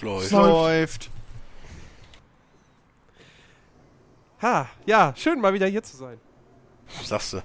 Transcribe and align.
Es 0.00 0.04
läuft. 0.04 0.26
Es 0.26 0.32
läuft. 0.32 1.10
Ha, 4.42 4.68
ja, 4.86 5.12
schön 5.16 5.40
mal 5.40 5.52
wieder 5.52 5.66
hier 5.66 5.82
zu 5.82 5.96
sein. 5.96 6.18
Sagst 7.04 7.34
du. 7.34 7.42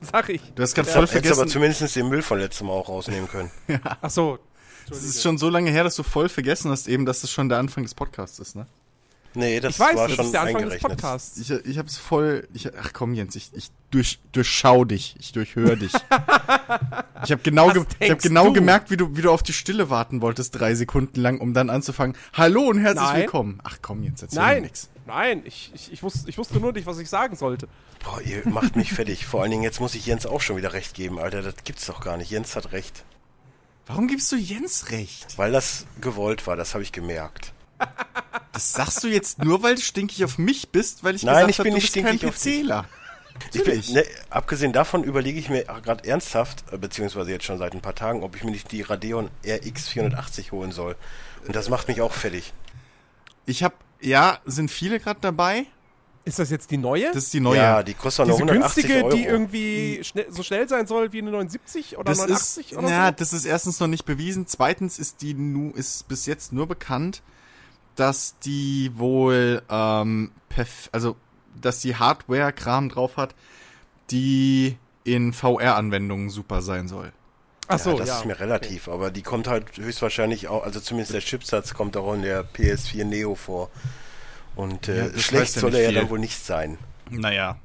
Sag 0.00 0.28
ich. 0.28 0.40
Du 0.54 0.62
hast 0.62 0.74
gerade 0.74 0.88
Ja. 0.88 0.94
voll 0.94 1.02
Hättest 1.06 1.16
aber 1.26 1.34
vergessen. 1.34 1.48
zumindest 1.48 1.96
den 1.96 2.08
Müll 2.08 2.22
von 2.22 2.38
letztem 2.38 2.68
Mal 2.68 2.72
auch 2.74 2.88
rausnehmen 2.88 3.28
können. 3.28 3.50
Ach 4.00 4.10
so. 4.10 4.38
Es 4.90 5.04
ist 5.04 5.22
schon 5.22 5.38
so 5.38 5.48
lange 5.50 5.70
her, 5.70 5.84
dass 5.84 5.94
du 5.96 6.02
voll 6.02 6.28
vergessen 6.28 6.70
hast, 6.70 6.88
eben, 6.88 7.04
dass 7.04 7.20
das 7.20 7.30
schon 7.30 7.48
der 7.48 7.58
Anfang 7.58 7.82
des 7.84 7.94
Podcasts 7.94 8.38
ist, 8.38 8.56
ne? 8.56 8.66
Nee, 9.34 9.60
das 9.60 9.74
Ich 9.74 9.80
weiß, 9.80 9.96
war 9.96 10.08
das 10.08 10.16
schon 10.16 10.24
ist 10.26 10.32
der 10.32 10.40
Anfang 10.42 10.68
des. 10.68 10.80
Podcasts. 10.80 11.38
Ich, 11.38 11.50
ich 11.50 11.78
hab's 11.78 11.96
voll. 11.96 12.48
Ich, 12.52 12.74
ach 12.76 12.92
komm, 12.92 13.14
Jens, 13.14 13.36
ich, 13.36 13.50
ich 13.52 13.70
durch, 13.90 14.18
durchschau 14.32 14.84
dich. 14.84 15.14
Ich 15.20 15.32
durchhöre 15.32 15.76
dich. 15.76 15.92
ich 17.24 17.30
habe 17.30 17.42
genau, 17.42 17.70
ge 17.70 17.84
ich 18.00 18.10
hab 18.10 18.20
genau 18.20 18.46
du? 18.46 18.54
gemerkt, 18.54 18.90
wie 18.90 18.96
du, 18.96 19.16
wie 19.16 19.22
du 19.22 19.30
auf 19.30 19.42
die 19.42 19.52
Stille 19.52 19.88
warten 19.88 20.20
wolltest, 20.20 20.58
drei 20.58 20.74
Sekunden 20.74 21.20
lang, 21.20 21.40
um 21.40 21.54
dann 21.54 21.70
anzufangen. 21.70 22.16
Hallo 22.32 22.62
und 22.62 22.78
herzlich 22.78 23.04
Nein. 23.04 23.20
willkommen. 23.20 23.60
Ach 23.62 23.78
komm, 23.80 24.02
Jens, 24.02 24.22
erzähl 24.22 24.40
mir 24.40 24.46
Nein, 24.46 24.62
nix. 24.64 24.88
nein, 25.06 25.42
ich, 25.44 25.70
ich, 25.74 25.92
ich, 25.92 26.02
wusste, 26.02 26.28
ich 26.28 26.36
wusste 26.36 26.58
nur 26.58 26.72
nicht, 26.72 26.86
was 26.86 26.98
ich 26.98 27.08
sagen 27.08 27.36
sollte. 27.36 27.68
Boah, 28.02 28.20
ihr 28.22 28.48
macht 28.48 28.74
mich 28.74 28.92
fertig. 28.92 29.26
Vor 29.26 29.42
allen 29.42 29.52
Dingen, 29.52 29.62
jetzt 29.62 29.78
muss 29.78 29.94
ich 29.94 30.06
Jens 30.06 30.26
auch 30.26 30.40
schon 30.40 30.56
wieder 30.56 30.72
recht 30.72 30.94
geben, 30.94 31.20
Alter. 31.20 31.42
Das 31.42 31.54
gibt's 31.62 31.86
doch 31.86 32.00
gar 32.00 32.16
nicht. 32.16 32.30
Jens 32.30 32.56
hat 32.56 32.72
recht. 32.72 33.04
Warum 33.86 34.08
gibst 34.08 34.30
du 34.32 34.36
Jens 34.36 34.90
recht? 34.90 35.36
Weil 35.36 35.52
das 35.52 35.86
gewollt 36.00 36.46
war, 36.46 36.56
das 36.56 36.74
habe 36.74 36.82
ich 36.82 36.92
gemerkt. 36.92 37.52
Das 38.52 38.72
sagst 38.72 39.02
du 39.04 39.08
jetzt 39.08 39.42
nur, 39.42 39.62
weil 39.62 39.76
du 39.76 39.80
stinkig 39.80 40.24
auf 40.24 40.36
mich 40.38 40.70
bist, 40.70 41.02
weil 41.04 41.14
ich 41.14 41.22
Nein, 41.22 41.46
gesagt 41.46 41.50
ich 41.50 41.58
hab, 41.58 41.64
bin 41.64 41.72
du 41.72 41.76
nicht 41.76 41.92
bist 41.92 42.04
kein 42.04 42.18
stinkig 42.18 42.28
auf 42.28 42.42
dich. 42.42 42.60
PCler. 42.62 42.84
Ich 43.32 43.50
bin, 43.52 43.60
Natürlich. 43.60 43.90
ne, 43.92 44.04
abgesehen 44.28 44.72
davon 44.72 45.02
überlege 45.02 45.38
ich 45.38 45.48
mir 45.48 45.64
gerade 45.64 46.06
ernsthaft, 46.06 46.64
äh, 46.72 46.76
beziehungsweise 46.76 47.30
jetzt 47.30 47.44
schon 47.44 47.58
seit 47.58 47.72
ein 47.72 47.80
paar 47.80 47.94
Tagen, 47.94 48.22
ob 48.22 48.36
ich 48.36 48.44
mir 48.44 48.50
nicht 48.50 48.70
die 48.70 48.82
Radeon 48.82 49.30
RX 49.46 49.88
480 49.88 50.52
holen 50.52 50.72
soll. 50.72 50.96
Und 51.46 51.56
das 51.56 51.70
macht 51.70 51.88
mich 51.88 52.02
auch 52.02 52.12
fertig. 52.12 52.52
Ich 53.46 53.62
hab, 53.62 53.72
ja, 54.00 54.40
sind 54.44 54.70
viele 54.70 55.00
gerade 55.00 55.20
dabei. 55.22 55.64
Ist 56.26 56.38
das 56.38 56.50
jetzt 56.50 56.70
die 56.70 56.76
neue? 56.76 57.06
Das 57.06 57.24
ist 57.24 57.32
die 57.32 57.40
neue. 57.40 57.56
Ja, 57.56 57.82
die 57.82 57.94
kostet 57.94 58.26
nur 58.26 58.36
Diese 58.36 58.46
180 58.46 58.82
günstige, 58.84 59.04
Euro. 59.06 59.16
die 59.16 59.24
irgendwie 59.24 60.00
schnell, 60.04 60.26
so 60.28 60.42
schnell 60.42 60.68
sein 60.68 60.86
soll 60.86 61.12
wie 61.14 61.18
eine 61.22 61.30
79 61.30 61.96
oder 61.96 62.04
das 62.04 62.18
89 62.18 62.72
ist, 62.72 62.78
oder 62.78 62.90
ja, 62.90 63.06
so? 63.06 63.14
das 63.16 63.32
ist 63.32 63.46
erstens 63.46 63.80
noch 63.80 63.86
nicht 63.86 64.04
bewiesen. 64.04 64.46
Zweitens 64.46 64.98
ist 64.98 65.22
die 65.22 65.32
nu, 65.32 65.70
ist 65.70 66.08
bis 66.08 66.26
jetzt 66.26 66.52
nur 66.52 66.66
bekannt, 66.68 67.22
dass 68.00 68.38
die 68.38 68.92
wohl, 68.94 69.62
ähm, 69.68 70.32
perf 70.48 70.88
also, 70.92 71.16
dass 71.60 71.80
die 71.80 71.96
Hardware-Kram 71.96 72.88
drauf 72.88 73.18
hat, 73.18 73.34
die 74.10 74.78
in 75.04 75.34
VR-Anwendungen 75.34 76.30
super 76.30 76.62
sein 76.62 76.88
soll. 76.88 77.12
Ach 77.68 77.78
so, 77.78 77.92
ja, 77.92 77.98
das 77.98 78.08
ja. 78.08 78.18
ist 78.18 78.24
mir 78.24 78.40
relativ, 78.40 78.88
aber 78.88 79.10
die 79.10 79.22
kommt 79.22 79.46
halt 79.48 79.76
höchstwahrscheinlich 79.76 80.48
auch, 80.48 80.64
also 80.64 80.80
zumindest 80.80 81.12
der 81.12 81.20
Chipsatz 81.20 81.74
kommt 81.74 81.96
auch 81.96 82.14
in 82.14 82.22
der 82.22 82.44
PS4 82.44 83.04
Neo 83.04 83.34
vor. 83.34 83.70
Und 84.56 84.86
Ja, 84.86 84.94
äh, 84.94 85.12
das 85.12 85.22
schlecht 85.22 85.54
ja 85.56 85.60
soll 85.60 85.74
er 85.74 85.90
ja 85.90 86.00
dann 86.00 86.08
wohl 86.08 86.18
nicht 86.18 86.42
sein. 86.42 86.78
Naja. 87.10 87.58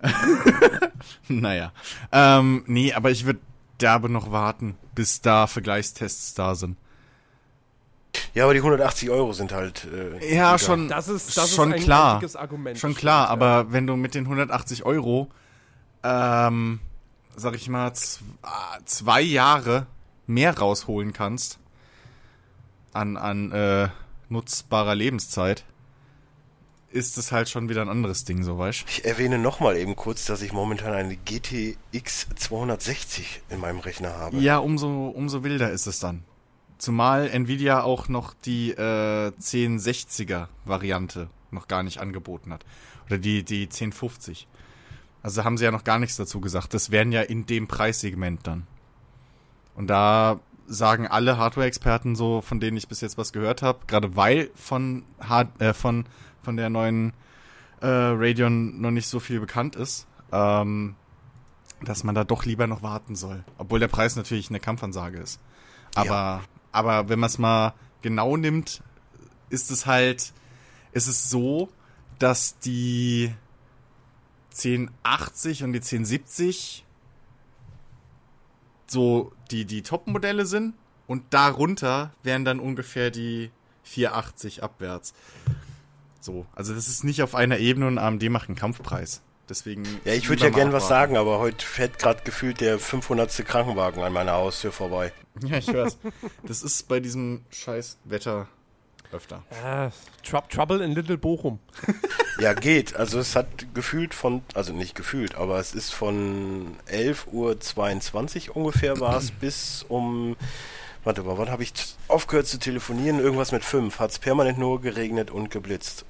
naja. 1.28 1.72
Ähm, 2.10 2.64
nee, 2.66 2.94
aber 2.94 3.10
ich 3.10 3.26
würde 3.26 3.40
derbe 3.80 4.08
noch 4.08 4.32
warten, 4.32 4.76
bis 4.94 5.20
da 5.20 5.46
Vergleichstests 5.46 6.32
da 6.34 6.54
sind. 6.54 6.78
Ja, 8.34 8.44
aber 8.44 8.54
die 8.54 8.60
180 8.60 9.10
Euro 9.10 9.32
sind 9.32 9.52
halt. 9.52 9.86
Äh, 9.92 10.34
Ja, 10.34 10.48
egal. 10.54 10.58
schon. 10.58 10.88
Das 10.88 11.08
ist, 11.08 11.36
das 11.36 11.54
schon 11.54 11.70
ist 11.72 11.78
ein 11.78 11.84
klar. 11.84 12.14
wichtiges 12.14 12.36
Argument. 12.36 12.78
Schon 12.78 12.94
klar, 12.94 13.26
ja. 13.26 13.30
aber 13.30 13.72
wenn 13.72 13.86
du 13.86 13.96
mit 13.96 14.14
den 14.14 14.24
180 14.24 14.84
Euro, 14.84 15.28
ähm, 16.02 16.80
sag 17.36 17.54
ich 17.54 17.68
mal, 17.68 17.92
ah, 18.42 18.78
zwei 18.84 19.20
Jahre 19.20 19.86
mehr 20.26 20.56
rausholen 20.58 21.12
kannst 21.12 21.58
an, 22.92 23.16
an 23.16 23.52
äh, 23.52 23.88
nutzbarer 24.28 24.94
Lebenszeit, 24.94 25.64
ist 26.90 27.18
es 27.18 27.32
halt 27.32 27.48
schon 27.48 27.68
wieder 27.68 27.82
ein 27.82 27.88
anderes 27.88 28.24
Ding, 28.24 28.42
so 28.42 28.58
weißt 28.58 28.84
Ich 28.88 29.04
erwähne 29.04 29.38
nochmal 29.38 29.76
eben 29.76 29.94
kurz, 29.94 30.24
dass 30.24 30.40
ich 30.42 30.52
momentan 30.52 30.94
eine 30.94 31.16
GTX 31.16 32.28
260 32.36 33.42
in 33.50 33.60
meinem 33.60 33.80
Rechner 33.80 34.14
habe. 34.16 34.38
Ja, 34.38 34.58
umso, 34.58 35.08
umso 35.08 35.44
wilder 35.44 35.70
ist 35.70 35.86
es 35.86 36.00
dann. 36.00 36.24
Zumal 36.78 37.28
Nvidia 37.28 37.82
auch 37.82 38.08
noch 38.08 38.34
die 38.34 38.70
äh, 38.70 39.32
1060er 39.40 40.46
Variante 40.64 41.28
noch 41.50 41.68
gar 41.68 41.82
nicht 41.82 41.98
angeboten 41.98 42.52
hat. 42.52 42.64
Oder 43.06 43.18
die, 43.18 43.42
die 43.42 43.64
1050. 43.64 44.46
Also 45.22 45.44
haben 45.44 45.58
sie 45.58 45.64
ja 45.64 45.70
noch 45.70 45.84
gar 45.84 45.98
nichts 45.98 46.16
dazu 46.16 46.40
gesagt. 46.40 46.74
Das 46.74 46.90
wären 46.90 47.10
ja 47.10 47.22
in 47.22 47.46
dem 47.46 47.66
Preissegment 47.66 48.46
dann. 48.46 48.66
Und 49.74 49.88
da 49.88 50.40
sagen 50.66 51.06
alle 51.06 51.38
Hardware-Experten 51.38 52.14
so, 52.14 52.42
von 52.42 52.60
denen 52.60 52.76
ich 52.76 52.88
bis 52.88 53.00
jetzt 53.00 53.18
was 53.18 53.32
gehört 53.32 53.62
habe, 53.62 53.80
gerade 53.86 54.16
weil 54.16 54.50
von, 54.54 55.04
Hard 55.20 55.60
äh, 55.60 55.72
von, 55.74 56.04
von 56.42 56.56
der 56.56 56.70
neuen 56.70 57.12
äh, 57.80 57.86
Radeon 57.86 58.80
noch 58.80 58.90
nicht 58.90 59.08
so 59.08 59.18
viel 59.18 59.40
bekannt 59.40 59.76
ist, 59.76 60.06
ähm, 60.32 60.94
dass 61.82 62.04
man 62.04 62.14
da 62.14 62.24
doch 62.24 62.44
lieber 62.44 62.66
noch 62.66 62.82
warten 62.82 63.16
soll. 63.16 63.44
Obwohl 63.56 63.80
der 63.80 63.88
Preis 63.88 64.16
natürlich 64.16 64.50
eine 64.50 64.60
Kampfansage 64.60 65.18
ist. 65.18 65.40
Aber, 65.94 66.42
aber 66.72 67.08
wenn 67.08 67.18
man 67.18 67.28
es 67.28 67.38
mal 67.38 67.74
genau 68.02 68.36
nimmt, 68.36 68.82
ist 69.50 69.70
es 69.70 69.86
halt, 69.86 70.32
ist 70.92 71.08
es 71.08 71.30
so, 71.30 71.68
dass 72.18 72.58
die 72.58 73.34
1080 74.50 75.64
und 75.64 75.72
die 75.72 75.78
1070 75.78 76.84
so 78.86 79.32
die, 79.50 79.64
die 79.64 79.82
Top-Modelle 79.82 80.46
sind 80.46 80.74
und 81.06 81.24
darunter 81.30 82.12
wären 82.22 82.44
dann 82.44 82.58
ungefähr 82.60 83.10
die 83.10 83.50
480 83.84 84.62
abwärts. 84.62 85.14
So, 86.20 86.46
also 86.54 86.74
das 86.74 86.88
ist 86.88 87.04
nicht 87.04 87.22
auf 87.22 87.34
einer 87.34 87.58
Ebene 87.58 87.86
und 87.86 87.98
AMD 87.98 88.28
macht 88.30 88.48
einen 88.48 88.56
Kampfpreis. 88.56 89.22
Deswegen. 89.48 89.84
Ja, 90.04 90.12
ich 90.12 90.28
würde 90.28 90.42
ja 90.44 90.50
gern 90.50 90.72
was 90.72 90.88
sagen, 90.88 91.16
aber 91.16 91.38
heute 91.38 91.64
fährt 91.64 91.98
gerade 91.98 92.22
gefühlt 92.22 92.60
der 92.60 92.78
500. 92.78 93.44
Krankenwagen 93.46 94.02
an 94.02 94.12
meiner 94.12 94.32
Haustür 94.32 94.72
vorbei. 94.72 95.12
Ja, 95.42 95.56
ich 95.58 95.72
weiß. 95.72 95.96
Das 96.42 96.62
ist 96.62 96.86
bei 96.88 97.00
diesem 97.00 97.42
scheiß 97.50 97.96
Wetter 98.04 98.46
öfter. 99.10 99.42
Ah, 99.64 99.90
Trou- 100.22 100.42
Trouble 100.50 100.82
in 100.84 100.92
Little 100.92 101.16
Bochum. 101.18 101.58
Ja, 102.40 102.54
geht. 102.54 102.94
Also 102.94 103.18
es 103.18 103.34
hat 103.34 103.48
gefühlt 103.74 104.14
von, 104.14 104.42
also 104.54 104.72
nicht 104.72 104.94
gefühlt, 104.94 105.34
aber 105.34 105.58
es 105.58 105.74
ist 105.74 105.92
von 105.92 106.76
11.22 106.88 108.50
Uhr 108.50 108.56
ungefähr 108.56 109.00
war 109.00 109.16
es 109.16 109.30
bis 109.40 109.84
um, 109.88 110.36
warte 111.02 111.24
mal, 111.24 111.36
wann 111.36 111.50
habe 111.50 111.64
ich 111.64 111.72
aufgehört 112.06 112.46
zu 112.46 112.58
telefonieren? 112.60 113.18
Irgendwas 113.18 113.50
mit 113.50 113.64
5. 113.64 113.98
Hat 113.98 114.10
es 114.12 114.18
permanent 114.20 114.56
nur 114.56 114.80
geregnet 114.80 115.32
und 115.32 115.50
geblitzt. 115.50 116.04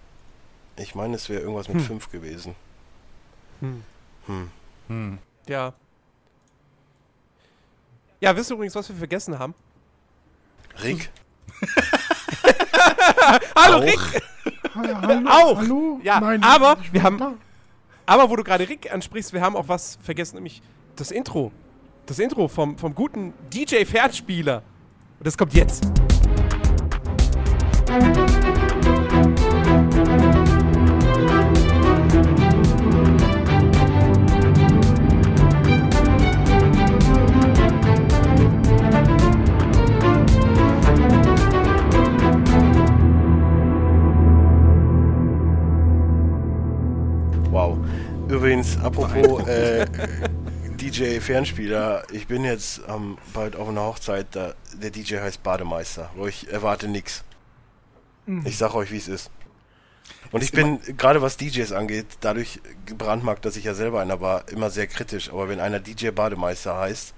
Ich 0.77 0.94
meine, 0.94 1.16
es 1.16 1.31
wäre 1.31 1.41
irgendwas 1.41 1.69
mit 1.69 1.81
5 1.82 2.10
gewesen. 2.10 2.54
Hm. 3.61 3.83
Hm. 4.27 4.51
Hm. 4.89 5.19
Ja. 5.49 5.73
Ja, 8.21 8.35
wisst 8.37 8.51
ihr 8.51 8.55
übrigens, 8.55 8.75
was 8.75 8.89
wir 8.89 8.97
vergessen 8.97 9.39
haben? 9.39 9.55
Rick? 10.83 11.11
Hallo 13.57 13.79
Auch? 13.79 13.83
Rick! 13.83 14.23
Hallo, 14.75 15.29
Auch. 15.29 15.57
hallo? 15.59 16.01
Ja, 16.03 16.21
Nein, 16.21 16.43
aber 16.43 16.77
wir 16.93 17.03
haben- 17.03 17.19
da. 17.19 17.35
Aber 18.07 18.31
wo 18.31 18.37
du 18.37 18.43
gerade 18.45 18.69
Rick 18.69 18.91
ansprichst, 18.93 19.33
wir 19.33 19.41
haben 19.41 19.55
auch 19.57 19.69
was 19.69 19.99
vergessen, 20.03 20.37
nämlich 20.37 20.63
das 20.97 21.11
Intro. 21.11 21.53
Das 22.07 22.19
Intro 22.19 22.49
vom, 22.49 22.79
vom 22.79 22.95
guten 22.95 23.35
DJ 23.53 23.85
Fernspieler. 23.85 24.63
Und 25.19 25.27
das 25.27 25.37
kommt 25.37 25.53
jetzt. 25.53 25.85
Wow. 27.89 28.28
Übrigens, 48.48 48.78
apropos 48.78 49.47
äh, 49.47 49.84
DJ 50.80 51.21
Fernspieler, 51.21 52.04
ich 52.10 52.28
bin 52.28 52.45
jetzt 52.45 52.80
ähm, 52.89 53.18
bald 53.34 53.56
auf 53.56 53.68
einer 53.68 53.83
Hochzeit, 53.83 54.28
da, 54.30 54.54
der 54.72 54.91
DJ 54.91 55.16
heißt 55.16 55.42
Bademeister, 55.42 56.09
wo 56.15 56.27
ich 56.27 56.50
erwarte 56.50 56.89
nix. 56.89 57.24
Ich 58.47 58.56
sag 58.56 58.74
euch, 58.74 58.91
wie 58.91 58.97
es 58.97 59.06
ist. 59.06 59.30
Und 60.33 60.42
ich 60.42 60.53
bin, 60.53 60.80
gerade 60.97 61.21
was 61.21 61.36
DJs 61.36 61.72
angeht, 61.72 62.06
dadurch 62.22 62.60
gebrandmarkt, 62.86 63.45
dass 63.45 63.54
ich 63.56 63.65
ja 63.65 63.74
selber 63.74 64.00
einer 64.00 64.22
war, 64.22 64.48
immer 64.48 64.71
sehr 64.71 64.86
kritisch. 64.86 65.28
Aber 65.28 65.51
wenn 65.51 65.60
einer 65.60 65.78
DJ 65.78 66.09
Bademeister 66.09 66.74
heißt, 66.74 67.12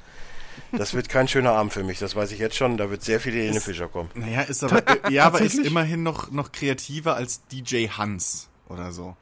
das 0.72 0.94
wird 0.94 1.08
kein 1.08 1.28
schöner 1.28 1.52
Abend 1.52 1.72
für 1.72 1.84
mich, 1.84 2.00
das 2.00 2.16
weiß 2.16 2.32
ich 2.32 2.40
jetzt 2.40 2.56
schon, 2.56 2.76
da 2.76 2.90
wird 2.90 3.04
sehr 3.04 3.20
viel 3.20 3.34
Helene 3.34 3.60
Fischer 3.60 3.86
kommen. 3.86 4.10
Naja, 4.14 4.40
ist 4.40 4.64
aber, 4.64 4.82
äh, 4.84 5.12
ja, 5.12 5.26
aber 5.26 5.42
ist 5.42 5.60
immerhin 5.60 6.02
noch, 6.02 6.32
noch 6.32 6.50
kreativer 6.50 7.14
als 7.14 7.46
DJ 7.52 7.86
Hans 7.86 8.48
oder 8.68 8.90
so. 8.90 9.14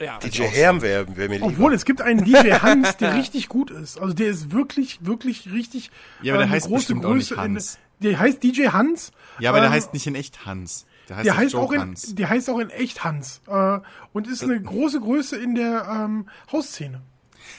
Ja, 0.00 0.18
DJ 0.18 0.42
Herm 0.44 0.80
wäre 0.82 1.06
wär 1.16 1.28
mir 1.28 1.34
lieber. 1.36 1.46
Obwohl, 1.48 1.74
es 1.74 1.84
gibt 1.84 2.00
einen 2.00 2.24
DJ 2.24 2.52
Hans, 2.62 2.96
der 2.96 3.14
richtig 3.14 3.48
gut 3.48 3.70
ist. 3.70 3.98
Also 4.00 4.14
der 4.14 4.28
ist 4.28 4.50
wirklich, 4.50 4.98
wirklich 5.04 5.52
richtig. 5.52 5.90
Ja, 6.22 6.32
aber 6.32 6.38
der 6.38 6.46
eine 6.46 6.50
heißt 6.56 6.70
bestimmt 6.70 7.04
auch 7.04 7.14
nicht 7.14 7.30
in- 7.32 7.36
Hans. 7.36 7.78
der 8.00 8.18
heißt 8.18 8.42
DJ 8.42 8.68
Hans. 8.68 9.12
Ja, 9.38 9.50
aber 9.50 9.60
der 9.60 9.68
Ähm, 9.68 9.74
heißt 9.74 9.92
nicht 9.92 10.06
in 10.06 10.14
echt 10.14 10.46
Hans. 10.46 10.86
Der 11.08 11.16
heißt, 11.16 11.26
Der 11.26 11.36
heißt, 11.36 11.54
auch 11.54 11.72
in, 11.72 11.80
Hans. 11.80 12.14
der 12.14 12.28
heißt 12.30 12.48
auch 12.48 12.58
in 12.60 12.70
echt 12.70 13.04
Hans. 13.04 13.42
Äh, 13.46 13.78
und 14.12 14.26
ist 14.26 14.42
eine 14.42 14.60
große 14.60 15.00
Größe 15.00 15.36
in 15.36 15.54
der 15.54 15.86
ähm, 15.90 16.26
Hausszene. 16.50 17.02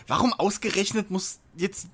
Warum 0.08 0.34
ausgerechnet 0.34 1.12
muss 1.12 1.40
jetzt. 1.58 1.88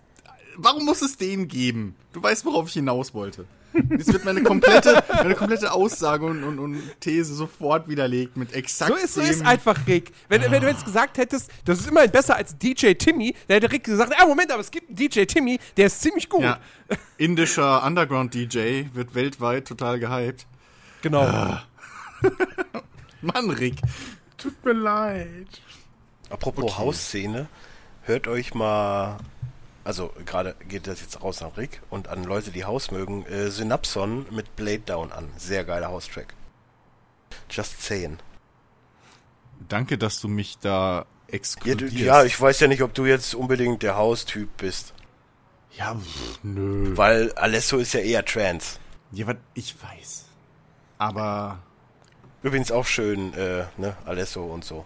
Warum 0.55 0.85
muss 0.85 1.01
es 1.01 1.17
den 1.17 1.47
geben? 1.47 1.95
Du 2.13 2.23
weißt, 2.23 2.45
worauf 2.45 2.67
ich 2.67 2.73
hinaus 2.73 3.13
wollte. 3.13 3.45
Jetzt 3.91 4.11
wird 4.11 4.25
meine 4.25 4.43
komplette, 4.43 5.03
meine 5.13 5.35
komplette 5.35 5.71
Aussage 5.71 6.25
und, 6.25 6.43
und, 6.43 6.59
und 6.59 6.81
These 6.99 7.33
sofort 7.35 7.87
widerlegt 7.87 8.37
mit 8.37 8.53
exakt 8.53 8.91
So 8.91 8.97
ist, 8.97 9.13
so 9.15 9.21
ist 9.21 9.45
einfach 9.45 9.85
Rick. 9.87 10.11
Wenn, 10.29 10.41
wenn 10.49 10.61
du 10.61 10.67
jetzt 10.67 10.85
gesagt 10.85 11.17
hättest, 11.17 11.51
das 11.65 11.79
ist 11.79 11.87
immerhin 11.87 12.11
besser 12.11 12.35
als 12.35 12.57
DJ 12.57 12.93
Timmy, 12.93 13.35
dann 13.47 13.55
hätte 13.55 13.71
Rick 13.71 13.83
gesagt, 13.83 14.13
ah, 14.17 14.25
Moment, 14.25 14.51
aber 14.51 14.61
es 14.61 14.71
gibt 14.71 14.89
einen 14.89 14.95
DJ 14.95 15.25
Timmy, 15.25 15.59
der 15.75 15.87
ist 15.87 16.01
ziemlich 16.01 16.29
gut. 16.29 16.43
ja, 16.43 16.59
indischer 17.17 17.83
Underground-DJ 17.85 18.85
wird 18.93 19.13
weltweit 19.15 19.67
total 19.67 19.99
gehypt. 19.99 20.45
Genau. 21.01 21.25
Mann, 23.21 23.49
Rick. 23.49 23.75
Tut 24.37 24.63
mir 24.65 24.73
leid. 24.73 25.47
Apropos 26.29 26.65
Okay. 26.65 26.77
Hausszene, 26.77 27.47
hört 28.03 28.27
euch 28.27 28.53
mal, 28.53 29.17
also 29.87 30.11
gerade 30.25 30.53
geht 30.67 30.85
das 30.85 30.99
jetzt 30.99 31.21
raus 31.23 31.41
an 31.41 31.51
Rick 31.55 31.81
und 31.89 32.09
an 32.09 32.25
Leute, 32.25 32.51
die 32.51 32.65
Haus 32.65 32.91
mögen, 32.91 33.25
äh, 33.27 33.49
Synapson 33.49 34.25
mit 34.31 34.57
Blade 34.57 34.79
Down 34.79 35.13
an. 35.13 35.29
Sehr 35.37 35.63
geiler 35.63 35.87
Haustrack. 35.87 36.33
Just 37.49 37.81
saying. 37.81 38.17
Danke, 39.69 39.97
dass 39.97 40.19
du 40.19 40.27
mich 40.27 40.57
da 40.59 40.97
Ja, 40.99 41.05
du, 41.05 41.33
exkludierst. 41.33 41.93
ja, 41.95 42.23
ich 42.25 42.39
weiß 42.39 42.59
ja 42.59 42.67
nicht, 42.67 42.83
ob 42.83 42.93
du 42.93 43.05
jetzt 43.05 43.33
unbedingt 43.33 43.81
der 43.81 43.95
Haustyp 43.95 44.49
bist. 44.57 44.93
Ja, 45.77 45.95
pff, 45.95 46.39
nö. 46.43 46.97
Weil 46.97 47.31
Alesso 47.33 47.77
ist 47.77 47.93
ja 47.93 48.01
eher 48.01 48.25
Trance. 48.25 48.79
Ja, 49.13 49.33
ich 49.53 49.73
weiß. 49.81 50.25
Aber 50.97 51.59
Übrigens 52.43 52.71
auch 52.71 52.85
schön, 52.85 53.33
äh, 53.33 53.65
ne, 53.77 53.95
Alesso 54.05 54.43
und 54.45 54.63
so. 54.63 54.85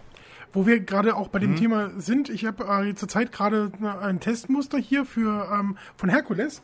Wo 0.52 0.66
wir 0.66 0.80
gerade 0.80 1.16
auch 1.16 1.28
bei 1.28 1.38
Mhm. 1.38 1.42
dem 1.42 1.56
Thema 1.56 1.90
sind, 1.98 2.28
ich 2.28 2.44
habe 2.44 2.64
äh, 2.64 2.94
zurzeit 2.94 3.32
gerade 3.32 3.72
ein 4.02 4.20
Testmuster 4.20 4.78
hier 4.78 5.04
für 5.06 5.50
ähm, 5.52 5.76
von 5.96 6.08
Herkules. 6.10 6.62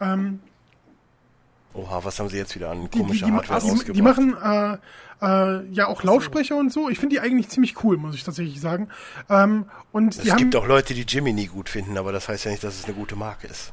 Ähm, 0.00 0.40
Oha, 1.74 2.04
was 2.04 2.18
haben 2.20 2.28
sie 2.30 2.38
jetzt 2.38 2.54
wieder 2.54 2.70
an 2.70 2.82
die, 2.82 2.88
die, 2.90 2.98
komischer 3.00 3.26
die, 3.26 3.32
Hardware 3.32 3.60
die, 3.60 3.68
rausgebracht? 3.68 3.96
die 3.96 4.02
machen 4.02 4.36
äh, 4.42 4.78
äh, 5.20 5.66
ja 5.72 5.88
auch 5.88 6.02
Lautsprecher 6.02 6.56
und 6.56 6.72
so. 6.72 6.88
Ich 6.88 6.98
finde 6.98 7.16
die 7.16 7.20
eigentlich 7.20 7.48
ziemlich 7.50 7.82
cool, 7.84 7.96
muss 7.98 8.14
ich 8.14 8.24
tatsächlich 8.24 8.60
sagen. 8.60 8.88
Ähm, 9.28 9.66
und 9.92 10.16
die 10.16 10.28
es 10.28 10.30
haben, 10.32 10.38
gibt 10.38 10.56
auch 10.56 10.66
Leute, 10.66 10.94
die 10.94 11.02
Jiminy 11.02 11.46
gut 11.46 11.68
finden, 11.68 11.98
aber 11.98 12.12
das 12.12 12.28
heißt 12.28 12.44
ja 12.46 12.50
nicht, 12.50 12.64
dass 12.64 12.78
es 12.78 12.84
eine 12.86 12.94
gute 12.94 13.16
Marke 13.16 13.46
ist. 13.46 13.72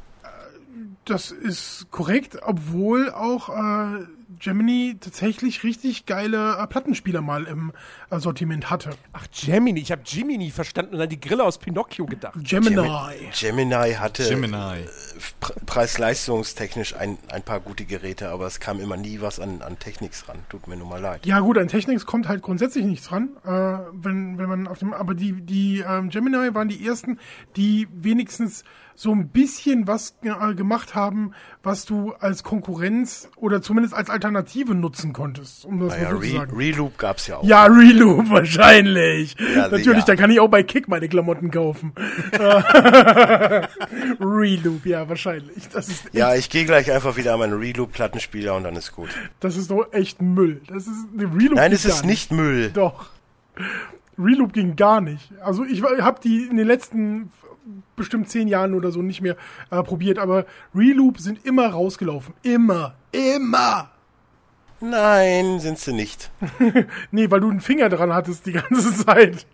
das 1.05 1.31
ist 1.31 1.87
korrekt, 1.91 2.37
obwohl 2.41 3.09
auch 3.11 3.49
äh, 3.49 4.05
Gemini 4.39 4.97
tatsächlich 4.99 5.63
richtig 5.63 6.05
geile 6.05 6.57
äh, 6.57 6.67
Plattenspieler 6.67 7.21
mal 7.21 7.45
im 7.45 7.71
äh, 8.09 8.19
Sortiment 8.19 8.69
hatte. 8.69 8.91
Ach, 9.11 9.27
Gemini. 9.31 9.79
Ich 9.79 9.91
habe 9.91 10.01
Jiminy 10.05 10.51
verstanden 10.51 10.95
und 10.95 11.01
an 11.01 11.09
die 11.09 11.19
Grille 11.19 11.43
aus 11.43 11.57
Pinocchio 11.57 12.05
gedacht. 12.05 12.33
Gemini. 12.43 12.89
Gemini 13.39 13.93
hatte 13.93 14.27
Gemini. 14.27 14.85
Pre- 15.39 15.53
preis-leistungstechnisch 15.65 16.95
ein, 16.95 17.17
ein 17.29 17.43
paar 17.43 17.59
gute 17.59 17.85
Geräte, 17.85 18.29
aber 18.29 18.47
es 18.47 18.59
kam 18.59 18.79
immer 18.79 18.97
nie 18.97 19.21
was 19.21 19.39
an, 19.39 19.61
an 19.61 19.79
Technics 19.79 20.27
ran. 20.27 20.37
Tut 20.49 20.67
mir 20.67 20.75
nur 20.75 20.87
mal 20.87 21.01
leid. 21.01 21.25
Ja 21.25 21.39
gut, 21.39 21.57
an 21.57 21.67
Technics 21.67 22.05
kommt 22.05 22.27
halt 22.27 22.41
grundsätzlich 22.41 22.85
nichts 22.85 23.07
dran, 23.07 23.29
äh, 23.45 23.49
wenn, 23.49 24.37
wenn 24.37 24.49
man 24.49 24.67
auf 24.67 24.79
dem, 24.79 24.93
aber 24.93 25.13
die, 25.13 25.33
die 25.41 25.83
ähm, 25.87 26.09
Gemini 26.09 26.53
waren 26.53 26.69
die 26.69 26.85
ersten, 26.85 27.19
die 27.55 27.87
wenigstens 27.91 28.63
so 28.95 29.11
ein 29.11 29.29
bisschen 29.29 29.87
was 29.87 30.15
äh, 30.23 30.53
gemacht 30.53 30.95
haben, 30.95 31.31
was 31.63 31.85
du 31.85 32.13
als 32.19 32.43
Konkurrenz 32.43 33.29
oder 33.37 33.61
zumindest 33.61 33.93
als 33.95 34.09
Alternative 34.09 34.75
nutzen 34.75 35.13
konntest, 35.13 35.65
um 35.65 35.79
das 35.79 35.89
Naja, 35.93 36.11
so 36.11 36.17
zu 36.17 36.21
Re 36.21 36.31
sagen. 36.31 36.55
Reloop 36.57 36.97
gab's 36.97 37.27
ja 37.27 37.37
auch. 37.37 37.43
Ja, 37.43 37.65
Reloop 37.65 38.29
wahrscheinlich. 38.31 39.35
Ja, 39.55 39.63
Natürlich, 39.69 39.85
sicher. 39.85 40.03
da 40.05 40.15
kann 40.15 40.31
ich 40.31 40.39
auch 40.39 40.47
bei 40.49 40.63
Kick 40.63 40.87
meine 40.87 41.07
Klamotten 41.09 41.51
kaufen. 41.51 41.93
Reloop, 44.19 44.85
ja, 44.85 45.07
wahrscheinlich. 45.09 45.69
Das 45.69 45.89
ist 45.89 46.05
Ja, 46.11 46.35
ich 46.35 46.49
gehe 46.49 46.65
gleich 46.65 46.91
einfach 46.91 47.17
wieder 47.17 47.33
an 47.33 47.39
meinen 47.39 47.59
Reloop-Plattenspieler 47.59 48.55
und 48.55 48.63
dann 48.63 48.75
ist 48.75 48.91
gut. 48.91 49.09
das 49.39 49.57
ist 49.57 49.71
doch 49.71 49.91
echt 49.91 50.21
Müll. 50.21 50.61
Das 50.67 50.87
ist 50.87 51.07
eine 51.17 51.23
Reloop. 51.33 51.55
Nein, 51.55 51.71
es 51.71 51.85
ist 51.85 52.05
nicht 52.05 52.31
Müll. 52.31 52.71
Doch. 52.73 53.07
Reloop 54.17 54.53
ging 54.53 54.75
gar 54.75 55.01
nicht. 55.01 55.31
Also 55.43 55.63
ich 55.65 55.81
habe 55.83 56.19
die 56.23 56.43
in 56.43 56.57
den 56.57 56.67
letzten 56.67 57.31
bestimmt 57.95 58.29
zehn 58.29 58.47
Jahren 58.47 58.73
oder 58.73 58.91
so 58.91 59.01
nicht 59.01 59.21
mehr 59.21 59.35
äh, 59.71 59.81
probiert, 59.83 60.19
aber 60.19 60.45
Reloop 60.75 61.19
sind 61.19 61.45
immer 61.45 61.67
rausgelaufen. 61.67 62.33
Immer. 62.43 62.95
Immer. 63.11 63.89
Nein, 64.79 65.59
sind 65.61 65.79
sie 65.79 65.93
nicht. 65.93 66.29
Nee, 67.11 67.31
weil 67.31 67.39
du 67.39 67.49
einen 67.49 67.61
Finger 67.61 67.87
dran 67.89 68.13
hattest 68.13 68.45
die 68.45 68.51
ganze 68.53 68.93
Zeit. 69.05 69.45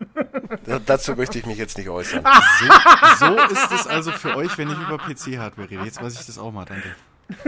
Da, 0.66 0.80
dazu 0.84 1.16
möchte 1.16 1.38
ich 1.38 1.46
mich 1.46 1.58
jetzt 1.58 1.78
nicht 1.78 1.90
äußern. 1.90 2.24
So, 3.20 3.26
so 3.28 3.36
ist 3.54 3.72
es 3.72 3.88
also 3.88 4.12
für 4.12 4.36
euch, 4.38 4.58
wenn 4.58 4.70
ich 4.70 4.78
über 4.78 4.98
PC-Hardware 4.98 5.70
rede. 5.70 5.84
Jetzt 5.84 6.02
weiß 6.02 6.20
ich 6.20 6.26
das 6.26 6.38
auch 6.40 6.52
mal, 6.52 6.66
danke. 6.66 6.88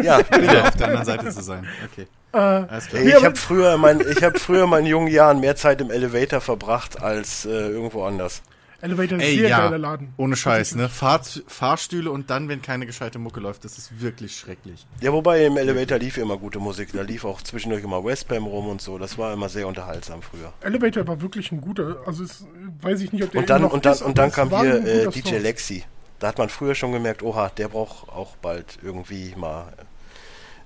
Ja, 0.01 0.19
Wieder 0.19 0.39
bitte. 0.39 0.63
auf 0.63 0.75
der 0.75 0.87
anderen 0.87 1.05
Seite 1.05 1.29
zu 1.31 1.41
sein. 1.41 1.65
Okay. 1.91 2.07
Äh, 2.33 3.07
ich 3.07 3.23
habe 3.23 3.35
früher, 3.35 3.73
in 3.75 3.81
mein, 3.81 4.01
ich 4.01 4.23
hab 4.23 4.37
früher 4.37 4.65
in 4.65 4.69
meinen 4.69 4.85
jungen 4.85 5.07
Jahren 5.07 5.39
mehr 5.39 5.55
Zeit 5.55 5.81
im 5.81 5.89
Elevator 5.89 6.39
verbracht 6.39 7.01
als 7.01 7.45
äh, 7.45 7.49
irgendwo 7.49 8.03
anders. 8.03 8.43
Elevator 8.81 9.17
ist 9.19 9.23
Ey, 9.23 9.37
sehr 9.37 9.49
ja, 9.49 9.59
geiler 9.59 9.77
Laden. 9.77 10.13
ohne 10.17 10.35
Scheiß, 10.35 10.75
ne? 10.75 10.89
Fahr 10.89 11.21
Fahrstühle 11.47 12.09
und 12.11 12.29
dann, 12.29 12.49
wenn 12.49 12.61
keine 12.61 12.85
gescheite 12.85 13.19
Mucke 13.19 13.39
läuft, 13.39 13.63
das 13.63 13.77
ist 13.77 14.01
wirklich 14.01 14.35
schrecklich. 14.35 14.85
Ja, 15.01 15.13
wobei 15.13 15.45
im 15.45 15.57
Elevator 15.57 15.97
lief 15.99 16.17
immer 16.17 16.37
gute 16.37 16.59
Musik. 16.59 16.89
Da 16.93 17.01
lief 17.03 17.23
auch 17.25 17.41
zwischendurch 17.41 17.83
immer 17.83 18.03
Westbam 18.03 18.45
rum 18.45 18.67
und 18.67 18.81
so. 18.81 18.97
Das 18.97 19.17
war 19.17 19.33
immer 19.33 19.49
sehr 19.49 19.67
unterhaltsam 19.67 20.21
früher. 20.21 20.51
Elevator 20.61 21.07
war 21.07 21.21
wirklich 21.21 21.51
ein 21.51 21.61
guter. 21.61 21.97
Also 22.05 22.23
es, 22.23 22.45
weiß 22.81 23.01
ich 23.01 23.13
nicht, 23.13 23.23
ob 23.23 23.31
der 23.31 23.41
Und 23.41 23.49
dann, 23.49 23.63
und 23.65 23.85
dann, 23.85 23.93
ist, 23.93 24.01
und 24.01 24.17
dann 24.17 24.31
kam 24.31 24.49
hier 24.49 24.75
ein 24.75 24.85
äh, 24.87 25.07
DJ 25.09 25.29
Song. 25.29 25.41
Lexi. 25.41 25.83
Da 26.19 26.27
hat 26.27 26.37
man 26.37 26.49
früher 26.49 26.75
schon 26.75 26.91
gemerkt, 26.91 27.23
oha, 27.23 27.49
der 27.49 27.67
braucht 27.67 28.09
auch 28.09 28.35
bald 28.37 28.77
irgendwie 28.83 29.33
mal 29.35 29.73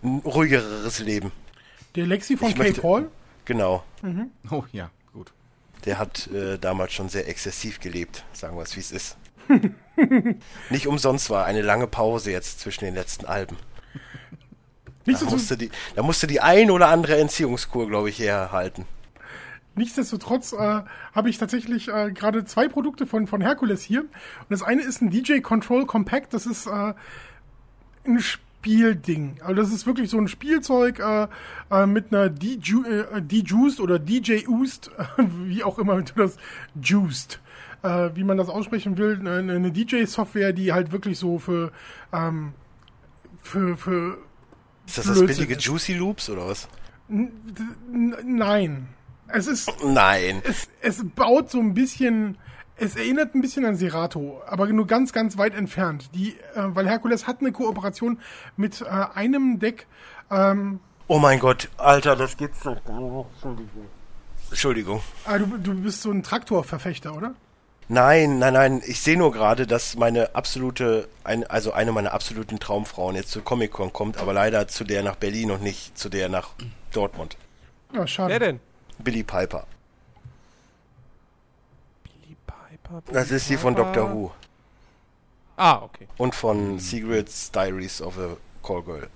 ein 0.04 0.22
ruhigeres 0.26 1.00
Leben. 1.00 1.32
Der 1.96 2.06
Lexi 2.06 2.36
von 2.38 2.54
möchte- 2.58 2.84
Hall. 2.84 3.08
Genau. 3.46 3.84
Oh 4.52 4.64
ja. 4.72 4.90
Der 5.86 6.00
hat 6.00 6.28
äh, 6.28 6.58
damals 6.58 6.94
schon 6.94 7.10
sehr 7.10 7.28
exzessiv 7.28 7.80
gelebt, 7.80 8.26
sagen 8.34 8.58
wir 8.58 8.64
es 8.64 8.76
wie 8.76 8.80
es 8.80 8.92
ist. 8.92 9.18
Nicht 10.70 10.88
umsonst 10.88 11.30
war 11.30 11.46
eine 11.46 11.62
lange 11.62 11.88
Pause 11.88 12.32
jetzt 12.32 12.60
zwischen 12.60 12.86
den 12.86 12.96
letzten 12.96 13.26
Alben. 13.26 13.58
Da 15.08 15.24
musste 15.30 15.56
die, 15.56 15.70
da 15.96 16.02
musste 16.02 16.26
die 16.26 16.42
ein 16.42 16.72
oder 16.72 16.88
andere 16.88 17.18
Entziehungskur, 17.18 17.88
glaube 17.88 18.10
ich, 18.10 18.18
herhalten. 18.18 18.86
nichtsdestotrotz 19.76 20.52
äh, 20.54 20.82
habe 21.14 21.30
ich 21.30 21.38
tatsächlich 21.38 21.90
äh, 21.90 22.12
gerade 22.12 22.44
zwei 22.46 22.68
Produkte 22.68 23.06
von, 23.06 23.28
von 23.28 23.40
Hercules 23.40 23.84
hier. 23.84 24.02
Und 24.02 24.10
das 24.50 24.64
eine 24.64 24.82
ist 24.82 25.04
ein 25.04 25.12
DJ 25.12 25.42
Control 25.42 25.86
Compact. 25.86 26.34
Das 26.34 26.48
ist 26.48 26.66
äh, 26.66 26.96
ein 28.08 28.20
Spielding. 28.66 29.36
Also 29.42 29.54
das 29.62 29.72
ist 29.72 29.86
wirklich 29.86 30.10
so 30.10 30.18
ein 30.18 30.28
Spielzeug 30.28 31.00
äh, 31.00 31.28
äh, 31.70 31.86
mit 31.86 32.12
einer 32.12 32.30
DJ, 32.30 32.78
äh, 33.14 33.22
D-Juiced 33.22 33.80
oder 33.80 34.00
DJ-Used, 34.00 34.90
wie 35.46 35.64
auch 35.64 35.78
immer 35.78 36.02
du 36.02 36.14
das 36.16 36.38
Juiced, 36.82 37.40
äh, 37.84 38.10
wie 38.16 38.24
man 38.24 38.38
das 38.38 38.50
aussprechen 38.50 38.98
will, 38.98 39.20
eine, 39.20 39.72
DJ-Software, 39.72 40.52
die 40.52 40.74
halt 40.74 40.92
wirklich 40.92 41.20
so 41.20 41.38
für 41.38 41.72
ähm, 42.12 42.54
für, 43.44 43.78
für 43.78 44.18
Ist 44.88 44.98
das 44.98 45.06
das 45.06 45.20
billige 45.20 45.54
ist. 45.54 45.64
Juicy 45.64 45.94
Loops 45.94 46.30
oder 46.32 46.48
was? 46.48 46.68
n- 47.08 47.32
nein. 48.26 48.88
Es 49.28 49.46
ist 49.48 49.72
Nein. 49.84 50.42
es, 50.44 50.70
es 50.82 51.04
baut 51.16 51.52
so 51.52 51.60
ein 51.60 51.74
bisschen, 51.76 52.38
es 52.78 52.96
erinnert 52.96 53.36
ein 53.36 53.42
bisschen 53.42 53.66
an 53.66 53.76
Serato, 53.76 54.42
aber 54.48 54.68
nur 54.68 54.88
ganz, 54.88 55.14
ganz 55.14 55.38
weit 55.38 55.56
entfernt. 55.56 56.10
Die, 56.14 56.32
äh, 56.32 56.36
weil 56.56 56.88
Herkules 56.88 57.28
hat 57.28 57.42
eine 57.42 57.52
Kooperation 57.52 58.20
mit 58.58 58.82
äh, 58.82 58.86
einem 58.86 59.60
Deck, 59.60 59.88
ähm, 60.32 60.80
Oh 61.08 61.20
mein 61.20 61.40
Gott, 61.40 61.70
Alter, 61.78 62.16
das 62.16 62.36
gibt's 62.36 62.62
doch. 62.64 62.78
Entschuldigung. 62.78 63.86
Entschuldigung. 64.50 65.02
ah, 65.26 65.38
du, 65.38 65.46
du 65.58 65.76
bist 65.76 66.02
so 66.02 66.10
ein 66.10 66.24
Traktorverfechter, 66.24 67.16
oder? 67.16 67.36
Nein, 67.88 68.40
nein, 68.40 68.54
nein. 68.54 68.82
Ich 68.84 69.02
sehe 69.02 69.16
nur 69.16 69.32
gerade, 69.32 69.68
dass 69.68 69.96
meine 69.96 70.34
absolute, 70.34 71.08
ein, 71.24 71.44
also 71.46 71.74
eine 71.74 71.92
meiner 71.92 72.14
absoluten 72.14 72.58
Traumfrauen 72.58 73.16
jetzt 73.16 73.30
zur 73.30 73.44
Comic-Con 73.44 73.94
kommt, 73.94 74.18
aber 74.18 74.34
leider 74.34 74.68
zu 74.68 74.84
der 74.84 75.04
nach 75.04 75.16
Berlin 75.16 75.52
und 75.52 75.62
nicht 75.62 75.96
zu 75.96 76.10
der 76.10 76.28
nach 76.28 76.50
Dortmund. 76.92 77.38
Ja, 77.94 78.08
schade. 78.08 78.32
Wer 78.32 78.40
denn? 78.40 78.60
Billy 78.98 79.22
Piper. 79.22 79.68
Billy 82.04 82.36
Piper. 82.48 82.75
Das 83.12 83.32
ist 83.32 83.50
die 83.50 83.58
von 83.58 83.76
Doctor 83.76 84.14
Who 84.14 84.32
Ah, 85.58 85.82
okay. 85.84 86.08
und 86.18 86.36
von 86.36 86.80
Secrets 86.80 87.52
Diaries 87.52 88.02
of 88.02 88.18
a 88.20 88.36
Callgirl. 88.66 89.08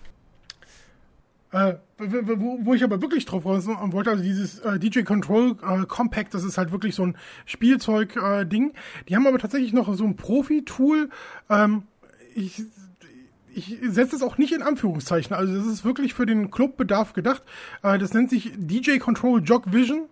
Äh, 1.51 1.73
wo, 1.97 2.39
wo- 2.39 2.59
wo 2.61 2.73
ich 2.75 2.83
aber 2.83 3.01
wirklich 3.01 3.25
drauf 3.25 3.43
raus 3.45 3.65
wollte, 3.67 4.11
also 4.11 4.21
dieses 4.23 4.59
äh, 4.59 4.77
DJ 4.79 5.01
Control 5.01 5.55
äh, 5.67 5.85
Compact, 5.87 6.33
das 6.35 6.43
ist 6.43 6.57
halt 6.59 6.71
wirklich 6.71 6.93
so 6.95 7.03
ein 7.07 7.17
Spielzeug-Ding. 7.45 8.73
die 9.07 9.15
haben 9.15 9.25
aber 9.27 9.39
tatsächlich 9.39 9.73
noch 9.73 9.91
so 9.95 10.03
ein 10.05 10.15
Profi-Tool. 10.15 11.09
Ähm, 11.49 11.83
ich 12.35 12.61
ich 13.53 13.81
ich 13.81 13.91
setze 13.91 14.15
es 14.15 14.21
auch 14.21 14.37
nicht 14.37 14.53
in 14.53 14.61
Anführungszeichen. 14.61 15.35
Also 15.35 15.55
das 15.57 15.65
ist 15.65 15.83
wirklich 15.83 16.13
für 16.13 16.27
den 16.27 16.51
Clubbedarf 16.51 17.13
gedacht. 17.13 17.41
Äh, 17.81 17.97
das 17.97 18.13
nennt 18.13 18.29
sich 18.29 18.51
DJ 18.55 18.99
Control 18.99 19.41
Jog 19.43 19.73
Vision. 19.73 20.03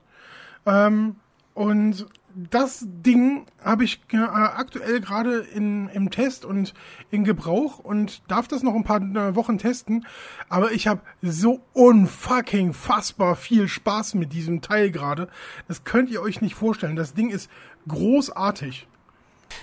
Ähm, 0.66 1.16
und 1.54 2.08
das 2.38 2.86
Ding 2.86 3.48
habe 3.64 3.84
ich 3.84 4.00
äh, 4.14 4.18
aktuell 4.18 5.02
gerade 5.02 5.40
im 5.40 6.12
Test 6.12 6.46
und 6.46 6.76
in 7.10 7.24
Gebrauch 7.24 7.80
und 7.80 8.22
darf 8.28 8.48
das 8.48 8.62
noch 8.62 8.76
ein 8.76 8.84
paar 8.84 9.02
äh, 9.02 9.36
Wochen 9.36 9.58
testen. 9.58 10.06
Aber 10.48 10.72
ich 10.72 10.88
habe 10.88 11.02
so 11.24 11.62
unfucking 11.74 12.74
fassbar 12.74 13.36
viel 13.36 13.68
Spaß 13.68 14.14
mit 14.14 14.34
diesem 14.34 14.62
Teil 14.62 14.92
gerade. 14.92 15.30
Das 15.68 15.84
könnt 15.84 16.12
ihr 16.12 16.22
euch 16.22 16.42
nicht 16.42 16.54
vorstellen. 16.54 16.96
Das 16.96 17.16
Ding 17.16 17.32
ist 17.32 17.50
großartig. 17.88 18.88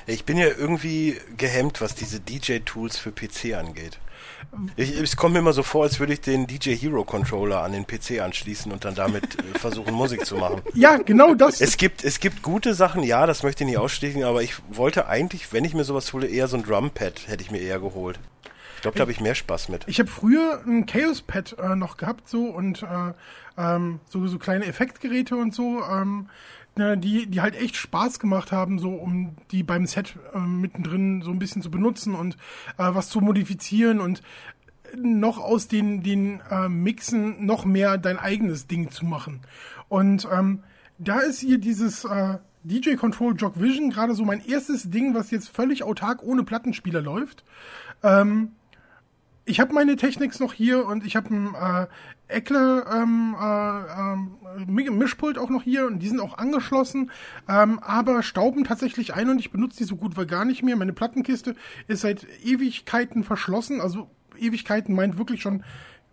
Ich 0.06 0.24
bin 0.24 0.36
ja 0.36 0.48
irgendwie 0.48 1.16
gehemmt, 1.36 1.80
was 1.80 1.94
diese 1.94 2.18
DJ-Tools 2.18 2.98
für 2.98 3.12
PC 3.12 3.54
angeht. 3.54 4.00
Ich, 4.76 4.98
es 4.98 5.16
kommt 5.16 5.34
mir 5.34 5.40
immer 5.40 5.52
so 5.52 5.62
vor, 5.62 5.84
als 5.84 6.00
würde 6.00 6.12
ich 6.12 6.20
den 6.20 6.46
DJ 6.46 6.74
Hero 6.74 7.04
Controller 7.04 7.62
an 7.62 7.72
den 7.72 7.86
PC 7.86 8.20
anschließen 8.20 8.70
und 8.72 8.84
dann 8.84 8.94
damit 8.94 9.38
äh, 9.38 9.58
versuchen, 9.58 9.94
Musik 9.94 10.24
zu 10.24 10.36
machen. 10.36 10.62
Ja, 10.74 10.96
genau 10.96 11.34
das. 11.34 11.60
Es 11.60 11.76
gibt, 11.76 12.04
es 12.04 12.20
gibt 12.20 12.42
gute 12.42 12.74
Sachen, 12.74 13.02
ja, 13.02 13.26
das 13.26 13.42
möchte 13.42 13.64
ich 13.64 13.70
nicht 13.70 13.78
ausschließen, 13.78 14.24
aber 14.24 14.42
ich 14.42 14.54
wollte 14.70 15.06
eigentlich, 15.08 15.52
wenn 15.52 15.64
ich 15.64 15.74
mir 15.74 15.84
sowas 15.84 16.12
hole, 16.12 16.26
eher 16.26 16.48
so 16.48 16.56
ein 16.56 16.62
Drumpad 16.62 17.28
hätte 17.28 17.42
ich 17.42 17.50
mir 17.50 17.60
eher 17.60 17.80
geholt. 17.80 18.18
Ich 18.76 18.82
glaube, 18.82 18.98
da 18.98 19.02
habe 19.02 19.12
ich 19.12 19.20
mehr 19.20 19.34
Spaß 19.34 19.70
mit. 19.70 19.84
Ich 19.86 19.98
habe 19.98 20.10
früher 20.10 20.62
ein 20.66 20.84
Chaos 20.84 21.22
Pad 21.22 21.56
äh, 21.58 21.74
noch 21.74 21.96
gehabt 21.96 22.28
so 22.28 22.44
und 22.44 22.82
äh, 22.82 23.12
ähm, 23.56 24.00
so, 24.08 24.26
so 24.26 24.38
kleine 24.38 24.66
Effektgeräte 24.66 25.36
und 25.36 25.54
so. 25.54 25.82
Ähm, 25.82 26.28
ne, 26.76 26.96
die, 26.98 27.26
die 27.26 27.40
halt 27.40 27.56
echt 27.56 27.76
Spaß 27.76 28.18
gemacht 28.18 28.52
haben, 28.52 28.78
so 28.78 28.90
um 28.90 29.36
die 29.50 29.62
beim 29.62 29.86
Set 29.86 30.16
äh, 30.34 30.38
mittendrin 30.38 31.22
so 31.22 31.30
ein 31.30 31.38
bisschen 31.38 31.62
zu 31.62 31.70
benutzen 31.70 32.14
und 32.14 32.34
äh, 32.78 32.94
was 32.94 33.08
zu 33.08 33.20
modifizieren 33.20 34.00
und 34.00 34.22
noch 34.96 35.38
aus 35.38 35.68
den, 35.68 36.02
den 36.02 36.40
äh, 36.50 36.68
Mixen 36.68 37.44
noch 37.46 37.64
mehr 37.64 37.98
dein 37.98 38.18
eigenes 38.18 38.66
Ding 38.66 38.90
zu 38.90 39.04
machen. 39.04 39.40
Und 39.88 40.28
ähm, 40.32 40.62
da 40.98 41.20
ist 41.20 41.40
hier 41.40 41.58
dieses 41.58 42.04
äh, 42.04 42.38
DJ 42.62 42.94
Control 42.94 43.34
Jog 43.36 43.60
Vision 43.60 43.90
gerade 43.90 44.14
so 44.14 44.24
mein 44.24 44.44
erstes 44.44 44.90
Ding, 44.90 45.14
was 45.14 45.30
jetzt 45.30 45.48
völlig 45.48 45.82
autark 45.82 46.22
ohne 46.22 46.44
Plattenspieler 46.44 47.02
läuft. 47.02 47.44
Ähm, 48.02 48.52
ich 49.46 49.60
habe 49.60 49.74
meine 49.74 49.96
Technics 49.96 50.40
noch 50.40 50.52
hier 50.52 50.86
und 50.86 51.04
ich 51.04 51.16
habe 51.16 51.34
ein 51.34 51.54
äh, 51.54 51.86
Eckle 52.28 52.84
ähm, 52.90 53.36
äh, 53.38 54.84
äh, 54.84 54.90
Mischpult 54.90 55.36
auch 55.36 55.50
noch 55.50 55.62
hier 55.62 55.86
und 55.86 55.98
die 55.98 56.08
sind 56.08 56.20
auch 56.20 56.38
angeschlossen, 56.38 57.10
ähm, 57.48 57.78
aber 57.80 58.22
stauben 58.22 58.64
tatsächlich 58.64 59.14
ein 59.14 59.28
und 59.28 59.38
ich 59.38 59.50
benutze 59.50 59.78
die 59.78 59.84
so 59.84 59.96
gut 59.96 60.16
wie 60.16 60.26
gar 60.26 60.44
nicht 60.44 60.62
mehr. 60.62 60.76
Meine 60.76 60.94
Plattenkiste 60.94 61.54
ist 61.88 62.00
seit 62.00 62.26
Ewigkeiten 62.42 63.22
verschlossen, 63.24 63.80
also 63.80 64.08
Ewigkeiten 64.38 64.94
meint 64.94 65.18
wirklich 65.18 65.42
schon 65.42 65.62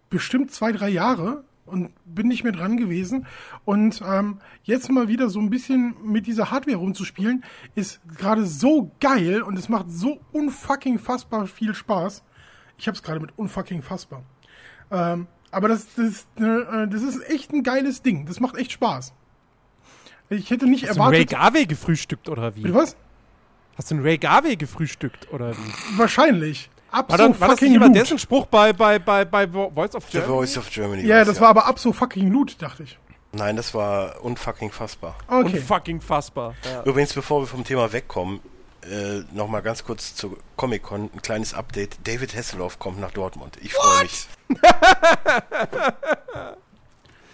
bestimmt 0.10 0.52
zwei, 0.52 0.74
drei 0.74 0.90
Jahre 0.90 1.46
und 1.66 1.92
bin 2.04 2.28
nicht 2.28 2.44
mehr 2.44 2.52
dran 2.52 2.76
gewesen. 2.76 3.26
Und 3.64 4.02
ähm, 4.06 4.40
jetzt 4.64 4.92
mal 4.92 5.08
wieder 5.08 5.30
so 5.30 5.40
ein 5.40 5.50
bisschen 5.50 5.96
mit 6.04 6.28
dieser 6.28 6.52
Hardware 6.52 6.78
rumzuspielen, 6.78 7.46
ist 7.76 8.02
gerade 8.18 8.46
so 8.46 8.92
geil 9.00 9.42
und 9.42 9.58
es 9.58 9.70
macht 9.70 9.90
so 9.90 10.20
unfucking 10.34 11.00
fassbar 11.00 11.48
viel 11.48 11.74
Spaß. 11.74 12.24
Ich 12.82 12.88
habe 12.88 12.96
es 12.96 13.04
gerade 13.04 13.20
mit 13.20 13.30
unfucking 13.38 13.84
fassbar. 13.84 14.24
Ähm, 14.92 15.28
aber 15.52 15.68
das, 15.68 15.86
das, 15.96 16.26
äh, 16.44 16.88
das 16.88 17.04
ist 17.04 17.22
echt 17.30 17.54
ein 17.54 17.62
geiles 17.62 18.02
Ding. 18.02 18.26
Das 18.26 18.40
macht 18.40 18.58
echt 18.58 18.72
Spaß. 18.72 19.14
Ich 20.30 20.50
hätte 20.50 20.66
nicht 20.66 20.84
Hast 20.90 20.98
erwartet. 20.98 21.32
du 21.32 21.36
einen 21.36 21.44
Ray 21.44 21.52
Garvey 21.54 21.66
gefrühstückt 21.68 22.28
oder 22.28 22.56
wie? 22.56 22.62
Bitte 22.62 22.74
was? 22.74 22.96
Hast 23.78 23.92
du 23.92 23.96
einen 23.96 24.04
Ray 24.04 24.18
Garvey 24.18 24.56
gefrühstückt 24.56 25.32
oder 25.32 25.52
wie? 25.56 25.98
Wahrscheinlich. 25.98 26.70
War, 26.90 27.00
Abso 27.02 27.18
dann, 27.18 27.40
war 27.40 27.50
das 27.50 27.62
nicht 27.62 27.70
fucking 27.70 27.76
immer 27.76 27.86
loot. 27.88 27.96
dessen 27.96 28.18
Spruch 28.20 28.46
bei, 28.48 28.74
bei, 28.74 28.98
bei, 28.98 29.26
bei 29.26 29.44
Vo- 29.46 29.72
Voice 29.74 29.94
of 29.96 30.06
The 30.06 30.12
Germany? 30.18 30.34
Voice 30.34 30.58
of 30.58 30.70
Germany. 30.72 31.06
Ja, 31.06 31.24
das 31.24 31.40
war 31.40 31.50
aber 31.50 31.68
abso 31.68 31.94
fucking 31.94 32.32
loot, 32.32 32.60
dachte 32.62 32.84
ich. 32.84 32.98
Nein, 33.32 33.56
das 33.56 33.74
war 33.76 34.22
unfucking 34.24 34.72
fassbar. 34.72 35.16
Okay. 35.28 35.60
fucking 35.60 36.02
fassbar. 36.02 36.56
Ja. 36.66 36.84
Übrigens, 36.84 37.14
bevor 37.14 37.42
wir 37.44 37.48
vom 37.48 37.64
Thema 37.64 37.94
wegkommen, 37.94 38.40
äh, 38.84 39.24
nochmal 39.34 39.62
ganz 39.62 39.84
kurz 39.84 40.16
zu 40.16 40.38
Comic-Con, 40.56 41.10
ein 41.14 41.22
kleines 41.22 41.54
Update. 41.54 41.98
David 42.06 42.36
Hasselhoff 42.36 42.80
kommt 42.80 43.00
nach 43.00 43.12
Dortmund. 43.12 43.58
Ich 43.62 43.74
freue 43.74 44.04
mich. 44.04 44.28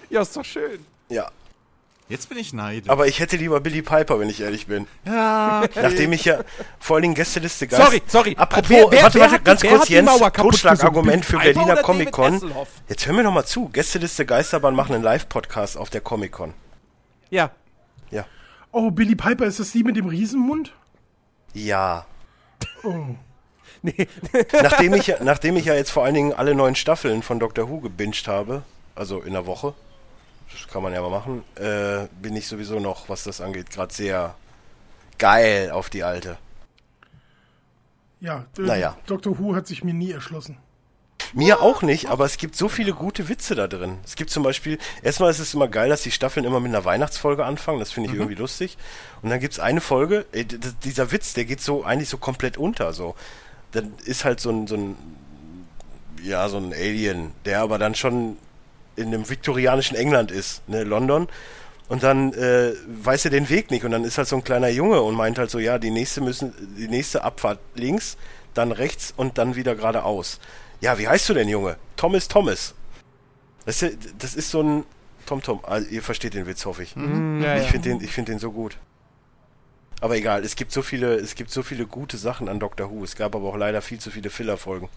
ja, 0.09 0.21
ist 0.21 0.35
doch 0.35 0.45
schön. 0.45 0.85
Ja, 1.09 1.29
Jetzt 2.09 2.29
bin 2.29 2.37
ich 2.37 2.53
neidisch. 2.53 2.89
aber 2.89 3.07
ich 3.07 3.19
hätte 3.19 3.35
lieber 3.35 3.59
Billy 3.59 3.81
Piper, 3.81 4.17
wenn 4.21 4.29
ich 4.29 4.39
ehrlich 4.39 4.67
bin. 4.67 4.87
ja, 5.05 5.61
okay. 5.65 5.81
Nachdem 5.81 6.13
ich 6.13 6.23
ja 6.23 6.39
vor 6.79 6.95
allen 6.95 7.01
Dingen 7.01 7.15
Gästeliste 7.15 7.67
Geist... 7.67 7.83
Sorry, 7.83 8.01
sorry. 8.07 8.35
Apropos, 8.37 8.69
Wer- 8.69 8.91
wer- 8.91 9.03
warte, 9.03 9.19
warte, 9.19 9.33
hat- 9.35 9.43
ganz 9.43 9.61
wer 9.63 9.71
kurz, 9.71 9.89
Jens, 9.89 10.09
Totschlagargument 10.33 11.25
für 11.25 11.37
Berliner 11.37 11.75
Comic-Con. 11.77 12.49
Jetzt 12.87 13.05
hör 13.05 13.13
mir 13.13 13.23
noch 13.23 13.33
mal 13.33 13.45
zu. 13.45 13.67
Gästeliste 13.67 14.25
Geisterbahn 14.25 14.73
machen 14.73 14.95
einen 14.95 15.03
Live-Podcast 15.03 15.75
auf 15.77 15.89
der 15.89 15.99
Comic-Con. 15.99 16.53
Ja. 17.29 17.51
Ja. 18.09 18.25
Oh, 18.71 18.89
Billy 18.89 19.15
Piper, 19.15 19.45
ist 19.45 19.59
das 19.59 19.71
die 19.73 19.83
mit 19.83 19.97
dem 19.97 20.05
Riesenmund? 20.07 20.73
Ja. 21.53 22.05
Oh. 22.83 22.93
Nee. 23.83 24.07
Nachdem 24.63 24.95
ich, 24.95 25.05
ja- 25.07 25.23
nachdem 25.23 25.55
ich 25.55 25.65
ja 25.65 25.75
jetzt 25.75 25.91
vor 25.91 26.03
allen 26.03 26.15
Dingen 26.15 26.33
alle 26.33 26.55
neun 26.55 26.73
Staffeln 26.73 27.21
von 27.21 27.39
Doctor 27.39 27.69
Who 27.69 27.79
gebinged 27.79 28.27
habe, 28.27 28.63
also 28.95 29.21
in 29.21 29.33
der 29.33 29.45
Woche, 29.45 29.75
das 30.51 30.67
kann 30.67 30.81
man 30.81 30.93
ja 30.93 31.01
mal 31.01 31.11
machen, 31.11 31.43
äh, 31.55 32.07
bin 32.19 32.35
ich 32.35 32.47
sowieso 32.47 32.79
noch, 32.79 33.07
was 33.07 33.23
das 33.23 33.39
angeht, 33.39 33.69
gerade 33.69 33.93
sehr 33.93 34.33
geil 35.19 35.69
auf 35.69 35.91
die 35.91 36.03
alte. 36.03 36.37
Ja, 38.19 38.45
äh, 38.57 38.61
Naja. 38.61 38.97
Dr. 39.05 39.37
Who 39.37 39.55
hat 39.55 39.67
sich 39.67 39.83
mir 39.83 39.93
nie 39.93 40.11
erschlossen. 40.11 40.57
Mir 41.33 41.61
auch 41.61 41.81
nicht, 41.81 42.07
aber 42.07 42.25
es 42.25 42.37
gibt 42.37 42.55
so 42.55 42.69
viele 42.69 42.93
gute 42.93 43.29
Witze 43.29 43.55
da 43.55 43.67
drin. 43.67 43.97
Es 44.05 44.15
gibt 44.15 44.29
zum 44.29 44.43
Beispiel, 44.43 44.77
erstmal 45.03 45.29
ist 45.31 45.39
es 45.39 45.53
immer 45.53 45.67
geil, 45.67 45.89
dass 45.89 46.01
die 46.03 46.11
Staffeln 46.11 46.45
immer 46.45 46.59
mit 46.59 46.69
einer 46.69 46.85
Weihnachtsfolge 46.85 47.45
anfangen, 47.45 47.79
das 47.79 47.91
finde 47.91 48.09
ich 48.09 48.15
irgendwie 48.15 48.35
lustig. 48.35 48.77
Und 49.21 49.29
dann 49.29 49.39
gibt's 49.39 49.59
eine 49.59 49.81
Folge, 49.81 50.25
d- 50.33 50.45
dieser 50.83 51.11
Witz, 51.11 51.33
der 51.33 51.45
geht 51.45 51.61
so 51.61 51.83
eigentlich 51.83 52.09
so 52.09 52.17
komplett 52.17 52.57
unter, 52.57 52.93
so. 52.93 53.15
Dann 53.71 53.93
ist 54.05 54.25
halt 54.25 54.39
so 54.39 54.49
ein, 54.49 54.67
so 54.67 54.75
ein, 54.75 54.95
ja, 56.23 56.47
so 56.49 56.57
ein 56.57 56.73
Alien, 56.73 57.31
der 57.45 57.59
aber 57.61 57.77
dann 57.77 57.95
schon 57.95 58.37
in 58.95 59.11
dem 59.11 59.29
viktorianischen 59.29 59.95
England 59.97 60.31
ist, 60.31 60.67
ne, 60.67 60.83
London. 60.83 61.27
Und 61.89 62.03
dann 62.03 62.33
äh, 62.33 62.73
weiß 63.03 63.25
er 63.25 63.31
den 63.31 63.49
Weg 63.49 63.71
nicht 63.71 63.85
und 63.85 63.91
dann 63.91 64.03
ist 64.03 64.17
halt 64.17 64.27
so 64.27 64.35
ein 64.35 64.43
kleiner 64.43 64.67
Junge 64.69 65.01
und 65.01 65.15
meint 65.15 65.37
halt 65.37 65.49
so, 65.49 65.59
ja, 65.59 65.77
die 65.79 65.91
nächste 65.91 66.19
müssen, 66.19 66.53
die 66.77 66.87
nächste 66.89 67.23
Abfahrt 67.23 67.59
links, 67.75 68.17
dann 68.53 68.71
rechts 68.73 69.13
und 69.15 69.37
dann 69.37 69.55
wieder 69.55 69.75
geradeaus. 69.75 70.39
Ja, 70.81 70.97
wie 70.99 71.07
heißt 71.07 71.27
du 71.29 71.33
denn, 71.33 71.47
Junge? 71.49 71.77
Thomas 71.95 72.27
Thomas. 72.27 72.75
Das 73.65 73.81
ist, 73.81 73.97
das 74.19 74.35
ist 74.35 74.51
so 74.51 74.61
ein 74.61 74.83
Tom 75.25 75.41
Tom. 75.41 75.59
Also, 75.65 75.89
ihr 75.89 76.01
versteht 76.03 76.33
den 76.33 76.45
Witz, 76.47 76.65
hoffe 76.65 76.83
ich. 76.83 76.95
Mhm, 76.95 77.41
ja, 77.41 77.57
Ich 77.57 77.63
ja. 77.65 77.69
finde 77.71 77.89
den, 77.89 78.01
ich 78.01 78.11
finde 78.11 78.31
den 78.31 78.39
so 78.39 78.51
gut. 78.51 78.77
Aber 79.99 80.15
egal, 80.15 80.43
es 80.45 80.55
gibt 80.55 80.71
so 80.71 80.83
viele, 80.83 81.15
es 81.15 81.33
gibt 81.35 81.49
so 81.49 81.63
viele 81.63 81.87
gute 81.87 82.17
Sachen 82.17 82.47
an 82.49 82.59
Doctor 82.59 82.91
Who. 82.91 83.03
Es 83.03 83.15
gab 83.15 83.35
aber 83.35 83.49
auch 83.49 83.57
leider 83.57 83.81
viel 83.81 83.99
zu 83.99 84.11
viele 84.11 84.29
Filler-Folgen. 84.29 84.89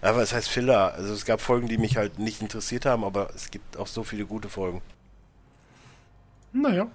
Aber 0.00 0.22
es 0.22 0.32
heißt 0.32 0.48
Filler. 0.48 0.94
Also 0.94 1.12
es 1.12 1.26
gab 1.26 1.42
Folgen, 1.42 1.68
die 1.68 1.76
mich 1.76 1.98
halt 1.98 2.18
nicht 2.18 2.40
interessiert 2.40 2.86
haben, 2.86 3.04
aber 3.04 3.30
es 3.34 3.50
gibt 3.50 3.76
auch 3.76 3.86
so 3.86 4.02
viele 4.02 4.24
gute 4.24 4.48
Folgen. 4.48 4.80
Naja. 6.52 6.88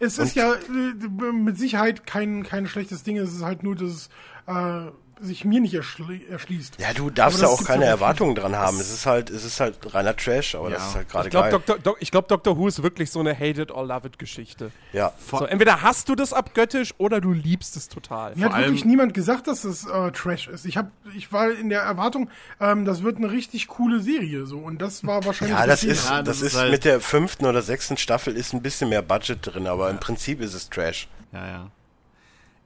Es 0.00 0.18
ist 0.18 0.36
Und- 0.36 0.42
ja 0.42 0.54
äh, 0.54 1.32
mit 1.32 1.58
Sicherheit 1.58 2.06
kein, 2.06 2.42
kein 2.42 2.66
schlechtes 2.66 3.02
Ding. 3.02 3.16
Es 3.16 3.32
ist 3.32 3.42
halt 3.42 3.62
nur, 3.62 3.76
dass 3.76 3.88
es 3.90 4.08
äh, 4.46 4.90
sich 5.20 5.44
mir 5.44 5.60
nicht 5.60 5.74
erschli 5.74 6.24
erschließt. 6.30 6.78
Ja, 6.80 6.92
du 6.94 7.10
darfst 7.10 7.40
ja 7.40 7.48
das 7.48 7.60
auch 7.60 7.64
keine 7.64 7.84
ja 7.84 7.90
Erwartungen 7.90 8.34
dran 8.34 8.56
haben. 8.56 8.78
Es 8.80 8.90
ist 8.92 9.06
halt, 9.06 9.30
es 9.30 9.44
ist 9.44 9.60
halt 9.60 9.76
reiner 9.94 10.16
Trash, 10.16 10.54
aber 10.54 10.70
Ja. 10.70 10.76
das 10.76 10.88
ist 10.88 10.94
halt 10.94 11.08
gerade 11.08 11.28
Ich 11.28 11.30
glaube, 11.30 11.50
geil. 11.50 11.60
Dr. 11.66 11.78
Doc, 11.78 11.96
ich 12.00 12.10
glaub, 12.10 12.28
Doctor 12.28 12.56
Who 12.56 12.68
ist 12.68 12.82
wirklich 12.82 13.10
so 13.10 13.20
eine 13.20 13.34
Hate 13.34 13.62
it 13.62 13.70
or 13.70 13.86
love 13.86 14.06
it 14.06 14.18
Geschichte. 14.18 14.70
Ja. 14.92 15.12
Vor- 15.18 15.40
So, 15.40 15.44
entweder 15.46 15.82
hast 15.82 16.08
du 16.08 16.14
das 16.14 16.32
abgöttisch 16.32 16.94
oder 16.98 17.20
du 17.20 17.32
liebst 17.32 17.76
es 17.76 17.88
total. 17.88 18.34
Mir 18.36 18.46
hat 18.46 18.54
allem- 18.54 18.66
wirklich 18.66 18.84
niemand 18.84 19.14
gesagt, 19.14 19.46
dass 19.46 19.64
es 19.64 19.84
äh, 19.86 20.10
Trash 20.12 20.48
ist. 20.48 20.64
Ich 20.66 20.76
hab, 20.76 20.90
ich 21.16 21.32
war 21.32 21.50
in 21.50 21.68
der 21.68 21.82
Erwartung, 21.82 22.30
ähm, 22.60 22.84
das 22.84 23.02
wird 23.02 23.16
eine 23.18 23.30
richtig 23.30 23.68
coole 23.68 24.00
Serie 24.00 24.46
so 24.46 24.58
und 24.58 24.80
das 24.80 25.06
war 25.06 25.24
wahrscheinlich 25.24 25.56
Ja, 25.58 25.66
das 25.66 25.84
ist, 25.84 26.08
Ja, 26.08 26.22
das, 26.22 26.38
das 26.38 26.46
ist, 26.46 26.52
ist 26.54 26.58
halt- 26.60 26.70
mit 26.72 26.84
der 26.84 27.00
fünften 27.00 27.46
oder 27.46 27.62
sechsten 27.62 27.96
Staffel 27.96 28.36
ist 28.36 28.52
ein 28.54 28.62
bisschen 28.62 28.88
mehr 28.88 29.02
Budget 29.02 29.38
drin, 29.42 29.66
aber 29.66 29.90
im 29.90 29.98
Prinzip 30.00 30.40
ist 30.40 30.54
es 30.54 30.68
Trash. 30.70 31.08
Ja, 31.32 31.46
ja. 31.46 31.70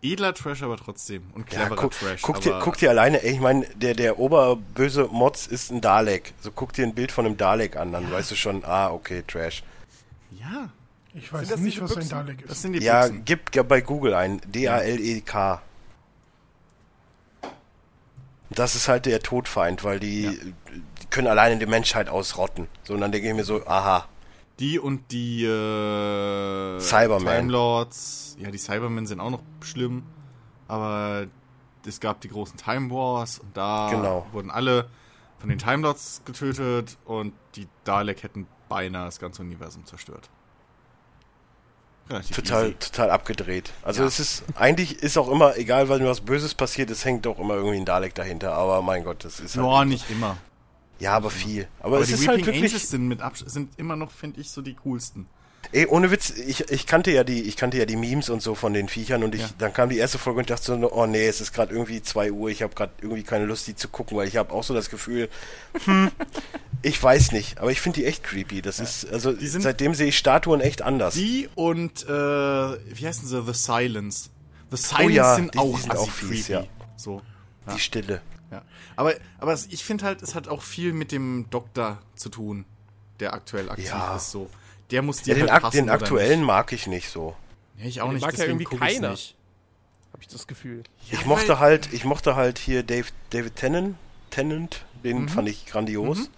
Edler 0.05 0.35
Trash 0.35 0.63
aber 0.63 0.77
trotzdem. 0.77 1.23
Und 1.35 1.51
Ja, 1.53 1.61
cleverer 1.61 1.77
guck, 1.77 1.93
Trash. 1.93 2.23
guck, 2.23 2.41
dir, 2.41 2.59
guck 2.63 2.77
dir 2.77 2.91
alleine, 2.91 3.23
ey, 3.23 3.33
ich 3.33 3.41
meine, 3.41 3.67
der, 3.75 3.95
der 3.95 4.19
oberböse 4.19 5.09
Mods 5.11 5.47
ist 5.47 5.71
ein 5.71 5.81
Dalek. 5.81 6.35
So 6.41 6.51
guck 6.53 6.73
dir 6.75 6.85
ein 6.85 6.95
Bild 6.95 7.11
von 7.11 7.25
einem 7.27 7.37
Dalek 7.37 7.77
an, 7.77 7.93
dann 7.93 8.11
weißt 8.13 8.31
du 8.31 8.35
schon, 8.37 8.65
ah, 8.65 8.91
okay, 8.91 9.23
Trash. 9.27 9.63
Ja, 10.39 10.69
Ich 11.15 11.33
weiß 11.33 11.49
das 11.49 11.61
nicht, 11.61 11.81
was 11.81 11.97
ein? 11.97 12.09
Dalek 12.09 12.43
das 12.43 12.57
ist. 12.57 12.63
sind 12.63 12.73
die 12.75 12.81
Ja, 12.83 13.03
Büchsen. 13.07 13.25
gib 13.25 13.51
gib 13.53 13.67
bei 13.69 13.81
Google 13.81 14.15
ein. 14.15 14.41
D-A-L-E-K. 14.47 15.63
Das 18.51 18.75
ist 18.75 18.89
halt 18.89 19.07
der 19.07 19.21
Todfeind, 19.21 19.83
weil 19.85 19.99
die, 20.01 20.39
die 21.03 21.07
können 21.11 21.27
alleine 21.29 21.57
die 21.59 21.67
Menschheit 21.67 22.09
ausrotten. 22.09 22.69
So, 22.85 22.95
und 22.95 23.01
dann 23.01 23.11
denke 23.11 23.29
ich 23.29 23.35
mir 23.35 23.45
so, 23.45 23.67
aha, 23.67 24.07
Die 24.61 24.79
und 24.79 25.11
die 25.11 25.45
äh, 25.45 26.81
Cybermen. 26.81 27.27
Time 27.27 27.51
Lords. 27.53 28.37
Ja, 28.39 28.51
die 28.51 28.59
Cybermen 28.59 29.07
sind 29.07 29.21
auch 29.21 29.31
noch 29.31 29.43
schlimm. 29.63 30.05
Aber 30.69 31.27
es 31.87 32.01
gab 32.01 32.21
die 32.21 32.29
großen 32.29 32.57
Time 32.57 32.91
Wars 32.91 33.39
und 33.39 33.57
da 33.57 33.89
Genau. 33.91 34.27
wurden 34.33 34.51
alle 34.51 34.89
von 35.39 35.49
den 35.51 35.59
Time 35.59 35.83
Lords 35.83 36.23
getötet 36.25 36.97
und 37.05 37.33
die 37.57 37.67
Dalek 37.85 38.23
hätten 38.23 38.47
beinahe 38.69 39.07
das 39.07 39.19
ganze 39.19 39.43
Universum 39.43 39.85
zerstört. 39.85 40.31
Relativ 42.09 42.37
Total, 42.37 42.67
easy. 42.69 42.75
total 42.79 43.11
abgedreht. 43.11 43.73
Also 43.83 44.03
Ja. 44.03 44.09
es 44.09 44.21
ist, 44.21 44.45
eigentlich 44.57 45.03
ist 45.03 45.17
auch 45.17 45.29
immer, 45.29 45.57
egal 45.57 45.89
weil 45.89 46.05
was 46.07 46.21
Böses 46.21 46.55
passiert, 46.55 46.91
es 46.91 47.05
hängt 47.05 47.25
doch 47.27 47.39
immer 47.39 47.55
irgendwie 47.55 47.77
ein 47.79 47.85
Dalek 47.87 48.15
dahinter. 48.15 48.53
Aber 48.55 48.83
mein 48.83 49.05
Gott, 49.05 49.25
das 49.25 49.41
ist 49.41 49.57
halt 49.57 49.67
Ja, 49.67 49.85
nicht 49.85 50.11
immer. 50.11 50.37
Ja, 51.01 51.13
aber 51.13 51.31
viel. 51.31 51.67
Aber, 51.81 51.97
Aber, 51.97 52.01
es 52.01 52.09
die 52.09 52.15
ist 52.15 52.21
Weeping 52.23 52.31
halt 52.37 52.47
wirklich. 52.47 52.73
Angels 52.73 52.89
sind, 52.91 53.09
mit 53.09 53.21
Abs 53.21 53.41
sind 53.41 53.71
immer 53.79 53.97
noch, 53.97 54.11
finde 54.11 54.41
ich, 54.41 54.51
so 54.51 54.63
die 54.63 54.75
coolsten. 54.85 55.27
Ey, 55.73 55.87
ohne 55.87 56.11
Witz, 56.11 56.31
ich, 56.31 56.71
ich 56.71 56.87
kannte 56.87 57.11
ja 57.11 57.25
die, 57.25 57.43
ich 57.43 57.57
kannte 57.57 57.79
ja 57.79 57.87
die 57.87 57.97
Memes 57.97 58.29
und 58.29 58.43
so 58.43 58.55
von 58.55 58.75
den 58.75 58.87
Viechern 58.89 59.25
und 59.25 59.35
ich, 59.35 59.41
Ja. 59.41 59.49
dann 59.59 59.73
kam 59.73 59.89
die 59.89 59.97
erste 59.97 60.19
Folge 60.19 60.41
und 60.41 60.51
dachte 60.51 60.65
so, 60.65 60.93
oh 60.93 61.07
nee, 61.07 61.27
es 61.27 61.41
ist 61.41 61.53
gerade 61.53 61.75
irgendwie 61.75 62.01
2 62.03 62.31
Uhr, 62.33 62.51
ich 62.51 62.63
habe 62.63 62.75
gerade 62.75 62.93
irgendwie 63.01 63.23
keine 63.25 63.47
Lust, 63.47 63.67
die 63.67 63.75
zu 63.75 63.89
gucken, 63.89 64.17
weil 64.17 64.29
ich 64.29 64.37
habe 64.37 64.53
auch 64.53 64.63
so 64.63 64.73
das 64.75 64.89
Gefühl, 64.91 65.29
hm, 65.85 66.11
ich 66.83 67.03
weiß 67.03 67.33
nicht, 67.33 67.59
aber 67.59 67.73
ich 67.73 67.81
finde 67.81 68.01
die 68.01 68.07
echt 68.07 68.23
creepy. 68.23 68.61
Das 68.63 68.79
ist, 68.79 69.11
also 69.11 69.35
seitdem 69.41 69.95
sehe 69.95 70.09
ich 70.09 70.19
Statuen 70.19 70.61
echt 70.61 70.83
anders. 70.83 71.15
Die 71.15 71.49
und, 71.55 72.05
äh, 72.05 72.09
wie 72.09 73.07
heißen 73.07 73.27
sie? 73.27 73.43
The 73.43 73.55
Silence. 73.55 74.29
The 74.71 74.77
Silence 74.77 75.05
Oh 75.07 75.09
ja, 75.09 75.35
sind 75.35 75.55
die- 75.55 75.59
auch 75.59 75.75
die 75.77 75.81
sind 75.83 75.97
auch 75.97 76.11
fies, 76.11 76.47
creepy. 76.47 76.53
ja. 76.53 76.65
So. 76.97 77.21
Die 77.75 77.81
Stille. 77.81 78.21
Ja. 78.97 79.01
Aber, 79.01 79.15
aber 79.39 79.55
ich 79.69 79.85
finde 79.85 80.05
halt, 80.05 80.23
es 80.23 80.35
hat 80.35 80.49
auch 80.49 80.63
viel 80.63 80.93
mit 80.93 81.13
dem 81.13 81.47
Doktor 81.51 82.01
zu 82.17 82.29
tun, 82.29 82.65
der 83.21 83.35
aktuell 83.35 83.69
aktiv 83.71 83.87
Ja. 83.89 84.17
ist. 84.17 84.31
So. 84.31 84.49
Der 84.91 85.03
muss 85.03 85.25
Ja, 85.27 85.35
dir 85.35 85.45
den, 85.45 85.51
halt 85.53 85.63
passen 85.63 85.77
den 85.77 85.91
aktuellen 85.91 86.41
Nicht. 86.41 86.47
mag 86.47 86.73
ich 86.73 86.87
nicht 86.87 87.11
so. 87.11 87.35
Ja, 87.79 87.87
ich 87.87 88.01
auch 88.01 88.07
Den 88.09 88.15
nicht. 88.15 88.23
mag 88.27 88.37
ja 88.39 88.45
irgendwie 88.45 88.65
keiner. 88.65 89.11
Nicht. 89.13 89.35
Hab 90.13 90.21
ich 90.21 90.29
das 90.29 90.47
Gefühl. 90.47 90.85
Ja, 91.11 91.19
Ich 91.19 91.27
mochte 91.27 91.59
halt, 91.59 91.93
ich 91.93 92.05
mochte 92.05 92.37
halt 92.37 92.59
hier 92.59 92.83
Dave, 92.83 93.09
David 93.31 93.57
Tennant, 93.57 93.97
Tennant, 94.31 94.85
den 95.03 95.23
Mhm. 95.23 95.29
fand 95.29 95.49
ich 95.49 95.67
grandios. 95.67 96.31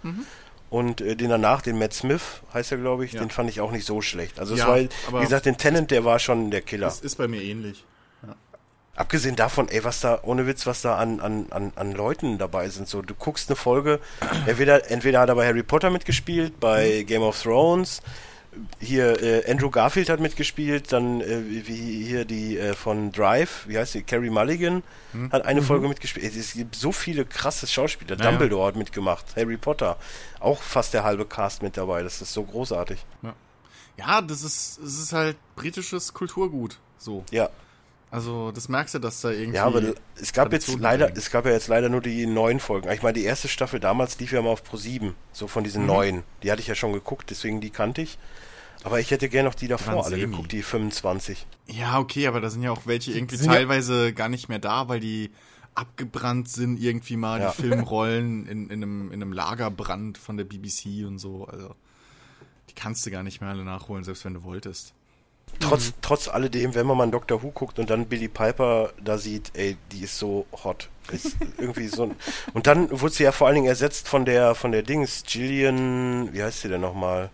Und 0.69 0.99
äh, 1.01 1.15
den 1.15 1.29
danach, 1.29 1.61
den 1.61 1.77
Matt 1.77 1.93
Smith, 1.93 2.41
heißt 2.53 2.71
er 2.73 2.77
glaube 2.79 3.05
ich, 3.05 3.13
Ja. 3.13 3.19
den 3.21 3.29
fand 3.29 3.49
ich 3.49 3.61
auch 3.61 3.71
nicht 3.71 3.85
so 3.85 4.01
schlecht. 4.01 4.39
Also 4.39 4.53
es 4.55 4.59
Ja, 4.61 4.67
war, 4.67 4.79
aber- 5.07 5.19
wie 5.19 5.23
gesagt, 5.23 5.45
den 5.45 5.57
Tennant, 5.57 5.91
der 5.91 6.03
war 6.03 6.19
schon 6.19 6.51
der 6.51 6.61
Killer. 6.61 6.87
Das 6.87 6.99
ist 7.01 7.15
bei 7.17 7.27
mir 7.27 7.41
ähnlich. 7.41 7.85
Abgesehen 8.97 9.35
davon, 9.35 9.69
ey, 9.69 9.83
was 9.83 10.01
da, 10.01 10.19
ohne 10.23 10.47
Witz, 10.47 10.65
was 10.65 10.81
da 10.81 10.97
an, 10.97 11.19
an, 11.19 11.45
an, 11.51 11.71
an 11.75 11.91
Leuten 11.93 12.37
dabei 12.37 12.67
sind. 12.69 12.87
So, 12.89 13.01
du 13.01 13.13
guckst 13.13 13.49
eine 13.49 13.55
Folge, 13.55 13.99
entweder, 14.47 14.89
entweder 14.91 15.19
hat 15.19 15.29
er 15.29 15.35
bei 15.35 15.45
Harry 15.47 15.63
Potter 15.63 15.91
mitgespielt, 15.91 16.59
bei 16.59 17.03
Game 17.03 17.21
of 17.21 17.41
Thrones, 17.41 18.01
hier 18.79 19.21
äh, 19.21 19.51
Andrew 19.51 19.69
Garfield 19.69 20.09
hat 20.09 20.19
mitgespielt, 20.19 20.91
dann 20.91 21.21
äh, 21.21 21.43
wie 21.47 22.03
hier 22.03 22.25
die 22.25 22.57
äh, 22.57 22.73
von 22.73 23.11
Drive, 23.11 23.65
wie 23.67 23.77
heißt 23.77 23.93
die, 23.93 24.01
Carrie 24.03 24.29
Mulligan 24.29 24.83
hat 25.31 25.45
eine 25.45 25.61
Folge 25.61 25.87
mitgespielt. 25.87 26.35
Es 26.35 26.53
gibt 26.53 26.75
so 26.75 26.91
viele 26.91 27.25
krasse 27.25 27.67
Schauspieler. 27.67 28.17
Ja, 28.17 28.23
ja. 28.23 28.31
Dumbledore 28.31 28.67
hat 28.67 28.75
mitgemacht, 28.75 29.25
Harry 29.35 29.57
Potter, 29.57 29.97
auch 30.39 30.61
fast 30.61 30.93
der 30.93 31.03
halbe 31.03 31.25
Cast 31.25 31.61
mit 31.61 31.77
dabei. 31.77 32.03
Das 32.03 32.21
ist 32.21 32.33
so 32.33 32.43
großartig. 32.43 33.03
Ja, 33.97 34.21
das 34.21 34.43
ist, 34.43 34.79
es 34.79 34.99
ist 34.99 35.13
halt 35.13 35.37
britisches 35.55 36.13
Kulturgut. 36.13 36.77
So. 36.97 37.23
Ja, 37.31 37.49
Also, 38.09 38.51
das 38.51 38.69
merkst 38.69 38.95
du, 38.95 38.99
dass 38.99 39.19
da 39.21 39.31
irgendwie. 39.31 39.57
Ja, 39.57 39.65
aber 39.65 39.81
es 40.15 40.31
gab 40.31 40.53
jetzt 40.53 40.73
leider, 40.79 41.11
es 41.17 41.29
gab 41.29 41.45
ja 41.45 41.51
jetzt 41.51 41.67
leider 41.67 41.89
nur 41.89 41.99
die 42.01 42.25
neuen 42.25 42.59
Folgen. 42.61 42.89
Ich 42.91 43.01
meine, 43.03 43.13
die 43.13 43.25
erste 43.25 43.49
Staffel 43.49 43.79
damals 43.81 44.17
lief 44.19 44.31
ja 44.31 44.41
mal 44.41 44.49
auf 44.49 44.63
Pro 44.63 44.77
7, 44.77 45.13
so 45.33 45.47
von 45.47 45.61
Mhm. 45.61 45.65
diesen 45.65 45.85
neuen. 45.85 46.23
Die 46.41 46.49
hatte 46.51 46.61
ich 46.61 46.67
ja 46.67 46.75
schon 46.75 46.93
geguckt, 46.93 47.29
deswegen 47.29 47.59
die 47.59 47.69
kannte 47.69 48.01
ich. 48.01 48.17
Aber 48.83 48.99
ich 49.01 49.11
hätte 49.11 49.27
gerne 49.27 49.49
noch 49.49 49.55
die 49.55 49.67
davor 49.67 50.05
alle 50.05 50.17
geguckt, 50.17 50.51
die 50.53 50.63
25. 50.63 51.45
Ja, 51.65 51.99
okay, 51.99 52.27
aber 52.27 52.39
da 52.39 52.49
sind 52.49 52.61
ja 52.63 52.71
auch 52.71 52.83
welche 52.85 53.11
irgendwie 53.11 53.35
sind 53.35 53.47
ja- 53.51 53.57
teilweise 53.57 54.13
gar 54.13 54.29
nicht 54.29 54.47
mehr 54.47 54.59
da, 54.59 54.87
weil 54.87 55.01
die 55.01 55.31
abgebrannt 55.75 56.47
sind, 56.47 56.79
irgendwie 56.79 57.17
mal 57.17 57.41
Ja. 57.41 57.51
die 57.51 57.61
Filmrollen 57.61 58.47
in, 58.47 58.69
in, 58.69 58.83
einem, 58.83 59.07
in 59.11 59.21
einem 59.21 59.33
Lagerbrand 59.33 60.17
von 60.17 60.37
der 60.37 60.45
BBC 60.45 61.05
und 61.05 61.19
so. 61.19 61.45
Also, 61.45 61.75
die 62.69 62.73
kannst 62.73 63.05
du 63.05 63.11
gar 63.11 63.23
nicht 63.23 63.41
mehr 63.41 63.49
alle 63.49 63.63
nachholen, 63.65 64.03
selbst 64.05 64.23
wenn 64.25 64.33
du 64.35 64.43
wolltest. 64.43 64.93
Trotz, 65.59 65.87
Mhm. 65.87 65.93
trotz 66.01 66.27
alledem, 66.27 66.75
wenn 66.75 66.85
man 66.85 66.97
mal 66.97 67.09
Dr. 67.09 67.41
Who 67.41 67.49
guckt 67.51 67.79
und 67.79 67.89
dann 67.89 68.05
Billy 68.05 68.27
Piper 68.27 68.91
da 69.03 69.17
sieht, 69.17 69.51
ey, 69.55 69.75
die 69.91 70.01
ist 70.03 70.17
so 70.19 70.45
hot. 70.63 70.89
Ist 71.11 71.35
irgendwie 71.57 71.87
so 71.87 72.03
ein, 72.03 72.15
und 72.53 72.67
dann 72.67 72.89
wurde 73.01 73.13
sie 73.13 73.23
ja 73.23 73.31
vor 73.31 73.47
allen 73.47 73.55
Dingen 73.55 73.67
ersetzt 73.67 74.07
von 74.07 74.25
der, 74.25 74.53
von 74.55 74.71
der 74.71 74.83
Dings, 74.83 75.23
Gillian, 75.25 76.31
wie 76.33 76.43
heißt 76.43 76.61
sie 76.61 76.69
denn 76.69 76.81
nochmal? 76.81 77.29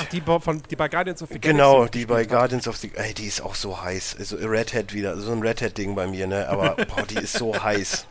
Ach, 0.00 0.04
die, 0.06 0.20
von, 0.20 0.62
die 0.70 0.76
bei 0.76 0.88
Guardians 0.88 1.22
of 1.22 1.28
the 1.30 1.40
Genau, 1.40 1.76
Galaxy 1.78 1.98
die 1.98 2.06
bei 2.06 2.22
hat. 2.22 2.28
Guardians 2.28 2.68
of 2.68 2.76
the... 2.76 2.92
Ey, 2.94 3.14
die 3.14 3.26
ist 3.26 3.40
auch 3.40 3.54
so 3.56 3.80
heiß. 3.82 4.16
Also 4.18 4.36
Red 4.36 4.72
Hat 4.74 4.92
wieder, 4.92 5.16
so 5.18 5.32
ein 5.32 5.40
Red 5.42 5.60
Hat-Ding 5.60 5.94
bei 5.96 6.06
mir, 6.06 6.26
ne? 6.28 6.48
Aber, 6.48 6.76
boah, 6.88 7.02
die 7.02 7.16
ist 7.16 7.32
so 7.34 7.54
heiß. 7.60 8.06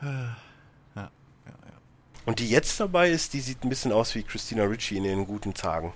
Und 2.26 2.38
die 2.38 2.48
jetzt 2.48 2.80
dabei 2.80 3.10
ist, 3.10 3.34
die 3.34 3.40
sieht 3.40 3.62
ein 3.64 3.68
bisschen 3.68 3.92
aus 3.92 4.14
wie 4.14 4.22
Christina 4.22 4.64
Ricci 4.64 4.96
in 4.96 5.04
den 5.04 5.26
guten 5.26 5.52
Tagen. 5.54 5.92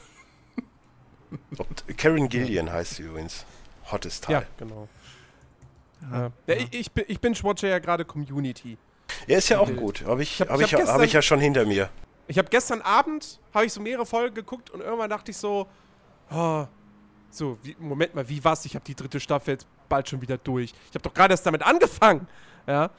Und 1.58 1.98
Karen 1.98 2.28
Gillian 2.28 2.70
heißt 2.72 2.96
sie 2.96 3.02
übrigens. 3.04 3.44
Hottes 3.90 4.20
Teil. 4.20 4.34
Ja, 4.34 4.42
genau. 4.58 4.88
Ja. 6.10 6.30
Ja, 6.46 6.54
ich, 6.54 6.68
ich, 6.72 6.92
bin, 6.92 7.04
ich 7.08 7.20
binge-watche 7.20 7.68
ja 7.68 7.78
gerade 7.78 8.04
Community. 8.04 8.76
Er 9.26 9.38
ist 9.38 9.48
ja 9.48 9.58
auch 9.60 9.68
Okay. 9.68 9.76
gut. 9.76 10.04
Habe 10.04 10.22
ich, 10.22 10.32
Ich 10.34 10.40
hab- 10.40 10.50
hab 10.50 10.60
ich 10.60 10.66
ich, 10.66 10.74
hab 10.74 10.80
hab 10.80 10.86
gestern- 10.86 11.04
ich 11.04 11.12
ja 11.12 11.22
schon 11.22 11.40
hinter 11.40 11.64
mir. 11.64 11.88
Ich 12.28 12.38
habe 12.38 12.48
gestern 12.48 12.82
Abend, 12.82 13.38
habe 13.54 13.66
ich 13.66 13.72
so 13.72 13.80
mehrere 13.80 14.04
Folgen 14.04 14.34
geguckt 14.34 14.70
und 14.70 14.80
irgendwann 14.80 15.08
dachte 15.10 15.30
ich 15.30 15.36
so, 15.36 15.68
oh, 16.32 16.66
so, 17.30 17.56
wie, 17.62 17.76
Moment 17.78 18.16
mal, 18.16 18.28
wie 18.28 18.42
was? 18.42 18.64
Ich 18.64 18.74
habe 18.74 18.84
die 18.84 18.96
dritte 18.96 19.20
Staffel 19.20 19.54
jetzt 19.54 19.66
bald 19.88 20.08
schon 20.08 20.20
wieder 20.20 20.36
durch. 20.38 20.72
Ich 20.88 20.94
habe 20.94 21.02
doch 21.02 21.14
gerade 21.14 21.32
erst 21.34 21.46
damit 21.46 21.62
angefangen. 21.62 22.26
Ja. 22.66 22.90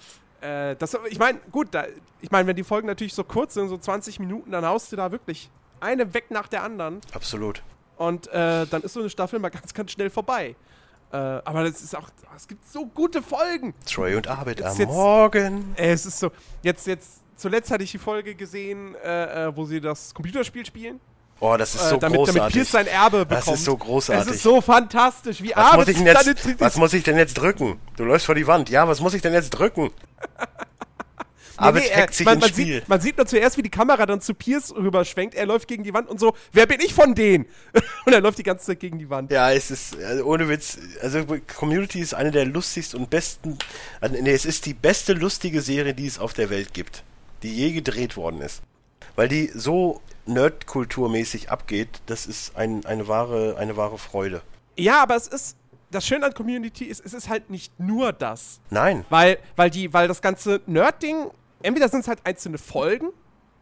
Äh, 0.41 0.75
das, 0.75 0.95
ich 1.09 1.19
meine, 1.19 1.39
gut, 1.51 1.69
da, 1.71 1.85
ich 2.21 2.31
meine, 2.31 2.47
wenn 2.47 2.55
die 2.55 2.63
Folgen 2.63 2.87
natürlich 2.87 3.13
so 3.13 3.23
kurz 3.23 3.53
sind, 3.55 3.69
so 3.69 3.77
20 3.77 4.19
Minuten, 4.19 4.51
dann 4.51 4.65
haust 4.65 4.91
du 4.91 4.95
da 4.95 5.11
wirklich 5.11 5.49
eine 5.79 6.13
weg 6.13 6.31
nach 6.31 6.47
der 6.47 6.63
anderen. 6.63 7.01
Absolut. 7.13 7.63
Und 7.97 8.27
äh, 8.27 8.65
dann 8.67 8.81
ist 8.83 8.93
so 8.93 8.99
eine 8.99 9.09
Staffel 9.09 9.39
mal 9.39 9.49
ganz, 9.49 9.73
ganz 9.73 9.91
schnell 9.91 10.09
vorbei. 10.09 10.55
Äh, 11.11 11.15
aber 11.17 11.63
das 11.63 11.81
ist 11.81 11.95
auch, 11.95 12.09
es 12.35 12.47
gibt 12.47 12.67
so 12.67 12.85
gute 12.85 13.21
Folgen. 13.21 13.73
Troy 13.85 14.15
und 14.15 14.27
Arbeit 14.27 14.61
am 14.61 14.77
jetzt- 14.77 14.87
Morgen. 14.89 15.73
Äh, 15.77 15.91
Es 15.93 16.05
ist 16.05 16.19
so, 16.19 16.31
jetzt, 16.61 16.85
jetzt, 16.85 17.21
zuletzt 17.35 17.71
hatte 17.71 17.83
ich 17.83 17.91
die 17.91 17.97
Folge 17.97 18.35
gesehen, 18.35 18.93
äh, 18.95 19.51
wo 19.55 19.65
sie 19.65 19.79
das 19.81 20.13
Computerspiel 20.13 20.65
spielen. 20.65 20.99
Oh, 21.39 21.55
das 21.57 21.75
ist 21.75 21.81
äh, 21.81 21.89
so 21.89 21.97
damit, 21.97 22.19
damit 22.19 22.33
großartig. 22.33 22.53
Pierce 22.53 22.71
sein 22.71 22.87
Erbe 22.87 23.25
bekommt. 23.25 23.47
Das 23.47 23.59
ist 23.59 23.65
so 23.65 23.77
großartig. 23.77 24.27
Es 24.27 24.35
ist 24.37 24.43
so 24.43 24.59
fantastisch, 24.61 25.41
wie 25.43 25.53
was, 25.55 25.75
muss 25.75 25.87
ich 25.87 25.97
denn 25.97 26.05
jetzt, 26.05 26.59
was 26.59 26.77
muss 26.77 26.93
ich 26.93 27.03
denn 27.03 27.17
jetzt 27.17 27.35
drücken? 27.35 27.79
Du 27.95 28.05
läufst 28.05 28.25
vor 28.25 28.35
die 28.35 28.47
Wand. 28.47 28.69
Ja, 28.69 28.87
was 28.87 29.01
muss 29.01 29.13
ich 29.13 29.21
denn 29.21 29.33
jetzt 29.33 29.51
drücken? 29.51 29.91
Arbeit 31.57 31.83
Nee, 31.83 31.89
nee, 31.89 31.95
hackt 31.95 32.09
er- 32.09 32.13
sich 32.15 32.25
man, 32.25 32.39
man, 32.39 32.49
Spiel. 32.49 32.65
sieht, 32.65 32.89
man 32.89 33.01
sieht 33.01 33.17
nur 33.17 33.27
zuerst, 33.27 33.57
wie 33.57 33.61
die 33.61 33.69
Kamera 33.69 34.05
dann 34.07 34.19
zu 34.19 34.33
Pierce 34.33 34.73
rüberschwenkt. 34.75 35.35
Er 35.35 35.45
läuft 35.45 35.67
gegen 35.67 35.83
die 35.83 35.93
Wand 35.93 36.09
und 36.09 36.19
so, 36.19 36.35
wer 36.53 36.65
bin 36.65 36.79
ich 36.81 36.95
von 36.95 37.13
denen? 37.13 37.45
und 38.05 38.13
er 38.13 38.21
läuft 38.21 38.39
die 38.39 38.43
ganze 38.43 38.65
Zeit 38.65 38.79
gegen 38.79 38.97
die 38.97 39.09
Wand. 39.11 39.31
Ja, 39.31 39.51
es 39.51 39.69
ist, 39.69 39.95
also 40.03 40.23
ohne 40.25 40.49
Witz, 40.49 40.79
also 41.03 41.23
Community 41.55 41.99
ist 41.99 42.15
eine 42.15 42.31
der 42.31 42.45
lustigsten 42.45 42.99
und 42.99 43.11
besten, 43.11 43.59
also, 44.01 44.15
nee, 44.19 44.31
es 44.31 44.45
ist 44.45 44.65
die 44.65 44.73
beste 44.73 45.13
lustige 45.13 45.61
Serie, 45.61 45.93
die 45.93 46.07
es 46.07 46.17
auf 46.17 46.33
der 46.33 46.49
Welt 46.49 46.73
gibt, 46.73 47.03
die 47.43 47.53
je 47.53 47.73
gedreht 47.73 48.17
worden 48.17 48.41
ist. 48.41 48.61
Weil 49.17 49.27
die 49.27 49.51
so 49.53 49.99
nerdkulturmäßig 50.27 51.49
abgeht, 51.49 52.01
das 52.05 52.27
ist 52.27 52.55
ein, 52.55 52.85
eine, 52.85 53.07
wahre, 53.07 53.57
eine 53.57 53.75
wahre 53.75 53.97
Freude. 53.97 54.41
Ja, 54.77 55.01
aber 55.01 55.15
es 55.15 55.27
ist, 55.27 55.57
das 55.91 56.05
Schöne 56.05 56.27
an 56.27 56.33
Community 56.33 56.85
ist, 56.85 57.03
es 57.03 57.13
ist 57.13 57.27
halt 57.27 57.49
nicht 57.49 57.77
nur 57.79 58.13
das. 58.13 58.61
Nein, 58.69 59.05
Weil, 59.09 59.39
weil, 59.55 59.71
die, 59.71 59.91
weil 59.91 60.07
das 60.07 60.21
ganze 60.21 60.61
Nerd-Ding, 60.67 61.31
entweder 61.63 61.89
sind 61.89 62.01
es 62.01 62.07
halt 62.07 62.19
einzelne 62.25 62.59
Folgen, 62.59 63.09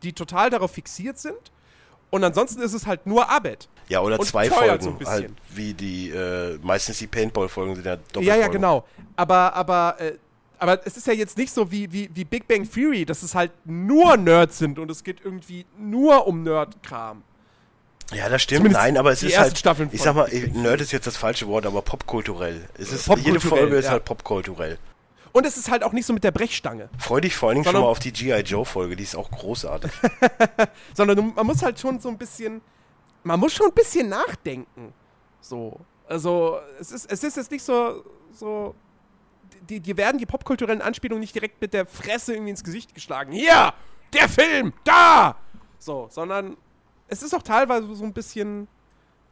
die 0.03 0.11
total 0.11 0.49
darauf 0.49 0.71
fixiert 0.71 1.17
sind, 1.17 1.39
und 2.11 2.23
ansonsten 2.23 2.61
ist 2.61 2.73
es 2.73 2.85
halt 2.85 3.05
nur 3.05 3.29
Arbeit. 3.29 3.67
ja, 3.89 3.99
oder 4.01 4.19
Und 4.19 4.25
zwei 4.25 4.49
Folgen, 4.49 4.97
so 5.01 5.09
halt 5.09 5.31
wie 5.49 5.73
die, 5.73 6.09
äh, 6.11 6.57
meistens 6.61 6.99
die 6.99 7.07
Paintball-Folgen 7.07 7.75
sind 7.75 7.85
ja 7.85 7.95
doppelt. 7.95 8.25
Ja, 8.25 8.35
ja, 8.35 8.47
genau. 8.47 8.85
Aber, 9.15 9.53
aber, 9.53 9.95
äh, 9.99 10.13
aber 10.59 10.85
es 10.85 10.97
ist 10.97 11.07
ja 11.07 11.13
jetzt 11.13 11.37
nicht 11.37 11.53
so 11.53 11.71
wie, 11.71 11.91
wie, 11.91 12.09
wie 12.13 12.25
Big 12.25 12.47
Bang 12.47 12.69
Theory, 12.69 13.05
dass 13.05 13.23
es 13.23 13.35
halt 13.35 13.51
nur 13.65 14.17
Nerds 14.17 14.57
sind 14.57 14.79
und 14.79 14.89
es 14.91 15.03
geht 15.03 15.21
irgendwie 15.23 15.65
nur 15.77 16.27
um 16.27 16.43
Nerd-Kram. 16.43 17.23
Ja, 18.13 18.29
das 18.29 18.43
stimmt. 18.43 18.59
Zumindest 18.59 18.83
Nein, 18.83 18.97
aber 18.97 19.11
es 19.11 19.23
ist 19.23 19.37
halt, 19.37 19.57
Staffeln 19.57 19.89
ich 19.91 20.01
sag 20.01 20.15
mal, 20.15 20.29
Nerd 20.29 20.81
ist 20.81 20.91
jetzt 20.91 21.07
das 21.07 21.17
falsche 21.17 21.47
Wort, 21.47 21.65
aber 21.65 21.81
popkulturell. 21.81 22.67
Es 22.77 22.91
ist, 22.91 23.07
Popkulturell, 23.07 23.33
jede 23.33 23.39
Folge 23.39 23.75
ist 23.77 23.85
ja. 23.85 23.91
halt 23.91 24.05
popkulturell. 24.05 24.77
Und 25.31 25.45
es 25.45 25.57
ist 25.57 25.69
halt 25.69 25.83
auch 25.83 25.91
nicht 25.91 26.05
so 26.05 26.13
mit 26.13 26.23
der 26.23 26.31
Brechstange, 26.31 26.87
Freu 26.97 27.19
dich 27.19 27.35
vor 27.35 27.49
allen 27.49 27.55
Dingen 27.55 27.65
schon 27.65 27.81
mal 27.81 27.87
auf 27.87 27.99
die 27.99 28.13
G.I. 28.13 28.39
Joe-Folge, 28.39 28.95
die 28.95 29.03
ist 29.03 29.17
auch 29.17 29.29
großartig. 29.29 29.91
sondern 30.93 31.33
man 31.35 31.45
muss 31.45 31.61
halt 31.61 31.77
schon 31.77 31.99
so 31.99 32.07
ein 32.07 32.17
bisschen, 32.17 32.61
man 33.23 33.39
muss 33.39 33.53
schon 33.53 33.67
ein 33.67 33.73
bisschen 33.73 34.07
nachdenken. 34.07 34.93
So. 35.41 35.79
Also, 36.07 36.59
es 36.79 36.91
ist, 36.91 37.11
es 37.11 37.23
ist 37.23 37.35
jetzt 37.35 37.51
nicht 37.51 37.63
so, 37.63 38.05
so, 38.31 38.75
die, 39.69 39.79
die 39.79 39.97
werden 39.97 40.17
die 40.17 40.25
popkulturellen 40.25 40.81
Anspielungen 40.81 41.21
nicht 41.21 41.35
direkt 41.35 41.59
mit 41.61 41.73
der 41.73 41.85
Fresse 41.85 42.33
irgendwie 42.33 42.51
ins 42.51 42.63
Gesicht 42.63 42.93
geschlagen. 42.95 43.31
Hier, 43.31 43.73
der 44.13 44.29
Film, 44.29 44.73
da! 44.83 45.35
So, 45.79 46.07
sondern 46.11 46.57
es 47.07 47.21
ist 47.23 47.33
auch 47.35 47.43
teilweise 47.43 47.93
so 47.95 48.03
ein 48.03 48.13
bisschen 48.13 48.67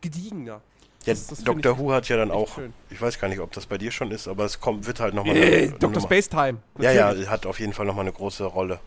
gediegener. 0.02 0.62
Ja, 1.06 1.14
Das- 1.14 1.28
das 1.28 1.40
ich 1.40 1.46
Who 1.48 1.92
hat 1.92 2.08
ja 2.10 2.16
dann 2.18 2.32
auch, 2.32 2.56
schön. 2.56 2.74
ich 2.90 3.02
weiß 3.02 3.20
gar 3.20 3.28
nicht, 3.28 3.40
ob 3.40 3.52
das 3.52 3.66
bei 3.66 3.78
dir 3.78 3.92
schon 3.92 4.12
ist, 4.12 4.28
aber 4.28 4.46
es 4.46 4.60
kommt, 4.60 4.86
wird 4.86 5.00
halt 5.00 5.14
nochmal 5.14 5.36
Äh, 5.36 5.70
Dr. 5.80 6.02
Space 6.02 6.30
Time. 6.30 6.60
Ja, 6.80 6.92
ja, 6.92 7.14
hat 7.30 7.46
auf 7.46 7.60
jeden 7.60 7.74
Fall 7.74 7.86
nochmal 7.86 8.04
eine 8.06 8.14
große 8.14 8.44
Rolle. 8.46 8.80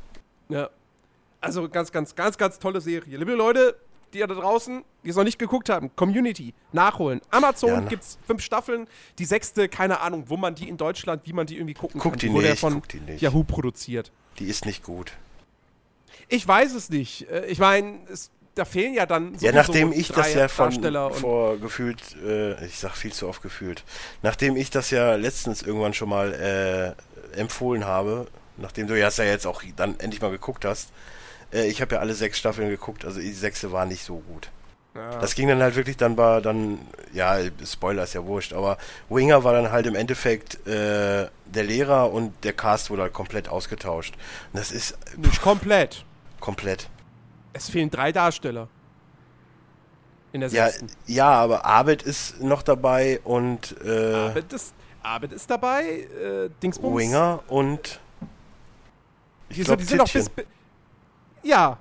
ja. 0.49 0.69
Also 1.39 1.69
ganz, 1.69 1.93
ganz, 1.93 2.15
ganz, 2.17 2.39
ganz 2.39 2.59
tolle 2.59 2.81
Serie. 2.81 3.19
Liebe 3.19 3.35
Leute, 3.35 3.77
die 4.13 4.21
da 4.21 4.27
draußen, 4.27 4.85
die 5.05 5.11
es 5.11 5.17
noch 5.17 5.25
nicht 5.25 5.39
geguckt 5.39 5.69
haben, 5.69 5.95
Community, 5.97 6.55
nachholen. 6.73 7.21
Amazon 7.31 7.71
Ja, 7.71 7.81
ne? 7.81 7.89
gibt's 7.89 8.19
fünf 8.27 8.43
Staffeln. 8.43 8.87
Die 9.19 9.25
sechste, 9.25 9.69
keine 9.69 10.01
Ahnung, 10.01 10.25
wo 10.29 10.37
man 10.37 10.55
die 10.55 10.69
in 10.69 10.77
Deutschland, 10.77 11.23
wie 11.27 11.33
man 11.33 11.47
die 11.47 11.57
irgendwie 11.57 11.75
gucken 11.75 12.01
Guck 12.01 12.13
kann. 12.13 12.19
die 12.19 12.33
wurde 12.33 12.47
ja 12.47 12.51
nicht, 12.53 12.61
von 12.61 12.75
guck 12.75 12.89
die 12.89 13.01
nicht. 13.01 13.21
Yahoo 13.23 13.45
produziert. 13.45 14.11
Die 14.39 14.47
ist 14.47 14.65
nicht 14.67 14.83
gut. 14.83 15.13
Ich 16.29 16.47
weiß 16.47 16.75
es 16.75 16.89
nicht. 16.91 17.29
Äh, 17.31 17.47
Ich 17.47 17.59
meine, 17.59 17.99
da 18.55 18.65
fehlen 18.65 18.95
ja 18.95 19.07
dann 19.07 19.33
Ja, 19.35 19.39
sowieso 19.39 19.57
nachdem 19.57 19.93
ich 19.93 20.09
das 20.09 20.35
ja 20.35 20.49
von 20.49 20.71
Darsteller 20.71 21.11
vor 21.11 21.59
gefühlt, 21.59 22.01
äh, 22.25 22.65
ich 22.65 22.79
sag 22.79 22.97
viel 22.97 23.13
zu 23.13 23.29
oft 23.29 23.43
gefühlt, 23.43 23.85
nachdem 24.23 24.57
ich 24.57 24.71
das 24.71 24.91
ja 24.91 25.15
letztens 25.15 25.63
irgendwann 25.63 25.93
schon 25.95 26.09
mal 26.09 26.33
äh, 27.35 27.39
empfohlen 27.39 27.85
habe, 27.85 28.27
nachdem 28.57 28.87
du 28.87 28.99
ja 28.99 29.09
es 29.09 29.19
ja 29.19 29.25
jetzt 29.25 29.47
auch 29.47 29.63
dann 29.77 30.01
endlich 30.01 30.23
mal 30.23 30.31
geguckt 30.31 30.65
hast, 30.65 30.89
äh, 31.53 31.67
ich 31.67 31.81
habe 31.81 31.95
ja 31.97 32.01
alle 32.01 32.15
sechs 32.15 32.39
Staffeln 32.39 32.69
geguckt, 32.69 33.05
also 33.05 33.21
die 33.21 33.33
sechste 33.33 33.73
war 33.73 33.87
nicht 33.87 34.05
so 34.05 34.19
gut. 34.19 34.51
Ja. 34.95 35.19
Das 35.19 35.35
ging 35.35 35.49
dann 35.49 35.61
halt 35.63 35.77
wirklich 35.77 35.99
dann 35.99 36.17
war 36.17 36.41
dann, 36.41 36.79
ja, 37.13 37.37
Spoiler 37.65 38.05
ist 38.05 38.15
ja 38.15 38.25
wurscht, 38.25 38.55
aber 38.55 38.79
Winger 39.11 39.45
war 39.45 39.53
dann 39.53 39.71
halt 39.71 39.87
im 39.87 39.95
Endeffekt 39.95 40.67
äh, 40.67 41.29
der 41.45 41.65
Lehrer 41.65 42.11
und 42.13 42.33
der 42.45 42.55
Cast 42.55 42.89
wurde 42.91 43.03
halt 43.03 43.13
komplett 43.13 43.49
ausgetauscht. 43.49 44.15
Und 44.53 44.59
das 44.59 44.73
ist 44.73 44.97
nicht 45.19 45.43
komplett. 45.43 46.05
komplett. 46.41 46.89
Es 47.53 47.69
fehlen 47.69 47.91
drei 47.91 48.11
Darsteller. 48.13 48.69
In 50.33 50.41
der 50.41 50.51
Ja, 50.51 50.67
sechsten. 50.67 50.89
ja, 51.07 51.29
aber 51.31 51.65
Abed 51.65 52.03
ist 52.03 52.41
noch 52.43 52.63
dabei 52.63 53.21
und 53.25 53.77
äh, 53.85 54.15
Abed 54.15 54.53
ist, 54.53 54.75
Abed 55.03 55.33
ist 55.33 55.51
dabei, 55.51 55.85
äh, 55.85 56.51
Dingsbums. 56.63 56.99
Winger 56.99 57.43
und 57.49 58.01
ich 59.49 59.57
Die, 59.59 59.63
glaube 59.65 59.83
sind, 59.83 59.83
die 59.83 59.85
sind 59.85 59.99
noch 59.99 60.13
bis. 60.13 60.31
Ja. 61.47 61.79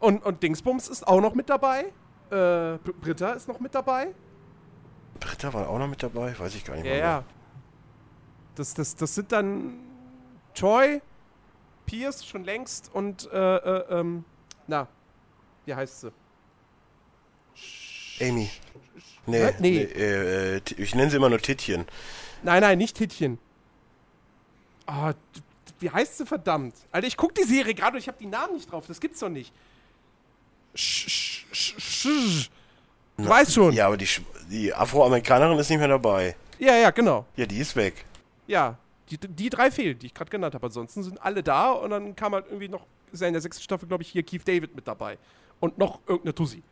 Und, 0.00 0.24
und 0.24 0.42
Dingsbums 0.42 0.88
ist 0.88 1.06
auch 1.06 1.20
noch 1.20 1.34
mit 1.34 1.48
dabei. 1.48 1.86
Äh, 2.30 2.78
Br- 2.78 2.92
Britta 3.00 3.32
ist 3.32 3.48
noch 3.48 3.58
mit 3.60 3.74
dabei. 3.74 4.08
Britta 5.20 5.52
war 5.52 5.68
auch 5.68 5.78
noch 5.78 5.88
mit 5.88 6.02
dabei, 6.02 6.38
weiß 6.38 6.54
ich 6.54 6.64
gar 6.64 6.74
nicht 6.74 6.84
Ja, 6.84 6.90
mehr. 6.92 6.98
ja. 7.00 7.24
Das, 8.54 8.74
das, 8.74 8.94
das 8.96 9.14
sind 9.14 9.32
dann 9.32 9.78
Troy, 10.54 11.00
Pierce 11.86 12.24
schon 12.26 12.44
längst 12.44 12.90
und, 12.92 13.28
äh, 13.32 13.56
äh, 13.56 14.00
ähm, 14.00 14.24
na, 14.66 14.86
wie 15.64 15.74
heißt 15.74 16.00
sie? 16.02 16.12
Amy. 18.20 18.50
Nee, 19.26 19.44
Hä? 19.46 19.54
nee. 19.60 19.82
Äh, 19.82 20.56
äh, 20.56 20.60
ich 20.76 20.94
nenne 20.94 21.10
sie 21.10 21.16
immer 21.16 21.28
nur 21.28 21.38
Tittchen. 21.38 21.86
Nein, 22.42 22.60
nein, 22.62 22.78
nicht 22.78 22.96
Tittchen. 22.96 23.38
Ah, 24.86 25.12
wie 25.80 25.90
heißt 25.90 26.18
sie 26.18 26.26
verdammt? 26.26 26.74
Alter, 26.92 27.06
ich 27.06 27.16
guck 27.16 27.34
die 27.34 27.44
Serie 27.44 27.74
gerade 27.74 27.96
und 27.96 28.00
ich 28.00 28.08
habe 28.08 28.18
die 28.18 28.26
Namen 28.26 28.54
nicht 28.54 28.70
drauf. 28.70 28.86
Das 28.86 29.00
gibt's 29.00 29.20
doch 29.20 29.28
nicht. 29.28 29.52
Sch, 30.74 31.08
sch, 31.08 31.46
sch, 31.52 31.74
sch. 31.80 32.50
Du 33.16 33.24
Na, 33.24 33.30
weißt 33.30 33.52
schon. 33.54 33.72
Ja. 33.72 33.78
Ja, 33.78 33.86
aber 33.86 33.96
die, 33.96 34.08
die 34.50 34.72
Afroamerikanerin 34.74 35.58
ist 35.58 35.70
nicht 35.70 35.78
mehr 35.78 35.88
dabei. 35.88 36.36
ja, 36.58 36.90
genau. 36.90 37.26
Ja, 37.36 37.46
die 37.46 37.58
ist 37.58 37.74
weg. 37.76 38.04
Ja, 38.46 38.78
die, 39.10 39.18
die 39.18 39.50
drei 39.50 39.70
fehlen, 39.70 39.98
die 39.98 40.06
ich 40.06 40.14
gerade 40.14 40.30
genannt 40.30 40.54
habe. 40.54 40.66
Ansonsten 40.66 41.02
sind 41.02 41.20
alle 41.22 41.42
da 41.42 41.70
und 41.72 41.90
dann 41.90 42.14
kam 42.14 42.34
halt 42.34 42.46
irgendwie 42.46 42.68
noch, 42.68 42.86
ist 43.12 43.20
ja 43.20 43.26
in 43.26 43.34
der 43.34 43.42
sechsten 43.42 43.62
Staffel, 43.62 43.88
glaube 43.88 44.02
ich, 44.02 44.10
hier 44.10 44.22
Keith 44.22 44.46
David 44.46 44.74
mit 44.74 44.86
dabei. 44.86 45.18
Und 45.60 45.78
noch 45.78 46.00
irgendeine 46.06 46.34
Tussi. 46.34 46.62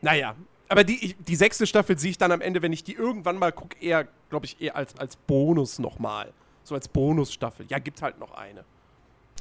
Naja, 0.00 0.34
aber 0.68 0.84
die, 0.84 1.14
die 1.18 1.36
sechste 1.36 1.66
Staffel 1.66 1.98
sehe 1.98 2.10
ich 2.10 2.18
dann 2.18 2.30
am 2.30 2.40
Ende, 2.40 2.62
wenn 2.62 2.72
ich 2.72 2.84
die 2.84 2.94
irgendwann 2.94 3.36
mal 3.36 3.52
gucke, 3.52 3.76
eher, 3.80 4.06
glaube 4.30 4.46
ich, 4.46 4.60
eher 4.60 4.76
als, 4.76 4.96
als 4.98 5.16
Bonus 5.16 5.78
nochmal. 5.80 6.32
So 6.64 6.74
als 6.74 6.88
Bonusstaffel. 6.88 7.66
Ja, 7.68 7.78
gibt 7.78 8.00
halt 8.02 8.18
noch 8.18 8.32
eine. 8.32 8.64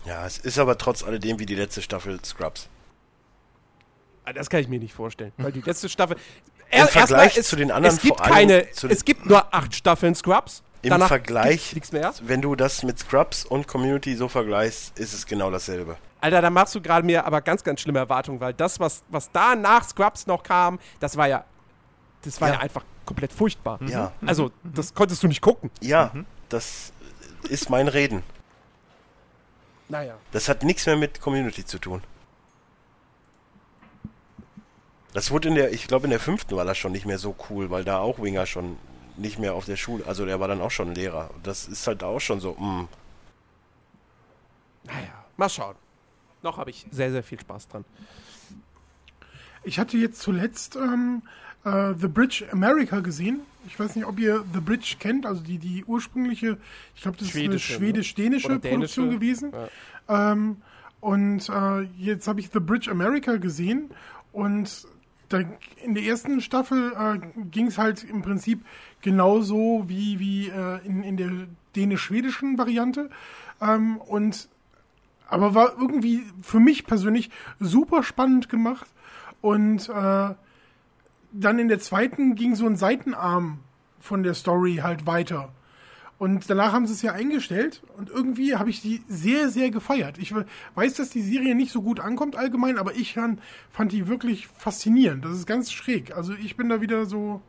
Ja, 0.05 0.25
es 0.25 0.37
ist 0.37 0.57
aber 0.57 0.77
trotz 0.77 1.03
alledem 1.03 1.39
wie 1.39 1.45
die 1.45 1.55
letzte 1.55 1.81
Staffel 1.81 2.23
Scrubs. 2.23 2.69
Ah, 4.25 4.33
Das 4.33 4.49
kann 4.49 4.59
ich 4.61 4.67
mir 4.67 4.79
nicht 4.79 4.93
vorstellen, 4.93 5.31
weil 5.37 5.51
die 5.51 5.61
letzte 5.65 5.89
Staffel. 5.89 6.17
Im 6.71 6.87
Vergleich 6.87 7.35
erstmal, 7.37 7.43
zu 7.43 7.55
den 7.55 7.71
anderen 7.71 7.95
Es 7.95 8.01
gibt 8.01 8.17
vor 8.17 8.25
allem 8.25 8.33
keine. 8.49 8.71
zu 8.71 8.87
den- 8.87 8.95
Es 8.95 9.03
gibt 9.03 9.25
nur 9.25 9.53
acht 9.53 9.73
Staffeln 9.73 10.13
Scrubs. 10.15 10.63
Im 10.81 10.91
Danach 10.91 11.07
Vergleich, 11.09 11.75
mehr. 11.91 12.13
wenn 12.21 12.41
du 12.41 12.55
das 12.55 12.83
mit 12.83 12.97
Scrubs 12.99 13.43
und 13.43 13.67
Community 13.67 14.15
so 14.15 14.29
vergleichst, 14.29 14.97
ist 14.97 15.13
es 15.13 15.25
genau 15.25 15.51
dasselbe. 15.51 15.97
Alter, 16.21 16.41
da 16.41 16.49
machst 16.49 16.73
du 16.73 16.79
gerade 16.81 17.05
mir 17.05 17.25
aber 17.25 17.41
ganz, 17.41 17.63
ganz 17.65 17.81
schlimme 17.81 17.99
Erwartungen, 17.99 18.39
weil 18.39 18.53
das, 18.53 18.79
was, 18.79 19.03
was 19.09 19.29
da 19.31 19.55
nach 19.55 19.83
Scrubs 19.83 20.25
noch 20.25 20.41
kam, 20.41 20.79
das 21.01 21.17
war 21.17 21.27
ja. 21.27 21.43
Das 22.21 22.39
war 22.39 22.47
ja, 22.49 22.53
Ja. 22.55 22.59
einfach 22.61 22.85
komplett 23.05 23.33
furchtbar. 23.33 23.79
Ja, 23.87 24.13
Also, 24.25 24.51
das 24.63 24.93
konntest 24.93 25.21
du 25.23 25.27
nicht 25.27 25.41
gucken. 25.41 25.69
ja, 25.81 26.11
das 26.47 26.93
ist 27.47 27.69
mein 27.69 27.87
Reden. 27.87 28.23
Naja. 29.87 30.17
Das 30.31 30.49
hat 30.49 30.63
nichts 30.63 30.85
mehr 30.85 30.97
mit 30.97 31.19
Community 31.19 31.65
zu 31.65 31.79
tun. 31.79 32.03
Das 35.13 35.31
wurde 35.31 35.49
in 35.49 35.55
der, 35.55 35.73
ich 35.73 35.87
glaube 35.87 36.05
in 36.05 36.11
der 36.11 36.19
fünften 36.19 36.55
war 36.55 36.65
das 36.65 36.77
schon 36.77 36.91
nicht 36.91 37.05
mehr 37.05 37.17
so 37.17 37.35
cool, 37.49 37.71
weil 37.71 37.83
da 37.83 37.99
auch 37.99 38.19
Winger 38.19 38.45
schon 38.45 38.77
nicht 39.17 39.39
mehr 39.39 39.53
auf 39.53 39.65
der 39.65 39.75
Schule, 39.75 40.05
also 40.05 40.25
der 40.25 40.39
war 40.39 40.47
dann 40.47 40.61
auch 40.61 40.71
schon 40.71 40.93
Lehrer. 40.95 41.31
Das 41.43 41.67
ist 41.67 41.87
halt 41.87 42.03
auch 42.03 42.19
schon 42.19 42.39
so, 42.39 42.53
mm. 42.53 42.87
Naja, 44.85 45.25
mal 45.37 45.49
schauen. 45.49 45.75
Noch 46.41 46.57
habe 46.57 46.69
ich 46.69 46.85
sehr, 46.91 47.11
sehr 47.11 47.23
viel 47.23 47.39
Spaß 47.39 47.67
dran. 47.67 47.85
Ich 49.63 49.77
hatte 49.77 49.97
jetzt 49.97 50.21
zuletzt 50.21 50.75
ähm, 50.75 51.21
äh, 51.65 51.93
The 51.95 52.07
Bridge 52.07 52.47
America 52.51 53.01
gesehen. 53.01 53.41
Ich 53.69 53.79
weiß 53.79 53.95
nicht, 53.95 54.05
ob 54.05 54.19
ihr 54.19 54.43
The 54.51 54.59
Bridge 54.59 54.95
kennt, 54.99 55.25
also 55.25 55.41
die, 55.43 55.59
die 55.59 55.85
ursprüngliche, 55.85 56.57
ich 56.95 57.03
glaube, 57.03 57.17
das 57.17 57.29
Schwedische, 57.29 57.73
ist 57.73 57.79
ne? 57.79 57.87
eine 57.87 57.93
schwedisch-dänische 57.93 58.47
Oder 58.47 58.59
Produktion 58.59 59.09
gewesen. 59.11 59.51
ja. 60.07 60.31
Ähm, 60.31 60.57
und 61.01 61.47
äh, 61.49 61.81
jetzt 61.97 62.27
habe 62.27 62.39
ich 62.39 62.49
The 62.51 62.59
Bridge 62.59 62.91
America 62.91 63.37
gesehen 63.37 63.91
und 64.33 64.85
da, 65.29 65.41
in 65.83 65.93
der 65.93 66.03
ersten 66.03 66.41
Staffel 66.41 66.91
äh, 66.93 67.19
ging 67.51 67.67
es 67.67 67.77
halt 67.77 68.03
im 68.03 68.21
Prinzip 68.21 68.65
genauso 69.01 69.85
wie, 69.87 70.19
wie 70.19 70.47
äh, 70.49 70.85
in, 70.85 71.03
in 71.03 71.17
der 71.17 71.31
dänisch-schwedischen 71.75 72.57
Variante. 72.57 73.09
Ähm, 73.61 73.97
und 73.97 74.49
aber 75.27 75.53
war 75.53 75.73
irgendwie 75.79 76.23
für 76.41 76.59
mich 76.59 76.87
persönlich 76.87 77.29
super 77.59 78.01
spannend 78.01 78.49
gemacht. 78.49 78.87
Und 79.41 79.87
äh, 79.89 80.33
dann 81.31 81.59
in 81.59 81.67
der 81.67 81.79
zweiten 81.79 82.35
ging 82.35 82.55
so 82.55 82.65
ein 82.65 82.75
Seitenarm 82.75 83.59
von 83.99 84.23
der 84.23 84.33
Story 84.33 84.77
halt 84.83 85.05
weiter. 85.05 85.51
Und 86.17 86.49
danach 86.49 86.73
haben 86.73 86.85
sie 86.85 86.91
es 86.93 87.01
ja 87.01 87.13
eingestellt 87.13 87.81
und 87.95 88.09
irgendwie 88.09 88.57
habe 88.57 88.69
ich 88.69 88.81
die 88.81 89.01
sehr, 89.07 89.49
sehr 89.49 89.69
gefeiert. 89.71 90.17
Ich 90.17 90.35
we- 90.35 90.45
weiß, 90.75 90.95
dass 90.95 91.09
die 91.09 91.21
Serie 91.21 91.55
nicht 91.55 91.71
so 91.71 91.81
gut 91.81 92.01
ankommt 92.01 92.35
allgemein, 92.35 92.77
aber 92.77 92.93
ich 92.95 93.13
fand, 93.13 93.91
die 93.93 94.07
wirklich 94.07 94.47
faszinierend. 94.47 95.23
Das 95.23 95.31
ist 95.31 95.45
ganz 95.47 95.71
schräg. 95.71 96.13
Also 96.15 96.33
ich 96.33 96.57
bin 96.57 96.67
da 96.67 96.81
wieder 96.81 97.05
so, 97.05 97.41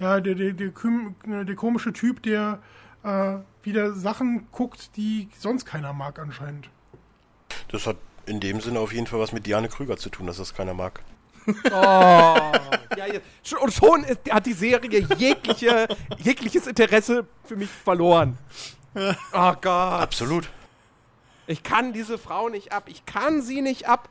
ja, 0.00 0.20
der, 0.20 0.34
der, 0.34 0.52
der, 0.52 0.68
küm- 0.74 1.14
der 1.44 1.54
komische 1.56 1.94
Typ, 1.94 2.22
der 2.22 2.58
äh, 3.04 3.36
wieder 3.62 3.94
Sachen 3.94 4.48
guckt, 4.52 4.96
die 4.96 5.28
sonst 5.38 5.64
keiner 5.64 5.94
mag 5.94 6.18
anscheinend. 6.18 6.68
das 7.68 7.86
hat 7.86 7.96
in 8.26 8.40
dem 8.40 8.60
Sinne 8.60 8.80
auf 8.80 8.92
jeden 8.92 9.06
Fall 9.06 9.20
was 9.20 9.32
mit 9.32 9.46
Diane 9.46 9.68
Krüger 9.68 9.96
zu 9.96 10.10
tun, 10.10 10.26
dass 10.26 10.36
das 10.36 10.52
keiner 10.54 10.74
mag. 10.74 11.00
Ja, 12.96 13.06
ja. 13.12 13.20
Schon- 13.42 13.58
Und 13.58 13.72
schon 13.72 14.04
ist, 14.04 14.20
hat 14.30 14.46
die 14.46 14.52
Serie 14.52 15.06
jegliche, 15.18 15.88
jegliches 16.18 16.66
Interesse 16.66 17.26
für 17.44 17.56
mich 17.56 17.68
verloren. 17.68 18.38
Oh 18.94 19.52
Gott. 19.60 19.64
Absolut. 19.64 20.48
Ich 21.46 21.62
kann 21.62 21.92
diese 21.92 22.16
Frau 22.18 22.48
nicht 22.48 22.72
ab. 22.72 22.84
Ich 22.86 23.04
kann 23.04 23.42
sie 23.42 23.60
nicht 23.62 23.88
ab. 23.88 24.08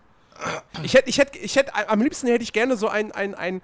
Ich 0.84 0.94
hätte, 0.94 1.10
ich 1.10 1.18
hätte, 1.18 1.38
ich 1.40 1.56
hätte, 1.56 1.90
am 1.90 2.02
liebsten 2.02 2.28
hätte 2.28 2.44
ich 2.44 2.54
gerne 2.54 2.76
so 2.76 2.88
ein, 2.90 3.12
ein, 3.12 3.34
ein 3.36 3.62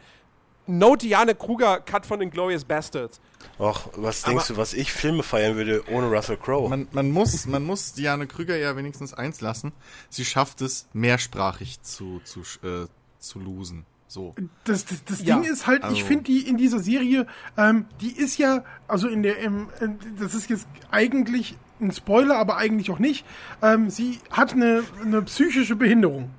No 0.68 0.96
Diane 0.96 1.36
Kruger 1.36 1.80
Cut 1.82 2.06
von 2.06 2.20
den 2.20 2.30
Glorious 2.32 2.64
Bastards. 2.64 3.20
Och, 3.58 3.90
was 3.96 4.22
denkst 4.22 4.48
du, 4.48 4.58
was 4.58 4.74
ich 4.74 4.92
Filme 4.94 5.24
feiern 5.24 5.56
würde 5.56 5.84
ohne 5.90 6.08
Russell 6.10 6.38
Crowe? 6.38 6.70
Man, 6.70 6.88
man, 6.92 7.12
muss, 7.12 7.46
man 7.48 7.64
muss 7.64 7.94
Diane 7.94 8.28
Krüger 8.28 8.56
ja 8.56 8.76
wenigstens 8.76 9.14
eins 9.14 9.42
lassen. 9.42 9.72
Sie 10.10 10.24
schafft 10.26 10.62
es, 10.62 10.88
mehrsprachig 10.94 11.82
zu, 11.82 12.22
zu, 12.24 12.42
äh, 12.64 12.88
zu 13.20 13.40
losen. 13.40 13.86
So. 14.08 14.34
Das, 14.64 14.86
das, 14.86 15.04
das 15.06 15.24
Ja, 15.24 15.36
Ding 15.40 15.52
ist 15.52 15.68
halt, 15.68 15.80
ich 15.84 15.86
also- 15.90 16.06
finde 16.06 16.24
die 16.24 16.48
in 16.48 16.58
dieser 16.58 16.80
Serie, 16.80 17.28
ähm, 17.58 17.86
die 18.02 18.12
ist 18.18 18.38
ja, 18.40 18.64
also 18.88 19.08
in 19.08 19.22
der, 19.22 19.38
im, 19.38 19.70
äh, 19.80 19.88
das 20.20 20.34
ist 20.34 20.50
jetzt 20.50 20.68
eigentlich 20.90 21.56
ein 21.80 21.92
Spoiler, 21.92 22.38
aber 22.38 22.58
eigentlich 22.58 22.90
auch 22.92 23.00
nicht. 23.00 23.24
Ähm, 23.62 23.90
sie 23.90 24.20
hat 24.32 24.54
eine, 24.54 24.84
eine 25.04 25.22
psychische 25.22 25.76
Behinderung. 25.76 26.32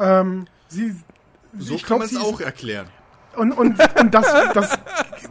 Ähm, 0.00 0.46
sie, 0.68 0.96
So 1.56 1.74
ich 1.74 1.82
kann 1.82 1.98
glaub, 1.98 1.98
man 2.00 2.08
es 2.08 2.16
auch 2.16 2.40
erklären. 2.40 2.86
Und, 3.36 3.52
und, 3.52 3.78
und 4.00 4.12
das, 4.12 4.26
das, 4.54 4.78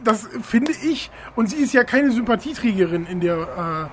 das 0.02 0.28
finde 0.42 0.72
ich, 0.72 1.10
und 1.36 1.50
sie 1.50 1.56
ist 1.56 1.74
ja 1.74 1.84
keine 1.84 2.10
Sympathieträgerin 2.10 3.04
in 3.04 3.20
der 3.20 3.90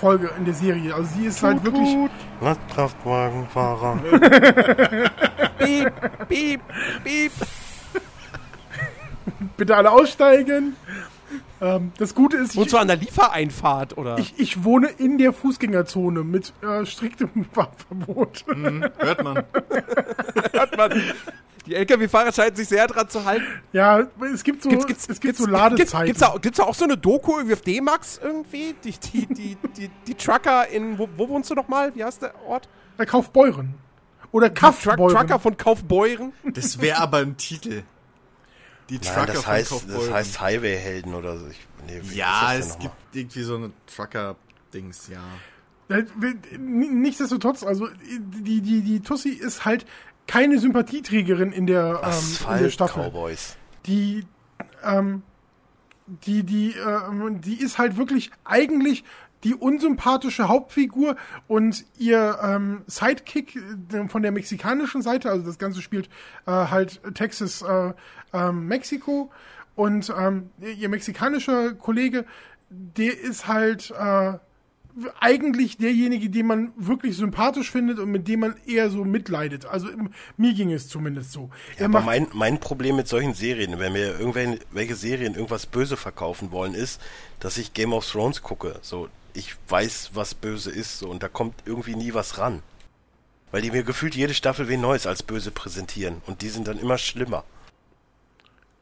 Folge 0.00 0.30
in 0.38 0.44
der 0.44 0.54
Serie. 0.54 0.94
Also 0.94 1.10
sie 1.16 1.26
ist 1.26 1.42
halt 1.42 1.64
wirklich. 1.64 1.96
Was, 2.40 2.58
Kraftwagenfahrer? 2.74 3.98
Piep, 5.58 5.92
piep, 6.28 6.60
piep. 7.04 7.32
Bitte 9.56 9.76
alle 9.76 9.90
aussteigen. 9.90 10.76
Ähm, 11.60 11.92
das 11.96 12.14
Gute 12.14 12.38
ist, 12.38 12.56
Wozu 12.56 12.76
an 12.76 12.88
der 12.88 12.96
Liefereinfahrt, 12.96 13.96
oder? 13.96 14.18
ich, 14.18 14.34
ich 14.36 14.64
wohne 14.64 14.88
in 14.88 15.16
der 15.18 15.32
Fußgängerzone 15.32 16.24
mit 16.24 16.52
äh, 16.62 16.84
striktem 16.84 17.30
Fahrverbot. 17.52 18.44
Hört 18.98 19.22
man. 19.22 19.36
Hat 20.58 20.76
man. 20.76 20.92
Die 21.66 21.74
LKW-Fahrer 21.74 22.32
scheinen 22.32 22.56
sich 22.56 22.68
sehr 22.68 22.86
dran 22.88 23.08
zu 23.08 23.24
halten. 23.24 23.46
Ja, 23.72 24.06
es 24.34 24.42
gibt 24.42 24.62
so, 24.62 24.70
es 24.70 25.20
gibt 25.20 25.36
so 25.36 25.46
Ladezeiten. 25.46 26.06
Gibt's, 26.06 26.20
da, 26.20 26.36
gibt's 26.40 26.58
da 26.58 26.64
auch 26.64 26.74
so 26.74 26.84
eine 26.84 26.96
Doku 26.96 27.36
irgendwie 27.36 27.54
auf 27.54 27.60
D-Max 27.62 28.18
irgendwie? 28.22 28.74
Die, 28.82 28.92
die, 28.92 29.26
die, 29.26 29.56
die, 29.76 29.90
die 30.06 30.14
Trucker 30.14 30.66
in, 30.68 30.98
wo, 30.98 31.08
wo 31.16 31.28
wohnst 31.28 31.50
du 31.50 31.54
noch 31.54 31.68
mal? 31.68 31.94
Wie 31.94 32.02
heißt 32.02 32.22
der 32.22 32.34
Ort? 32.46 32.68
Bei 32.96 33.06
Kaufbeuren. 33.06 33.74
Oder 34.32 34.52
Truck, 34.52 34.72
Kaufbeuren. 34.82 35.16
Trucker 35.16 35.38
von 35.38 35.56
Kaufbeuren. 35.56 36.32
Das 36.44 36.80
wäre 36.80 36.98
aber 36.98 37.18
ein 37.18 37.36
Titel. 37.36 37.82
Die 38.90 38.94
Nein, 38.94 39.02
Trucker 39.02 39.26
das 39.26 39.42
von 39.44 39.52
heißt, 39.52 39.72
das 39.72 39.86
Kaufbeuren. 39.86 40.14
heißt 40.14 40.40
Highway-Helden 40.40 41.14
oder 41.14 41.38
so. 41.38 41.46
Ich, 41.46 41.60
nee, 41.86 42.00
wie 42.02 42.16
Ja, 42.16 42.54
ist 42.54 42.66
das 42.70 42.74
es 42.74 42.78
gibt 42.80 42.94
irgendwie 43.12 43.42
so 43.42 43.54
eine 43.56 43.70
Trucker-Dings, 43.94 45.08
ja. 45.08 45.20
Äh, 45.88 46.04
Nichtsdestotrotz, 46.58 47.62
also 47.62 47.88
die, 48.40 48.60
die, 48.62 48.80
die 48.80 49.00
Tussi 49.00 49.30
ist 49.30 49.64
halt 49.64 49.84
keine 50.26 50.58
Sympathieträgerin 50.58 51.52
in 51.52 51.66
der, 51.66 52.00
ähm, 52.04 52.54
in 52.56 52.62
der 52.62 52.70
Staffel. 52.70 53.02
Asphalt-Cowboys. 53.02 53.56
Die, 53.86 54.24
ähm, 54.84 55.22
die, 56.06 56.42
die, 56.42 56.74
ähm, 56.74 57.40
die 57.40 57.60
ist 57.60 57.78
halt 57.78 57.96
wirklich 57.96 58.30
eigentlich 58.44 59.04
die 59.44 59.54
unsympathische 59.54 60.48
Hauptfigur 60.48 61.16
und 61.48 61.84
ihr 61.98 62.38
ähm, 62.42 62.82
Sidekick 62.86 63.56
äh, 63.56 64.08
von 64.08 64.22
der 64.22 64.32
mexikanischen 64.32 65.02
Seite, 65.02 65.30
also 65.30 65.44
das 65.44 65.58
Ganze 65.58 65.82
spielt 65.82 66.08
äh, 66.46 66.50
halt 66.50 67.00
Texas, 67.14 67.62
äh, 67.62 67.92
ähm, 68.32 68.66
Mexiko 68.68 69.30
und 69.74 70.12
ähm, 70.16 70.50
ihr 70.60 70.88
mexikanischer 70.88 71.74
Kollege, 71.74 72.24
der 72.70 73.18
ist 73.18 73.48
halt 73.48 73.90
äh, 73.90 74.34
eigentlich 75.20 75.78
derjenige, 75.78 76.28
den 76.28 76.46
man 76.46 76.72
wirklich 76.76 77.16
sympathisch 77.16 77.70
findet 77.70 77.98
und 77.98 78.10
mit 78.10 78.28
dem 78.28 78.40
man 78.40 78.56
eher 78.66 78.90
so 78.90 79.04
mitleidet. 79.04 79.64
Also 79.64 79.88
mir 80.36 80.52
ging 80.54 80.72
es 80.72 80.88
zumindest 80.88 81.32
so. 81.32 81.50
Ja, 81.78 81.86
aber 81.86 82.00
mein, 82.00 82.28
mein 82.32 82.60
Problem 82.60 82.96
mit 82.96 83.08
solchen 83.08 83.34
Serien, 83.34 83.78
wenn 83.78 83.92
mir 83.92 84.18
irgendwelche 84.18 84.94
Serien 84.94 85.34
irgendwas 85.34 85.66
böse 85.66 85.96
verkaufen 85.96 86.50
wollen, 86.50 86.74
ist, 86.74 87.00
dass 87.40 87.56
ich 87.56 87.72
Game 87.72 87.92
of 87.92 88.08
Thrones 88.08 88.42
gucke. 88.42 88.78
So, 88.82 89.08
ich 89.34 89.56
weiß, 89.68 90.10
was 90.14 90.34
böse 90.34 90.70
ist, 90.70 90.98
so, 90.98 91.08
und 91.08 91.22
da 91.22 91.28
kommt 91.28 91.54
irgendwie 91.64 91.96
nie 91.96 92.14
was 92.14 92.38
ran. 92.38 92.62
Weil 93.50 93.62
die 93.62 93.70
mir 93.70 93.82
gefühlt 93.82 94.14
jede 94.14 94.34
Staffel 94.34 94.68
wen 94.68 94.80
Neues 94.80 95.06
als 95.06 95.22
böse 95.22 95.50
präsentieren. 95.50 96.22
Und 96.26 96.42
die 96.42 96.48
sind 96.48 96.68
dann 96.68 96.78
immer 96.78 96.98
schlimmer. 96.98 97.44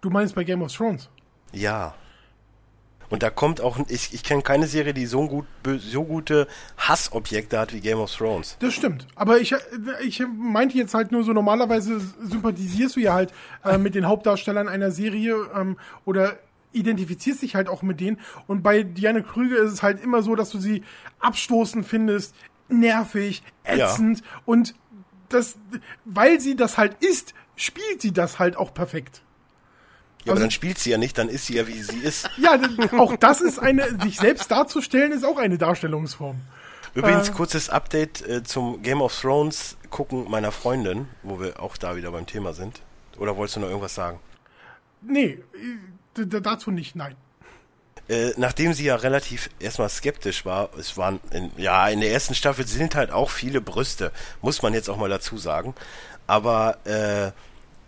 Du 0.01 0.11
meinst 0.11 0.35
bei 0.35 0.44
Game 0.44 0.62
of 0.62 0.73
Thrones? 0.73 1.09
Ja. 1.53 1.94
Und 3.11 3.23
da 3.23 3.29
kommt 3.31 3.61
auch, 3.61 3.77
ich, 3.88 4.14
ich 4.14 4.23
kenne 4.23 4.42
keine 4.42 4.66
Serie, 4.66 4.94
die 4.94 5.05
so, 5.05 5.27
gut, 5.27 5.44
so 5.79 6.05
gute 6.05 6.46
Hassobjekte 6.79 7.59
hat 7.59 7.73
wie 7.75 7.81
Game 7.81 7.99
of 7.99 8.14
Thrones. 8.14 8.57
Das 8.61 8.73
stimmt. 8.73 9.07
Aber 9.16 9.38
ich, 9.40 9.55
ich 10.03 10.23
meinte 10.38 10.79
jetzt 10.79 10.94
halt 10.94 11.11
nur 11.12 11.25
so, 11.25 11.33
normalerweise 11.33 12.01
sympathisierst 12.23 12.96
du 12.96 13.01
ja 13.01 13.12
halt 13.12 13.33
äh, 13.64 13.79
mit 13.79 13.94
den 13.96 14.07
Hauptdarstellern 14.07 14.68
einer 14.68 14.92
Serie 14.92 15.37
ähm, 15.55 15.77
oder 16.05 16.38
identifizierst 16.73 17.42
dich 17.42 17.57
halt 17.57 17.68
auch 17.68 17.83
mit 17.83 18.01
denen. 18.01 18.20
Und 18.46 18.62
bei 18.62 18.85
Diane 18.85 19.25
Krüger 19.25 19.59
ist 19.59 19.73
es 19.73 19.83
halt 19.83 20.01
immer 20.03 20.23
so, 20.23 20.37
dass 20.37 20.51
du 20.51 20.59
sie 20.61 20.85
abstoßend 21.18 21.85
findest, 21.85 22.35
nervig, 22.68 23.42
Ja. 23.66 23.90
ätzend 23.90 24.23
und 24.46 24.75
das, 25.29 25.59
weil 26.05 26.40
sie 26.40 26.55
das 26.57 26.79
halt 26.79 27.03
ist, 27.05 27.35
spielt 27.57 28.01
sie 28.01 28.12
das 28.12 28.38
halt 28.38 28.57
auch 28.57 28.73
perfekt. 28.73 29.23
Ja, 30.21 30.25
aber 30.27 30.33
Also- 30.33 30.43
dann 30.43 30.51
spielt 30.51 30.79
sie 30.79 30.91
ja 30.91 30.99
nicht, 30.99 31.17
dann 31.19 31.29
ist 31.29 31.47
sie 31.47 31.57
ja, 31.57 31.67
wie 31.67 31.83
sie 31.83 31.99
ist. 31.99 32.29
Ja, 32.39 32.59
auch 32.99 33.17
das 33.17 33.41
ist 33.41 33.59
eine, 33.59 33.99
sich 34.03 34.19
selbst 34.19 34.51
darzustellen, 34.51 35.13
ist 35.13 35.25
auch 35.25 35.39
eine 35.39 35.57
Darstellungsform. 35.59 36.41
Übrigens, 36.95 37.29
Äh. 37.29 37.33
kurzes 37.33 37.71
Update 37.71 38.27
äh, 38.27 38.43
zum 38.43 38.83
Game 38.83 39.01
of 39.01 39.19
Thrones 39.19 39.77
gucken 39.91 40.29
meiner 40.31 40.51
Freundin, 40.53 41.09
wo 41.23 41.41
wir 41.41 41.61
auch 41.61 41.77
da 41.77 41.97
wieder 41.97 42.11
beim 42.11 42.27
Thema 42.27 42.53
sind. 42.53 42.81
Oder 43.19 43.37
wolltest 43.37 43.57
du 43.57 43.61
noch 43.61 43.69
irgendwas 43.69 43.95
sagen? 43.95 44.19
Nee, 45.03 45.39
d- 46.17 46.41
dazu 46.41 46.71
nicht, 46.71 46.97
nein. 46.97 47.15
Äh, 48.09 48.33
nachdem 48.37 48.73
sie 48.75 48.85
ja 48.85 48.97
relativ 48.97 49.51
erstmal 49.61 49.89
skeptisch 49.89 50.45
war, 50.45 50.71
es 50.77 50.97
waren, 50.97 51.21
in, 51.31 51.53
ja, 51.57 51.89
in 51.89 52.01
der 52.01 52.11
ersten 52.13 52.35
Staffel 52.35 52.67
sind 52.67 52.97
halt 52.97 53.13
auch 53.13 53.31
viele 53.31 53.61
Brüste, 53.61 54.11
muss 54.43 54.63
man 54.63 54.75
jetzt 54.75 54.91
auch 54.91 54.97
mal 54.97 55.09
dazu 55.09 55.39
sagen. 55.39 55.75
Aber 56.27 56.79
äh, 56.87 57.31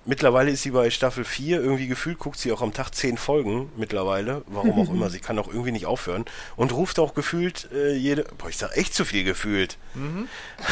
mittlerweile 0.05 0.51
ist 0.51 0.63
sie 0.63 0.71
bei 0.71 0.91
Staffel 0.91 1.25
4, 1.25 1.61
irgendwie 1.61 1.87
gefühlt 1.87 2.19
guckt 2.19 2.39
sie 2.39 2.53
auch 2.53 2.63
am 2.63 2.73
Tag 2.73 2.95
10 2.95 3.19
Folgen 3.19 3.71
mittlerweile, 3.77 4.43
warum 4.47 4.81
auch 4.81 4.91
immer, 4.93 5.11
sie 5.11 5.21
kann 5.21 5.39
auch 5.39 5.49
irgendwie 5.49 5.73
nicht 5.73 5.87
aufhören 5.87 6.25
und 6.57 6.73
ruft 6.73 6.99
auch 6.99 7.15
gefühlt 7.15 7.69
äh, 7.73 7.95
jede, 7.95 8.25
boah, 8.39 8.49
ich 8.49 8.57
sag 8.57 8.77
echt 8.77 8.95
zu 8.95 9.05
viel 9.05 9.25
gefühlt. 9.25 9.79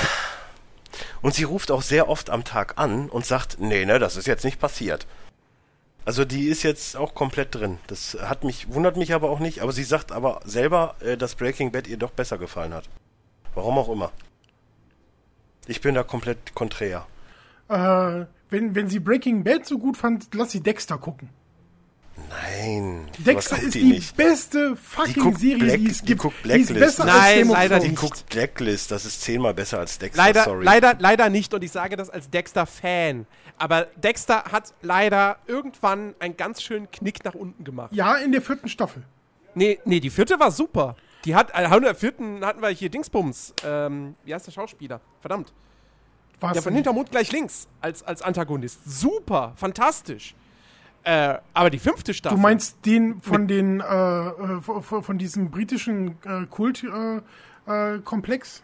Und 1.22 1.34
sie 1.34 1.44
ruft 1.44 1.70
auch 1.70 1.82
sehr 1.82 2.08
oft 2.08 2.30
am 2.30 2.44
Tag 2.44 2.74
an 2.76 3.08
und 3.08 3.24
sagt, 3.24 3.60
nee, 3.60 3.84
ne, 3.84 3.98
das 3.98 4.16
ist 4.16 4.26
jetzt 4.26 4.44
nicht 4.44 4.58
passiert. 4.58 5.06
Also 6.04 6.24
die 6.24 6.48
ist 6.48 6.62
jetzt 6.62 6.96
auch 6.96 7.14
komplett 7.14 7.54
drin. 7.54 7.78
Das 7.86 8.16
hat 8.20 8.42
mich, 8.42 8.72
wundert 8.72 8.96
mich 8.96 9.12
aber 9.12 9.30
auch 9.30 9.38
nicht. 9.38 9.60
Aber 9.60 9.72
sie 9.72 9.84
sagt 9.84 10.12
aber 10.12 10.40
selber, 10.44 10.96
äh, 11.00 11.16
dass 11.16 11.34
Breaking 11.34 11.72
Bad 11.72 11.86
ihr 11.86 11.98
doch 11.98 12.10
besser 12.10 12.38
gefallen 12.38 12.74
hat. 12.74 12.88
Warum 13.54 13.78
auch 13.78 13.88
immer. 13.88 14.12
Ich 15.66 15.80
bin 15.80 15.94
da 15.94 16.02
komplett 16.02 16.54
konträr. 16.54 17.06
Äh, 17.70 18.26
wenn, 18.50 18.74
wenn 18.74 18.88
sie 18.88 18.98
Breaking 18.98 19.44
Bad 19.44 19.64
so 19.64 19.78
gut 19.78 19.96
fand, 19.96 20.34
lass 20.34 20.50
sie 20.50 20.60
Dexter 20.60 20.98
gucken. 20.98 21.30
Nein. 22.28 23.08
Dexter 23.18 23.56
guckt 23.56 23.66
ist 23.68 23.74
die 23.74 23.80
die 23.80 23.88
nicht. 23.92 24.16
beste 24.16 24.76
fucking 24.76 25.22
guckt 25.22 25.38
Serie, 25.40 25.58
Black- 25.58 25.78
die 25.78 25.90
es 25.90 26.00
die 26.00 26.06
gibt. 26.06 26.20
guckt 26.22 26.34
die 26.44 26.50
ist 26.50 26.68
Blacklist. 26.68 26.98
besser 26.98 27.04
Nein, 27.06 27.16
als 27.20 27.34
Game 27.34 27.50
of 27.50 27.56
leider 27.56 27.68
Thrones. 27.68 27.82
Die 27.84 27.90
nicht. 27.90 28.00
guckt 28.00 28.26
Blacklist, 28.28 28.90
das 28.90 29.04
ist 29.04 29.20
zehnmal 29.22 29.54
besser 29.54 29.78
als 29.78 29.98
Dexter, 29.98 30.22
Leider, 30.22 30.44
sorry. 30.44 30.64
leider, 30.64 30.96
leider 30.98 31.28
nicht 31.30 31.54
und 31.54 31.64
ich 31.64 31.72
sage 31.72 31.96
das 31.96 32.10
als 32.10 32.28
Dexter-Fan. 32.30 33.26
Aber 33.58 33.86
Dexter 33.96 34.44
hat 34.50 34.74
leider 34.82 35.38
irgendwann 35.46 36.14
einen 36.18 36.36
ganz 36.36 36.62
schönen 36.62 36.90
Knick 36.90 37.24
nach 37.24 37.34
unten 37.34 37.64
gemacht. 37.64 37.92
Ja, 37.92 38.16
in 38.16 38.32
der 38.32 38.42
vierten 38.42 38.68
Staffel. 38.68 39.02
Nee, 39.54 39.78
nee, 39.84 40.00
die 40.00 40.10
vierte 40.10 40.38
war 40.38 40.50
super. 40.50 40.96
Die 41.24 41.34
hat, 41.34 41.50
äh, 41.54 41.64
in 41.74 41.82
der 41.82 41.94
vierten 41.94 42.44
hatten 42.44 42.62
wir 42.62 42.68
hier 42.70 42.88
Dingsbums. 42.90 43.54
Ähm, 43.64 44.14
wie 44.24 44.34
heißt 44.34 44.46
der 44.46 44.52
Schauspieler? 44.52 45.00
Verdammt. 45.20 45.52
War's 46.40 46.54
Der 46.54 46.62
von 46.62 46.70
denn? 46.70 46.76
Hintermond 46.78 47.10
gleich 47.10 47.30
links 47.32 47.68
als, 47.80 48.02
als 48.02 48.22
Antagonist. 48.22 48.80
Super, 48.84 49.52
fantastisch. 49.56 50.34
Äh, 51.02 51.38
aber 51.54 51.70
die 51.70 51.78
fünfte 51.78 52.12
Staffel. 52.12 52.36
Du 52.36 52.42
meinst 52.42 52.76
den 52.84 53.20
von 53.22 53.46
den, 53.48 53.80
äh, 53.80 53.84
äh, 53.84 54.60
von, 54.60 55.02
von 55.02 55.18
diesem 55.18 55.50
britischen 55.50 56.18
äh, 56.24 56.46
Kult-Komplex? 56.46 57.22
Äh, 57.66 57.98
Komplex? 58.04 58.62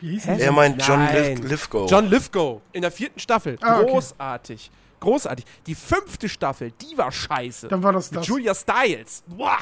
Wie 0.00 0.10
hieß 0.12 0.26
Hä? 0.26 0.36
der? 0.36 0.46
er 0.46 0.52
meint 0.52 0.82
John. 0.84 1.06
Lith 1.12 1.42
Lithgow. 1.42 1.90
John 1.90 2.06
Lithgow 2.08 2.60
in 2.72 2.82
der 2.82 2.90
vierten 2.90 3.20
Staffel. 3.20 3.56
Ah, 3.60 3.80
okay. 3.80 3.90
Großartig. 3.92 4.70
Großartig. 4.98 5.44
Die 5.66 5.74
fünfte 5.74 6.28
Staffel, 6.28 6.72
die 6.72 6.96
war 6.98 7.12
scheiße. 7.12 7.68
Dann 7.68 7.82
war 7.82 7.92
das 7.92 8.10
Mit 8.10 8.20
das. 8.20 8.26
Julia 8.26 8.54
Stiles. 8.54 9.22
Boah. 9.26 9.58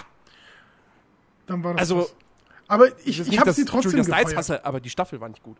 Dann 1.47 1.63
war 1.63 1.75
das 1.75 1.81
Also, 1.81 2.01
das. 2.03 2.15
Aber 2.69 2.87
ich, 3.05 3.21
ich 3.21 3.39
habe 3.39 3.53
sie 3.53 3.65
trotzdem 3.65 3.93
Julia 3.93 4.05
Stiles 4.05 4.19
gefeiert. 4.21 4.37
hasse, 4.39 4.65
aber 4.65 4.81
die 4.81 4.91
Staffel 4.91 5.21
war 5.21 5.29
nicht 5.29 5.43
gut. 5.43 5.57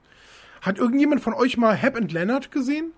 Hat 0.61 0.79
irgendjemand 0.79 1.21
von 1.23 1.35
euch 1.35 1.57
mal 1.57 1.81
Hap 1.81 1.97
and 1.97 2.13
Leonard 2.13 2.51
gesehen? 2.51 2.93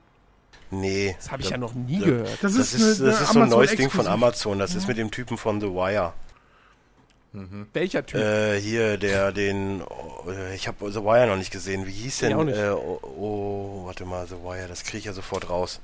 Nee. 0.70 1.14
Das 1.18 1.30
habe 1.32 1.42
ich 1.42 1.50
ja 1.50 1.58
noch 1.58 1.74
nie 1.74 1.98
Ja. 1.98 2.06
gehört. 2.06 2.38
Das 2.42 2.54
Das 2.54 2.72
ist, 2.72 2.74
ist, 2.74 3.00
eine, 3.00 3.10
das 3.10 3.20
ist 3.22 3.32
so 3.32 3.40
ein 3.40 3.48
neues 3.48 3.74
Ding 3.76 3.90
von 3.90 4.06
Amazon. 4.06 4.58
Das 4.58 4.74
ist 4.74 4.86
mit 4.88 4.98
dem 4.98 5.10
Typen 5.10 5.36
von 5.36 5.60
The 5.60 5.66
Wire. 5.68 6.12
Welcher 7.72 8.04
Typ? 8.04 8.20
Äh, 8.20 8.60
hier, 8.60 8.96
der 8.96 9.30
den, 9.30 9.82
oh, 9.82 10.24
ich 10.54 10.66
habe 10.66 10.90
The 10.90 11.00
Wire 11.00 11.28
noch 11.28 11.36
nicht 11.36 11.52
gesehen. 11.52 11.86
Wie 11.86 11.92
hieß 11.92 12.18
denn? 12.18 12.30
Ich 12.30 12.34
auch 12.36 12.44
nicht. 12.44 12.58
Äh, 12.58 12.70
oh, 12.70 13.00
oh, 13.02 13.86
warte 13.86 14.04
mal, 14.04 14.26
The 14.26 14.34
Wire, 14.42 14.66
das 14.68 14.82
kriege 14.82 14.98
ich 14.98 15.04
ja 15.04 15.12
sofort 15.12 15.48
raus. 15.48 15.78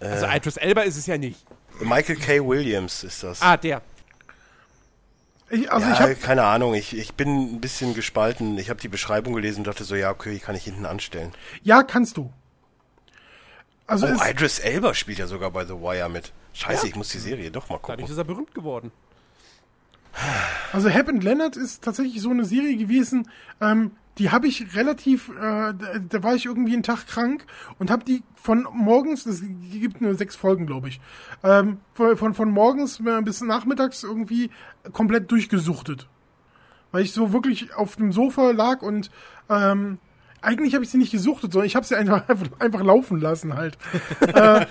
Äh, 0.00 0.06
also 0.06 0.26
Idris 0.26 0.56
Elba 0.56 0.82
ist 0.82 0.96
es 0.96 1.06
ja 1.06 1.18
nicht. 1.18 1.44
Michael 1.80 2.16
K. 2.16 2.40
Williams 2.44 3.04
ist 3.04 3.22
das. 3.22 3.42
Ah, 3.42 3.56
der. 3.56 3.80
Ich, 5.50 5.70
also 5.70 5.86
ja, 5.86 5.92
ich 5.94 6.00
habe 6.00 6.14
keine 6.16 6.44
Ahnung, 6.44 6.74
ich, 6.74 6.96
ich 6.96 7.14
bin 7.14 7.54
ein 7.56 7.60
bisschen 7.60 7.94
gespalten. 7.94 8.56
Ich 8.58 8.70
habe 8.70 8.80
die 8.80 8.88
Beschreibung 8.88 9.34
gelesen 9.34 9.58
und 9.60 9.66
dachte 9.66 9.84
so, 9.84 9.94
ja, 9.94 10.10
okay, 10.10 10.38
kann 10.38 10.54
ich 10.54 10.64
hinten 10.64 10.86
anstellen. 10.86 11.32
ja, 11.62 11.82
kannst 11.82 12.16
du. 12.16 12.32
Also 13.86 14.06
Oh, 14.06 14.24
Idris 14.26 14.58
Elba 14.60 14.94
spielt 14.94 15.18
ja 15.18 15.26
sogar 15.26 15.50
bei 15.50 15.66
The 15.66 15.74
Wire 15.74 16.08
mit. 16.08 16.32
Scheiße, 16.54 16.86
Ja? 16.86 16.90
ich 16.90 16.96
muss 16.96 17.10
die 17.10 17.18
Serie 17.18 17.50
doch 17.50 17.68
mal 17.68 17.76
gucken. 17.76 17.96
Dadurch 17.98 18.10
ist 18.10 18.16
er 18.16 18.24
berühmt 18.24 18.54
geworden. 18.54 18.90
Also 20.72 20.88
Hap 20.90 21.08
and 21.08 21.22
Leonard 21.24 21.56
ist 21.56 21.82
tatsächlich 21.82 22.22
so 22.22 22.30
eine 22.30 22.44
Serie 22.44 22.76
gewesen, 22.76 23.28
ähm, 23.60 23.90
die 24.18 24.30
habe 24.30 24.46
ich 24.46 24.76
relativ, 24.76 25.28
äh, 25.28 25.32
da, 25.40 25.74
da 26.08 26.22
war 26.22 26.36
ich 26.36 26.46
irgendwie 26.46 26.72
einen 26.72 26.84
Tag 26.84 27.08
krank 27.08 27.44
und 27.80 27.90
habe 27.90 28.04
die 28.04 28.22
von 28.36 28.64
morgens, 28.72 29.26
es 29.26 29.42
gibt 29.72 30.00
nur 30.00 30.14
sechs 30.14 30.36
Folgen, 30.36 30.66
glaube 30.66 30.88
ich, 30.88 31.00
ähm, 31.42 31.78
von, 31.94 32.16
von, 32.16 32.32
von 32.34 32.50
morgens 32.52 33.02
bis 33.24 33.40
nachmittags 33.40 34.04
irgendwie 34.04 34.50
komplett 34.92 35.30
durchgesuchtet. 35.30 36.08
weil 36.92 37.02
ich 37.02 37.12
so 37.12 37.32
wirklich 37.32 37.74
auf 37.74 37.96
dem 37.96 38.12
Sofa 38.12 38.50
lag 38.52 38.82
und 38.82 39.10
ähm, 39.50 39.98
eigentlich 40.42 40.74
habe 40.74 40.84
ich 40.84 40.90
sie 40.90 40.98
nicht 40.98 41.10
gesuchtet, 41.12 41.52
sondern 41.52 41.66
ich 41.66 41.74
habe 41.74 41.86
sie 41.86 41.96
einfach, 41.96 42.22
einfach 42.58 42.82
laufen 42.82 43.20
lassen 43.20 43.54
halt. 43.54 43.78
äh, 44.20 44.66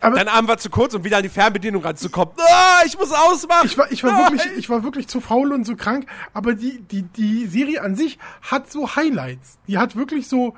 aber 0.00 0.16
Dein 0.16 0.28
Arm 0.28 0.46
war 0.46 0.58
zu 0.58 0.68
kurz, 0.68 0.92
um 0.92 1.02
wieder 1.02 1.16
an 1.16 1.22
die 1.22 1.30
Fernbedienung 1.30 1.82
ranzukommen. 1.82 2.34
Ah, 2.36 2.82
ich 2.84 2.98
muss 2.98 3.10
ausmachen. 3.10 3.64
ich 3.64 3.78
war, 3.78 3.90
ich 3.90 4.04
war 4.04 4.12
Nein. 4.12 4.32
wirklich, 4.32 4.58
ich 4.58 4.68
war 4.68 4.84
wirklich 4.84 5.08
zu 5.08 5.22
faul 5.22 5.50
und 5.50 5.64
so 5.64 5.76
krank. 5.76 6.06
Aber 6.34 6.52
die, 6.54 6.82
die, 6.82 7.02
die 7.02 7.46
Serie 7.46 7.80
an 7.80 7.96
sich 7.96 8.18
hat 8.42 8.70
so 8.70 8.96
Highlights. 8.96 9.58
Die 9.66 9.78
hat 9.78 9.96
wirklich 9.96 10.28
so, 10.28 10.56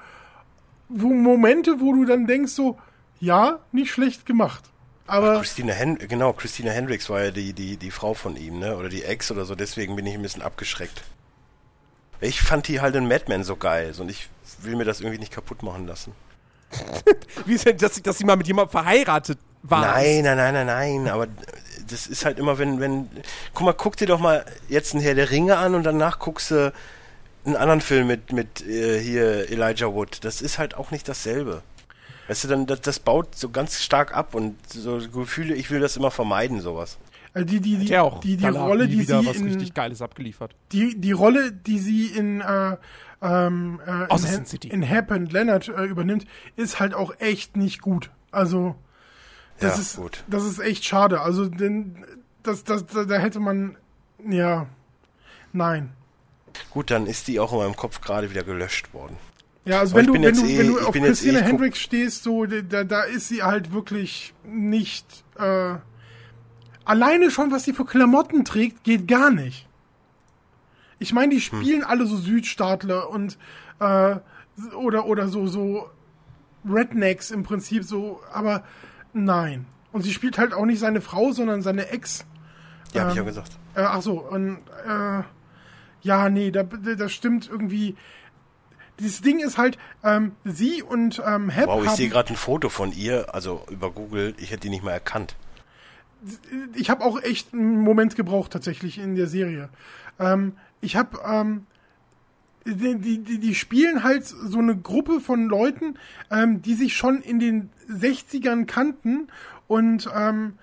so 0.93 1.07
Momente, 1.09 1.79
wo 1.79 1.93
du 1.93 2.05
dann 2.05 2.27
denkst 2.27 2.53
so, 2.53 2.77
ja, 3.21 3.61
nicht 3.71 3.93
schlecht 3.93 4.27
gemacht. 4.27 4.65
Aber 5.07 5.39
Christina 5.39 5.73
Hen 5.73 5.99
genau, 5.99 6.33
Christina 6.33 6.71
Hendricks 6.71 7.09
war 7.09 7.25
ja 7.25 7.31
die, 7.31 7.53
die, 7.53 7.77
die 7.77 7.91
Frau 7.91 8.15
von 8.15 8.37
ihm, 8.37 8.59
ne? 8.59 8.77
Oder 8.77 8.89
die 8.89 9.05
Ex 9.05 9.31
oder 9.31 9.45
so, 9.45 9.55
deswegen 9.55 9.97
bin 9.97 10.07
ich 10.07 10.15
ein 10.15 10.23
bisschen 10.23 10.43
abgeschreckt. 10.43 11.03
Ich 12.21 12.41
fand 12.41 12.67
die 12.69 12.81
halt 12.81 12.95
in 12.97 13.07
Mad 13.07 13.25
Men 13.29 13.45
so 13.45 13.57
geil 13.57 13.93
und 13.99 14.11
ich 14.11 14.29
will 14.63 14.75
mir 14.77 14.85
das 14.85 15.01
irgendwie 15.01 15.19
nicht 15.19 15.33
kaputt 15.33 15.63
machen 15.63 15.87
lassen. 15.87 16.13
Wie 17.47 17.55
ist 17.55 17.67
denn, 17.67 17.79
dass, 17.79 18.01
dass 18.03 18.19
sie 18.19 18.25
mal 18.25 18.37
mit 18.37 18.47
jemandem 18.47 18.73
verheiratet 18.73 19.39
war? 19.63 19.81
Nein, 19.83 20.23
nein, 20.25 20.37
nein, 20.37 20.55
nein, 20.55 20.67
nein, 20.67 21.09
aber 21.09 21.29
das 21.89 22.07
ist 22.07 22.25
halt 22.25 22.39
immer, 22.39 22.59
wenn, 22.59 22.81
wenn, 22.81 23.09
guck 23.55 23.65
mal, 23.65 23.73
guck 23.73 23.97
dir 23.97 24.07
doch 24.07 24.19
mal 24.19 24.45
jetzt 24.69 24.95
ein 24.95 25.01
Herr 25.01 25.15
der 25.15 25.31
Ringe 25.31 25.57
an 25.59 25.75
und 25.75 25.85
danach 25.85 26.19
guckst 26.19 26.51
du 26.51 26.73
einen 27.45 27.57
anderen 27.57 27.81
Film 27.81 28.09
mit, 28.09 28.33
mit 28.33 28.67
äh, 28.67 29.01
hier 29.01 29.49
Elijah 29.51 29.93
Wood. 29.93 30.25
Das 30.25 30.43
ist 30.43 30.59
halt 30.59 30.75
auch 30.75 30.91
nicht 30.91 31.09
dasselbe. 31.09 31.63
Weißt 32.29 32.45
du, 32.45 32.49
dann, 32.49 32.67
das, 32.67 32.81
das 32.81 32.99
baut 32.99 33.35
so 33.37 33.49
ganz 33.51 33.81
stark 33.83 34.15
ab 34.17 34.35
und 34.35 34.57
so 34.73 34.99
Gefühle, 35.13 35.55
ich 35.55 35.71
will 35.71 35.81
das 35.81 35.97
immer 35.97 36.11
vermeiden, 36.11 36.61
sowas. 36.61 36.99
äh, 37.35 37.45
die, 37.45 37.61
die, 37.61 37.77
die, 37.79 37.87
Ja, 37.87 38.03
auch 38.03 38.21
die, 38.21 38.37
die 38.37 38.47
Rolle, 38.47 38.89
die 38.89 39.03
sie 39.05 39.27
was 39.27 39.37
in, 39.37 39.45
richtig 39.47 39.75
Geiles 39.75 40.03
abgeliefert. 40.03 40.55
die, 40.73 41.01
die 41.01 41.13
Rolle, 41.13 41.53
die 41.53 41.79
sie 41.79 42.07
in, 42.07 42.41
äh, 42.41 42.77
ähm, 43.23 43.81
äh, 43.87 43.91
in, 44.05 44.11
Außer 44.11 44.45
City. 44.45 44.69
in 44.69 44.89
Hap 44.89 45.11
and 45.13 45.33
Leonard 45.33 45.69
äh, 45.69 45.85
übernimmt, 45.85 46.27
ist 46.57 46.81
halt 46.81 46.95
auch 46.95 47.13
echt 47.21 47.57
nicht 47.57 47.81
gut. 47.81 48.11
Also, 48.33 48.75
das 49.61 49.77
Ja, 49.77 49.81
ist, 49.83 49.97
gut. 49.97 50.25
das 50.29 50.45
ist 50.45 50.59
echt 50.59 50.85
schade. 50.85 51.21
Also, 51.21 51.47
denn, 51.49 52.05
das, 52.43 52.65
das, 52.65 52.87
da, 52.87 53.05
da 53.05 53.17
hätte 53.19 53.41
man, 53.41 53.77
ja, 54.29 54.67
nein. 55.53 55.93
Gut, 56.71 56.91
dann 56.91 57.07
ist 57.07 57.29
die 57.29 57.39
auch 57.41 57.53
in 57.53 57.59
meinem 57.59 57.77
Kopf 57.77 58.01
gerade 58.01 58.31
wieder 58.31 58.43
gelöscht 58.43 58.93
worden. 58.95 59.17
Ja, 59.67 59.81
also 59.81 59.97
wenn 59.97 60.07
du, 60.07 60.15
wenn 60.15 60.23
du, 60.35 60.45
eh- 60.47 60.59
wenn 60.59 60.69
du 60.69 60.79
auf 60.81 60.95
Christina 60.95 61.41
eh- 61.41 61.43
Hendricks 61.43 61.81
stehst, 61.81 62.23
so, 62.23 62.47
da, 62.47 62.85
da 62.85 63.03
ist 63.03 63.29
sie 63.29 63.43
halt 63.43 63.73
wirklich 63.73 64.33
nicht, 64.45 65.25
äh, 65.39 65.75
alleine 66.85 67.31
schon, 67.31 67.51
was 67.51 67.65
sie 67.65 67.73
für 67.73 67.85
Klamotten 67.85 68.45
trägt, 68.45 68.85
geht 68.85 69.09
gar 69.09 69.31
nicht. 69.31 69.67
Ich 70.99 71.13
meine, 71.13 71.35
die 71.35 71.41
Hm. 71.41 71.61
spielen 71.61 71.85
alle 71.85 72.07
so 72.07 72.17
Südstaatler 72.17 73.11
und, 73.11 73.37
äh, 73.81 74.17
oder, 74.77 75.07
oder 75.07 75.29
so, 75.29 75.47
so 75.49 75.91
Rednecks 76.69 77.31
im 77.31 77.43
Prinzip 77.43 77.85
so, 77.85 78.21
aber 78.33 78.63
nein. 79.13 79.67
Und 79.93 80.03
sie 80.03 80.13
spielt 80.13 80.39
halt 80.39 80.55
auch 80.55 80.65
nicht 80.65 80.79
seine 80.79 81.01
Frau, 81.01 81.33
sondern 81.33 81.63
seine 81.63 81.89
Ex. 81.91 82.25
Ja, 82.93 83.03
hab 83.03 83.11
ich 83.11 83.17
ja 83.17 83.23
Ähm, 83.23 83.27
gesagt. 83.27 83.53
Äh, 83.75 83.81
ach 83.81 84.01
so, 84.03 84.21
und 84.21 84.59
äh, 84.89 85.23
ja, 86.03 86.29
nee, 86.31 86.51
da, 86.53 86.63
das 86.63 87.13
stimmt 87.13 87.49
irgendwie. 87.51 87.97
Dieses 88.99 89.21
Ding 89.21 89.41
ist 89.41 89.59
halt, 89.59 89.77
ähm, 90.03 90.33
sie 90.45 90.83
und 90.83 91.21
ähm, 91.27 91.51
Hep 91.51 91.67
Wow, 91.67 91.85
ich 91.85 91.91
sehe 91.93 92.09
gerade 92.09 92.33
ein 92.33 92.37
Foto 92.37 92.69
von 92.71 92.93
ihr, 92.93 93.35
also 93.35 93.65
über 93.71 93.91
Google, 93.91 94.35
ich 94.39 94.51
hätte 94.51 94.61
die 94.63 94.71
nicht 94.71 94.83
mal 94.85 94.93
erkannt. 94.93 95.37
ich 96.75 96.89
habe 96.91 97.05
auch 97.05 97.21
echt 97.23 97.53
einen 97.53 97.81
Moment 97.81 98.17
gebraucht 98.17 98.53
tatsächlich 98.53 98.99
in 98.99 99.15
der 99.15 99.27
Serie. 99.27 99.69
Ähm, 100.19 100.53
ich 100.81 100.97
habe, 100.97 101.19
ähm, 101.27 101.67
die, 102.65 102.97
die, 102.99 103.19
die- 103.19 103.39
die 103.39 103.55
spielen 103.55 104.03
halt 104.03 104.27
so 104.27 104.59
eine 104.59 104.77
Gruppe 104.77 105.21
von 105.21 105.45
Leuten, 105.47 105.99
ähm, 106.31 106.63
die 106.63 106.75
sich 106.75 106.97
schon 106.97 107.21
in 107.21 107.39
den 107.39 107.71
60ern 107.91 108.65
kannten 108.67 109.29
und 109.69 110.09
ähm, 110.17 110.55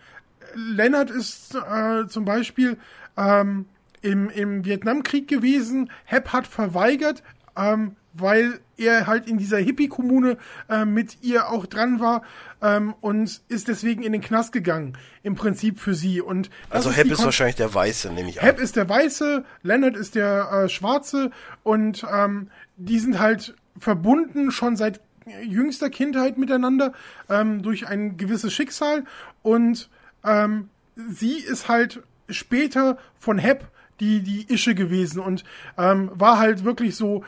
Lennart 0.55 1.09
ist 1.09 1.55
äh, 1.55 2.07
zum 2.07 2.25
Beispiel 2.25 2.77
ähm, 3.15 3.65
im, 4.01 4.29
im 4.29 4.65
Vietnamkrieg 4.65 5.27
gewesen. 5.27 5.89
Hep 6.05 6.29
hat 6.33 6.45
verweigert, 6.45 7.23
ähm, 7.55 7.95
weil 8.13 8.59
er 8.77 9.07
halt 9.07 9.27
in 9.27 9.37
dieser 9.37 9.57
Hippie-Kommune 9.57 10.37
äh, 10.69 10.85
mit 10.85 11.17
ihr 11.21 11.49
auch 11.49 11.65
dran 11.65 11.99
war 11.99 12.21
ähm, 12.61 12.93
und 13.01 13.41
ist 13.49 13.67
deswegen 13.67 14.03
in 14.03 14.11
den 14.11 14.21
Knast 14.21 14.51
gegangen. 14.51 14.97
Im 15.23 15.35
Prinzip 15.35 15.79
für 15.79 15.93
sie. 15.93 16.21
Und 16.21 16.49
Also 16.69 16.89
ist 16.89 16.97
Hep 16.97 17.07
ist 17.07 17.17
Kon- 17.17 17.25
wahrscheinlich 17.25 17.55
der 17.55 17.73
Weiße, 17.73 18.11
nehme 18.13 18.29
ich 18.29 18.39
an. 18.41 18.45
Hep 18.45 18.59
ist 18.59 18.75
der 18.75 18.87
Weiße, 18.87 19.43
Leonard 19.63 19.95
ist 19.95 20.15
der 20.15 20.49
äh, 20.65 20.69
Schwarze 20.69 21.31
und 21.63 22.05
ähm, 22.13 22.49
die 22.77 22.99
sind 22.99 23.19
halt 23.19 23.55
verbunden 23.79 24.51
schon 24.51 24.75
seit 24.75 25.01
jüngster 25.43 25.89
Kindheit 25.89 26.37
miteinander 26.37 26.91
ähm, 27.29 27.63
durch 27.63 27.87
ein 27.87 28.17
gewisses 28.17 28.53
Schicksal 28.53 29.05
und 29.41 29.89
ähm, 30.25 30.69
sie 30.95 31.37
ist 31.37 31.69
halt 31.69 32.03
später 32.29 32.97
von 33.17 33.37
Hep 33.37 33.65
die, 33.99 34.21
die 34.21 34.51
Ische 34.53 34.75
gewesen 34.75 35.19
und 35.21 35.43
ähm, 35.77 36.11
war 36.13 36.39
halt 36.39 36.65
wirklich 36.65 36.95
so 36.95 37.23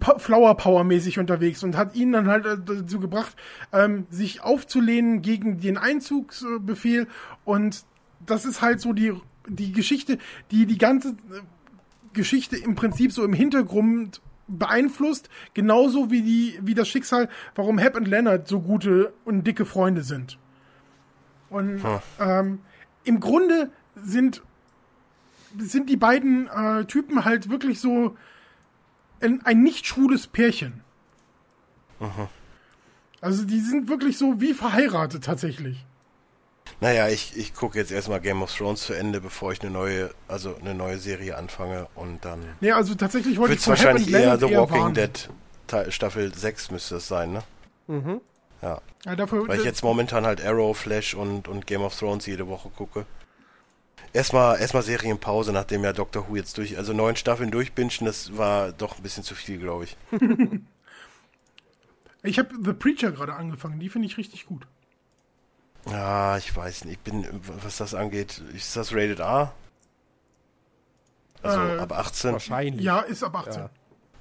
Flower 0.00 0.56
Power 0.56 0.84
mäßig 0.84 1.18
unterwegs 1.18 1.62
und 1.62 1.76
hat 1.76 1.94
ihn 1.94 2.12
dann 2.12 2.28
halt 2.28 2.46
äh, 2.46 2.56
dazu 2.58 2.98
gebracht, 2.98 3.36
ähm, 3.72 4.06
sich 4.10 4.42
aufzulehnen 4.42 5.22
gegen 5.22 5.60
den 5.60 5.76
Einzugsbefehl. 5.76 7.06
Und 7.44 7.84
das 8.24 8.44
ist 8.44 8.62
halt 8.62 8.80
so 8.80 8.92
die, 8.92 9.12
die 9.46 9.72
Geschichte, 9.72 10.18
die 10.50 10.66
die 10.66 10.78
ganze 10.78 11.10
äh, 11.10 11.42
Geschichte 12.12 12.56
im 12.56 12.74
Prinzip 12.74 13.12
so 13.12 13.24
im 13.24 13.32
Hintergrund 13.32 14.20
beeinflusst, 14.48 15.28
genauso 15.54 16.10
wie 16.10 16.22
die, 16.22 16.58
wie 16.62 16.74
das 16.74 16.88
Schicksal, 16.88 17.28
warum 17.54 17.78
Hep 17.78 17.96
und 17.96 18.08
Leonard 18.08 18.48
so 18.48 18.60
gute 18.60 19.12
und 19.24 19.46
dicke 19.46 19.64
Freunde 19.64 20.02
sind. 20.02 20.38
Und 21.48 21.82
ähm, 22.18 22.60
im 23.04 23.20
Grunde 23.20 23.70
sind, 23.94 24.42
sind 25.58 25.90
die 25.90 25.96
beiden 25.96 26.48
äh, 26.48 26.84
Typen 26.86 27.24
halt 27.24 27.50
wirklich 27.50 27.78
so 27.78 28.16
ein, 29.22 29.44
ein 29.44 29.62
nicht 29.62 29.86
schwules 29.86 30.26
Pärchen. 30.26 30.82
Also 33.20 33.44
die 33.44 33.60
sind 33.60 33.88
wirklich 33.88 34.18
so 34.18 34.40
wie 34.40 34.54
verheiratet 34.54 35.24
tatsächlich. 35.24 35.84
Naja, 36.80 37.08
ich, 37.08 37.36
ich 37.36 37.54
gucke 37.54 37.78
jetzt 37.78 37.92
erstmal 37.92 38.20
Game 38.20 38.42
of 38.42 38.52
Thrones 38.52 38.82
zu 38.82 38.92
Ende, 38.92 39.20
bevor 39.20 39.52
ich 39.52 39.60
eine 39.62 39.70
neue, 39.70 40.10
also 40.26 40.56
eine 40.56 40.74
neue 40.74 40.98
Serie 40.98 41.36
anfange 41.36 41.86
und 41.94 42.24
dann 42.24 42.40
Nee, 42.60 42.72
also 42.72 42.94
tatsächlich 42.96 43.38
wollte 43.38 43.54
ich 43.54 43.66
wahrscheinlich 43.68 44.12
eher 44.12 44.36
The 44.38 44.46
eher 44.46 44.60
Walking 44.60 44.80
warnen. 44.82 44.94
Dead 44.94 45.28
Staffel 45.90 46.34
6 46.34 46.70
müsste 46.72 46.96
es 46.96 47.06
sein, 47.08 47.32
ne? 47.32 48.20
Ja, 48.62 48.80
Ja, 49.04 49.16
dafür, 49.16 49.46
weil 49.46 49.58
ich 49.58 49.64
jetzt 49.64 49.82
momentan 49.82 50.26
halt 50.26 50.44
Arrow, 50.44 50.76
Flash 50.76 51.14
und, 51.14 51.46
und 51.48 51.66
Game 51.66 51.82
of 51.82 51.96
Thrones 51.96 52.26
jede 52.26 52.48
Woche 52.48 52.68
gucke. 52.70 53.06
Erstmal 54.12 54.60
erstmal 54.60 54.82
Serienpause, 54.82 55.52
nachdem 55.52 55.84
ja 55.84 55.92
Doctor 55.92 56.28
Who 56.28 56.36
jetzt 56.36 56.58
durch, 56.58 56.76
also 56.76 56.92
neun 56.92 57.16
Staffeln 57.16 57.50
durchbingen, 57.50 57.92
das 58.00 58.36
war 58.36 58.72
doch 58.72 58.96
ein 58.96 59.02
bisschen 59.02 59.24
zu 59.24 59.34
viel, 59.34 59.58
glaube 59.58 59.84
ich. 59.84 59.96
ich 62.22 62.38
habe 62.38 62.54
The 62.62 62.74
Preacher 62.74 63.12
gerade 63.12 63.34
angefangen, 63.34 63.80
die 63.80 63.88
finde 63.88 64.06
ich 64.06 64.18
richtig 64.18 64.46
gut. 64.46 64.66
Ja, 65.86 66.36
ich 66.36 66.54
weiß 66.54 66.84
nicht, 66.84 66.94
ich 66.94 67.00
bin, 67.00 67.26
was 67.64 67.78
das 67.78 67.94
angeht, 67.94 68.42
ist 68.54 68.76
das 68.76 68.92
Rated 68.92 69.20
R? 69.20 69.54
Also 71.42 71.58
Äh, 71.58 71.78
ab 71.78 71.92
18? 71.92 72.32
Wahrscheinlich. 72.32 72.84
Ja, 72.84 73.00
ist 73.00 73.24
ab 73.24 73.34
18. 73.34 73.62
Ja. 73.62 73.70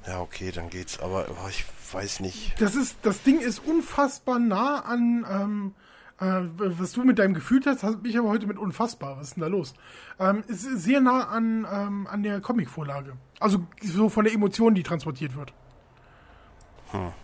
Ja, 0.07 0.19
okay, 0.21 0.51
dann 0.51 0.69
geht's, 0.69 0.99
aber 0.99 1.27
oh, 1.29 1.47
ich 1.47 1.63
weiß 1.93 2.21
nicht. 2.21 2.59
Das 2.59 2.75
ist, 2.75 2.97
das 3.03 3.21
Ding 3.21 3.39
ist 3.39 3.59
unfassbar 3.59 4.39
nah 4.39 4.79
an, 4.79 5.25
ähm, 5.29 5.75
äh, 6.21 6.41
was 6.57 6.93
du 6.93 7.03
mit 7.03 7.19
deinem 7.19 7.33
Gefühl 7.33 7.61
hast, 7.65 7.83
hast 7.83 8.01
mich 8.03 8.17
aber 8.17 8.29
heute 8.29 8.47
mit 8.47 8.57
unfassbar. 8.57 9.17
Was 9.17 9.27
ist 9.29 9.35
denn 9.35 9.41
da 9.41 9.47
los? 9.47 9.73
Ähm, 10.19 10.43
es 10.47 10.63
ist 10.63 10.83
sehr 10.83 11.01
nah 11.01 11.27
an, 11.27 11.67
ähm, 11.71 12.07
an 12.09 12.23
der 12.23 12.39
Comicvorlage. 12.39 13.13
Also 13.39 13.65
so 13.83 14.07
von 14.07 14.23
der 14.25 14.33
Emotion, 14.33 14.73
die 14.75 14.83
transportiert 14.83 15.35
wird. 15.35 15.51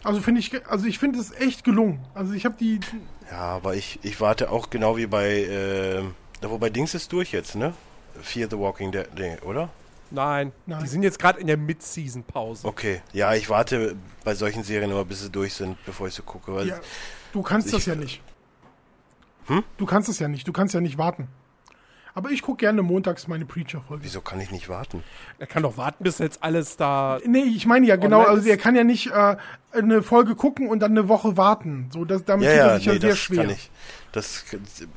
Also 0.01 0.21
finde 0.21 0.39
ich, 0.39 0.65
also 0.69 0.85
ich 0.85 0.97
finde 0.97 1.19
es 1.19 1.31
echt 1.33 1.65
gelungen. 1.65 1.99
Also 2.13 2.31
ich 2.33 2.45
habe 2.45 2.55
die, 2.57 2.79
Ja, 3.29 3.37
aber 3.57 3.75
ich, 3.75 3.99
ich 4.01 4.21
warte 4.21 4.49
auch 4.49 4.69
genau 4.69 4.95
wie 4.95 5.07
bei, 5.07 5.41
äh, 5.43 6.03
wobei 6.41 6.69
Dings 6.69 6.93
ist 6.95 7.11
durch 7.11 7.33
jetzt, 7.33 7.55
ne? 7.55 7.73
Fear 8.21 8.49
the 8.49 8.57
Walking 8.57 8.93
Dead, 8.93 9.07
nee, 9.17 9.37
oder? 9.45 9.67
Nein, 10.09 10.53
Nein. 10.65 10.79
die 10.81 10.87
sind 10.87 11.03
jetzt 11.03 11.19
gerade 11.19 11.41
in 11.41 11.47
der 11.47 11.57
Mid-Season-Pause. 11.57 12.65
Okay, 12.65 13.01
ja, 13.11 13.33
ich 13.35 13.49
warte 13.49 13.97
bei 14.23 14.35
solchen 14.35 14.63
Serien 14.63 14.89
immer, 14.89 15.03
bis 15.03 15.21
sie 15.21 15.29
durch 15.29 15.53
sind, 15.53 15.77
bevor 15.85 16.07
ich 16.07 16.13
sie 16.13 16.21
gucke. 16.21 16.55
Weil 16.55 16.67
ja, 16.69 16.79
du 17.33 17.41
kannst 17.41 17.67
Ich- 17.67 17.73
das 17.73 17.85
ja 17.87 17.95
nicht. 17.95 18.21
Hm? 19.47 19.63
Du 19.77 19.85
kannst 19.85 20.09
das 20.09 20.19
ja 20.19 20.27
nicht. 20.27 20.47
Du 20.47 20.53
kannst 20.53 20.73
ja 20.73 20.81
nicht 20.81 20.97
warten. 20.97 21.27
Aber 22.13 22.31
ich 22.31 22.41
gucke 22.41 22.57
gerne 22.57 22.81
montags 22.81 23.27
meine 23.27 23.45
Preacher-Folge. 23.45 24.03
Wieso 24.03 24.21
kann 24.21 24.39
ich 24.39 24.49
nicht 24.49 24.69
warten? 24.69 25.03
Er 25.37 25.45
kann 25.45 25.61
doch 25.61 25.77
warten, 25.77 26.03
bis 26.03 26.17
jetzt 26.17 26.43
alles 26.43 26.75
da. 26.75 27.19
Nee, 27.23 27.43
ich 27.43 27.67
meine 27.67 27.85
ja 27.85 27.95
genau, 27.95 28.23
also 28.23 28.49
er 28.49 28.57
kann 28.57 28.75
ja 28.75 28.83
nicht 28.83 29.11
äh, 29.11 29.35
eine 29.71 30.01
Folge 30.01 30.33
gucken 30.35 30.67
und 30.67 30.79
dann 30.79 30.93
eine 30.93 31.09
Woche 31.09 31.37
warten. 31.37 31.91
So, 31.93 32.05
das, 32.05 32.25
damit 32.25 32.47
Ja, 32.47 32.53
tut 32.53 32.59
er 32.59 32.67
ja, 32.69 32.75
sich 32.77 32.85
ja 32.87 32.93
nee, 32.93 32.99
sehr 32.99 33.09
das 33.11 33.19
schwer. 33.19 33.43
kann 33.43 33.49
ich. 33.51 33.69
Das, 34.13 34.45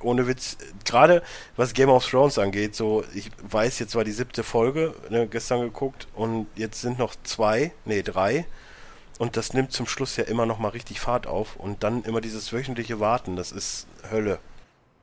ohne 0.01 0.27
Witz, 0.27 0.57
gerade 0.87 1.23
was 1.57 1.75
Game 1.75 1.91
of 1.91 2.09
Thrones 2.09 2.39
angeht, 2.39 2.75
so, 2.75 3.05
ich 3.13 3.31
weiß, 3.43 3.81
jetzt 3.81 3.95
war 3.95 4.05
die 4.05 4.13
siebte 4.13 4.43
Folge, 4.43 4.95
ne, 5.11 5.27
gestern 5.27 5.61
geguckt, 5.61 6.09
und 6.15 6.47
jetzt 6.57 6.81
sind 6.81 6.99
noch 6.99 7.15
zwei, 7.25 7.73
nee, 7.85 8.01
drei, 8.01 8.47
und 9.21 9.37
das 9.37 9.53
nimmt 9.53 9.71
zum 9.71 9.87
Schluss 9.87 10.17
ja 10.17 10.25
immer 10.25 10.47
noch 10.47 10.59
mal 10.59 10.71
richtig 10.71 10.99
Fahrt 10.99 11.27
auf, 11.27 11.57
und 11.57 11.85
dann 11.85 12.05
immer 12.05 12.23
dieses 12.23 12.55
wöchentliche 12.55 13.01
Warten, 13.01 13.37
das 13.37 13.53
ist 13.53 13.87
Hölle. 14.11 14.39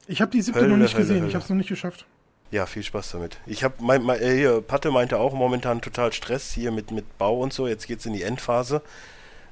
Ich 0.07 0.21
habe 0.21 0.31
die 0.31 0.41
siebte 0.41 0.59
Hölle, 0.59 0.69
noch 0.69 0.77
nicht 0.77 0.95
Hölle, 0.95 1.03
gesehen, 1.03 1.17
Hölle. 1.17 1.27
ich 1.27 1.35
habe 1.35 1.43
es 1.43 1.49
noch 1.49 1.55
nicht 1.55 1.69
geschafft. 1.69 2.07
Ja, 2.49 2.65
viel 2.65 2.81
Spaß 2.81 3.11
damit. 3.11 3.37
Ich 3.45 3.63
habe, 3.63 3.75
mein, 3.79 4.01
mein, 4.01 4.19
äh, 4.19 4.35
hier, 4.35 4.61
Patte 4.61 4.89
meinte 4.89 5.19
auch 5.19 5.33
momentan 5.33 5.81
total 5.81 6.13
Stress 6.13 6.51
hier 6.51 6.71
mit, 6.71 6.89
mit 6.89 7.19
Bau 7.19 7.39
und 7.39 7.53
so, 7.53 7.67
jetzt 7.67 7.85
geht's 7.85 8.07
in 8.07 8.13
die 8.13 8.23
Endphase. 8.23 8.81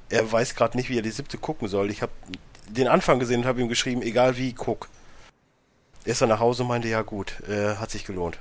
Er 0.08 0.32
weiß 0.32 0.56
gerade 0.56 0.76
nicht, 0.76 0.90
wie 0.90 0.98
er 0.98 1.02
die 1.02 1.10
siebte 1.10 1.38
gucken 1.38 1.68
soll. 1.68 1.88
Ich 1.92 2.02
habe 2.02 2.12
den 2.68 2.88
Anfang 2.88 3.20
gesehen 3.20 3.42
und 3.42 3.46
habe 3.46 3.60
ihm 3.60 3.68
geschrieben, 3.68 4.02
egal 4.02 4.36
wie, 4.36 4.52
guck. 4.52 4.88
Er 6.04 6.10
ist 6.10 6.22
dann 6.22 6.28
nach 6.28 6.40
Hause 6.40 6.64
und 6.64 6.70
meinte, 6.70 6.88
ja 6.88 7.02
gut, 7.02 7.40
äh, 7.48 7.76
hat 7.76 7.92
sich 7.92 8.04
gelohnt. 8.04 8.40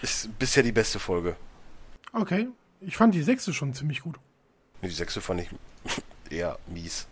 Ist 0.00 0.38
bisher 0.38 0.62
die 0.62 0.70
beste 0.70 1.00
Folge. 1.00 1.34
Okay. 2.12 2.46
Ich 2.86 2.96
fand 2.96 3.14
die 3.14 3.22
sechste 3.22 3.52
schon 3.52 3.74
ziemlich 3.74 4.00
gut. 4.02 4.16
Die 4.82 4.88
sechste 4.88 5.20
fand 5.20 5.40
ich 5.40 5.48
eher 6.30 6.58
mies. 6.66 7.06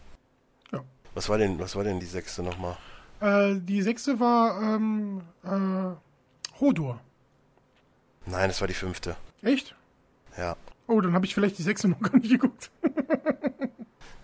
Ja. 0.73 0.81
Was 1.15 1.29
war 1.29 1.39
denn, 1.39 1.59
was 1.59 1.77
war 1.77 1.85
denn 1.85 2.01
die 2.01 2.07
sechste 2.07 2.43
nochmal? 2.43 2.77
Äh, 3.21 3.57
die 3.61 3.83
sechste 3.83 4.21
war 4.21 4.61
ähm, 4.63 5.23
äh, 5.45 6.61
Hodor. 6.61 7.01
Nein, 8.27 8.49
das 8.49 8.61
war 8.61 8.69
die 8.69 8.75
fünfte. 8.75 9.17
Echt? 9.43 9.75
Ja. 10.37 10.57
Oh, 10.87 11.01
dann 11.01 11.15
habe 11.15 11.27
ich 11.27 11.35
vielleicht 11.35 11.59
die 11.59 11.63
sechste 11.63 11.89
noch 11.89 12.01
gar 12.01 12.17
nicht 12.17 12.31
geguckt. 12.31 12.71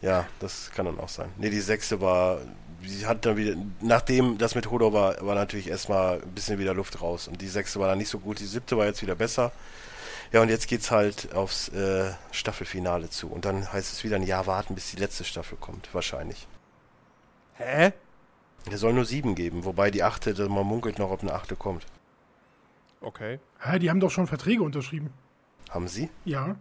Ja, 0.01 0.27
das 0.41 0.71
kann 0.75 0.87
dann 0.87 0.99
auch 1.01 1.09
sein. 1.09 1.31
Nee, 1.39 1.51
die 1.51 1.61
sechste 1.61 2.01
war, 2.01 2.41
sie 2.83 3.07
hat 3.07 3.27
dann 3.27 3.37
wieder, 3.37 3.57
nachdem 3.81 4.39
das 4.39 4.55
mit 4.55 4.71
Hodor 4.71 4.93
war, 4.93 5.25
war 5.27 5.35
natürlich 5.35 5.69
erstmal 5.69 6.21
ein 6.21 6.35
bisschen 6.35 6.59
wieder 6.59 6.75
Luft 6.75 7.01
raus. 7.01 7.27
Und 7.27 7.41
die 7.41 7.49
sechste 7.49 7.81
war 7.81 7.89
dann 7.89 7.99
nicht 7.99 8.09
so 8.09 8.19
gut, 8.19 8.39
die 8.39 8.47
siebte 8.47 8.77
war 8.77 8.87
jetzt 8.87 9.03
wieder 9.03 9.17
besser. 9.17 9.51
Ja, 10.33 10.43
und 10.43 10.49
jetzt 10.51 10.69
geht's 10.69 10.91
halt 10.91 11.35
aufs 11.35 11.69
äh, 11.71 12.13
Staffelfinale 12.33 13.09
zu. 13.11 13.29
Und 13.29 13.45
dann 13.45 13.73
heißt 13.73 13.93
es 13.93 14.05
wieder 14.05 14.17
ein 14.17 14.23
Jahr 14.23 14.47
warten, 14.47 14.75
bis 14.75 14.91
die 14.91 14.97
letzte 14.99 15.25
Staffel 15.25 15.57
kommt, 15.59 15.89
wahrscheinlich. 15.95 16.47
Hä? 17.55 17.93
Es 18.71 18.81
soll 18.81 18.93
nur 18.93 19.05
sieben 19.07 19.35
geben, 19.35 19.65
wobei 19.65 19.91
die 19.91 20.03
achte, 20.03 20.35
da- 20.35 20.49
man 20.49 20.67
munkelt 20.67 20.99
noch, 20.99 21.11
ob 21.11 21.23
eine 21.23 21.33
achte 21.33 21.57
kommt. 21.57 21.87
Okay. 23.01 23.39
Hä, 23.61 23.79
die 23.79 23.89
haben 23.91 24.01
doch 24.01 24.11
schon 24.11 24.27
Verträge 24.27 24.63
unterschrieben. 24.63 25.11
Haben 25.71 25.89
sie? 25.89 26.11
Ja. 26.25 26.57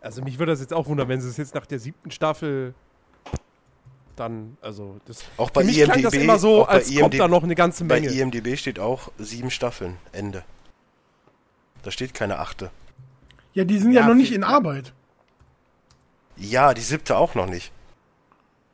Also 0.00 0.22
mich 0.22 0.38
würde 0.38 0.52
das 0.52 0.60
jetzt 0.60 0.72
auch 0.72 0.86
wundern, 0.86 1.08
wenn 1.08 1.20
sie 1.20 1.28
es 1.28 1.36
jetzt 1.36 1.54
nach 1.54 1.66
der 1.66 1.78
siebten 1.78 2.10
Staffel 2.10 2.74
dann, 4.16 4.56
also 4.60 5.00
das. 5.06 5.24
Auch 5.36 5.50
bei 5.50 5.62
für 5.62 5.66
mich 5.66 5.78
IMDb, 5.78 5.92
klang 5.92 6.02
das 6.04 6.14
immer 6.14 6.38
so, 6.38 6.62
auch 6.62 6.66
bei 6.68 6.72
als 6.74 6.86
kommt 6.88 6.98
IMDb 7.00 7.18
da 7.18 7.28
noch 7.28 7.42
eine 7.42 7.54
ganze 7.54 7.84
Bei 7.84 8.00
Menge. 8.00 8.12
IMDB 8.12 8.56
steht 8.56 8.78
auch 8.78 9.10
sieben 9.18 9.50
Staffeln, 9.50 9.96
Ende. 10.12 10.44
Da 11.82 11.90
steht 11.90 12.14
keine 12.14 12.38
achte. 12.38 12.70
Ja, 13.52 13.64
die 13.64 13.78
sind 13.78 13.92
ja, 13.92 14.02
Ja, 14.02 14.06
noch 14.08 14.14
nicht 14.14 14.32
in 14.32 14.44
Arbeit. 14.44 14.92
Ja, 16.36 16.72
die 16.74 16.80
siebte 16.80 17.16
auch 17.16 17.34
noch 17.34 17.46
nicht. 17.46 17.72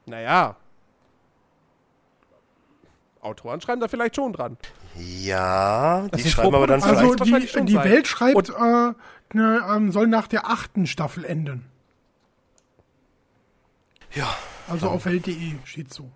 Naja. 0.06 0.56
Autoren 3.20 3.60
schreiben 3.60 3.80
da 3.80 3.88
vielleicht 3.88 4.16
schon 4.16 4.32
dran. 4.32 4.56
Ja, 4.96 6.06
Das 6.10 6.20
die 6.22 6.28
ist 6.28 6.34
schreiben 6.34 6.54
aber 6.54 6.66
dann 6.66 6.80
Vorproduktion. 6.80 7.16
vielleicht 7.16 7.20
Also 7.20 7.32
wahrscheinlich 7.32 7.50
die, 7.52 7.58
schon 7.58 7.66
die 7.66 7.72
sein. 7.74 7.84
Welt 7.84 8.06
schreibt, 8.06 8.48
äh, 8.50 9.36
ne, 9.36 9.66
ähm, 9.74 9.90
soll 9.92 10.06
nach 10.06 10.28
der 10.28 10.46
achten 10.48 10.86
Staffel 10.86 11.24
enden. 11.24 11.66
Ja, 14.14 14.34
Also 14.68 14.88
auf 14.88 15.04
Welt.de 15.04 15.54
steht 15.64 15.92
so. 15.92 16.10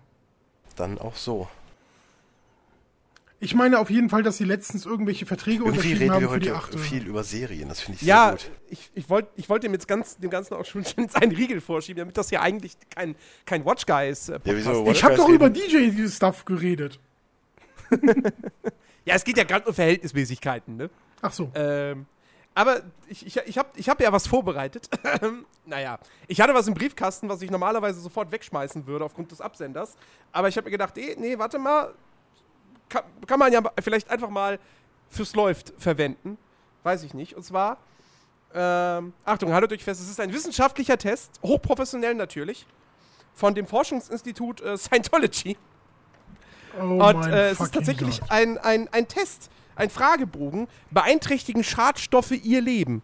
dann 0.75 0.97
auch 0.97 1.15
so. 1.15 1.47
Ich 3.43 3.55
meine 3.55 3.79
auf 3.79 3.89
jeden 3.89 4.09
Fall, 4.09 4.21
dass 4.23 4.37
sie 4.37 4.43
letztens 4.43 4.85
irgendwelche 4.85 5.25
Verträge 5.25 5.63
Irgendwie 5.63 5.69
unterschrieben 5.69 5.99
reden 5.99 6.13
haben 6.13 6.21
wir 6.21 6.29
für 6.29 6.39
die 6.39 6.51
heute 6.51 6.77
viel 6.77 7.07
über 7.07 7.23
Serien, 7.23 7.69
das 7.69 7.81
finde 7.81 7.97
ich 7.99 8.07
Ja, 8.07 8.37
sehr 8.37 8.49
gut. 8.49 8.57
ich, 8.69 8.91
ich 8.93 9.09
wollte 9.09 9.29
ich 9.35 9.49
wollt 9.49 9.63
dem 9.63 9.73
jetzt 9.73 9.87
ganz, 9.87 10.17
dem 10.17 10.29
Ganzen 10.29 10.53
auch 10.53 10.63
schon 10.65 10.83
jetzt 10.97 11.15
einen 11.21 11.31
Riegel 11.35 11.59
vorschieben, 11.59 11.99
damit 12.01 12.17
das 12.17 12.29
ja 12.29 12.41
eigentlich 12.41 12.77
kein, 12.95 13.15
kein 13.45 13.65
Watch 13.65 13.85
Guys 13.87 14.29
äh, 14.29 14.33
Ja, 14.33 14.37
Podcast 14.39 14.57
wieso? 14.67 14.85
ist. 14.85 14.97
Ich 14.97 15.03
habe 15.03 15.15
doch 15.15 15.27
über 15.29 15.47
reden- 15.47 15.95
DJ-Stuff 15.95 16.45
geredet. 16.45 16.99
Ja, 19.03 19.15
es 19.15 19.23
geht 19.23 19.35
ja 19.37 19.43
gerade 19.45 19.67
um 19.67 19.73
Verhältnismäßigkeiten, 19.73 20.77
ne? 20.77 20.89
Ach 21.23 21.33
so. 21.33 21.49
Ähm, 21.55 22.05
aber 22.53 22.81
ich, 23.07 23.25
ich, 23.25 23.35
ich 23.37 23.57
habe 23.57 23.69
ich 23.75 23.89
hab 23.89 23.99
ja 23.99 24.11
was 24.13 24.27
vorbereitet. 24.27 24.89
naja, 25.65 25.97
ich 26.27 26.39
hatte 26.39 26.53
was 26.53 26.67
im 26.67 26.75
Briefkasten, 26.75 27.27
was 27.27 27.41
ich 27.41 27.49
normalerweise 27.49 27.99
sofort 27.99 28.31
wegschmeißen 28.31 28.85
würde 28.85 29.03
aufgrund 29.03 29.31
des 29.31 29.41
Absenders. 29.41 29.95
Aber 30.31 30.49
ich 30.49 30.55
habe 30.57 30.65
mir 30.65 30.71
gedacht, 30.71 30.97
eh, 30.99 31.15
nee, 31.17 31.39
warte 31.39 31.57
mal. 31.57 31.93
Kann, 32.91 33.03
kann 33.25 33.39
man 33.39 33.53
ja 33.53 33.61
vielleicht 33.81 34.09
einfach 34.09 34.29
mal 34.29 34.59
fürs 35.09 35.33
Läuft 35.33 35.73
verwenden. 35.77 36.37
Weiß 36.83 37.03
ich 37.03 37.13
nicht. 37.13 37.35
Und 37.35 37.43
zwar, 37.43 37.77
ähm, 38.53 39.13
Achtung, 39.23 39.53
haltet 39.53 39.71
euch 39.71 39.83
fest, 39.83 40.01
es 40.01 40.09
ist 40.09 40.19
ein 40.19 40.33
wissenschaftlicher 40.33 40.97
Test, 40.97 41.39
hochprofessionell 41.41 42.15
natürlich, 42.15 42.65
von 43.33 43.55
dem 43.55 43.65
Forschungsinstitut 43.65 44.61
äh, 44.61 44.77
Scientology. 44.77 45.57
Oh 46.77 46.83
Und 46.83 46.99
mein 46.99 47.33
äh, 47.33 47.49
es 47.51 47.59
ist 47.61 47.73
tatsächlich 47.73 48.21
ein, 48.29 48.57
ein, 48.57 48.89
ein 48.91 49.07
Test, 49.07 49.49
ein 49.75 49.89
Fragebogen, 49.89 50.67
beeinträchtigen 50.89 51.63
Schadstoffe 51.63 52.31
ihr 52.31 52.61
Leben. 52.61 53.03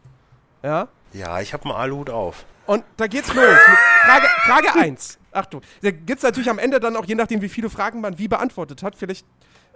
Ja? 0.63 0.89
Ja, 1.13 1.39
ich 1.39 1.53
habe 1.53 1.63
einen 1.65 1.73
Aluhut 1.73 2.09
auf. 2.09 2.45
Und 2.65 2.83
da 2.97 3.07
geht's 3.07 3.33
los. 3.33 3.57
Frage, 4.05 4.27
Frage 4.45 4.75
1. 4.75 5.17
Achtung. 5.31 5.61
Da 5.81 5.91
gibt's 5.91 6.23
natürlich 6.23 6.49
am 6.49 6.59
Ende 6.59 6.79
dann 6.81 6.97
auch, 6.97 7.05
je 7.05 7.15
nachdem, 7.15 7.41
wie 7.41 7.49
viele 7.49 7.69
Fragen 7.69 8.01
man 8.01 8.17
wie 8.17 8.27
beantwortet 8.27 8.83
hat, 8.83 8.95
vielleicht. 8.95 9.25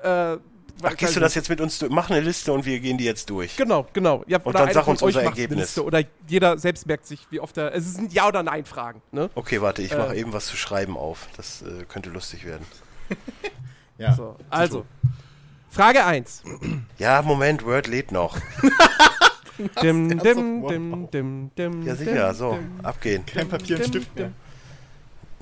Äh, 0.04 0.38
Ach, 0.84 0.98
gehst 0.98 1.16
du 1.16 1.20
das 1.20 1.36
jetzt 1.36 1.50
mit 1.50 1.62
uns 1.62 1.78
durch? 1.78 1.92
Mach 1.92 2.10
eine 2.10 2.22
Liste 2.22 2.52
und 2.54 2.66
wir 2.66 2.80
gehen 2.80 2.98
die 2.98 3.04
jetzt 3.04 3.30
durch. 3.30 3.56
Genau, 3.56 3.86
genau. 3.94 4.24
Ja, 4.28 4.40
Und 4.44 4.56
dann 4.56 4.74
sag 4.74 4.88
uns 4.88 5.02
unser 5.02 5.22
Ergebnis. 5.22 5.60
Liste 5.60 5.86
Oder 5.86 6.02
jeder 6.28 6.58
selbst 6.58 6.88
merkt 6.88 7.06
sich, 7.06 7.28
wie 7.30 7.40
oft 7.40 7.56
er. 7.58 7.76
Es 7.76 7.94
sind 7.94 8.12
Ja- 8.14 8.28
oder 8.28 8.42
Nein-Fragen. 8.42 9.02
Ne? 9.12 9.30
Okay, 9.36 9.62
warte, 9.62 9.84
ich 9.84 9.92
Äh. 9.92 9.98
mache 9.98 10.16
eben 10.16 10.34
was 10.34 10.48
zu 10.48 10.58
schreiben 10.58 10.98
auf. 10.98 11.28
Das 11.38 11.62
äh, 11.62 11.86
könnte 11.88 12.10
lustig 12.10 12.46
werden. 12.46 12.66
Ja. 13.98 14.14
So, 14.16 14.36
also. 14.50 14.84
Frage 15.70 16.04
1. 16.04 16.42
Ja, 16.98 17.22
Moment, 17.22 17.64
Word 17.64 17.86
lädt 17.86 18.12
noch. 18.12 18.36
Dim, 19.82 20.10
dim, 20.24 20.68
dim, 20.68 21.12
dim, 21.12 21.52
dim, 21.56 21.86
Ja, 21.86 21.96
sicher, 21.96 22.30
dim, 22.30 22.36
so, 22.36 22.54
dim, 22.54 22.80
abgehen. 22.84 23.24
Kein 23.28 23.48
Papier 23.48 23.78
und 23.78 23.86
Stift 23.86 24.16
mehr. 24.16 24.32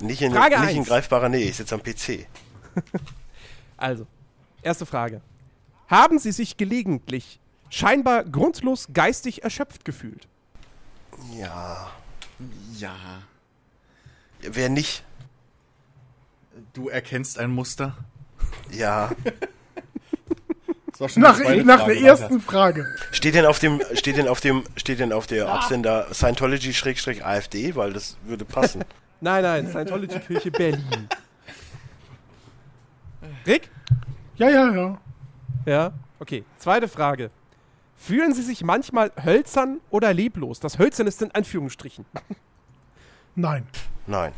Nicht 0.02 0.20
in, 0.20 0.32
Frage 0.34 0.60
nicht 0.60 0.76
in 0.76 0.84
greifbarer 0.84 1.30
Nähe, 1.30 1.48
ich 1.48 1.56
sitze 1.56 1.74
am 1.74 1.82
PC. 1.82 2.26
Also, 3.78 4.06
erste 4.62 4.86
Frage. 4.86 5.20
Haben 5.88 6.18
Sie 6.18 6.32
sich 6.32 6.56
gelegentlich 6.56 7.40
scheinbar 7.68 8.24
grundlos 8.24 8.88
geistig 8.92 9.42
erschöpft 9.42 9.84
gefühlt? 9.84 10.28
Ja. 11.36 11.90
Ja. 12.76 12.96
Wer 14.40 14.68
nicht? 14.68 15.04
Du 16.72 16.88
erkennst 16.88 17.38
ein 17.38 17.50
Muster. 17.50 17.96
Ja. 18.70 19.10
Das 20.90 21.00
war 21.00 21.08
schon 21.08 21.22
Nach, 21.22 21.36
zweite 21.36 21.64
nach 21.64 21.80
Frage 21.80 21.94
der 21.94 22.02
ersten 22.02 22.40
Frage. 22.40 22.96
Steht 23.12 23.34
denn 23.34 23.46
auf 23.46 23.58
dem, 23.58 23.82
steht 23.94 24.16
denn 24.16 24.28
auf 24.28 24.40
dem, 24.40 24.64
steht 24.76 25.00
denn 25.00 25.12
auf 25.12 25.26
der 25.26 25.48
Absender 25.48 26.08
Scientology-AfD? 26.12 27.74
Weil 27.74 27.92
das 27.92 28.16
würde 28.24 28.44
passen. 28.44 28.84
Nein, 29.20 29.42
nein, 29.42 29.68
Scientology-Kirche 29.68 30.50
Berlin. 30.50 31.08
Rick? 33.46 33.70
Ja, 34.40 34.48
ja, 34.48 34.74
ja. 34.74 34.98
Ja? 35.66 35.92
Okay, 36.18 36.44
zweite 36.56 36.88
Frage. 36.88 37.30
Fühlen 37.94 38.32
Sie 38.32 38.40
sich 38.40 38.64
manchmal 38.64 39.12
hölzern 39.22 39.80
oder 39.90 40.14
leblos? 40.14 40.60
Das 40.60 40.78
Hölzern 40.78 41.06
ist 41.06 41.20
in 41.20 41.30
Anführungsstrichen. 41.32 42.06
Nein. 43.34 43.66
Nein. 44.06 44.32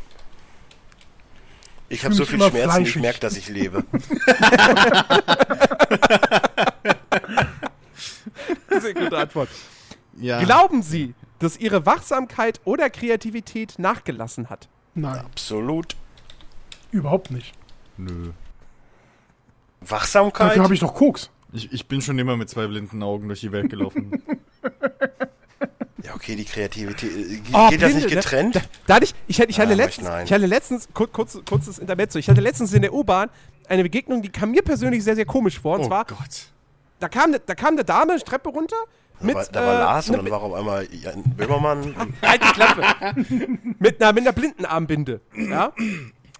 Ich 1.87 2.01
fühl 2.01 2.09
habe 2.09 2.15
so 2.15 2.25
viel 2.25 2.37
Schmerzen, 2.37 2.57
ich 2.57 2.63
fleischig. 2.63 3.01
merke, 3.01 3.19
dass 3.21 3.37
ich 3.37 3.47
lebe. 3.47 3.85
Sehr 8.81 8.93
gute 8.93 9.17
Antwort. 9.17 9.49
Ja. 10.17 10.43
Glauben 10.43 10.83
Sie, 10.83 11.13
dass 11.39 11.55
Ihre 11.57 11.85
Wachsamkeit 11.85 12.59
oder 12.65 12.89
Kreativität 12.89 13.79
nachgelassen 13.79 14.49
hat? 14.49 14.67
Nein. 14.95 15.19
Absolut. 15.19 15.95
Überhaupt 16.91 17.31
nicht. 17.31 17.53
Nö. 17.95 18.33
Wachsamkeit? 19.89 20.49
Dafür 20.49 20.63
habe 20.63 20.73
ich 20.73 20.79
doch 20.79 20.93
Koks. 20.93 21.29
Ich, 21.51 21.71
ich 21.71 21.87
bin 21.87 22.01
schon 22.01 22.17
immer 22.17 22.35
mit 22.37 22.49
zwei 22.49 22.67
blinden 22.67 23.03
Augen 23.03 23.27
durch 23.27 23.41
die 23.41 23.51
Welt 23.51 23.69
gelaufen. 23.69 24.23
ja, 26.03 26.15
okay, 26.15 26.35
die 26.35 26.45
Kreativität. 26.45 27.11
äh, 27.11 27.39
Oh, 27.53 27.69
Geht 27.69 27.81
das 27.81 27.89
Blinde, 27.91 27.95
nicht 27.95 28.09
ne? 28.09 28.15
getrennt? 28.15 28.55
Da, 28.55 28.61
da 28.87 28.95
hatte 28.95 29.05
ich, 29.05 29.15
ich 29.27 29.39
hatte, 29.39 29.49
ich 29.51 29.59
Ah, 29.59 29.63
letztens, 29.65 30.07
nein. 30.07 30.25
ich 30.25 30.33
hatte 30.33 30.45
letztens, 30.47 30.87
kur, 30.93 31.11
kurz, 31.11 31.37
kurzes 31.47 31.77
Intermezzo, 31.79 32.17
ich 32.19 32.27
hatte 32.29 32.41
letztens 32.41 32.73
in 32.73 32.81
der 32.81 32.93
U-Bahn 32.93 33.29
eine 33.69 33.83
Begegnung, 33.83 34.21
die 34.21 34.29
kam 34.29 34.51
mir 34.51 34.61
persönlich 34.63 35.03
sehr, 35.03 35.15
sehr 35.15 35.25
komisch 35.25 35.59
vor. 35.59 35.75
Und 35.75 35.85
Oh 35.85 35.87
zwar, 35.87 36.05
Gott. 36.05 36.47
da 36.99 37.07
kam, 37.07 37.31
ne- 37.31 37.41
da 37.45 37.55
kam 37.55 37.73
eine 37.75 37.85
Dame 37.85 38.13
eine 38.13 38.21
Treppe 38.23 38.49
runter 38.49 38.75
mit, 39.21 39.35
da 39.35 39.37
war, 39.37 39.45
da 39.51 39.65
war 39.65 39.73
äh, 39.75 39.77
Lars 39.77 40.09
und 40.09 40.15
ne- 40.17 40.23
dann 40.23 40.31
war 40.31 40.41
auf 40.41 40.53
einmal 40.53 40.87
Jan 40.91 41.23
Böhmermann. 41.37 41.95
Halt 42.21 42.43
die 42.43 42.47
Klappe. 42.51 43.13
mit, 43.79 44.01
einer, 44.01 44.11
mit 44.13 44.21
einer 44.23 44.33
Blindenarmbinde. 44.33 45.21
Ja? 45.35 45.71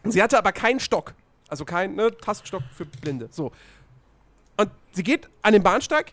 Sie 0.04 0.22
hatte 0.22 0.38
aber 0.38 0.52
keinen 0.52 0.80
Stock. 0.82 1.14
Also 1.54 1.66
keinen 1.66 1.94
ne, 1.94 2.10
Taststock 2.18 2.64
für 2.76 2.84
Blinde. 2.84 3.30
So. 3.30 3.52
Und 4.58 4.72
sie 4.92 5.04
geht 5.04 5.30
an 5.44 5.54
den 5.54 5.62
Bahnsteig 5.62 6.12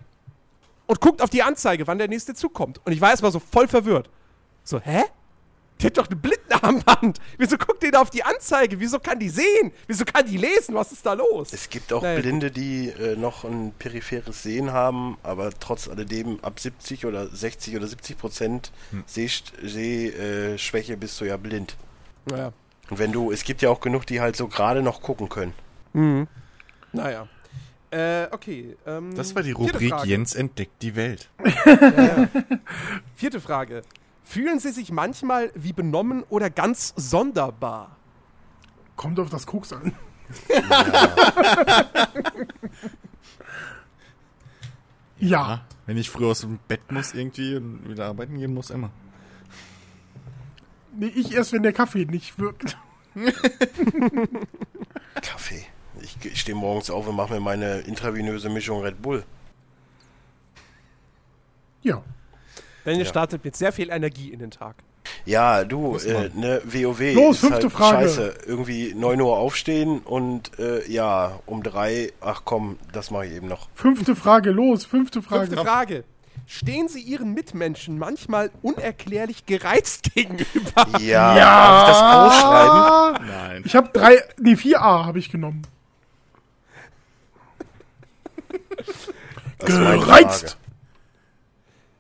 und 0.87 1.01
guckt 1.01 1.23
auf 1.23 1.31
die 1.31 1.43
Anzeige, 1.43 1.87
wann 1.87 1.97
der 1.97 2.09
nächste 2.09 2.35
Zug 2.35 2.53
kommt. 2.53 2.79
Und 2.85 2.93
ich 2.93 3.01
war 3.01 3.09
erstmal 3.09 3.33
so 3.33 3.41
voll 3.41 3.67
verwirrt. 3.67 4.11
So, 4.65 4.81
hä? 4.81 5.03
Die 5.81 5.87
hat 5.87 5.97
doch 5.97 6.09
eine 6.09 6.17
Blindenarmband. 6.17 7.21
Wieso 7.39 7.57
guckt 7.57 7.83
die 7.83 7.91
da 7.91 8.03
auf 8.03 8.11
die 8.11 8.23
Anzeige? 8.23 8.79
Wieso 8.81 8.99
kann 8.99 9.19
die 9.19 9.31
sehen? 9.31 9.73
Wieso 9.87 10.05
kann 10.05 10.27
die 10.27 10.37
lesen? 10.37 10.75
Was 10.75 10.93
ist 10.93 11.07
da 11.07 11.15
los? 11.15 11.55
Es 11.55 11.71
gibt 11.71 11.91
auch 11.91 12.03
Naja. 12.03 12.21
Blinde, 12.21 12.51
die 12.51 12.91
äh, 12.91 13.17
noch 13.17 13.45
ein 13.45 13.73
peripheres 13.79 14.43
Sehen 14.43 14.75
haben, 14.75 15.17
aber 15.23 15.59
trotz 15.59 15.89
alledem 15.89 16.39
ab 16.43 16.61
70 16.61 17.07
oder 17.07 17.29
60 17.29 17.77
oder 17.77 17.87
70 17.87 18.19
Prozent 18.19 18.73
Sehschwäche 19.07 20.53
äh, 20.53 20.59
Schwäche 20.59 20.99
bist 20.99 21.19
du 21.19 21.25
ja 21.25 21.39
blind. 21.39 21.77
Naja. 22.27 22.53
Und 22.91 22.99
wenn 22.99 23.13
du, 23.13 23.31
es 23.31 23.45
gibt 23.45 23.63
ja 23.63 23.71
auch 23.71 23.81
genug, 23.81 24.05
die 24.07 24.21
halt 24.21 24.37
so 24.37 24.49
gerade 24.49 24.83
noch 24.83 25.01
gucken 25.01 25.29
können. 25.29 25.55
Naja. 26.93 27.29
Äh, 27.91 28.27
okay. 28.31 28.77
Ähm, 28.87 29.15
Das 29.15 29.35
war 29.35 29.43
die 29.43 29.53
Rubrik. 29.53 29.95
Jens 30.05 30.35
entdeckt 30.35 30.83
die 30.83 30.95
Welt. 30.97 31.31
Vierte 33.15 33.41
Frage. 33.41 33.83
Fühlen 34.25 34.59
Sie 34.61 34.71
sich 34.71 34.93
manchmal 34.93 35.51
wie 35.55 35.73
benommen 35.73 36.25
oder 36.29 36.51
ganz 36.51 36.93
sonderbar? 36.97 37.97
Kommt 38.97 39.19
auf 39.19 39.31
das 39.31 39.47
Koks 39.47 39.73
an. 39.73 39.93
ja. 45.19 45.65
Wenn 45.87 45.97
ich 45.97 46.11
früh 46.11 46.27
aus 46.27 46.43
dem 46.43 46.59
Bett 46.69 46.93
muss 46.93 47.15
irgendwie 47.15 47.57
und 47.57 47.89
wieder 47.89 48.07
arbeiten 48.07 48.39
gehen 48.39 48.55
muss, 48.55 48.71
immer. 48.71 48.91
Nee, 50.97 51.13
ich 51.15 51.33
erst, 51.33 51.53
wenn 51.53 51.63
der 51.63 51.73
Kaffee 51.73 52.05
nicht 52.05 52.39
wirkt. 52.39 52.77
Kaffee. 55.23 55.65
Ich, 56.03 56.17
ich 56.25 56.41
stehe 56.41 56.57
morgens 56.57 56.91
auf 56.91 57.07
und 57.07 57.17
mache 57.17 57.35
mir 57.35 57.41
meine 57.41 57.81
intravenöse 57.81 58.49
Mischung 58.49 58.81
Red 58.83 59.03
Bull. 59.03 59.25
Ja. 61.83 62.03
Daniel 62.85 63.03
Ja. 63.05 63.09
startet 63.09 63.45
mit 63.45 63.57
sehr 63.57 63.73
viel 63.73 63.91
Energie 63.91 64.31
in 64.33 64.39
den 64.39 64.51
Tag. 64.51 64.77
Ja, 65.27 65.65
du, 65.65 65.97
äh, 65.99 66.31
ne, 66.35 66.63
WoW 66.65 67.15
Los, 67.15 67.37
ist 67.37 67.41
fünfte 67.41 67.63
halt 67.65 67.73
Frage. 67.73 67.97
scheiße. 68.09 68.35
Irgendwie 68.47 68.95
9 68.95 69.21
Uhr 69.21 69.37
aufstehen 69.37 69.99
und 70.01 70.59
äh, 70.59 70.89
ja, 70.91 71.41
um 71.47 71.63
drei, 71.63 72.13
ach 72.21 72.43
komm, 72.45 72.79
das 72.93 73.11
mache 73.11 73.27
ich 73.27 73.33
eben 73.35 73.49
noch. 73.49 73.69
Fünfte 73.75 74.17
Frage, 74.17 74.51
los, 74.51 74.85
fünfte 74.87 75.21
Frage. 75.21 75.47
Fünfte 75.49 75.65
Frage. 75.65 76.05
Stehen 76.53 76.89
Sie 76.89 77.01
Ihren 77.01 77.33
Mitmenschen 77.33 77.97
manchmal 77.97 78.51
unerklärlich 78.61 79.47
gereizt 79.47 80.13
gegenüber? 80.17 80.85
Ja, 80.99 81.37
Ja. 81.37 81.87
darf 81.87 81.89
ich 81.91 81.95
das 81.95 82.43
ausschreiben? 82.43 83.27
Nein. 83.29 83.63
Ich 83.65 83.77
habe 83.77 83.89
drei, 83.93 84.21
nee, 84.41 84.55
4a 84.55 85.05
habe 85.07 85.21
ich 85.21 85.31
genommen. 85.31 85.63
Gereizt. 89.61 90.57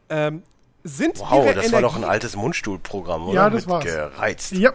Ähm, 0.08 0.42
sind 0.82 1.20
Wow, 1.20 1.44
Ihre 1.46 1.54
das 1.54 1.70
war 1.72 1.82
doch 1.82 1.92
ein 1.94 1.98
Energie- 2.02 2.10
altes 2.12 2.34
Mundstuhlprogramm, 2.34 3.26
oder? 3.28 3.34
Ja, 3.34 3.50
das 3.50 3.68
war's. 3.68 3.84
Gereizt. 3.84 4.50
Ja. 4.52 4.72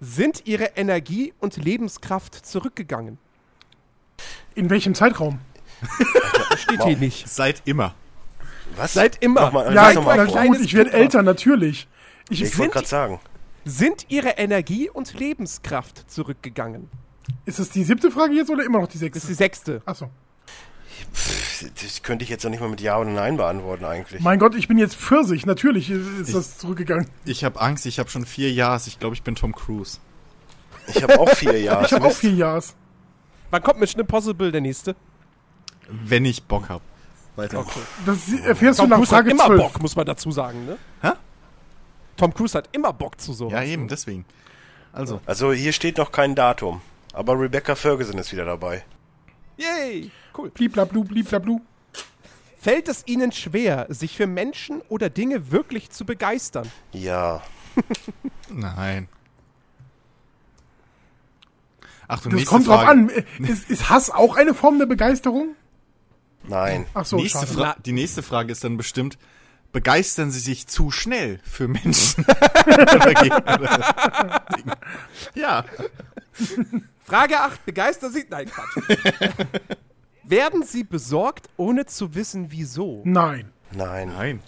Sind 0.00 0.46
Ihre 0.46 0.64
Energie 0.76 1.34
und 1.38 1.56
Lebenskraft 1.58 2.34
zurückgegangen? 2.46 3.18
In 4.54 4.70
welchem 4.70 4.94
Zeitraum? 4.94 5.40
Steht 6.56 6.78
Wow. 6.78 6.86
hier 6.88 6.96
nicht. 6.96 7.28
Seit 7.28 7.60
immer. 7.66 7.94
Was? 8.76 8.94
Seit 8.94 9.22
immer. 9.22 9.42
Nochmal, 9.42 9.74
Ja, 9.74 9.82
mal 10.00 10.16
na 10.16 10.24
vor. 10.26 10.26
klein. 10.26 10.48
gut, 10.48 10.60
ich 10.60 10.74
werde 10.74 10.90
Kleines 10.90 11.04
älter, 11.04 11.22
natürlich. 11.22 11.88
Ich, 12.30 12.42
Ich 12.42 12.48
wollte 12.50 12.56
Sind- 12.56 12.72
gerade 12.72 12.86
sagen. 12.88 13.20
Sind 13.64 14.06
Ihre 14.08 14.30
Energie 14.30 14.90
und 14.90 15.14
Lebenskraft 15.18 16.10
zurückgegangen? 16.10 16.88
ist 17.44 17.58
das 17.60 17.70
die 17.70 17.84
siebte 17.84 18.10
Frage 18.10 18.34
jetzt 18.34 18.50
oder 18.50 18.64
immer 18.64 18.80
noch 18.80 18.88
die 18.88 18.98
Das 18.98 19.02
ist 19.02 19.12
sechste? 19.12 19.28
die 19.28 19.34
sechste. 19.34 19.82
Achso. 19.84 20.10
Das 21.80 22.02
könnte 22.02 22.24
ich 22.24 22.30
jetzt 22.30 22.42
noch 22.44 22.50
nicht 22.50 22.60
mal 22.60 22.68
mit 22.68 22.80
Ja 22.80 22.98
oder 22.98 23.10
Nein 23.10 23.36
beantworten 23.36 23.84
eigentlich. 23.84 24.20
Mein 24.22 24.38
Gott, 24.38 24.54
ich 24.54 24.66
bin 24.68 24.78
jetzt 24.78 24.96
Pfirsich. 24.96 25.46
Natürlich 25.46 25.90
ist 25.90 26.34
das 26.34 26.58
zurückgegangen. 26.58 27.08
Ich 27.24 27.44
habe 27.44 27.60
Angst, 27.60 27.86
ich 27.86 27.98
habe 27.98 28.08
schon 28.10 28.26
vier 28.26 28.50
Jahre. 28.52 28.80
Ich 28.86 28.98
glaube, 28.98 29.14
ich 29.14 29.22
bin 29.22 29.34
Tom 29.34 29.54
Cruise. 29.54 29.98
Ich 30.88 31.02
habe 31.02 31.18
auch 31.20 31.28
vier 31.30 31.60
Jahre. 31.60 31.84
Ich 31.86 31.92
habe 31.92 32.06
auch 32.06 32.12
vier 32.12 32.32
Jahres. 32.32 32.74
Wann 33.50 33.62
kommt 33.62 33.78
Mission 33.80 34.00
Impossible 34.00 34.50
der 34.50 34.60
nächste? 34.60 34.96
Wenn 35.88 36.24
ich 36.24 36.42
Bock 36.44 36.68
habe. 36.68 36.82
Weiter. 37.36 37.64
Das 38.04 38.30
erfährst 38.32 38.78
du 38.78 38.82
Tom 38.82 38.90
nach 38.90 38.96
Cruise 38.98 39.10
hat 39.16 39.24
Frage 39.24 39.30
immer 39.30 39.46
12. 39.46 39.60
Bock, 39.60 39.80
muss 39.82 39.96
man 39.96 40.06
dazu 40.06 40.30
sagen, 40.30 40.66
ne? 40.66 40.78
Hä? 41.00 41.12
Tom 42.16 42.34
Cruise 42.34 42.56
hat 42.56 42.68
immer 42.72 42.92
Bock 42.92 43.20
zu 43.20 43.32
so. 43.32 43.48
Ja, 43.50 43.62
eben, 43.62 43.88
deswegen. 43.88 44.24
Also, 44.92 45.20
Also 45.24 45.52
hier 45.52 45.72
steht 45.72 45.96
noch 45.98 46.12
kein 46.12 46.34
Datum. 46.34 46.82
Aber 47.14 47.38
Rebecca 47.38 47.74
Ferguson 47.74 48.18
ist 48.18 48.32
wieder 48.32 48.44
dabei. 48.44 48.84
Yay, 49.56 50.10
cool. 50.36 50.50
Bliblablu, 50.50 51.04
bliblablu. 51.04 51.60
Fällt 52.60 52.88
es 52.88 53.06
Ihnen 53.06 53.32
schwer, 53.32 53.86
sich 53.88 54.16
für 54.16 54.26
Menschen 54.26 54.82
oder 54.88 55.10
Dinge 55.10 55.50
wirklich 55.50 55.90
zu 55.90 56.04
begeistern? 56.04 56.70
Ja. 56.92 57.42
nein. 58.48 59.08
Achtung, 62.08 62.32
Das 62.32 62.38
nächste 62.38 62.54
kommt 62.54 62.66
Frage. 62.66 63.06
drauf 63.06 63.18
an. 63.38 63.44
Ist, 63.46 63.70
ist 63.70 63.90
Hass 63.90 64.10
auch 64.10 64.36
eine 64.36 64.54
Form 64.54 64.78
der 64.78 64.86
Begeisterung? 64.86 65.56
Nein. 66.48 66.86
Ach 66.94 67.04
so, 67.04 67.16
nächste. 67.16 67.46
Fra 67.46 67.76
die 67.84 67.92
nächste 67.92 68.22
Frage 68.22 68.52
ist 68.52 68.64
dann 68.64 68.76
bestimmt, 68.76 69.18
begeistern 69.72 70.30
Sie 70.30 70.40
sich 70.40 70.66
zu 70.66 70.90
schnell 70.90 71.40
für 71.44 71.68
Menschen? 71.68 72.24
Ja. 75.34 75.64
Frage 77.04 77.40
8. 77.40 77.64
Begeistern 77.66 78.12
Sie... 78.12 78.24
Nein, 78.30 78.48
Quatsch. 78.50 78.98
Werden 80.24 80.62
Sie 80.62 80.84
besorgt, 80.84 81.48
ohne 81.56 81.86
zu 81.86 82.14
wissen, 82.14 82.46
wieso? 82.50 83.02
Nein. 83.04 83.50
Nein. 83.72 84.08
Nein. 84.08 84.40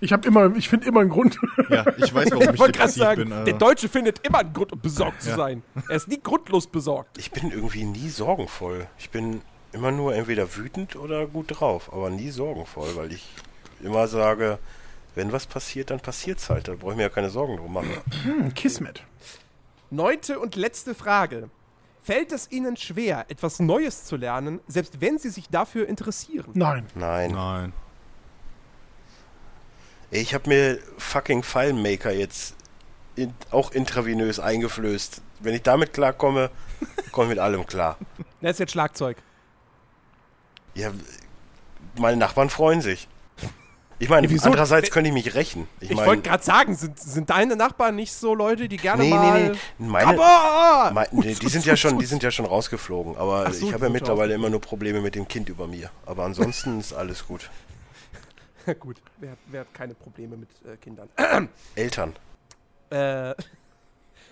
Ich 0.00 0.12
habe 0.12 0.26
immer, 0.28 0.54
ich 0.56 0.68
finde 0.68 0.86
immer 0.86 1.00
einen 1.00 1.10
Grund. 1.10 1.38
Ja, 1.70 1.84
ich 1.98 2.14
weiß, 2.14 2.30
warum 2.30 2.42
ich 2.44 2.50
Ich 2.54 2.58
wollte 2.58 2.78
gerade 2.78 2.92
depressiv 2.92 3.02
sagen, 3.02 3.20
bin. 3.22 3.30
der 3.30 3.38
Also. 3.54 3.58
Deutsche 3.58 3.88
findet 3.88 4.26
immer 4.26 4.38
einen 4.38 4.52
Grund, 4.52 4.72
um 4.72 4.80
besorgt 4.80 5.22
zu 5.22 5.30
Ja. 5.30 5.36
sein. 5.36 5.62
Er 5.88 5.96
ist 5.96 6.08
nie 6.08 6.20
grundlos 6.22 6.66
besorgt. 6.66 7.18
Ich 7.18 7.30
bin 7.30 7.50
irgendwie 7.50 7.84
nie 7.84 8.08
sorgenvoll. 8.08 8.86
Ich 8.98 9.10
bin 9.10 9.40
immer 9.72 9.90
nur 9.90 10.14
entweder 10.14 10.56
wütend 10.56 10.96
oder 10.96 11.26
gut 11.26 11.60
drauf, 11.60 11.92
aber 11.92 12.10
nie 12.10 12.30
sorgenvoll, 12.30 12.96
weil 12.96 13.12
ich 13.12 13.28
immer 13.82 14.08
sage, 14.08 14.58
wenn 15.14 15.32
was 15.32 15.46
passiert, 15.46 15.90
dann 15.90 16.00
passiert's 16.00 16.48
halt. 16.50 16.68
Da 16.68 16.74
brauche 16.74 16.92
ich 16.92 16.96
mir 16.96 17.02
ja 17.04 17.08
keine 17.08 17.30
Sorgen 17.30 17.56
drum 17.56 17.72
machen. 17.72 17.90
Hm, 18.22 18.54
Kismet. 18.54 19.02
Neunte 19.90 20.38
und 20.38 20.54
letzte 20.56 20.94
Frage. 20.94 21.50
Fällt 22.02 22.32
es 22.32 22.50
Ihnen 22.50 22.76
schwer, 22.76 23.26
etwas 23.28 23.58
Neues 23.58 24.04
zu 24.04 24.16
lernen, 24.16 24.60
selbst 24.66 25.00
wenn 25.00 25.18
Sie 25.18 25.28
sich 25.28 25.48
dafür 25.50 25.88
interessieren? 25.88 26.50
Nein. 26.54 26.86
Nein. 26.94 27.32
Nein. 27.32 27.72
Ey, 30.10 30.22
Ich 30.22 30.32
habe 30.34 30.48
mir 30.48 30.78
fucking 30.96 31.42
FileMaker 31.42 32.12
jetzt 32.12 32.54
in, 33.14 33.34
auch 33.50 33.72
intravenös 33.72 34.40
eingeflößt. 34.40 35.20
Wenn 35.40 35.54
ich 35.54 35.62
damit 35.62 35.92
klarkomme, 35.92 36.50
komme 37.12 37.26
ich 37.26 37.30
mit 37.30 37.38
allem 37.38 37.66
klar. 37.66 37.98
Das 38.40 38.52
ist 38.52 38.60
jetzt 38.60 38.72
Schlagzeug. 38.72 39.18
Ja, 40.78 40.92
meine 41.98 42.16
Nachbarn 42.16 42.50
freuen 42.50 42.80
sich. 42.80 43.08
Ich 44.00 44.08
meine, 44.08 44.30
wieso? 44.30 44.46
andererseits 44.46 44.92
könnte 44.92 45.08
ich 45.08 45.14
mich 45.14 45.34
rächen. 45.34 45.66
Ich, 45.80 45.90
Ich, 45.90 45.96
meine, 45.96 46.06
wollte 46.06 46.22
gerade 46.22 46.44
sagen, 46.44 46.76
sind, 46.76 47.00
sind 47.00 47.30
deine 47.30 47.56
Nachbarn 47.56 47.96
nicht 47.96 48.12
so 48.12 48.32
Leute, 48.32 48.68
die 48.68 48.76
gerne 48.76 49.02
nee, 49.02 49.10
mal... 49.10 49.42
nee, 49.50 49.58
nee. 49.78 49.86
Meine, 49.88 50.10
Aber! 50.20 50.92
mein, 50.94 51.06
nee, 51.10 51.34
die 51.34 51.48
sind 51.48 51.64
ja 51.64 51.76
schon, 51.76 51.98
die 51.98 52.06
sind 52.06 52.22
ja 52.22 52.30
schon 52.30 52.46
rausgeflogen. 52.46 53.16
Aber 53.16 53.52
so, 53.52 53.66
ich 53.66 53.74
habe 53.74 53.86
ja 53.86 53.90
mittlerweile 53.90 54.34
immer 54.34 54.50
nur 54.50 54.60
Probleme 54.60 55.00
mit 55.00 55.16
dem 55.16 55.26
Kind 55.26 55.48
über 55.48 55.66
mir. 55.66 55.90
Aber 56.06 56.24
ansonsten 56.24 56.78
ist 56.78 56.92
alles 56.92 57.26
gut. 57.26 57.50
Gut, 58.80 58.98
wer, 59.18 59.30
hat- 59.32 59.38
wer 59.46 59.60
hat 59.62 59.74
keine 59.74 59.94
Probleme 59.94 60.36
mit 60.36 60.48
äh, 60.64 60.76
Kindern? 60.76 61.08
Eltern. 61.74 62.14
äh, 62.90 63.34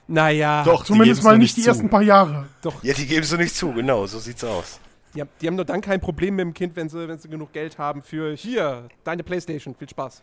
naja, 0.07 0.63
Doch, 0.63 0.83
die 0.83 0.89
Zumindest 0.89 1.23
geben's 1.23 1.25
mal 1.25 1.39
nicht 1.39 1.57
die 1.57 1.63
zu. 1.63 1.69
ersten 1.71 1.89
paar 1.91 2.03
Jahre. 2.03 2.47
Ja, 2.83 2.95
die 2.95 3.07
geben 3.07 3.25
so 3.27 3.37
nicht 3.37 3.57
zu, 3.57 3.73
genau, 3.73 4.07
so 4.07 4.21
sieht's 4.21 4.45
aus. 4.45 4.79
Die 5.17 5.21
haben, 5.23 5.31
die 5.41 5.47
haben 5.47 5.57
nur 5.57 5.65
dann 5.65 5.81
kein 5.81 6.01
Problem 6.01 6.37
mit 6.37 6.45
dem 6.45 6.55
Kind, 6.55 6.77
wenn 6.77 6.89
sie, 6.89 7.09
wenn 7.09 7.19
sie 7.19 7.29
genug 7.29 7.53
Geld 7.53 7.79
haben 7.79 8.03
für 8.03 8.35
hier, 8.35 8.89
deine 9.03 9.23
Playstation. 9.23 9.75
Viel 9.75 9.89
Spaß. 9.89 10.23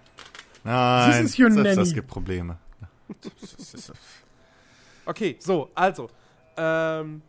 Nein, 0.63 1.27
selbst 1.27 1.57
nanny. 1.57 1.75
das 1.75 1.93
gibt 1.93 2.07
Probleme. 2.07 2.57
Okay, 5.05 5.35
so, 5.37 5.69
also. 5.75 6.09
Ähm, 6.55 7.21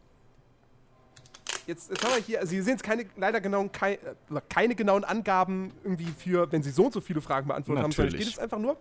jetzt, 1.66 1.90
jetzt 1.90 2.04
haben 2.04 2.14
wir 2.14 2.22
hier, 2.22 2.38
also 2.38 2.50
Sie 2.50 2.60
sehen 2.60 2.74
jetzt 2.74 2.84
keine, 2.84 3.04
leider 3.16 3.40
genauen, 3.40 3.72
kei, 3.72 3.94
äh, 3.94 4.40
keine 4.48 4.76
genauen 4.76 5.02
Angaben 5.02 5.72
irgendwie 5.82 6.06
für, 6.16 6.50
wenn 6.52 6.62
Sie 6.62 6.70
so 6.70 6.84
und 6.84 6.92
so 6.92 7.00
viele 7.00 7.20
Fragen 7.20 7.48
beantwortet 7.48 7.82
haben, 7.82 7.90
sondern 7.90 8.10
Natürlich. 8.12 8.26
steht 8.26 8.36
jetzt 8.36 8.42
einfach 8.42 8.60
nur, 8.60 8.76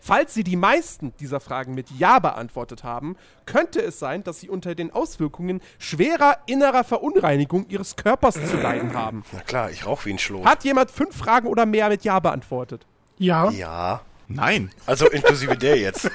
Falls 0.00 0.32
Sie 0.34 0.44
die 0.44 0.56
meisten 0.56 1.12
dieser 1.20 1.40
Fragen 1.40 1.74
mit 1.74 1.90
Ja 1.90 2.18
beantwortet 2.18 2.84
haben, 2.84 3.16
könnte 3.46 3.80
es 3.82 3.98
sein, 3.98 4.24
dass 4.24 4.40
Sie 4.40 4.48
unter 4.48 4.74
den 4.74 4.90
Auswirkungen 4.92 5.60
schwerer 5.78 6.38
innerer 6.46 6.84
Verunreinigung 6.84 7.66
Ihres 7.68 7.96
Körpers 7.96 8.34
zu 8.34 8.56
leiden 8.56 8.94
haben. 8.94 9.24
Na 9.32 9.40
klar, 9.40 9.70
ich 9.70 9.84
rauche 9.86 10.06
wie 10.06 10.12
ein 10.14 10.18
Schlot. 10.18 10.44
Hat 10.46 10.64
jemand 10.64 10.90
fünf 10.90 11.14
Fragen 11.16 11.46
oder 11.48 11.66
mehr 11.66 11.88
mit 11.90 12.02
Ja 12.04 12.18
beantwortet? 12.18 12.86
Ja. 13.18 13.50
Ja. 13.50 14.00
Nein, 14.32 14.70
Also 14.86 15.08
inklusive 15.08 15.56
der 15.56 15.76
jetzt. 15.76 16.08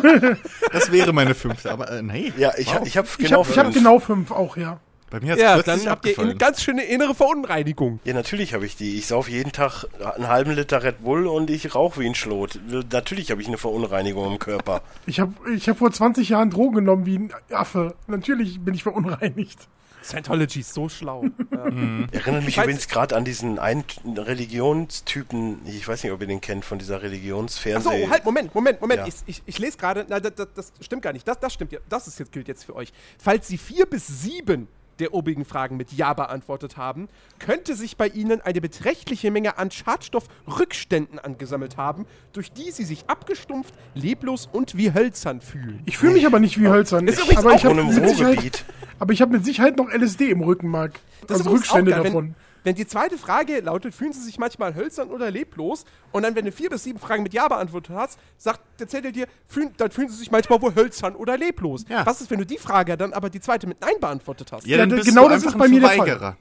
das 0.72 0.90
wäre 0.90 1.12
meine 1.12 1.34
fünfte, 1.34 1.70
aber 1.70 1.90
äh, 1.90 2.02
nee. 2.02 2.32
Ja, 2.36 2.52
ich, 2.56 2.66
Wow. 2.74 2.84
ich 2.86 2.96
habe 2.96 3.06
Ich 3.08 3.16
genau 3.18 3.44
habe 3.44 3.50
ich 3.52 3.58
hab 3.58 3.64
fünf. 3.66 3.76
genau 3.76 3.98
fünf 4.00 4.30
auch, 4.32 4.56
ja. 4.56 4.80
Bei 5.10 5.20
mir 5.20 5.32
hat 5.32 5.38
es 5.38 5.42
Ja, 5.44 5.54
plötzlich 5.54 5.84
dann 5.84 5.90
habt 5.92 6.04
ihr 6.04 6.10
abgefallen. 6.10 6.30
eine 6.30 6.38
ganz 6.38 6.62
schöne 6.62 6.84
innere 6.84 7.14
Verunreinigung. 7.14 8.00
Ja, 8.04 8.14
natürlich 8.14 8.54
habe 8.54 8.66
ich 8.66 8.76
die. 8.76 8.96
Ich 8.98 9.06
sauf 9.06 9.28
jeden 9.28 9.52
Tag 9.52 9.84
einen 10.16 10.28
halben 10.28 10.52
Liter 10.52 10.82
Red 10.82 11.02
Bull 11.02 11.26
und 11.26 11.48
ich 11.50 11.74
rauche 11.74 12.00
wie 12.00 12.06
ein 12.06 12.14
Schlot. 12.14 12.58
Natürlich 12.92 13.30
habe 13.30 13.40
ich 13.40 13.48
eine 13.48 13.58
Verunreinigung 13.58 14.32
im 14.32 14.38
Körper. 14.38 14.82
Ich 15.06 15.20
habe 15.20 15.32
ich 15.54 15.68
hab 15.68 15.78
vor 15.78 15.92
20 15.92 16.28
Jahren 16.30 16.50
Drogen 16.50 16.76
genommen 16.76 17.06
wie 17.06 17.18
ein 17.18 17.32
Affe. 17.52 17.94
Natürlich 18.08 18.60
bin 18.60 18.74
ich 18.74 18.82
verunreinigt. 18.82 19.68
Scientology 20.02 20.60
ist 20.60 20.72
so 20.72 20.88
schlau. 20.88 21.24
ja. 21.52 21.64
Erinnert 22.12 22.44
mich 22.44 22.56
übrigens 22.56 22.86
gerade 22.88 23.16
an 23.16 23.24
diesen 23.24 23.58
einen 23.58 23.84
Religionstypen, 24.16 25.60
ich 25.66 25.86
weiß 25.86 26.04
nicht, 26.04 26.12
ob 26.12 26.20
ihr 26.20 26.26
den 26.26 26.40
kennt, 26.40 26.64
von 26.64 26.78
dieser 26.78 26.96
Achso, 26.96 27.06
Religionsfernseh. 27.06 28.08
halt, 28.08 28.24
Moment, 28.24 28.54
Moment, 28.54 28.80
Moment. 28.80 29.00
Ja. 29.00 29.06
Ich, 29.06 29.14
ich, 29.26 29.42
ich 29.46 29.58
lese 29.58 29.76
gerade, 29.76 30.04
das, 30.04 30.20
das, 30.22 30.48
das 30.54 30.72
stimmt 30.80 31.02
gar 31.02 31.12
nicht. 31.12 31.26
Das, 31.26 31.40
das 31.40 31.52
stimmt 31.52 31.72
ja. 31.72 31.80
Das 31.88 32.06
ist 32.06 32.18
jetzt, 32.18 32.32
gilt 32.32 32.48
jetzt 32.48 32.64
für 32.64 32.74
euch. 32.76 32.92
Falls 33.18 33.48
Sie 33.48 33.58
vier 33.58 33.86
bis 33.86 34.06
sieben 34.06 34.68
der 34.98 35.14
obigen 35.14 35.44
Fragen 35.44 35.76
mit 35.76 35.92
Ja 35.92 36.14
beantwortet 36.14 36.76
haben, 36.76 37.08
könnte 37.38 37.74
sich 37.74 37.96
bei 37.96 38.08
Ihnen 38.08 38.40
eine 38.40 38.60
beträchtliche 38.60 39.30
Menge 39.30 39.58
an 39.58 39.70
Schadstoffrückständen 39.70 41.18
angesammelt 41.18 41.76
haben, 41.76 42.06
durch 42.32 42.52
die 42.52 42.70
Sie 42.70 42.84
sich 42.84 43.04
abgestumpft, 43.08 43.74
leblos 43.94 44.48
und 44.50 44.76
wie 44.76 44.92
hölzern 44.92 45.40
fühlen. 45.40 45.82
Ich 45.86 45.98
fühle 45.98 46.12
mich 46.12 46.26
aber 46.26 46.40
nicht 46.40 46.60
wie 46.60 46.68
hölzern. 46.68 47.06
Ist 47.08 47.18
übrigens 47.18 47.44
aber, 47.44 47.54
auch 47.54 47.56
ich 47.56 47.94
mit 47.94 48.16
Sicherheit, 48.16 48.64
aber 48.98 49.12
ich 49.12 49.22
habe 49.22 49.32
mit 49.32 49.44
Sicherheit 49.44 49.76
noch 49.76 49.90
LSD 49.90 50.30
im 50.30 50.40
Rückenmark. 50.40 51.00
Das 51.26 51.40
ist 51.40 51.46
also 51.46 51.56
Rückstände 51.56 51.90
davon. 51.90 52.14
Wenn, 52.14 52.45
wenn 52.66 52.74
die 52.74 52.86
zweite 52.86 53.16
Frage 53.16 53.60
lautet, 53.60 53.94
fühlen 53.94 54.12
Sie 54.12 54.20
sich 54.20 54.38
manchmal 54.38 54.74
hölzern 54.74 55.10
oder 55.10 55.30
leblos? 55.30 55.84
Und 56.10 56.24
dann, 56.24 56.34
wenn 56.34 56.44
du 56.44 56.50
vier 56.50 56.68
bis 56.68 56.82
sieben 56.82 56.98
Fragen 56.98 57.22
mit 57.22 57.32
Ja 57.32 57.46
beantwortet 57.46 57.94
hast, 57.94 58.18
sagt 58.38 58.60
der 58.80 58.88
Zettel 58.88 59.12
dir, 59.12 59.28
fühlen, 59.46 59.72
dann 59.76 59.92
fühlen 59.92 60.08
Sie 60.08 60.16
sich 60.16 60.32
manchmal 60.32 60.60
wohl 60.60 60.74
hölzern 60.74 61.14
oder 61.14 61.38
leblos. 61.38 61.84
Ja. 61.88 62.04
Was 62.04 62.20
ist, 62.20 62.28
wenn 62.28 62.40
du 62.40 62.44
die 62.44 62.58
Frage 62.58 62.96
dann 62.96 63.12
aber 63.12 63.30
die 63.30 63.38
zweite 63.38 63.68
mit 63.68 63.80
Nein 63.80 63.94
beantwortet 64.00 64.50
hast? 64.50 64.66
Ja, 64.66 64.78
dann 64.78 64.88
bist 64.88 65.06
genau 65.06 65.22
du 65.22 65.28
das 65.28 65.44
einfach 65.44 65.50
ist 65.50 65.54
ein 65.54 65.58
bei 65.60 65.68
mir 65.68 65.80
der 65.80 65.90
Fall. 65.90 66.36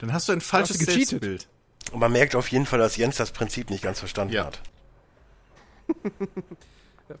Dann 0.00 0.12
hast 0.12 0.28
du 0.28 0.32
ein 0.34 0.42
falsches 0.42 0.76
du. 0.76 0.84
Selbstbild. 0.84 1.48
Und 1.90 2.00
man 2.00 2.12
merkt 2.12 2.36
auf 2.36 2.48
jeden 2.48 2.66
Fall, 2.66 2.78
dass 2.78 2.98
Jens 2.98 3.16
das 3.16 3.32
Prinzip 3.32 3.70
nicht 3.70 3.82
ganz 3.82 4.00
verstanden 4.00 4.34
Ja. 4.34 4.44
hat. 4.44 4.60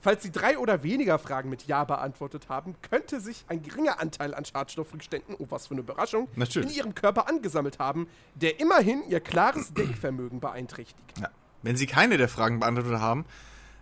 Falls 0.00 0.22
Sie 0.22 0.30
drei 0.30 0.58
oder 0.58 0.82
weniger 0.82 1.18
Fragen 1.18 1.48
mit 1.48 1.66
Ja 1.66 1.84
beantwortet 1.84 2.48
haben, 2.48 2.74
könnte 2.82 3.20
sich 3.20 3.44
ein 3.48 3.62
geringer 3.62 4.00
Anteil 4.00 4.34
an 4.34 4.44
Schadstoffrückständen, 4.44 5.36
oh 5.38 5.46
was 5.48 5.66
für 5.66 5.72
eine 5.74 5.80
Überraschung, 5.80 6.28
Natürlich. 6.36 6.70
in 6.70 6.76
Ihrem 6.76 6.94
Körper 6.94 7.28
angesammelt 7.28 7.78
haben, 7.78 8.06
der 8.34 8.60
immerhin 8.60 9.02
Ihr 9.08 9.20
klares 9.20 9.72
Denkvermögen 9.74 10.40
beanträchtigt. 10.40 11.14
Ja. 11.20 11.30
Wenn 11.62 11.76
Sie 11.76 11.86
keine 11.86 12.16
der 12.16 12.28
Fragen 12.28 12.60
beantwortet 12.60 13.00
haben, 13.00 13.24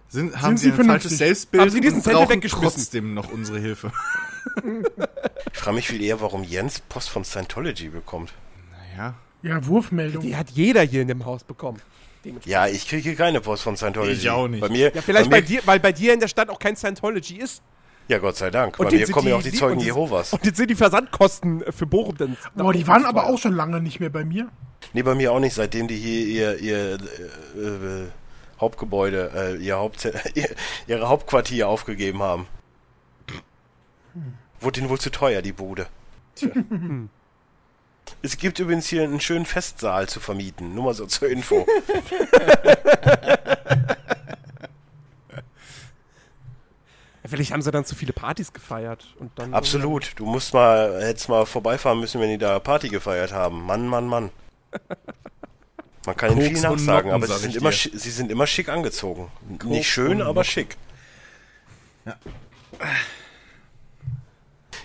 sind, 0.08 0.40
haben 0.40 0.56
Sie 0.56 0.70
Sie 0.70 0.80
ein 0.80 0.86
falsches? 0.86 1.18
Selbstbild 1.18 1.60
Haben 1.60 1.70
Sie 1.70 1.80
diesen 1.80 1.96
und 1.96 2.04
Zettel 2.04 2.26
brauchen 2.26 2.40
trotzdem 2.40 3.14
noch 3.14 3.30
unsere 3.32 3.58
Hilfe. 3.58 3.92
Ich 5.52 5.58
frage 5.58 5.74
mich 5.74 5.88
viel 5.88 6.02
eher, 6.02 6.20
warum 6.20 6.44
Jens 6.44 6.80
Post 6.80 7.10
von 7.10 7.24
Scientology 7.24 7.88
bekommt. 7.88 8.32
Naja. 8.70 9.14
Ja, 9.42 9.66
Wurfmeldung. 9.66 10.22
Die 10.22 10.36
hat 10.36 10.50
jeder 10.50 10.82
hier 10.82 11.02
in 11.02 11.08
dem 11.08 11.24
Haus 11.24 11.42
bekommen. 11.42 11.80
Ja, 12.44 12.66
ich 12.66 12.88
kriege 12.88 13.14
keine 13.14 13.40
Post 13.40 13.62
von 13.62 13.76
Scientology. 13.76 14.12
Ich 14.12 14.30
auch 14.30 14.48
nicht. 14.48 14.60
Bei 14.60 14.68
mir, 14.68 14.92
Ja, 14.94 15.02
vielleicht 15.02 15.30
bei 15.30 15.40
mir, 15.40 15.46
dir, 15.46 15.60
weil 15.64 15.80
bei 15.80 15.92
dir 15.92 16.12
in 16.14 16.20
der 16.20 16.28
Stadt 16.28 16.48
auch 16.50 16.58
kein 16.58 16.76
Scientology 16.76 17.36
ist. 17.36 17.62
Ja, 18.08 18.18
Gott 18.18 18.36
sei 18.36 18.50
Dank. 18.50 18.78
Und 18.78 18.90
bei 18.90 18.96
jetzt 18.96 19.08
mir 19.08 19.14
kommen 19.14 19.28
ja 19.28 19.36
auch 19.36 19.42
die 19.42 19.50
die- 19.50 19.56
Zeugen 19.58 19.74
und 19.74 19.78
die- 19.80 19.86
Jehovas. 19.86 20.32
Und 20.32 20.44
jetzt 20.46 20.56
sind 20.58 20.70
die 20.70 20.76
Versandkosten 20.76 21.64
für 21.72 21.86
Bochum 21.86 22.16
dann. 22.16 22.36
Boah, 22.54 22.72
die 22.72 22.86
waren 22.86 23.04
aber 23.04 23.26
auch 23.26 23.38
schon 23.38 23.52
lange 23.54 23.80
nicht 23.80 23.98
mehr 23.98 24.10
bei 24.10 24.24
mir. 24.24 24.48
Nee, 24.92 25.02
bei 25.02 25.14
mir 25.16 25.32
auch 25.32 25.40
nicht, 25.40 25.54
seitdem 25.54 25.88
die 25.88 25.96
hier 25.96 26.56
ihr, 26.56 26.60
ihr 26.60 26.98
äh, 27.56 27.60
äh, 27.60 28.06
Hauptgebäude, 28.60 29.56
äh, 29.58 29.62
ihr 29.64 29.76
Haupt, 29.76 30.04
ihr, 30.34 30.48
ihre 30.86 31.08
Hauptquartier 31.08 31.68
aufgegeben 31.68 32.22
haben. 32.22 32.46
Wurde 34.60 34.80
ihnen 34.80 34.88
wohl 34.88 35.00
zu 35.00 35.10
teuer, 35.10 35.42
die 35.42 35.52
Bude. 35.52 35.86
Es 38.22 38.36
gibt 38.38 38.58
übrigens 38.58 38.86
hier 38.86 39.02
einen 39.04 39.20
schönen 39.20 39.46
Festsaal 39.46 40.08
zu 40.08 40.20
vermieten. 40.20 40.74
Nur 40.74 40.84
mal 40.84 40.94
so 40.94 41.06
zur 41.06 41.28
Info. 41.28 41.66
Vielleicht 47.28 47.52
haben 47.52 47.62
sie 47.62 47.70
dann 47.70 47.84
zu 47.84 47.94
viele 47.94 48.12
Partys 48.12 48.52
gefeiert. 48.52 49.14
Und 49.18 49.32
dann 49.36 49.52
Absolut. 49.52 50.12
Du 50.16 50.26
musst 50.26 50.54
mal, 50.54 51.02
hättest 51.02 51.28
mal 51.28 51.44
vorbeifahren 51.44 51.98
müssen, 51.98 52.20
wenn 52.20 52.30
die 52.30 52.38
da 52.38 52.60
Party 52.60 52.88
gefeiert 52.88 53.32
haben. 53.32 53.64
Mann, 53.64 53.88
Mann, 53.88 54.06
Mann. 54.06 54.30
Man 56.06 56.16
kann 56.16 56.32
ihnen 56.32 56.42
viel 56.42 56.60
nachsagen, 56.60 57.10
Noppen, 57.10 57.24
aber 57.24 57.26
sie 57.26 57.50
sind, 57.50 57.56
immer, 57.56 57.72
sie 57.72 58.10
sind 58.10 58.30
immer 58.30 58.46
schick 58.46 58.68
angezogen. 58.68 59.28
Koks 59.58 59.64
Nicht 59.64 59.90
schön, 59.90 60.22
aber 60.22 60.44
schick. 60.44 60.76
Ja. 62.04 62.16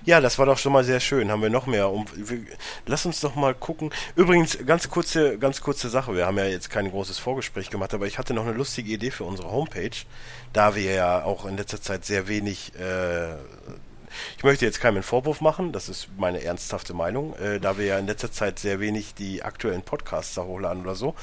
Ja, 0.04 0.20
das 0.20 0.40
war 0.40 0.48
doch 0.48 0.58
schon 0.58 0.74
mal 0.74 0.84
sehr 0.84 1.00
schön. 1.00 1.30
Haben 1.30 1.44
wir 1.44 1.52
noch 1.52 1.68
mehr? 1.68 1.92
Um, 1.92 2.06
wir, 2.16 2.40
lass 2.88 3.06
uns 3.06 3.20
doch 3.20 3.36
mal 3.36 3.54
gucken. 3.54 3.92
Übrigens, 4.16 4.58
ganz 4.66 4.90
kurze, 4.90 5.38
ganz 5.38 5.62
kurze 5.62 5.90
Sache. 5.90 6.16
Wir 6.16 6.26
haben 6.26 6.40
ja 6.40 6.46
jetzt 6.46 6.72
kein 6.72 6.90
großes 6.90 7.20
Vorgespräch 7.20 7.70
gemacht, 7.70 7.94
aber 7.94 8.08
ich 8.08 8.18
hatte 8.18 8.34
noch 8.34 8.48
eine 8.48 8.54
lustige 8.54 8.92
Idee 8.92 9.12
für 9.12 9.26
unsere 9.26 9.52
Homepage, 9.52 9.92
da 10.54 10.74
wir 10.76 10.92
ja 10.92 11.24
auch 11.24 11.46
in 11.46 11.56
letzter 11.56 11.82
Zeit 11.82 12.04
sehr 12.06 12.28
wenig. 12.28 12.74
Äh, 12.80 13.36
ich 14.38 14.44
möchte 14.44 14.66
jetzt 14.66 14.82
keinen 14.82 15.04
Vorwurf 15.04 15.40
machen, 15.40 15.72
das 15.72 15.88
ist 15.88 16.10
meine 16.18 16.44
ernsthafte 16.44 16.94
Meinung, 16.94 17.36
äh, 17.36 17.60
da 17.60 17.78
wir 17.78 17.86
ja 17.86 18.00
in 18.00 18.08
letzter 18.08 18.32
Zeit 18.32 18.60
sehr 18.60 18.80
wenig 18.80 19.14
die 19.14 19.44
aktuellen 19.44 19.84
Podcasts 19.84 20.34
da 20.34 20.44
hochladen 20.44 20.82
oder 20.82 20.96
so. 20.96 21.16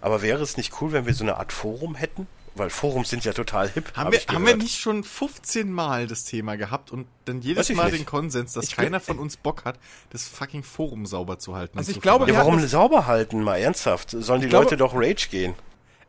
Aber 0.00 0.22
wäre 0.22 0.42
es 0.42 0.56
nicht 0.56 0.80
cool, 0.80 0.92
wenn 0.92 1.06
wir 1.06 1.14
so 1.14 1.24
eine 1.24 1.36
Art 1.36 1.52
Forum 1.52 1.94
hätten? 1.94 2.26
Weil 2.56 2.70
Forums 2.70 3.10
sind 3.10 3.24
ja 3.24 3.32
total 3.32 3.68
hip. 3.68 3.96
Haben, 3.96 4.06
hab 4.06 4.12
wir, 4.12 4.20
haben 4.34 4.46
wir 4.46 4.56
nicht 4.56 4.78
schon 4.78 5.02
15 5.02 5.72
Mal 5.72 6.06
das 6.06 6.24
Thema 6.24 6.56
gehabt 6.56 6.92
und 6.92 7.06
dann 7.24 7.40
jedes 7.40 7.68
Mal 7.70 7.86
nicht. 7.90 7.98
den 7.98 8.06
Konsens, 8.06 8.52
dass 8.52 8.66
Ich 8.66 8.76
keiner 8.76 9.00
von 9.00 9.18
uns 9.18 9.36
Bock 9.36 9.64
hat, 9.64 9.78
das 10.10 10.28
fucking 10.28 10.62
Forum 10.62 11.04
sauber 11.06 11.38
zu 11.40 11.56
halten? 11.56 11.76
Also 11.78 11.90
ich 11.90 12.00
glaube, 12.00 12.24
Ja, 12.24 12.28
wir 12.28 12.34
warum 12.36 12.52
hatten 12.52 12.62
das- 12.62 12.70
sauber 12.70 13.06
halten, 13.08 13.42
mal 13.42 13.56
ernsthaft? 13.56 14.10
Sollen 14.10 14.40
die 14.40 14.48
glaube- 14.48 14.64
Leute 14.66 14.76
doch 14.76 14.94
Rage 14.94 15.28
gehen? 15.30 15.54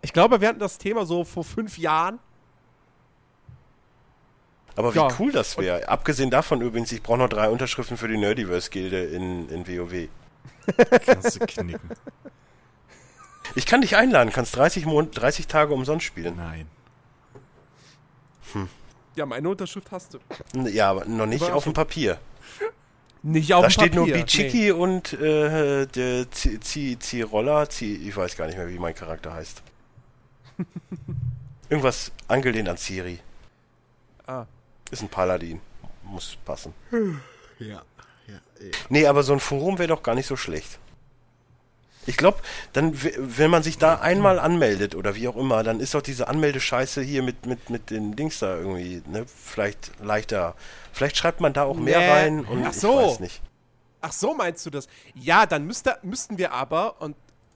Ich 0.03 0.13
glaube, 0.13 0.39
wir 0.39 0.47
hatten 0.49 0.59
das 0.59 0.77
Thema 0.77 1.05
so 1.07 1.23
vor 1.23 1.43
fünf 1.43 1.79
Jahren. 1.79 2.19
Aber 4.75 4.93
wie 4.93 4.97
Ja. 4.99 5.07
cool 5.19 5.31
das 5.31 5.57
wäre. 5.57 5.87
Abgesehen 5.87 6.29
davon 6.29 6.61
übrigens, 6.61 6.91
ich 6.91 7.01
brauche 7.01 7.17
noch 7.17 7.29
drei 7.29 7.49
Unterschriften 7.49 7.97
für 7.97 8.07
die 8.07 8.17
Nerdiverse-Gilde 8.17 9.05
in, 9.05 9.49
in 9.49 9.67
WoW. 9.67 10.09
Kannst 11.05 11.35
du 11.41 11.45
knicken. 11.45 11.89
Ich 13.55 13.65
kann 13.65 13.81
dich 13.81 13.95
einladen, 13.95 14.31
kannst 14.31 14.55
30, 14.55 14.85
Mon 14.85 15.09
30 15.11 15.47
Tage 15.47 15.73
umsonst 15.73 16.05
spielen. 16.05 16.35
Nein. 16.35 16.67
Ja, 19.15 19.25
meine 19.25 19.49
Unterschrift 19.49 19.91
hast 19.91 20.13
du. 20.13 20.19
Ja, 20.69 20.91
aber 20.91 21.05
noch 21.05 21.25
nicht 21.25 21.43
Aber 21.43 21.55
auf 21.55 21.63
dem 21.63 21.73
Papier. 21.73 22.19
Nicht 23.23 23.53
auf 23.53 23.61
Da 23.63 23.67
dem 23.69 23.71
steht 23.71 23.95
nur 23.95 24.05
Papier. 24.05 24.23
Bichiki 24.23 24.71
und 24.71 25.13
äh, 25.13 25.87
der 25.87 26.29
Zirolla, 26.31 27.67
ich 27.79 28.15
weiß 28.15 28.35
gar 28.35 28.45
nicht 28.47 28.57
mehr, 28.57 28.69
wie 28.69 28.77
mein 28.77 28.93
Charakter 28.93 29.33
heißt. 29.33 29.63
Irgendwas 31.69 32.11
angelehnt 32.27 32.69
an 32.69 32.77
Ciri. 32.77 33.19
Ah. 34.27 34.45
Ist 34.91 35.01
ein 35.01 35.09
Paladin. 35.09 35.59
Muss 36.03 36.37
passen. 36.45 36.73
Ja. 37.59 37.81
ja 38.27 38.39
ey. 38.59 38.71
Nee, 38.89 39.07
aber 39.07 39.23
so 39.23 39.33
ein 39.33 39.39
Forum 39.39 39.79
wäre 39.79 39.87
doch 39.87 40.03
gar 40.03 40.13
nicht 40.13 40.27
so 40.27 40.35
schlecht. 40.35 40.77
Ich 42.07 42.17
glaube, 42.17 42.37
dann, 42.73 42.93
wenn 43.17 43.49
man 43.49 43.63
sich 43.63 43.77
da 43.77 43.95
einmal 43.95 44.37
anmeldet 44.39 44.93
oder 44.95 45.15
wie 45.15 45.27
auch 45.27 45.35
immer, 45.35 45.63
dann 45.63 45.79
ist 45.79 45.93
doch 45.95 46.01
diese 46.03 46.27
Anmeldescheiße 46.27 47.01
hier 47.01 47.23
mit, 47.23 47.45
mit, 47.45 47.69
mit 47.69 47.89
den 47.89 48.15
Dings 48.15 48.39
da 48.39 48.55
irgendwie, 48.57 49.01
ne, 49.07 49.25
vielleicht 49.27 49.91
leichter. 50.01 50.55
Vielleicht 50.93 51.17
schreibt 51.17 51.41
man 51.41 51.53
da 51.53 51.63
auch 51.63 51.77
mehr 51.77 51.99
Nee. 51.99 52.09
rein 52.09 52.45
und 52.45 52.63
Ach 52.65 52.73
so. 52.73 52.99
ich 53.01 53.07
weiß 53.07 53.19
nicht. 53.21 53.41
Ach 54.01 54.11
so, 54.11 54.35
meinst 54.35 54.65
du 54.65 54.69
das? 54.69 54.87
Ja, 55.15 55.45
dann 55.47 55.65
müsste, 55.65 55.97
müssten 56.03 56.37
wir 56.37 56.51
aber, 56.51 57.01
und 57.01 57.15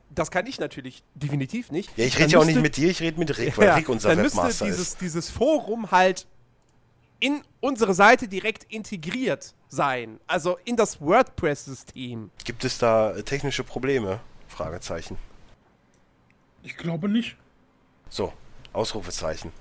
das 0.09 0.31
kann 0.31 0.47
ich 0.47 0.59
natürlich 0.59 1.03
definitiv 1.13 1.69
nicht. 1.71 1.95
Ja, 1.95 2.05
ich 2.05 2.17
rede 2.17 2.31
ja 2.31 2.39
auch 2.39 2.43
nicht 2.45 2.55
müsste- 2.55 2.61
mit 2.63 2.77
dir, 2.77 2.89
ich 2.89 3.01
rede 3.01 3.19
mit 3.19 3.37
Rick, 3.37 3.55
weil 3.57 3.67
Ja, 3.67 3.75
Rick 3.75 3.87
unser 3.89 4.09
dann 4.09 4.21
müsste 4.23 4.37
Webmaster 4.39 4.65
dieses, 4.65 4.81
ist. 4.89 5.01
dieses 5.01 5.29
Forum 5.29 5.91
halt 5.91 6.25
in 7.19 7.41
unsere 7.59 7.93
Seite 7.93 8.27
direkt 8.27 8.63
integriert 8.73 9.53
sein. 9.67 10.19
Also 10.25 10.57
in 10.65 10.75
das 10.75 10.99
WordPress-System. 11.01 12.31
Gibt 12.45 12.63
es 12.63 12.77
da 12.79 13.11
äh, 13.11 13.23
technische 13.23 13.63
Probleme? 13.63 14.19
Fragezeichen. 14.49 15.17
Ich 16.63 16.75
glaube 16.75 17.07
nicht. 17.07 17.37
So, 18.09 18.33
Ausrufezeichen. 18.73 19.51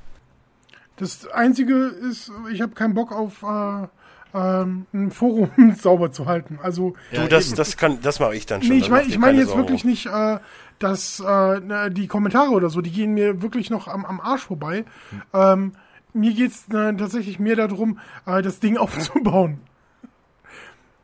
Das 0.97 1.29
Einzige 1.29 1.75
ist, 1.75 2.33
ich 2.51 2.61
habe 2.61 2.75
keinen 2.75 2.95
Bock 2.95 3.13
auf 3.13 3.43
äh, 3.45 3.87
ähm, 4.35 4.87
ein 4.93 5.11
Forum 5.11 5.51
sauber 5.79 6.11
zu 6.11 6.27
halten. 6.27 6.59
Also 6.63 6.95
Du, 7.13 7.29
das, 7.29 7.55
das 7.55 7.77
kann, 7.77 8.01
das 8.03 8.19
mache 8.19 8.35
ich 8.35 8.47
dann 8.47 8.63
schon. 8.63 8.73
Nee, 8.73 8.79
ich 8.83 8.91
meine 8.91 9.07
ich 9.07 9.13
dir 9.13 9.19
mein 9.21 9.29
keine 9.31 9.41
jetzt 9.41 9.49
Sorgen. 9.51 9.63
wirklich 9.63 9.85
nicht, 9.85 10.07
äh, 10.07 10.39
dass 10.81 11.21
äh, 11.21 11.91
die 11.91 12.09
Kommentare 12.09 12.51
oder 12.51 12.69
so, 12.71 12.81
die 12.81 12.91
gehen 12.91 13.15
mir 13.15 13.43
wirklich 13.43 13.71
noch 13.71 13.87
am, 13.87 14.05
am 14.05 14.21
Arsch 14.21 14.45
vorbei. 14.47 14.85
Ähm, 15.33 15.73
mir 16.15 16.35
geht's 16.35 16.67
äh, 16.71 16.95
tatsächlich 16.95 17.39
mehr 17.39 17.57
darum, 17.57 18.01
äh, 18.27 18.43
das 18.43 18.59
Ding 18.61 18.77
aufzubauen. 18.79 19.61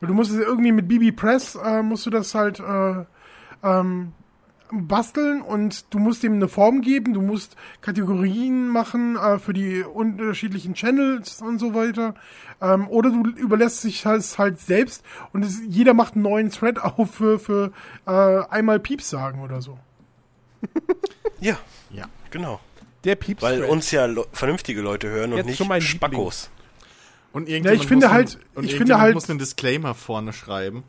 Du 0.01 0.13
musst 0.13 0.33
es 0.33 0.39
irgendwie 0.39 0.73
mit 0.73 0.89
BB 0.89 1.17
Press, 1.17 1.55
äh, 1.55 1.83
musst 1.83 2.05
du 2.05 2.11
das 2.11 2.35
halt 2.35 2.61
äh, 2.61 3.05
ähm, 3.63 4.13
basteln 4.73 5.41
und 5.43 5.93
du 5.95 5.99
musst 6.01 6.23
dem 6.23 6.33
eine 6.35 6.49
Form 6.49 6.81
geben, 6.81 7.13
du 7.15 7.21
musst 7.21 7.55
Kategorien 7.81 8.69
machen 8.69 9.17
äh, 9.17 9.39
für 9.39 9.53
die 9.53 9.83
unterschiedlichen 9.83 10.75
Channels 10.75 11.41
und 11.43 11.59
so 11.61 11.75
weiter. 11.75 12.15
Ähm, 12.61 12.89
oder 12.89 13.11
du 13.11 13.29
überlässt 13.31 13.83
sich 13.83 14.03
das 14.03 14.39
halt 14.39 14.59
selbst 14.59 15.05
und 15.33 15.45
es, 15.45 15.61
jeder 15.69 15.95
macht 15.95 16.15
einen 16.15 16.23
neuen 16.23 16.51
Thread 16.51 16.79
auf 16.83 17.15
für, 17.15 17.39
für 17.39 17.73
äh, 18.07 18.11
einmal 18.51 18.81
Pieps 18.81 19.11
sagen 19.11 19.43
oder 19.43 19.61
so. 19.63 19.79
Ja, 21.41 21.59
Ja. 21.91 22.07
genau. 22.31 22.61
Der 23.05 23.17
Pieps. 23.17 23.43
Weil 23.43 23.65
uns 23.65 23.91
ja 23.91 24.07
le 24.07 24.25
vernünftige 24.33 24.81
Leute 24.81 25.09
hören 25.11 25.33
und 25.33 25.47
Jetzt 25.47 25.61
nicht 25.61 25.83
Spackos. 25.89 26.51
Und 27.33 27.49
Ja, 27.49 27.57
irgendjemand 27.57 27.83
ich 27.83 27.89
finde 27.89 28.07
muss 28.07 28.15
halt- 28.15 28.35
einen- 28.37 28.45
und 28.55 28.65
ich 28.65 28.77
finde 28.77 28.99
halt- 28.99 29.15
muss 29.15 29.29
einen 29.29 29.39
Disclaimer 29.39 29.95
vorne 29.95 30.33
schreiben, 30.33 30.85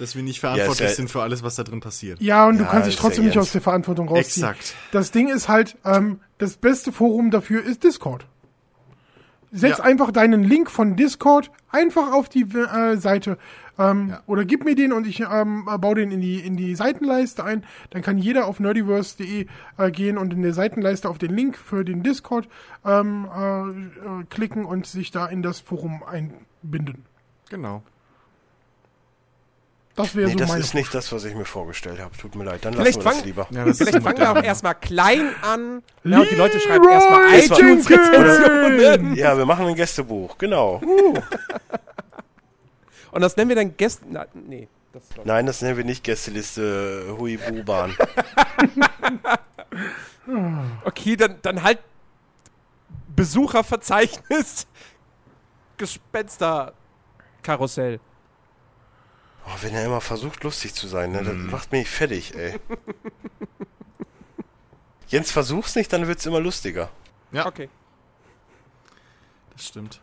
dass 0.00 0.16
wir 0.16 0.22
nicht 0.22 0.40
verantwortlich 0.40 0.88
Ja, 0.88 0.94
sind 0.94 1.10
für 1.10 1.22
alles, 1.22 1.42
was 1.42 1.56
da 1.56 1.62
drin 1.64 1.80
passiert. 1.80 2.20
Ja, 2.20 2.46
und 2.46 2.58
du 2.58 2.64
Ja, 2.64 2.70
kannst 2.70 2.88
dich 2.88 2.96
trotzdem 2.96 3.24
ja 3.24 3.28
nicht 3.30 3.38
aus 3.38 3.52
der 3.52 3.60
Verantwortung 3.60 4.08
rausziehen. 4.08 4.46
Exakt. 4.48 4.74
Das 4.92 5.10
Ding 5.10 5.28
ist 5.28 5.48
halt, 5.48 5.76
ähm, 5.84 6.20
das 6.38 6.56
beste 6.56 6.92
Forum 6.92 7.30
dafür 7.30 7.62
ist 7.62 7.84
Discord. 7.84 8.26
Setz 9.52 9.78
Ja. 9.78 9.84
einfach 9.84 10.12
deinen 10.12 10.44
Link 10.44 10.70
von 10.70 10.94
Discord 10.96 11.50
einfach 11.70 12.12
auf 12.12 12.28
die 12.28 12.42
äh, 12.42 12.96
Seite 12.98 13.36
ähm, 13.80 14.10
Ja. 14.10 14.22
oder 14.26 14.44
gib 14.44 14.64
mir 14.64 14.76
den 14.76 14.92
und 14.92 15.08
ich 15.08 15.20
ähm, 15.28 15.64
baue 15.80 15.96
den 15.96 16.12
in 16.12 16.20
die, 16.20 16.38
in 16.38 16.56
die 16.56 16.74
Seitenleiste 16.76 17.42
ein. 17.44 17.64
Dann 17.90 18.00
kann 18.02 18.16
jeder 18.16 18.46
auf 18.46 18.60
nerdiverse.de 18.60 19.46
äh, 19.76 19.90
gehen 19.90 20.18
und 20.18 20.32
in 20.32 20.42
der 20.42 20.54
Seitenleiste 20.54 21.08
auf 21.08 21.18
den 21.18 21.34
Link 21.34 21.56
für 21.58 21.84
den 21.84 22.04
Discord 22.04 22.48
ähm, 22.84 23.26
äh, 23.36 23.68
äh, 24.20 24.24
klicken 24.30 24.64
und 24.64 24.86
sich 24.86 25.10
da 25.10 25.26
in 25.26 25.42
das 25.42 25.58
Forum 25.58 26.04
einbinden. 26.04 27.04
Genau. 27.48 27.82
Das 30.02 30.14
wäre 30.14 30.28
Nee, 30.28 30.32
so 30.32 30.38
das 30.38 30.48
meine 30.48 30.60
ist 30.60 30.74
nicht 30.74 30.94
das, 30.94 31.12
was 31.12 31.24
ich 31.24 31.34
mir 31.34 31.44
vorgestellt 31.44 32.00
habe. 32.00 32.16
Tut 32.16 32.34
mir 32.34 32.44
leid, 32.44 32.64
dann 32.64 32.74
Vielleicht 32.74 33.02
lassen 33.02 33.06
wir 33.06 33.16
das 33.16 33.24
lieber. 33.24 33.46
Ja, 33.50 33.64
das 33.64 33.78
Vielleicht 33.78 34.02
fangen 34.02 34.18
wir 34.18 34.32
auch 34.32 34.42
erstmal 34.42 34.74
klein 34.74 35.34
an. 35.42 35.82
Ja, 36.04 36.20
und 36.20 36.30
die 36.30 36.36
Leute 36.36 36.60
schreiben 36.60 36.88
erstmal 36.88 37.38
iTunes-Rezensionen. 37.38 39.16
Ja, 39.16 39.36
wir 39.36 39.46
machen 39.46 39.66
ein 39.66 39.74
Gästebuch, 39.74 40.38
genau. 40.38 40.80
Und 43.12 43.20
das 43.20 43.36
nennen 43.36 43.48
wir 43.48 43.56
dann 43.56 43.76
Gäste. 43.76 44.04
Na, 44.08 44.26
nee. 44.34 44.68
Das 44.92 45.02
Nein, 45.24 45.46
das 45.46 45.62
nennen 45.62 45.76
wir 45.76 45.84
nicht 45.84 46.02
Gästeliste 46.02 47.06
äh, 47.08 47.18
Huibu-Bahn. 47.18 47.96
okay, 50.84 51.16
dann, 51.16 51.36
dann 51.42 51.62
halt 51.62 51.78
Besucherverzeichnis 53.14 54.66
Gespensterkarussell. 55.76 58.00
Oh, 59.46 59.50
wenn 59.62 59.74
er 59.74 59.84
immer 59.84 60.00
versucht, 60.00 60.44
lustig 60.44 60.74
zu 60.74 60.86
sein, 60.86 61.12
ne, 61.12 61.22
das 61.24 61.34
Mhm. 61.34 61.50
macht 61.50 61.72
mich 61.72 61.88
fertig, 61.88 62.34
ey. 62.36 62.58
Jens, 65.08 65.30
versuch's 65.32 65.74
nicht, 65.74 65.92
dann 65.92 66.06
wird's 66.06 66.24
immer 66.26 66.40
lustiger. 66.40 66.90
Ja, 67.32 67.46
Okay. 67.46 67.68
das 69.52 69.66
stimmt. 69.66 70.00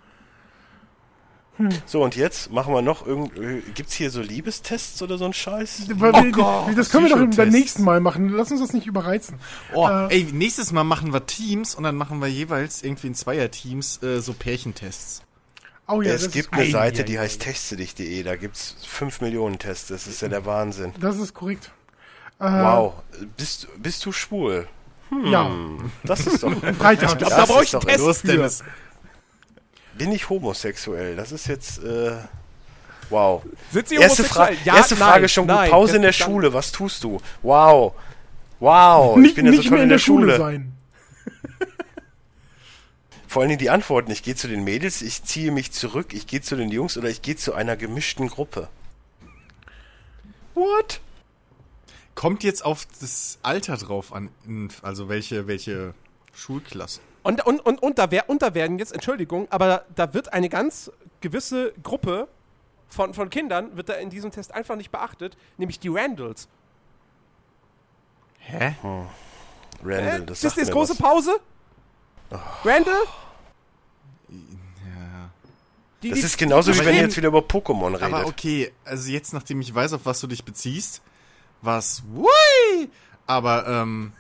So, 1.88 2.04
und 2.04 2.16
jetzt 2.16 2.52
machen 2.52 2.72
wir 2.72 2.84
noch 2.84 3.08
irgend. 3.08 3.36
äh, 3.36 3.62
Gibt's 3.74 3.94
hier 3.96 4.12
so 4.12 4.22
Liebestests 4.22 5.02
oder 5.02 5.18
so 5.18 5.26
ein 5.26 5.34
Scheiß? 5.34 5.88
Weil 5.96 6.12
Oh 6.14 6.24
wir- 6.24 6.32
Gott, 6.32 6.78
das 6.78 6.92
können 6.92 7.08
wir 7.08 7.16
doch 7.28 7.36
beim 7.36 7.50
nächsten 7.50 7.84
Mal 7.84 8.00
machen. 8.00 8.30
Lass 8.30 8.52
uns 8.52 8.60
das 8.62 8.74
nicht 8.74 8.86
überreizen. 8.86 9.40
Oh, 9.74 9.88
Äh, 9.88 10.14
ey, 10.18 10.24
nächstes 10.32 10.72
Mal 10.72 10.84
machen 10.84 11.14
wir 11.14 11.26
Teams 11.26 11.74
und 11.74 11.82
dann 11.84 11.96
machen 11.96 12.20
wir 12.22 12.28
jeweils 12.28 12.84
irgendwie 12.84 13.08
in 13.08 13.16
Zweierteams 13.16 14.04
äh, 14.04 14.22
so 14.22 14.34
Pärchentests. 14.34 15.24
Oh 15.88 16.02
ja, 16.02 16.14
es 16.14 16.30
gibt 16.32 16.52
eine 16.54 16.64
Ei, 16.64 16.72
Seite, 16.72 17.02
ei, 17.02 17.04
die 17.06 17.18
ei. 17.18 17.22
heißt 17.22 17.42
teste-dich.de, 17.42 18.24
da 18.24 18.36
gibt's 18.36 18.76
5 18.86 19.22
Millionen 19.22 19.58
Tests, 19.58 19.88
das 19.88 20.06
ist 20.08 20.22
ja 20.22 20.28
der 20.28 20.46
Wahnsinn. 20.46 20.94
das 21.00 21.18
ist 21.18 21.34
korrekt. 21.34 21.72
Äh, 22.40 22.44
Wow, 22.46 22.94
bist, 23.38 23.68
bist 23.82 24.06
du 24.06 24.12
schwul? 24.12 24.68
Ja, 25.26 25.50
Das 26.04 26.28
ist 26.28 26.44
doch. 26.44 26.52
Freitag. 26.78 27.18
das 27.20 27.30
da 27.30 27.46
brauch 27.46 27.64
ich 27.64 27.74
einen 27.74 27.86
Test. 27.88 28.00
Los. 28.00 28.22
Dennis. 28.22 28.64
Bin 29.98 30.12
ich 30.12 30.30
homosexuell? 30.30 31.16
Das 31.16 31.32
ist 31.32 31.48
jetzt. 31.48 31.82
Äh, 31.84 32.12
wow. 33.10 33.42
Sind 33.72 33.88
Sie 33.88 33.96
Erste, 33.96 34.26
Fra 34.26 34.48
homosexuell? 34.48 34.66
Ja, 34.66 34.76
erste 34.76 34.96
nein, 34.96 35.04
Frage 35.10 35.30
schon 35.30 35.48
gut. 35.48 35.70
Pause 35.70 35.96
in 35.96 36.02
der 36.02 36.12
Schule, 36.12 36.54
was 36.54 36.72
tust 36.74 37.04
du? 37.06 37.20
Wow. 37.42 37.94
Wow, 38.60 39.16
ich 39.18 39.22
nicht, 39.24 39.36
bin 39.36 39.46
ja 39.46 39.52
so 39.54 39.58
nicht 39.58 39.68
toll 39.70 39.78
mehr 39.78 39.84
in 39.84 39.90
der 39.90 39.98
Schule. 40.00 40.38
sein. 40.38 40.74
Vor 43.38 43.44
allen 43.44 43.50
Dingen 43.50 43.60
die 43.60 43.70
Antworten. 43.70 44.10
Ich 44.10 44.24
gehe 44.24 44.34
zu 44.34 44.48
den 44.48 44.64
Mädels, 44.64 45.04
ich 45.04 45.24
ziehe 45.24 45.52
mich 45.52 45.72
zurück, 45.72 46.16
ich 46.16 46.26
gehe 46.26 46.42
zu 46.42 46.56
den 46.56 46.72
Jungs 46.72 46.98
oder 46.98 47.08
ich 47.08 47.22
gehe 47.22 47.36
zu 47.36 47.54
einer 47.54 47.76
gemischten 47.76 48.30
Gruppe. 48.30 48.68
What? 50.56 51.02
Kommt 52.16 52.44
jetzt 52.44 52.66
auf 52.66 52.88
das 53.00 53.38
Alter 53.44 53.78
drauf 53.78 54.12
an, 54.12 54.32
also 54.82 55.08
welche, 55.08 55.46
welche 55.46 55.94
Schulklasse. 56.34 57.00
Und, 57.22 57.46
und, 57.46 57.60
und, 57.60 57.80
und, 57.84 58.00
da 58.00 58.10
wär, 58.10 58.28
und 58.28 58.42
da 58.42 58.56
werden 58.56 58.80
jetzt, 58.80 58.92
Entschuldigung, 58.92 59.46
aber 59.52 59.86
da 59.94 60.16
wird 60.16 60.34
eine 60.34 60.50
ganz 60.50 60.92
gewisse 61.22 61.74
Gruppe 61.84 62.28
von, 62.90 63.14
von 63.14 63.30
Kindern, 63.30 63.78
wird 63.78 63.90
da 63.90 63.94
in 63.94 64.10
diesem 64.10 64.32
Test 64.32 64.52
einfach 64.52 64.78
nicht 64.78 64.90
beachtet, 64.90 65.38
nämlich 65.58 65.80
die 65.80 65.90
Randalls. 65.90 66.48
Hä? 68.40 68.74
Randall, 69.84 70.22
Äh, 70.24 70.26
das 70.26 70.42
das 70.42 70.42
sagt 70.42 70.58
ist 70.58 70.68
mir 70.70 70.74
große 70.74 70.94
was. 70.94 70.98
Pause? 70.98 71.40
Randall? 72.64 73.04
Ja. 74.30 75.30
Die, 76.04 76.10
Das 76.10 76.20
die- 76.20 76.26
ist 76.26 76.38
genauso 76.38 76.74
wie 76.74 76.80
wenn 76.86 76.96
ihr 76.96 77.02
jetzt 77.02 77.18
wieder 77.18 77.30
über 77.30 77.40
Pokémon 77.40 77.88
redet. 77.96 78.04
Aber 78.04 78.26
okay, 78.28 78.72
also 78.86 79.10
jetzt, 79.10 79.34
nachdem 79.34 79.62
ich 79.62 79.74
weiß, 79.74 79.94
auf 79.94 80.06
was 80.06 80.20
du 80.20 80.28
dich 80.28 80.44
beziehst, 80.46 81.02
war's 81.62 82.04
wui! 82.14 82.90
Aber, 83.26 83.68
ähm, 83.68 84.14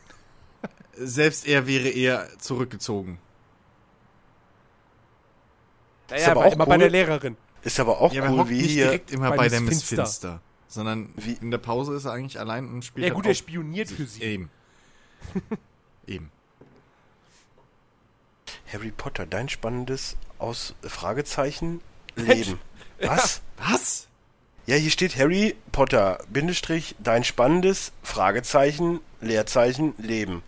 selbst 0.95 1.45
er 1.47 1.67
wäre 1.67 1.89
eher 1.89 2.27
zurückgezogen. 2.39 3.19
ja, 6.09 6.15
ist 6.15 6.27
aber 6.27 6.45
auch 6.45 6.53
immer 6.53 6.65
bei 6.65 6.73
cool. 6.75 6.79
der 6.79 6.89
Lehrerin. 6.89 7.37
Ist 7.63 7.79
aber 7.79 7.99
auch 8.01 8.13
Ja, 8.13 8.23
aber 8.23 8.33
er 8.33 8.39
cool, 8.43 8.49
wie 8.49 8.61
nicht 8.61 8.71
hier. 8.71 8.85
direkt 8.85 9.11
immer 9.11 9.29
bei 9.29 9.37
bei 9.37 9.49
der 9.49 9.61
Miss 9.61 9.83
Finster. 9.83 9.95
Finster, 10.05 10.41
sondern 10.67 11.09
Wie- 11.15 11.37
in 11.41 11.51
der 11.51 11.57
Pause 11.57 11.93
ist 11.95 12.05
er 12.05 12.13
eigentlich 12.13 12.39
allein 12.39 12.67
und 12.69 12.83
spielt 12.85 13.05
Ja 13.07 13.09
halt 13.13 13.15
gut, 13.15 13.25
er 13.27 13.33
spioniert 13.35 13.89
für 13.89 14.05
sie. 14.05 14.21
Eben. 14.23 14.49
Eben. 16.07 16.31
Harry 18.71 18.91
Potter, 18.91 19.25
dein 19.25 19.49
spannendes 19.49 20.17
aus 20.39 20.75
Fragezeichen 20.83 21.81
Leben. 22.15 22.59
Was? 23.01 23.41
Was? 23.57 24.07
Ja, 24.65 24.75
hier 24.75 24.91
steht 24.91 25.17
Harry 25.17 25.55
Potter, 25.71 26.19
Bindestrich, 26.29 26.95
dein 26.99 27.23
spannendes 27.23 27.93
Fragezeichen, 28.03 28.99
Leerzeichen, 29.21 29.93
Leben. 29.97 30.43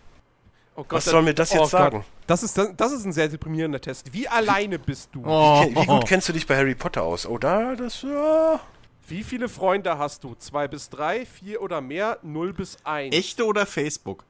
Oh 0.76 0.82
Gott, 0.82 0.92
Was 0.98 1.04
soll 1.06 1.22
mir 1.22 1.34
das 1.34 1.50
oh 1.52 1.54
jetzt 1.54 1.62
Gott. 1.62 1.70
sagen? 1.70 2.04
Das 2.26 2.42
ist, 2.42 2.56
das 2.56 2.92
ist 2.92 3.04
ein 3.04 3.12
sehr 3.12 3.28
deprimierender 3.28 3.80
Test. 3.80 4.12
Wie 4.12 4.28
alleine 4.28 4.78
bist 4.78 5.10
du? 5.12 5.22
Oh, 5.24 5.64
Wie 5.68 5.86
gut 5.86 6.06
kennst 6.06 6.28
du 6.28 6.32
dich 6.32 6.46
bei 6.46 6.56
Harry 6.56 6.74
Potter 6.74 7.02
aus? 7.02 7.26
Oh, 7.26 7.38
da, 7.38 7.74
das, 7.74 8.02
ja. 8.02 8.60
Wie 9.08 9.24
viele 9.24 9.48
Freunde 9.48 9.98
hast 9.98 10.22
du? 10.22 10.34
Zwei 10.36 10.68
bis 10.68 10.88
drei, 10.88 11.26
vier 11.26 11.60
oder 11.62 11.80
mehr, 11.80 12.18
null 12.22 12.52
bis 12.52 12.76
eins. 12.84 13.14
Echte 13.16 13.44
oder 13.44 13.66
Facebook? 13.66 14.24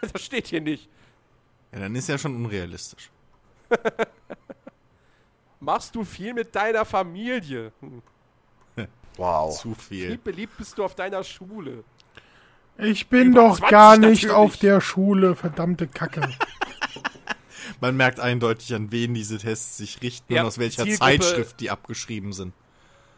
Das 0.12 0.22
steht 0.22 0.46
hier 0.46 0.60
nicht. 0.60 0.88
Ja, 1.72 1.80
dann 1.80 1.94
ist 1.94 2.08
ja 2.08 2.16
schon 2.18 2.34
unrealistisch. 2.36 3.10
Machst 5.60 5.94
du 5.94 6.04
viel 6.04 6.34
mit 6.34 6.54
deiner 6.54 6.84
Familie? 6.84 7.72
Hm. 7.80 8.02
Wow. 9.16 9.60
Zu 9.60 9.70
Wie 9.90 10.02
viel. 10.06 10.18
beliebt 10.18 10.56
bist 10.56 10.78
du 10.78 10.84
auf 10.84 10.94
deiner 10.94 11.24
Schule? 11.24 11.82
Ich 12.76 13.08
bin 13.08 13.32
Über 13.32 13.40
doch 13.48 13.56
20 13.58 13.68
gar 13.68 13.96
nicht 13.96 14.22
natürlich. 14.22 14.30
auf 14.36 14.56
der 14.58 14.80
Schule, 14.80 15.34
verdammte 15.34 15.88
Kacke. 15.88 16.20
Man 17.80 17.96
merkt 17.96 18.20
eindeutig, 18.20 18.72
an 18.76 18.92
wen 18.92 19.14
diese 19.14 19.38
Tests 19.38 19.76
sich 19.76 20.00
richten 20.02 20.32
Ja, 20.32 20.42
und 20.42 20.46
aus 20.46 20.58
welcher 20.58 20.84
Zielgruppe- 20.84 20.98
Zeitschrift 21.00 21.58
die 21.58 21.68
abgeschrieben 21.70 22.32
sind. 22.32 22.54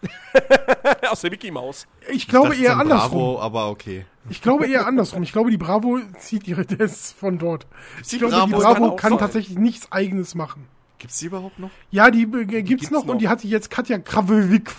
Aus 1.10 1.20
der 1.20 1.30
Mickey 1.30 1.50
Maus. 1.50 1.86
Ich 2.08 2.26
glaube 2.28 2.50
dachte 2.50 2.62
eher 2.62 2.78
andersrum. 2.78 3.10
Bravo, 3.10 3.40
aber 3.40 3.68
okay. 3.70 4.06
Ich 4.28 4.40
glaube 4.42 4.66
eher 4.66 4.86
andersrum. 4.86 5.22
Ich 5.22 5.32
glaube, 5.32 5.50
die 5.50 5.56
Bravo 5.56 5.98
zieht 6.18 6.46
ihre 6.46 6.64
Tests 6.66 7.12
von 7.12 7.38
dort. 7.38 7.66
Die 8.10 8.16
Ich 8.16 8.18
glaube, 8.18 8.34
die 8.46 8.52
Bravo- 8.52 8.62
kann 8.62 8.74
Bravo 8.82 8.96
kann 8.96 9.10
sein. 9.12 9.18
tatsächlich 9.18 9.58
nichts 9.58 9.90
eigenes 9.92 10.34
machen. 10.34 10.66
Gibt's 10.98 11.18
die 11.18 11.26
überhaupt 11.26 11.58
noch? 11.58 11.70
Ja, 11.90 12.10
die 12.10 12.22
äh, 12.24 12.44
gibt's, 12.44 12.68
gibt's 12.68 12.90
noch, 12.90 13.04
noch. 13.06 13.12
und 13.14 13.18
die 13.20 13.28
hatte 13.28 13.46
jetzt 13.46 13.70
Katja 13.70 13.98
Kravewick. 13.98 14.70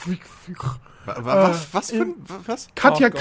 Wa- 1.05 1.15
wa- 1.25 1.33
Äh, 1.47 1.49
was, 1.49 1.73
was 1.73 1.89
für 1.91 2.03
ein, 2.03 2.15
wa- 2.27 2.39
was? 2.45 2.69
Katja 2.75 3.07
Oh 3.07 3.11
Gott. 3.11 3.19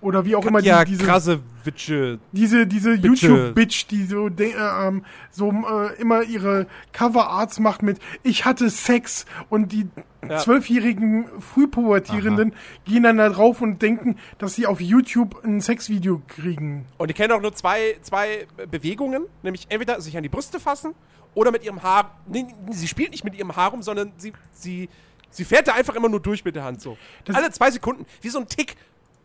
Oder 0.00 0.24
wie 0.24 0.36
auch 0.36 0.46
immer 0.46 0.60
Ja, 0.60 0.84
die 0.84 0.92
diese. 0.92 1.04
krasse 1.04 1.40
Witsche. 1.64 2.20
Diese, 2.32 2.66
diese. 2.68 2.92
YouTube-Bitch, 2.94 3.86
die 3.90 4.04
so, 4.04 4.28
de, 4.28 4.52
äh, 4.52 4.86
ähm, 4.86 5.04
so 5.32 5.50
äh, 5.50 6.00
immer 6.00 6.22
ihre 6.22 6.66
Cover-Arts 6.92 7.58
macht 7.58 7.82
mit 7.82 7.98
Ich 8.22 8.44
hatte 8.44 8.70
Sex 8.70 9.26
und 9.48 9.72
die 9.72 9.88
Ja. 10.28 10.38
zwölfjährigen 10.38 11.26
Frühpubertierenden 11.40 12.52
gehen 12.84 13.02
dann 13.04 13.18
da 13.18 13.28
drauf 13.28 13.60
und 13.60 13.82
denken, 13.82 14.16
dass 14.38 14.54
sie 14.54 14.66
auf 14.66 14.80
YouTube 14.80 15.44
ein 15.44 15.60
Sexvideo 15.60 16.22
kriegen. 16.28 16.86
Und 16.96 17.08
die 17.10 17.14
kennen 17.14 17.32
auch 17.32 17.40
nur 17.40 17.54
zwei, 17.54 17.96
zwei 18.02 18.46
Bewegungen, 18.70 19.24
nämlich 19.42 19.66
entweder 19.68 20.00
sich 20.00 20.16
an 20.16 20.22
die 20.22 20.28
Brüste 20.28 20.58
fassen 20.60 20.94
oder 21.34 21.50
mit 21.52 21.64
ihrem 21.64 21.82
Haar. 21.82 22.18
Nee, 22.26 22.46
sie 22.70 22.88
spielt 22.88 23.10
nicht 23.12 23.24
mit 23.24 23.34
ihrem 23.36 23.54
Haar 23.56 23.70
rum, 23.70 23.82
sondern 23.82 24.12
sie, 24.16 24.32
sie, 24.52 24.88
sie 25.30 25.44
fährt 25.44 25.68
da 25.68 25.74
einfach 25.74 25.94
immer 25.94 26.08
nur 26.08 26.20
durch 26.20 26.44
mit 26.44 26.56
der 26.56 26.64
Hand 26.64 26.80
so. 26.80 26.96
Das- 27.24 27.36
Alle 27.36 27.50
zwei 27.50 27.70
Sekunden, 27.70 28.04
wie 28.20 28.28
so 28.28 28.38
ein 28.38 28.46
Tick. 28.48 28.76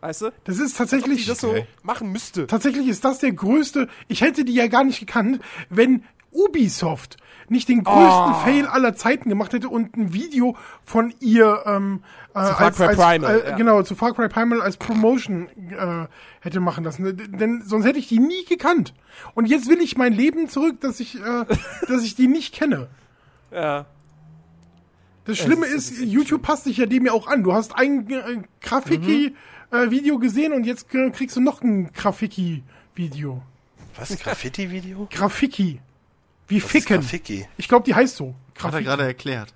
Weißt 0.04 0.22
du? 0.24 0.32
Das 0.44 0.60
ist 0.60 0.78
tatsächlich, 0.78 1.26
das 1.28 1.40
so 1.40 1.52
Okay. 1.52 1.66
machen 1.82 2.12
müsste. 2.12 2.46
tatsächlich 2.46 2.90
ist 2.90 3.06
das 3.06 3.20
der 3.20 3.32
größte, 3.32 3.88
ich 4.10 4.20
hätte 4.22 4.44
die 4.44 4.54
ja 4.54 4.68
gar 4.68 4.84
nicht 4.84 5.00
gekannt, 5.00 5.40
wenn 5.70 6.04
Ubisoft 6.32 7.16
nicht 7.48 7.70
den 7.70 7.84
größten 7.86 8.32
Oh. 8.32 8.34
Fail 8.44 8.66
aller 8.68 8.96
Zeiten 8.96 9.30
gemacht 9.30 9.54
hätte 9.54 9.70
und 9.70 9.96
ein 9.96 10.12
Video 10.14 10.58
von 10.84 11.14
ihr 11.22 11.64
ähm, 11.66 12.02
äh, 12.34 12.40
Far 12.44 12.72
Cry 12.72 12.96
Primal, 12.96 13.24
äh, 13.42 13.50
ja. 13.52 13.56
genau 13.56 13.82
zu 13.84 13.96
Far 13.96 14.14
Cry 14.14 14.28
Primal 14.28 14.62
als 14.62 14.76
Promotion 14.76 15.48
äh, 15.72 16.08
hätte 16.42 16.60
machen 16.60 16.84
lassen, 16.84 17.16
denn 17.40 17.62
sonst 17.66 17.86
hätte 17.86 18.00
ich 18.00 18.08
die 18.10 18.20
nie 18.20 18.44
gekannt. 18.46 18.94
Und 19.36 19.46
jetzt 19.46 19.70
will 19.70 19.80
ich 19.82 19.96
mein 19.98 20.12
Leben 20.14 20.50
zurück, 20.50 20.82
dass 20.82 21.00
ich 21.00 21.16
äh, 21.16 21.46
dass 21.88 22.04
ich 22.04 22.16
die 22.16 22.28
nicht 22.28 22.54
kenne. 22.54 22.88
Ja. 23.52 23.86
Das 25.26 25.38
Schlimme 25.38 25.66
Es 25.68 25.90
ist- 25.92 26.00
ist, 26.00 26.02
YouTube 26.04 26.42
passt 26.42 26.66
sich 26.66 26.78
ja 26.78 26.86
dem 26.86 27.06
ja 27.06 27.14
auch 27.14 27.28
an. 27.28 27.44
Du 27.44 27.54
hast 27.54 27.78
ein 27.78 28.10
äh, 28.10 28.42
Graffiti-Video 29.74 30.20
gesehen 30.20 30.54
und 30.54 30.66
jetzt 30.66 30.94
äh, 30.94 31.10
kriegst 31.10 31.36
du 31.36 31.42
noch 31.42 31.64
ein 31.64 31.92
Graffiti-Video. 31.94 33.42
Was? 33.96 34.16
Graffiti-Video? 34.20 35.08
Graffiti. 35.10 35.82
Wie 36.48 36.62
Was 36.62 36.70
Ficken. 36.70 36.98
Graffiti? 36.98 37.48
Ich 37.58 37.68
glaube, 37.68 37.84
die 37.84 37.96
heißt 37.96 38.16
so. 38.16 38.28
Hat 38.28 38.66
er 38.66 38.70
Graffiti. 38.70 38.84
gerade 38.84 39.04
erklärt. 39.04 39.56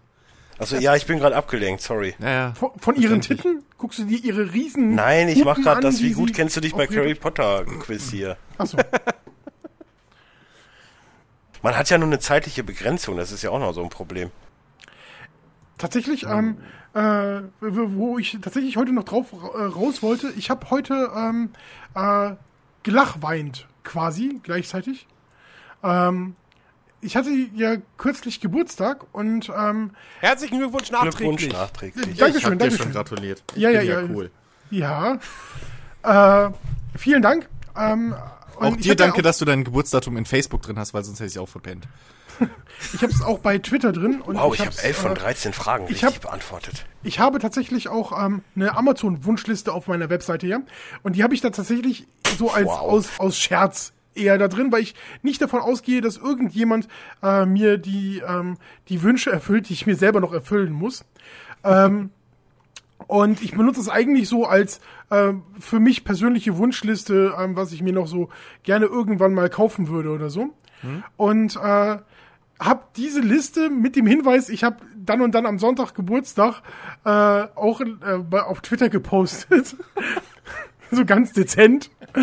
Also 0.57 0.78
ja, 0.78 0.95
ich 0.95 1.05
bin 1.05 1.20
gerade 1.20 1.36
abgelenkt, 1.36 1.84
sorry. 1.84 2.15
Ja, 2.20 2.30
ja. 2.30 2.51
Von, 2.55 2.72
von 2.80 2.95
ihren. 2.95 3.22
Titten? 3.22 3.61
Guckst 3.78 3.99
du 3.99 4.05
dir 4.05 4.18
ihre 4.18 4.53
riesen 4.53 4.95
Nein, 4.95 5.30
ich 5.30 5.45
mach 5.45 5.61
gerade 5.61 5.82
das, 5.82 6.01
wie 6.01 6.13
gut 6.13 6.34
kennst 6.34 6.57
du 6.57 6.61
dich 6.61 6.74
bei 6.74 6.88
Harry 6.88 7.13
Potter 7.13 7.63
Quiz 7.82 8.09
hier. 8.09 8.38
Achso. 8.57 8.80
Man 11.61 11.78
hat 11.78 11.91
ja 11.91 11.99
nur 11.99 12.07
eine 12.07 12.18
zeitliche 12.18 12.63
Begrenzung, 12.63 13.18
das 13.18 13.32
ist 13.32 13.43
ja 13.43 13.51
auch 13.51 13.59
noch 13.59 13.74
so 13.74 13.84
ein 13.84 13.89
Problem. 13.89 14.32
Tatsächlich, 15.78 16.26
ähm, 16.26 16.57
äh, 16.98 17.41
wo 17.62 18.18
ich 18.18 18.38
tatsächlich 18.41 18.78
heute 18.78 18.91
noch 18.93 19.04
drauf 19.04 19.28
äh, 19.34 19.62
raus 19.64 20.02
wollte, 20.02 20.30
ich 20.36 20.50
habe 20.50 20.70
heute 20.70 21.12
ähm, 21.16 21.50
äh, 21.95 22.32
gelachweint 22.84 23.68
quasi 23.84 24.39
gleichzeitig. 24.43 25.08
Ähm, 25.84 26.36
ich 27.02 27.16
hatte 27.16 27.30
ja 27.56 27.76
kürzlich 27.98 28.39
Geburtstag 28.41 29.06
und 29.14 29.52
ähm, 29.56 29.91
Herzlichen 30.20 30.58
Glückwunsch 30.58 30.89
Glückwunsch 30.89 31.48
nachträglich. 31.48 31.54
nachträglich. 31.54 32.18
Dankeschön, 32.18 32.38
ich 32.38 32.45
hab 32.45 32.52
dir 32.52 32.58
Dankeschön. 32.58 32.84
schon 32.86 32.91
gratuliert. 32.93 33.43
Ich 33.54 33.62
Ja, 33.62 33.70
ja, 33.70 33.80
bin 33.80 33.89
ja. 33.89 34.16
Cool. 34.16 34.32
ja, 34.72 36.48
äh, 36.48 36.52
vielen 36.98 37.22
Dank. 37.22 37.48
Ähm, 37.78 38.16
und 38.60 38.66
Auch 38.66 38.76
dir 38.78 38.95
danke, 38.95 39.20
auch, 39.20 39.24
dass 39.24 39.38
du 39.38 39.45
dein 39.45 39.64
Geburtsdatum 39.64 40.18
in 40.18 40.26
Facebook 40.26 40.64
drin 40.64 40.80
hast, 40.80 40.95
weil 40.95 41.04
sonst 41.04 41.20
hätte 41.20 41.30
ich 41.30 41.38
auch 41.38 41.48
verpennt. 41.50 41.88
Ich 42.94 43.02
habe 43.02 43.12
es 43.12 43.24
auch 43.24 43.40
bei 43.40 43.58
Twitter 43.58 43.92
drin. 43.92 44.22
Und 44.22 44.36
Wow, 44.38 44.54
ich 44.54 44.60
habe 44.60 44.70
hab's, 44.70 44.84
11 44.84 44.98
von 44.98 45.12
äh, 45.14 45.16
13 45.16 45.52
Fragen 45.54 45.86
ich 45.86 46.04
richtig 46.04 46.16
hab- 46.16 46.22
beantwortet. 46.22 46.86
Ich 47.02 47.20
habe 47.20 47.40
tatsächlich 47.40 47.90
auch 47.90 48.24
ähm, 48.24 48.44
eine 48.56 48.78
Amazon-Wunschliste 48.78 49.74
auf 49.74 49.88
meiner 49.88 50.12
Webseite 50.12 50.46
hier. 50.46 50.62
Und 51.02 51.16
die 51.16 51.24
habe 51.24 51.34
ich 51.34 51.42
da 51.42 51.50
tatsächlich 51.50 52.08
so 52.38 52.52
als 52.52 52.68
Wow. 52.68 52.82
aus, 52.82 53.20
aus 53.20 53.38
Scherz 53.40 53.94
eher 54.14 54.38
da 54.38 54.48
drin, 54.48 54.72
weil 54.72 54.82
ich 54.84 54.94
nicht 55.24 55.42
davon 55.42 55.60
ausgehe, 55.62 56.02
dass 56.02 56.18
irgendjemand 56.18 56.88
äh, 57.24 57.48
mir 57.48 57.80
die, 57.80 58.22
ähm, 58.28 58.58
die 58.90 59.02
Wünsche 59.02 59.32
erfüllt, 59.32 59.70
die 59.70 59.74
ich 59.74 59.88
mir 59.88 59.96
selber 59.96 60.20
noch 60.20 60.32
erfüllen 60.34 60.72
muss. 60.72 61.04
Ähm, 61.64 62.12
und 63.08 63.42
ich 63.42 63.52
benutze 63.56 63.80
es 63.80 63.90
eigentlich 63.90 64.28
so 64.30 64.46
als 64.46 64.82
ähm, 65.12 65.44
für 65.60 65.80
mich 65.80 66.04
persönliche 66.04 66.58
Wunschliste, 66.58 67.34
ähm, 67.40 67.56
was 67.56 67.72
ich 67.72 67.82
mir 67.82 67.94
noch 67.94 68.08
so 68.08 68.30
gerne 68.64 68.86
irgendwann 68.86 69.34
mal 69.34 69.50
kaufen 69.50 69.88
würde 69.88 70.10
oder 70.12 70.30
so. 70.30 70.50
Und 71.16 71.56
äh, 71.56 71.98
hab 72.60 72.93
diese 72.95 73.20
Liste 73.22 73.70
mit 73.70 73.95
dem 73.95 74.05
Hinweis, 74.08 74.49
ich 74.49 74.64
habe 74.64 74.78
dann 74.95 75.22
und 75.22 75.34
dann 75.36 75.45
am 75.45 75.60
Sonntag 75.60 75.93
Geburtstag 75.93 76.62
äh, 77.05 77.10
auch 77.10 77.82
äh, 77.82 77.86
bei, 78.30 78.41
auf 78.41 78.62
Twitter 78.62 78.89
gepostet. 78.89 79.76
so 80.91 81.05
ganz 81.05 81.34
dezent. 81.34 81.89
äh, 82.14 82.20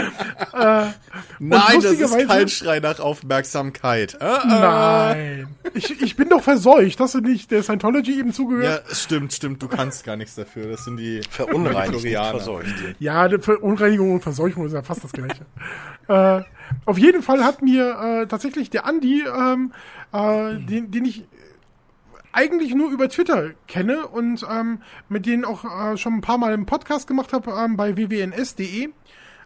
Nein, 0.52 0.92
das 1.40 1.68
ist 1.84 2.00
lustigerweise- 2.00 2.26
kein 2.26 2.48
Schrei 2.48 2.80
nach 2.80 2.98
Aufmerksamkeit. 2.98 4.14
Äh, 4.20 4.24
äh. 4.24 4.46
Nein. 4.46 5.48
Ich, 5.74 6.02
ich 6.02 6.16
bin 6.16 6.28
doch 6.28 6.42
verseucht. 6.42 6.98
Hast 7.00 7.14
du 7.14 7.20
nicht 7.20 7.50
der 7.50 7.62
Scientology 7.62 8.18
eben 8.18 8.28
Ja, 8.30 8.34
zugehört? 8.34 8.84
stimmt, 8.92 9.32
stimmt. 9.32 9.62
Du 9.62 9.68
kannst 9.68 10.04
gar 10.04 10.16
nichts 10.16 10.34
dafür. 10.34 10.66
Das 10.68 10.84
sind 10.84 10.96
die 10.96 11.20
Viktorianer. 11.20 12.30
verseucht. 12.30 12.74
Ja, 12.98 13.28
Verunreinigung 13.38 14.14
und 14.14 14.20
Verseuchung 14.22 14.66
ist 14.66 14.72
ja 14.72 14.82
fast 14.82 15.04
das 15.04 15.12
Gleiche. 15.12 15.44
äh, 16.08 16.42
auf 16.86 16.98
jeden 16.98 17.22
Fall 17.22 17.44
hat 17.44 17.62
mir 17.62 18.22
äh, 18.22 18.26
tatsächlich 18.26 18.70
der 18.70 18.86
Andi, 18.86 19.22
ähm, 19.22 19.72
äh, 20.14 20.58
den, 20.60 20.90
den 20.90 21.04
ich 21.04 21.26
eigentlich 22.32 22.74
nur 22.74 22.90
über 22.90 23.08
Twitter 23.08 23.50
kenne 23.68 24.06
und 24.08 24.44
ähm, 24.50 24.80
mit 25.08 25.26
denen 25.26 25.44
auch 25.44 25.64
äh, 25.64 25.96
schon 25.96 26.14
ein 26.14 26.20
paar 26.20 26.38
Mal 26.38 26.52
einen 26.52 26.66
Podcast 26.66 27.06
gemacht 27.06 27.32
habe 27.32 27.52
ähm, 27.52 27.76
bei 27.76 27.96
wwns.de. 27.96 28.90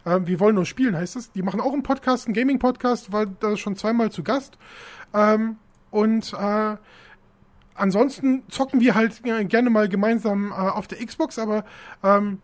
Ähm, 0.05 0.27
wir 0.27 0.39
wollen 0.39 0.55
nur 0.55 0.65
spielen, 0.65 0.95
heißt 0.95 1.15
es. 1.15 1.31
Die 1.31 1.43
machen 1.43 1.61
auch 1.61 1.73
einen 1.73 1.83
Podcast, 1.83 2.25
einen 2.25 2.33
Gaming-Podcast, 2.33 3.11
war 3.11 3.25
da 3.25 3.57
schon 3.57 3.75
zweimal 3.75 4.11
zu 4.11 4.23
Gast. 4.23 4.57
Ähm, 5.13 5.57
und 5.91 6.33
äh, 6.33 6.77
ansonsten 7.75 8.43
zocken 8.49 8.79
wir 8.79 8.95
halt 8.95 9.21
äh, 9.25 9.45
gerne 9.45 9.69
mal 9.69 9.89
gemeinsam 9.89 10.51
äh, 10.51 10.55
auf 10.55 10.87
der 10.87 11.03
Xbox, 11.05 11.37
aber 11.37 11.65
ähm, 12.03 12.39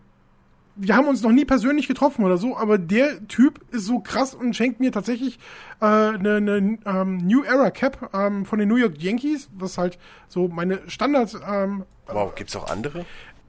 wir 0.75 0.95
haben 0.95 1.07
uns 1.07 1.21
noch 1.21 1.31
nie 1.31 1.45
persönlich 1.45 1.87
getroffen 1.87 2.25
oder 2.25 2.37
so, 2.37 2.57
aber 2.57 2.77
der 2.77 3.27
Typ 3.27 3.61
ist 3.71 3.85
so 3.85 3.99
krass 3.99 4.33
und 4.35 4.55
schenkt 4.55 4.79
mir 4.79 4.91
tatsächlich 4.91 5.39
eine 5.79 6.15
äh, 6.15 6.39
ne, 6.41 6.61
ne, 6.61 6.79
ähm, 6.85 7.17
New 7.17 7.43
Era 7.43 7.71
Cap 7.71 8.09
ähm, 8.13 8.45
von 8.45 8.59
den 8.59 8.67
New 8.69 8.75
York 8.75 9.01
Yankees, 9.01 9.49
was 9.53 9.77
halt 9.77 9.97
so 10.27 10.47
meine 10.47 10.81
Standard 10.87 11.35
ähm, 11.49 11.83
Wow, 12.07 12.35
gibt's 12.35 12.55
auch 12.55 12.69
andere? 12.69 13.05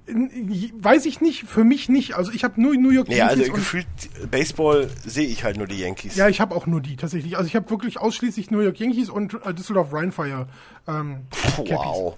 weiß 0.08 1.04
ich 1.06 1.20
nicht, 1.20 1.44
für 1.44 1.64
mich 1.64 1.88
nicht. 1.88 2.14
Also 2.14 2.30
ich 2.30 2.44
habe 2.44 2.60
nur 2.60 2.76
New 2.76 2.90
York 2.90 3.08
Nee, 3.08 3.20
also 3.22 3.42
Yankees 3.42 3.48
und 3.48 3.54
gefühlt 3.56 4.30
Baseball 4.30 4.88
sehe 5.04 5.26
ich 5.26 5.42
halt 5.42 5.56
nur 5.56 5.66
die 5.66 5.80
Yankees. 5.80 6.14
ja, 6.14 6.28
ich 6.28 6.40
habe 6.40 6.54
auch 6.54 6.66
nur 6.66 6.80
die 6.80 6.96
tatsächlich. 6.96 7.36
Also 7.36 7.48
ich 7.48 7.56
habe 7.56 7.68
wirklich 7.70 7.98
ausschließlich 7.98 8.50
New 8.52 8.60
York 8.60 8.78
Yankees 8.78 9.10
und 9.10 9.34
äh, 9.44 9.52
Düsseldorf 9.52 9.92
Rheinfire 9.92 10.46
ähm, 10.86 11.22
Cappies. 11.56 11.72
wow. 11.72 12.16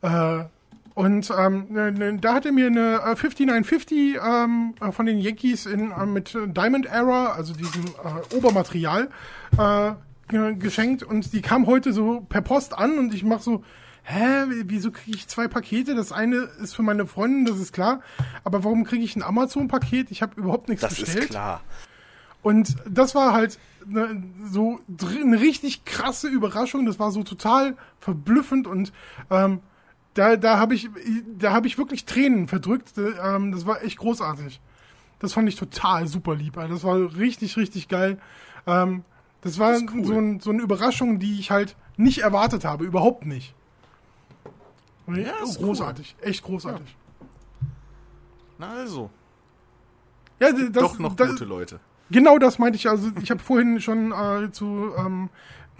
Äh, 0.00 0.44
und 0.98 1.30
ähm, 1.38 1.66
ne, 1.70 1.92
ne, 1.92 2.18
da 2.18 2.34
hat 2.34 2.44
er 2.44 2.50
mir 2.50 2.66
eine 2.66 2.96
äh, 3.02 3.14
5950 3.16 4.16
ähm, 4.20 4.74
äh, 4.80 4.90
von 4.90 5.06
den 5.06 5.18
Yankees 5.18 5.64
in, 5.66 5.92
äh, 5.92 6.06
mit 6.06 6.34
Diamond 6.34 6.86
Era, 6.86 7.26
also 7.34 7.54
diesem 7.54 7.84
äh, 7.84 8.34
Obermaterial, 8.34 9.08
äh, 9.56 9.92
ge- 10.28 10.54
geschenkt. 10.56 11.04
Und 11.04 11.32
die 11.32 11.40
kam 11.40 11.66
heute 11.66 11.92
so 11.92 12.22
per 12.28 12.40
Post 12.42 12.76
an 12.76 12.98
und 12.98 13.14
ich 13.14 13.22
mach 13.22 13.40
so, 13.40 13.62
hä, 14.02 14.46
wieso 14.64 14.90
kriege 14.90 15.16
ich 15.16 15.28
zwei 15.28 15.46
Pakete? 15.46 15.94
Das 15.94 16.10
eine 16.10 16.36
ist 16.60 16.74
für 16.74 16.82
meine 16.82 17.06
Freundin, 17.06 17.44
das 17.44 17.60
ist 17.60 17.72
klar. 17.72 18.00
Aber 18.42 18.64
warum 18.64 18.82
kriege 18.82 19.04
ich 19.04 19.14
ein 19.14 19.22
Amazon-Paket? 19.22 20.10
Ich 20.10 20.20
habe 20.20 20.32
überhaupt 20.40 20.68
nichts 20.68 20.82
Das 20.82 20.96
bestellt. 20.96 21.24
ist 21.24 21.30
klar. 21.30 21.60
Und 22.42 22.74
das 22.90 23.14
war 23.14 23.34
halt 23.34 23.58
ne, 23.86 24.20
so 24.50 24.80
eine 25.22 25.40
richtig 25.40 25.84
krasse 25.84 26.26
Überraschung. 26.28 26.86
Das 26.86 26.98
war 26.98 27.12
so 27.12 27.22
total 27.22 27.76
verblüffend 28.00 28.66
und 28.66 28.92
ähm, 29.30 29.60
da, 30.18 30.36
da 30.36 30.58
habe 30.58 30.74
ich, 30.74 30.90
da 31.38 31.52
habe 31.52 31.68
ich 31.68 31.78
wirklich 31.78 32.04
Tränen 32.04 32.48
verdrückt. 32.48 32.94
Ähm, 33.22 33.52
das 33.52 33.66
war 33.66 33.82
echt 33.84 33.98
großartig. 33.98 34.60
Das 35.20 35.32
fand 35.32 35.48
ich 35.48 35.54
total 35.54 36.08
super 36.08 36.34
lieb. 36.34 36.54
Das 36.54 36.82
war 36.82 36.96
richtig, 37.16 37.56
richtig 37.56 37.88
geil. 37.88 38.18
Ähm, 38.66 39.04
das 39.42 39.60
war 39.60 39.72
Das 39.72 39.82
cool. 39.94 40.04
so, 40.04 40.14
ein, 40.18 40.40
so 40.40 40.50
eine 40.50 40.62
Überraschung, 40.62 41.20
die 41.20 41.38
ich 41.38 41.52
halt 41.52 41.76
nicht 41.96 42.18
erwartet 42.18 42.64
habe. 42.64 42.84
Überhaupt 42.84 43.26
nicht. 43.26 43.54
Ja, 45.06 45.32
ist 45.42 45.58
großartig. 45.58 46.16
Echt 46.20 46.42
großartig. 46.42 46.96
Na 48.58 48.70
also. 48.70 49.10
Ja, 50.40 50.50
das, 50.52 50.72
Doch 50.72 50.98
noch 50.98 51.14
das, 51.14 51.30
gute 51.30 51.44
Leute. 51.44 51.80
Genau 52.10 52.38
das 52.38 52.58
meinte 52.58 52.76
ich. 52.76 52.88
Also 52.88 53.10
ich 53.22 53.30
habe 53.30 53.40
vorhin 53.40 53.80
schon 53.80 54.12
äh, 54.12 54.50
zu, 54.50 54.92
ähm, 54.98 55.30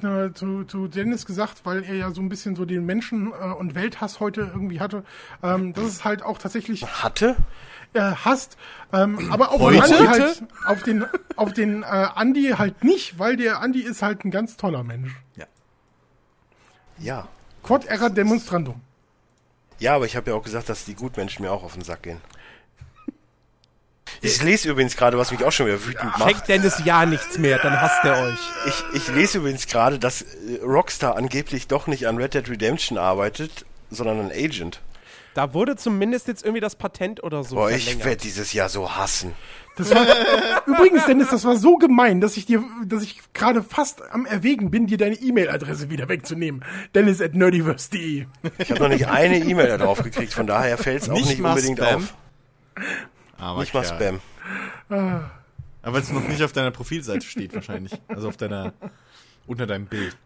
äh, 0.03 0.33
zu, 0.33 0.65
zu 0.65 0.89
Dennis 0.89 1.27
gesagt, 1.27 1.63
weil 1.65 1.83
er 1.85 1.95
ja 1.95 2.11
so 2.13 2.21
ein 2.21 2.29
bisschen 2.29 2.57
so 2.57 2.65
den 2.65 2.87
Menschen- 2.87 3.33
äh, 3.33 3.53
und 3.53 3.75
Welthass 3.75 4.21
heute 4.21 4.43
irgendwie 4.43 4.81
hatte, 4.81 5.05
ähm, 5.43 5.73
dass 5.73 5.85
es 5.85 6.05
halt 6.05 6.23
auch 6.23 6.39
tatsächlich 6.39 6.85
Hatte? 6.87 7.37
äh, 7.95 8.01
hasst. 8.01 8.57
Ähm, 8.93 9.31
aber 9.33 9.53
auf 9.53 9.61
Heute? 9.61 9.77
den 9.77 9.83
Andi 9.83 10.07
halt, 10.07 10.43
auf 10.67 10.83
den, 10.83 11.05
auf 11.37 11.53
den 11.53 11.83
äh, 11.83 11.87
Andi 11.87 12.55
halt 12.57 12.85
nicht, 12.85 13.19
weil 13.19 13.37
der 13.37 13.61
Andi 13.61 13.81
ist 13.81 14.03
halt 14.03 14.25
ein 14.25 14.31
ganz 14.31 14.57
toller 14.57 14.85
Mensch. 14.85 15.15
Ja. 16.99 17.29
Quod 17.63 17.85
erat 17.85 18.17
demonstrandum. 18.17 18.81
Ja, 19.79 19.95
aber 19.95 20.07
ich 20.07 20.17
habe 20.17 20.31
ja 20.31 20.37
auch 20.37 20.43
gesagt, 20.43 20.69
dass 20.69 20.85
die 20.85 20.95
Gutmenschen 20.95 21.45
mir 21.45 21.53
auch 21.53 21.63
auf 21.63 21.75
den 21.75 21.83
Sack 21.83 22.03
gehen. 22.03 22.21
Ich 24.21 24.43
lese 24.43 24.69
übrigens 24.71 24.97
gerade, 24.97 25.17
was 25.19 25.31
mich 25.31 25.45
auch 25.45 25.53
schon 25.53 25.67
wieder 25.67 25.85
wütend 25.85 26.05
macht. 26.19 26.23
Schenkt 26.23 26.49
Dennis 26.49 26.83
ja 26.85 27.07
nichts 27.07 27.39
mehr, 27.39 27.59
dann 27.59 27.81
hasst 27.81 28.05
er 28.05 28.23
euch. 28.23 28.39
Ich, 28.67 28.85
ich 29.03 29.15
lese 29.15 29.39
übrigens 29.39 29.67
gerade, 29.67 29.99
dass 29.99 30.23
äh, 30.23 30.61
Rockstar 30.63 31.17
angeblich 31.17 31.69
doch 31.69 31.87
nicht 31.87 32.07
an 32.09 32.17
Red 32.17 32.35
Dead 32.35 32.49
Redemption 32.49 32.99
arbeitet, 32.99 33.65
sondern 33.91 34.21
an 34.21 34.31
Agent. 34.33 34.81
Da 35.35 35.55
wurde 35.55 35.77
zumindest 35.77 36.27
jetzt 36.27 36.43
irgendwie 36.43 36.61
das 36.61 36.75
Patent 36.75 37.23
oder 37.23 37.45
so 37.45 37.55
Boah, 37.55 37.71
ich 37.71 38.05
werde 38.05 38.17
dieses 38.17 38.53
Jahr 38.53 38.69
so 38.69 38.97
hassen. 38.97 39.35
Das 39.77 39.95
war, 39.95 40.05
übrigens, 40.67 41.07
Dennis, 41.07 41.29
das 41.31 41.45
war 41.45 41.57
so 41.57 41.77
gemein, 41.77 42.21
dass 42.21 42.37
ich 42.37 42.47
dir, 42.47 42.65
dass 42.85 43.05
ich 43.05 43.21
gerade 43.35 43.63
fast 43.63 44.03
am 44.11 44.27
Erwägen 44.27 44.73
bin, 44.73 44.89
dir 44.89 44.99
deine 44.99 45.15
E-Mail-Adresse 45.15 45.91
wieder 45.91 46.09
wegzunehmen. 46.09 46.65
Dennis 46.97 47.21
at 47.23 47.35
nerdiverse.de. 47.37 48.27
Ich 48.59 48.71
habe 48.73 48.81
noch 48.81 48.89
nicht 48.89 49.07
eine 49.07 49.39
E-Mail 49.39 49.69
da 49.69 49.79
drauf 49.79 50.03
gekriegt, 50.03 50.33
von 50.33 50.49
daher 50.49 50.77
fällt 50.77 51.03
es 51.03 51.09
auch 51.09 51.15
Nicht 51.15 51.29
nicht 51.29 51.41
unbedingt 51.41 51.79
Spam? 51.79 51.97
auf. 52.03 52.15
Aber 53.39 53.61
Nicht 53.61 53.73
mal. 53.75 53.85
Spam. 53.85 54.21
Aber 54.89 55.31
weil 55.83 56.03
es 56.03 56.11
noch 56.11 56.27
nicht 56.27 56.43
auf 56.43 56.53
deiner 56.53 56.71
Profilseite 56.71 57.25
steht 57.27 57.55
wahrscheinlich. 57.55 57.93
Also 58.09 58.29
auf 58.29 58.37
deiner, 58.37 58.73
unter 59.47 59.67
deinem 59.67 59.87
Bild. 59.87 60.17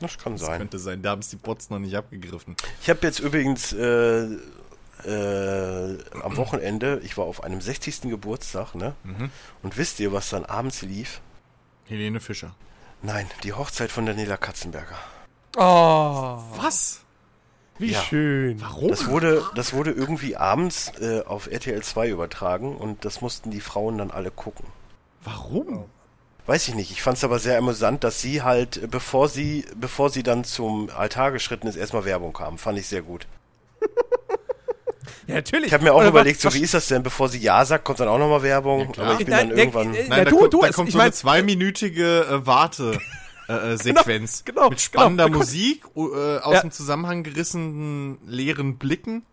Das 0.00 0.18
kann 0.18 0.34
Das 0.34 0.42
sein. 0.42 0.58
könnte 0.58 0.78
sein. 0.78 1.00
Da 1.02 1.10
haben 1.10 1.20
es 1.20 1.28
die 1.30 1.36
Bots 1.36 1.70
noch 1.70 1.78
nicht 1.78 1.94
abgegriffen. 1.96 2.54
Ich 2.82 2.90
habe 2.90 3.00
jetzt 3.02 3.18
übrigens 3.18 3.72
äh, 3.72 4.24
äh, 5.04 5.98
am 6.22 6.36
Wochenende, 6.36 7.00
ich 7.02 7.16
war 7.16 7.24
auf 7.24 7.42
einem 7.44 7.60
60. 7.60 8.02
Geburtstag, 8.02 8.74
ne? 8.74 8.94
Und 9.62 9.76
wisst 9.78 9.98
ihr, 10.00 10.12
was 10.12 10.28
dann 10.30 10.44
abends 10.44 10.82
lief? 10.82 11.20
Helene 11.86 12.20
Fischer. 12.20 12.54
Nein, 13.02 13.26
die 13.42 13.52
Hochzeit 13.52 13.90
von 13.90 14.04
Daniela 14.06 14.36
Katzenberger. 14.36 14.98
Oh, 15.56 16.42
Was? 16.56 17.00
Wie 17.78 17.92
Ja. 17.92 18.00
schön. 18.02 18.60
Warum? 18.60 18.88
Das 18.88 19.08
wurde, 19.08 19.44
das 19.54 19.72
wurde 19.72 19.90
irgendwie 19.92 20.36
abends 20.36 20.92
äh, 21.00 21.22
auf 21.24 21.46
RTL 21.50 21.82
2 21.82 22.08
übertragen 22.08 22.76
und 22.76 23.04
das 23.04 23.20
mussten 23.20 23.50
die 23.50 23.60
Frauen 23.60 23.98
dann 23.98 24.10
alle 24.10 24.30
gucken. 24.30 24.66
Warum? 25.24 25.84
Weiß 26.46 26.68
ich 26.68 26.74
nicht. 26.74 26.90
Ich 26.92 27.02
fand 27.02 27.16
es 27.18 27.24
aber 27.24 27.38
sehr 27.40 27.58
amüsant, 27.58 28.04
dass 28.04 28.20
sie 28.20 28.42
halt, 28.42 28.76
äh, 28.76 28.86
bevor 28.86 29.28
sie, 29.28 29.64
bevor 29.74 30.10
sie 30.10 30.22
dann 30.22 30.44
zum 30.44 30.88
Altar 30.96 31.32
geschritten 31.32 31.66
ist, 31.66 31.76
erstmal 31.76 32.04
Werbung 32.04 32.32
kam. 32.32 32.56
Fand 32.58 32.78
ich 32.78 32.86
sehr 32.86 33.02
gut. 33.02 33.26
Ja, 35.26 35.34
natürlich. 35.36 35.66
Ich 35.66 35.72
habe 35.72 35.82
mir 35.82 35.92
auch 35.92 35.98
Oder 35.98 36.08
überlegt, 36.08 36.44
was- 36.44 36.52
so 36.52 36.58
wie 36.58 36.62
ist 36.62 36.72
das 36.74 36.86
denn, 36.86 37.02
bevor 37.02 37.28
sie 37.28 37.38
Ja 37.40 37.64
sagt, 37.64 37.84
kommt 37.84 37.98
dann 37.98 38.06
auch 38.06 38.18
nochmal 38.18 38.42
Werbung. 38.44 38.92
klar. 38.92 39.06
aber 39.08 39.18
ich 39.18 39.26
bin 39.26 39.34
Nein, 39.34 39.48
dann 39.48 39.58
irgendwann. 39.58 39.92
äh, 39.94 40.06
Nein, 40.08 40.18
Ja, 40.18 40.24
da, 40.24 40.30
du- 40.30 40.38
kommt, 40.38 40.54
du, 40.54 40.60
da 40.60 40.68
es- 40.68 40.76
kommt 40.76 40.88
ich 40.88 40.94
so 40.94 41.00
eine 41.00 41.10
zweiminütige 41.12 42.20
äh, 42.30 42.46
Warte. 42.46 42.98
Äh, 43.48 43.72
äh, 43.74 43.76
Sequenz 43.76 44.44
genau, 44.44 44.70
mit 44.70 44.80
spannender 44.80 45.26
genau. 45.26 45.38
Musik, 45.38 45.84
äh, 45.96 46.38
aus 46.38 46.54
Ja. 46.54 46.60
dem 46.62 46.70
Zusammenhang 46.72 47.22
gerissenen 47.22 48.18
leeren 48.26 48.76
Blicken. 48.78 49.24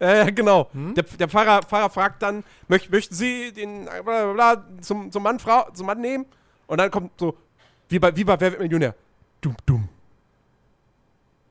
Ja, 0.00 0.14
ja, 0.16 0.30
genau. 0.30 0.68
Hm? 0.72 0.94
Der, 0.94 1.04
der 1.04 1.28
Pfarrer, 1.28 1.62
Pfarrer 1.62 1.88
fragt 1.90 2.22
dann, 2.22 2.42
möcht, 2.66 2.90
möchten 2.90 3.14
Sie 3.14 3.52
den 3.52 3.84
bla, 3.84 4.02
bla, 4.02 4.32
bla, 4.32 4.64
zum, 4.80 5.12
zum, 5.12 5.22
Mann, 5.22 5.38
Frau, 5.38 5.70
zum 5.74 5.86
Mann 5.86 6.00
nehmen? 6.00 6.26
Und 6.66 6.78
dann 6.78 6.90
kommt 6.90 7.12
so, 7.20 7.36
wie 7.88 7.98
bei, 8.00 8.16
wie 8.16 8.24
bei 8.24 8.40
Wer 8.40 8.50
wird 8.50 8.60
Millionär? 8.62 8.96
Dumm, 9.40 9.54
dumm. 9.64 9.88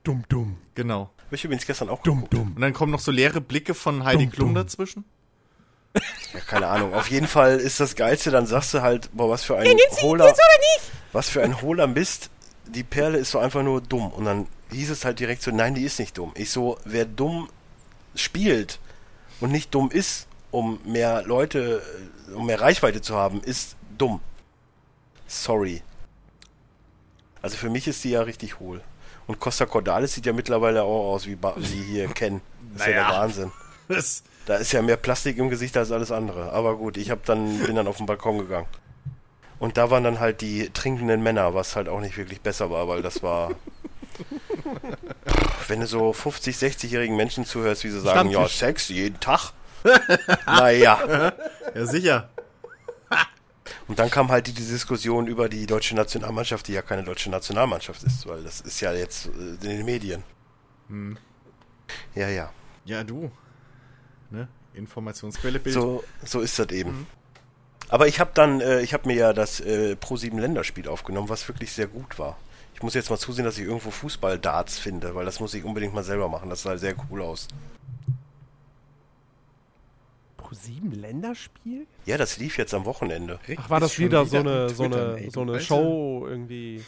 Dumm, 0.04 0.24
dumm. 0.28 0.56
Genau. 0.74 1.10
Hab 1.26 1.32
ich 1.32 1.44
übrigens 1.44 1.64
gestern 1.66 1.88
auch 1.88 2.02
Dumm, 2.02 2.16
geguckt. 2.24 2.34
dumm. 2.34 2.52
Und 2.56 2.60
dann 2.60 2.72
kommen 2.72 2.92
noch 2.92 3.00
so 3.00 3.10
leere 3.12 3.40
Blicke 3.40 3.72
von 3.74 4.04
Heidi 4.04 4.24
Dumm, 4.26 4.32
Klum 4.32 4.48
dumm. 4.48 4.54
dazwischen. 4.56 5.04
Ja, 5.94 6.40
keine 6.46 6.66
Ahnung. 6.68 6.94
Auf 6.94 7.08
jeden 7.10 7.26
Fall 7.28 7.58
ist 7.58 7.78
das 7.80 7.94
Geilste, 7.96 8.30
dann 8.30 8.46
sagst 8.46 8.72
du 8.74 8.80
halt, 8.82 9.10
boah, 9.12 9.28
was 9.28 9.44
für 9.44 9.56
ein 9.58 9.76
hohler, 10.00 10.34
was 11.12 11.28
für 11.28 11.42
ein 11.42 11.60
hohler 11.60 11.86
Mist. 11.86 12.30
Die 12.66 12.82
Perle 12.84 13.18
ist 13.18 13.30
so 13.32 13.38
einfach 13.38 13.62
nur 13.62 13.80
dumm. 13.82 14.10
Und 14.12 14.24
dann 14.24 14.46
hieß 14.70 14.90
es 14.90 15.04
halt 15.04 15.18
direkt 15.20 15.42
so, 15.42 15.50
nein, 15.50 15.74
die 15.74 15.84
ist 15.84 15.98
nicht 15.98 16.16
dumm. 16.16 16.32
Ich 16.34 16.50
so, 16.50 16.78
wer 16.84 17.04
dumm 17.04 17.50
spielt 18.14 18.78
und 19.40 19.50
nicht 19.52 19.74
dumm 19.74 19.90
ist, 19.90 20.26
um 20.50 20.80
mehr 20.84 21.22
Leute, 21.24 21.82
um 22.34 22.46
mehr 22.46 22.60
Reichweite 22.60 23.02
zu 23.02 23.14
haben, 23.16 23.42
ist 23.42 23.76
dumm. 23.98 24.20
Sorry. 25.26 25.82
Also 27.42 27.56
für 27.56 27.68
mich 27.70 27.88
ist 27.88 28.02
die 28.04 28.10
ja 28.10 28.22
richtig 28.22 28.60
hohl. 28.60 28.80
Und 29.26 29.40
Costa 29.40 29.66
Cordalis 29.66 30.14
sieht 30.14 30.26
ja 30.26 30.32
mittlerweile 30.32 30.82
auch 30.84 31.12
aus 31.12 31.26
wie, 31.26 31.36
ba 31.36 31.54
wie 31.56 31.82
hier 31.82 32.08
Ken. 32.08 32.40
Das 32.72 32.82
ist 32.82 32.88
ja 32.88 32.94
Naja. 33.02 33.08
der 33.10 33.18
Wahnsinn. 33.20 33.52
Das, 33.88 34.22
Da 34.46 34.56
ist 34.56 34.72
ja 34.72 34.82
mehr 34.82 34.96
Plastik 34.96 35.38
im 35.38 35.50
Gesicht 35.50 35.76
als 35.76 35.92
alles 35.92 36.10
andere. 36.10 36.52
Aber 36.52 36.76
gut, 36.76 36.96
ich 36.96 37.10
hab 37.10 37.24
dann, 37.24 37.58
bin 37.60 37.76
dann 37.76 37.86
auf 37.86 37.98
den 37.98 38.06
Balkon 38.06 38.38
gegangen. 38.38 38.66
Und 39.58 39.76
da 39.76 39.90
waren 39.90 40.02
dann 40.02 40.18
halt 40.18 40.40
die 40.40 40.70
trinkenden 40.70 41.22
Männer, 41.22 41.54
was 41.54 41.76
halt 41.76 41.88
auch 41.88 42.00
nicht 42.00 42.16
wirklich 42.16 42.40
besser 42.40 42.70
war, 42.70 42.88
weil 42.88 43.02
das 43.02 43.22
war. 43.22 43.52
Wenn 45.68 45.80
du 45.80 45.86
so 45.86 46.12
50, 46.12 46.56
60-jährigen 46.56 47.16
Menschen 47.16 47.46
zuhörst, 47.46 47.84
wie 47.84 47.90
sie 47.90 48.00
sagen, 48.00 48.30
ja. 48.30 48.48
Sex 48.48 48.88
jeden 48.88 49.20
Tag. 49.20 49.52
naja. 50.46 51.32
ja, 51.74 51.86
sicher. 51.86 52.28
Und 53.88 54.00
dann 54.00 54.10
kam 54.10 54.30
halt 54.30 54.48
die, 54.48 54.52
die 54.52 54.66
Diskussion 54.66 55.28
über 55.28 55.48
die 55.48 55.66
deutsche 55.66 55.94
Nationalmannschaft, 55.94 56.66
die 56.66 56.72
ja 56.72 56.82
keine 56.82 57.04
deutsche 57.04 57.30
Nationalmannschaft 57.30 58.02
ist, 58.02 58.26
weil 58.26 58.42
das 58.42 58.60
ist 58.60 58.80
ja 58.80 58.92
jetzt 58.92 59.26
äh, 59.26 59.30
in 59.30 59.58
den 59.60 59.84
Medien. 59.84 60.24
Ja, 62.14 62.28
ja. 62.28 62.50
Ja, 62.84 63.04
du. 63.04 63.30
Ne? 64.32 64.48
Informationsquelle 64.74 65.58
Bild. 65.58 65.74
So, 65.74 66.02
so 66.24 66.40
ist 66.40 66.58
das 66.58 66.70
eben. 66.70 67.06
Aber 67.88 68.08
ich 68.08 68.20
habe 68.20 68.30
dann, 68.32 68.60
äh, 68.60 68.80
ich 68.80 68.94
habe 68.94 69.06
mir 69.06 69.14
ja 69.14 69.32
das 69.34 69.60
äh, 69.60 69.96
Pro 69.96 70.16
7 70.16 70.38
Länderspiel 70.38 70.88
aufgenommen, 70.88 71.28
was 71.28 71.46
wirklich 71.46 71.72
sehr 71.72 71.86
gut 71.86 72.18
war. 72.18 72.38
Ich 72.74 72.82
muss 72.82 72.94
jetzt 72.94 73.10
mal 73.10 73.18
zusehen, 73.18 73.44
dass 73.44 73.58
ich 73.58 73.64
irgendwo 73.64 73.90
Fußball-Darts 73.90 74.78
finde, 74.78 75.14
weil 75.14 75.26
das 75.26 75.40
muss 75.40 75.52
ich 75.52 75.62
unbedingt 75.62 75.92
mal 75.92 76.02
selber 76.02 76.28
machen. 76.28 76.48
Das 76.48 76.62
sah 76.62 76.78
sehr 76.78 76.94
cool 77.10 77.20
aus. 77.20 77.48
Pro 80.38 80.54
7 80.54 80.90
Länderspiel? 80.92 81.86
Ja, 82.06 82.16
das 82.16 82.38
lief 82.38 82.56
jetzt 82.56 82.72
am 82.72 82.86
Wochenende. 82.86 83.38
Ach, 83.56 83.68
war 83.68 83.80
das 83.80 83.90
Ist 83.90 83.96
schon 83.96 84.04
wieder 84.06 84.24
so 84.24 84.40
wieder 84.40 84.40
eine, 84.40 84.68
so 84.70 84.84
eine, 84.84 85.30
so 85.30 85.40
eine. 85.42 85.60
Show 85.60 86.26
irgendwie? 86.26 86.82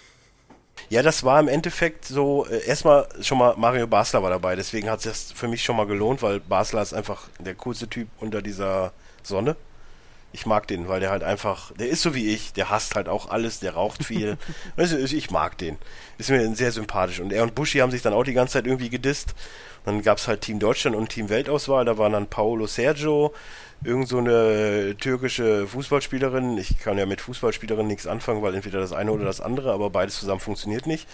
Ja, 0.91 1.03
das 1.03 1.25
war 1.25 1.41
im 1.41 1.49
Endeffekt 1.49 2.05
so, 2.05 2.47
äh, 2.47 2.66
erstmal 2.66 3.09
schon 3.20 3.39
mal 3.39 3.55
Mario 3.57 3.87
Basler 3.87 4.22
war 4.22 4.31
dabei, 4.31 4.55
deswegen 4.57 4.91
hat 4.91 4.99
es 5.01 5.05
das 5.05 5.33
für 5.33 5.49
mich 5.49 5.64
schon 5.64 5.77
mal 5.77 5.87
gelohnt, 5.87 6.22
weil 6.22 6.41
Basler 6.41 6.83
ist 6.83 6.93
einfach 6.93 7.29
der 7.39 7.55
coolste 7.55 7.89
Typ 7.89 8.09
unter 8.20 8.43
dieser 8.43 8.93
Sonne. 9.22 9.57
Ich 10.33 10.47
mag 10.47 10.66
den, 10.66 10.89
weil 10.89 10.99
der 10.99 11.11
halt 11.11 11.22
einfach, 11.22 11.70
der 11.72 11.89
ist 11.89 12.03
so 12.03 12.14
wie 12.14 12.35
ich, 12.35 12.53
der 12.53 12.68
hasst 12.68 12.97
halt 12.97 13.09
auch 13.09 13.29
alles, 13.31 13.61
der 13.61 13.75
raucht 13.75 14.05
viel. 14.05 14.37
du, 14.77 14.83
ich 14.83 15.31
mag 15.31 15.57
den. 15.59 15.79
Ist 16.18 16.31
mir 16.31 16.55
sehr 16.57 16.72
sympathisch. 16.72 17.20
Und 17.20 17.33
er 17.33 17.45
und 17.45 17.55
Buschi 17.55 17.79
haben 17.79 17.93
sich 17.93 18.03
dann 18.03 18.12
auch 18.12 18.25
die 18.25 18.33
ganze 18.33 18.55
Zeit 18.55 18.66
irgendwie 18.66 18.91
gedisst. 18.91 19.35
Dann 19.85 20.03
gab's 20.03 20.27
halt 20.27 20.41
Team 20.41 20.59
Deutschland 20.59 20.97
und 20.97 21.11
Team 21.11 21.29
Weltauswahl, 21.29 21.85
da 21.85 21.99
waren 21.99 22.12
dann 22.12 22.27
Paolo 22.27 22.66
Sergio, 22.66 23.33
irgend 23.85 24.09
so 24.09 24.18
eine 24.18 24.97
türkische 24.99 25.66
Fußballspielerin. 25.66 26.59
Ich 26.59 26.78
kann 26.78 26.99
ja 26.99 27.07
mit 27.07 27.20
Fußballspielerin 27.20 27.87
nichts 27.87 28.07
anfangen, 28.07 28.43
weil 28.43 28.55
entweder 28.55 28.80
das 28.80 28.93
eine 28.93 29.12
oder 29.12 29.24
das 29.24 29.41
andere, 29.41 29.72
aber 29.72 29.91
beides 29.91 30.18
zusammen 30.18 30.41
funktioniert 30.41 30.87
nicht. 30.87 31.09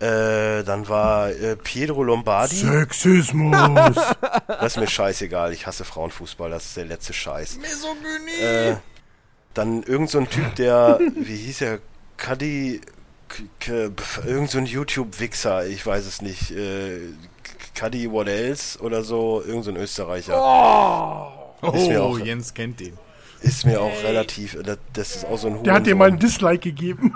Äh, 0.00 0.64
dann 0.64 0.88
war 0.88 1.30
äh, 1.30 1.56
Pietro 1.56 2.02
Lombardi. 2.02 2.56
Sexismus. 2.56 3.96
Das 4.46 4.74
ist 4.74 4.78
mir 4.78 4.88
scheißegal. 4.88 5.52
Ich 5.52 5.66
hasse 5.66 5.84
Frauenfußball. 5.84 6.50
Das 6.50 6.64
ist 6.66 6.76
der 6.76 6.86
letzte 6.86 7.12
Scheiß. 7.12 7.58
Misogynie. 7.58 8.40
Äh, 8.40 8.76
dann 9.52 9.82
irgend 9.82 10.10
so 10.10 10.18
ein 10.18 10.28
Typ, 10.28 10.54
der, 10.56 10.98
wie 11.14 11.36
hieß 11.36 11.62
er? 11.62 11.78
Kadi, 12.16 12.80
irgend 14.26 14.50
so 14.50 14.58
ein 14.58 14.66
YouTube-Wichser, 14.66 15.66
ich 15.66 15.84
weiß 15.84 16.06
es 16.06 16.22
nicht. 16.22 16.50
Äh, 16.50 16.98
Kadi 17.74 18.10
What 18.10 18.28
Else 18.28 18.78
oder 18.80 19.02
so, 19.02 19.42
irgend 19.44 19.64
so 19.64 19.70
ein 19.70 19.76
Österreicher. 19.76 20.36
mir 20.36 21.43
oh, 21.62 21.98
auch- 21.98 22.18
Jens 22.18 22.54
kennt 22.54 22.80
den. 22.80 22.96
Ist 23.40 23.66
mir 23.66 23.80
auch 23.82 23.92
relativ, 24.02 24.56
das, 24.62 24.78
das 24.94 25.16
ist 25.16 25.26
auch 25.26 25.36
so 25.36 25.48
ein 25.48 25.62
Der 25.64 25.74
hat 25.74 25.86
dir 25.86 25.94
mal 25.94 26.08
ein 26.08 26.18
Dislike 26.18 26.60
gegeben. 26.60 27.14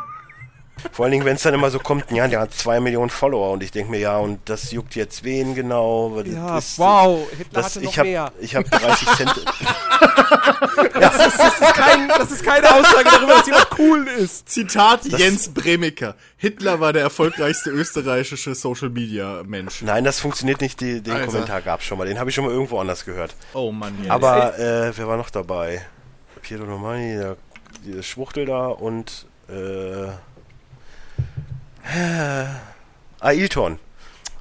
Vor 0.92 1.04
allen 1.04 1.12
Dingen, 1.12 1.24
wenn 1.24 1.36
es 1.36 1.42
dann 1.42 1.54
immer 1.54 1.70
so 1.70 1.78
kommt, 1.78 2.10
ja, 2.10 2.26
der 2.28 2.40
hat 2.40 2.54
zwei 2.54 2.80
Millionen 2.80 3.10
Follower 3.10 3.50
und 3.52 3.62
ich 3.62 3.70
denke 3.70 3.90
mir, 3.90 3.98
ja, 4.00 4.16
und 4.18 4.40
das 4.48 4.70
juckt 4.72 4.94
jetzt 4.94 5.24
wen 5.24 5.54
genau? 5.54 6.20
das 6.22 6.32
Ja, 6.34 6.58
ist- 6.58 6.78
wow, 6.78 7.26
Hitler 7.30 7.44
Das, 7.52 7.66
hatte 7.76 7.84
noch 7.84 7.90
ich 7.92 7.98
habe 7.98 8.08
mehr. 8.08 8.32
ich 8.40 8.56
hab 8.56 8.70
30 8.70 9.08
Cent. 9.16 9.30
Das 11.00 11.26
ist, 11.26 11.74
kein, 11.74 12.08
das 12.08 12.30
ist 12.30 12.44
keine 12.44 12.72
Aussage 12.74 13.04
darüber, 13.10 13.34
dass 13.34 13.46
jemand 13.46 13.66
cool 13.78 14.06
ist. 14.08 14.48
Zitat 14.48 15.04
Jens 15.06 15.48
Bremiker. 15.52 16.14
Hitler 16.36 16.80
war 16.80 16.92
der 16.92 17.02
erfolgreichste 17.02 17.70
österreichische 17.70 18.54
Social 18.54 18.88
Media 18.88 19.42
Mensch. 19.44 19.82
Nein, 19.82 20.04
das 20.04 20.20
funktioniert 20.20 20.60
nicht. 20.60 20.80
Die, 20.80 21.00
den 21.02 21.14
Alter. 21.14 21.26
Kommentar 21.26 21.62
gab's 21.62 21.84
schon 21.84 21.98
mal. 21.98 22.06
Den 22.06 22.18
habe 22.18 22.30
ich 22.30 22.36
schon 22.36 22.44
mal 22.44 22.52
irgendwo 22.52 22.78
anders 22.80 23.04
gehört. 23.04 23.34
Oh 23.54 23.72
Mann, 23.72 23.96
Jens. 23.98 24.10
Aber 24.10 24.58
äh, 24.58 24.92
wer 24.96 25.08
war 25.08 25.16
noch 25.16 25.30
dabei? 25.30 25.82
Pietro 26.42 26.64
Romani, 26.64 27.16
der, 27.16 27.36
dieses 27.84 28.06
Schwuchtel 28.06 28.46
da 28.46 28.66
und 28.68 29.26
äh, 29.48 30.08
Ailton. 33.20 33.78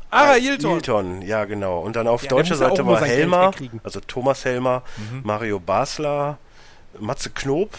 Ah, 0.09 0.31
Ailton. 0.33 0.71
Ailton, 0.71 1.19
ah, 1.21 1.25
ja 1.25 1.45
genau. 1.45 1.79
Und 1.79 1.95
dann 1.95 2.07
auf 2.07 2.23
ja, 2.23 2.29
deutscher 2.29 2.55
Seite 2.55 2.85
war 2.85 3.03
Helmer, 3.03 3.51
also 3.83 3.99
Thomas 3.99 4.45
Helmer, 4.45 4.83
mhm. 4.97 5.21
Mario 5.23 5.59
Basler, 5.59 6.37
Matze 6.99 7.29
Knob, 7.29 7.75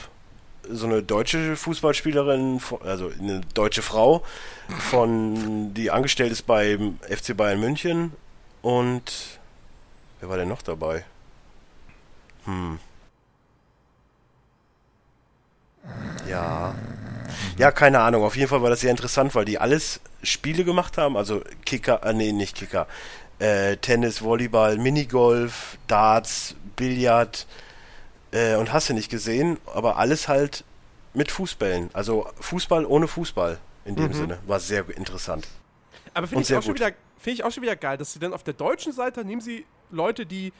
so 0.70 0.86
eine 0.86 1.02
deutsche 1.02 1.56
Fußballspielerin, 1.56 2.60
also 2.84 3.10
eine 3.18 3.40
deutsche 3.54 3.82
Frau, 3.82 4.22
von 4.90 5.72
die 5.72 5.90
angestellt 5.90 6.32
ist 6.32 6.46
beim 6.46 6.98
FC 7.08 7.36
Bayern 7.36 7.60
München. 7.60 8.12
Und 8.60 9.38
wer 10.20 10.28
war 10.28 10.36
denn 10.36 10.48
noch 10.48 10.62
dabei? 10.62 11.04
Hm. 12.44 12.78
Ja 16.28 16.74
keine 17.70 18.00
Ahnung. 18.00 18.22
Auf 18.24 18.36
jeden 18.36 18.48
Fall 18.48 18.62
war 18.62 18.70
das 18.70 18.80
sehr 18.80 18.90
interessant, 18.90 19.34
weil 19.34 19.44
die 19.44 19.58
alles 19.58 20.00
Spiele 20.22 20.64
gemacht 20.64 20.98
haben. 20.98 21.16
Also 21.16 21.42
Kicker, 21.64 22.02
äh, 22.04 22.12
nee, 22.12 22.32
nicht 22.32 22.56
Kicker. 22.56 22.86
Äh, 23.38 23.76
Tennis, 23.76 24.22
Volleyball, 24.22 24.78
Minigolf, 24.78 25.78
Darts, 25.86 26.54
Billard 26.76 27.46
äh, 28.32 28.56
und 28.56 28.72
hast 28.72 28.88
du 28.88 28.94
nicht 28.94 29.10
gesehen, 29.10 29.58
aber 29.72 29.96
alles 29.96 30.26
halt 30.28 30.64
mit 31.14 31.30
Fußballen. 31.30 31.90
Also 31.92 32.28
Fußball 32.40 32.84
ohne 32.84 33.06
Fußball 33.08 33.58
in 33.84 33.96
dem 33.96 34.12
Sinne. 34.12 34.38
War 34.46 34.60
sehr 34.60 34.84
interessant. 34.96 35.46
Aber 36.14 36.26
finde 36.26 36.42
ich, 36.42 36.48
sehr 36.48 36.58
auch 36.58 36.62
schon 36.62 36.74
gut. 36.74 36.80
wieder- 36.80 36.94
finde 37.18 37.34
ich 37.34 37.44
auch 37.44 37.50
schon 37.52 37.62
wieder 37.62 37.76
geil, 37.76 37.96
dass 37.96 38.12
sie 38.12 38.18
dann 38.18 38.32
auf 38.32 38.42
der 38.42 38.54
deutschen 38.54 38.92
Seite 38.92 39.24
nehmen 39.24 39.40
sie 39.40 39.64
Leute, 39.90 40.26
die 40.26 40.52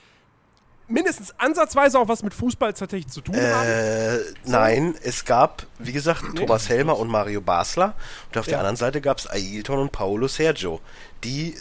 mindestens 0.89 1.35
ansatzweise 1.39 1.99
auch 1.99 2.09
was 2.09 2.23
mit 2.23 2.35
Fußball 2.35 2.73
tatsächlich 2.73 3.09
zu 3.13 3.21
tun 3.21 3.37
haben. 3.37 3.69
Äh, 3.69 4.19
nein, 4.45 4.95
es 5.03 5.25
gab, 5.25 5.67
wie 5.79 5.93
gesagt, 5.93 6.23
Thomas 6.35 6.69
Helmer 6.69 6.99
und 6.99 7.09
Mario 7.09 7.41
Basler. 7.41 7.95
Und 8.29 8.39
auf 8.39 8.45
der 8.47 8.53
Ja. 8.55 8.59
anderen 8.59 8.77
Seite 8.77 9.01
gab 9.01 9.19
es 9.19 9.29
Ailton 9.29 9.79
und 9.79 9.93
Paulo 9.93 10.29
Sergio. 10.29 10.81
Die, 11.25 11.55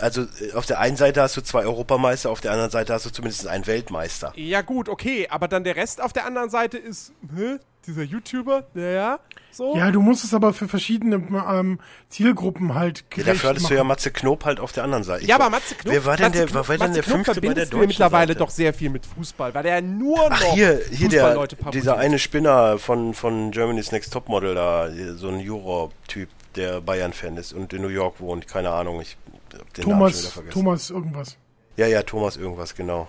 also 0.00 0.22
äh, 0.22 0.52
auf 0.54 0.66
der 0.66 0.80
einen 0.80 0.96
Seite 0.96 1.22
hast 1.22 1.36
du 1.36 1.40
zwei 1.40 1.64
Europameister, 1.64 2.30
auf 2.30 2.40
der 2.40 2.52
anderen 2.52 2.70
Seite 2.70 2.92
hast 2.92 3.06
du 3.06 3.10
zumindest 3.10 3.46
einen 3.46 3.66
Weltmeister. 3.66 4.32
Ja, 4.36 4.62
gut, 4.62 4.88
okay, 4.88 5.28
aber 5.30 5.48
dann 5.48 5.64
der 5.64 5.76
Rest 5.76 6.00
auf 6.00 6.12
der 6.12 6.26
anderen 6.26 6.50
Seite 6.50 6.78
ist, 6.78 7.12
hä, 7.36 7.58
dieser 7.86 8.02
YouTuber, 8.02 8.64
naja, 8.74 9.18
so. 9.50 9.76
Ja, 9.76 9.90
du 9.90 10.00
musst 10.00 10.24
es 10.24 10.34
aber 10.34 10.52
für 10.52 10.66
verschiedene 10.66 11.16
ähm, 11.16 11.78
Zielgruppen 12.08 12.74
halt 12.74 13.04
Ja, 13.14 13.24
dafür 13.24 13.50
hattest 13.50 13.70
du 13.70 13.74
ja 13.74 13.80
machen. 13.80 13.88
Matze 13.88 14.10
Knob 14.10 14.44
halt 14.44 14.58
auf 14.58 14.72
der 14.72 14.84
anderen 14.84 15.04
Seite. 15.04 15.22
Ich 15.22 15.28
Ja, 15.28 15.36
aber 15.36 15.50
Matze 15.50 15.76
Knob, 15.76 15.92
Wer 15.92 16.04
war 16.04 16.16
denn 16.16 16.26
Matze 16.26 16.38
der, 16.38 16.46
Knob, 16.48 16.68
war 16.68 16.76
denn 16.76 16.88
Matze 16.88 16.92
der 16.92 17.02
Knob 17.02 17.14
fünfte 17.14 17.40
bei 17.40 17.54
der 17.54 17.66
deutschen 17.66 17.86
mittlerweile 17.88 18.28
Seite? 18.28 18.38
doch 18.38 18.50
sehr 18.50 18.74
viel 18.74 18.90
mit 18.90 19.06
Fußball, 19.06 19.54
weil 19.54 19.66
er 19.66 19.80
nur 19.80 20.28
noch 20.28 20.30
Ach, 20.30 20.54
hier, 20.54 20.80
hier 20.90 21.08
der, 21.08 21.22
Fußballleute 21.22 21.56
dieser 21.72 21.96
eine 21.98 22.18
Spinner 22.18 22.78
von, 22.78 23.14
von 23.14 23.52
Germany's 23.52 23.92
Next 23.92 24.12
Topmodel 24.12 24.54
da, 24.54 24.88
so 25.14 25.28
ein 25.28 25.38
Juror-Typ, 25.40 26.28
der 26.56 26.80
Bayern-Fan 26.80 27.36
ist 27.36 27.52
und 27.52 27.72
in 27.72 27.82
New 27.82 27.88
York 27.88 28.20
wohnt, 28.20 28.48
keine 28.48 28.70
Ahnung, 28.70 29.00
ich 29.00 29.16
hab 29.52 29.72
den 29.74 29.88
Namen 29.88 30.00
schon 30.00 30.08
wieder 30.08 30.20
Thomas, 30.20 30.26
vergessen. 30.26 30.52
Thomas 30.52 30.90
irgendwas. 30.90 31.36
Ja, 31.76 31.86
ja, 31.86 32.02
Thomas 32.02 32.36
irgendwas, 32.36 32.74
genau. 32.74 33.08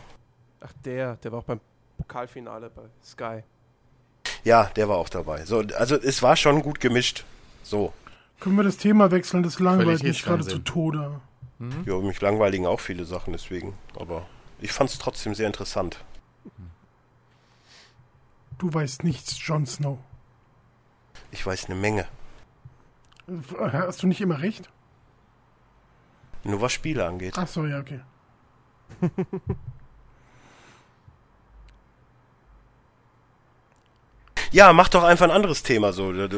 Ach, 0.61 0.73
der, 0.84 1.15
der 1.17 1.32
war 1.32 1.39
auch 1.39 1.43
beim 1.43 1.59
Pokalfinale 1.97 2.69
bei 2.69 2.84
Sky. 3.03 3.43
Ja, 4.46 4.66
der 4.76 4.88
war 4.88 4.98
auch 4.98 5.10
dabei. 5.10 5.43
So, 5.43 5.64
also 5.76 5.96
es 5.96 6.22
war 6.22 6.36
schon 6.36 6.62
gut 6.62 6.80
gemischt. 6.80 7.26
So. 7.64 7.93
Können 8.39 8.56
wir 8.56 8.64
das 8.64 8.78
Thema 8.78 9.10
wechseln? 9.10 9.41
Das 9.41 9.60
langweilt 9.60 10.04
mich 10.04 10.24
gerade 10.24 10.46
zu. 10.46 10.60
Tode. 10.60 11.20
Ja, 11.86 11.98
mich 11.98 12.22
langweiligen 12.22 12.68
auch 12.68 12.80
viele 12.80 13.06
Sachen 13.06 13.34
deswegen. 13.34 13.74
Aber 14.00 14.28
ich 14.60 14.72
fand 14.72 14.91
es 14.91 15.00
trotzdem 15.00 15.34
sehr 15.34 15.48
interessant. 15.48 16.04
Du 18.60 18.74
weißt 18.74 19.04
nichts, 19.04 19.36
Jon 19.46 19.66
Snow. 19.66 19.98
Ich 21.32 21.46
weiß 21.46 21.66
eine 21.66 21.76
Menge. 21.76 22.08
Hast 23.60 24.04
du 24.04 24.08
nicht 24.08 24.22
immer 24.22 24.41
recht? 24.41 24.70
Nur 26.43 26.62
was 26.62 26.72
Spiele 26.72 27.06
angeht. 27.06 27.34
Ach 27.36 27.48
so, 27.48 27.66
ja, 27.66 27.80
okay. 27.80 28.02
Ja, 34.52 34.74
mach 34.74 34.89
doch 34.89 35.04
einfach 35.04 35.26
ein 35.26 35.32
anderes 35.32 35.64
Thema 35.64 35.91
so. 35.93 36.12
Ne, 36.12 36.30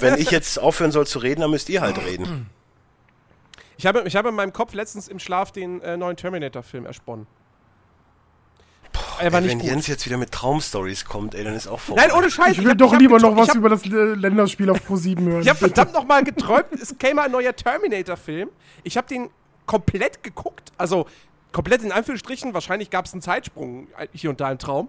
Wenn 0.00 0.14
ich 0.18 0.30
jetzt 0.30 0.58
aufhören 0.58 0.90
soll 0.92 1.06
zu 1.06 1.18
reden, 1.18 1.40
dann 1.42 1.50
müsst 1.50 1.68
ihr 1.68 1.80
halt 1.80 1.98
reden. 2.04 2.48
Ich 3.76 3.86
habe, 3.86 4.02
ich 4.06 4.14
habe 4.16 4.28
in 4.28 4.34
meinem 4.34 4.52
Kopf 4.52 4.74
letztens 4.74 5.08
im 5.08 5.18
Schlaf 5.18 5.50
den 5.52 5.80
äh, 5.82 5.96
neuen 5.96 6.16
Terminator-Film 6.16 6.86
ersponnen. 6.86 7.26
er 9.18 9.32
war 9.32 9.40
Ey, 9.42 9.48
wenn 9.48 9.58
gut. 9.58 9.66
Jens 9.68 9.86
jetzt 9.86 10.06
wieder 10.06 10.18
mit 10.18 10.30
Traumstories 10.32 11.04
kommt, 11.04 11.34
ey, 11.34 11.42
dann 11.44 11.54
ist 11.54 11.66
auch 11.66 11.80
vorbei. 11.80 12.02
Nein, 12.06 12.16
ohne 12.16 12.30
Scheiß. 12.30 12.52
Ich 12.52 12.58
will 12.62 12.70
hab- 12.70 12.78
doch 12.78 12.92
hab 12.92 13.00
lieber 13.00 13.18
noch 13.18 13.34
was 13.36 13.44
ich 13.44 13.50
hab, 13.50 13.56
über 13.56 13.68
das 13.70 13.84
äh, 13.84 13.88
Länderspiel 13.88 14.70
auf 14.70 14.78
Pro7 14.88 15.20
hören. 15.24 15.42
Ich 15.42 15.48
habe 15.48 15.58
verdammt 15.58 15.92
noch 15.94 16.04
mal 16.04 16.22
geträumt, 16.22 16.66
es 16.80 16.96
käme 16.98 17.22
ein 17.22 17.30
neuer 17.32 17.54
Terminator-Film. 17.56 18.50
Ich 18.84 18.96
habe 18.96 19.08
den 19.08 19.30
komplett 19.66 20.22
geguckt. 20.22 20.70
Also 20.76 21.06
komplett 21.52 21.82
in 21.82 21.92
Anführungsstrichen. 21.92 22.54
Wahrscheinlich 22.54 22.90
gab 22.90 23.06
es 23.06 23.12
einen 23.12 23.22
Zeitsprung 23.22 23.88
äh, 23.98 24.06
hier 24.12 24.30
und 24.30 24.40
da 24.40 24.50
im 24.52 24.58
Traum. 24.58 24.88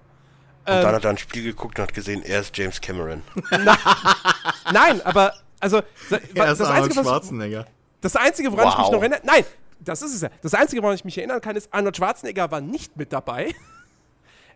Und 0.66 0.84
dann 0.84 0.96
hat 0.96 1.04
er 1.04 1.10
ein 1.10 1.18
Spiel 1.18 1.44
geguckt 1.44 1.78
und 1.78 1.84
hat 1.84 1.94
gesehen, 1.94 2.24
er 2.24 2.40
ist 2.42 2.58
James 2.58 2.80
Cameron. 2.80 3.22
Nein, 4.72 5.02
aber 5.04 5.34
also 5.60 5.78
Er 6.10 6.46
das, 6.46 6.60
ist 6.60 6.66
Arnold 6.66 6.84
Einzige, 6.84 6.96
was, 6.98 7.06
Schwarzenegger. 7.08 7.66
das 8.02 8.16
Einzige, 8.16 8.52
woran 8.52 8.68
ich 8.70 8.78
mich 8.78 8.86
Wow. 8.88 8.92
noch 8.94 9.00
erinnere. 9.02 9.22
Nein, 9.24 9.46
das 9.80 10.02
ist 10.02 10.16
es 10.16 10.22
ja. 10.22 10.30
Das 10.42 10.54
Einzige, 10.54 10.82
woran 10.82 10.96
ich 10.96 11.04
mich 11.06 11.18
erinnern 11.18 11.42
kann, 11.42 11.56
ist, 11.56 11.68
Arnold 11.74 11.98
Schwarzenegger 11.98 12.50
war 12.52 12.62
nicht 12.62 12.96
mit 12.98 13.12
dabei. 13.14 13.54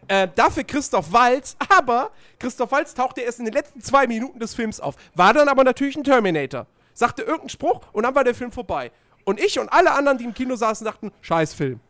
Äh, 0.10 0.30
dafür 0.36 0.64
Christoph 0.64 1.12
Waltz, 1.12 1.58
aber 1.68 2.12
Christoph 2.40 2.72
Waltz 2.72 2.94
tauchte 2.94 3.20
erst 3.22 3.40
in 3.40 3.46
den 3.46 3.54
letzten 3.54 3.82
zwei 3.82 4.08
Minuten 4.08 4.40
des 4.40 4.56
Films 4.56 4.80
auf. 4.80 4.96
War 5.16 5.34
dann 5.34 5.50
aber 5.50 5.66
natürlich 5.66 5.98
ein 5.98 6.04
Terminator. 6.06 6.66
Sagte 6.94 7.24
irgendeinen 7.24 7.50
Spruch 7.50 7.82
und 7.92 8.04
dann 8.04 8.16
war 8.16 8.24
der 8.24 8.34
Film 8.34 8.54
vorbei. 8.54 8.92
Und 9.26 9.38
ich 9.42 9.60
und 9.60 9.68
alle 9.68 9.92
anderen, 9.92 10.18
die 10.18 10.24
im 10.24 10.34
Kino 10.34 10.56
saßen, 10.56 10.86
dachten, 10.86 11.12
scheiß 11.22 11.54
Film. 11.56 11.82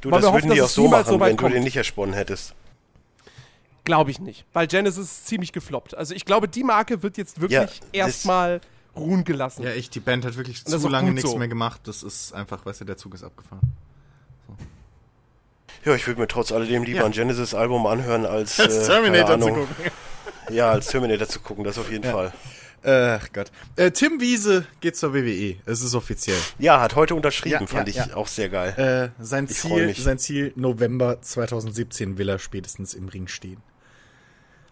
Du, 0.00 0.10
Wollen 0.10 0.22
das 0.22 0.30
wir 0.30 0.32
hoffen, 0.32 0.44
würden 0.48 0.54
die 0.54 0.62
auch 0.62 0.68
so 0.68 0.88
machen, 0.88 1.04
so 1.06 1.20
weit 1.20 1.28
wenn 1.28 1.36
du 1.36 1.42
kommt. 1.44 1.54
den 1.54 1.62
nicht 1.62 1.76
ersponnen 1.76 2.14
hättest. 2.16 2.52
Glaube 3.84 4.10
ich 4.10 4.20
nicht. 4.20 4.44
Weil 4.52 4.66
Genesis 4.68 5.06
ist 5.10 5.26
ziemlich 5.26 5.52
gefloppt. 5.52 5.96
Also 5.96 6.14
ich 6.14 6.24
glaube, 6.24 6.46
die 6.48 6.62
Marke 6.64 7.02
wird 7.02 7.16
jetzt 7.16 7.40
wirklich 7.40 7.80
Ja, 7.80 7.84
erstmal 7.92 8.60
ruhen 8.96 9.24
gelassen. 9.24 9.64
Ja, 9.64 9.70
echt, 9.70 9.94
die 9.94 10.00
Band 10.00 10.24
hat 10.24 10.36
wirklich 10.36 10.64
zu 10.64 10.88
lange 10.88 11.12
nichts 11.12 11.30
so. 11.30 11.36
mehr 11.36 11.48
gemacht. 11.48 11.80
Das 11.84 12.02
ist 12.02 12.32
einfach, 12.32 12.64
weißt 12.64 12.82
du, 12.82 12.84
der 12.84 12.96
Zug 12.96 13.14
ist 13.14 13.24
abgefahren. 13.24 13.60
Ja, 15.84 15.94
ich 15.96 16.06
würde 16.06 16.20
mir 16.20 16.28
trotz 16.28 16.52
alledem 16.52 16.84
lieber 16.84 17.00
Ja. 17.00 17.06
ein 17.06 17.12
Genesis-Album 17.12 17.86
anhören, 17.86 18.24
als, 18.24 18.60
Als 18.60 18.76
äh, 18.84 18.86
Terminator 18.86 19.40
zu 19.40 19.48
gucken. 19.48 19.76
Ja, 20.50 20.70
als 20.70 20.86
Terminator 20.86 21.28
zu 21.28 21.40
gucken, 21.40 21.64
das 21.64 21.76
auf 21.78 21.90
jeden 21.90 22.04
Fall. 22.04 22.32
Ach 22.84 23.28
Gott. 23.32 23.50
Äh, 23.76 23.92
Tim 23.92 24.20
Wiese 24.20 24.66
geht 24.80 24.96
zur 24.96 25.14
WWE. 25.14 25.56
Es 25.66 25.82
ist 25.82 25.94
offiziell. 25.94 26.36
Ja, 26.58 26.80
hat 26.80 26.96
heute 26.96 27.14
unterschrieben, 27.14 27.60
Ja, 27.60 27.66
fand 27.66 27.88
ja, 27.94 28.02
ich 28.04 28.10
ja. 28.10 28.16
auch 28.16 28.26
sehr 28.26 28.48
geil. 28.48 29.12
Äh, 29.18 29.22
sein, 29.24 29.46
Ich 29.48 29.56
Ziel, 29.56 29.86
mich. 29.86 30.02
sein 30.02 30.18
Ziel, 30.18 30.52
November 30.56 31.20
2017 31.22 32.18
will 32.18 32.28
er 32.28 32.40
spätestens 32.40 32.94
im 32.94 33.08
Ring 33.08 33.28
stehen. 33.28 33.58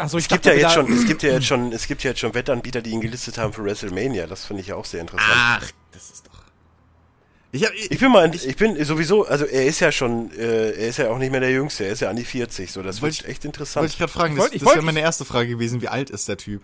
Achso, 0.01 0.19
ich 0.19 0.25
Es 0.25 0.29
gibt 0.29 0.47
ja 0.47 0.53
jetzt 0.55 0.73
schon, 0.75 0.93
es 0.93 1.07
gibt 1.07 1.23
ja 1.23 1.31
jetzt 1.33 1.47
schon, 1.47 1.73
es 1.73 1.87
gibt 1.87 2.03
ja 2.03 2.11
jetzt 2.11 2.21
schon 2.21 2.35
Wettanbieter, 2.35 2.81
die 2.83 2.91
ihn 2.91 3.01
gelistet 3.01 3.39
haben 3.39 3.53
für 3.53 3.63
WrestleMania. 3.65 4.27
Das 4.27 4.45
finde 4.47 4.63
ich 4.63 4.69
ja 4.69 4.77
auch 4.77 4.85
sehr 4.85 5.01
interessant. 5.03 5.31
Ach, 5.33 5.71
das 5.93 6.11
ist 6.11 6.27
doch. 6.27 6.41
Ich, 7.53 7.65
hab, 7.65 7.73
Ich 7.75 7.99
bin 7.99 8.11
mal, 8.13 8.33
ich 8.35 8.57
bin 8.57 8.83
sowieso, 8.85 9.27
also 9.27 9.45
er 9.45 9.67
ist 9.67 9.81
ja 9.81 9.91
schon, 9.93 10.31
äh, 10.33 10.71
er 10.71 10.89
ist 10.89 10.97
ja 10.99 11.11
auch 11.11 11.19
nicht 11.19 11.31
mehr 11.31 11.41
der 11.41 11.51
Jüngste, 11.51 11.85
er 11.85 11.93
ist 11.93 12.01
ja 12.01 12.09
an 12.11 12.17
die 12.17 12.25
40, 12.25 12.71
so 12.71 12.83
das 12.83 13.03
Wollte 13.03 13.03
wird 13.03 13.13
ich- 13.15 13.19
echt 13.31 13.39
wollte 13.39 13.49
interessant. 13.49 13.89
ich 13.91 13.99
gerade 13.99 14.13
fragen, 14.13 14.33
Ich 14.33 14.37
das, 14.37 14.45
wollt- 14.45 14.55
ich 14.55 14.63
das 14.63 14.75
wäre 14.75 14.85
meine 14.85 15.01
erste 15.01 15.25
Frage 15.25 15.49
gewesen. 15.49 15.83
Wie 15.83 15.89
alt 15.89 16.11
ist 16.11 16.29
der 16.29 16.37
Typ? 16.37 16.63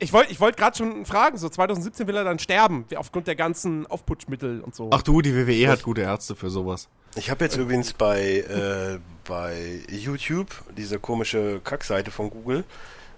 Ich 0.00 0.12
wollte 0.12 0.32
ich 0.32 0.40
wollt 0.40 0.56
gerade 0.56 0.76
schon 0.76 1.06
fragen, 1.06 1.38
so 1.38 1.48
2017 1.48 2.06
will 2.08 2.16
er 2.16 2.24
dann 2.24 2.38
sterben, 2.40 2.84
aufgrund 2.96 3.26
der 3.28 3.36
ganzen 3.36 3.86
Aufputschmittel 3.86 4.60
und 4.62 4.74
so. 4.74 4.90
Ach 4.92 5.02
du, 5.02 5.20
die 5.22 5.34
WWE 5.36 5.68
hat 5.68 5.82
gute 5.84 6.00
Ärzte 6.00 6.34
für 6.34 6.50
sowas. 6.50 6.88
Ich 7.16 7.30
habe 7.30 7.44
jetzt 7.44 7.56
übrigens 7.56 7.92
bei, 7.92 8.38
äh, 8.38 8.98
bei 9.24 9.80
YouTube, 9.88 10.48
diese 10.76 10.98
komische 10.98 11.60
Kackseite 11.62 12.10
von 12.10 12.30
Google, 12.30 12.64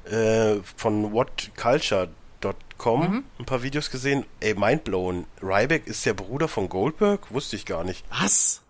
äh, 0.05 0.57
von 0.77 1.13
whatculture.com 1.13 3.25
ein 3.39 3.45
paar 3.47 3.63
Videos 3.63 3.91
gesehen. 3.91 4.27
Ey, 4.41 4.55
mindblown. 4.55 5.27
Ryback 5.43 5.87
ist 5.87 6.05
der 6.05 6.15
Bruder 6.15 6.49
von 6.49 6.69
Goldberg? 6.69 7.33
Wusste 7.33 7.57
ich 7.57 7.65
gar 7.65 7.85
nicht. 7.85 8.05
Was? 8.11 8.63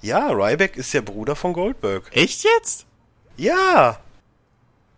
Ja, 0.00 0.30
Ryback 0.30 0.76
ist 0.76 0.94
der 0.94 1.02
Bruder 1.02 1.36
von 1.36 1.52
Goldberg. 1.52 2.10
Echt 2.12 2.44
jetzt? 2.44 2.86
Ja! 3.36 4.00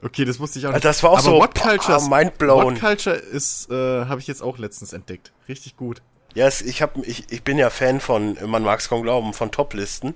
Okay, 0.02 0.24
das 0.24 0.38
wusste 0.38 0.58
ich 0.58 0.66
auch 0.66 0.72
nicht. 0.72 0.84
Das 0.84 1.02
war 1.02 1.10
auch 1.10 1.18
Aber 1.18 1.22
so, 1.22 1.38
What 1.38 1.54
Culture, 1.54 1.98
ah, 1.98 2.08
mindblown. 2.08 2.74
What 2.74 2.80
Culture 2.80 3.16
ist, 3.16 3.70
äh, 3.70 4.04
habe 4.04 4.20
ich 4.20 4.26
jetzt 4.26 4.42
auch 4.42 4.58
letztens 4.58 4.92
entdeckt. 4.92 5.32
Richtig 5.48 5.76
gut. 5.76 6.02
Ja, 6.34 6.46
es, 6.46 6.62
ich, 6.62 6.82
hab, 6.82 6.96
ich, 7.06 7.30
ich 7.30 7.42
bin 7.44 7.58
ja 7.58 7.70
Fan 7.70 8.00
von, 8.00 8.36
man 8.46 8.62
mag 8.62 8.80
es 8.80 8.88
kaum 8.88 9.02
glauben, 9.02 9.32
von 9.34 9.50
Top-Listen. 9.52 10.14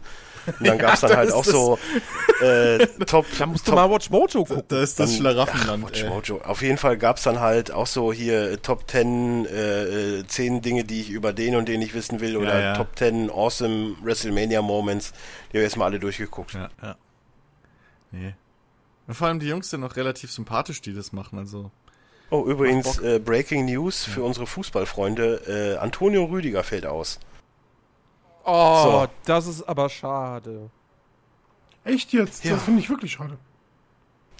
Und 0.59 0.67
dann 0.67 0.79
gab's 0.79 1.01
dann 1.03 1.11
da 1.11 1.17
halt 1.19 1.29
ist 1.29 1.35
auch 1.35 1.45
das- 1.45 1.53
so 1.53 1.79
äh, 2.45 2.87
Top, 3.07 3.27
da 3.39 3.47
musst 3.47 3.67
du 3.69 3.73
Top 3.73 3.79
mal 3.81 3.91
Watch 3.91 4.11
Mojo 4.11 4.45
gucken. 4.45 4.63
Da 4.69 4.81
ist 4.83 4.99
das 4.99 5.11
Dann- 5.11 5.19
Schlaraffenland. 5.21 5.85
Watch. 5.85 6.05
Mojo. 6.05 6.41
Auf 6.43 6.63
jeden 6.63 6.79
Fall 6.79 6.97
gab's 6.97 7.23
dann 7.23 7.39
halt 7.41 7.71
auch 7.71 7.87
so 7.87 8.13
hier 8.13 8.53
äh, 8.53 8.57
Top 8.57 8.91
10, 8.91 9.47
äh, 9.47 9.83
äh, 10.21 10.27
10 10.27 10.63
Dinge, 10.63 10.85
die 10.85 11.01
ich 11.03 11.11
über 11.11 11.33
den 11.33 11.55
und 11.55 11.69
den 11.69 11.83
ich 11.83 11.95
wissen 11.95 12.21
will 12.21 12.37
oder 12.37 12.59
ja. 12.61 12.77
Top 12.77 12.97
10 12.99 13.31
Awesome 13.31 13.97
WrestleMania 14.03 14.63
Moments. 14.63 15.13
Die 15.53 15.57
habe 15.57 15.59
ich 15.59 15.65
erstmal 15.65 15.89
alle 15.91 16.01
durchgeguckt. 16.01 16.55
Ja, 16.55 16.71
ja. 16.83 16.97
Nee. 18.11 18.35
Und 19.07 19.15
vor 19.15 19.29
allem 19.29 19.39
die 19.41 19.47
Jungs 19.49 19.71
sind 19.71 19.81
noch 19.83 19.97
relativ 19.97 20.33
sympathisch, 20.33 20.81
die 20.81 20.95
das 20.95 21.13
machen. 21.13 21.39
Also 21.39 21.71
Oh, 22.31 22.45
übrigens, 22.45 22.99
äh, 22.99 23.19
Breaking 23.19 23.65
News 23.65 24.05
für 24.05 24.23
unsere 24.23 24.47
Fußballfreunde. 24.47 25.77
Äh, 25.77 25.79
Antonio 25.79 26.25
Rüdiger 26.25 26.63
fällt 26.63 26.85
aus. 26.87 27.19
Oh, 28.45 28.83
So. 28.83 29.07
das 29.25 29.47
ist 29.47 29.63
aber 29.63 29.89
schade. 29.89 30.71
Echt 31.85 32.13
jetzt? 32.13 32.45
Ja. 32.45 32.53
Das 32.55 32.63
finde 32.65 32.81
ich 32.81 32.91
wirklich 32.91 33.13
schade. 33.13 33.39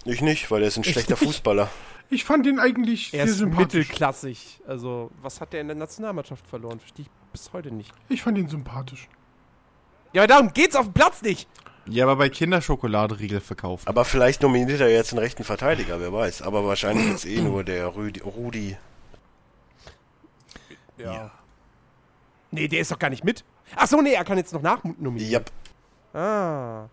Ich 0.05 0.21
nicht, 0.21 0.49
weil 0.51 0.61
er 0.61 0.67
ist 0.67 0.77
ein 0.77 0.83
schlechter 0.83 1.17
Fußballer. 1.17 1.69
Ich 2.11 2.23
fand 2.25 2.45
ihn 2.47 2.59
eigentlich 2.59 3.13
Er 3.13 3.25
sehr 3.25 3.31
ist 3.33 3.37
sympathisch. 3.37 3.87
mittelklassig. 3.87 4.61
Also, 4.67 5.11
was 5.21 5.41
hat 5.41 5.53
der 5.53 5.61
in 5.61 5.67
der 5.67 5.75
Nationalmannschaft 5.75 6.47
verloren? 6.47 6.79
Verstehe 6.79 7.05
ich 7.05 7.11
bis 7.31 7.51
heute 7.53 7.71
nicht. 7.71 7.91
Ich 8.07 8.21
fand 8.23 8.37
ihn 8.37 8.47
sympathisch. 8.49 9.07
Ja, 10.13 10.21
aber 10.23 10.27
darum 10.27 10.53
geht's 10.53 10.75
auf 10.75 10.85
dem 10.87 10.93
Platz 10.93 11.21
nicht. 11.21 11.47
Ja, 11.89 12.05
aber 12.05 12.15
bei 12.15 12.29
Kinderschokoladeriegel 12.29 13.41
verkaufen. 13.41 13.87
Aber 13.87 14.05
vielleicht 14.05 14.41
nominiert 14.41 14.79
er 14.79 14.89
jetzt 14.89 15.11
einen 15.11 15.19
rechten 15.19 15.43
Verteidiger, 15.43 15.99
wer 15.99 16.13
weiß. 16.13 16.41
Aber 16.41 16.65
wahrscheinlich 16.65 17.07
jetzt 17.07 17.25
eh 17.25 17.41
nur 17.41 17.63
der 17.63 17.95
Rüdi, 17.95 18.19
Rudi. 18.19 18.77
Ja. 20.97 21.31
Nee, 22.51 22.67
der 22.67 22.81
ist 22.81 22.91
doch 22.91 22.99
gar 22.99 23.09
nicht 23.09 23.23
mit. 23.23 23.43
Ach 23.75 23.87
so, 23.87 24.01
nee, 24.01 24.13
er 24.13 24.23
kann 24.23 24.37
jetzt 24.37 24.53
noch 24.53 24.61
nachnominieren. 24.61 25.31
Yep. 25.31 25.51
Ah. 26.13 26.89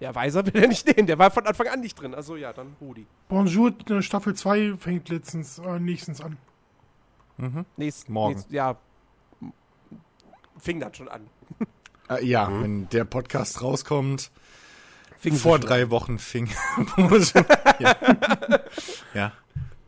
Ja, 0.00 0.14
Weiser 0.14 0.44
will 0.46 0.56
er 0.56 0.68
nicht 0.68 0.86
nehmen. 0.86 1.06
Der 1.06 1.18
war 1.18 1.30
von 1.30 1.46
Anfang 1.46 1.68
an 1.68 1.80
nicht 1.80 2.00
drin. 2.00 2.14
Also 2.14 2.36
ja, 2.36 2.52
dann 2.52 2.74
Rudi. 2.80 3.06
Bonjour, 3.28 3.72
Staffel 4.00 4.34
2 4.34 4.76
fängt 4.78 5.08
letztens, 5.10 5.58
äh, 5.58 5.78
nächstens 5.78 6.20
an. 6.20 6.38
Nächst, 7.76 8.08
Morgen. 8.08 8.34
Nächst, 8.34 8.50
ja. 8.50 8.76
Fing 10.58 10.80
dann 10.80 10.92
schon 10.94 11.08
an. 11.08 11.26
Äh, 12.10 12.24
ja, 12.24 12.48
wenn 12.50 12.88
der 12.90 13.04
Podcast 13.04 13.62
rauskommt, 13.62 14.30
Fing 15.18 15.36
vor 15.36 15.58
schon 15.58 15.68
drei 15.68 15.90
Wochen 15.90 16.18
fing. 16.18 16.48
ja. 17.78 17.94
ja. 19.14 19.32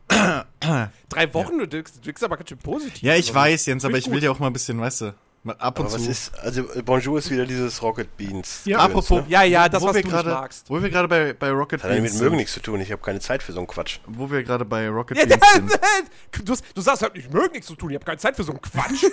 Drei 1.09 1.33
Wochen, 1.33 1.57
du 1.57 1.71
wirkst, 1.71 1.97
du 2.01 2.05
wirkst 2.05 2.23
aber 2.23 2.37
ganz 2.37 2.49
schön 2.49 2.57
positiv. 2.59 3.01
Ja, 3.01 3.13
ich 3.15 3.27
Also, 3.29 3.35
weiß, 3.35 3.65
Jens, 3.65 3.83
aber 3.85 3.97
ich 3.97 4.05
will 4.07 4.13
gut. 4.15 4.23
ja 4.23 4.31
auch 4.31 4.37
mal 4.39 4.47
ein 4.47 4.53
bisschen, 4.53 4.79
weißt 4.79 5.01
du, 5.01 5.13
mal 5.43 5.55
ab 5.57 5.79
und 5.79 5.85
Aber 5.87 5.95
was 5.95 6.03
zu. 6.03 6.11
ist, 6.11 6.37
also 6.39 6.65
Bonjour 6.85 7.17
ist 7.17 7.31
wieder 7.31 7.45
dieses 7.47 7.81
Rocket 7.81 8.15
Beans. 8.15 8.61
Ja. 8.65 8.77
Apropos, 8.79 9.21
Ne? 9.21 9.25
Ja, 9.29 9.41
ja, 9.43 9.67
das, 9.69 9.81
wo 9.81 9.87
was 9.87 9.95
wir 9.95 10.03
du 10.03 10.09
gerade, 10.09 10.29
nicht 10.29 10.39
magst. 10.39 10.69
wo 10.69 10.81
wir 10.83 10.89
gerade 10.89 11.07
bei, 11.07 11.33
bei 11.33 11.49
Rocket 11.49 11.81
Hat 11.83 11.89
ja 11.89 11.95
mit 11.95 12.11
Beans 12.11 12.21
Mögen 12.21 12.35
nichts 12.35 12.53
zu 12.53 12.59
tun, 12.59 12.79
ich 12.81 12.91
habe 12.91 13.01
keine 13.01 13.19
Zeit 13.21 13.41
für 13.41 13.53
so 13.53 13.59
einen 13.59 13.67
Quatsch. 13.67 13.99
wo 14.05 14.29
wir 14.29 14.43
gerade 14.43 14.65
bei 14.65 14.87
Rocket 14.87 15.17
Ja, 15.17 15.25
Beans 15.25 15.41
sind. 15.53 15.71
du, 16.47 16.55
du 16.75 16.81
sagst 16.81 17.01
halt, 17.01 17.15
ich 17.15 17.29
möge 17.31 17.53
nichts 17.53 17.67
zu 17.67 17.75
tun, 17.75 17.89
ich 17.89 17.95
habe 17.95 18.05
keine 18.05 18.19
Zeit 18.19 18.35
für 18.35 18.43
so 18.43 18.51
einen 18.51 18.61
Quatsch. 18.61 19.03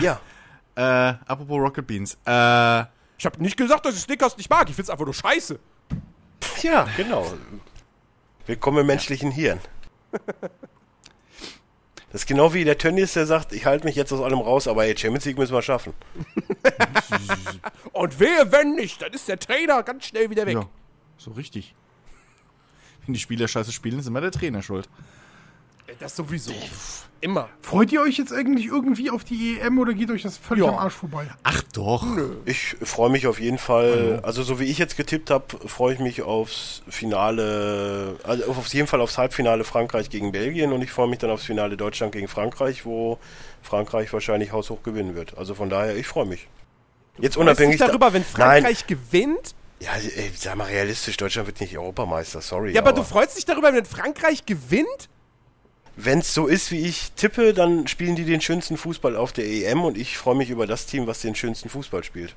Ja, 0.00 0.20
Äh, 0.78 1.14
apropos 1.26 1.58
Rocket 1.58 1.84
Beans. 1.88 2.14
Äh, 2.24 2.84
ich 3.18 3.26
habe 3.26 3.42
nicht 3.42 3.56
gesagt, 3.56 3.84
dass 3.84 3.96
ich 3.96 4.02
Snickers 4.02 4.36
nicht 4.36 4.48
mag. 4.48 4.70
Ich 4.70 4.76
find's 4.76 4.90
einfach 4.90 5.04
nur 5.04 5.12
scheiße. 5.12 5.58
ja, 6.62 6.86
genau. 6.96 7.26
Willkommen 8.46 8.78
im 8.78 8.86
menschlichen 8.86 9.32
Hirn. 9.32 9.58
Das 12.12 12.22
ist 12.22 12.26
genau 12.26 12.54
wie 12.54 12.62
der 12.62 12.78
Tönnies, 12.78 13.14
der 13.14 13.26
sagt, 13.26 13.52
ich 13.52 13.66
halte 13.66 13.86
mich 13.86 13.96
jetzt 13.96 14.12
aus 14.12 14.20
allem 14.20 14.38
raus, 14.38 14.68
aber 14.68 14.84
ey, 14.86 14.96
Champions 14.96 15.24
League 15.24 15.36
müssen 15.36 15.52
wir 15.52 15.62
schaffen. 15.62 15.94
Und 17.92 18.20
wehe, 18.20 18.50
wenn 18.52 18.76
nicht, 18.76 19.02
dann 19.02 19.12
ist 19.12 19.26
der 19.26 19.40
Trainer 19.40 19.82
ganz 19.82 20.06
schnell 20.06 20.30
wieder 20.30 20.46
weg. 20.46 20.54
ja, 20.54 20.68
so 21.16 21.32
richtig. 21.32 21.74
Wenn 23.04 23.14
die 23.14 23.20
Spieler 23.20 23.48
scheiße 23.48 23.72
spielen, 23.72 23.98
ist 23.98 24.06
immer 24.06 24.20
der 24.20 24.30
Trainer 24.30 24.62
schuld. 24.62 24.88
Das 25.98 26.14
sowieso. 26.14 26.52
Immer. 27.20 27.48
Freut 27.62 27.90
ihr 27.90 28.00
euch 28.00 28.16
jetzt 28.18 28.32
eigentlich 28.32 28.66
irgendwie 28.66 29.10
auf 29.10 29.24
die 29.24 29.58
EM 29.58 29.78
oder 29.78 29.92
geht 29.94 30.10
euch 30.10 30.22
das 30.22 30.36
völlig 30.36 30.64
Ja. 30.64 30.70
am 30.70 30.78
Arsch 30.78 30.94
vorbei? 30.94 31.26
Ach 31.42 31.62
doch. 31.72 32.06
Ich 32.44 32.76
freue 32.82 33.10
mich 33.10 33.26
auf 33.26 33.40
jeden 33.40 33.58
Fall, 33.58 34.20
also 34.22 34.42
so 34.44 34.60
wie 34.60 34.64
ich 34.64 34.78
jetzt 34.78 34.96
getippt 34.96 35.30
habe, 35.30 35.44
freue 35.66 35.94
ich 35.94 35.98
mich 36.00 36.22
aufs 36.22 36.82
Finale, 36.88 38.16
also 38.22 38.44
auf 38.50 38.68
jeden 38.72 38.86
Fall 38.86 39.00
aufs 39.00 39.18
Halbfinale 39.18 39.64
Frankreich 39.64 40.10
gegen 40.10 40.30
Belgien 40.30 40.72
und 40.72 40.82
ich 40.82 40.92
freue 40.92 41.08
mich 41.08 41.18
dann 41.18 41.30
aufs 41.30 41.44
Finale 41.44 41.76
Deutschland 41.76 42.12
gegen 42.12 42.28
Frankreich, 42.28 42.84
wo 42.86 43.18
Frankreich 43.62 44.12
wahrscheinlich 44.12 44.52
haushoch 44.52 44.82
gewinnen 44.84 45.16
wird. 45.16 45.36
Also 45.36 45.54
von 45.56 45.68
daher, 45.70 45.96
ich 45.96 46.06
freue 46.06 46.26
mich. 46.26 46.46
Jetzt 47.18 47.34
Freust 47.34 47.38
unabhängig 47.38 47.78
dich 47.78 47.86
darüber, 47.86 48.12
wenn 48.12 48.22
Nein, 48.36 48.62
Frankreich 48.62 48.86
gewinnt? 48.86 49.54
ja, 49.80 49.90
ey, 49.94 50.30
sag 50.36 50.54
mal 50.56 50.66
realistisch, 50.68 51.16
Deutschland 51.16 51.48
wird 51.48 51.60
nicht 51.60 51.76
Europameister, 51.76 52.40
sorry. 52.40 52.72
Ja, 52.74 52.82
aber 52.82 52.92
du 52.92 53.02
freust 53.02 53.36
dich 53.36 53.44
darüber, 53.44 53.72
wenn 53.74 53.84
Frankreich 53.84 54.46
gewinnt? 54.46 55.08
Wenn 56.00 56.20
es 56.20 56.32
so 56.32 56.46
ist, 56.46 56.70
wie 56.70 56.86
ich 56.86 57.10
tippe, 57.16 57.52
dann 57.52 57.88
spielen 57.88 58.14
die 58.14 58.24
den 58.24 58.40
schönsten 58.40 58.76
Fußball 58.76 59.16
auf 59.16 59.32
der 59.32 59.46
EM 59.46 59.82
und 59.82 59.98
ich 59.98 60.16
freue 60.16 60.36
mich 60.36 60.48
über 60.48 60.64
das 60.68 60.86
Team, 60.86 61.08
was 61.08 61.20
den 61.22 61.34
schönsten 61.34 61.68
Fußball 61.68 62.04
spielt. 62.04 62.36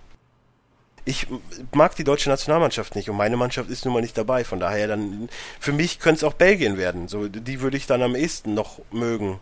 Ich 1.06 1.28
mag 1.72 1.96
die 1.96 2.04
deutsche 2.04 2.30
Nationalmannschaft 2.30 2.96
nicht 2.96 3.08
und 3.12 3.18
meine 3.18 3.38
Mannschaft 3.38 3.70
ist 3.70 3.86
nun 3.86 3.94
mal 3.94 4.02
nicht 4.02 4.18
dabei. 4.18 4.44
Von 4.46 4.60
daher 4.60 4.88
dann, 4.88 5.30
für 5.60 5.74
mich 5.74 6.00
könnte 6.00 6.18
es 6.18 6.24
auch 6.24 6.34
Belgien 6.34 6.78
werden. 6.78 7.08
So, 7.08 7.28
die 7.28 7.62
würde 7.62 7.78
ich 7.78 7.86
dann 7.86 8.02
am 8.02 8.16
ehesten 8.16 8.56
noch 8.56 8.80
mögen. 8.92 9.40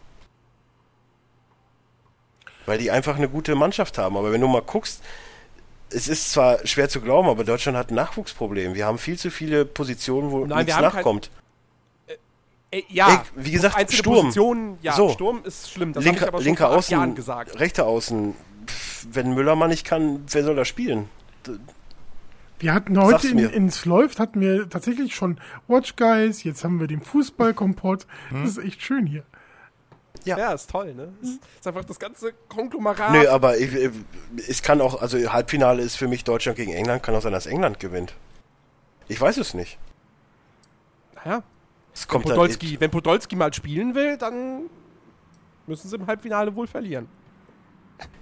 Weil 2.66 2.78
die 2.78 2.92
einfach 2.92 3.16
eine 3.16 3.30
gute 3.30 3.56
Mannschaft 3.56 3.98
haben. 3.98 4.18
Aber 4.18 4.34
wenn 4.34 4.42
du 4.42 4.48
mal 4.48 4.62
guckst, 4.62 5.02
es 5.92 6.10
ist 6.10 6.32
zwar 6.32 6.66
schwer 6.68 6.90
zu 6.90 7.00
glauben, 7.00 7.30
aber 7.30 7.46
Deutschland 7.46 7.78
hat 7.78 7.90
ein 7.90 7.96
Nachwuchsproblem. 7.96 8.74
Wir 8.76 8.86
haben 8.86 8.98
viel 8.98 9.18
zu 9.18 9.32
viele 9.32 9.64
Positionen, 9.64 10.30
wo 10.32 10.46
Nein, 10.46 10.66
nichts 10.66 10.74
haben 10.76 10.84
kein- 10.84 10.94
nachkommt. 10.96 11.32
Äh, 12.72 12.84
ja. 12.90 13.08
Ey, 13.36 13.44
wie 13.46 13.52
gesagt, 13.52 13.76
einzelne 13.76 13.98
Sturm. 14.00 14.16
Positionen, 14.18 14.78
ja, 14.82 14.94
So. 14.94 15.10
Sturm 15.10 15.42
ist 15.44 15.72
schlimm. 15.72 15.94
Das 15.94 16.04
linker 16.04 16.28
aber 16.28 16.40
linker 16.42 16.70
Außen, 16.70 16.92
Jahren 16.92 17.16
gesagt. 17.16 17.60
rechter 17.60 17.86
Außen. 17.86 18.36
Pff, 18.68 19.08
wenn 19.12 19.34
Müller 19.34 19.56
mal 19.56 19.68
nicht 19.68 19.86
kann, 19.86 20.24
wer 20.30 20.44
soll 20.44 20.56
da 20.56 20.66
spielen? 20.66 21.10
Wir 22.60 22.74
hatten 22.74 23.02
heute 23.02 23.28
in, 23.30 23.40
ins 23.40 23.86
Läuft 23.86 24.20
hatten 24.20 24.42
wir 24.42 24.70
tatsächlich 24.70 25.16
schon 25.16 25.40
Watch 25.68 25.96
Guys, 25.96 26.44
jetzt 26.44 26.64
haben 26.64 26.80
wir 26.80 26.88
den 26.88 27.02
Fußballkompott. 27.02 28.06
Hm? 28.30 28.44
Das 28.44 28.58
ist 28.58 28.64
echt 28.64 28.82
schön 28.82 29.06
hier. 29.08 29.24
Ja, 30.26 30.52
ist 30.52 30.70
toll, 30.70 30.94
ne? 30.94 31.14
Ist, 31.22 31.40
ist 31.60 31.66
einfach 31.68 31.86
das 31.86 31.98
ganze 31.98 32.34
Konglomerat. 32.50 33.14
Nö, 33.14 33.28
aber 33.30 33.58
ich, 33.58 33.74
ich- 33.74 33.92
es 34.50 34.62
kann 34.62 34.82
auch, 34.82 35.02
also 35.02 35.18
Halbfinale 35.32 35.82
ist 35.82 35.96
für 35.96 36.10
mich 36.10 36.26
Deutschland 36.26 36.58
gegen 36.58 36.74
England, 36.74 37.02
kann 37.02 37.16
auch 37.16 37.22
sein, 37.22 37.32
dass 37.32 37.46
England 37.46 37.80
gewinnt. 37.80 38.14
Ich 39.08 39.20
weiß 39.20 39.38
es 39.38 39.54
nicht. 39.54 39.80
ja. 41.26 41.42
Dann- 42.08 42.22
Podolski, 42.22 42.80
wenn 42.80 42.92
Podolski 42.92 43.36
mal 43.36 43.54
spielen 43.54 43.96
will, 43.96 44.18
dann 44.18 44.70
müssen 45.68 45.88
sie 45.90 45.96
im 45.96 46.08
Halbfinale 46.08 46.56
wohl 46.56 46.68
verlieren. 46.68 47.08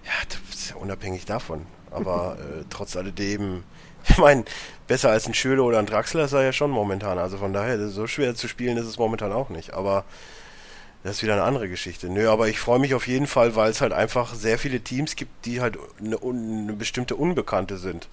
Ja, 0.04 0.12
das 0.28 0.56
ist 0.56 0.70
ja 0.72 0.76
unabhängig 0.78 1.26
davon. 1.26 1.66
Aber 1.92 2.38
äh, 2.60 2.64
trotz 2.70 2.96
alledem, 2.96 3.64
ich 4.10 4.18
meine, 4.18 4.46
besser 4.88 5.10
als 5.10 5.28
ein 5.28 5.34
Schöle 5.34 5.64
oder 5.64 5.80
ein 5.80 5.86
Draxler 5.86 6.26
ist 6.26 6.34
er 6.34 6.44
ja 6.44 6.54
schon 6.54 6.72
momentan. 6.72 7.18
Also 7.18 7.38
von 7.38 7.54
daher, 7.54 7.88
so 7.90 8.08
schwer 8.08 8.36
zu 8.36 8.48
spielen 8.48 8.78
ist 8.78 8.88
es 8.88 8.98
momentan 8.98 9.32
auch 9.32 9.50
nicht. 9.50 9.74
Aber 9.74 10.06
das 11.04 11.18
ist 11.18 11.24
wieder 11.24 11.34
eine 11.34 11.44
andere 11.44 11.70
Geschichte. 11.70 12.10
Nö, 12.10 12.30
aber 12.30 12.50
ich 12.50 12.60
freue 12.60 12.80
mich 12.80 12.94
auf 12.94 13.08
jeden 13.08 13.28
Fall, 13.28 13.56
weil 13.56 13.72
es 13.72 13.82
halt 13.82 13.94
einfach 13.94 14.34
sehr 14.34 14.58
viele 14.58 14.82
Teams 14.82 15.16
gibt, 15.16 15.46
die 15.46 15.62
halt 15.62 15.78
eine, 16.00 16.18
eine 16.22 16.74
bestimmte 16.74 17.16
Unbekannte 17.16 17.78
sind. 17.78 18.10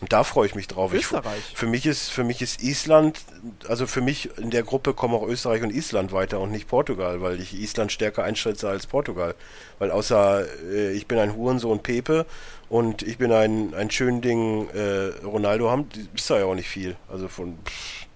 Und 0.00 0.12
da 0.12 0.24
freue 0.24 0.46
ich 0.46 0.54
mich 0.54 0.68
drauf. 0.68 0.92
Ich, 0.92 1.04
Österreich. 1.04 1.42
für 1.54 1.66
mich 1.66 1.86
ist 1.86 2.10
für 2.10 2.22
mich 2.22 2.42
ist 2.42 2.62
Island, 2.62 3.24
also 3.66 3.86
für 3.86 4.02
mich 4.02 4.36
in 4.38 4.50
der 4.50 4.62
Gruppe 4.62 4.92
kommen 4.92 5.14
auch 5.14 5.26
Österreich 5.26 5.62
und 5.62 5.70
Island 5.70 6.12
weiter 6.12 6.38
und 6.40 6.50
nicht 6.50 6.68
Portugal, 6.68 7.22
weil 7.22 7.40
ich 7.40 7.54
Island 7.54 7.90
stärker 7.92 8.22
einschätze 8.22 8.68
als 8.68 8.86
Portugal. 8.86 9.34
Weil 9.78 9.90
außer 9.90 10.44
äh, 10.70 10.92
ich 10.92 11.06
bin 11.06 11.18
ein 11.18 11.34
Hurensohn 11.34 11.82
Pepe 11.82 12.26
und 12.68 13.02
ich 13.02 13.16
bin 13.16 13.32
ein, 13.32 13.72
ein 13.74 13.90
schön 13.90 14.20
Ding 14.20 14.68
äh, 14.70 15.24
Ronaldo 15.24 15.70
haben, 15.70 15.88
die- 15.88 16.06
ist 16.14 16.28
da 16.28 16.38
ja 16.38 16.44
auch 16.44 16.54
nicht 16.54 16.68
viel. 16.68 16.96
Also 17.08 17.28
von 17.28 17.56
pff, 17.64 18.06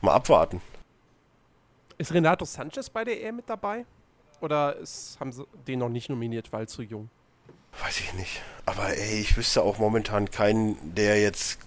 mal 0.00 0.14
abwarten. 0.14 0.60
Ist 1.98 2.12
Renato 2.14 2.44
Sanchez 2.44 2.88
bei 2.90 3.02
der 3.04 3.20
EM 3.24 3.36
mit 3.36 3.48
dabei? 3.50 3.84
Oder 4.40 4.76
ist, 4.76 5.16
haben 5.18 5.32
sie 5.32 5.44
den 5.66 5.78
noch 5.80 5.88
nicht 5.88 6.08
nominiert, 6.10 6.52
weil 6.52 6.68
zu 6.68 6.82
jung? 6.82 7.08
Weiß 7.82 8.00
ich 8.00 8.12
nicht. 8.14 8.42
Aber 8.64 8.88
ey, 8.96 9.20
ich 9.20 9.36
wüsste 9.36 9.62
auch 9.62 9.78
momentan 9.78 10.30
keinen, 10.30 10.94
der 10.94 11.20
jetzt. 11.20 11.58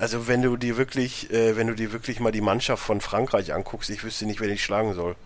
Also 0.00 0.26
wenn 0.26 0.42
du 0.42 0.56
dir 0.56 0.76
wirklich, 0.76 1.30
äh, 1.30 1.56
wenn 1.56 1.68
du 1.68 1.74
dir 1.74 1.92
wirklich 1.92 2.18
mal 2.18 2.32
die 2.32 2.40
Mannschaft 2.40 2.82
von 2.82 3.00
Frankreich 3.00 3.52
anguckst, 3.52 3.88
ich 3.90 4.02
wüsste 4.02 4.26
nicht, 4.26 4.40
wer 4.40 4.48
dich 4.48 4.64
schlagen 4.64 4.94
soll. 4.94 5.16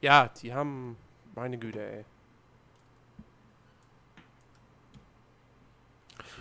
Ja, 0.00 0.30
die 0.42 0.52
haben. 0.52 0.96
Meine 1.34 1.56
Güte, 1.56 1.80
ey. 1.80 2.04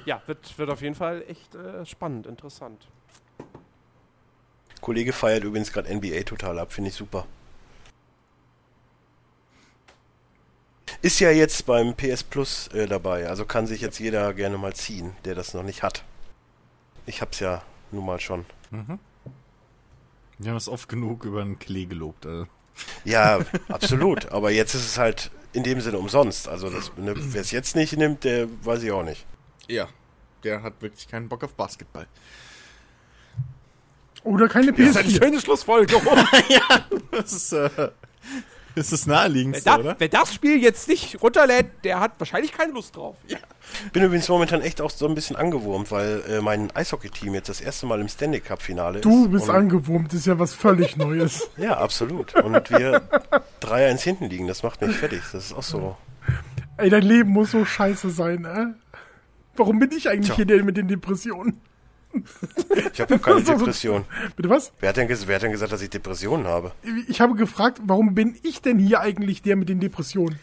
Ja, 0.06 0.22
wird, 0.26 0.58
wird 0.58 0.70
auf 0.70 0.82
jeden 0.82 0.96
Fall 0.96 1.24
echt 1.28 1.56
äh, 1.56 1.86
spannend, 1.86 2.28
interessant. 2.28 2.88
Kollege 4.82 5.14
feiert 5.14 5.44
übrigens 5.44 5.72
gerade 5.72 5.94
NBA 5.96 6.24
total 6.24 6.60
ab, 6.60 6.74
finde 6.74 6.90
ich 6.90 6.96
super. 6.96 7.26
Ist 11.02 11.20
ja 11.20 11.32
jetzt 11.32 11.66
beim 11.66 11.96
PS 11.96 12.24
Plus 12.24 12.68
äh, 12.70 12.88
dabei, 12.88 13.28
also 13.28 13.46
kann 13.46 13.68
sich 13.68 13.82
jetzt 13.82 14.00
jeder 14.00 14.34
gerne 14.34 14.58
mal 14.58 14.74
ziehen, 14.74 15.14
der 15.26 15.36
das 15.36 15.54
noch 15.54 15.64
nicht 15.64 15.84
hat. 15.84 16.04
Ich 17.06 17.22
hab's 17.22 17.40
ja 17.40 17.62
nun 17.92 18.06
mal 18.06 18.20
schon. 18.20 18.46
Wir 20.38 20.50
haben 20.52 20.58
es 20.58 20.70
oft 20.70 20.88
genug 20.90 21.26
über 21.26 21.44
den 21.44 21.60
Klee 21.60 21.86
gelobt. 21.86 22.26
Also. 22.26 22.48
Ja, 23.04 23.40
absolut. 23.70 24.32
Aber 24.32 24.52
jetzt 24.52 24.74
ist 24.76 24.86
es 24.86 24.98
halt 24.98 25.32
in 25.54 25.64
dem 25.64 25.82
Sinne 25.82 25.98
umsonst. 25.98 26.48
Also 26.48 26.70
ne, 26.70 27.14
wer 27.16 27.42
es 27.42 27.52
jetzt 27.52 27.76
nicht 27.76 27.98
nimmt, 27.98 28.24
der 28.24 28.48
weiß 28.64 28.84
ich 28.84 28.92
auch 28.92 29.04
nicht. 29.04 29.26
Ja, 29.68 29.88
der 30.44 30.64
hat 30.64 30.82
wirklich 30.82 31.08
keinen 31.08 31.28
Bock 31.30 31.44
auf 31.44 31.54
Basketball. 31.54 32.08
Oder 34.24 34.48
keine 34.48 34.72
Das 34.72 34.80
ist 34.80 34.98
eine 34.98 35.10
PS4. 35.10 35.18
schöne 35.24 35.42
Schlussfolgerung. 35.42 36.04
Das 37.12 37.32
ist, 37.34 37.52
äh, 37.54 37.90
das 38.76 38.86
ist 38.86 38.94
das 38.94 39.08
naheliegendste, 39.08 39.66
wer, 39.66 39.74
da, 39.74 39.80
oder? 39.80 39.96
wer 39.98 40.08
das 40.08 40.34
Spiel 40.34 40.62
jetzt 40.62 40.88
nicht 40.88 41.22
runterlädt, 41.22 41.68
der 41.84 42.00
hat 42.00 42.14
wahrscheinlich 42.20 42.52
keine 42.52 42.74
Lust 42.74 42.96
drauf. 42.96 43.16
Bin 43.94 44.04
übrigens 44.04 44.28
momentan 44.30 44.62
echt 44.62 44.82
auch 44.82 44.90
so 44.90 45.08
ein 45.08 45.16
bisschen 45.16 45.36
angewurmt, 45.36 45.92
weil 45.92 46.24
äh, 46.28 46.42
mein 46.42 46.72
Eishockey-Team 46.76 47.34
jetzt 47.34 47.50
das 47.50 47.62
erste 47.62 47.86
Mal 47.86 48.00
im 48.02 48.08
Stanley 48.08 48.40
Cup-Finale 48.40 49.00
ist. 49.00 49.06
Du 49.06 49.30
bist 49.30 49.50
angewurmt, 49.50 50.14
ist 50.14 50.26
ja 50.26 50.40
was 50.40 50.54
völlig 50.54 50.98
Neues. 50.98 51.50
Ja, 51.58 51.78
absolut. 51.78 52.34
Und 52.36 52.70
wir 52.72 53.02
3-1 53.62 54.00
hinten 54.02 54.26
liegen, 54.30 54.48
das 54.48 54.64
macht 54.64 54.82
mich 54.82 54.96
fertig. 54.96 55.22
Das 55.32 55.46
ist 55.46 55.54
auch 55.54 55.64
so. 55.64 55.98
Ey, 56.78 56.90
dein 56.90 57.04
Leben 57.04 57.32
muss 57.32 57.52
so 57.52 57.66
scheiße 57.66 58.10
sein, 58.10 58.46
äh? 58.46 58.68
Warum 59.56 59.80
bin 59.80 59.92
ich 59.92 60.10
eigentlich 60.10 60.28
Tja. 60.28 60.38
hier 60.38 60.46
der 60.46 60.64
mit 60.64 60.78
den 60.78 60.88
Depressionen? 60.88 61.62
Ich 62.94 63.00
habe 63.02 63.20
keine 63.20 63.42
doch 63.42 63.46
so- 63.48 63.58
Depression. 63.58 64.06
Bitte 64.36 64.50
was? 64.50 64.72
Wer 64.80 64.90
hat, 64.90 64.98
denn, 64.98 65.08
wer 65.10 65.36
hat 65.36 65.42
denn 65.44 65.52
gesagt, 65.52 65.72
dass 65.72 65.82
ich 65.82 65.90
Depressionen 65.90 66.48
habe? 66.48 66.72
Ich 67.08 67.22
habe 67.22 67.36
gefragt, 67.36 67.80
warum 67.86 68.14
bin 68.16 68.38
ich 68.44 68.62
denn 68.62 68.80
hier 68.80 69.00
eigentlich 69.02 69.42
der 69.42 69.56
mit 69.56 69.70
den 69.70 69.80
Depressionen? 69.80 70.40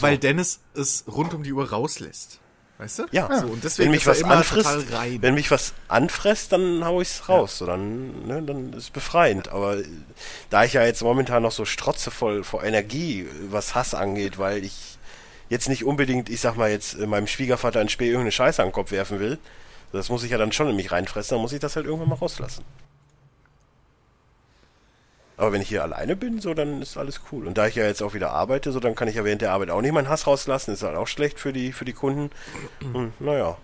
Weil 0.00 0.18
Dennis 0.18 0.60
es 0.74 1.04
rund 1.06 1.34
um 1.34 1.42
die 1.42 1.52
Uhr 1.52 1.68
rauslässt. 1.70 2.40
Weißt 2.78 3.00
du? 3.00 3.06
Ja, 3.10 3.28
So, 3.40 3.46
und 3.48 3.62
deswegen 3.62 3.86
wenn 3.88 3.90
mich 3.90 4.00
ist 4.02 4.06
was 4.06 4.20
immer 4.22 4.36
anfrisst, 4.38 4.64
total 4.70 4.84
rein. 4.98 5.18
wenn 5.20 5.34
mich 5.34 5.50
was 5.50 5.74
anfresst, 5.88 6.52
dann 6.52 6.82
hau 6.82 7.02
ich's 7.02 7.28
raus. 7.28 7.58
So, 7.58 7.66
dann, 7.66 8.26
ne, 8.26 8.42
dann 8.42 8.72
ist 8.72 8.94
befreiend. 8.94 9.48
Aber 9.50 9.76
äh, 9.78 9.84
da 10.48 10.64
ich 10.64 10.72
ja 10.72 10.82
jetzt 10.86 11.02
momentan 11.02 11.42
noch 11.42 11.52
so 11.52 11.66
strotzevoll 11.66 12.42
vor 12.42 12.64
Energie, 12.64 13.20
äh, 13.20 13.26
was 13.50 13.74
Hass 13.74 13.92
angeht, 13.92 14.38
weil 14.38 14.64
ich 14.64 14.96
jetzt 15.50 15.68
nicht 15.68 15.84
unbedingt, 15.84 16.30
ich 16.30 16.40
sag 16.40 16.56
mal 16.56 16.70
jetzt, 16.70 16.94
äh, 16.98 17.06
meinem 17.06 17.26
Schwiegervater 17.26 17.82
in 17.82 17.90
Spee 17.90 18.06
irgendeine 18.06 18.32
Scheiße 18.32 18.62
an 18.62 18.68
den 18.68 18.74
Kopf 18.74 18.92
werfen 18.92 19.20
will, 19.20 19.38
das 19.92 20.08
muss 20.08 20.22
ich 20.22 20.30
ja 20.30 20.38
dann 20.38 20.52
schon 20.52 20.68
in 20.68 20.76
mich 20.76 20.92
reinfressen, 20.92 21.36
dann 21.36 21.42
muss 21.42 21.52
ich 21.52 21.60
das 21.60 21.76
halt 21.76 21.86
irgendwann 21.86 22.08
mal 22.08 22.16
rauslassen. 22.16 22.64
Aber 25.36 25.52
wenn 25.52 25.62
ich 25.62 25.68
hier 25.68 25.82
alleine 25.82 26.16
bin, 26.16 26.38
so, 26.38 26.52
dann 26.52 26.82
ist 26.82 26.98
alles 26.98 27.22
cool. 27.32 27.46
Und 27.46 27.56
da 27.56 27.66
ich 27.66 27.74
ja 27.74 27.84
jetzt 27.84 28.02
auch 28.02 28.12
wieder 28.12 28.30
arbeite, 28.30 28.72
so, 28.72 28.80
dann 28.80 28.94
kann 28.94 29.08
ich 29.08 29.14
ja 29.14 29.24
während 29.24 29.40
der 29.40 29.52
Arbeit 29.52 29.70
auch 29.70 29.80
nicht 29.80 29.92
meinen 29.92 30.10
Hass 30.10 30.26
rauslassen. 30.26 30.74
Ist 30.74 30.82
halt 30.82 30.96
auch 30.96 31.08
schlecht 31.08 31.40
für 31.40 31.54
die, 31.54 31.72
für 31.72 31.86
die 31.86 31.94
Kunden. 31.94 32.30
Und 32.92 33.18
naja, 33.22 33.56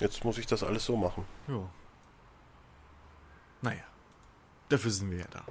jetzt 0.00 0.24
muss 0.24 0.38
ich 0.38 0.46
das 0.46 0.64
alles 0.64 0.84
so 0.84 0.96
machen. 0.96 1.24
Ja. 1.46 1.60
Naja. 3.60 3.84
Dafür 4.70 4.90
sind 4.90 5.12
wir 5.12 5.18
ja 5.18 5.26
da. 5.30 5.44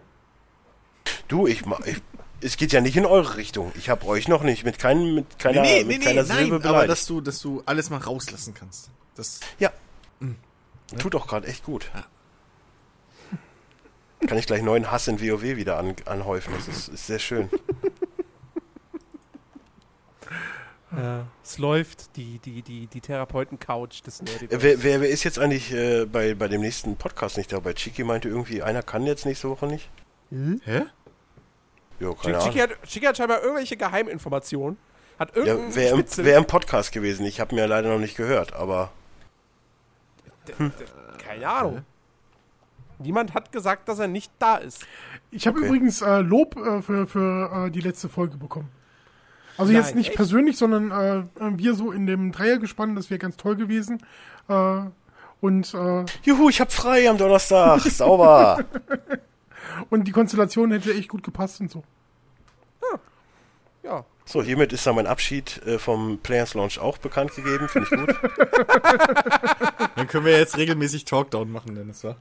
Du, 1.30 1.48
ich, 1.48 1.64
ich 1.86 2.02
es 2.42 2.58
geht 2.58 2.74
ja 2.74 2.82
nicht 2.82 2.98
in 2.98 3.06
eure 3.06 3.38
Richtung. 3.38 3.72
Ich 3.76 3.90
habe 3.90 4.06
euch 4.08 4.28
noch 4.28 4.44
nicht 4.44 4.66
mit 4.66 4.80
keinem, 4.80 5.16
mit 5.16 5.40
keiner, 5.40 5.62
mit 5.86 6.02
keiner 6.02 6.26
Silbe 6.26 6.56
aber 6.56 6.60
beleidigt. 6.60 6.92
dass 6.92 7.06
du, 7.06 7.22
dass 7.22 7.40
du 7.40 7.64
alles 7.66 7.90
mal 7.90 8.00
rauslassen 8.00 8.54
kannst. 8.54 8.90
Das, 9.22 9.40
ja. 9.60 9.72
Tut 10.98 11.14
auch 11.16 11.28
gerade 11.28 11.46
echt 11.48 11.64
gut. 11.64 11.92
Ja. 11.94 12.06
Kann 14.28 14.38
ich 14.40 14.48
gleich 14.48 14.64
neuen 14.64 14.90
Hass 14.92 15.08
in 15.08 15.22
WoW 15.22 15.44
wieder 15.44 15.78
an, 15.78 15.96
anhäufen. 16.06 16.54
Das 16.56 16.68
ist, 16.68 16.88
ist 16.88 17.06
sehr 17.08 17.20
schön. 17.20 17.50
Ja. 20.96 21.26
Es 21.42 21.58
läuft 21.58 22.18
die, 22.18 22.40
die, 22.40 22.62
die, 22.62 22.88
die 22.88 23.00
Therapeuten-Couch 23.00 24.02
des 24.06 24.22
Nerdiverse. 24.24 24.56
Äh, 24.56 24.62
Wer, 24.62 24.84
wer, 24.84 25.02
wer 25.02 25.10
ist 25.10 25.24
jetzt 25.24 25.40
eigentlich 25.40 25.72
äh, 25.72 26.04
bei, 26.06 26.34
bei 26.34 26.50
dem 26.50 26.60
nächsten 26.60 26.98
Podcast 26.98 27.38
nicht 27.38 27.54
dabei? 27.54 27.72
Chiki 27.74 28.04
meinte 28.04 28.28
irgendwie, 28.28 28.62
einer 28.62 28.84
kann 28.84 29.06
jetzt 29.06 29.26
nächste 29.26 29.50
Woche 29.50 29.68
nicht. 29.68 29.90
hä? 30.30 30.82
Jo, 32.02 32.14
keine 32.14 32.40
Chiki 32.40 32.62
Ahnung. 32.62 32.76
hat, 32.76 32.90
Chiki 32.90 33.06
hat 33.06 33.16
scheinbar 33.16 33.42
irgendwelche 33.42 33.78
Geheiminformationen. 33.78 34.78
Hat 35.18 35.34
Ja, 35.38 35.56
wer, 35.70 35.92
im, 35.92 36.04
wer 36.18 36.38
im 36.38 36.46
Podcast 36.46 36.92
gewesen? 36.92 37.26
Ich 37.26 37.40
habe 37.40 37.56
mir 37.56 37.68
leider 37.68 37.88
noch 37.88 38.00
nicht 38.00 38.18
gehört, 38.18 38.52
aber 38.52 38.92
Keine 41.26 41.48
Ahnung. 41.48 41.82
Niemand 43.00 43.34
hat 43.34 43.52
gesagt, 43.52 43.88
dass 43.90 44.00
er 44.00 44.08
nicht 44.08 44.32
da 44.40 44.58
ist. 44.58 44.86
Ich 45.32 45.48
habe 45.48 45.58
Okay. 45.58 45.68
übrigens 45.68 46.02
äh, 46.02 46.20
Lob 46.20 46.56
äh, 46.56 46.82
für, 46.82 47.08
für 47.08 47.66
äh, 47.68 47.72
die 47.72 47.82
letzte 47.82 48.10
Folge 48.10 48.38
bekommen. 48.38 48.70
Also 49.58 49.72
Nein, 49.74 49.82
jetzt 49.82 49.96
nicht 49.96 50.10
echt? 50.10 50.16
persönlich, 50.18 50.58
sondern 50.58 50.92
äh, 50.92 51.24
wir 51.58 51.74
so 51.74 51.92
in 51.92 52.06
dem 52.06 52.32
Dreiergespann, 52.32 52.96
das 52.96 53.10
wäre 53.10 53.18
ganz 53.20 53.38
toll 53.38 53.56
gewesen. 53.56 54.04
Äh, 54.48 54.82
und, 55.42 55.74
äh, 55.74 56.06
juhu, 56.24 56.50
ich 56.50 56.62
hab 56.62 56.72
frei 56.72 57.10
am 57.10 57.18
Donnerstag. 57.18 57.80
Sauber. 57.90 58.64
und 59.90 60.08
die 60.08 60.12
Konstellation 60.12 60.72
hätte 60.72 60.94
echt 60.94 61.10
gut 61.10 61.24
gepasst 61.24 61.60
und 61.62 61.72
so. 61.72 61.84
Ja. 63.84 64.06
So, 64.32 64.42
hiermit 64.42 64.72
ist 64.72 64.88
dann 64.88 64.96
mein 64.96 65.08
Abschied 65.08 65.62
äh, 65.68 65.78
vom 65.78 66.18
Players 66.24 66.54
Launch 66.54 66.80
auch 66.80 66.98
bekannt 66.98 67.36
gegeben. 67.36 67.68
Finde 67.68 67.90
ich 67.92 68.00
gut. 68.00 68.16
Dann 69.98 70.08
können 70.08 70.24
wir 70.24 70.38
jetzt 70.38 70.56
regelmäßig 70.56 71.04
Talkdown 71.04 71.52
machen, 71.52 71.76
Dennis, 71.76 72.06
wa? 72.06 72.16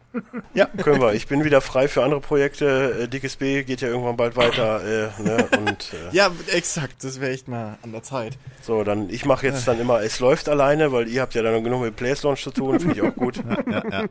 Ja, 0.52 0.66
können 0.66 1.00
wir. 1.00 1.14
Ich 1.14 1.28
bin 1.28 1.44
wieder 1.44 1.60
frei 1.60 1.86
für 1.86 2.02
andere 2.02 2.20
Projekte. 2.20 3.02
Äh, 3.02 3.06
Dickes 3.06 3.36
B 3.36 3.62
geht 3.62 3.80
ja 3.80 3.86
irgendwann 3.86 4.16
bald 4.16 4.34
weiter. 4.34 4.82
Äh, 4.84 5.22
ne? 5.22 5.48
Und 5.56 5.92
äh, 5.92 6.16
Ja, 6.16 6.32
exakt. 6.52 7.04
Das 7.04 7.20
wäre 7.20 7.30
echt 7.30 7.46
mal 7.46 7.78
an 7.82 7.92
der 7.92 8.02
Zeit. 8.02 8.36
so, 8.60 8.82
dann 8.82 9.08
ich 9.08 9.24
mache 9.24 9.46
jetzt 9.46 9.68
dann 9.68 9.78
immer, 9.78 10.02
es 10.02 10.18
läuft 10.18 10.48
alleine, 10.48 10.90
weil 10.90 11.06
ihr 11.06 11.22
habt 11.22 11.34
ja 11.34 11.42
dann 11.42 11.62
genug 11.62 11.82
mit 11.82 11.94
Players 11.94 12.24
Launch 12.24 12.42
zu 12.42 12.50
tun. 12.50 12.80
Finde 12.80 12.96
ich 12.96 13.02
auch 13.02 13.14
gut. 13.14 13.36
Ja, 13.70 13.84
ja. 13.88 14.04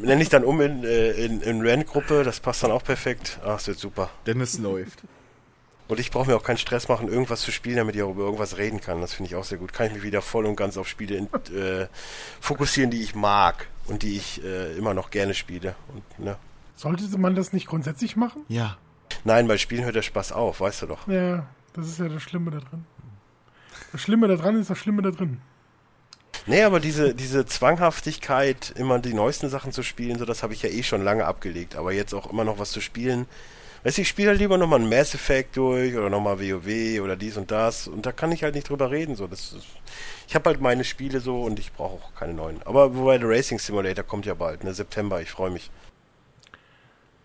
Nenne 0.00 0.22
ich 0.22 0.28
dann 0.28 0.44
um 0.44 0.60
in, 0.60 0.84
in, 0.84 1.40
in 1.40 1.66
Rand-Gruppe. 1.66 2.22
Das 2.22 2.38
passt 2.38 2.62
dann 2.62 2.70
auch 2.70 2.84
perfekt. 2.84 3.40
Ach, 3.42 3.54
das 3.54 3.66
wird 3.66 3.80
super. 3.80 4.10
Dennis 4.26 4.58
läuft. 4.60 5.02
Und 5.92 6.00
ich 6.00 6.10
brauche 6.10 6.30
mir 6.30 6.36
auch 6.36 6.42
keinen 6.42 6.56
Stress 6.56 6.88
machen, 6.88 7.06
irgendwas 7.06 7.42
zu 7.42 7.52
spielen, 7.52 7.76
damit 7.76 7.94
ich 7.94 8.02
auch 8.02 8.12
über 8.12 8.22
irgendwas 8.22 8.56
reden 8.56 8.80
kann. 8.80 9.02
Das 9.02 9.12
finde 9.12 9.28
ich 9.28 9.36
auch 9.36 9.44
sehr 9.44 9.58
gut. 9.58 9.74
Kann 9.74 9.88
ich 9.88 9.92
mich 9.92 10.02
wieder 10.02 10.22
voll 10.22 10.46
und 10.46 10.56
ganz 10.56 10.78
auf 10.78 10.88
Spiele 10.88 11.16
in, 11.16 11.26
äh, 11.54 11.86
fokussieren, 12.40 12.90
die 12.90 13.02
ich 13.02 13.14
mag 13.14 13.68
und 13.88 14.02
die 14.02 14.16
ich 14.16 14.42
äh, 14.42 14.72
immer 14.78 14.94
noch 14.94 15.10
gerne 15.10 15.34
spiele. 15.34 15.74
Und, 15.92 16.24
ne? 16.24 16.38
Sollte 16.76 17.04
man 17.18 17.34
das 17.34 17.52
nicht 17.52 17.66
grundsätzlich 17.66 18.16
machen? 18.16 18.42
Ja. 18.48 18.78
Nein, 19.24 19.46
bei 19.46 19.58
Spielen 19.58 19.84
hört 19.84 19.94
der 19.94 20.00
Spaß 20.00 20.32
auf, 20.32 20.62
weißt 20.62 20.80
du 20.80 20.86
doch. 20.86 21.06
Ja, 21.08 21.44
das 21.74 21.88
ist 21.88 21.98
ja 21.98 22.08
das 22.08 22.22
Schlimme 22.22 22.50
da 22.52 22.60
drin. 22.60 22.86
Das 23.92 24.00
Schlimme 24.00 24.28
da 24.28 24.36
dran 24.36 24.58
ist 24.58 24.70
das 24.70 24.78
Schlimme 24.78 25.02
da 25.02 25.10
drin. 25.10 25.42
Nee, 26.46 26.62
aber 26.62 26.80
diese, 26.80 27.14
diese 27.14 27.44
Zwanghaftigkeit, 27.44 28.72
immer 28.76 28.98
die 28.98 29.12
neuesten 29.12 29.50
Sachen 29.50 29.72
zu 29.72 29.82
spielen, 29.82 30.18
so 30.18 30.24
das 30.24 30.42
habe 30.42 30.54
ich 30.54 30.62
ja 30.62 30.70
eh 30.70 30.84
schon 30.84 31.04
lange 31.04 31.26
abgelegt. 31.26 31.76
Aber 31.76 31.92
jetzt 31.92 32.14
auch 32.14 32.32
immer 32.32 32.44
noch 32.44 32.58
was 32.58 32.70
zu 32.70 32.80
spielen. 32.80 33.26
Weißt 33.84 33.98
du, 33.98 34.02
ich 34.02 34.08
spiele 34.08 34.30
halt 34.30 34.38
lieber 34.38 34.58
nochmal 34.58 34.80
ein 34.80 34.88
Mass 34.88 35.14
Effect 35.14 35.56
durch 35.56 35.96
oder 35.96 36.08
nochmal 36.08 36.38
WoW 36.38 37.00
oder 37.02 37.16
dies 37.16 37.36
und 37.36 37.50
das. 37.50 37.88
Und 37.88 38.06
da 38.06 38.12
kann 38.12 38.30
ich 38.30 38.44
halt 38.44 38.54
nicht 38.54 38.68
drüber 38.68 38.90
reden. 38.90 39.16
So. 39.16 39.26
Das 39.26 39.52
ist, 39.52 39.66
ich 40.28 40.34
habe 40.34 40.50
halt 40.50 40.60
meine 40.60 40.84
Spiele 40.84 41.20
so 41.20 41.42
und 41.42 41.58
ich 41.58 41.72
brauche 41.72 41.96
auch 41.96 42.14
keine 42.14 42.34
neuen. 42.34 42.62
Aber 42.64 42.94
wobei 42.96 43.18
der 43.18 43.28
Racing 43.28 43.58
Simulator 43.58 44.04
kommt 44.04 44.24
ja 44.24 44.34
bald, 44.34 44.62
ne? 44.62 44.72
September, 44.72 45.20
ich 45.20 45.30
freue 45.30 45.50
mich. 45.50 45.70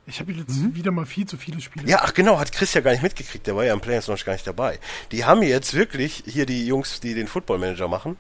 Ich 0.09 0.21
habe 0.21 0.31
jetzt 0.31 0.73
wieder 0.73 0.91
mal 0.91 1.05
viel 1.05 1.25
zu 1.25 1.35
viele 1.35 1.59
Spiele. 1.59 1.85
Ja, 1.85 1.99
ach 2.01 2.13
genau, 2.13 2.39
hat 2.39 2.53
Chris 2.53 2.73
ja 2.73 2.79
gar 2.79 2.91
nicht 2.91 3.03
mitgekriegt, 3.03 3.45
der 3.45 3.57
war 3.57 3.65
ja 3.65 3.73
im 3.73 3.81
Players 3.81 4.07
Launch 4.07 4.23
gar 4.23 4.33
nicht 4.33 4.47
dabei. 4.47 4.79
Die 5.11 5.25
haben 5.25 5.43
jetzt 5.43 5.73
wirklich, 5.73 6.23
hier 6.25 6.45
die 6.45 6.65
Jungs, 6.65 7.01
die 7.01 7.13
den 7.13 7.27
Football 7.27 7.57
Manager 7.59 7.89
machen, 7.89 8.15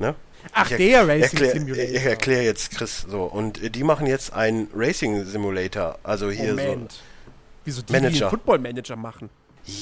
ne? 0.00 0.16
Ach, 0.52 0.70
Ich 0.70 0.76
der 0.76 1.06
Racing 1.06 1.22
erklär, 1.22 1.50
Simulator. 1.52 1.84
Ich 1.94 2.04
erkläre 2.04 2.42
jetzt 2.42 2.70
Chris 2.72 3.06
so. 3.08 3.24
Und 3.24 3.62
äh, 3.62 3.70
die 3.70 3.84
machen 3.84 4.06
jetzt 4.06 4.32
einen 4.32 4.68
Racing 4.74 5.24
Simulator. 5.24 5.98
Also 6.02 6.30
hier 6.30 6.50
Moment. 6.50 7.00
Wieso 7.68 7.82
die, 7.82 7.86
die 7.86 7.92
Manager. 7.92 8.26
den 8.26 8.30
Football-Manager 8.30 8.96
machen? 8.96 9.28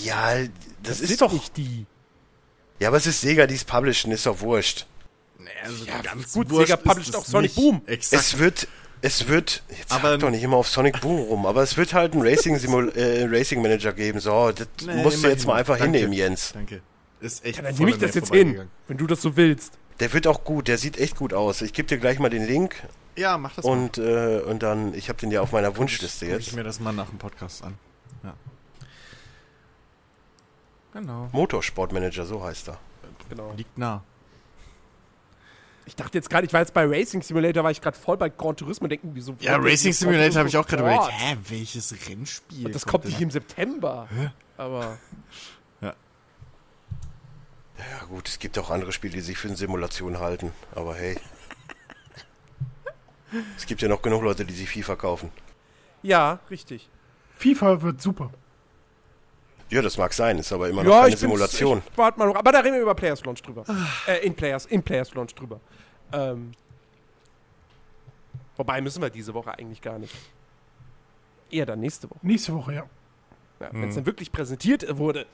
Ja, 0.05 0.35
das, 0.83 1.01
ist 1.01 1.09
sind 1.09 1.21
doch. 1.21 1.33
nicht 1.33 1.57
die. 1.57 1.87
Ja, 2.81 2.89
aber 2.89 2.97
es 2.97 3.07
ist 3.07 3.21
Sega, 3.21 3.47
die 3.47 3.55
es 3.55 3.65
publishen, 3.65 4.11
ist 4.13 4.27
doch 4.27 4.41
wurscht. 4.41 4.87
Nee, 5.39 5.49
also 5.65 5.85
Ja, 5.85 6.01
ganz 6.03 6.33
gut, 6.33 6.51
wurscht 6.51 6.67
Sega 6.69 6.79
ist 6.79 6.85
published 6.85 7.09
es 7.11 7.15
auch 7.15 7.25
Sonic 7.25 7.57
nicht. 7.57 7.65
Boom. 7.65 7.83
Exakt. 7.87 8.23
Es 8.23 8.39
wird. 8.39 8.69
Es 9.03 9.29
wird. 9.29 9.63
Jetzt 9.69 9.93
Aber- 9.93 10.11
sag 10.11 10.21
doch 10.21 10.31
nicht 10.31 10.43
immer 10.43 10.57
auf 10.57 10.69
Sonic 10.69 11.01
Boom 11.01 11.21
rum, 11.21 11.47
aber 11.47 11.63
es 11.63 11.77
wird 11.77 11.93
halt 11.95 12.15
einen 12.15 12.23
Racing, 12.23 12.59
Simul 12.59 12.91
äh, 12.97 13.25
Racing 13.27 13.63
Manager 13.63 13.93
geben. 13.93 14.19
So, 14.21 14.51
das 14.53 14.67
Nee, 14.85 15.03
musst 15.03 15.23
du 15.23 15.29
jetzt 15.29 15.47
mal 15.47 15.55
einfach 15.55 15.79
Danke. 15.79 15.99
hinnehmen, 15.99 16.13
Jens. 16.15 16.51
Danke. 16.53 16.81
Ist 17.21 17.45
echt 17.45 17.57
Ja, 17.59 17.63
dann 17.63 17.75
nehme 17.77 17.91
ich 17.91 17.99
das 17.99 18.15
jetzt 18.15 18.33
hin, 18.35 18.69
wenn 18.89 18.97
du 18.97 19.07
das 19.07 19.23
so 19.23 19.37
willst. 19.37 19.73
Der 20.01 20.13
wird 20.13 20.27
auch 20.27 20.45
gut, 20.45 20.69
der 20.69 20.77
sieht 20.79 20.99
echt 20.99 21.17
gut 21.17 21.33
aus. 21.33 21.63
Ich 21.63 21.73
gebe 21.73 21.87
dir 21.89 21.99
gleich 21.99 22.19
mal 22.19 22.29
den 22.29 22.47
Link 22.47 22.75
Ja, 23.17 23.39
mach 23.39 23.55
das 23.55 23.65
mal. 23.65 23.73
und, 23.73 23.99
äh, 23.99 24.41
und 24.41 24.63
dann, 24.63 24.95
ich 24.95 25.09
habe 25.09 25.19
den 25.19 25.31
ja 25.31 25.41
auf 25.41 25.53
meiner 25.53 25.77
Wunschliste 25.77 26.27
ich 26.27 26.33
jetzt. 26.33 26.53
mir 26.55 26.65
das 26.65 26.81
mal 26.81 26.93
nach 26.93 27.09
dem 27.09 27.19
Podcast 27.19 27.65
an. 27.65 27.79
Ja. 28.23 28.35
Genau. 30.93 31.29
Motorsportmanager, 31.33 32.27
so 32.27 32.43
heißt 32.43 32.69
er. 32.69 32.79
Genau. 33.29 33.53
Liegt 33.57 33.77
nah. 33.79 34.03
Ich 35.87 35.95
dachte 35.95 36.19
jetzt 36.19 36.29
gerade, 36.29 36.47
ich 36.47 36.53
war 36.53 36.61
jetzt 36.61 36.75
bei 36.75 36.85
Racing 36.85 37.23
Simulator, 37.23 37.63
war 37.63 37.71
ich 37.71 37.81
gerade 37.81 37.97
voll 37.97 38.17
bei 38.17 38.29
Gran 38.29 38.57
Turismo 38.57 38.85
und 38.85 38.91
denken, 38.91 39.11
wieso. 39.15 39.37
Ja, 39.41 39.57
Racing 39.57 39.93
Simulator 39.93 40.41
habe 40.41 40.49
ich 40.49 40.57
auch 40.57 40.67
gerade 40.67 40.83
überlegt. 40.83 41.11
Hä, 41.13 41.37
welches 41.49 41.95
Rennspiel? 42.09 42.67
Und 42.67 42.75
das 42.75 42.85
kommt 42.85 43.05
denn 43.05 43.13
nicht 43.13 43.21
im 43.21 43.31
September. 43.31 44.09
Aber 44.57 44.99
Ja 47.79 48.05
gut, 48.09 48.29
es 48.29 48.39
gibt 48.39 48.59
auch 48.59 48.71
andere 48.71 48.93
Spiele, 48.93 49.15
die 49.15 49.21
sich 49.21 49.37
für 49.37 49.49
eine 49.49 49.57
Simulation 49.57 50.19
halten. 50.19 50.53
Aber 50.75 50.95
hey. 50.95 51.17
Es 53.57 53.67
gibt 53.67 53.83
ja 53.83 53.89
noch 53.89 54.03
genug 54.03 54.23
Leute, 54.23 54.45
die 54.45 54.55
sich 54.55 54.69
FIFA 54.69 54.97
kaufen. 54.97 55.31
ja, 56.03 56.39
richtig. 56.51 56.89
FIFA 57.37 57.83
wird 57.83 58.01
super. 58.01 58.31
Ja, 59.69 59.83
das 59.83 59.99
mag 59.99 60.13
sein, 60.13 60.39
ist 60.39 60.53
aber 60.53 60.69
immer 60.69 60.83
noch 60.85 60.91
Ja, 60.91 60.97
keine 61.01 61.09
ich 61.09 61.15
bin's- 61.17 61.21
Simulation. 61.21 61.83
Ich, 61.91 61.99
warte 61.99 62.19
mal 62.19 62.27
noch, 62.27 62.37
aber 62.37 62.53
da 62.53 62.61
reden 62.61 62.75
wir 62.77 62.83
über 62.83 62.95
Players 62.95 63.25
Launch 63.25 63.43
drüber. 63.43 63.65
äh, 64.07 64.25
in 64.25 64.35
Players, 64.35 64.67
in 64.67 64.83
Players 64.83 65.13
Launch 65.15 65.35
drüber. 65.35 65.61
Ähm, 66.13 66.53
wobei 68.57 68.81
müssen 68.81 69.03
wir 69.03 69.11
diese 69.11 69.35
Woche 69.35 69.53
eigentlich 69.59 69.81
gar 69.83 69.99
nicht. 69.99 70.15
Eher 71.51 71.67
dann 71.67 71.81
nächste 71.81 72.09
Woche. 72.11 72.19
Nächste 72.23 72.55
Woche, 72.55 72.75
ja. 72.75 72.85
Ja, 73.61 73.69
Wenn 73.73 73.89
es 73.89 73.95
dann 73.95 74.07
wirklich 74.07 74.31
präsentiert 74.33 74.85
wurde. 74.99 75.27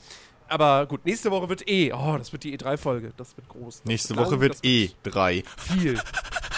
Aber 0.48 0.86
gut, 0.86 1.04
nächste 1.04 1.30
Woche 1.30 1.48
wird 1.48 1.68
eh. 1.68 1.92
Oh, 1.92 2.16
das 2.18 2.32
wird 2.32 2.44
die 2.44 2.56
E3-Folge. 2.56 3.12
Das 3.16 3.36
wird 3.36 3.48
groß. 3.48 3.78
Das 3.78 3.84
Nächste 3.84 4.14
lang, 4.14 4.26
Woche 4.26 4.40
wird 4.40 4.54
das 4.54 4.62
E3. 4.62 5.44
Viel. 5.56 6.00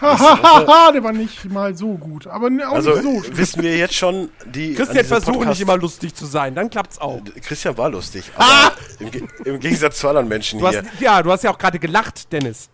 Hahaha, 0.00 0.92
der 0.92 1.02
war 1.02 1.12
nicht 1.12 1.44
mal 1.46 1.76
so 1.76 1.94
gut. 1.94 2.26
Aber 2.26 2.50
ne- 2.50 2.68
auch 2.68 2.74
Also 2.74 2.90
nicht 2.90 3.02
so 3.02 3.22
schlimm. 3.22 3.36
wissen 3.38 3.62
wir 3.62 3.76
jetzt 3.76 3.94
schon, 3.94 4.30
die. 4.46 4.70
an 4.70 4.74
Christian 4.86 5.06
Podcast- 5.22 5.48
nicht 5.48 5.60
immer 5.60 5.76
lustig 5.76 6.14
zu 6.14 6.26
sein, 6.26 6.54
dann 6.54 6.70
klappt's 6.70 6.98
auch. 6.98 7.20
Christian 7.42 7.76
war 7.76 7.90
lustig, 7.90 8.30
aber 8.36 8.72
im, 9.00 9.10
im 9.44 9.60
Gegensatz 9.60 9.98
zu 9.98 10.08
anderen 10.08 10.28
Menschen 10.28 10.58
Du 10.60 10.66
hast, 10.66 10.74
hier. 10.74 10.84
ja, 11.00 11.22
du 11.22 11.30
hast 11.32 11.44
ja 11.44 11.50
auch 11.50 11.58
gerade 11.58 11.78
gelacht, 11.78 12.32
Dennis. 12.32 12.68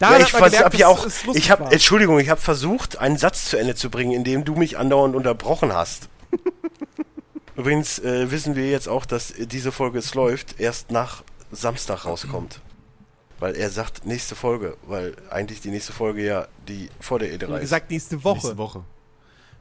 Ja, 0.00 0.08
Daran 0.08 0.22
ich 0.22 0.32
gemerkt, 0.32 0.64
hab 0.64 0.74
ja 0.74 0.88
auch, 0.88 1.06
ich 1.34 1.50
habe, 1.50 1.64
war. 1.64 1.72
Entschuldigung, 1.72 2.18
ich 2.20 2.30
habe 2.30 2.40
versucht, 2.40 2.96
einen 2.98 3.18
Satz 3.18 3.44
zu 3.50 3.58
Ende 3.58 3.74
zu 3.74 3.90
bringen, 3.90 4.12
indem 4.12 4.44
du 4.46 4.54
mich 4.54 4.78
andauernd 4.78 5.14
unterbrochen 5.14 5.74
hast. 5.74 6.08
Übrigens 7.56 7.98
äh, 7.98 8.30
wissen 8.30 8.56
wir 8.56 8.70
jetzt 8.70 8.88
auch, 8.88 9.04
dass 9.04 9.30
äh, 9.32 9.46
diese 9.46 9.72
Folge 9.72 9.98
es 9.98 10.14
läuft 10.14 10.58
erst 10.58 10.90
nach 10.90 11.22
Samstag 11.52 12.06
rauskommt. 12.06 12.60
Weil 13.40 13.56
er 13.56 13.70
sagt 13.70 14.04
nächste 14.06 14.34
Folge, 14.36 14.76
weil 14.86 15.16
eigentlich 15.30 15.60
die 15.60 15.70
nächste 15.70 15.92
Folge 15.92 16.24
ja 16.24 16.46
die 16.68 16.88
vor 17.00 17.18
der 17.18 17.36
Du 17.38 17.46
E3 17.46 17.48
hast 17.48 17.54
ist. 17.56 17.60
gesagt 17.62 17.90
nächste 17.90 18.22
Woche. 18.22 18.34
Nächste 18.36 18.58
Woche. 18.58 18.84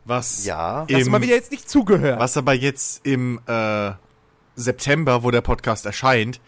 Was, 0.05 0.45
Ja. 0.45 0.81
Hast 0.81 0.89
du 0.91 0.97
im, 1.05 1.11
mal 1.11 1.21
wieder 1.21 1.35
jetzt 1.35 1.51
nicht 1.51 1.69
zugehört. 1.69 2.19
was 2.19 2.35
aber 2.37 2.53
jetzt 2.53 3.05
im 3.05 3.39
äh, 3.47 3.91
September, 4.55 5.23
wo 5.23 5.31
der 5.31 5.41
Podcast 5.41 5.85
erscheint, 5.85 6.39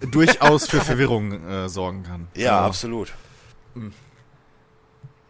durchaus 0.00 0.68
für 0.68 0.80
Verwirrung 0.92 1.32
äh, 1.48 1.68
sorgen 1.68 2.02
kann. 2.04 2.28
Ja, 2.34 2.56
Also, 2.58 2.66
absolut. 2.68 3.12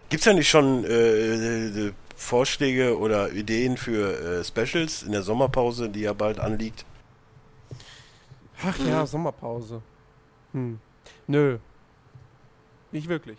Gibt's 0.08 0.26
ja 0.26 0.32
nicht 0.34 0.48
schon 0.48 0.84
äh, 0.84 0.88
äh, 1.88 1.92
Vorschläge 2.16 2.98
oder 2.98 3.32
Ideen 3.32 3.76
für 3.76 4.40
äh, 4.40 4.44
Specials 4.44 5.02
in 5.02 5.12
der 5.12 5.22
Sommerpause, 5.22 5.88
die 5.88 6.00
ja 6.00 6.12
bald 6.12 6.38
anliegt? 6.38 6.84
Ach 8.64 8.78
ja, 8.78 9.04
Sommerpause. 9.06 9.82
Hm. 10.52 10.78
Nö. 11.26 11.58
Nicht 12.92 13.08
wirklich. 13.08 13.38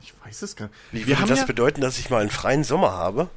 Ich 0.00 0.12
weiß 0.24 0.42
es 0.42 0.56
gar 0.56 0.70
nicht. 0.92 1.06
Wie 1.06 1.08
würde 1.08 1.26
das 1.28 1.40
ja- 1.40 1.44
bedeuten, 1.46 1.80
dass 1.80 1.98
ich 1.98 2.10
mal 2.10 2.20
einen 2.20 2.30
freien 2.30 2.64
Sommer 2.64 2.92
habe? 2.92 3.28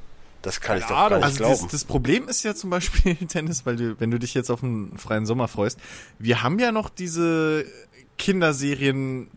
Das 0.41 0.61
kann 0.61 0.77
ich 0.77 0.84
doch 0.84 0.90
gar 0.91 1.10
nicht 1.18 1.23
Also 1.23 1.38
glauben. 1.38 1.61
das, 1.64 1.72
das 1.72 1.84
Problem 1.86 2.30
ist 2.30 2.44
ja 2.44 2.56
zum 2.56 2.69
Beispiel, 2.69 3.15
Dennis, 3.34 3.65
weil 3.65 3.76
du, 3.76 3.99
wenn 3.99 4.10
du 4.11 4.19
dich 4.19 4.34
jetzt 4.34 4.49
auf 4.49 4.64
einen 4.64 4.98
freien 4.98 5.26
Sommer 5.26 5.48
freust, 5.49 5.80
wir 6.18 6.41
haben 6.44 6.60
ja 6.60 6.72
noch 6.72 6.90
diese 6.90 7.65
Kinderserien 8.18 9.30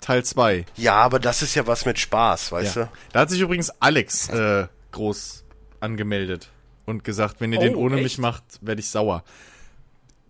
Teil 0.00 0.22
2. 0.24 0.66
ja, 0.76 0.94
aber 0.96 1.18
das 1.18 1.42
ist 1.42 1.54
ja 1.54 1.66
was 1.66 1.86
mit 1.86 1.98
Spaß, 1.98 2.52
weißt 2.52 2.76
Ja. 2.76 2.88
Da 3.12 3.20
hat 3.20 3.30
sich 3.30 3.40
übrigens 3.40 3.70
Alex 3.80 4.28
äh, 4.28 4.66
groß 4.92 5.44
angemeldet 5.80 6.50
und 6.84 7.04
gesagt, 7.04 7.40
wenn 7.40 7.52
ihr 7.52 7.58
den 7.58 7.74
Oh, 7.74 7.80
ohne 7.80 7.96
echt? 7.96 8.04
mich 8.04 8.18
macht, 8.18 8.44
werde 8.60 8.80
ich 8.80 8.90
sauer. 8.90 9.24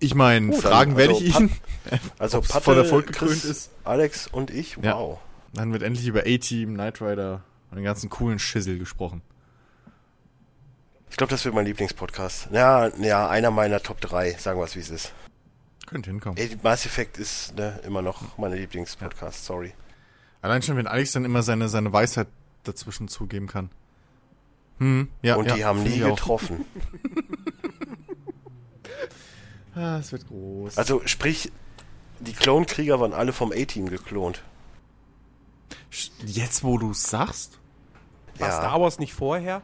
Ich 0.00 0.14
meine, 0.14 0.48
Oh, 0.48 0.52
dann- 0.52 0.60
fragen 0.60 0.96
werde 0.96 1.14
also 1.14 1.24
ich 1.24 1.38
ihn? 1.38 1.50
Also 2.18 2.40
Patte, 2.40 2.60
voll 2.62 2.78
Erfolg 2.78 3.06
gekrönt 3.08 3.30
Chris, 3.32 3.44
ist. 3.44 3.70
Alex 3.84 4.26
und 4.26 4.50
ich, 4.50 4.76
Ja. 4.82 4.96
wow. 4.96 5.18
Dann 5.52 5.72
wird 5.72 5.82
endlich 5.82 6.06
über 6.06 6.20
A-Team, 6.26 6.74
Knight 6.74 7.00
Rider 7.00 7.42
und 7.70 7.76
den 7.76 7.84
ganzen 7.84 8.10
coolen 8.10 8.38
Schissel 8.38 8.78
gesprochen. 8.78 9.22
Ich 11.10 11.16
glaube, 11.16 11.30
das 11.30 11.44
wird 11.44 11.54
mein 11.54 11.64
Lieblingspodcast. 11.66 12.48
Ja, 12.50 12.88
ja, 12.98 13.28
einer 13.28 13.50
meiner 13.52 13.80
Top 13.80 14.00
3, 14.00 14.32
sagen 14.32 14.58
wir 14.58 14.64
es 14.64 14.74
wie 14.74 14.80
es 14.80 14.90
ist. 14.90 15.12
Könnte 15.86 16.10
hinkommen. 16.10 16.38
Ey, 16.38 16.56
Mass 16.62 16.86
Effect 16.86 17.18
ist 17.18 17.54
ne, 17.56 17.78
immer 17.86 18.02
noch 18.02 18.36
meine 18.38 18.56
Lieblingspodcast, 18.56 19.44
sorry. 19.44 19.74
Allein 20.42 20.62
schon, 20.62 20.76
wenn 20.76 20.86
Alex 20.88 21.12
dann 21.12 21.24
immer 21.24 21.42
seine, 21.42 21.68
seine 21.68 21.92
Weisheit 21.92 22.26
dazwischen 22.64 23.06
zugeben 23.08 23.46
kann. 23.46 23.70
Hm, 24.78 25.08
ja, 25.22 25.36
Und 25.36 25.46
ja, 25.46 25.54
die 25.54 25.64
haben 25.64 25.82
nie 25.84 25.98
getroffen. 26.00 26.64
Ah, 29.74 29.98
es 29.98 30.12
wird 30.12 30.26
groß. 30.28 30.78
Also 30.78 31.02
sprich, 31.06 31.50
die 32.20 32.32
Klonkrieger 32.32 33.00
waren 33.00 33.12
alle 33.12 33.32
vom 33.32 33.52
A-Team 33.52 33.88
geklont. 33.88 34.42
Jetzt, 36.24 36.64
wo 36.64 36.78
du 36.78 36.92
es 36.92 37.02
sagst? 37.02 37.58
War 38.38 38.48
Ja. 38.48 38.54
Star 38.54 38.80
Wars 38.80 38.98
nicht 38.98 39.14
vorher? 39.14 39.62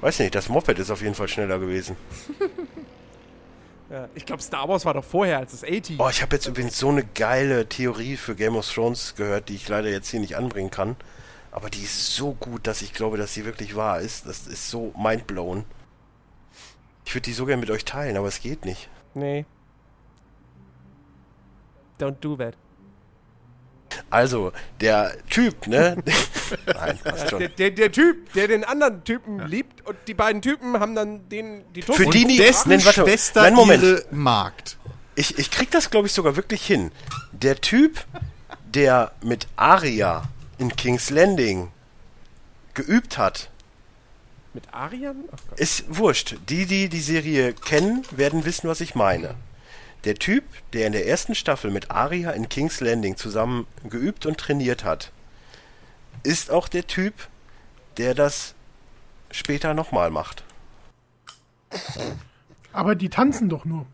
Weiß 0.00 0.18
nicht, 0.20 0.34
das 0.34 0.48
Moped 0.48 0.78
ist 0.78 0.90
auf 0.90 1.02
jeden 1.02 1.14
Fall 1.14 1.28
schneller 1.28 1.58
gewesen. 1.58 1.96
Ja. 3.90 4.06
Ich 4.14 4.26
glaube, 4.26 4.42
Star 4.42 4.68
Wars 4.68 4.84
war 4.84 4.92
doch 4.92 5.04
vorher 5.04 5.38
als 5.38 5.52
das 5.52 5.64
80. 5.64 5.98
Oh, 5.98 6.10
ich 6.10 6.20
habe 6.20 6.36
jetzt 6.36 6.46
übrigens 6.46 6.78
so 6.78 6.90
eine 6.90 7.04
geile 7.04 7.66
Theorie 7.70 8.18
für 8.18 8.34
Game 8.34 8.54
of 8.56 8.70
Thrones 8.70 9.14
gehört, 9.14 9.48
die 9.48 9.54
ich 9.54 9.66
leider 9.66 9.88
jetzt 9.88 10.10
hier 10.10 10.20
nicht 10.20 10.36
anbringen 10.36 10.70
kann. 10.70 10.94
Aber 11.52 11.70
die 11.70 11.84
ist 11.84 12.14
so 12.14 12.34
gut, 12.34 12.66
dass 12.66 12.82
ich 12.82 12.92
glaube, 12.92 13.16
dass 13.16 13.32
sie 13.32 13.46
wirklich 13.46 13.76
wahr 13.76 14.00
ist. 14.00 14.26
Das 14.26 14.46
ist 14.46 14.68
so 14.68 14.92
mindblown. 14.94 15.64
Ich 17.08 17.14
würde 17.14 17.22
die 17.24 17.32
so 17.32 17.46
gerne 17.46 17.60
mit 17.60 17.70
euch 17.70 17.86
teilen, 17.86 18.18
aber 18.18 18.28
es 18.28 18.42
geht 18.42 18.66
nicht. 18.66 18.90
Nee. 19.14 19.46
Don't 21.98 22.16
do 22.20 22.36
that. 22.36 22.54
Also, 24.10 24.52
der 24.82 25.16
Typ, 25.30 25.66
ne? 25.68 25.96
Nein, 26.66 26.98
passt 27.02 27.22
Der, 27.22 27.28
schon. 27.30 27.48
der, 27.56 27.70
der 27.70 27.90
Typ, 27.92 28.30
der 28.34 28.46
den 28.48 28.62
anderen 28.62 29.04
Typen 29.04 29.40
liebt 29.46 29.86
und 29.86 29.96
die 30.06 30.12
beiden 30.12 30.42
Typen 30.42 30.78
haben 30.78 30.94
dann 30.94 31.26
den, 31.30 31.64
die 31.72 31.80
Toten. 31.80 31.96
Für 32.04 32.10
die, 32.10 32.26
die- 32.26 32.36
Dessen 32.36 32.68
Nein, 32.68 32.84
warte, 32.84 33.00
Schwester 33.00 33.40
nein, 33.40 33.54
Moment. 33.54 33.82
ihre 33.82 34.04
Magd. 34.10 34.76
Ich, 35.14 35.38
ich 35.38 35.50
krieg 35.50 35.70
das, 35.70 35.88
glaube 35.88 36.08
ich, 36.08 36.12
sogar 36.12 36.36
wirklich 36.36 36.66
hin. 36.66 36.92
Der 37.32 37.58
Typ, 37.58 38.04
der 38.66 39.12
mit 39.22 39.46
Aria 39.56 40.24
in 40.58 40.76
King's 40.76 41.08
Landing 41.08 41.72
geübt 42.74 43.16
hat, 43.16 43.48
Mit 44.58 44.74
Arian? 44.74 45.22
Ist 45.54 45.84
wurscht. 45.88 46.34
Die, 46.48 46.66
die 46.66 46.88
die 46.88 47.00
Serie 47.00 47.52
kennen, 47.52 48.04
werden 48.10 48.44
wissen, 48.44 48.68
was 48.68 48.80
ich 48.80 48.96
meine. 48.96 49.36
Der 50.02 50.16
Typ, 50.16 50.42
der 50.72 50.88
in 50.88 50.92
der 50.92 51.06
ersten 51.06 51.36
Staffel 51.36 51.70
mit 51.70 51.92
Aria 51.92 52.32
in 52.32 52.48
King's 52.48 52.80
Landing 52.80 53.16
zusammen 53.16 53.68
geübt 53.88 54.26
und 54.26 54.36
trainiert 54.38 54.82
hat, 54.82 55.12
ist 56.24 56.50
auch 56.50 56.66
der 56.66 56.88
Typ, 56.88 57.14
der 57.98 58.14
das 58.14 58.56
später 59.30 59.74
nochmal 59.74 60.10
macht. 60.10 60.42
Aber 62.72 62.96
die 62.96 63.10
tanzen 63.10 63.48
doch 63.48 63.64
nur. 63.64 63.86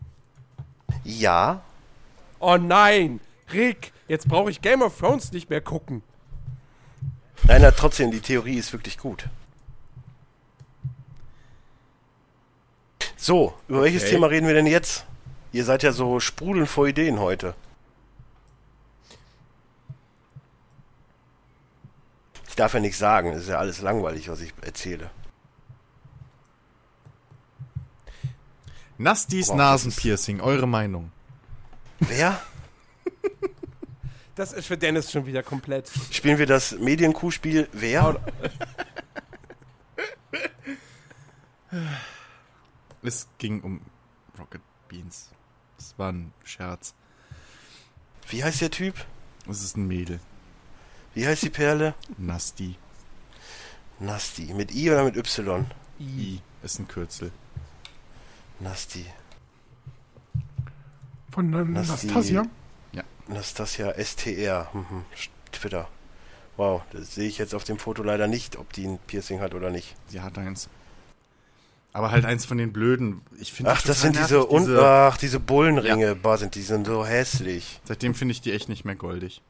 Ja, 1.03 1.61
Oh 2.39 2.57
nein! 2.57 3.19
Rick, 3.53 3.93
jetzt 4.07 4.27
brauche 4.27 4.49
ich 4.49 4.63
Game 4.63 4.81
of 4.81 4.97
Thrones 4.97 5.31
nicht 5.31 5.51
mehr 5.51 5.61
gucken. 5.61 6.01
nein, 7.43 7.61
na, 7.61 7.69
trotzdem, 7.69 8.09
die 8.09 8.19
Theorie 8.19 8.57
ist 8.57 8.73
wirklich 8.73 8.97
gut. 8.97 9.29
So, 13.25 13.55
über 13.67 13.81
welches 13.81 14.03
Okay. 14.03 14.11
Thema 14.11 14.27
reden 14.27 14.45
wir 14.45 14.53
denn 14.53 14.67
jetzt? 14.67 15.03
Ihr 15.51 15.65
seid 15.65 15.81
ja 15.81 15.91
so 15.91 16.19
sprudelnd 16.19 16.69
vor 16.69 16.85
Ideen 16.85 17.17
heute. 17.17 17.55
Ich 22.47 22.55
darf 22.55 22.75
ja 22.75 22.79
nichts 22.79 22.99
sagen, 22.99 23.31
es 23.31 23.45
ist 23.45 23.49
ja 23.49 23.57
alles 23.57 23.81
langweilig, 23.81 24.29
was 24.29 24.41
ich 24.41 24.53
erzähle. 24.61 25.09
Nastis 28.99 29.47
Wow, 29.47 29.55
Nasenpiercing, 29.55 30.39
eure 30.39 30.67
Meinung. 30.67 31.11
Wer? 31.97 32.39
Das 34.35 34.53
ist 34.53 34.67
für 34.67 34.77
Dennis 34.77 35.11
schon 35.11 35.25
wieder 35.25 35.41
komplett. 35.41 35.91
Spielen 36.11 36.37
wir 36.37 36.45
das 36.45 36.73
Medienkuhspiel 36.73 37.69
Wer? 37.73 38.19
Es 43.05 43.27
ging 43.37 43.61
um 43.61 43.81
Rocket 44.39 44.61
Beans. 44.87 45.29
Das 45.77 45.93
war 45.97 46.11
ein 46.11 46.33
Scherz. 46.43 46.95
Wie 48.29 48.43
heißt 48.43 48.61
der 48.61 48.71
Typ? 48.71 48.95
Es 49.47 49.61
ist 49.61 49.77
ein 49.77 49.87
Mädel. 49.87 50.19
Wie 51.13 51.27
heißt 51.27 51.43
die 51.43 51.49
Perle? 51.49 51.93
Nasti. 52.17 52.77
Nasti. 53.99 54.53
Mit 54.53 54.73
I 54.73 54.91
oder 54.91 55.03
mit 55.03 55.15
Y? 55.15 55.65
I 55.99 56.41
ist 56.63 56.79
ein 56.79 56.87
Kürzel. 56.87 57.31
Nasti. 58.59 59.05
Von 61.31 61.49
Nastasia. 61.73 62.45
Nastasia 63.27 63.93
STR. 63.93 64.69
Mhm. 64.73 65.05
Twitter. 65.51 65.87
Wow, 66.57 66.83
das 66.91 67.15
sehe 67.15 67.27
ich 67.27 67.37
jetzt 67.37 67.53
auf 67.53 67.63
dem 67.63 67.77
Foto 67.77 68.03
leider 68.03 68.27
nicht, 68.27 68.55
ob 68.55 68.71
die 68.73 68.87
ein 68.87 68.99
Piercing 69.07 69.41
hat 69.41 69.53
oder 69.53 69.69
nicht. 69.69 69.95
Sie 70.07 70.21
hat 70.21 70.37
eins. 70.37 70.69
Aber 71.95 72.11
halt 72.11 72.25
eins 72.25 72.43
von 72.43 72.57
den 72.57 72.73
blöden. 72.73 73.21
Ich 73.39 73.53
finde 73.53 73.71
Ach, 73.71 73.81
das 73.81 74.01
sind 74.01 74.17
diese, 74.17 74.39
nervig, 74.39 74.51
un 74.51 74.77
ach, 74.77 75.15
diese 75.15 75.39
Bullenringe. 75.39 76.07
Ja. 76.07 76.13
Boah, 76.13 76.37
sind 76.37 76.53
die 76.55 76.61
sind 76.61 76.87
so 76.87 77.05
hässlich. 77.05 77.79
Seitdem 77.85 78.13
finde 78.13 78.33
ich 78.33 78.41
die 78.41 78.51
echt 78.51 78.67
nicht 78.67 78.83
mehr 78.83 78.95
goldig. 78.95 79.41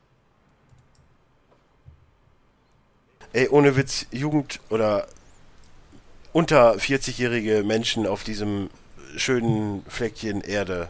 Ey, 3.34 3.50
ohne 3.50 3.76
Witz, 3.76 4.06
Jugend 4.12 4.60
oder 4.70 5.08
unter 6.34 6.74
40-jährige 6.76 7.64
Menschen 7.64 8.06
auf 8.06 8.24
diesem 8.24 8.70
schönen 9.18 9.84
Fleckchen 9.88 10.42
Erde. 10.42 10.90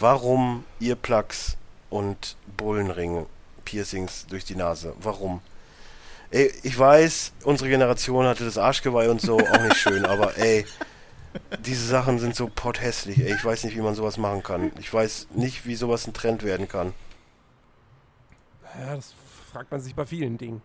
Warum 0.00 0.64
Earplugs 0.80 1.56
und 1.88 2.34
Bullenringe, 2.56 3.26
Piercings 3.64 4.26
durch 4.26 4.44
die 4.44 4.56
Nase? 4.56 4.92
Warum? 5.00 5.40
Ey, 6.30 6.52
ich 6.62 6.78
weiß, 6.78 7.32
unsere 7.44 7.70
Generation 7.70 8.26
hatte 8.26 8.44
das 8.44 8.58
Arschgeweih 8.58 9.08
und 9.10 9.20
so, 9.20 9.38
auch 9.38 9.62
nicht 9.62 9.76
schön, 9.76 10.04
aber 10.04 10.36
ey, 10.36 10.66
diese 11.60 11.86
Sachen 11.86 12.18
sind 12.18 12.36
so 12.36 12.48
potthässlich, 12.54 13.18
ey. 13.18 13.34
Ich 13.34 13.44
weiß 13.44 13.64
nicht, 13.64 13.76
wie 13.76 13.80
man 13.80 13.94
sowas 13.94 14.18
machen 14.18 14.42
kann. 14.42 14.72
Ich 14.78 14.92
weiß 14.92 15.28
nicht, 15.34 15.66
wie 15.66 15.74
sowas 15.74 16.06
ein 16.06 16.12
Trend 16.12 16.42
werden 16.42 16.68
kann. 16.68 16.92
Ja, 18.78 18.96
das 18.96 19.14
fragt 19.50 19.70
man 19.70 19.80
sich 19.80 19.94
bei 19.94 20.04
vielen 20.04 20.36
Dingen. 20.36 20.60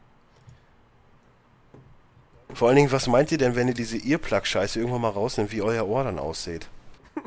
Vor 2.54 2.68
allen 2.68 2.76
Dingen, 2.76 2.92
was 2.92 3.08
meint 3.08 3.32
ihr 3.32 3.38
denn, 3.38 3.56
wenn 3.56 3.68
ihr 3.68 3.74
diese 3.74 3.98
Earplug-Scheiße 3.98 4.80
irgendwann 4.80 5.02
mal 5.02 5.10
rausnimmt, 5.10 5.52
wie 5.52 5.62
euer 5.62 5.88
Ohr 5.88 6.04
dann 6.04 6.20
aussieht? 6.20 6.68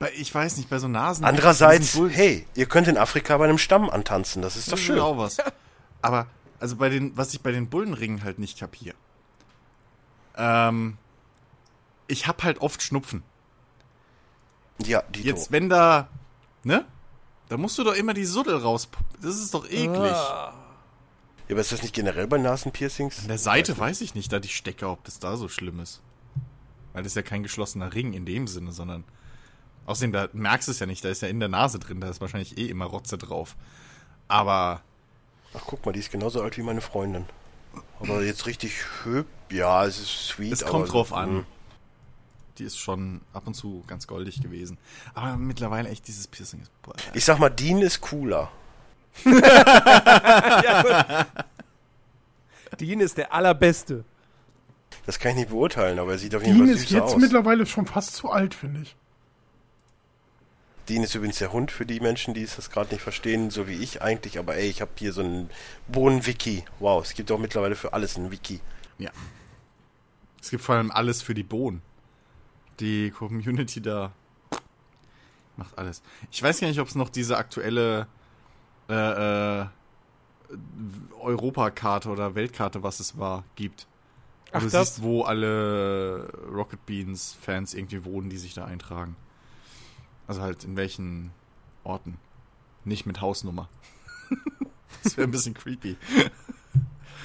Bei, 0.00 0.12
ich 0.16 0.32
weiß 0.32 0.58
nicht, 0.58 0.70
bei 0.70 0.78
so 0.78 0.86
Nasen. 0.86 1.24
Andererseits, 1.24 1.98
hey, 2.10 2.46
ihr 2.54 2.66
könnt 2.66 2.86
in 2.86 2.96
Afrika 2.96 3.36
bei 3.36 3.46
einem 3.46 3.58
Stamm 3.58 3.90
antanzen, 3.90 4.42
das 4.42 4.54
ist 4.56 4.68
doch 4.68 4.72
Das 4.72 4.80
ist 4.80 4.86
schön. 4.86 5.00
auch 5.00 5.18
was. 5.18 5.38
Aber, 6.02 6.28
also 6.60 6.76
bei 6.76 6.88
den, 6.88 7.16
was 7.16 7.34
ich 7.34 7.40
bei 7.40 7.52
den 7.52 7.68
Bullenringen 7.68 8.24
halt 8.24 8.38
nicht 8.38 8.58
kapier. 8.58 8.94
Ähm, 10.36 10.96
ich 12.06 12.26
hab 12.26 12.42
halt 12.42 12.60
oft 12.60 12.82
Schnupfen. 12.82 13.22
Ja, 14.78 15.02
die 15.02 15.22
Jetzt, 15.22 15.50
wenn 15.50 15.68
da, 15.68 16.08
ne? 16.64 16.84
Da 17.48 17.56
musst 17.56 17.78
du 17.78 17.84
doch 17.84 17.94
immer 17.94 18.14
die 18.14 18.24
Suddel 18.24 18.56
raus. 18.56 18.88
Das 19.20 19.36
ist 19.36 19.54
doch 19.54 19.64
eklig. 19.66 20.12
Ah. 20.12 20.52
Ja, 21.48 21.54
aber 21.54 21.60
ist 21.60 21.72
das 21.72 21.82
nicht 21.82 21.94
generell 21.94 22.26
bei 22.26 22.36
Nasenpiercings? 22.36 23.20
An 23.20 23.28
der 23.28 23.38
Seite 23.38 23.76
weiß 23.76 24.02
ich 24.02 24.14
nicht, 24.14 24.30
da 24.32 24.38
die 24.38 24.48
Stecker, 24.48 24.92
ob 24.92 25.04
das 25.04 25.18
da 25.18 25.36
so 25.36 25.48
schlimm 25.48 25.80
ist. 25.80 26.02
Weil 26.92 27.02
das 27.02 27.12
ist 27.12 27.16
ja 27.16 27.22
kein 27.22 27.42
geschlossener 27.42 27.94
Ring 27.94 28.12
in 28.12 28.26
dem 28.26 28.46
Sinne, 28.46 28.72
sondern. 28.72 29.04
Außerdem, 29.86 30.12
da 30.12 30.28
merkst 30.34 30.68
du 30.68 30.72
es 30.72 30.78
ja 30.80 30.86
nicht, 30.86 31.02
da 31.02 31.08
ist 31.08 31.22
ja 31.22 31.28
in 31.28 31.40
der 31.40 31.48
Nase 31.48 31.78
drin, 31.78 32.00
da 32.00 32.10
ist 32.10 32.20
wahrscheinlich 32.20 32.58
eh 32.58 32.66
immer 32.66 32.84
Rotze 32.84 33.16
drauf. 33.16 33.56
Aber 34.28 34.82
Ach, 35.58 35.62
guck 35.66 35.84
mal, 35.84 35.92
die 35.92 35.98
ist 36.00 36.10
genauso 36.12 36.40
alt 36.42 36.56
wie 36.56 36.62
meine 36.62 36.80
Freundin. 36.80 37.26
Aber 38.00 38.22
jetzt 38.22 38.46
richtig 38.46 38.72
hübsch. 39.04 39.28
Ja, 39.50 39.84
es 39.84 39.98
ist 39.98 40.28
sweet. 40.28 40.52
es 40.52 40.64
kommt 40.64 40.92
drauf 40.92 41.12
an. 41.12 41.38
mm. 41.38 41.46
Die 42.58 42.64
ist 42.64 42.78
schon 42.78 43.20
ab 43.32 43.46
und 43.46 43.54
zu 43.54 43.84
ganz 43.86 44.06
goldig 44.06 44.42
gewesen. 44.42 44.78
Aber 45.14 45.36
mittlerweile 45.36 45.88
echt 45.88 46.08
dieses 46.08 46.26
Piercing 46.26 46.60
ist. 46.60 46.70
Boah, 46.82 46.94
Ich 47.14 47.24
sag 47.24 47.38
mal, 47.38 47.50
Dean 47.50 47.78
ist 47.82 48.00
cooler. 48.00 48.50
Dean 52.80 53.00
ist 53.00 53.16
der 53.16 53.32
allerbeste. 53.32 54.04
Das 55.06 55.18
kann 55.18 55.30
ich 55.32 55.36
nicht 55.38 55.50
beurteilen, 55.50 55.98
aber 55.98 56.12
er 56.12 56.18
sieht 56.18 56.34
auf 56.34 56.42
jeden 56.42 56.56
Dean 56.56 56.66
Fall 56.66 56.74
ist 56.76 56.82
süßer 56.88 56.94
jetzt 56.96 57.14
aus. 57.14 57.20
mittlerweile 57.20 57.64
schon 57.66 57.86
fast 57.86 58.14
zu 58.16 58.30
alt, 58.30 58.54
finde 58.54 58.82
ich. 58.82 58.96
Dean 60.88 61.02
ist 61.02 61.14
übrigens 61.14 61.38
der 61.38 61.52
Hund 61.52 61.70
für 61.70 61.84
die 61.84 62.00
Menschen, 62.00 62.34
die 62.34 62.42
es 62.42 62.56
das 62.56 62.70
gerade 62.70 62.92
nicht 62.92 63.02
verstehen, 63.02 63.50
so 63.50 63.68
wie 63.68 63.74
ich 63.74 64.02
eigentlich. 64.02 64.38
Aber 64.38 64.56
ey, 64.56 64.68
ich 64.68 64.80
habe 64.80 64.90
hier 64.96 65.12
so 65.12 65.22
ein 65.22 65.50
Bohnen-Wiki. 65.88 66.64
Wow, 66.78 67.04
es 67.04 67.14
gibt 67.14 67.30
auch 67.30 67.38
mittlerweile 67.38 67.76
für 67.76 67.92
alles 67.92 68.16
ein 68.16 68.30
Wiki. 68.30 68.60
Ja. 68.98 69.10
Es 70.40 70.50
gibt 70.50 70.62
vor 70.62 70.76
allem 70.76 70.90
alles 70.90 71.20
für 71.22 71.34
die 71.34 71.42
Bohnen. 71.42 71.82
Die 72.80 73.10
Community 73.10 73.80
da 73.80 74.12
macht 75.56 75.76
alles. 75.76 76.02
Ich 76.30 76.42
weiß 76.42 76.60
gar 76.60 76.68
nicht, 76.68 76.80
ob 76.80 76.88
es 76.88 76.94
noch 76.94 77.10
diese 77.10 77.36
aktuelle 77.36 78.06
äh, 78.88 79.60
äh, 79.62 79.66
Europakarte 81.20 82.08
oder 82.08 82.34
Weltkarte, 82.34 82.82
was 82.82 83.00
es 83.00 83.18
war, 83.18 83.44
gibt. 83.56 83.86
Ach, 84.52 84.60
du 84.60 84.70
das? 84.70 84.94
siehst, 84.94 85.02
wo 85.02 85.22
alle 85.22 86.32
Rocket 86.50 86.86
Beans 86.86 87.36
Fans 87.42 87.74
irgendwie 87.74 88.04
wohnen, 88.04 88.30
die 88.30 88.38
sich 88.38 88.54
da 88.54 88.64
eintragen. 88.64 89.16
Also 90.28 90.40
halt 90.42 90.62
in 90.64 90.76
welchen 90.76 91.32
Orten. 91.82 92.18
Nicht 92.84 93.04
mit 93.06 93.20
Hausnummer. 93.20 93.68
das 95.02 95.16
wäre 95.16 95.26
ein 95.26 95.30
bisschen 95.32 95.54
creepy. 95.54 95.96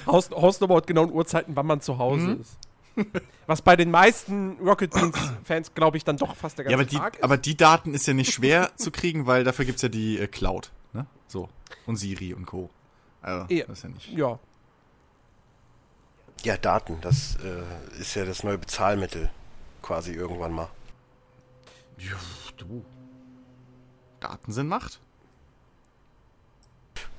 Haus, 0.06 0.30
Hausnummer 0.30 0.74
und 0.74 0.86
genauen 0.86 1.12
Uhrzeiten, 1.12 1.54
wann 1.56 1.66
man 1.66 1.80
zu 1.80 1.98
Hause 1.98 2.26
Mhm. 2.34 2.40
ist. 2.40 2.58
Was 3.46 3.60
bei 3.62 3.74
den 3.76 3.90
meisten 3.90 4.56
Rocket 4.60 4.92
Beans-Fans, 4.92 5.74
glaube 5.74 5.96
ich, 5.96 6.04
dann 6.04 6.16
doch 6.16 6.36
fast 6.36 6.58
der 6.58 6.64
ganze 6.64 6.72
Ja, 6.72 6.78
aber 6.78 6.84
die, 6.88 6.96
Tag 6.96 7.16
ist. 7.16 7.24
aber 7.24 7.36
die 7.36 7.56
Daten 7.56 7.92
ist 7.92 8.06
ja 8.06 8.14
nicht 8.14 8.32
schwer 8.32 8.70
zu 8.76 8.90
kriegen, 8.92 9.26
weil 9.26 9.42
dafür 9.44 9.64
gibt's 9.64 9.82
ja 9.82 9.88
die 9.88 10.18
äh, 10.18 10.28
Cloud. 10.28 10.70
Ne? 10.92 11.04
So. 11.26 11.48
Und 11.86 11.96
Siri 11.96 12.34
und 12.34 12.46
Co. 12.46 12.70
Also, 13.20 13.52
Ja. 13.52 13.64
das 13.66 13.78
ist 13.78 13.82
ja 13.84 13.88
nicht. 13.90 14.08
ja. 14.12 14.38
Ja, 16.44 16.56
Daten, 16.58 16.98
das 17.00 17.36
äh, 17.36 18.00
ist 18.00 18.14
ja 18.14 18.24
das 18.24 18.44
neue 18.44 18.58
Bezahlmittel. 18.58 19.30
Quasi 19.82 20.12
irgendwann 20.12 20.52
mal. 20.52 20.68
Ja, 21.98 22.16
du. 22.58 22.84
Daten 24.24 24.52
sind 24.52 24.68
Macht. 24.68 25.00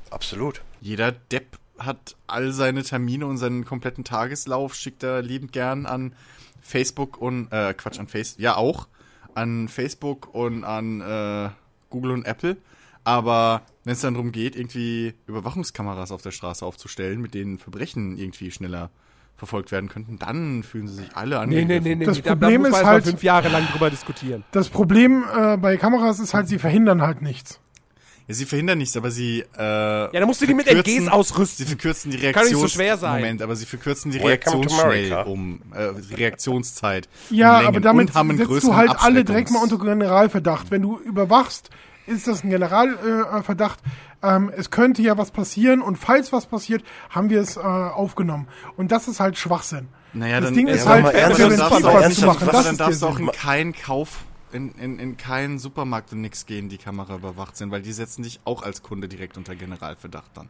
Absolut. 0.10 0.62
Jeder 0.82 1.12
Depp 1.12 1.60
hat 1.78 2.16
all 2.26 2.52
seine 2.52 2.84
Termine 2.84 3.28
und 3.28 3.38
seinen 3.38 3.64
kompletten 3.64 4.04
Tageslauf, 4.04 4.74
schickt 4.74 5.04
er 5.04 5.22
liebend 5.22 5.52
gern 5.52 5.86
an 5.86 6.16
Facebook 6.62 7.18
und, 7.18 7.52
äh, 7.52 7.74
Quatsch, 7.74 8.00
an 8.00 8.08
Facebook, 8.08 8.42
ja 8.42 8.56
auch, 8.56 8.88
an 9.36 9.68
Facebook 9.68 10.34
und 10.34 10.64
an 10.64 11.02
äh, 11.02 11.50
Google 11.90 12.12
und 12.12 12.26
Apple. 12.26 12.58
Aber 13.04 13.62
wenn 13.84 13.94
es 13.94 14.02
dann 14.02 14.16
darum 14.16 14.32
geht, 14.32 14.56
irgendwie 14.56 15.14
Überwachungskameras 15.28 16.12
auf 16.12 16.24
der 16.24 16.32
Straße 16.32 16.66
aufzustellen, 16.66 17.22
mit 17.22 17.36
denen 17.36 17.60
Verbrechen 17.60 18.18
irgendwie 18.18 18.50
schneller 18.50 18.90
verfolgt 19.38 19.72
werden 19.72 19.90
könnten, 19.90 20.18
dann 20.18 20.64
fühlen 20.64 20.88
sie 20.88 20.96
sich 20.96 21.16
alle 21.16 21.36
Nee, 21.46 21.56
nee, 21.56 21.62
angegriffen. 21.62 21.84
nee, 21.84 21.96
nee. 21.96 22.06
Das 22.06 22.16
nee. 22.18 22.22
Da- 22.24 22.30
da 22.30 22.36
Problem 22.36 22.62
muss 22.62 22.72
man 22.72 22.82
ist 22.82 22.88
halt- 22.88 23.04
fünf 23.06 23.24
Jahre 23.24 23.50
lang 23.50 23.68
drüber 23.68 23.90
diskutieren. 23.90 24.44
Das 24.52 24.70
Problem 24.70 25.24
äh, 25.38 25.58
bei 25.58 25.78
Kameras 25.78 26.20
ist 26.20 26.34
halt, 26.34 26.48
sie 26.48 26.58
verhindern 26.60 27.02
halt 27.02 27.22
nichts. 27.22 27.60
Ja, 28.28 28.34
sie 28.34 28.46
verhindern 28.46 28.80
nichts, 28.80 28.98
aber 28.98 29.12
sie. 29.12 29.42
Äh, 29.56 29.62
Ja, 29.62 30.10
dann 30.12 30.26
musst 30.26 30.42
du 30.42 30.48
die 30.48 30.56
mit 30.56 30.66
MGs 30.68 31.10
ausrüsten. 31.10 31.64
Sie 31.64 31.70
verkürzen 31.70 32.10
die 32.10 32.18
Kann 32.18 32.24
Reaktions 32.28 32.50
nicht 32.50 32.60
so 32.62 32.68
schwer 32.70 32.98
sein. 32.98 33.22
Moment, 33.22 33.42
aber 33.44 33.56
sie 33.56 33.68
verkürzen 33.68 34.10
die 34.12 34.20
America. 34.20 35.22
um 35.24 35.62
äh, 35.76 35.90
die 36.10 36.16
Reaktionszeit. 36.16 37.08
Ja, 37.30 37.60
um 37.60 37.66
aber 37.68 37.80
damit 37.82 38.12
setzt 38.14 38.64
du 38.64 38.76
halt 38.76 38.92
alle 38.98 39.24
direkt 39.26 39.52
mal 39.52 39.62
unter 39.62 39.78
Generalverdacht. 39.78 40.72
Wenn 40.72 40.82
du 40.82 40.98
überwachst, 41.00 41.70
ist 42.08 42.28
das 42.28 42.44
ein 42.44 42.50
Generalverdacht. 42.50 43.34
Äh, 43.40 43.44
Verdacht. 43.44 43.80
ähm, 44.24 44.52
es 44.56 44.70
könnte 44.72 45.02
ja 45.02 45.18
was 45.18 45.32
passieren 45.32 45.82
und 45.82 45.98
falls 45.98 46.32
was 46.34 46.46
passiert, 46.46 46.84
haben 47.10 47.30
wir 47.30 47.42
es 47.42 47.58
äh, 47.58 47.62
aufgenommen. 47.62 48.48
Und 48.78 48.92
das 48.92 49.08
ist 49.08 49.20
halt 49.20 49.38
Schwachsinn. 49.38 49.88
Naja, 50.14 50.40
das 50.40 50.50
dann, 50.50 50.54
Ding 50.56 50.68
ja, 50.68 50.74
ist 50.76 50.88
halt 50.88 51.04
präventiv 51.06 51.84
was 51.84 52.16
zu 52.16 52.26
machen. 52.26 52.48
dann 52.52 52.78
darfst 52.78 53.02
du 53.02 53.08
auch 53.08 53.20
in 53.20 53.32
keinen 53.32 53.74
Kauf, 53.74 54.24
in, 54.54 54.72
in, 54.76 54.98
in 55.00 55.18
keinen 55.18 55.60
Supermarkt 55.60 56.14
und 56.14 56.22
nix 56.22 56.46
gehen, 56.46 56.70
die 56.70 56.78
Kamera 56.78 57.16
überwacht 57.16 57.58
sind, 57.58 57.72
weil 57.72 57.82
die 57.82 57.92
setzen 57.92 58.24
dich 58.24 58.40
auch 58.46 58.64
als 58.64 58.82
Kunde 58.82 59.08
direkt 59.10 59.38
unter 59.38 59.56
Generalverdacht 59.56 60.32
dann. 60.36 60.50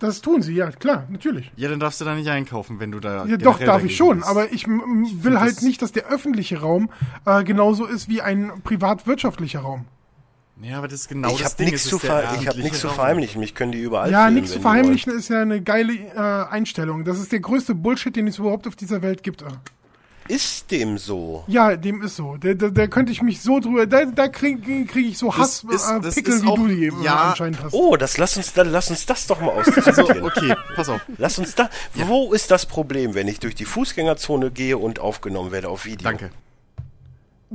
Das 0.00 0.20
tun 0.22 0.42
sie, 0.42 0.54
ja, 0.54 0.70
klar, 0.70 1.06
natürlich. 1.08 1.52
Ja, 1.56 1.68
dann 1.68 1.78
darfst 1.80 2.00
du 2.00 2.04
da 2.04 2.14
nicht 2.14 2.28
einkaufen, 2.28 2.80
wenn 2.80 2.90
du 2.90 2.98
da. 3.00 3.24
Ja, 3.26 3.36
doch, 3.36 3.58
darf 3.60 3.84
ich 3.84 3.96
schon, 3.96 4.18
bist. 4.18 4.28
aber 4.28 4.52
ich 4.52 4.66
m- 4.66 5.06
will 5.22 5.38
halt 5.38 5.62
nicht, 5.62 5.80
dass 5.82 5.92
der 5.92 6.06
öffentliche 6.06 6.60
Raum 6.60 6.90
äh, 7.26 7.44
genauso 7.44 7.86
ist 7.86 8.08
wie 8.08 8.20
ein 8.20 8.60
privatwirtschaftlicher 8.64 9.60
Raum. 9.60 9.84
Ja, 10.62 10.78
aber 10.78 10.88
das 10.88 11.00
ist 11.00 11.08
genau 11.08 11.28
ich 11.30 11.38
das 11.38 11.44
habe 11.52 11.56
Ding. 11.56 11.66
nichts 11.72 11.84
zu, 11.88 11.98
ver 11.98 12.20
ich 12.20 12.24
hab 12.24 12.32
öffentliche 12.34 12.62
nichts 12.62 12.80
zu 12.80 12.88
verheimlichen. 12.88 13.40
Mich 13.40 13.54
können 13.54 13.72
die 13.72 13.80
überall 13.82 14.10
ja, 14.10 14.30
nichts 14.30 14.52
zu 14.52 14.60
verheimlichen 14.60 15.12
ist 15.12 15.28
ja 15.28 15.42
eine 15.42 15.60
geile 15.60 15.92
äh, 15.94 16.18
Einstellung. 16.50 17.04
Das 17.04 17.18
ist 17.18 17.32
der 17.32 17.40
größte 17.40 17.74
Bullshit, 17.74 18.14
den 18.14 18.28
es 18.28 18.38
überhaupt 18.38 18.66
auf 18.68 18.76
dieser 18.76 19.02
Welt 19.02 19.22
gibt. 19.22 19.44
Ist 20.26 20.70
dem 20.70 20.96
so? 20.96 21.44
Ja, 21.48 21.76
dem 21.76 22.00
ist 22.00 22.16
so. 22.16 22.38
Da, 22.38 22.54
da, 22.54 22.68
da 22.70 22.86
könnte 22.86 23.12
ich 23.12 23.20
mich 23.20 23.42
so 23.42 23.60
drüber, 23.60 23.86
da, 23.86 24.06
da 24.06 24.28
kriege 24.28 24.86
krieg 24.86 25.06
ich 25.10 25.18
so 25.18 25.30
Das 25.36 25.62
ist- 25.64 25.86
das 26.00 26.16
äh, 26.16 26.22
Pickel, 26.22 26.42
wie 26.42 26.46
auch- 26.46 26.54
du 26.56 26.68
die 26.68 26.84
eben 26.84 27.02
ja, 27.02 27.30
anscheinend 27.30 27.62
hast. 27.62 27.74
Oh, 27.74 27.96
das 27.96 28.16
lass 28.16 28.36
uns 28.38 28.54
dann 28.54 28.70
lass 28.70 28.88
uns 28.88 29.04
das 29.04 29.26
doch 29.26 29.40
mal 29.40 29.50
Also, 29.56 29.70
ausdiskutieren. 29.72 30.22
okay, 30.22 30.54
pass 30.76 30.88
auf. 30.88 31.00
Lass 31.18 31.38
uns 31.38 31.54
da. 31.56 31.68
Wo 31.92 32.32
ist 32.32 32.50
das 32.50 32.64
Problem, 32.64 33.14
wenn 33.14 33.28
ich 33.28 33.38
durch 33.40 33.54
die 33.54 33.66
Fußgängerzone 33.66 34.50
gehe 34.50 34.78
und 34.78 34.98
aufgenommen 34.98 35.52
werde 35.52 35.68
auf 35.68 35.84
Video? 35.84 36.04
Danke. 36.08 36.30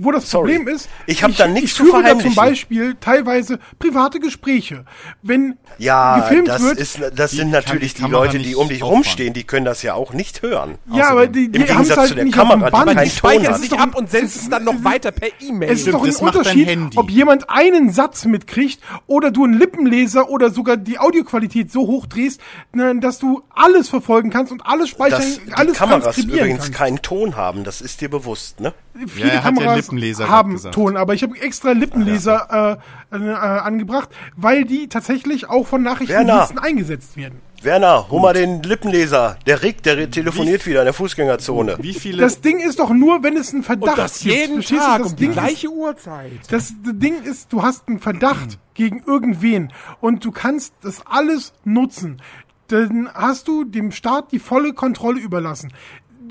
Wo 0.02 0.12
das 0.12 0.30
Sorry. 0.30 0.54
Problem 0.56 0.74
ist, 0.76 0.88
Ich 1.08 1.24
hab 1.24 1.36
da 1.36 1.48
nichts 1.48 1.72
ich 1.72 1.76
zu 1.76 1.84
führe 1.86 2.04
da 2.04 2.18
zum. 2.18 2.34
Beispiel 2.36 2.96
teilweise 3.02 3.60
private 3.80 4.20
Gespräche. 4.20 4.86
Wenn 5.22 5.58
Ja, 5.78 6.20
gefilmt 6.22 6.48
das, 6.48 6.62
wird, 6.62 6.78
ist, 6.80 7.00
das 7.16 7.32
Die 7.32 7.38
sind 7.38 7.52
natürlich 7.52 7.94
die 7.96 8.04
die 8.04 8.10
Leute, 8.10 8.40
die 8.40 8.56
um 8.56 8.70
dich 8.70 8.82
auffangen. 8.82 9.04
rumstehen, 9.04 9.34
die 9.34 9.44
können 9.44 9.66
das 9.66 9.82
ja 9.84 9.94
auch 9.96 10.14
nicht 10.14 10.42
hören. 10.42 10.78
ja, 10.94 11.10
aber 11.10 11.28
die, 11.28 11.46
Im 11.46 11.52
die 11.52 11.60
haben 11.60 11.68
es 11.68 11.68
Gegensatz 11.90 11.98
halt 11.98 12.08
zu 12.10 12.16
der 12.16 12.24
nicht 12.26 12.34
Kamera, 12.36 12.66
die 12.70 12.72
Band. 12.72 12.92
keinen 12.96 13.04
Die 13.06 13.10
speichern 13.12 13.44
Ton 13.44 13.52
es 13.52 13.56
hat. 13.56 13.62
nicht 13.62 13.80
ab 13.80 13.96
und 13.96 14.10
senden 14.10 14.28
es 14.34 14.50
dann 14.50 14.64
noch 14.64 14.84
weiter 14.84 15.12
per 15.12 15.30
E-Mail. 15.42 15.70
Es 15.72 15.80
ist 15.82 15.94
doch 15.94 16.02
ein 16.04 16.08
das 16.08 16.18
Unterschied, 16.22 16.80
ob 16.96 17.10
jemand 17.10 17.50
einen 17.50 17.92
Satz 17.92 18.26
mitkriegt 18.26 18.80
oder 19.08 19.32
du 19.32 19.44
einen 19.44 19.54
Lippenleser 19.60 20.30
oder 20.30 20.50
sogar 20.50 20.78
die 20.78 20.98
Audioqualität 21.00 21.72
so 21.72 21.82
hoch 21.82 22.06
drehst, 22.06 22.40
ne, 22.74 22.98
dass 23.00 23.20
du 23.20 23.42
alles 23.54 23.90
verfolgen 23.90 24.30
kannst 24.30 24.52
und 24.52 24.66
alles 24.66 24.90
speichern, 24.90 25.22
die 25.46 25.54
alles 25.54 25.78
Kameras 25.78 26.04
transkribieren 26.04 26.40
übrigens 26.40 26.64
kannst. 26.64 26.78
keinen 26.78 27.02
Ton 27.02 27.36
haben, 27.36 27.64
das 27.64 27.82
ist 27.82 28.02
dir 28.02 28.10
bewusst, 28.10 28.60
ne? 28.62 28.74
Viele 29.08 29.28
Ja, 29.30 29.34
er 29.36 29.44
hat 29.44 29.56
ja 29.56 29.62
Kameras 29.64 29.89
Lippenleser 29.92 30.30
haben 30.30 30.54
gesagt. 30.54 30.76
Ton, 30.76 30.98
aber 30.98 31.14
ich 31.14 31.24
habe 31.24 31.40
extra 31.40 31.72
Lippenleser 31.72 32.80
äh, 33.12 33.16
äh, 33.16 33.30
äh, 33.30 33.34
angebracht, 33.34 34.10
weil 34.36 34.66
die 34.66 34.88
tatsächlich 34.88 35.50
auch 35.50 35.68
von 35.68 35.84
Nachrichtendiensten 35.84 36.60
eingesetzt 36.60 37.18
werden. 37.18 37.42
Werner, 37.62 38.10
hol 38.10 38.22
mal 38.22 38.34
den 38.34 38.64
Lippenleser. 38.64 39.38
Der 39.46 39.62
Rick, 39.64 39.84
der 39.84 40.10
telefoniert 40.10 40.66
wieder 40.66 40.80
in 40.80 40.86
der 40.86 40.94
Fußgängerzone. 40.94 41.78
Wie 41.82 41.94
viele. 41.94 42.22
Das 42.22 42.40
Ding 42.40 42.60
ist 42.60 42.80
doch 42.80 42.92
nur, 42.92 43.22
wenn 43.22 43.36
es 43.36 43.50
einen 43.50 43.60
und 43.60 43.66
Verdacht 43.66 43.98
das 43.98 44.20
gibt. 44.20 44.34
jeden 44.34 44.54
Verstehst? 44.56 44.82
Tag 44.82 45.00
das 45.00 45.12
um 45.12 45.16
die 45.18 45.22
Ding 45.24 45.30
ist, 45.32 45.36
gleiche 45.36 45.70
Uhrzeit. 45.70 46.32
Das 46.50 46.74
Ding 46.86 47.22
ist, 47.24 47.52
du 47.52 47.62
hast 47.62 47.88
einen 47.88 48.00
Verdacht 48.00 48.60
gegen 48.76 49.04
irgendwen 49.06 49.74
und 50.00 50.24
du 50.24 50.32
kannst 50.32 50.74
das 50.84 51.06
alles 51.06 51.52
nutzen. 51.66 52.22
Dann 52.68 53.10
hast 53.14 53.48
du 53.48 53.66
dem 53.66 53.92
Staat 53.92 54.32
die 54.32 54.40
volle 54.40 54.74
Kontrolle 54.74 55.20
überlassen. 55.20 55.74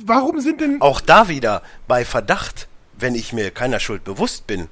Warum 0.04 0.40
sind 0.40 0.60
denn 0.60 0.80
Auch 0.80 1.00
da 1.00 1.28
wieder, 1.28 1.62
bei 1.88 2.04
Verdacht, 2.04 2.68
wenn 2.98 3.14
ich 3.14 3.32
mir 3.32 3.50
keiner 3.50 3.80
Schuld 3.80 4.04
bewusst 4.04 4.46
bin, 4.46 4.68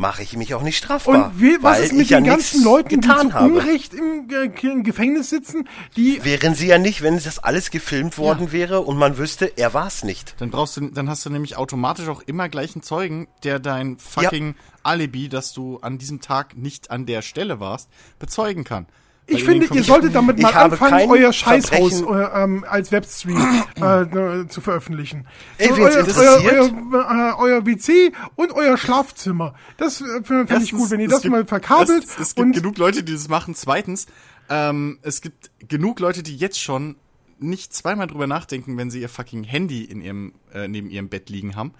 mache 0.00 0.22
ich 0.22 0.34
mich 0.34 0.54
auch 0.54 0.62
nicht 0.62 0.78
strafbar. 0.78 1.26
Und 1.26 1.40
wie, 1.40 1.58
was 1.60 1.76
weil 1.76 1.84
ist 1.84 1.92
mit 1.92 2.02
ich 2.02 2.10
ja 2.10 2.20
den 2.20 2.26
ganzen 2.26 2.64
Leuten, 2.64 2.88
die 2.88 2.96
getan 2.96 3.28
zu 3.28 3.34
habe. 3.34 3.52
Unrecht 3.52 3.92
im, 3.92 4.28
äh, 4.30 4.66
im 4.66 4.82
Gefängnis 4.82 5.28
sitzen, 5.28 5.68
die 5.94 6.24
Wären 6.24 6.54
sie 6.54 6.68
ja 6.68 6.78
nicht, 6.78 7.02
wenn 7.02 7.22
das 7.22 7.38
alles 7.38 7.70
gefilmt 7.70 8.16
worden 8.16 8.50
wäre 8.50 8.80
und 8.80 8.96
man 8.96 9.18
wüsste, 9.18 9.52
er 9.58 9.74
war's 9.74 10.02
nicht. 10.02 10.36
Dann 10.38 10.50
brauchst 10.50 10.78
du, 10.78 10.88
dann 10.88 11.10
hast 11.10 11.26
du 11.26 11.30
nämlich 11.30 11.56
automatisch 11.56 12.08
auch 12.08 12.22
immer 12.22 12.48
gleich 12.48 12.74
einen 12.74 12.82
Zeugen, 12.82 13.28
der 13.44 13.58
dein 13.58 13.98
fucking 13.98 14.54
Alibi, 14.82 15.28
dass 15.28 15.52
du 15.52 15.78
an 15.80 15.98
diesem 15.98 16.22
Tag 16.22 16.56
nicht 16.56 16.90
an 16.90 17.04
der 17.04 17.20
Stelle 17.20 17.60
warst, 17.60 17.90
bezeugen 18.18 18.64
kann. 18.64 18.86
Ich 19.32 19.44
finde, 19.44 19.66
ihr 19.72 19.84
solltet 19.84 20.14
damit 20.14 20.40
mal 20.40 20.52
anfangen, 20.52 21.08
euer 21.10 21.32
Scheißhaus 21.32 22.02
äh, 22.02 22.04
ähm, 22.42 22.64
als 22.68 22.92
Webstream 22.92 23.38
äh, 23.80 24.02
äh, 24.02 24.48
zu 24.48 24.60
veröffentlichen. 24.60 25.26
Ey, 25.58 25.68
wen's 25.70 26.16
euer, 26.16 26.42
euer, 26.44 26.70
euer, 26.92 27.30
äh, 27.30 27.40
euer 27.40 27.66
WC 27.66 28.12
und 28.36 28.52
euer 28.52 28.76
Schlafzimmer. 28.76 29.54
Das 29.76 30.00
äh, 30.00 30.22
finde 30.24 30.58
ich 30.62 30.72
gut, 30.72 30.90
wenn 30.90 31.00
ihr 31.00 31.08
das 31.08 31.22
gibt- 31.22 31.32
mal 31.32 31.44
verkabelt. 31.46 32.04
Es, 32.04 32.18
es 32.18 32.34
gibt 32.34 32.54
genug 32.54 32.78
Leute, 32.78 33.02
die 33.02 33.12
das 33.12 33.28
machen. 33.28 33.54
Zweitens, 33.54 34.06
ähm, 34.48 34.98
es 35.02 35.20
gibt 35.20 35.50
genug 35.68 36.00
Leute, 36.00 36.22
die 36.22 36.36
jetzt 36.36 36.60
schon 36.60 36.96
nicht 37.38 37.72
zweimal 37.72 38.06
drüber 38.06 38.26
nachdenken, 38.26 38.76
wenn 38.76 38.90
sie 38.90 39.00
ihr 39.00 39.08
fucking 39.08 39.44
Handy 39.44 39.84
in 39.84 40.02
ihrem, 40.02 40.32
äh, 40.52 40.68
neben 40.68 40.90
ihrem 40.90 41.08
Bett 41.08 41.30
liegen 41.30 41.56
haben. 41.56 41.72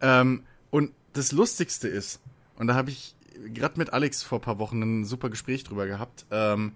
Ähm, 0.00 0.42
und 0.70 0.92
das 1.14 1.32
Lustigste 1.32 1.88
ist, 1.88 2.20
und 2.56 2.66
da 2.68 2.74
habe 2.74 2.90
ich 2.90 3.16
gerade 3.52 3.78
mit 3.78 3.92
Alex 3.92 4.22
vor 4.22 4.40
paar 4.40 4.58
Wochen 4.58 4.82
ein 4.82 5.04
super 5.04 5.30
Gespräch 5.30 5.64
drüber 5.64 5.86
gehabt, 5.86 6.26
ähm, 6.30 6.72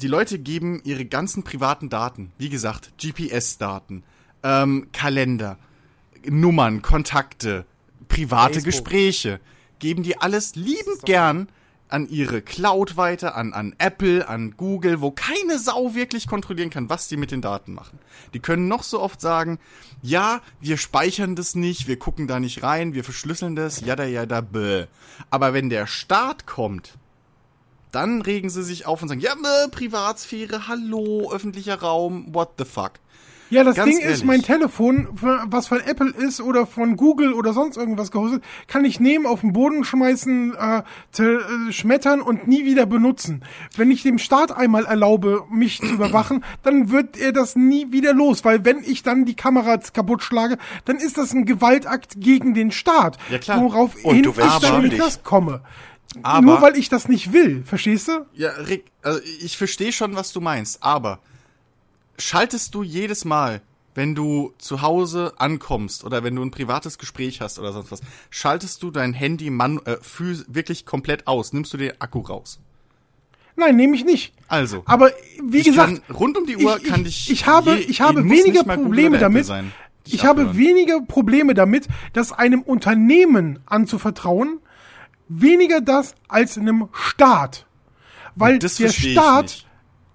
die 0.00 0.08
Leute 0.08 0.38
geben 0.38 0.80
ihre 0.84 1.04
ganzen 1.04 1.42
privaten 1.42 1.88
Daten, 1.88 2.32
wie 2.38 2.48
gesagt, 2.48 2.92
GPS-Daten, 2.98 4.02
ähm, 4.42 4.88
Kalender, 4.92 5.58
Nummern, 6.26 6.82
Kontakte, 6.82 7.66
private 8.08 8.54
Facebook. 8.54 8.64
Gespräche, 8.64 9.40
geben 9.78 10.02
die 10.02 10.18
alles 10.18 10.54
liebend 10.54 11.02
gern 11.04 11.48
an 11.92 12.08
ihre 12.08 12.42
Cloud 12.42 12.96
weiter, 12.96 13.36
an, 13.36 13.52
an 13.52 13.74
Apple, 13.78 14.28
an 14.28 14.54
Google, 14.56 15.00
wo 15.00 15.10
keine 15.10 15.58
Sau 15.58 15.94
wirklich 15.94 16.26
kontrollieren 16.26 16.70
kann, 16.70 16.88
was 16.88 17.08
die 17.08 17.16
mit 17.16 17.30
den 17.30 17.42
Daten 17.42 17.74
machen. 17.74 17.98
Die 18.34 18.40
können 18.40 18.68
noch 18.68 18.82
so 18.82 19.00
oft 19.00 19.20
sagen, 19.20 19.58
ja, 20.02 20.40
wir 20.60 20.76
speichern 20.76 21.36
das 21.36 21.54
nicht, 21.54 21.88
wir 21.88 21.98
gucken 21.98 22.26
da 22.26 22.40
nicht 22.40 22.62
rein, 22.62 22.94
wir 22.94 23.04
verschlüsseln 23.04 23.56
das, 23.56 23.80
jada 23.80 24.04
jada 24.04 24.40
bäh. 24.40 24.86
Aber 25.30 25.52
wenn 25.52 25.68
der 25.68 25.86
Staat 25.86 26.46
kommt, 26.46 26.94
dann 27.92 28.22
regen 28.22 28.50
sie 28.50 28.62
sich 28.62 28.86
auf 28.86 29.02
und 29.02 29.08
sagen, 29.08 29.20
ja, 29.20 29.32
äh, 29.32 29.68
Privatsphäre, 29.68 30.68
hallo, 30.68 31.30
öffentlicher 31.32 31.80
Raum, 31.80 32.26
what 32.32 32.50
the 32.58 32.64
fuck. 32.64 32.92
Ja, 33.50 33.64
das 33.64 33.76
ganz 33.76 33.88
Ding 33.90 33.98
ist, 33.98 34.04
ehrlich. 34.04 34.24
mein 34.24 34.42
Telefon, 34.42 35.08
was 35.12 35.66
von 35.68 35.80
Apple 35.80 36.10
ist 36.10 36.40
oder 36.40 36.66
von 36.66 36.96
Google 36.96 37.32
oder 37.32 37.52
sonst 37.52 37.76
irgendwas 37.76 38.10
gehostet, 38.10 38.42
kann 38.68 38.84
ich 38.84 39.00
nehmen, 39.00 39.26
auf 39.26 39.40
den 39.42 39.52
Boden 39.52 39.84
schmeißen, 39.84 40.54
äh, 40.54 40.82
äh, 41.22 41.72
schmettern 41.72 42.20
und 42.20 42.46
nie 42.48 42.64
wieder 42.64 42.86
benutzen. 42.86 43.42
Wenn 43.76 43.90
ich 43.90 44.02
dem 44.02 44.18
Staat 44.18 44.52
einmal 44.56 44.86
erlaube, 44.86 45.44
mich 45.50 45.78
zu 45.80 45.86
überwachen, 45.86 46.44
dann 46.62 46.90
wird 46.90 47.18
er 47.18 47.32
das 47.32 47.56
nie 47.56 47.92
wieder 47.92 48.14
los, 48.14 48.44
weil 48.44 48.64
wenn 48.64 48.78
ich 48.84 49.02
dann 49.02 49.24
die 49.24 49.34
Kamera 49.36 49.76
kaputt 49.78 50.22
schlage, 50.22 50.56
dann 50.84 50.96
ist 50.96 51.18
das 51.18 51.32
ein 51.32 51.44
Gewaltakt 51.44 52.14
gegen 52.20 52.54
den 52.54 52.70
Staat, 52.70 53.18
Ja, 53.30 53.38
klar. 53.38 53.60
woraufhin 53.62 54.04
Und 54.04 54.22
du 54.26 54.30
ich 54.30 54.58
dann 54.60 54.84
in. 54.84 54.90
Knast 54.90 55.24
komme. 55.24 55.60
Aber- 56.22 56.44
Nur 56.44 56.60
weil 56.62 56.76
ich 56.76 56.88
das 56.88 57.08
nicht 57.08 57.32
will, 57.32 57.62
verstehst 57.64 58.08
du? 58.08 58.26
Ja, 58.34 58.50
Rick, 58.68 58.86
also 59.02 59.20
ich 59.42 59.56
verstehe 59.56 59.92
schon, 59.92 60.16
was 60.16 60.32
du 60.32 60.40
meinst, 60.40 60.82
aber 60.82 61.20
schaltest 62.20 62.74
du 62.74 62.82
jedes 62.82 63.24
Mal, 63.24 63.60
wenn 63.94 64.14
du 64.14 64.52
zu 64.58 64.82
Hause 64.82 65.32
ankommst 65.38 66.04
oder 66.04 66.22
wenn 66.22 66.36
du 66.36 66.42
ein 66.42 66.50
privates 66.52 66.98
Gespräch 66.98 67.40
hast 67.40 67.58
oder 67.58 67.72
sonst 67.72 67.90
was, 67.90 68.00
schaltest 68.30 68.82
du 68.82 68.90
dein 68.90 69.12
Handy 69.12 69.50
man, 69.50 69.78
äh, 69.84 69.96
wirklich 70.48 70.86
komplett 70.86 71.26
aus? 71.26 71.52
Nimmst 71.52 71.72
du 71.72 71.76
den 71.76 72.00
Akku 72.00 72.20
raus? 72.20 72.60
Nein, 73.56 73.76
nehme 73.76 73.96
ich 73.96 74.04
nicht. 74.04 74.32
Also, 74.48 74.82
Aber 74.86 75.10
wie 75.42 75.58
ich 75.58 75.64
gesagt, 75.64 76.06
kann, 76.06 76.14
rund 76.16 76.38
um 76.38 76.46
die 76.46 76.56
Uhr 76.56 76.76
ich, 76.78 76.84
kann 76.84 77.04
ich, 77.04 77.30
ich 77.30 77.46
habe, 77.46 77.74
je- 77.74 77.80
ich 77.82 78.00
habe 78.00 78.24
weniger 78.24 78.62
Probleme 78.64 79.18
damit. 79.18 79.44
sein, 79.46 79.72
ich 80.06 80.24
habe 80.24 80.42
abhören. 80.42 80.56
weniger 80.56 81.00
Probleme 81.02 81.54
damit, 81.54 81.88
das 82.12 82.32
einem 82.32 82.62
Unternehmen 82.62 83.58
anzuvertrauen, 83.66 84.60
weniger 85.28 85.80
das 85.80 86.14
als 86.28 86.56
einem 86.56 86.88
Staat. 86.92 87.66
Weil 88.36 88.58
der 88.60 88.68
Staat, 88.68 89.66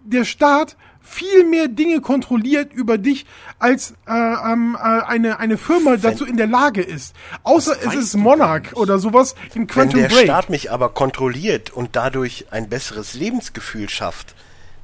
der 0.04 0.24
Staat 0.26 0.78
viel 1.06 1.46
mehr 1.46 1.68
Dinge 1.68 2.02
kontrolliert 2.02 2.74
über 2.74 2.98
dich, 2.98 3.26
als 3.60 3.92
äh, 4.08 4.12
ähm, 4.12 4.78
äh, 4.78 4.84
eine, 4.84 5.40
eine 5.40 5.58
Firma 5.58 5.98
dazu 5.98 6.26
in 6.26 6.38
der 6.38 6.48
Lage 6.48 6.82
ist. 6.82 7.16
Außer 7.44 7.76
es 7.86 7.94
ist 7.96 8.16
Monarch 8.16 8.74
oder 8.74 9.00
sowas 9.00 9.36
in 9.54 9.62
Wenn 9.62 9.68
Quantum 9.68 10.02
der 10.02 10.10
Break. 10.10 10.26
Staat 10.26 10.50
mich 10.50 10.72
aber 10.72 10.90
kontrolliert 10.90 11.72
und 11.72 11.96
dadurch 11.96 12.48
ein 12.52 12.70
besseres 12.70 13.14
Lebensgefühl 13.14 13.90
schafft, 13.90 14.36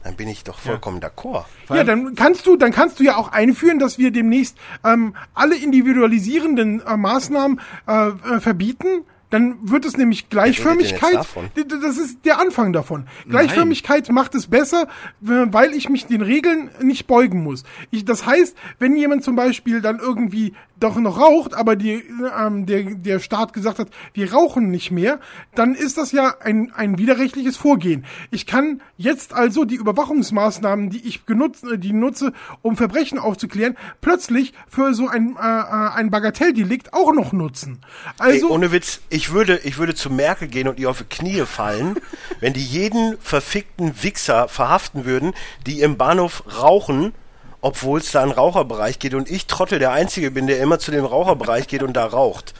dann 0.03 0.15
bin 0.15 0.27
ich 0.27 0.43
doch 0.43 0.59
vollkommen 0.59 0.99
d'accord. 0.99 1.45
Ja, 1.69 1.83
dann 1.83 2.15
kannst 2.15 2.47
du, 2.47 2.55
dann 2.55 2.71
kannst 2.71 2.99
du 2.99 3.03
ja 3.03 3.17
auch 3.17 3.31
einführen, 3.31 3.77
dass 3.77 3.97
wir 3.97 4.11
demnächst 4.11 4.57
ähm, 4.83 5.15
alle 5.33 5.55
individualisierenden 5.55 6.81
äh, 6.81 6.97
Maßnahmen 6.97 7.61
äh, 7.87 8.07
äh, 8.07 8.39
verbieten. 8.39 9.05
Dann 9.31 9.57
wird 9.63 9.85
es 9.85 9.97
nämlich 9.97 10.29
Gleichförmigkeit. 10.29 11.25
Das 11.81 11.97
ist 11.97 12.23
der 12.25 12.39
Anfang 12.39 12.73
davon. 12.73 13.07
Gleichförmigkeit 13.27 14.09
macht 14.11 14.35
es 14.35 14.47
besser, 14.47 14.87
weil 15.19 15.73
ich 15.73 15.89
mich 15.89 16.05
den 16.05 16.21
Regeln 16.21 16.69
nicht 16.81 17.07
beugen 17.07 17.41
muss. 17.41 17.63
Ich, 17.89 18.05
das 18.05 18.25
heißt, 18.25 18.55
wenn 18.77 18.95
jemand 18.95 19.23
zum 19.23 19.35
Beispiel 19.35 19.81
dann 19.81 19.99
irgendwie 19.99 20.53
doch 20.81 20.95
noch 20.97 21.19
raucht, 21.19 21.53
aber 21.53 21.75
die, 21.75 22.03
ähm, 22.37 22.65
der, 22.65 22.83
der 22.83 23.19
Staat 23.19 23.53
gesagt 23.53 23.79
hat, 23.79 23.89
wir 24.13 24.33
rauchen 24.33 24.69
nicht 24.69 24.91
mehr, 24.91 25.19
dann 25.55 25.75
ist 25.75 25.97
das 25.97 26.11
ja 26.11 26.35
ein, 26.41 26.71
ein 26.75 26.97
widerrechtliches 26.97 27.55
Vorgehen. 27.55 28.05
Ich 28.31 28.45
kann 28.47 28.81
jetzt 28.97 29.33
also 29.33 29.63
die 29.63 29.75
Überwachungsmaßnahmen, 29.75 30.89
die 30.89 31.07
ich 31.07 31.25
genutzt, 31.25 31.63
äh, 31.63 31.77
die 31.77 31.93
nutze, 31.93 32.33
um 32.61 32.75
Verbrechen 32.75 33.19
aufzuklären, 33.19 33.77
plötzlich 34.01 34.53
für 34.67 34.93
so 34.93 35.07
ein, 35.07 35.37
äh, 35.39 35.41
äh, 35.41 35.89
ein 35.93 36.09
Bagatelldelikt 36.09 36.93
auch 36.93 37.13
noch 37.13 37.31
nutzen. 37.31 37.79
Also, 38.17 38.47
Ey, 38.47 38.53
ohne 38.53 38.71
Witz, 38.71 39.01
ich 39.09 39.20
würde, 39.29 39.59
ich 39.59 39.77
würde 39.77 39.93
zu 39.93 40.09
Merkel 40.09 40.47
gehen 40.47 40.67
und 40.67 40.79
ihr 40.79 40.89
auf 40.89 40.97
die 40.97 41.03
Knie 41.05 41.45
fallen, 41.45 41.95
wenn 42.39 42.53
die 42.53 42.65
jeden 42.65 43.19
verfickten 43.19 44.01
Wichser 44.01 44.47
verhaften 44.47 45.05
würden, 45.05 45.33
die 45.67 45.81
im 45.81 45.97
Bahnhof 45.97 46.43
rauchen, 46.59 47.13
obwohl 47.61 47.99
es 47.99 48.11
da 48.11 48.23
einen 48.23 48.31
Raucherbereich 48.31 48.97
geht 48.99 49.13
und 49.13 49.29
ich 49.29 49.45
Trottel 49.45 49.79
der 49.79 49.91
Einzige 49.91 50.31
bin, 50.31 50.47
der 50.47 50.59
immer 50.59 50.79
zu 50.79 50.91
dem 50.91 51.05
Raucherbereich 51.05 51.67
geht 51.67 51.83
und 51.83 51.93
da 51.93 52.05
raucht. 52.05 52.53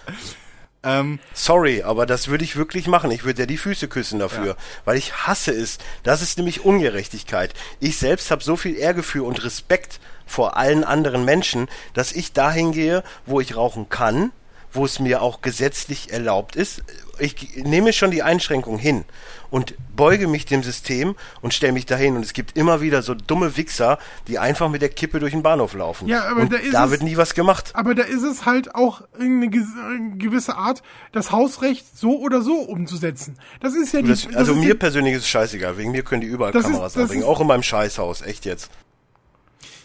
Ähm, 0.83 1.19
Sorry, 1.33 1.83
aber 1.83 2.05
das 2.05 2.27
würde 2.27 2.43
ich 2.43 2.55
wirklich 2.55 2.87
machen. 2.87 3.11
Ich 3.11 3.23
würde 3.23 3.41
ja 3.41 3.45
die 3.45 3.57
Füße 3.57 3.87
küssen 3.87 4.19
dafür, 4.19 4.55
weil 4.85 4.97
ich 4.97 5.13
hasse 5.27 5.51
es. 5.51 5.77
Das 6.03 6.21
ist 6.21 6.37
nämlich 6.37 6.65
Ungerechtigkeit. 6.65 7.53
Ich 7.79 7.97
selbst 7.97 8.31
habe 8.31 8.43
so 8.43 8.55
viel 8.55 8.75
Ehrgefühl 8.75 9.21
und 9.21 9.43
Respekt 9.43 9.99
vor 10.25 10.57
allen 10.57 10.83
anderen 10.83 11.25
Menschen, 11.25 11.67
dass 11.93 12.13
ich 12.13 12.33
dahin 12.33 12.71
gehe, 12.71 13.03
wo 13.25 13.39
ich 13.39 13.55
rauchen 13.55 13.89
kann, 13.89 14.31
wo 14.73 14.85
es 14.85 14.99
mir 14.99 15.21
auch 15.21 15.41
gesetzlich 15.41 16.11
erlaubt 16.13 16.55
ist. 16.55 16.83
Ich 17.19 17.55
nehme 17.57 17.93
schon 17.93 18.09
die 18.09 18.23
Einschränkung 18.23 18.77
hin 18.79 19.03
und 19.51 19.75
beuge 19.95 20.27
mich 20.27 20.45
dem 20.45 20.63
System 20.63 21.15
und 21.41 21.53
stelle 21.53 21.73
mich 21.73 21.85
dahin. 21.85 22.15
Und 22.15 22.23
es 22.25 22.33
gibt 22.33 22.57
immer 22.57 22.81
wieder 22.81 23.01
so 23.03 23.13
dumme 23.13 23.57
Wichser, 23.57 23.99
die 24.27 24.39
einfach 24.39 24.69
mit 24.69 24.81
der 24.81 24.89
Kippe 24.89 25.19
durch 25.19 25.33
den 25.33 25.43
Bahnhof 25.43 25.73
laufen. 25.73 26.07
Ja, 26.07 26.23
aber 26.25 26.41
und 26.41 26.53
da 26.53 26.57
ist 26.57 26.73
da 26.73 26.85
es- 26.85 26.91
wird 26.91 27.03
nie 27.03 27.17
was 27.17 27.33
gemacht. 27.35 27.71
aber 27.75 27.93
da 27.93 28.03
ist 28.03 28.23
es 28.23 28.45
halt 28.45 28.73
auch 28.73 29.01
eine 29.19 29.49
gewisse 29.49 30.55
Art, 30.55 30.81
das 31.11 31.31
Hausrecht 31.31 31.85
so 31.95 32.19
oder 32.19 32.41
so 32.41 32.53
umzusetzen. 32.61 33.37
Das 33.59 33.75
ist 33.75 33.93
ja 33.93 34.01
die, 34.01 34.07
Das, 34.07 34.27
also 34.33 34.53
ist 34.53 34.59
mir 34.59 34.75
persönlich 34.79 35.13
ist 35.15 35.23
es 35.23 35.27
scheißegal. 35.29 35.77
Wegen 35.77 35.91
mir 35.91 36.03
können 36.03 36.21
die 36.21 36.27
überall 36.27 36.53
Das 36.53 36.63
ist- 36.63 36.71
Kameras 36.71 36.93
das 36.93 37.03
anbringen. 37.03 37.21
ist- 37.23 37.27
Auch 37.27 37.39
in 37.41 37.47
meinem 37.47 37.63
Scheißhaus. 37.63 38.21
Echt 38.23 38.45
jetzt. 38.45 38.71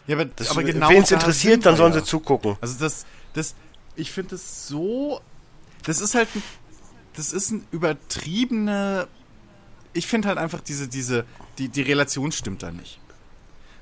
ja, 0.06 0.14
aber, 0.16 0.24
Das, 0.26 0.50
aber 0.50 0.62
genau 0.62 0.88
Wen 0.88 1.02
es 1.02 1.10
interessiert, 1.10 1.66
dann 1.66 1.76
sollen 1.76 1.92
ja. 1.92 1.98
sie 1.98 2.04
zugucken. 2.06 2.56
Also 2.60 2.76
das, 2.78 3.04
das, 3.34 3.54
ich 3.96 4.12
finde 4.12 4.36
es 4.36 4.68
so, 4.68 5.20
das 5.84 6.00
ist 6.00 6.14
halt, 6.14 6.28
ein, 6.34 6.42
das 7.14 7.32
ist 7.32 7.50
ein 7.50 7.66
übertriebene, 7.70 9.08
ich 9.92 10.06
finde 10.06 10.28
halt 10.28 10.38
einfach 10.38 10.60
diese, 10.60 10.88
diese, 10.88 11.24
die, 11.58 11.68
die 11.68 11.82
Relation 11.82 12.32
stimmt 12.32 12.62
da 12.62 12.70
nicht. 12.70 13.00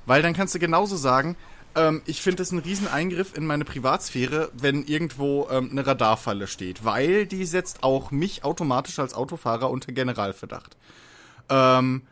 Weil 0.06 0.22
dann 0.22 0.34
kannst 0.34 0.54
du 0.54 0.58
genauso 0.58 0.96
sagen, 0.96 1.36
ähm, 1.74 2.02
ich 2.06 2.22
finde 2.22 2.42
es 2.42 2.52
ein 2.52 2.58
Rieseneingriff 2.58 3.36
in 3.36 3.46
meine 3.46 3.64
Privatsphäre, 3.64 4.50
wenn 4.54 4.84
irgendwo 4.84 5.48
ähm, 5.50 5.70
eine 5.70 5.86
Radarfalle 5.86 6.46
steht, 6.46 6.84
weil 6.84 7.26
die 7.26 7.44
setzt 7.46 7.82
auch 7.82 8.10
mich 8.10 8.44
automatisch 8.44 8.98
als 8.98 9.14
Autofahrer 9.14 9.70
unter 9.70 9.92
Generalverdacht. 9.92 10.76
Ähm, 11.48 12.02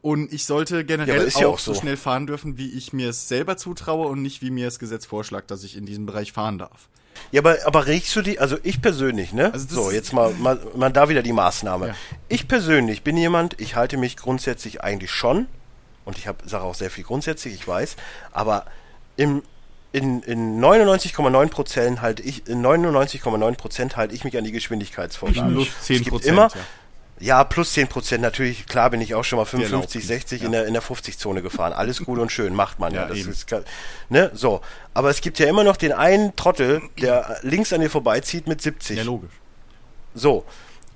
und 0.00 0.32
ich 0.32 0.44
sollte 0.44 0.84
generell 0.84 1.28
ja 1.28 1.46
auch 1.46 1.54
auch 1.54 1.58
so 1.58 1.74
so. 1.74 1.80
schnell 1.80 1.96
fahren 1.96 2.26
dürfen, 2.26 2.56
wie 2.56 2.70
ich 2.70 2.92
mir 2.92 3.10
es 3.10 3.28
selber 3.28 3.56
zutraue 3.56 4.06
und 4.06 4.22
nicht 4.22 4.42
wie 4.42 4.50
mir 4.50 4.66
das 4.66 4.78
Gesetz 4.78 5.06
vorschlägt, 5.06 5.50
dass 5.50 5.64
ich 5.64 5.76
in 5.76 5.86
diesem 5.86 6.06
Bereich 6.06 6.32
fahren 6.32 6.58
darf. 6.58 6.88
Ja, 7.32 7.40
aber, 7.40 7.58
aber 7.64 7.86
regst 7.86 8.14
du 8.16 8.22
die, 8.22 8.38
also 8.38 8.56
ich 8.62 8.80
persönlich, 8.80 9.32
ne? 9.32 9.52
Also 9.52 9.66
so, 9.68 9.90
jetzt 9.90 10.12
mal, 10.12 10.32
mal, 10.32 10.58
mal 10.74 10.90
da 10.90 11.08
wieder 11.08 11.22
die 11.22 11.32
Maßnahme. 11.32 11.88
Ja. 11.88 11.94
Ich 12.28 12.48
persönlich 12.48 13.02
bin 13.02 13.16
jemand, 13.16 13.60
ich 13.60 13.76
halte 13.76 13.96
mich 13.96 14.16
grundsätzlich 14.16 14.82
eigentlich 14.82 15.10
schon, 15.10 15.46
und 16.04 16.18
ich 16.18 16.26
habe 16.26 16.38
sage 16.48 16.64
auch 16.64 16.74
sehr 16.74 16.90
viel 16.90 17.04
grundsätzlich, 17.04 17.54
ich 17.54 17.66
weiß, 17.68 17.96
aber 18.32 18.66
im 19.16 19.42
in, 19.90 20.22
in 20.22 20.60
99,9 20.60 21.48
Prozent 21.48 22.02
halte 22.02 22.22
ich, 22.22 22.46
in 22.46 22.62
99,9 22.62 23.56
Prozent 23.56 23.96
halte 23.96 24.14
ich 24.14 24.22
mich 24.24 24.36
an 24.36 24.44
die 24.44 24.52
Geschwindigkeitsvorgaben. 24.52 25.54
Plus 25.54 25.68
Es 25.80 25.86
10 25.86 25.96
gibt 25.98 26.10
Prozent. 26.10 26.32
immer, 26.32 26.48
ja. 26.48 26.60
Ja, 27.20 27.42
plus 27.44 27.72
10 27.72 27.88
Prozent, 27.88 28.22
natürlich, 28.22 28.66
klar 28.66 28.90
bin 28.90 29.00
ich 29.00 29.14
auch 29.14 29.24
schon 29.24 29.38
mal 29.38 29.44
55, 29.44 30.02
erlaubt. 30.02 30.22
60 30.28 30.40
Ja. 30.40 30.46
in 30.46 30.52
der, 30.52 30.66
in 30.66 30.72
der 30.74 30.82
50-Zone 30.82 31.42
gefahren. 31.42 31.72
Alles 31.72 32.02
gut 32.04 32.18
und 32.18 32.30
schön, 32.32 32.54
macht 32.54 32.78
man 32.78 32.92
ja. 32.94 33.02
Ja, 33.02 33.08
das 33.08 33.18
eben. 33.18 33.30
ist, 33.30 33.46
ne, 34.08 34.30
so. 34.34 34.60
Aber 34.94 35.10
es 35.10 35.20
gibt 35.20 35.38
ja 35.38 35.46
immer 35.48 35.64
noch 35.64 35.76
den 35.76 35.92
einen 35.92 36.34
Trottel, 36.36 36.82
der 37.00 37.38
links 37.42 37.72
an 37.72 37.80
dir 37.80 37.90
vorbeizieht 37.90 38.46
mit 38.46 38.60
70. 38.62 38.98
ja, 38.98 39.02
logisch. 39.04 39.30
So. 40.14 40.44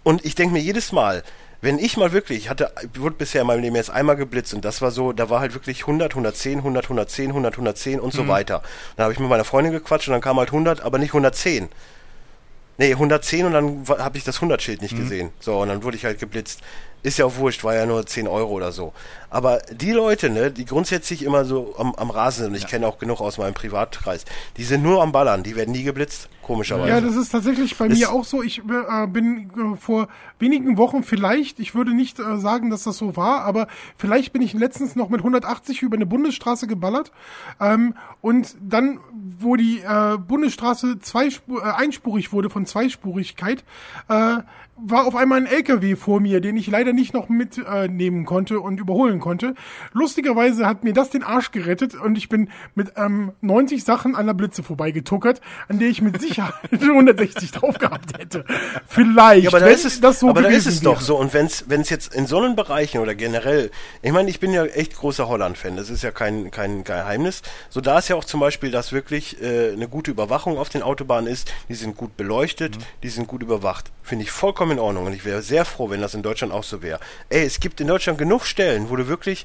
Und 0.03 0.25
ich 0.25 0.35
denke 0.35 0.53
mir 0.55 0.61
jedes 0.61 0.93
Mal, 0.93 1.23
wenn 1.61 1.79
ich 1.79 1.97
mal 1.97 2.13
wirklich, 2.13 2.39
ich 2.39 2.51
hatte, 2.51 2.73
wurde 2.95 3.15
bisher 3.15 3.43
in 3.43 3.47
meinem 3.47 3.63
Leben 3.63 3.77
jetzt 3.77 3.91
einmal 3.91 4.17
geblitzt 4.17 4.53
und 4.53 4.65
das 4.65 4.83
war 4.83 4.91
so, 4.91 5.13
da 5.13 5.31
war 5.31 5.39
halt 5.39 5.55
wirklich 5.55 5.83
100, 5.83 6.11
110, 6.13 6.59
100, 6.59 6.85
110, 6.87 7.29
100, 7.29 7.55
110 7.55 8.01
und 8.01 8.13
Mhm. 8.13 8.17
so 8.17 8.27
weiter. 8.29 8.63
Dann 8.97 9.05
habe 9.05 9.13
ich 9.13 9.21
mit 9.21 9.29
meiner 9.29 9.45
Freundin 9.45 9.73
gequatscht 9.73 10.09
und 10.09 10.13
dann 10.13 10.21
kam 10.21 10.39
halt 10.39 10.51
100, 10.51 10.81
aber 10.81 10.99
nicht 10.99 11.13
110. 11.13 11.69
Nee, 12.79 12.93
110 12.93 13.47
und 13.47 13.53
dann 13.53 13.85
habe 13.89 14.19
ich 14.19 14.25
das 14.25 14.41
100-Schild 14.41 14.81
Mhm. 14.81 14.85
nicht 14.85 14.97
gesehen. 14.97 15.31
So, 15.41 15.61
und 15.61 15.69
dann 15.69 15.83
wurde 15.83 15.97
ich 15.97 16.05
halt 16.05 16.19
geblitzt. 16.19 16.61
Ist 17.03 17.19
ja 17.19 17.25
auch 17.25 17.37
wurscht, 17.37 17.65
war 17.65 17.75
ja 17.75 17.85
nur 17.85 18.07
10 18.07 18.29
Euro 18.29 18.53
oder 18.53 18.71
so. 18.71 18.93
Aber 19.29 19.59
die 19.73 19.93
Leute, 19.93 20.31
ne, 20.31 20.51
die 20.51 20.65
grundsätzlich 20.65 21.23
immer 21.25 21.45
so 21.45 21.75
am, 21.79 21.95
am 21.95 22.11
Rasen 22.11 22.45
sind, 22.45 22.53
und 22.53 22.59
ich 22.59 22.67
kenne 22.67 22.87
auch 22.87 22.99
genug 22.99 23.21
aus 23.21 23.39
meinem 23.39 23.55
Privatkreis, 23.55 24.25
die 24.57 24.63
sind 24.65 24.83
nur 24.83 25.03
am 25.03 25.11
Ballern, 25.11 25.43
die 25.43 25.57
werden 25.57 25.73
nie 25.73 25.83
geblitzt, 25.83 26.29
komischerweise. 26.43 26.89
Ja, 26.91 27.01
das 27.01 27.17
ist 27.17 27.31
tatsächlich 27.31 27.77
bei 27.77 27.89
Das- 27.89 27.99
mir 27.99 28.13
auch 28.13 28.25
so. 28.25 28.43
Ich 28.43 28.59
äh, 28.59 29.07
bin 29.09 29.51
äh, 29.75 29.77
vor 29.79 30.09
wenigen 30.39 30.77
Wochen 30.77 31.03
vielleicht, 31.03 31.59
ich 31.61 31.75
würde 31.75 31.93
nicht 31.95 32.19
äh, 32.21 32.37
sagen, 32.39 32.71
dass 32.71 32.85
das 32.85 32.99
so 32.99 33.17
war, 33.17 33.43
aber 33.45 33.67
vielleicht 33.97 34.33
bin 34.33 34.43
ich 34.43 34.53
letztens 34.53 34.95
noch 34.95 35.09
mit 35.09 35.21
180 35.21 35.83
über 35.83 35.97
eine 35.97 36.07
Bundesstraße 36.07 36.67
geballert. 36.67 37.11
Ähm, 37.59 37.95
und 38.21 38.55
dann, 38.61 39.01
wo 39.41 39.57
die 39.57 39.81
äh, 39.81 40.19
Bundesstraße 40.19 41.01
zweispur, 41.01 41.63
äh, 41.65 41.71
einspurig 41.71 42.33
wurde 42.33 42.51
von 42.51 42.67
Zweispurigkeit, 42.67 43.65
äh, 44.09 44.37
war 44.77 45.07
auf 45.07 45.15
einmal 45.15 45.39
ein 45.39 45.47
LKW 45.47 45.97
vor 45.97 46.21
mir, 46.21 46.41
den 46.41 46.57
ich 46.57 46.67
leider 46.67 46.93
nicht 46.93 47.13
noch 47.13 47.29
mitnehmen 47.29 48.23
äh, 48.23 48.25
konnte 48.25 48.61
und 48.61 48.81
überholen 48.81 49.21
konnte. 49.21 49.55
Lustigerweise 49.93 50.67
hat 50.67 50.83
mir 50.83 50.93
das 50.93 51.11
den 51.11 51.23
Arsch 51.23 51.53
gerettet 51.53 51.95
und 51.95 52.17
ich 52.17 52.29
bin 52.29 52.49
mit 52.75 52.93
ähm, 52.97 53.33
90 53.43 53.85
Sachen 53.85 54.17
an 54.17 54.27
der 54.27 54.35
Blitze 54.35 54.63
vorbeigetuckert, 54.63 55.41
an 55.69 55.79
der 55.79 55.89
ich 55.89 56.01
mit 56.01 56.21
Sicherheit 56.21 56.55
160 56.73 57.51
drauf 57.53 57.79
gehabt 57.79 58.19
hätte. 58.19 58.45
Vielleicht. 58.87 59.45
Ja, 59.45 59.51
aber 59.51 59.61
da 59.61 59.67
ist 59.67 59.85
es, 59.85 60.01
das 60.01 60.21
so 60.21 60.31
aber 60.31 60.43
da 60.43 60.49
ist 60.49 60.67
es 60.67 60.81
doch 60.81 61.01
so. 61.01 61.17
Und 61.17 61.35
wenn 61.35 61.47
es 61.47 61.91
jetzt 61.91 62.15
in 62.15 62.27
so 62.27 62.39
einen 62.39 62.57
Bereichen 62.57 63.01
oder 63.01 63.15
generell, 63.15 63.71
ich 64.01 64.13
meine, 64.13 64.31
ich 64.31 64.41
bin 64.41 64.53
ja 64.53 64.65
echt 64.65 64.97
großer 64.97 65.29
Holland-Fan, 65.29 65.77
das 65.77 65.91
ist 65.91 66.03
ja 66.03 66.11
kein, 66.11 66.51
kein 66.51 66.83
Geheimnis. 66.83 67.43
So 67.69 67.81
da 67.81 67.99
ist 67.99 68.09
ja 68.09 68.17
auch 68.17 68.25
zum 68.25 68.41
Beispiel, 68.41 68.71
dass 68.71 68.93
wirklich 68.93 69.41
äh, 69.43 69.73
eine 69.73 69.89
gute 69.89 70.11
Überwachung 70.11 70.57
auf 70.57 70.71
den 70.71 70.83
Autobahnen 70.83 71.31
ist, 71.31 71.53
die 71.69 71.75
sind 71.75 71.97
gut 71.97 72.17
beleuchtet, 72.17 72.79
die 73.03 73.11
sind 73.11 73.29
gut 73.29 73.43
überwacht. 73.43 73.93
Finde 74.03 74.25
ich 74.25 74.31
vollkommen 74.31 74.62
in 74.71 74.79
Ordnung. 74.79 75.07
Und 75.07 75.13
ich 75.13 75.25
wäre 75.25 75.43
sehr 75.43 75.65
froh, 75.65 75.91
wenn 75.91 76.01
das 76.01 76.15
in 76.15 76.23
Deutschland 76.23 76.53
auch 76.53 76.65
so 76.65 76.83
wäre. 76.83 77.01
Ey, 77.29 77.45
es 77.45 77.61
gibt 77.61 77.81
in 77.81 77.87
Deutschland 77.87 78.19
genug 78.19 78.45
Stellen, 78.45 78.91
wo 78.91 78.97
du 78.97 79.09
wirklich 79.09 79.45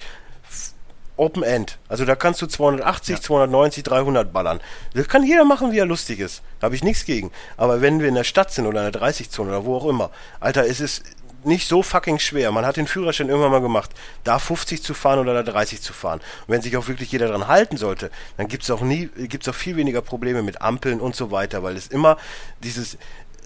Open 1.17 1.43
End. 1.43 1.79
Also 1.89 2.05
da 2.05 2.15
kannst 2.15 2.41
du 2.41 2.47
280, 2.47 3.21
290, 3.21 3.83
300 3.83 4.31
ballern. 4.31 4.61
Das 4.93 5.07
kann 5.07 5.23
jeder 5.23 5.45
machen, 5.45 5.71
wie 5.71 5.79
er 5.79 5.85
lustig 5.85 6.19
ist. 6.19 6.43
Da 6.59 6.65
habe 6.65 6.75
ich 6.75 6.83
nichts 6.83 7.05
gegen. 7.05 7.31
Aber 7.57 7.81
wenn 7.81 7.99
wir 7.99 8.07
in 8.07 8.15
der 8.15 8.23
Stadt 8.23 8.51
sind 8.51 8.67
oder 8.67 8.85
in 8.85 8.91
der 8.91 9.01
30-Zone 9.01 9.49
oder 9.49 9.65
wo 9.65 9.75
auch 9.75 9.85
immer, 9.85 10.11
Alter, 10.39 10.65
es 10.67 10.79
ist 10.79 11.03
nicht 11.43 11.67
so 11.67 11.81
fucking 11.81 12.19
schwer. 12.19 12.51
Man 12.51 12.65
hat 12.65 12.77
den 12.77 12.87
Führerschein 12.87 13.29
irgendwann 13.29 13.51
mal 13.51 13.61
gemacht, 13.61 13.91
da 14.23 14.37
50 14.37 14.83
zu 14.83 14.93
fahren 14.93 15.19
oder 15.19 15.33
da 15.43 15.51
30 15.51 15.81
zu 15.81 15.93
fahren. 15.93 16.19
Und 16.19 16.53
wenn 16.53 16.61
sich 16.61 16.75
auch 16.77 16.87
wirklich 16.87 17.11
jeder 17.11 17.27
dran 17.27 17.47
halten 17.47 17.77
sollte, 17.77 18.11
dann 18.37 18.47
gibt's 18.47 18.69
auch 18.69 18.81
nie, 18.81 19.07
gibt's 19.15 19.47
auch 19.47 19.55
viel 19.55 19.75
weniger 19.75 20.01
Probleme 20.01 20.43
mit 20.43 20.61
Ampeln 20.61 20.99
und 20.99 21.15
so 21.15 21.31
weiter, 21.31 21.63
weil 21.63 21.75
es 21.77 21.87
immer 21.87 22.17
dieses, 22.63 22.97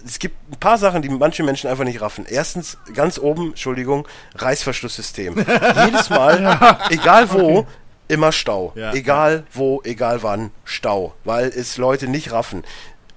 es 0.05 0.19
gibt 0.19 0.35
ein 0.51 0.59
paar 0.59 0.77
Sachen, 0.77 1.01
die 1.01 1.09
manche 1.09 1.43
Menschen 1.43 1.69
einfach 1.69 1.83
nicht 1.83 2.01
raffen. 2.01 2.25
Erstens, 2.27 2.77
ganz 2.93 3.17
oben, 3.17 3.49
Entschuldigung, 3.49 4.07
Reißverschlusssystem. 4.35 5.37
Jedes 5.85 6.09
Mal, 6.09 6.79
egal 6.89 7.31
wo, 7.31 7.67
immer 8.07 8.31
Stau. 8.31 8.73
Ja. 8.75 8.93
egal 8.93 9.45
wo, 9.53 9.81
egal 9.83 10.23
wann, 10.23 10.51
Stau. 10.65 11.13
Weil 11.23 11.47
es 11.47 11.77
Leute 11.77 12.07
nicht 12.07 12.31
raffen. 12.31 12.63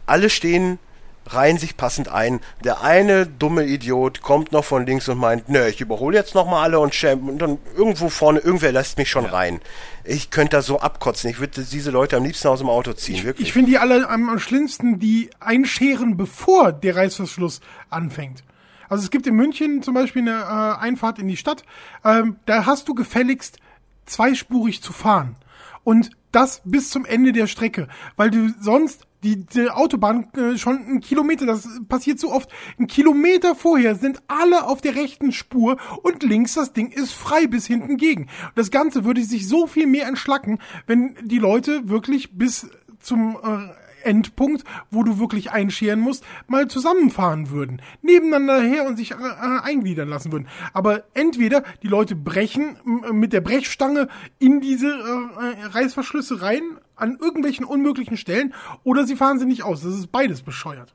Alle 0.06 0.30
stehen, 0.30 0.78
reihen 1.26 1.58
sich 1.58 1.76
passend 1.76 2.08
ein. 2.08 2.40
Der 2.62 2.82
eine 2.82 3.26
dumme 3.26 3.64
Idiot 3.64 4.22
kommt 4.22 4.52
noch 4.52 4.64
von 4.64 4.86
links 4.86 5.08
und 5.08 5.18
meint, 5.18 5.48
nö, 5.48 5.66
ich 5.66 5.80
überhole 5.80 6.16
jetzt 6.16 6.34
noch 6.34 6.46
mal 6.46 6.62
alle 6.62 6.78
und 6.78 6.94
schäm 6.94 7.28
und 7.28 7.38
dann 7.38 7.58
irgendwo 7.76 8.08
vorne, 8.08 8.40
irgendwer 8.40 8.72
lässt 8.72 8.98
mich 8.98 9.10
schon 9.10 9.24
rein. 9.24 9.60
Ich 10.04 10.30
könnte 10.30 10.56
da 10.56 10.62
so 10.62 10.80
abkotzen. 10.80 11.30
Ich 11.30 11.40
würde 11.40 11.62
diese 11.62 11.90
Leute 11.90 12.16
am 12.16 12.24
liebsten 12.24 12.48
aus 12.48 12.58
dem 12.58 12.68
Auto 12.68 12.92
ziehen, 12.92 13.24
wirklich. 13.24 13.48
Ich 13.48 13.52
finde 13.52 13.70
die 13.70 13.78
alle 13.78 14.08
am, 14.08 14.28
am 14.28 14.38
schlimmsten, 14.38 14.98
die 14.98 15.30
einscheren, 15.40 16.16
bevor 16.16 16.72
der 16.72 16.96
Reißverschluss 16.96 17.60
anfängt. 17.88 18.44
Also 18.88 19.04
es 19.04 19.10
gibt 19.10 19.26
in 19.26 19.34
München 19.34 19.82
zum 19.82 19.94
Beispiel 19.94 20.22
eine 20.22 20.40
äh, 20.40 20.82
Einfahrt 20.82 21.18
in 21.18 21.28
die 21.28 21.36
Stadt, 21.36 21.64
ähm, 22.04 22.36
da 22.46 22.66
hast 22.66 22.88
du 22.88 22.94
gefälligst 22.94 23.58
zweispurig 24.06 24.82
zu 24.82 24.92
fahren. 24.92 25.36
Und 25.84 26.10
das 26.32 26.62
bis 26.64 26.90
zum 26.90 27.04
Ende 27.04 27.32
der 27.32 27.46
Strecke, 27.46 27.88
weil 28.16 28.30
du 28.30 28.52
sonst 28.60 29.06
die, 29.24 29.46
die 29.46 29.70
Autobahn 29.70 30.28
äh, 30.36 30.56
schon 30.58 30.76
einen 30.76 31.00
Kilometer, 31.00 31.46
das 31.46 31.68
passiert 31.88 32.20
so 32.20 32.32
oft, 32.32 32.50
einen 32.78 32.86
Kilometer 32.86 33.54
vorher 33.54 33.94
sind 33.94 34.22
alle 34.28 34.66
auf 34.66 34.80
der 34.80 34.94
rechten 34.94 35.32
Spur 35.32 35.78
und 36.02 36.22
links 36.22 36.54
das 36.54 36.72
Ding 36.72 36.92
ist 36.92 37.12
frei 37.12 37.46
bis 37.46 37.66
hinten 37.66 37.96
gegen. 37.96 38.28
Das 38.54 38.70
Ganze 38.70 39.04
würde 39.04 39.22
sich 39.24 39.48
so 39.48 39.66
viel 39.66 39.86
mehr 39.86 40.06
entschlacken, 40.06 40.58
wenn 40.86 41.16
die 41.24 41.38
Leute 41.38 41.88
wirklich 41.88 42.36
bis 42.36 42.68
zum 43.00 43.36
äh, 43.42 43.72
Endpunkt, 44.04 44.64
wo 44.90 45.02
du 45.02 45.18
wirklich 45.18 45.50
einscheren 45.50 46.00
musst, 46.00 46.24
mal 46.46 46.68
zusammenfahren 46.68 47.50
würden. 47.50 47.80
Nebeneinander 48.02 48.60
her 48.60 48.86
und 48.86 48.96
sich 48.96 49.12
äh, 49.12 49.14
äh, 49.14 49.60
eingliedern 49.62 50.08
lassen 50.08 50.32
würden. 50.32 50.48
Aber 50.72 51.04
entweder 51.14 51.64
die 51.82 51.88
Leute 51.88 52.14
brechen 52.14 52.76
mit 53.12 53.32
der 53.32 53.40
Brechstange 53.40 54.08
in 54.38 54.60
diese 54.60 54.88
äh, 54.88 54.90
äh, 54.90 55.66
Reißverschlüsse 55.66 56.42
rein, 56.42 56.62
an 56.96 57.18
irgendwelchen 57.20 57.64
unmöglichen 57.64 58.16
Stellen, 58.16 58.54
oder 58.84 59.06
sie 59.06 59.16
fahren 59.16 59.38
sie 59.38 59.46
nicht 59.46 59.62
aus. 59.62 59.82
Das 59.82 59.94
ist 59.94 60.12
beides 60.12 60.42
bescheuert. 60.42 60.94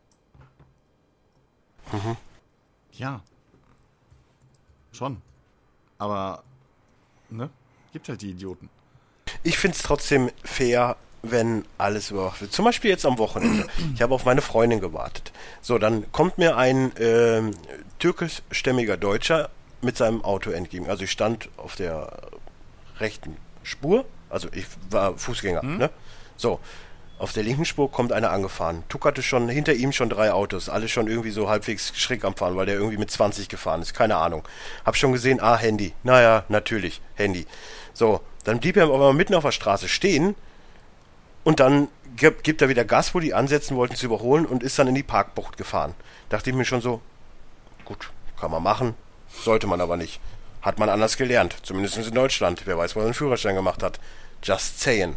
Ja. 2.93 3.21
Schon. 4.91 5.21
Aber, 5.97 6.43
ne? 7.29 7.49
Gibt 7.93 8.09
halt 8.09 8.21
die 8.21 8.31
Idioten. 8.31 8.69
Ich 9.43 9.57
finde 9.57 9.75
es 9.75 9.83
trotzdem 9.83 10.29
fair, 10.43 10.97
wenn 11.21 11.65
alles 11.77 12.11
überwacht 12.11 12.41
wird. 12.41 12.51
Zum 12.51 12.65
Beispiel 12.65 12.89
jetzt 12.89 13.05
am 13.05 13.17
Wochenende. 13.17 13.67
Ich 13.93 14.01
habe 14.01 14.13
auf 14.13 14.25
meine 14.25 14.41
Freundin 14.41 14.79
gewartet. 14.79 15.31
So, 15.61 15.77
dann 15.77 16.09
kommt 16.11 16.37
mir 16.37 16.55
ein 16.57 16.91
ähm, 16.97 17.51
türkischstämmiger 17.99 18.97
Deutscher 18.97 19.49
mit 19.81 19.97
seinem 19.97 20.23
Auto 20.23 20.51
entgegen. 20.51 20.89
Also 20.89 21.03
ich 21.03 21.11
stand 21.11 21.49
auf 21.57 21.75
der 21.75 22.29
rechten 22.99 23.37
Spur, 23.63 24.05
also 24.29 24.47
ich 24.53 24.65
war 24.89 25.17
Fußgänger, 25.17 25.63
ne? 25.63 25.89
So. 26.37 26.59
Auf 27.19 27.33
der 27.33 27.43
linken 27.43 27.65
Spur 27.65 27.91
kommt 27.91 28.13
einer 28.13 28.31
angefahren. 28.31 28.85
tuckerte 28.87 29.21
schon 29.21 29.49
hinter 29.49 29.73
ihm 29.73 29.91
schon 29.91 30.09
drei 30.09 30.31
Autos, 30.31 30.69
alle 30.69 30.87
schon 30.87 31.07
irgendwie 31.07 31.31
so 31.31 31.49
halbwegs 31.49 31.91
schräg 31.93 32.23
am 32.23 32.33
Fahren, 32.33 32.55
weil 32.55 32.65
der 32.65 32.75
irgendwie 32.75 32.97
mit 32.97 33.11
20 33.11 33.49
gefahren 33.49 33.81
ist, 33.81 33.93
keine 33.93 34.15
Ahnung. 34.15 34.47
Hab 34.85 34.95
schon 34.95 35.11
gesehen, 35.11 35.41
ah, 35.41 35.57
Handy. 35.57 35.91
Naja, 36.03 36.45
natürlich, 36.47 37.01
Handy. 37.15 37.45
So, 37.93 38.21
dann 38.45 38.61
blieb 38.61 38.77
er 38.77 38.85
aber 38.85 39.11
mitten 39.11 39.35
auf 39.35 39.43
der 39.43 39.51
Straße 39.51 39.89
stehen 39.89 40.33
und 41.43 41.59
dann 41.59 41.89
gibt, 42.15 42.45
gibt 42.45 42.61
er 42.61 42.69
wieder 42.69 42.85
Gas, 42.85 43.13
wo 43.13 43.19
die 43.19 43.33
ansetzen 43.33 43.75
wollten 43.75 43.95
zu 43.95 44.05
überholen 44.05 44.45
und 44.45 44.63
ist 44.63 44.79
dann 44.79 44.87
in 44.87 44.95
die 44.95 45.03
Parkbucht 45.03 45.57
gefahren. 45.57 45.95
Dachte 46.29 46.49
ich 46.49 46.55
mir 46.55 46.63
schon 46.63 46.79
so, 46.79 47.01
gut, 47.83 48.11
kann 48.39 48.51
man 48.51 48.63
machen, 48.63 48.95
sollte 49.43 49.67
man 49.67 49.81
aber 49.81 49.97
nicht. 49.97 50.21
Hat 50.61 50.79
man 50.79 50.89
anders 50.89 51.17
gelernt, 51.17 51.55
zumindest 51.63 51.97
in 51.97 52.13
Deutschland. 52.13 52.63
Wer 52.65 52.77
weiß, 52.77 52.95
wo 52.95 52.99
er 52.99 53.05
einen 53.05 53.13
Führerschein 53.13 53.55
gemacht 53.55 53.81
hat. 53.83 53.99
Just 54.43 54.81
saying. 54.81 55.15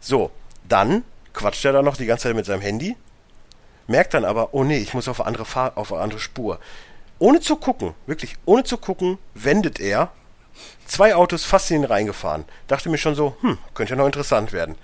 So, 0.00 0.30
dann 0.68 1.04
quatscht 1.32 1.64
er 1.64 1.72
da 1.72 1.82
noch 1.82 1.96
die 1.96 2.06
ganze 2.06 2.24
Zeit 2.24 2.36
mit 2.36 2.46
seinem 2.46 2.62
Handy, 2.62 2.96
merkt 3.86 4.14
dann 4.14 4.24
aber, 4.24 4.54
oh 4.54 4.64
nee, 4.64 4.78
ich 4.78 4.94
muss 4.94 5.08
auf 5.08 5.20
eine 5.20 5.28
andere, 5.28 5.44
Fahr 5.44 5.72
auf 5.76 5.92
eine 5.92 6.02
andere 6.02 6.20
Spur. 6.20 6.58
Ohne 7.18 7.40
zu 7.40 7.56
gucken, 7.56 7.94
wirklich 8.06 8.36
ohne 8.46 8.64
zu 8.64 8.78
gucken, 8.78 9.18
wendet 9.34 9.78
er 9.78 10.10
zwei 10.86 11.14
Autos 11.14 11.44
fast 11.44 11.70
in 11.70 11.82
ihn 11.82 11.84
reingefahren. 11.84 12.44
Dachte 12.66 12.88
mir 12.88 12.98
schon 12.98 13.14
so, 13.14 13.36
hm, 13.40 13.58
könnte 13.74 13.92
ja 13.92 13.96
noch 13.96 14.06
interessant 14.06 14.52
werden. 14.52 14.76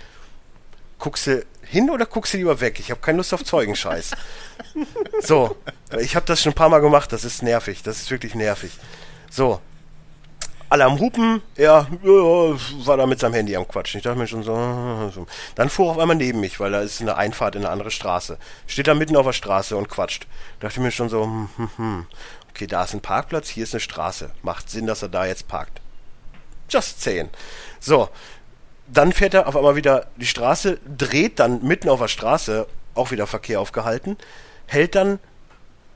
Guckst 0.98 1.26
du 1.26 1.44
hin 1.62 1.90
oder 1.90 2.06
guckst 2.06 2.34
du 2.34 2.38
lieber 2.38 2.60
weg? 2.60 2.78
Ich 2.78 2.90
habe 2.90 3.00
keine 3.00 3.18
Lust 3.18 3.34
auf 3.34 3.44
Zeugenscheiß. 3.44 4.12
so, 5.20 5.56
ich 5.98 6.16
habe 6.16 6.26
das 6.26 6.42
schon 6.42 6.52
ein 6.52 6.56
paar 6.56 6.68
Mal 6.68 6.80
gemacht, 6.80 7.12
das 7.12 7.24
ist 7.24 7.42
nervig, 7.42 7.82
das 7.82 7.98
ist 7.98 8.10
wirklich 8.10 8.34
nervig. 8.34 8.72
So, 9.30 9.60
alle 10.68 10.84
am 10.84 10.98
Hupen, 10.98 11.42
er 11.54 11.86
war 12.02 12.96
da 12.96 13.06
mit 13.06 13.20
seinem 13.20 13.34
Handy 13.34 13.56
am 13.56 13.68
Quatschen. 13.68 13.98
Ich 13.98 14.04
dachte 14.04 14.18
mir 14.18 14.26
schon 14.26 14.42
so, 14.42 15.10
so. 15.14 15.26
Dann 15.54 15.70
fuhr 15.70 15.86
er 15.86 15.90
auf 15.92 15.98
einmal 15.98 16.16
neben 16.16 16.40
mich, 16.40 16.58
weil 16.58 16.72
da 16.72 16.80
ist 16.80 17.00
eine 17.00 17.16
Einfahrt 17.16 17.54
in 17.54 17.62
eine 17.62 17.70
andere 17.70 17.90
Straße. 17.90 18.38
Steht 18.66 18.88
da 18.88 18.94
mitten 18.94 19.16
auf 19.16 19.26
der 19.26 19.32
Straße 19.32 19.76
und 19.76 19.88
quatscht. 19.88 20.26
Dachte 20.60 20.80
mir 20.80 20.90
schon 20.90 21.08
so, 21.08 21.24
hm, 21.24 21.48
hm, 21.56 21.70
hm. 21.76 22.06
okay, 22.50 22.66
da 22.66 22.84
ist 22.84 22.94
ein 22.94 23.00
Parkplatz, 23.00 23.48
hier 23.48 23.64
ist 23.64 23.74
eine 23.74 23.80
Straße. 23.80 24.30
Macht 24.42 24.70
Sinn, 24.70 24.86
dass 24.86 25.02
er 25.02 25.08
da 25.08 25.26
jetzt 25.26 25.48
parkt. 25.48 25.80
Just 26.68 27.00
saying. 27.00 27.30
So, 27.78 28.08
dann 28.88 29.12
fährt 29.12 29.34
er 29.34 29.46
auf 29.46 29.56
einmal 29.56 29.76
wieder 29.76 30.06
die 30.16 30.26
Straße, 30.26 30.78
dreht 30.86 31.38
dann 31.38 31.62
mitten 31.62 31.88
auf 31.88 32.00
der 32.00 32.08
Straße, 32.08 32.66
auch 32.94 33.10
wieder 33.10 33.26
Verkehr 33.26 33.60
aufgehalten, 33.60 34.16
hält 34.66 34.94
dann 34.94 35.18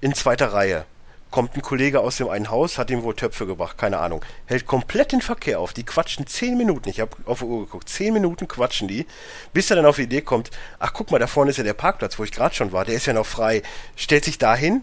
in 0.01 0.15
zweiter 0.15 0.53
Reihe. 0.53 0.85
Kommt 1.31 1.55
ein 1.55 1.63
Kollege 1.63 2.01
aus 2.01 2.17
dem 2.17 2.29
einen 2.29 2.51
Haus, 2.51 2.77
hat 2.77 2.91
ihm 2.91 3.05
wohl 3.05 3.15
Töpfe 3.15 3.47
gebracht, 3.47 3.79
keine 3.79 3.99
Ahnung. 3.99 4.25
Hält 4.47 4.67
komplett 4.67 5.13
den 5.13 5.21
Verkehr 5.21 5.61
auf. 5.61 5.73
Die 5.73 5.85
quatschen 5.85 6.27
zehn 6.27 6.57
Minuten. 6.57 6.89
Ich 6.89 6.99
habe 6.99 7.17
auf 7.25 7.39
die 7.39 7.45
Uhr 7.45 7.67
geguckt. 7.67 7.89
Zehn 7.89 8.13
Minuten 8.13 8.49
quatschen 8.49 8.89
die, 8.89 9.07
bis 9.53 9.71
er 9.71 9.77
dann 9.77 9.87
auf 9.87 9.97
die 9.97 10.03
Idee 10.03 10.23
kommt, 10.23 10.51
ach 10.81 10.93
guck 10.93 11.11
mal, 11.13 11.19
da 11.19 11.29
vorne 11.29 11.51
ist 11.51 11.59
ja 11.59 11.65
der 11.65 11.75
Parkplatz, 11.75 12.19
wo 12.19 12.25
ich 12.25 12.33
gerade 12.33 12.55
schon 12.55 12.73
war. 12.73 12.85
Der 12.85 12.97
ist 12.97 13.07
ja 13.07 13.13
noch 13.13 13.27
frei. 13.27 13.63
Stellt 13.95 14.25
sich 14.25 14.39
dahin, 14.39 14.83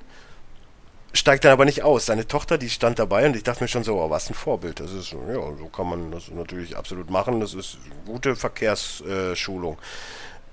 steigt 1.11 1.43
dann 1.43 1.51
aber 1.51 1.65
nicht 1.65 1.83
aus. 1.83 2.05
Seine 2.05 2.27
Tochter, 2.27 2.57
die 2.57 2.69
stand 2.69 2.99
dabei 2.99 3.25
und 3.25 3.35
ich 3.35 3.43
dachte 3.43 3.63
mir 3.63 3.67
schon 3.67 3.83
so, 3.83 3.99
oh, 3.99 4.09
was 4.09 4.29
ein 4.29 4.33
Vorbild. 4.33 4.79
Das 4.79 4.91
ist, 4.91 5.11
ja, 5.11 5.33
so 5.33 5.69
kann 5.75 5.89
man 5.89 6.11
das 6.11 6.29
natürlich 6.29 6.77
absolut 6.77 7.09
machen. 7.09 7.41
Das 7.41 7.53
ist 7.53 7.77
gute 8.05 8.37
Verkehrsschulung. 8.37 9.77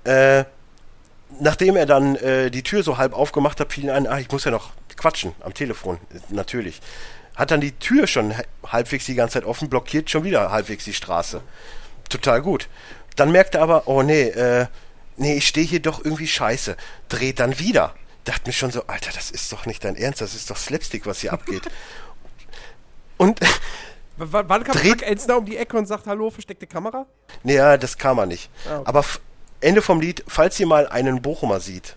Äh, 0.03 0.43
nachdem 1.39 1.75
er 1.75 1.85
dann 1.85 2.15
äh, 2.17 2.49
die 2.51 2.63
Tür 2.63 2.83
so 2.83 2.97
halb 2.97 3.13
aufgemacht 3.13 3.59
hat, 3.59 3.73
fiel 3.73 3.85
ihm 3.85 3.89
ein, 3.91 4.07
ah, 4.07 4.19
ich 4.19 4.31
muss 4.31 4.45
ja 4.45 4.51
noch 4.51 4.71
quatschen 4.97 5.33
am 5.41 5.53
Telefon, 5.53 5.97
natürlich. 6.29 6.81
Hat 7.35 7.51
dann 7.51 7.59
die 7.61 7.73
Tür 7.73 8.07
schon 8.07 8.33
halbwegs 8.65 9.05
die 9.05 9.15
ganze 9.15 9.33
Zeit 9.33 9.43
offen, 9.45 9.69
blockiert 9.69 10.09
schon 10.09 10.23
wieder 10.23 10.51
halbwegs 10.51 10.85
die 10.85 10.93
Straße. 10.93 11.41
Total 12.09 12.41
gut. 12.41 12.69
Dann 13.17 13.31
merkt 13.31 13.55
er 13.55 13.61
aber, 13.61 13.87
oh 13.87 14.03
nee, 14.03 14.23
äh, 14.29 14.67
nee, 15.17 15.35
ich 15.35 15.47
stehe 15.47 15.65
hier 15.67 15.81
doch 15.81 16.03
irgendwie 16.03 16.27
scheiße. 16.27 16.77
Dreht 17.09 17.39
dann 17.39 17.59
wieder. 17.59 17.93
Dachte 18.23 18.43
mir 18.47 18.53
schon 18.53 18.71
so, 18.71 18.87
Alter, 18.87 19.11
das 19.13 19.31
ist 19.31 19.51
doch 19.51 19.65
nicht 19.65 19.83
dein 19.83 19.95
Ernst, 19.95 20.21
das 20.21 20.33
ist 20.33 20.49
doch 20.49 20.57
Slapstick, 20.57 21.05
was 21.05 21.19
hier 21.19 21.33
abgeht. 21.33 21.63
Und 23.17 23.39
W 24.17 24.27
wann 24.31 24.63
kam 24.63 24.75
Dreht- 24.75 24.99
Frank 24.99 25.01
Elstner 25.03 25.37
um 25.37 25.45
die 25.45 25.57
Ecke 25.57 25.77
und 25.77 25.87
sagt, 25.87 26.07
hallo, 26.07 26.29
versteckte 26.29 26.67
Kamera? 26.67 27.05
Nee, 27.43 27.55
ja, 27.55 27.77
das 27.77 27.97
kam 27.97 28.17
er 28.17 28.25
nicht. 28.25 28.49
Ah, 28.65 28.77
okay. 28.77 28.83
Aber 28.85 29.05
Ende 29.65 29.81
vom 29.81 29.99
Lied, 29.99 30.23
falls 30.27 30.59
ihr 30.59 30.67
mal 30.67 30.87
einen 30.87 31.23
Bochumer 31.23 31.59
sieht, 31.59 31.95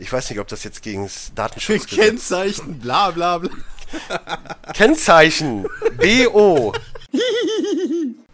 ich 0.00 0.12
weiß 0.12 0.30
nicht, 0.30 0.40
ob 0.40 0.48
das 0.48 0.64
jetzt 0.64 0.82
gegen 0.82 1.04
das 1.04 1.30
Datenschutzgesetz... 1.36 2.04
Kennzeichen, 2.04 2.80
bla 2.80 3.12
bla 3.12 3.38
bla. 3.38 3.50
Kennzeichen 4.74 5.64
BO 5.96 6.72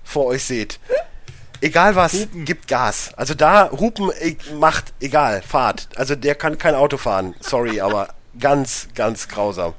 vor 0.03 0.25
euch 0.25 0.45
seht. 0.45 0.81
Egal 1.61 1.95
was, 1.95 2.29
gibt 2.33 2.69
Gas. 2.69 3.13
Also 3.19 3.35
da 3.35 3.71
Hupen 3.71 4.11
e- 4.19 4.39
macht, 4.59 4.95
egal, 5.01 5.43
fahrt. 5.43 5.91
Also 5.97 6.17
der 6.17 6.35
kann 6.35 6.57
kein 6.57 6.75
Auto 6.75 6.97
fahren. 6.97 7.35
Sorry, 7.41 7.83
aber 7.83 8.15
ganz, 8.39 8.89
ganz 8.95 9.29
grausam. 9.29 9.75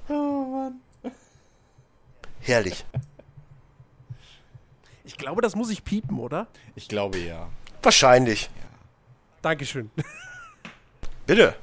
Herrlich. 2.40 2.86
Ich 5.06 5.18
glaube, 5.18 5.42
das 5.42 5.56
muss 5.56 5.72
ich 5.72 5.84
piepen, 5.84 6.20
oder? 6.20 6.46
Ich 6.76 6.88
glaube 6.88 7.18
ja. 7.18 7.50
Wahrscheinlich. 7.82 8.52
Dankeschön. 9.42 9.90
Bitte. 11.26 11.56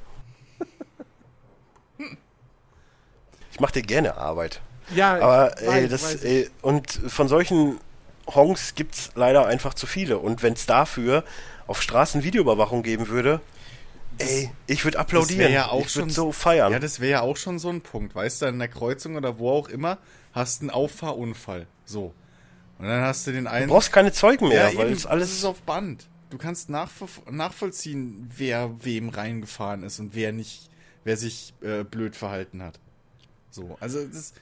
Ich 3.51 3.59
mache 3.59 3.73
dir 3.73 3.81
gerne 3.81 4.17
Arbeit. 4.17 4.61
ja, 4.95 5.19
Aber 5.19 5.59
ich 5.61 5.67
ey, 5.67 5.83
weiß, 5.83 5.89
das, 5.89 6.03
weiß 6.03 6.23
ich. 6.23 6.29
ey, 6.29 6.49
und 6.61 6.91
von 6.91 7.27
solchen 7.27 7.79
Honks 8.27 8.75
gibt's 8.75 9.11
leider 9.15 9.45
einfach 9.47 9.73
zu 9.73 9.87
viele. 9.87 10.17
Und 10.19 10.43
wenn 10.43 10.53
es 10.53 10.65
dafür 10.65 11.23
auf 11.67 11.81
Straßen 11.81 12.23
Videoüberwachung 12.23 12.83
geben 12.83 13.07
würde, 13.09 13.41
ey, 14.17 14.51
ich 14.67 14.83
würde 14.85 14.95
Das 14.97 15.01
applaudieren. 15.05 15.39
wäre 15.39 15.51
ja 15.51 15.67
auch 15.69 15.81
ich 15.85 15.91
schon 15.91 16.03
würde 16.03 16.13
so 16.13 16.31
feiern. 16.31 16.71
Ja, 16.71 16.79
das 16.79 16.99
wäre 16.99 17.11
ja 17.11 17.21
auch 17.21 17.37
schon 17.37 17.59
so 17.59 17.69
ein 17.69 17.81
Punkt. 17.81 18.15
Weißt 18.15 18.41
du, 18.41 18.45
in 18.45 18.59
der 18.59 18.67
Kreuzung 18.67 19.15
oder 19.15 19.39
wo 19.39 19.51
auch 19.51 19.67
immer, 19.69 19.97
hast 20.33 20.61
einen 20.61 20.69
Auffahrunfall. 20.69 21.67
So. 21.85 22.13
Und 22.77 22.87
dann 22.87 23.01
hast 23.01 23.27
du 23.27 23.31
den 23.33 23.47
einen. 23.47 23.67
du 23.67 23.73
brauchst 23.73 23.91
keine 23.91 24.13
Zeugen 24.13 24.47
mehr, 24.47 24.71
ja, 24.71 24.77
weil 24.77 24.85
eben, 24.87 24.95
es 24.95 25.03
das 25.03 25.11
alles 25.11 25.31
ist 25.31 25.43
auf 25.43 25.61
Band. 25.63 26.07
Du 26.29 26.37
kannst 26.37 26.69
nachvollziehen, 26.69 28.29
wer 28.37 28.83
wem 28.85 29.09
reingefahren 29.09 29.83
ist 29.83 29.99
und 29.99 30.13
wer 30.13 30.31
nicht, 30.31 30.69
wer 31.03 31.17
sich 31.17 31.53
äh, 31.61 31.83
blöd 31.83 32.15
verhalten 32.15 32.61
hat. 32.61 32.79
So, 33.49 33.77
also 33.79 34.05
das. 34.05 34.33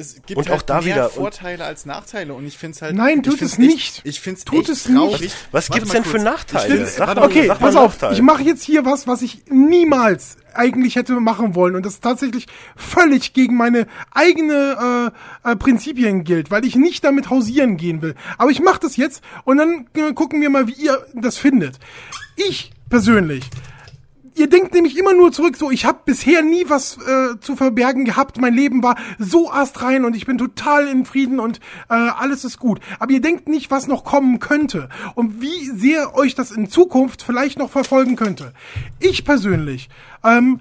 Es 0.00 0.14
gibt 0.14 0.36
Und 0.36 0.48
halt 0.48 0.60
auch 0.60 0.62
da 0.62 0.74
mehr 0.76 0.84
wieder- 0.84 1.06
und- 1.06 1.12
Vorteile 1.14 1.64
als 1.64 1.84
Nachteile 1.84 2.32
und 2.34 2.46
ich 2.46 2.56
finde 2.56 2.76
es 2.76 2.82
halt. 2.82 2.94
Nein, 2.94 3.22
tut 3.24 3.42
es 3.42 3.52
echt- 3.52 3.58
nicht. 3.58 4.00
Ich 4.04 4.20
finde 4.20 4.38
es 4.38 4.44
Tut 4.44 4.60
echt 4.60 4.68
es 4.68 4.88
nicht. 4.88 4.96
traurig. 4.96 5.32
Was 5.50 5.68
Warte 5.70 5.80
gibt's 5.80 5.92
denn 5.92 6.02
kurz. 6.04 6.16
für 6.16 6.22
Nachteile? 6.22 6.86
Sag 6.86 7.16
mal, 7.16 7.24
Okay, 7.26 7.46
sag 7.48 7.60
mal 7.60 7.66
pass 7.66 7.74
auf. 7.76 7.92
Nachteile. 7.94 8.14
Ich 8.14 8.22
mache 8.22 8.42
jetzt 8.44 8.62
hier 8.62 8.84
was, 8.84 9.08
was 9.08 9.22
ich 9.22 9.42
niemals 9.50 10.36
eigentlich 10.54 10.94
hätte 10.94 11.14
machen 11.14 11.56
wollen 11.56 11.74
und 11.74 11.84
das 11.84 11.98
tatsächlich 12.00 12.46
völlig 12.76 13.32
gegen 13.32 13.56
meine 13.56 13.86
eigene 14.12 15.10
äh, 15.44 15.50
äh, 15.50 15.56
Prinzipien 15.56 16.22
gilt, 16.22 16.50
weil 16.52 16.64
ich 16.64 16.76
nicht 16.76 17.02
damit 17.04 17.28
hausieren 17.30 17.76
gehen 17.76 18.00
will. 18.00 18.14
Aber 18.38 18.50
ich 18.50 18.60
mache 18.60 18.78
das 18.80 18.96
jetzt 18.96 19.22
und 19.44 19.56
dann 19.56 19.88
äh, 19.94 20.12
gucken 20.12 20.40
wir 20.40 20.50
mal, 20.50 20.68
wie 20.68 20.72
ihr 20.74 21.04
das 21.14 21.38
findet. 21.38 21.78
Ich 22.36 22.70
persönlich 22.88 23.44
Ihr 24.38 24.48
denkt 24.48 24.72
nämlich 24.72 24.96
immer 24.96 25.14
nur 25.14 25.32
zurück, 25.32 25.56
so 25.56 25.68
ich 25.70 25.84
habe 25.84 25.98
bisher 26.04 26.42
nie 26.42 26.64
was 26.68 26.96
äh, 26.98 27.40
zu 27.40 27.56
verbergen 27.56 28.04
gehabt. 28.04 28.40
Mein 28.40 28.54
Leben 28.54 28.84
war 28.84 28.94
so 29.18 29.50
astrein 29.50 30.04
und 30.04 30.14
ich 30.14 30.26
bin 30.26 30.38
total 30.38 30.86
in 30.86 31.04
Frieden 31.04 31.40
und 31.40 31.58
äh, 31.90 31.94
alles 31.94 32.44
ist 32.44 32.60
gut. 32.60 32.78
Aber 33.00 33.10
ihr 33.10 33.20
denkt 33.20 33.48
nicht, 33.48 33.72
was 33.72 33.88
noch 33.88 34.04
kommen 34.04 34.38
könnte 34.38 34.90
und 35.16 35.42
wie 35.42 35.70
sehr 35.70 36.14
euch 36.14 36.36
das 36.36 36.52
in 36.52 36.70
Zukunft 36.70 37.22
vielleicht 37.22 37.58
noch 37.58 37.70
verfolgen 37.70 38.14
könnte. 38.14 38.52
Ich 39.00 39.24
persönlich 39.24 39.88
ähm, 40.22 40.60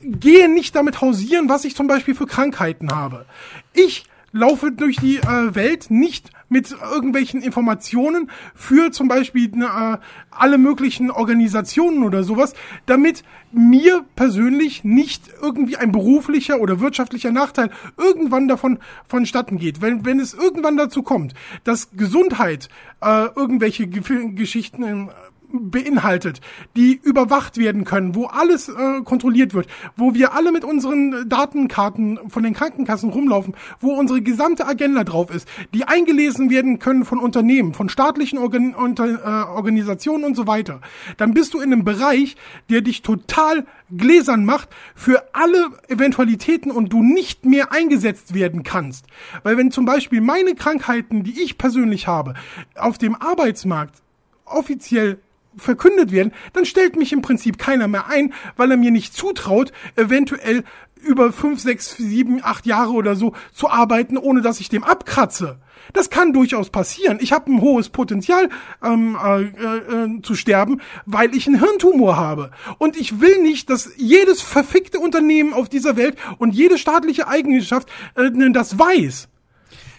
gehe 0.00 0.48
nicht 0.48 0.74
damit 0.74 1.00
hausieren, 1.00 1.48
was 1.48 1.64
ich 1.64 1.76
zum 1.76 1.86
Beispiel 1.86 2.16
für 2.16 2.26
Krankheiten 2.26 2.90
habe. 2.90 3.26
Ich 3.72 4.04
laufe 4.32 4.72
durch 4.72 4.96
die 4.96 5.18
äh, 5.18 5.54
Welt 5.54 5.90
nicht 5.90 6.31
mit 6.52 6.70
irgendwelchen 6.92 7.42
Informationen 7.42 8.30
für 8.54 8.92
zum 8.92 9.08
Beispiel 9.08 9.50
äh, 9.60 9.96
alle 10.30 10.58
möglichen 10.58 11.10
Organisationen 11.10 12.04
oder 12.04 12.22
sowas, 12.22 12.54
damit 12.86 13.24
mir 13.50 14.04
persönlich 14.14 14.84
nicht 14.84 15.24
irgendwie 15.40 15.76
ein 15.76 15.92
beruflicher 15.92 16.60
oder 16.60 16.80
wirtschaftlicher 16.80 17.32
Nachteil 17.32 17.70
irgendwann 17.96 18.48
davon 18.48 18.78
vonstatten 19.06 19.58
geht. 19.58 19.80
Wenn, 19.80 20.04
wenn 20.04 20.20
es 20.20 20.34
irgendwann 20.34 20.76
dazu 20.76 21.02
kommt, 21.02 21.34
dass 21.64 21.90
Gesundheit 21.92 22.68
äh, 23.00 23.26
irgendwelche 23.34 23.86
Ge 23.86 24.02
Geschichten 24.34 24.82
äh, 24.82 25.06
beinhaltet, 25.52 26.40
die 26.76 26.98
überwacht 27.02 27.58
werden 27.58 27.84
können, 27.84 28.14
wo 28.14 28.26
alles 28.26 28.68
äh, 28.68 29.02
kontrolliert 29.04 29.54
wird, 29.54 29.66
wo 29.96 30.14
wir 30.14 30.34
alle 30.34 30.52
mit 30.52 30.64
unseren 30.64 31.28
Datenkarten 31.28 32.18
von 32.28 32.42
den 32.42 32.54
Krankenkassen 32.54 33.10
rumlaufen, 33.10 33.54
wo 33.80 33.92
unsere 33.92 34.22
gesamte 34.22 34.66
Agenda 34.66 35.04
drauf 35.04 35.34
ist, 35.34 35.48
die 35.74 35.84
eingelesen 35.84 36.50
werden 36.50 36.78
können 36.78 37.04
von 37.04 37.18
Unternehmen, 37.18 37.74
von 37.74 37.88
staatlichen 37.88 38.38
Organ 38.38 38.74
unter, 38.74 39.06
äh, 39.06 39.50
Organisationen 39.50 40.24
und 40.24 40.34
so 40.34 40.46
weiter, 40.46 40.80
dann 41.16 41.34
bist 41.34 41.54
du 41.54 41.60
in 41.60 41.72
einem 41.72 41.84
Bereich, 41.84 42.36
der 42.70 42.80
dich 42.80 43.02
total 43.02 43.66
gläsern 43.96 44.44
macht 44.44 44.70
für 44.94 45.22
alle 45.34 45.70
Eventualitäten 45.88 46.70
und 46.70 46.92
du 46.92 47.02
nicht 47.02 47.44
mehr 47.44 47.72
eingesetzt 47.72 48.34
werden 48.34 48.62
kannst. 48.62 49.06
Weil 49.42 49.56
wenn 49.56 49.70
zum 49.70 49.84
Beispiel 49.84 50.20
meine 50.20 50.54
Krankheiten, 50.54 51.22
die 51.24 51.42
ich 51.42 51.58
persönlich 51.58 52.06
habe, 52.06 52.34
auf 52.74 52.98
dem 52.98 53.14
Arbeitsmarkt 53.14 54.02
offiziell 54.44 55.18
verkündet 55.56 56.12
werden, 56.12 56.32
dann 56.52 56.64
stellt 56.64 56.96
mich 56.96 57.12
im 57.12 57.22
Prinzip 57.22 57.58
keiner 57.58 57.88
mehr 57.88 58.08
ein, 58.08 58.32
weil 58.56 58.70
er 58.70 58.76
mir 58.76 58.90
nicht 58.90 59.14
zutraut, 59.14 59.72
eventuell 59.96 60.64
über 61.02 61.32
fünf, 61.32 61.60
sechs, 61.60 61.96
sieben, 61.96 62.40
acht 62.42 62.66
Jahre 62.66 62.92
oder 62.92 63.16
so 63.16 63.34
zu 63.52 63.68
arbeiten, 63.68 64.16
ohne 64.16 64.40
dass 64.40 64.60
ich 64.60 64.68
dem 64.68 64.84
abkratze. 64.84 65.58
Das 65.92 66.10
kann 66.10 66.32
durchaus 66.32 66.70
passieren. 66.70 67.18
Ich 67.20 67.32
habe 67.32 67.50
ein 67.50 67.60
hohes 67.60 67.88
Potenzial 67.88 68.48
ähm, 68.82 69.18
äh, 69.22 69.42
äh, 69.42 70.22
zu 70.22 70.34
sterben, 70.36 70.80
weil 71.06 71.34
ich 71.34 71.46
einen 71.46 71.58
Hirntumor 71.58 72.16
habe. 72.16 72.50
Und 72.78 72.96
ich 72.96 73.20
will 73.20 73.42
nicht, 73.42 73.68
dass 73.68 73.90
jedes 73.96 74.42
verfickte 74.42 75.00
Unternehmen 75.00 75.52
auf 75.52 75.68
dieser 75.68 75.96
Welt 75.96 76.16
und 76.38 76.54
jede 76.54 76.78
staatliche 76.78 77.26
Eigenschaft 77.26 77.88
äh, 78.14 78.30
das 78.52 78.78
weiß. 78.78 79.28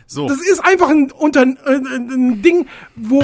So. 0.07 0.27
Das 0.27 0.39
ist 0.39 0.63
einfach 0.63 0.89
ein, 0.89 1.11
unter, 1.11 1.41
äh, 1.41 1.75
ein 1.75 2.41
Ding, 2.41 2.67
wo 2.95 3.23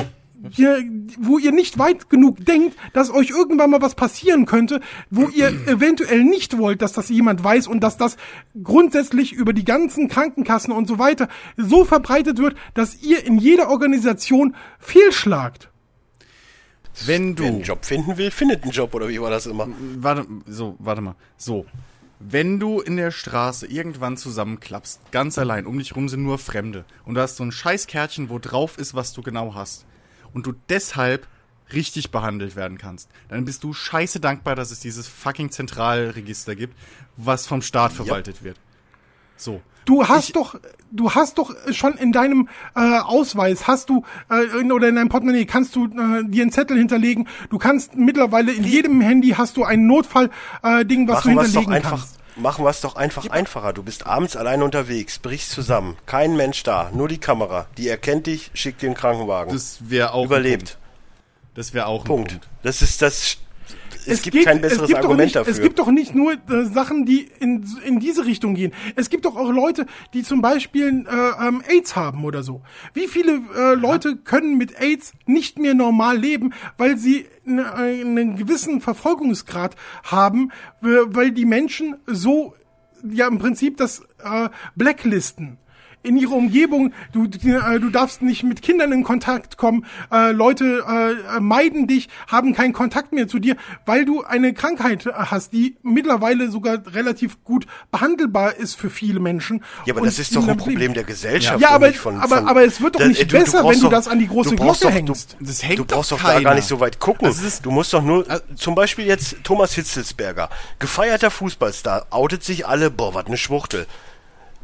ihr, 0.56 0.84
wo 1.20 1.38
ihr 1.38 1.52
nicht 1.52 1.78
weit 1.78 2.10
genug 2.10 2.46
denkt, 2.46 2.78
dass 2.94 3.12
euch 3.12 3.30
irgendwann 3.30 3.70
mal 3.70 3.82
was 3.82 3.96
passieren 3.96 4.46
könnte, 4.46 4.82
wo 5.10 5.28
ihr 5.28 5.50
eventuell 5.68 6.24
nicht 6.24 6.58
wollt, 6.58 6.82
dass 6.82 6.94
das 6.94 7.10
jemand 7.10 7.44
weiß 7.44 7.68
und 7.68 7.82
dass 7.82 7.98
das 7.98 8.18
grundsätzlich 8.64 9.34
über 9.34 9.54
die 9.54 9.66
ganzen 9.66 10.08
Krankenkassen 10.08 10.74
und 10.74 10.88
so 10.88 11.00
weiter 11.00 11.28
so 11.58 11.86
verbreitet 11.86 12.38
wird, 12.38 12.56
dass 12.74 13.02
ihr 13.02 13.26
in 13.26 13.38
jeder 13.38 13.70
Organisation 13.70 14.56
fehlschlagt. 14.80 15.70
Wenn 17.06 17.36
du. 17.36 17.44
Wer 17.44 17.50
einen 17.50 17.62
Job 17.62 17.86
finden 17.86 18.18
will, 18.18 18.32
findet 18.32 18.64
einen 18.64 18.72
Job, 18.72 18.94
oder 18.94 19.08
wie 19.10 19.22
war 19.22 19.30
das 19.30 19.46
immer? 19.46 19.68
Warte, 19.98 20.26
so, 20.48 20.76
warte 20.80 21.02
mal. 21.02 21.16
So. 21.38 21.66
Wenn 22.22 22.60
du 22.60 22.82
in 22.82 22.98
der 22.98 23.12
Straße 23.12 23.66
irgendwann 23.68 24.18
zusammenklappst, 24.18 25.00
ganz 25.12 25.38
allein, 25.38 25.66
um 25.66 25.80
dich 25.80 25.96
rum 25.96 26.10
sind 26.10 26.24
nur 26.24 26.38
Fremde, 26.38 26.84
und 27.06 27.16
du 27.16 27.22
hast 27.22 27.38
so 27.38 27.46
ein 27.46 27.54
Scheißkärtchen, 27.54 28.30
wo 28.30 28.40
drauf 28.40 28.78
ist, 28.78 28.94
was 28.94 29.14
du 29.14 29.22
genau 29.22 29.54
hast, 29.56 29.86
und 30.34 30.46
du 30.46 30.54
deshalb 30.70 31.28
richtig 31.74 32.12
behandelt 32.12 32.56
werden 32.56 32.78
kannst, 32.78 33.10
dann 33.28 33.46
bist 33.46 33.64
du 33.64 33.74
scheiße 33.74 34.20
dankbar, 34.20 34.56
dass 34.56 34.72
es 34.72 34.80
dieses 34.80 35.08
fucking 35.08 35.52
Zentralregister 35.52 36.56
gibt, 36.56 36.76
was 37.18 37.48
vom 37.48 37.62
Staat 37.62 37.94
verwaltet 37.94 38.44
wird. 38.44 38.58
So. 39.38 39.62
Du 39.86 40.08
hast 40.08 40.36
doch, 40.36 40.60
du 40.92 41.16
hast 41.16 41.40
doch 41.40 41.56
schon 41.72 41.94
in 41.94 42.12
deinem 42.12 42.48
äh, 42.76 43.00
Ausweis, 43.00 43.68
hast 43.68 43.90
du 43.90 44.04
äh, 44.30 44.60
in, 44.60 44.72
oder 44.72 44.88
in 44.88 44.96
deinem 44.96 45.10
Portemonnaie 45.10 45.46
kannst 45.46 45.76
du 45.76 45.86
äh, 45.86 46.24
dir 46.26 46.44
einen 46.44 46.52
Zettel 46.52 46.78
hinterlegen. 46.78 47.28
Du 47.50 47.58
kannst 47.58 47.96
mittlerweile 47.96 48.52
in 48.52 48.66
jedem 48.66 49.02
Handy 49.02 49.30
hast 49.30 49.58
du 49.58 49.64
ein 49.64 49.88
Notfall 49.88 50.30
äh, 50.62 50.86
Ding, 50.86 51.08
was 51.08 51.26
Machen 51.26 51.38
du 51.38 51.42
hinterlegen 51.42 51.82
kannst. 51.82 52.19
Machen 52.40 52.64
wir 52.64 52.70
es 52.70 52.82
doch 52.82 52.96
einfach 52.96 53.30
einfacher. 53.30 53.74
Du 53.74 53.84
bist 53.84 54.06
abends 54.06 54.36
allein 54.36 54.64
unterwegs, 54.64 55.20
brichst 55.20 55.52
zusammen, 55.52 55.98
kein 56.06 56.38
Mensch 56.38 56.64
da, 56.64 56.90
nur 56.94 57.08
die 57.08 57.18
Kamera. 57.18 57.68
Die 57.78 57.88
erkennt 57.90 58.28
dich, 58.28 58.50
schickt 58.54 58.82
dir 58.82 58.88
einen 58.88 58.96
Krankenwagen. 58.96 59.54
Das 59.54 59.78
wäre 59.82 60.14
auch. 60.14 60.26
Überlebt. 60.26 60.78
Das 61.56 61.74
wäre 61.74 61.88
auch 61.88 62.06
Punkt. 62.06 62.32
Punkt. 62.32 62.48
Das 62.64 62.82
ist 62.82 63.02
das. 63.02 63.38
Es, 64.06 64.22
gibt 64.24 64.36
geht- 64.38 64.46
kein 64.46 64.62
besseres 64.62 64.84
es 64.84 64.88
gibt 64.88 65.00
Argument 65.00 65.26
nicht, 65.26 65.36
dafür. 65.36 65.52
Es 65.54 65.62
gibt 65.62 65.78
doch 65.78 65.92
nicht 65.92 66.16
nur 66.16 66.34
äh, 66.34 66.66
Sachen, 66.66 67.06
die 67.06 67.30
in, 67.40 67.64
in 67.86 68.00
diese 68.00 68.26
Richtung 68.26 68.56
gehen. 68.56 68.74
Es 68.96 69.10
gibt 69.10 69.26
doch 69.26 69.36
auch 69.36 69.52
Leute, 69.52 69.86
die 70.14 70.24
zum 70.24 70.42
Beispiel 70.42 71.06
äh, 71.08 71.48
ähm, 71.48 71.62
AIDS 71.68 71.96
haben 71.96 72.24
oder 72.26 72.42
so. 72.42 72.62
Wie 72.94 73.08
viele 73.08 73.42
äh, 73.56 73.76
Leute 73.76 74.16
können 74.16 74.58
mit 74.58 74.80
AIDS 74.82 75.12
nicht 75.28 75.60
mehr 75.60 75.76
normal 75.76 76.18
leben, 76.18 76.54
weil 76.78 76.98
sie 76.98 77.28
ne- 77.46 77.72
einen 77.74 78.36
gewissen 78.36 78.82
Verfolgungsgrad 78.82 79.76
haben, 80.04 80.50
äh, 80.82 80.88
weil 81.08 81.32
die 81.32 81.46
Menschen 81.46 81.96
so 82.08 82.56
ja 83.08 83.28
im 83.28 83.38
Prinzip 83.38 83.78
das 83.78 84.02
äh, 84.24 84.50
blacklisten 84.76 85.58
in 86.02 86.16
ihrer 86.18 86.34
Umgebung, 86.34 86.94
du, 87.12 87.28
du, 87.28 87.38
äh, 87.58 87.80
du 87.80 87.90
darfst 87.90 88.22
nicht 88.22 88.44
mit 88.44 88.62
Kindern 88.62 88.92
in 88.92 89.04
Kontakt 89.04 89.58
kommen, 89.58 89.86
äh, 90.12 90.32
Leute 90.32 90.84
äh, 90.88 91.40
meiden 91.40 91.88
dich, 91.88 92.08
haben 92.28 92.54
keinen 92.54 92.74
Kontakt 92.74 93.12
mehr 93.12 93.28
zu 93.28 93.40
dir, 93.40 93.56
weil 93.86 94.06
du 94.06 94.24
eine 94.24 94.54
Krankheit 94.54 95.06
äh, 95.06 95.12
hast, 95.14 95.52
die 95.54 95.76
mittlerweile 95.84 96.50
sogar 96.52 96.80
relativ 96.94 97.44
gut 97.44 97.66
behandelbar 97.92 98.56
ist 98.56 98.76
für 98.76 98.90
viele 98.90 99.20
Menschen. 99.20 99.64
ja, 99.86 99.94
aber 99.94 100.02
Und 100.02 100.08
das 100.08 100.20
ist 100.20 100.36
doch 100.36 100.48
ein 100.48 100.58
Problem 100.58 100.80
leben. 100.80 100.94
der 100.94 101.04
Gesellschaft. 101.04 101.60
Ja, 101.60 101.72
aber- 101.72 101.88
nicht 101.90 102.00
von, 102.00 102.18
aber- 102.20 102.38
von, 102.38 102.48
aber 102.48 102.64
es 102.64 102.80
wird 102.82 102.96
doch 102.96 103.00
Da- 103.02 103.08
nicht 103.08 103.22
äh, 103.22 103.26
besser, 103.26 103.62
brauchst 103.64 103.80
wenn 103.82 103.90
du 103.90 103.96
das 103.96 104.08
an 104.08 104.20
die 104.20 104.28
große 104.28 104.52
du 104.52 104.56
Glocke 104.56 104.80
doch, 104.82 104.90
du- 104.90 104.96
hängst. 104.96 105.38
Das 105.40 105.64
hängt 105.64 105.80
du 105.80 105.86
brauchst 105.86 106.12
doch 106.12 106.18
doch 106.22 106.26
da 106.30 106.40
gar 106.42 106.56
nicht 106.56 106.68
so 106.68 106.80
weit 106.80 107.00
gucken. 107.00 107.28
Also 107.28 107.46
ist- 107.46 107.66
du 107.66 107.72
musst 107.72 107.94
doch 107.94 108.04
nur, 108.04 108.30
Also- 108.30 108.44
zum 108.56 108.76
Beispiel 108.76 109.06
jetzt 109.06 109.36
Thomas 109.44 109.74
Hitzelsberger, 109.74 110.50
gefeierter 110.80 111.30
Fußballstar, 111.32 112.08
outet 112.10 112.44
sich 112.44 112.66
alle, 112.68 112.90
boah, 112.90 113.14
was 113.14 113.26
eine 113.26 113.38
Schwuchtel. 113.38 113.86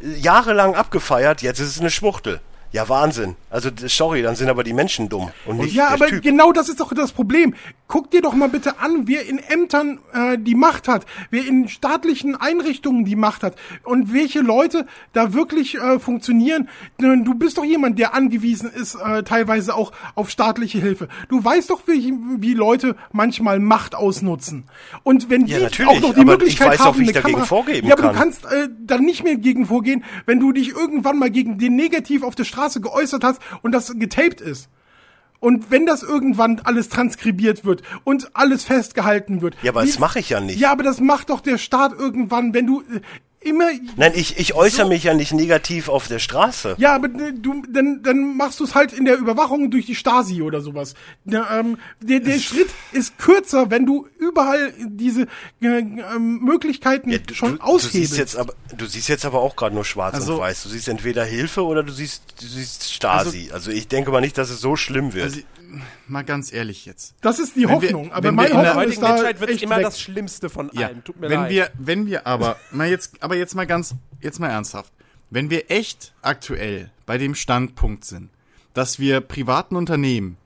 Jahrelang 0.02 0.76
abgefeiert, 0.76 1.42
jetzt 1.42 1.60
ist 1.60 1.70
es 1.70 1.80
eine 1.80 1.90
Schwuchtel. 1.90 2.42
Ja, 2.76 2.90
Wahnsinn. 2.90 3.36
Also, 3.50 3.70
sorry, 3.88 4.22
dann 4.22 4.36
sind 4.36 4.50
aber 4.50 4.66
die 4.66 4.74
Menschen 4.74 5.08
dumm 5.08 5.32
und 5.46 5.60
nicht 5.60 5.74
Ja, 5.74 5.88
aber 5.88 6.08
Typ. 6.08 6.22
genau 6.24 6.52
das 6.52 6.68
ist 6.68 6.82
doch 6.82 6.94
das 6.94 7.14
Problem. 7.14 7.56
Guck 7.88 8.12
dir 8.12 8.22
doch 8.22 8.34
mal 8.34 8.50
bitte 8.50 8.80
an, 8.80 9.08
wer 9.08 9.26
in 9.26 9.38
Ämtern 9.38 10.00
äh, 10.12 10.38
die 10.38 10.56
Macht 10.56 10.90
hat, 10.90 11.06
wer 11.30 11.46
in 11.48 11.70
staatlichen 11.70 12.36
Einrichtungen 12.36 13.06
die 13.06 13.16
Macht 13.16 13.44
hat 13.44 13.56
und 13.84 14.12
welche 14.12 14.42
Leute 14.42 14.88
da 15.14 15.34
wirklich 15.34 15.76
äh, 15.76 16.00
funktionieren. 16.00 16.68
Du 16.98 17.34
bist 17.36 17.58
doch 17.58 17.64
jemand, 17.64 17.98
der 17.98 18.14
angewiesen 18.14 18.70
ist, 18.70 18.96
äh, 18.96 19.24
teilweise 19.24 19.74
auch 19.74 19.94
auf 20.16 20.30
staatliche 20.30 20.80
Hilfe. 20.80 21.08
Du 21.30 21.42
weißt 21.42 21.70
doch, 21.70 21.84
wie, 21.88 22.14
wie 22.40 22.56
Leute 22.56 22.98
manchmal 23.14 23.60
Macht 23.62 23.96
ausnutzen. 23.96 24.66
Und 25.04 25.30
wenn 25.30 25.46
Ja, 25.46 25.70
die 25.70 25.86
auch 25.86 26.02
noch 26.02 26.14
die 26.14 26.26
Möglichkeit 26.26 26.82
auch, 26.82 26.86
haben, 26.88 27.02
ich 27.02 27.10
eine 27.16 27.22
Kamera, 27.22 27.46
vorgehen 27.46 27.86
ja, 27.86 27.94
aber 27.94 28.02
kann. 28.04 28.14
du 28.14 28.20
kannst 28.20 28.46
äh, 28.46 28.68
dann 28.82 29.06
nicht 29.06 29.24
mehr 29.24 29.38
gegen 29.38 29.66
vorgehen, 29.66 30.04
wenn 30.26 30.42
du 30.42 30.52
dich 30.52 30.70
irgendwann 30.72 31.18
mal 31.20 31.32
gegen 31.32 31.58
den 31.58 31.78
negativ 31.78 32.24
auf 32.24 32.36
der 32.36 32.44
Straße 32.44 32.65
geäußert 32.74 33.24
hast 33.24 33.42
und 33.62 33.72
das 33.72 33.94
getaped 33.98 34.42
ist. 34.42 34.70
Und 35.40 35.70
wenn 35.70 35.86
das 35.86 36.02
irgendwann 36.02 36.62
alles 36.64 36.90
transkribiert 36.90 37.66
wird 37.66 37.84
und 38.04 38.36
alles 38.36 38.64
festgehalten 38.64 39.42
wird. 39.42 39.56
Ja, 39.62 39.72
aber 39.72 39.86
das 39.86 40.00
mache 40.00 40.20
ich 40.20 40.30
ja 40.30 40.40
nicht. 40.40 40.60
Ja, 40.60 40.72
aber 40.72 40.84
das 40.84 41.00
macht 41.00 41.30
doch 41.30 41.42
der 41.42 41.58
Staat 41.58 41.94
irgendwann, 41.94 42.54
wenn 42.54 42.66
du 42.66 42.82
äh, 42.82 43.02
immer. 43.46 43.70
Nein, 43.96 44.12
ich, 44.16 44.38
ich 44.38 44.54
äußere 44.54 44.88
mich 44.88 45.04
ja 45.04 45.14
nicht 45.14 45.32
negativ 45.34 45.88
auf 45.90 46.08
der 46.08 46.20
Straße. 46.20 46.76
Ja, 46.78 46.96
aber 46.96 47.08
du, 47.08 47.64
dann, 47.72 48.02
dann 48.04 48.36
machst 48.36 48.60
du 48.60 48.64
es 48.64 48.76
halt 48.76 48.92
in 48.94 49.06
der 49.06 49.18
Überwachung 49.18 49.72
durch 49.72 49.86
die 49.86 49.96
Stasi 49.96 50.42
oder 50.42 50.62
sowas. 50.62 50.94
Ja, 51.26 51.60
ähm, 51.60 51.78
der, 52.02 52.20
der 52.20 52.40
Schritt 52.40 52.70
ist 52.92 53.18
kürzer, 53.18 53.70
wenn 53.72 53.86
du 53.86 54.08
überall 54.20 54.74
diese 54.88 55.24
äh, 55.62 55.68
ähm, 55.78 56.40
Möglichkeiten 56.44 57.10
Ja, 57.10 57.20
du, 57.20 57.34
schon 57.34 57.52
du, 57.54 57.58
du 57.58 57.64
aushebelst. 57.64 57.94
siehst 57.94 58.18
jetzt 58.18 58.36
aber 58.36 58.54
du 58.76 58.86
siehst 58.86 59.08
jetzt 59.08 59.26
aber 59.26 59.40
auch 59.40 59.56
gerade 59.56 59.74
nur 59.76 59.86
schwarz 59.86 60.16
Also- 60.16 60.36
und 60.36 60.40
weiß. 60.42 60.64
Du 60.64 60.70
siehst 60.70 60.88
entweder 60.88 61.24
Hilfe 61.24 61.64
oder 61.64 61.84
du 61.84 61.92
siehst 61.94 62.24
du 62.42 62.46
siehst 62.48 62.92
Stasi. 62.94 63.50
Also, 63.54 63.72
ich 63.72 63.88
denke 63.88 64.12
mal 64.12 64.22
nicht, 64.22 64.38
dass 64.38 64.50
es 64.50 64.60
so 64.62 64.76
schlimm 64.76 65.14
wird. 65.14 65.26
Also, 65.26 65.40
mal 66.08 66.24
ganz 66.24 66.52
ehrlich 66.54 66.86
jetzt. 66.86 67.16
das 67.22 67.40
ist 67.40 67.56
die 67.56 67.62
Wenn 67.62 67.70
wir- 67.70 67.76
Hoffnung. 67.76 68.12
aber 68.12 68.32
meine 68.32 68.50
in 68.50 68.54
der 68.56 68.60
In 68.60 68.64
der 68.66 68.76
Hoffnung 68.76 68.84
ist 68.84 68.98
heutigen 68.98 69.02
da 69.02 69.14
Menschheit 69.14 69.40
wird 69.40 69.62
immer 69.62 69.76
weg. 69.78 69.84
das 69.84 70.00
Schlimmste 70.02 70.50
von 70.50 70.70
Ja, 70.74 70.88
allem. 70.88 71.04
Tut 71.04 71.20
mir 71.20 71.30
wenn 71.30 71.40
leid. 71.42 71.52
wir, 71.52 71.70
wenn 71.78 72.06
wir 72.08 72.28
aber, 72.28 72.58
mal 72.72 72.88
jetzt, 72.90 73.22
aber 73.24 73.36
jetzt 73.36 73.56
mal 73.56 73.66
ganz, 73.68 73.96
jetzt 74.22 74.40
mal 74.40 74.50
ernsthaft. 74.50 74.92
Wenn 75.30 75.50
wir 75.50 75.72
echt 75.72 76.14
aktuell 76.22 76.92
bei 77.06 77.18
dem 77.18 77.36
Standpunkt 77.36 78.06
sind, 78.06 78.30
dass 78.74 79.00
wir 79.00 79.22
privaten 79.22 79.76
Unternehmen, 79.76 80.38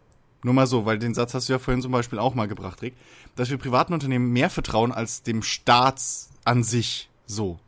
nur 0.44 0.54
mal 0.54 0.68
so, 0.68 0.86
weil 0.86 0.98
den 1.00 1.14
Satz 1.14 1.34
hast 1.34 1.50
du 1.50 1.54
ja 1.54 1.60
vorhin 1.60 1.82
zum 1.82 1.92
Beispiel 1.92 2.18
auch 2.20 2.34
mal 2.34 2.48
gebracht, 2.48 2.82
Rick, 2.82 2.94
dass 3.36 3.50
wir 3.50 3.58
privaten 3.58 3.94
Unternehmen 3.94 4.32
mehr 4.32 4.50
vertrauen 4.50 4.92
als 4.92 5.22
dem 5.24 5.44
Staat 5.44 6.02
an 6.46 6.64
sich, 6.64 7.10
so. 7.26 7.60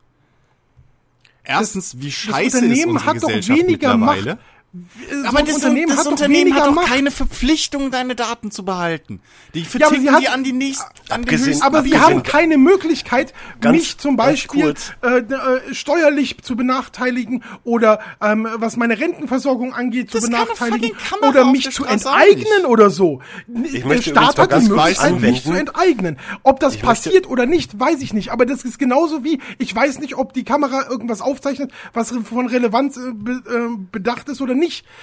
Erstens, 1.44 2.00
wie 2.00 2.12
scheiße 2.12 2.46
ist 2.58 2.62
Unternehmen 2.62 2.90
unsere 2.92 3.06
hat 3.06 3.16
doch 3.16 3.28
Gesellschaft 3.28 3.58
weniger 3.60 3.96
mittlerweile. 3.96 4.34
Macht. 4.36 4.44
So 4.74 5.28
Aber 5.28 5.40
ein 5.40 5.44
das 5.44 5.56
Unternehmen 5.56 5.88
das 5.88 5.98
hat 5.98 6.06
doch 6.06 6.12
Unternehmen 6.12 6.54
hat 6.54 6.66
doch 6.68 6.74
Macht. 6.74 6.86
keine 6.86 7.10
Verpflichtung, 7.10 7.90
deine 7.90 8.14
Daten 8.14 8.50
zu 8.50 8.64
behalten. 8.64 9.20
Die 9.52 9.60
Ja, 9.60 9.66
aber 9.66 9.80
verticken 9.96 10.12
hat- 10.14 10.22
die 10.22 10.28
an 10.28 10.44
die 10.44 10.52
nächsten, 10.54 10.88
an 11.10 11.24
den 11.26 11.38
höchsten 11.38 11.62
Aber 11.62 11.82
sie 11.82 11.98
haben 11.98 12.22
keine 12.22 12.56
Möglichkeit, 12.56 13.34
Ganz- 13.60 13.76
mich 13.76 13.98
zum 13.98 14.16
Beispiel 14.16 14.72
äh, 15.02 15.18
äh, 15.18 15.74
steuerlich 15.74 16.38
zu 16.42 16.56
benachteiligen 16.56 17.44
oder 17.64 18.00
ähm, 18.22 18.48
was 18.54 18.78
meine 18.78 18.98
Rentenversorgung 18.98 19.74
angeht 19.74 20.10
zu 20.10 20.16
Das 20.20 20.30
benachteiligen 20.30 20.92
oder 21.20 21.44
mich 21.44 21.70
zu 21.70 21.84
enteignen 21.84 22.64
oder 22.66 22.88
so. 22.88 23.20
Ich 23.64 23.72
Der 23.72 23.86
möchte 23.86 24.08
Staat 24.10 24.38
hat 24.38 24.52
die 24.58 24.68
Möglichkeit, 24.70 25.20
mich 25.20 25.44
zu 25.44 25.52
enteignen. 25.52 26.18
Ob 26.44 26.60
das 26.60 26.76
Ich 26.76 26.82
passiert 26.82 27.28
oder 27.28 27.44
nicht, 27.44 27.78
weiß 27.78 28.00
ich 28.00 28.14
nicht. 28.14 28.30
Aber 28.32 28.46
das 28.46 28.64
ist 28.64 28.78
genauso 28.78 29.22
wie, 29.22 29.38
ich 29.58 29.74
weiß 29.76 29.98
nicht, 30.00 30.16
ob 30.16 30.32
die 30.32 30.44
Kamera 30.44 30.88
irgendwas 30.88 31.20
aufzeichnet, 31.20 31.70
was 31.92 32.10
von 32.24 32.46
Relevanz 32.46 32.96
äh, 32.96 33.00
äh, 33.00 33.76
bedacht 33.92 34.30
ist 34.30 34.40
oder 34.40 34.54
nicht. 34.54 34.61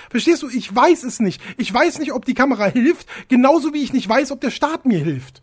Verstehst 0.09 0.41
du? 0.41 0.49
Ich 0.49 0.73
weiß 0.73 1.03
es 1.03 1.19
nicht. 1.19 1.41
Ich 1.57 1.73
weiß 1.73 1.99
nicht, 1.99 2.13
ob 2.13 2.25
die 2.25 2.33
Kamera 2.33 2.65
hilft, 2.65 3.07
genauso 3.29 3.73
wie 3.73 3.83
ich 3.83 3.93
nicht 3.93 4.07
weiß, 4.07 4.31
ob 4.31 4.41
der 4.41 4.51
Staat 4.51 4.85
mir 4.85 4.99
hilft. 4.99 5.41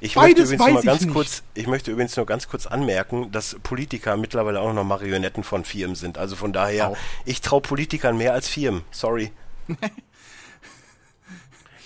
Ich 0.00 0.14
Beides 0.14 0.50
möchte 0.50 0.54
übrigens 0.54 0.60
weiß 0.60 0.72
nur 0.72 0.78
ich 0.80 0.86
ganz 0.86 1.00
nicht. 1.02 1.12
kurz, 1.12 1.42
ich 1.54 1.66
möchte 1.66 1.90
übrigens 1.90 2.16
nur 2.16 2.26
ganz 2.26 2.48
kurz 2.48 2.66
anmerken, 2.66 3.32
dass 3.32 3.56
Politiker 3.62 4.16
mittlerweile 4.16 4.60
auch 4.60 4.72
noch 4.72 4.84
Marionetten 4.84 5.42
von 5.42 5.64
Firmen 5.64 5.96
sind. 5.96 6.18
Also 6.18 6.36
von 6.36 6.52
daher, 6.52 6.90
Auch. 6.90 6.96
ich 7.24 7.40
traue 7.40 7.60
Politikern 7.60 8.16
mehr 8.16 8.32
als 8.32 8.48
Firmen. 8.48 8.82
Sorry. 8.90 9.32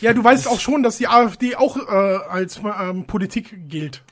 Ja, 0.03 0.13
du 0.13 0.25
weißt 0.25 0.49
auch 0.49 0.59
schon, 0.59 0.83
dass 0.83 0.97
die 0.99 1.07
AfD 1.07 1.55
auch 1.55 1.77
äh, 1.77 1.91
als 2.29 2.59
ähm, 2.59 3.07
Politik 3.07 3.69
gilt. 3.69 4.03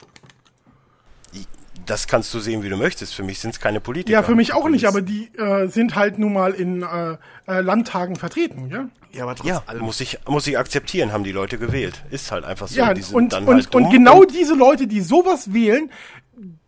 Das 1.86 2.06
kannst 2.06 2.32
du 2.34 2.38
sehen, 2.40 2.62
wie 2.62 2.68
du 2.68 2.76
möchtest. 2.76 3.14
Für 3.14 3.22
mich 3.22 3.38
sind 3.40 3.50
es 3.50 3.60
keine 3.60 3.80
Politiker. 3.80 4.12
Ja, 4.12 4.22
für 4.22 4.34
mich 4.34 4.52
auch 4.52 4.68
nicht, 4.68 4.86
aber 4.86 5.02
die 5.02 5.30
äh, 5.36 5.66
sind 5.68 5.94
halt 5.96 6.18
nun 6.18 6.32
mal 6.32 6.52
in 6.52 6.82
äh, 6.82 7.16
äh, 7.46 7.60
Landtagen 7.60 8.16
vertreten, 8.16 8.68
ja? 8.68 8.88
Ja, 9.12 9.24
aber 9.26 9.34
Ja, 9.44 9.62
allem. 9.66 9.82
muss 9.82 10.00
ich, 10.00 10.18
muss 10.28 10.46
ich 10.46 10.56
akzeptieren, 10.56 11.12
haben 11.12 11.24
die 11.24 11.32
Leute 11.32 11.58
gewählt. 11.58 12.04
Ist 12.10 12.30
halt 12.30 12.44
einfach 12.44 12.68
so. 12.68 12.76
Ja, 12.78 12.94
die 12.94 13.02
sind 13.02 13.14
und, 13.16 13.32
dann 13.32 13.44
und, 13.44 13.54
halt 13.54 13.74
und 13.74 13.90
genau 13.90 14.24
diese 14.24 14.54
Leute, 14.54 14.86
die 14.86 15.00
sowas 15.00 15.52
wählen, 15.52 15.90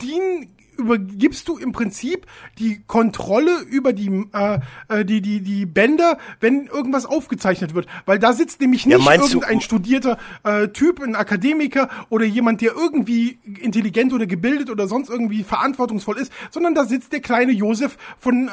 denen 0.03 0.49
übergibst 0.77 1.47
du 1.49 1.59
im 1.59 1.73
Prinzip 1.73 2.27
die 2.59 2.82
Kontrolle 2.86 3.61
über 3.70 3.93
die, 3.93 4.09
äh, 4.32 4.59
äh, 4.89 5.05
die, 5.05 5.20
die, 5.20 5.40
die 5.40 5.66
Bänder, 5.66 6.19
wenn 6.40 6.66
irgendwas 6.66 7.07
aufgezeichnet 7.07 7.74
wird. 7.74 7.86
Weil 8.07 8.19
da 8.19 8.32
sitzt 8.32 8.61
nämlich 8.61 8.85
Ja, 8.85 8.99
nicht 8.99 9.09
du- 9.09 9.24
irgendein 9.24 9.61
studierter 9.61 10.19
äh, 10.44 10.69
Typ, 10.69 11.01
ein 11.03 11.15
Akademiker 11.16 11.89
oder 12.09 12.24
jemand, 12.24 12.61
der 12.61 12.73
irgendwie 12.74 13.39
intelligent 13.61 14.12
oder 14.12 14.27
gebildet 14.27 14.70
oder 14.70 14.89
sonst 14.89 15.11
irgendwie 15.11 15.44
verantwortungsvoll 15.44 16.19
ist, 16.19 16.32
sondern 16.51 16.74
da 16.74 16.85
sitzt 16.85 17.12
der 17.12 17.20
kleine 17.20 17.53
Josef 17.53 17.97
von, 18.19 18.49
äh, 18.49 18.51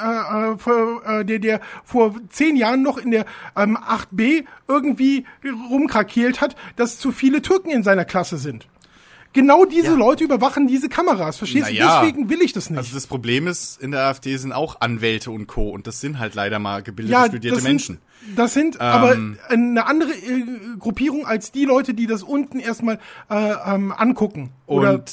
äh, 0.53 0.57
vor, 0.57 1.01
äh, 1.05 1.25
der, 1.25 1.39
der 1.39 1.61
vor 1.83 2.15
zehn 2.29 2.55
Jahren 2.55 2.81
noch 2.83 2.97
in 2.97 3.11
der 3.11 3.25
ähm, 3.55 3.77
8b 3.77 4.45
irgendwie 4.67 5.25
rumkrakeelt 5.69 6.41
hat, 6.41 6.55
dass 6.75 6.97
zu 6.99 7.11
viele 7.11 7.41
Türken 7.41 7.69
in 7.69 7.83
seiner 7.83 8.05
Klasse 8.05 8.37
sind. 8.37 8.67
Genau 9.31 9.65
diese 9.65 9.87
Ja. 9.91 9.95
Leute 9.95 10.23
überwachen 10.23 10.67
diese 10.67 10.89
Kameras. 10.89 11.37
Verstehst 11.37 11.65
Naja. 11.67 11.99
du? 12.01 12.05
Deswegen 12.07 12.29
will 12.29 12.41
ich 12.41 12.51
das 12.53 12.69
nicht. 12.69 12.79
Also 12.79 12.95
das 12.95 13.05
Problem 13.05 13.45
ist, 13.47 13.79
in 13.81 13.91
der 13.91 14.01
AfD 14.05 14.35
sind 14.37 14.51
auch 14.53 14.81
Anwälte 14.81 15.29
und 15.29 15.45
Co. 15.45 15.69
Und 15.69 15.85
das 15.85 16.01
sind 16.01 16.17
halt 16.17 16.33
leider 16.33 16.57
mal 16.57 16.81
gebildete, 16.81 17.25
studierte 17.27 17.55
das 17.57 17.63
Menschen. 17.63 17.99
Sind, 18.25 18.37
das 18.39 18.53
sind 18.53 18.81
aber 18.81 19.17
eine 19.49 19.85
andere 19.85 20.11
äh, 20.11 20.43
Gruppierung 20.79 21.27
als 21.27 21.51
die 21.51 21.65
Leute, 21.65 21.93
die 21.93 22.07
das 22.07 22.23
unten 22.23 22.59
erstmal 22.59 22.99
äh, 23.29 23.53
ähm, 23.65 23.91
angucken 23.91 24.49
oder 24.65 25.03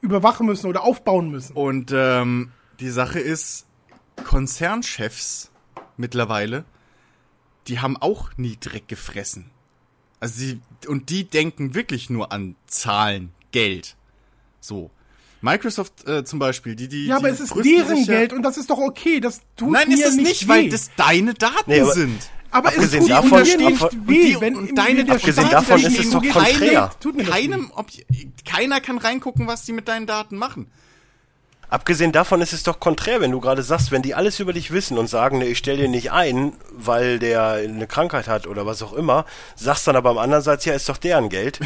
überwachen 0.00 0.46
müssen 0.46 0.66
oder 0.66 0.82
aufbauen 0.82 1.30
müssen. 1.30 1.52
Und 1.54 1.92
ähm, 1.94 2.50
die 2.80 2.88
Sache 2.90 3.20
ist, 3.20 3.66
Konzernchefs 4.24 5.50
mittlerweile, 5.96 6.64
die 7.68 7.78
haben 7.80 7.96
auch 7.98 8.30
nie 8.36 8.56
Dreck 8.58 8.88
gefressen. 8.88 9.50
Also 10.18 10.34
sie, 10.38 10.60
und 10.88 11.10
die 11.10 11.24
denken 11.24 11.74
wirklich 11.74 12.10
nur 12.10 12.32
an 12.32 12.56
Zahlen, 12.66 13.32
Geld. 13.52 13.96
So. 14.60 14.90
Microsoft 15.42 16.06
äh, 16.06 16.22
zum 16.24 16.38
Beispiel, 16.38 16.76
die 16.76 16.86
die 16.88 17.06
Ja, 17.06 17.16
aber 17.16 17.28
die 17.28 17.34
es 17.34 17.40
ist 17.40 17.54
deren 17.64 17.96
ja- 17.98 18.04
Geld 18.04 18.32
und 18.34 18.42
das 18.42 18.58
ist 18.58 18.68
doch 18.68 18.78
okay. 18.78 19.20
Das 19.20 19.40
tut 19.56 19.70
Nein, 19.70 19.88
mir 19.88 19.94
ist 19.96 20.04
es 20.06 20.16
nicht, 20.16 20.44
weh. 20.44 20.48
weil 20.48 20.68
das 20.68 20.90
deine 20.96 21.32
Daten 21.34 21.54
Nee, 21.66 21.80
aber- 21.80 21.92
sind. 21.94 22.20
aber 22.50 22.68
es 22.68 22.74
abgesehen 22.76 23.00
tut 23.02 23.10
davon- 23.10 23.42
mir 23.42 23.56
nicht 23.56 23.82
und 23.82 24.08
weh, 24.08 24.34
die- 24.34 24.40
wenn 24.40 24.56
und 24.56 24.76
deine- 24.76 25.04
der 25.04 25.14
abgesehen 25.14 25.46
Staat 25.46 25.62
davon 25.70 25.80
ist 25.82 25.98
es 25.98 26.10
doch 26.10 26.22
konträr. 26.22 26.90
Tut 27.00 27.16
mir 27.16 27.24
das 27.24 27.34
weh. 27.34 27.40
Keinem, 27.48 27.72
ob, 27.74 27.86
keiner 28.44 28.80
kann 28.82 28.98
reingucken, 28.98 29.46
was 29.46 29.64
die 29.64 29.72
mit 29.72 29.88
deinen 29.88 30.06
Daten 30.06 30.36
machen. 30.36 30.66
Abgesehen 31.70 32.10
davon 32.10 32.40
ist 32.42 32.52
es 32.52 32.64
doch 32.64 32.80
konträr, 32.80 33.20
wenn 33.20 33.30
du 33.30 33.40
gerade 33.40 33.62
sagst, 33.62 33.92
wenn 33.92 34.02
die 34.02 34.12
alles 34.14 34.40
über 34.40 34.52
dich 34.52 34.72
wissen 34.72 34.98
und 34.98 35.06
sagen, 35.06 35.38
ne, 35.38 35.46
ich 35.46 35.56
stelle 35.58 35.78
den 35.82 35.92
nicht 35.92 36.10
ein, 36.10 36.52
weil 36.72 37.18
der 37.20 37.44
eine 37.52 37.86
Krankheit 37.86 38.26
hat 38.26 38.48
oder 38.48 38.66
was 38.66 38.82
auch 38.82 38.92
immer, 38.92 39.24
sagst 39.54 39.86
dann 39.86 39.94
aber 39.94 40.10
am 40.10 40.18
anderen 40.18 40.42
Seite, 40.42 40.68
ja, 40.70 40.74
ist 40.76 40.88
doch 40.88 40.96
deren 40.98 41.28
Geld. 41.28 41.60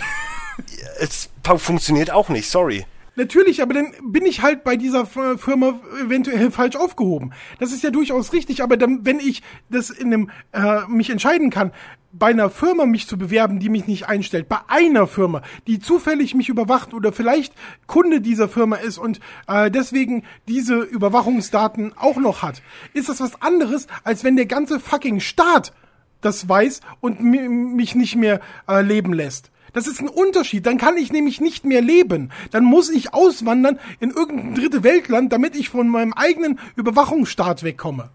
Es 1.01 1.31
funktioniert 1.57 2.11
auch 2.11 2.29
nicht, 2.29 2.49
sorry. 2.49 2.87
Natürlich, 3.17 3.63
aber 3.63 3.75
dann 3.75 3.93
bin 4.03 4.27
ich 4.27 4.43
halt 4.43 4.65
bei 4.65 4.77
dieser 4.77 5.07
Firma 5.07 5.79
eventuell 6.05 6.51
falsch 6.51 6.75
aufgehoben. 6.75 7.33
Das 7.61 7.71
ist 7.71 7.85
ja 7.85 7.91
durchaus 7.91 8.33
richtig, 8.33 8.61
aber 8.61 8.77
dann, 8.77 9.07
wenn 9.07 9.21
ich 9.21 9.43
das 9.71 9.91
in 9.91 10.13
einem 10.13 10.31
äh, 10.53 10.81
mich 10.89 11.11
entscheiden 11.11 11.51
kann, 11.51 11.71
bei 12.11 12.29
einer 12.29 12.51
Firma 12.51 12.87
mich 12.87 13.07
zu 13.07 13.17
bewerben, 13.17 13.61
die 13.61 13.69
mich 13.69 13.87
nicht 13.87 14.09
einstellt, 14.09 14.49
bei 14.49 14.59
einer 14.67 15.07
Firma, 15.07 15.43
die 15.69 15.79
zufällig 15.79 16.35
mich 16.35 16.49
überwacht 16.49 16.93
oder 16.93 17.13
vielleicht 17.13 17.55
Kunde 17.87 18.21
dieser 18.21 18.49
Firma 18.49 18.77
ist 18.77 18.99
und 18.99 19.21
äh, 19.47 19.71
deswegen 19.71 20.25
diese 20.49 20.81
Überwachungsdaten 20.81 21.93
auch 21.97 22.17
noch 22.17 22.43
hat, 22.43 22.63
ist 22.95 23.09
das 23.09 23.21
was 23.21 23.41
anderes, 23.43 23.87
als 24.03 24.25
wenn 24.25 24.35
der 24.35 24.47
ganze 24.47 24.81
fucking 24.81 25.21
Staat 25.21 25.73
das 26.21 26.49
weiß 26.49 26.81
und 27.01 27.21
mi- 27.21 27.49
mich 27.49 27.95
nicht 27.95 28.17
mehr 28.17 28.41
äh, 28.69 28.81
leben 28.81 29.13
lässt. 29.13 29.53
Das 29.75 29.87
ist 29.87 30.01
ein 30.01 30.09
Unterschied. 30.09 30.65
Dann 30.65 30.79
kann 30.79 30.97
ich 30.97 31.13
nämlich 31.13 31.41
nicht 31.41 31.65
mehr 31.67 31.83
leben. 31.83 32.31
Dann 32.51 32.65
muss 32.65 32.89
ich 32.89 33.13
auswandern 33.13 33.79
in 34.01 34.11
irgendein 34.11 34.55
dritte 34.55 34.83
Weltland, 34.83 35.33
damit 35.33 35.55
ich 35.55 35.69
von 35.69 35.89
meinem 35.89 36.15
eigenen 36.15 36.59
Überwachungsstaat 36.77 37.63
wegkomme. 37.63 38.09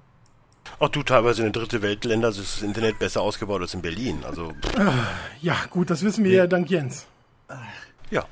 Auch 0.79 0.89
du 0.89 1.03
teilweise 1.03 1.41
in 1.41 1.51
den 1.51 1.61
dritte 1.61 1.81
Weltländer 1.81 2.29
ist 2.29 2.39
das 2.39 2.61
Internet 2.61 2.99
besser 2.99 3.21
ausgebaut 3.21 3.61
als 3.61 3.73
in 3.73 3.81
Berlin. 3.81 4.23
Also, 4.25 4.53
Ja, 5.41 5.55
gut, 5.69 5.89
das 5.89 6.03
wissen 6.03 6.23
wir 6.23 6.31
ja 6.31 6.47
dank 6.47 6.69
Jens. 6.69 7.05
ja. 8.09 8.25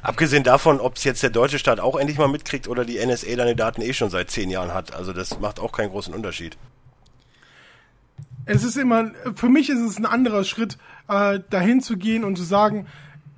Abgesehen 0.00 0.42
davon, 0.42 0.80
ob 0.80 0.96
es 0.96 1.04
jetzt 1.04 1.22
der 1.22 1.28
deutsche 1.28 1.58
Staat 1.58 1.78
auch 1.78 1.96
endlich 1.98 2.16
mal 2.16 2.28
mitkriegt 2.28 2.66
oder 2.66 2.84
die 2.86 3.04
NSA 3.04 3.36
deine 3.36 3.54
Daten 3.54 3.82
eh 3.82 3.92
schon 3.92 4.08
seit 4.08 4.30
zehn 4.30 4.48
Jahren 4.48 4.72
hat. 4.72 4.94
Also 4.94 5.12
das 5.12 5.38
macht 5.38 5.60
auch 5.60 5.72
keinen 5.72 5.90
großen 5.90 6.14
Unterschied. 6.14 6.56
Es 8.46 8.64
ist 8.64 8.76
immer, 8.76 9.10
für 9.34 9.48
mich 9.48 9.68
ist 9.68 9.80
es 9.80 9.98
ein 9.98 10.06
anderer 10.06 10.44
Schritt, 10.44 10.78
äh, 11.08 11.40
dahin 11.50 11.80
zu 11.80 11.96
gehen 11.96 12.24
und 12.24 12.36
zu 12.36 12.44
sagen, 12.44 12.86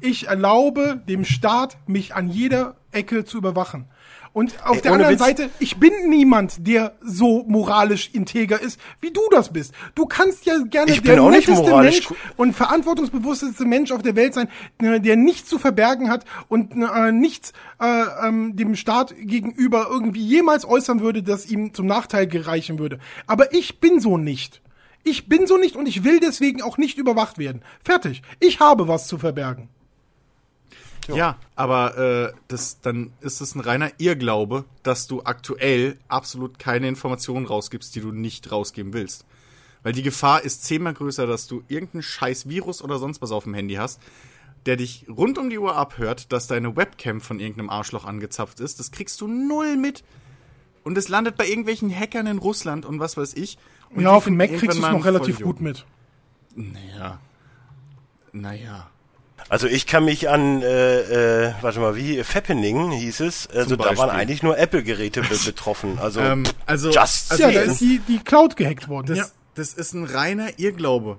ich 0.01 0.29
erlaube 0.29 1.01
dem 1.09 1.25
Staat, 1.25 1.77
mich 1.87 2.15
an 2.15 2.29
jeder 2.29 2.77
Ecke 2.93 3.25
zu 3.25 3.39
überwachen. 3.39 3.87
Und 4.35 4.67
auf 4.67 4.79
Ey, 4.79 4.83
der 4.83 4.93
anderen 4.95 5.13
Witz. 5.13 5.21
Seite, 5.21 5.49
ich 5.61 5.77
bin 5.77 5.93
niemand, 6.09 6.67
der 6.67 6.97
so 7.01 7.45
moralisch 7.47 8.11
integer 8.13 8.61
ist, 8.61 8.81
wie 9.01 9.13
du 9.13 9.21
das 9.31 9.53
bist. 9.53 9.73
Du 9.95 10.07
kannst 10.07 10.45
ja 10.45 10.59
gerne 10.59 10.91
Ich 10.91 11.03
der 11.03 11.23
netteste 11.23 11.77
Mensch 11.77 12.09
und 12.37 12.53
verantwortungsbewussteste 12.53 13.65
Mensch 13.65 13.93
auf 13.93 14.03
der 14.03 14.17
Welt 14.17 14.35
sein, 14.35 14.49
äh, 14.83 15.01
der 15.01 15.17
nichts 15.17 15.49
zu 15.49 15.61
verbergen 15.61 16.11
hat 16.11 16.25
und 16.49 16.73
äh, 16.73 17.13
nichts 17.13 17.53
äh, 17.81 18.27
ähm, 18.27 18.57
dem 18.57 18.75
Staat 18.75 19.15
gegenüber 19.17 19.87
irgendwie 19.89 20.27
jemals 20.27 20.65
äußern 20.65 21.01
würde, 21.01 21.23
das 21.23 21.47
ihm 21.47 21.73
zum 21.73 21.87
Nachteil 21.87 22.27
gereichen 22.27 22.81
würde. 22.81 22.99
Aber 23.29 23.55
ich 23.55 23.79
bin 23.79 24.01
so 24.01 24.19
nicht. 24.19 24.64
Ich 25.05 25.29
bin 25.29 25.47
so 25.47 25.57
nicht 25.59 25.77
und 25.77 25.87
ich 25.87 26.03
will 26.03 26.19
deswegen 26.19 26.63
auch 26.63 26.79
nicht 26.79 26.99
überwacht 26.99 27.39
werden. 27.39 27.63
Fertig. 27.85 28.23
Ich 28.41 28.61
habe 28.61 28.89
was 28.89 29.07
zu 29.07 29.19
verbergen. 29.19 29.69
Ja, 31.09 31.37
aber 31.55 31.99
äh, 31.99 32.33
das, 32.49 32.81
dann 32.81 33.13
ist 33.21 33.43
es 33.43 33.55
ein 33.55 33.61
reiner 33.61 33.91
Irrglaube, 33.99 34.65
dass 34.83 35.07
du 35.07 35.23
aktuell 35.23 35.99
absolut 36.09 36.59
keine 36.59 36.89
Informationen 36.89 37.45
rausgibst, 37.47 37.95
die 37.95 38.01
du 38.01 38.11
nicht 38.11 38.51
rausgeben 38.51 38.95
willst. 38.95 39.27
Weil 39.83 39.93
die 39.93 40.03
Gefahr 40.03 40.43
ist 40.43 40.65
zehnmal 40.65 40.95
größer, 40.95 41.27
dass 41.27 41.47
du 41.47 41.63
irgendeinen 41.69 42.03
scheiß 42.03 42.49
Virus 42.49 42.83
oder 42.83 42.99
sonst 42.99 43.21
was 43.21 43.33
auf 43.33 43.45
dem 43.45 43.53
Handy 43.53 43.75
hast, 43.75 44.01
der 44.65 44.77
dich 44.77 45.05
rund 45.09 45.37
um 45.37 45.51
die 45.51 45.59
Uhr 45.59 45.77
abhört, 45.77 46.33
dass 46.33 46.47
deine 46.47 46.75
Webcam 46.75 47.21
von 47.21 47.39
irgendeinem 47.39 47.69
Arschloch 47.69 48.07
angezapft 48.07 48.61
ist. 48.61 48.81
Das 48.81 48.91
kriegst 48.91 49.21
du 49.21 49.29
null 49.29 49.77
mit. 49.77 50.05
Und 50.85 50.97
es 50.97 51.09
landet 51.09 51.37
bei 51.37 51.47
irgendwelchen 51.47 51.95
Hackern 51.95 52.27
in 52.27 52.39
Russland 52.39 52.87
und 52.87 52.99
was 52.99 53.17
weiß 53.17 53.35
ich. 53.35 53.59
Und 53.95 54.03
ja, 54.03 54.11
auf 54.11 54.25
dem 54.25 54.37
Mac 54.37 54.49
kriegst 54.51 54.79
du 54.79 54.83
es 54.83 54.91
noch 54.91 55.05
relativ 55.05 55.41
gut 55.41 55.61
mit. 55.61 55.85
Naja. 56.55 57.19
Naja. 58.33 58.89
Also 59.49 59.67
ich 59.67 59.87
kann 59.87 60.05
mich 60.05 60.29
an, 60.29 60.63
äh, 60.63 61.49
äh, 61.49 61.55
warte 61.61 61.79
mal, 61.81 61.97
wie, 61.97 62.23
Fappening 62.25 62.93
hieß 62.93 63.21
es, 63.21 63.47
also 63.49 63.77
da 63.77 63.97
waren 63.97 64.11
eigentlich 64.11 64.43
nur 64.43 64.57
Apple-Geräte 64.57 65.23
be 65.23 65.37
betroffen. 65.45 65.99
Also, 65.99 66.21
Ähm, 66.21 66.45
also, 66.67 66.91
just 66.91 67.31
also 67.31 67.43
ja, 67.43 67.53
da 67.53 67.61
ist 67.61 67.81
die, 67.81 68.01
die 68.09 68.19
Cloud 68.21 68.57
gehackt 68.57 68.89
worden. 68.89 69.09
Das, 69.09 69.19
ja. 69.19 69.27
das 69.55 69.75
ist 69.75 69.93
ein 69.93 70.05
reiner 70.05 70.59
Irrglaube 70.59 71.19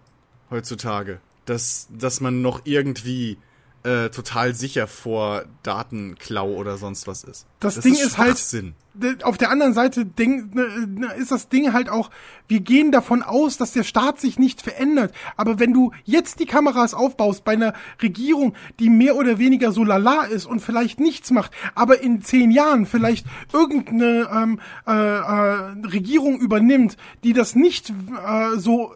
heutzutage, 0.50 1.20
dass, 1.46 1.88
dass 1.92 2.20
man 2.20 2.42
noch 2.42 2.62
irgendwie 2.64 3.38
äh, 3.86 4.10
total 4.10 4.54
sicher 4.56 4.88
vor 4.88 5.44
Datenklau 5.64 6.50
oder 6.54 6.78
sonst 6.78 7.08
was 7.08 7.24
ist. 7.24 7.46
Das 7.60 7.80
Ding 7.80 7.94
ist 7.94 8.18
halt- 8.18 8.30
Schwachsinn. 8.38 8.74
D- 8.94 9.24
Auf 9.24 9.38
der 9.38 9.50
anderen 9.52 9.74
Seite 9.74 10.06
Ding, 10.06 10.52
ne, 10.54 10.88
ne, 10.88 11.14
ist 11.18 11.30
das 11.30 11.50
Ding 11.50 11.74
halt 11.74 11.90
auch, 11.90 12.10
wir 12.48 12.62
gehen 12.62 12.92
davon 12.94 13.24
aus, 13.24 13.58
dass 13.58 13.74
der 13.74 13.84
Staat 13.84 14.22
sich 14.22 14.40
nicht 14.40 14.62
verändert. 14.62 15.14
Aber 15.36 15.60
wenn 15.60 15.74
du 15.74 15.92
jetzt 16.06 16.40
die 16.40 16.46
Kameras 16.46 16.94
aufbaust 16.94 17.44
bei 17.44 17.54
einer 17.54 17.74
Regierung, 18.02 18.56
die 18.80 18.90
mehr 18.90 19.18
oder 19.18 19.38
weniger 19.38 19.74
so 19.74 19.84
lala 19.84 20.24
ist 20.24 20.46
und 20.46 20.62
vielleicht 20.62 21.00
nichts 21.02 21.30
macht, 21.32 21.52
aber 21.76 22.02
in 22.02 22.22
zehn 22.22 22.52
Jahren 22.52 22.86
vielleicht 22.86 23.26
irgendeine 23.52 24.30
ähm, 24.34 24.60
äh, 24.88 24.92
äh, 24.94 25.88
Regierung 25.88 26.40
übernimmt, 26.40 26.96
die 27.26 27.34
das 27.34 27.54
nicht 27.56 27.90
äh, 27.90 28.58
so 28.58 28.96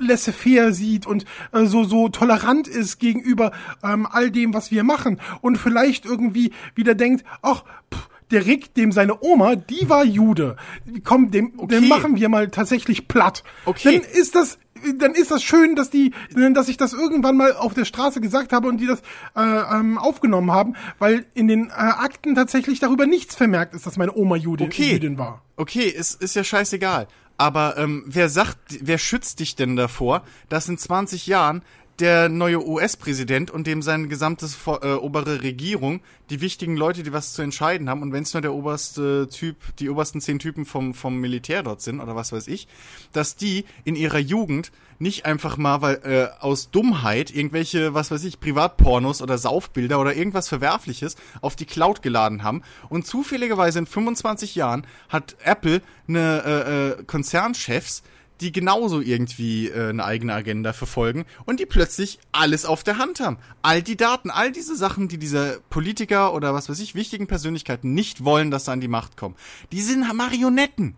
laissez-faire 0.00 0.72
sieht 0.72 1.06
und 1.06 1.24
äh, 1.52 1.64
so 1.66 1.84
so 1.84 2.08
tolerant 2.08 2.66
ist 2.68 2.98
gegenüber 2.98 3.52
ähm, 3.84 4.06
all 4.10 4.30
dem, 4.30 4.54
was 4.54 4.70
wir 4.70 4.82
machen 4.84 5.20
und 5.40 5.56
vielleicht 5.56 6.04
irgendwie 6.06 6.52
wieder 6.74 6.94
denkt, 6.94 7.24
ach, 7.42 7.64
pff, 7.94 8.08
der 8.30 8.46
Rick, 8.46 8.74
dem 8.74 8.92
seine 8.92 9.22
Oma, 9.22 9.56
die 9.56 9.88
war 9.88 10.04
Jude. 10.04 10.56
Komm, 11.04 11.30
dem, 11.32 11.52
Okay. 11.56 11.80
den 11.80 11.88
machen 11.88 12.16
wir 12.16 12.28
mal 12.28 12.48
tatsächlich 12.48 13.08
platt. 13.08 13.42
Okay. 13.64 14.00
Dann 14.00 14.10
ist 14.10 14.34
das 14.34 14.58
dann 14.96 15.12
ist 15.12 15.30
das 15.30 15.42
schön, 15.42 15.76
dass 15.76 15.90
die, 15.90 16.12
dass 16.54 16.68
ich 16.68 16.78
das 16.78 16.94
irgendwann 16.94 17.36
mal 17.36 17.52
auf 17.54 17.74
der 17.74 17.84
Straße 17.84 18.22
gesagt 18.22 18.50
habe 18.54 18.66
und 18.66 18.78
die 18.78 18.86
das 18.86 19.00
äh, 19.36 19.42
ähm, 19.42 19.98
aufgenommen 19.98 20.52
haben, 20.52 20.74
weil 20.98 21.26
in 21.34 21.48
den 21.48 21.68
äh, 21.68 21.72
Akten 21.72 22.34
tatsächlich 22.34 22.78
darüber 22.80 23.04
nichts 23.04 23.34
vermerkt 23.34 23.74
ist, 23.74 23.84
dass 23.84 23.98
meine 23.98 24.16
Oma 24.16 24.36
Jude, 24.36 24.64
Okay. 24.64 24.92
Jüdin 24.92 25.18
war. 25.18 25.42
Okay, 25.56 25.84
ist, 25.86 26.22
ist 26.22 26.34
ja 26.34 26.44
scheißegal. 26.44 27.08
Aber 27.40 27.78
ähm, 27.78 28.04
wer 28.04 28.28
sagt, 28.28 28.58
wer 28.82 28.98
schützt 28.98 29.40
dich 29.40 29.56
denn 29.56 29.74
davor, 29.74 30.24
dass 30.50 30.68
in 30.68 30.76
20 30.76 31.26
Jahren 31.26 31.62
der 31.98 32.28
neue 32.28 32.62
US-Präsident 32.66 33.50
und 33.50 33.66
dem 33.66 33.80
seine 33.80 34.08
gesamte 34.08 34.46
äh, 34.66 34.92
obere 34.92 35.42
Regierung, 35.42 36.02
die 36.28 36.42
wichtigen 36.42 36.76
Leute, 36.76 37.02
die 37.02 37.14
was 37.14 37.32
zu 37.32 37.40
entscheiden 37.40 37.88
haben, 37.88 38.02
und 38.02 38.12
wenn 38.12 38.24
es 38.24 38.34
nur 38.34 38.42
der 38.42 38.52
oberste 38.52 39.26
Typ, 39.30 39.56
die 39.78 39.88
obersten 39.88 40.20
zehn 40.20 40.38
Typen 40.38 40.66
vom, 40.66 40.92
vom 40.92 41.16
Militär 41.16 41.62
dort 41.62 41.80
sind 41.80 42.00
oder 42.00 42.14
was 42.14 42.30
weiß 42.30 42.46
ich, 42.46 42.68
dass 43.14 43.36
die 43.36 43.64
in 43.84 43.96
ihrer 43.96 44.18
Jugend 44.18 44.70
nicht 45.00 45.26
einfach 45.26 45.56
mal 45.56 45.82
weil, 45.82 46.00
äh, 46.04 46.28
aus 46.40 46.70
Dummheit 46.70 47.34
irgendwelche, 47.34 47.94
was 47.94 48.10
weiß 48.10 48.22
ich, 48.24 48.38
Privatpornos 48.38 49.22
oder 49.22 49.38
Saufbilder 49.38 49.98
oder 49.98 50.14
irgendwas 50.14 50.48
Verwerfliches 50.48 51.16
auf 51.40 51.56
die 51.56 51.64
Cloud 51.64 52.02
geladen 52.02 52.44
haben 52.44 52.62
und 52.88 53.06
zufälligerweise 53.06 53.80
in 53.80 53.86
25 53.86 54.54
Jahren 54.54 54.86
hat 55.08 55.36
Apple 55.42 55.80
eine 56.06 56.42
äh, 56.44 57.00
äh, 57.00 57.04
Konzernchefs, 57.04 58.02
die 58.40 58.52
genauso 58.52 59.00
irgendwie 59.00 59.68
äh, 59.68 59.88
eine 59.88 60.04
eigene 60.04 60.34
Agenda 60.34 60.72
verfolgen 60.72 61.24
und 61.46 61.60
die 61.60 61.66
plötzlich 61.66 62.18
alles 62.32 62.64
auf 62.64 62.82
der 62.84 62.98
Hand 62.98 63.20
haben. 63.20 63.38
All 63.62 63.82
die 63.82 63.96
Daten, 63.96 64.30
all 64.30 64.52
diese 64.52 64.76
Sachen, 64.76 65.08
die 65.08 65.18
diese 65.18 65.60
Politiker 65.70 66.34
oder 66.34 66.54
was 66.54 66.68
weiß 66.68 66.80
ich, 66.80 66.94
wichtigen 66.94 67.26
Persönlichkeiten 67.26 67.94
nicht 67.94 68.24
wollen, 68.24 68.50
dass 68.50 68.66
sie 68.66 68.72
an 68.72 68.80
die 68.80 68.88
Macht 68.88 69.16
kommen, 69.16 69.36
die 69.72 69.82
sind 69.82 70.06
Marionetten. 70.14 70.94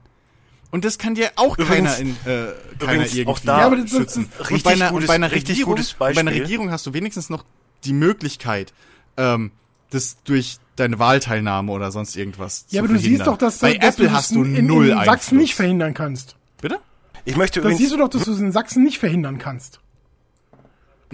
Und 0.72 0.84
das 0.84 0.98
kann 0.98 1.14
dir 1.14 1.30
auch 1.36 1.56
Übrigens- 1.58 1.96
keiner 1.96 1.98
in 1.98 2.10
äh, 2.10 2.14
keiner 2.24 2.52
übrigens 2.94 3.14
irgendwie 3.14 3.26
auch 3.30 3.38
da- 3.38 3.58
Ja, 3.60 3.66
aber 3.66 3.76
das- 3.76 3.90
das- 3.90 3.98
schützen. 4.00 4.28
richtig 4.40 4.52
und 4.56 4.62
bei 4.64 4.72
einer, 4.72 4.88
gutes- 4.90 5.02
und 5.02 5.06
bei 5.06 5.14
einer 5.14 5.30
richtig 5.30 5.50
Regierung, 5.50 5.72
gutes 5.74 5.92
und 5.92 5.98
bei 6.00 6.06
einer 6.06 6.22
Beispiel. 6.24 6.42
Regierung 6.42 6.70
hast 6.72 6.86
du 6.86 6.92
wenigstens 6.94 7.30
noch 7.30 7.44
die 7.84 7.92
Möglichkeit, 7.92 8.72
ähm, 9.16 9.50
das 9.90 10.16
durch 10.24 10.56
deine 10.76 10.98
Wahlteilnahme 10.98 11.70
oder 11.70 11.90
sonst 11.92 12.16
irgendwas 12.16 12.64
Ja, 12.70 12.78
zu 12.78 12.78
aber 12.78 12.88
du 12.88 12.94
siehst 12.94 13.04
verhindern. 13.04 13.26
doch, 13.26 13.36
dass, 13.38 13.58
bei 13.58 13.74
dass 13.76 13.94
Apple 13.94 14.06
du 14.06 14.10
das 14.10 14.18
hast 14.18 14.30
du 14.34 14.42
in, 14.44 14.66
null 14.66 14.88
in 14.88 14.94
Sachsen 14.96 15.10
Einfluss. 15.10 15.32
nicht 15.32 15.54
verhindern 15.54 15.94
kannst. 15.94 16.36
Bitte? 16.60 16.78
Ich 17.26 17.36
möchte 17.36 17.60
Das 17.60 17.76
siehst 17.76 17.92
du 17.92 17.98
doch, 17.98 18.08
dass 18.08 18.24
du 18.24 18.32
es 18.32 18.38
in 18.40 18.50
Sachsen 18.50 18.82
nicht 18.82 18.98
verhindern 18.98 19.36
kannst. 19.38 19.78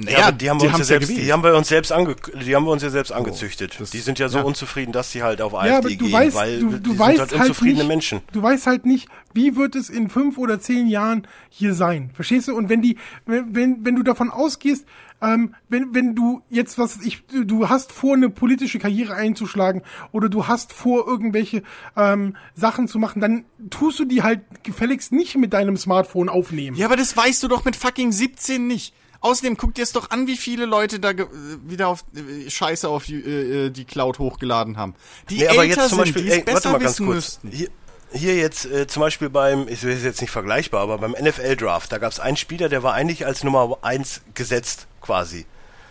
Ja, 0.07 0.29
aber 0.29 0.33
die 0.33 0.49
haben, 0.51 0.61
wir 0.61 0.69
uns 0.69 0.79
ja 0.79 0.85
selbst, 0.85 1.09
gewählt. 1.09 1.27
die 1.27 1.33
haben 1.33 1.43
wir 1.43 1.55
uns 1.57 1.69
selbst 1.69 1.91
ange, 1.93 2.15
die 2.45 2.55
haben 2.55 2.65
wir 2.65 2.71
uns 2.71 2.83
ja 2.83 2.91
selbst 2.91 3.11
angezüchtet. 3.13 3.77
das- 3.81 3.91
die 3.91 3.99
sind 3.99 4.19
ja 4.19 4.29
so 4.29 4.39
ja. 4.39 4.45
unzufrieden, 4.45 4.93
dass 4.93 5.11
sie 5.13 5.23
halt 5.23 5.41
auf 5.43 5.55
AfD 5.55 5.69
Ja, 5.71 5.79
aber 5.79 5.89
du 5.89 5.97
gehen, 5.97 6.13
weißt, 6.13 6.37
weil 6.37 6.61
du, 6.61 6.71
du 6.79 6.91
sind 6.91 6.99
weißt 6.99 7.21
halt 7.21 7.33
halt 7.33 7.41
unzufriedene 7.43 7.79
nicht, 7.81 7.89
Menschen. 7.89 8.21
du 8.33 8.43
weißt 8.43 8.67
halt 8.67 8.87
nicht, 8.87 9.09
wie 9.35 9.57
wird 9.57 9.75
es 9.75 9.91
in 9.91 10.09
fünf 10.11 10.39
oder 10.39 10.61
zehn 10.61 10.87
Jahren 10.87 11.27
hier 11.51 11.75
sein. 11.75 12.11
Verstehst 12.15 12.49
du? 12.49 12.57
Und 12.57 12.69
wenn 12.69 12.81
die, 12.83 12.97
wenn, 13.27 13.55
wenn, 13.55 13.85
wenn 13.85 13.97
du 13.97 14.03
davon 14.03 14.31
ausgehst, 14.31 14.85
ähm, 15.21 15.55
wenn, 15.69 15.93
wenn 15.95 16.15
du 16.15 16.43
jetzt 16.49 16.79
was, 16.79 16.99
ich, 17.05 17.25
du- 17.27 17.45
du 17.45 17.69
hast 17.69 17.91
vor, 17.91 18.15
eine 18.15 18.31
politische 18.31 18.79
Karriere 18.79 19.15
einzuschlagen 19.15 19.83
oder 20.13 20.29
du 20.29 20.47
hast 20.47 20.73
vor, 20.73 21.09
irgendwelche 21.09 21.65
ähm, 21.97 22.37
Sachen 22.55 22.87
zu 22.87 23.01
machen, 23.01 23.21
dann 23.21 23.45
tust 23.71 23.99
du 23.99 24.05
die 24.05 24.23
halt 24.23 24.43
gefälligst 24.63 25.11
nicht 25.11 25.37
mit 25.37 25.53
deinem 25.53 25.77
Smartphone 25.77 26.29
aufnehmen. 26.29 26.77
Ja, 26.77 26.87
aber 26.87 26.97
das 26.97 27.17
weißt 27.17 27.43
du 27.43 27.49
doch 27.49 27.65
mit 27.65 27.75
fucking 27.75 28.13
17 28.13 28.65
nicht. 28.69 28.95
Außerdem 29.21 29.57
guck 29.57 29.75
dir 29.75 29.83
es 29.83 29.93
doch 29.93 30.11
an, 30.11 30.27
wie 30.27 30.37
viele 30.37 30.65
Leute 30.65 31.01
da 31.01 31.11
äh, 31.11 31.27
wieder 31.65 31.89
auf 31.89 32.05
äh, 32.15 32.49
Scheiße 32.49 32.89
auf 32.89 33.05
die, 33.05 33.17
äh, 33.17 33.71
die 33.71 33.85
Cloud 33.85 34.19
hochgeladen 34.19 34.77
haben. 34.77 34.95
Die 35.29 35.39
Nee, 35.39 35.49
aber 35.49 35.65
älter 35.65 35.83
jetzt 35.83 35.89
zum 35.91 36.05
sind, 36.05 36.15
Beispiel, 36.15 36.33
ey, 36.33 36.45
warte 36.47 36.69
mal 36.69 36.79
ganz 36.79 36.99
kurz. 36.99 37.41
Hier, 37.51 37.69
hier 38.13 38.37
jetzt 38.37 38.65
äh, 38.67 38.87
zum 38.87 39.01
Beispiel 39.01 39.29
beim, 39.29 39.67
ich 39.69 39.83
es 39.83 40.05
jetzt 40.05 40.21
nicht 40.21 40.31
vergleichbar, 40.31 40.83
aber 40.83 40.99
beim 40.99 41.13
NFL-Draft, 41.13 41.91
da 41.91 41.99
gab 41.99 42.13
es 42.13 42.21
einen 42.21 42.37
Spieler, 42.37 42.69
der 42.69 42.83
war 42.83 42.95
eigentlich 42.95 43.27
als 43.27 43.45
Nummer 43.45 43.79
1 43.83 44.23
gesetzt 44.35 44.87
quasi. 45.01 45.47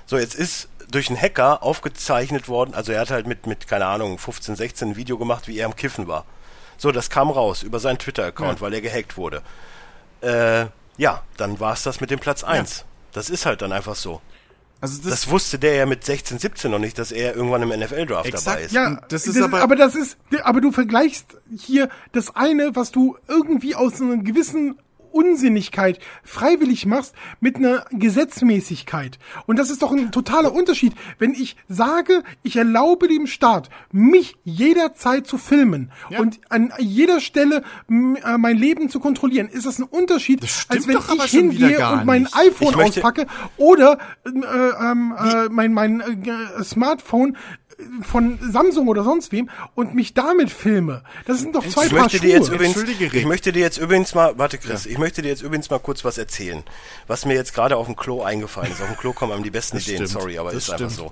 So, 0.05 0.17
jetzt 0.17 0.35
ist 0.35 0.69
durch 0.89 1.09
einen 1.09 1.21
Hacker 1.21 1.63
aufgezeichnet 1.63 2.47
worden, 2.47 2.73
also 2.73 2.93
er 2.93 3.01
hat 3.01 3.11
halt 3.11 3.27
mit, 3.27 3.45
mit 3.45 3.67
keine 3.67 3.87
Ahnung, 3.87 4.17
15, 4.17 4.55
16 4.55 4.89
ein 4.89 4.95
Video 4.95 5.17
gemacht, 5.17 5.47
wie 5.47 5.57
er 5.57 5.65
am 5.65 5.75
Kiffen 5.75 6.07
war. 6.07 6.25
So, 6.77 6.91
das 6.91 7.09
kam 7.09 7.29
raus 7.29 7.63
über 7.63 7.79
seinen 7.79 7.97
Twitter-Account, 7.97 8.61
weil 8.61 8.73
er 8.73 8.81
gehackt 8.81 9.17
wurde. 9.17 9.41
Äh, 10.21 10.67
ja, 10.97 11.23
dann 11.35 11.59
war 11.59 11.73
es 11.73 11.83
das 11.83 11.99
mit 11.99 12.09
dem 12.09 12.19
Platz 12.19 12.43
1. 12.43 12.85
Das 13.17 13.29
ist 13.29 13.45
halt 13.45 13.61
dann 13.61 13.71
einfach 13.71 13.95
so. 13.95 14.21
Also 14.79 15.01
das, 15.01 15.09
Das 15.09 15.29
wusste 15.31 15.57
der 15.57 15.73
ja 15.75 15.85
mit 15.87 16.03
16, 16.05 16.37
17 16.37 16.69
noch 16.69 16.77
nicht, 16.79 16.99
dass 16.99 17.11
er 17.11 17.35
irgendwann 17.35 17.63
im 17.63 17.69
NFL-Draft 17.69 18.27
Exakt, 18.27 18.45
dabei 18.47 18.61
ist. 18.61 18.71
Ja, 18.73 18.91
das 19.09 19.23
das 19.23 19.35
ist 19.35 19.41
aber- 19.41 19.61
aber, 19.61 19.75
das 19.75 19.95
ist, 19.95 20.17
aber 20.43 20.61
du 20.61 20.71
vergleichst 20.71 21.35
hier 21.57 21.89
das 22.11 22.35
eine, 22.35 22.75
was 22.75 22.91
du 22.91 23.17
irgendwie 23.27 23.73
aus 23.73 23.99
einer 23.99 24.17
gewissen 24.17 24.77
Unsinnigkeit 25.17 25.99
freiwillig 26.23 26.85
machst 26.85 27.15
mit 27.39 27.55
einer 27.57 27.85
Gesetzmäßigkeit. 27.91 29.17
Und 29.45 29.57
das 29.57 29.69
ist 29.69 29.81
doch 29.81 29.91
ein 29.91 30.11
totaler 30.11 30.53
Unterschied. 30.53 30.93
Wenn 31.19 31.33
ich 31.33 31.55
sage, 31.67 32.23
ich 32.43 32.55
erlaube 32.57 33.07
dem 33.07 33.27
Staat, 33.27 33.69
mich 33.91 34.35
jederzeit 34.43 35.25
zu 35.27 35.37
filmen 35.37 35.91
Ja. 36.09 36.19
und 36.19 36.39
an 36.49 36.71
jeder 36.79 37.19
Stelle 37.19 37.63
äh, 37.89 38.37
mein 38.37 38.57
Leben 38.57 38.89
zu 38.89 38.99
kontrollieren, 38.99 39.47
ist 39.49 39.65
das 39.65 39.79
ein 39.79 39.83
Unterschied, 39.83 40.43
Das 40.43 40.65
als 40.69 40.87
wenn 40.87 40.97
ich 40.97 41.23
hingehe 41.31 41.89
und 41.89 42.05
mein 42.05 42.23
nicht. 42.23 42.35
iPhone 42.35 42.75
auspacke 42.75 43.25
oder 43.57 43.97
äh, 44.25 44.29
ähm, 44.29 45.13
äh, 45.17 45.49
mein, 45.49 45.73
mein 45.73 46.01
äh, 46.01 46.63
Smartphone 46.63 47.37
von 48.01 48.39
Samsung 48.51 48.87
oder 48.87 49.03
sonst 49.03 49.31
wem 49.31 49.49
und 49.75 49.93
mich 49.93 50.13
damit 50.13 50.49
filme. 50.49 51.03
Das 51.25 51.39
sind 51.39 51.55
doch 51.55 51.65
zwei 51.67 51.85
Ich 51.85 51.91
Paar 51.91 52.01
möchte 52.03 52.19
dir 52.19 52.29
jetzt 52.29 52.47
Schuhe. 52.47 52.55
übrigens, 52.55 53.13
ich 53.13 53.25
möchte 53.25 53.51
dir 53.51 53.59
jetzt 53.61 53.77
übrigens 53.77 54.15
mal, 54.15 54.37
warte 54.37 54.57
Chris, 54.57 54.85
ich 54.85 54.97
möchte 54.97 55.21
dir 55.21 55.29
jetzt 55.29 55.41
übrigens 55.43 55.69
mal 55.69 55.79
kurz 55.79 56.03
was 56.03 56.17
erzählen, 56.17 56.63
was 57.05 57.25
mir 57.25 57.35
jetzt 57.35 57.53
gerade 57.53 57.77
auf 57.77 57.85
dem 57.85 57.95
Klo 57.95 58.23
eingefallen 58.23 58.71
ist. 58.71 58.81
Auf 58.81 58.87
dem 58.87 58.97
Klo 58.97 59.13
kommen 59.13 59.31
einem 59.33 59.43
die 59.43 59.51
besten 59.51 59.77
Das 59.77 59.87
Ideen, 59.87 60.07
stimmt. 60.07 60.21
sorry, 60.21 60.37
aber 60.39 60.51
Das 60.51 60.63
ist 60.63 60.69
einfach 60.71 60.89
stimmt. 60.91 61.11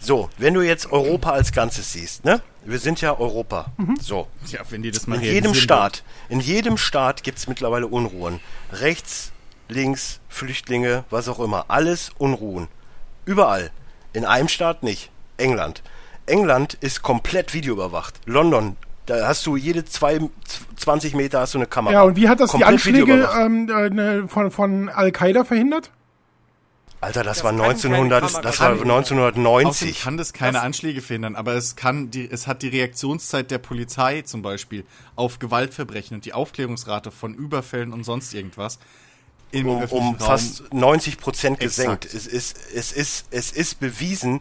So, 0.00 0.30
wenn 0.38 0.54
du 0.54 0.62
jetzt 0.62 0.92
Europa 0.92 1.32
als 1.32 1.50
Ganzes 1.52 1.92
siehst, 1.92 2.24
ne? 2.24 2.40
Wir 2.64 2.78
sind 2.78 3.00
ja 3.00 3.18
Europa. 3.18 3.72
So. 4.00 4.28
ja, 4.46 4.60
wenn 4.70 4.82
die 4.82 4.90
das 4.92 5.06
mal 5.08 5.16
In 5.16 5.22
jedem 5.22 5.54
Staat, 5.54 6.04
in 6.28 6.38
jedem 6.40 6.76
Staat 6.76 7.22
gibt's 7.24 7.48
mittlerweile 7.48 7.86
Unruhen. 7.88 8.38
Rechts, 8.72 9.32
links, 9.68 10.20
Flüchtlinge, 10.28 11.04
was 11.10 11.28
auch 11.28 11.40
immer. 11.40 11.64
Alles 11.68 12.10
Unruhen. 12.16 12.68
Überall. 13.24 13.70
In 14.12 14.24
einem 14.24 14.48
Staat 14.48 14.82
nicht. 14.84 15.10
England. 15.36 15.82
England 16.28 16.74
ist 16.80 17.02
komplett 17.02 17.54
videoüberwacht. 17.54 18.14
London, 18.26 18.76
da 19.06 19.26
hast 19.26 19.46
du 19.46 19.56
jede 19.56 19.84
zwei, 19.84 20.20
20 20.76 21.14
Meter 21.14 21.40
hast 21.40 21.54
du 21.54 21.58
eine 21.58 21.66
Kamera. 21.66 21.92
Ja, 21.92 22.02
und 22.02 22.16
wie 22.16 22.28
hat 22.28 22.40
das 22.40 22.50
die 22.50 22.52
Komplett 22.52 22.72
Anschläge 22.72 23.06
videoüberwacht. 23.06 23.40
ähm, 23.40 23.68
äh, 23.70 23.90
ne, 23.90 24.28
von, 24.28 24.50
von 24.50 24.88
Al-Qaida 24.88 25.44
verhindert? 25.44 25.90
Alter, 27.00 27.22
das, 27.22 27.38
Das 27.38 27.44
war 27.44 27.52
kann 27.52 27.60
keine 27.60 27.72
1900, 27.74 28.20
Kamera 28.20 28.42
das 28.42 28.60
war 28.60 28.66
Außerdem 28.72 28.90
1990. 28.90 30.02
kann 30.02 30.16
das 30.16 30.32
keine 30.32 30.60
Anschläge 30.60 31.00
verhindern, 31.00 31.36
aber 31.36 31.54
es 31.54 31.76
kann 31.76 32.10
die, 32.10 32.28
es 32.28 32.48
hat 32.48 32.62
die 32.62 32.68
Reaktionszeit 32.68 33.50
der 33.52 33.58
Polizei 33.58 34.22
zum 34.22 34.42
Beispiel 34.42 34.84
auf 35.14 35.38
Gewaltverbrechen 35.38 36.16
und 36.16 36.24
die 36.24 36.32
Aufklärungsrate 36.32 37.12
von 37.12 37.34
Überfällen 37.34 37.92
und 37.92 38.02
sonst 38.02 38.34
irgendwas 38.34 38.80
im 39.52 39.68
um, 39.68 39.82
um 39.84 40.18
fast 40.18 40.74
90 40.74 41.18
Prozent 41.18 41.60
gesenkt. 41.60 42.04
Es 42.04 42.26
ist, 42.26 42.58
es 42.74 42.92
ist, 42.92 43.26
es 43.30 43.52
ist 43.52 43.80
bewiesen. 43.80 44.40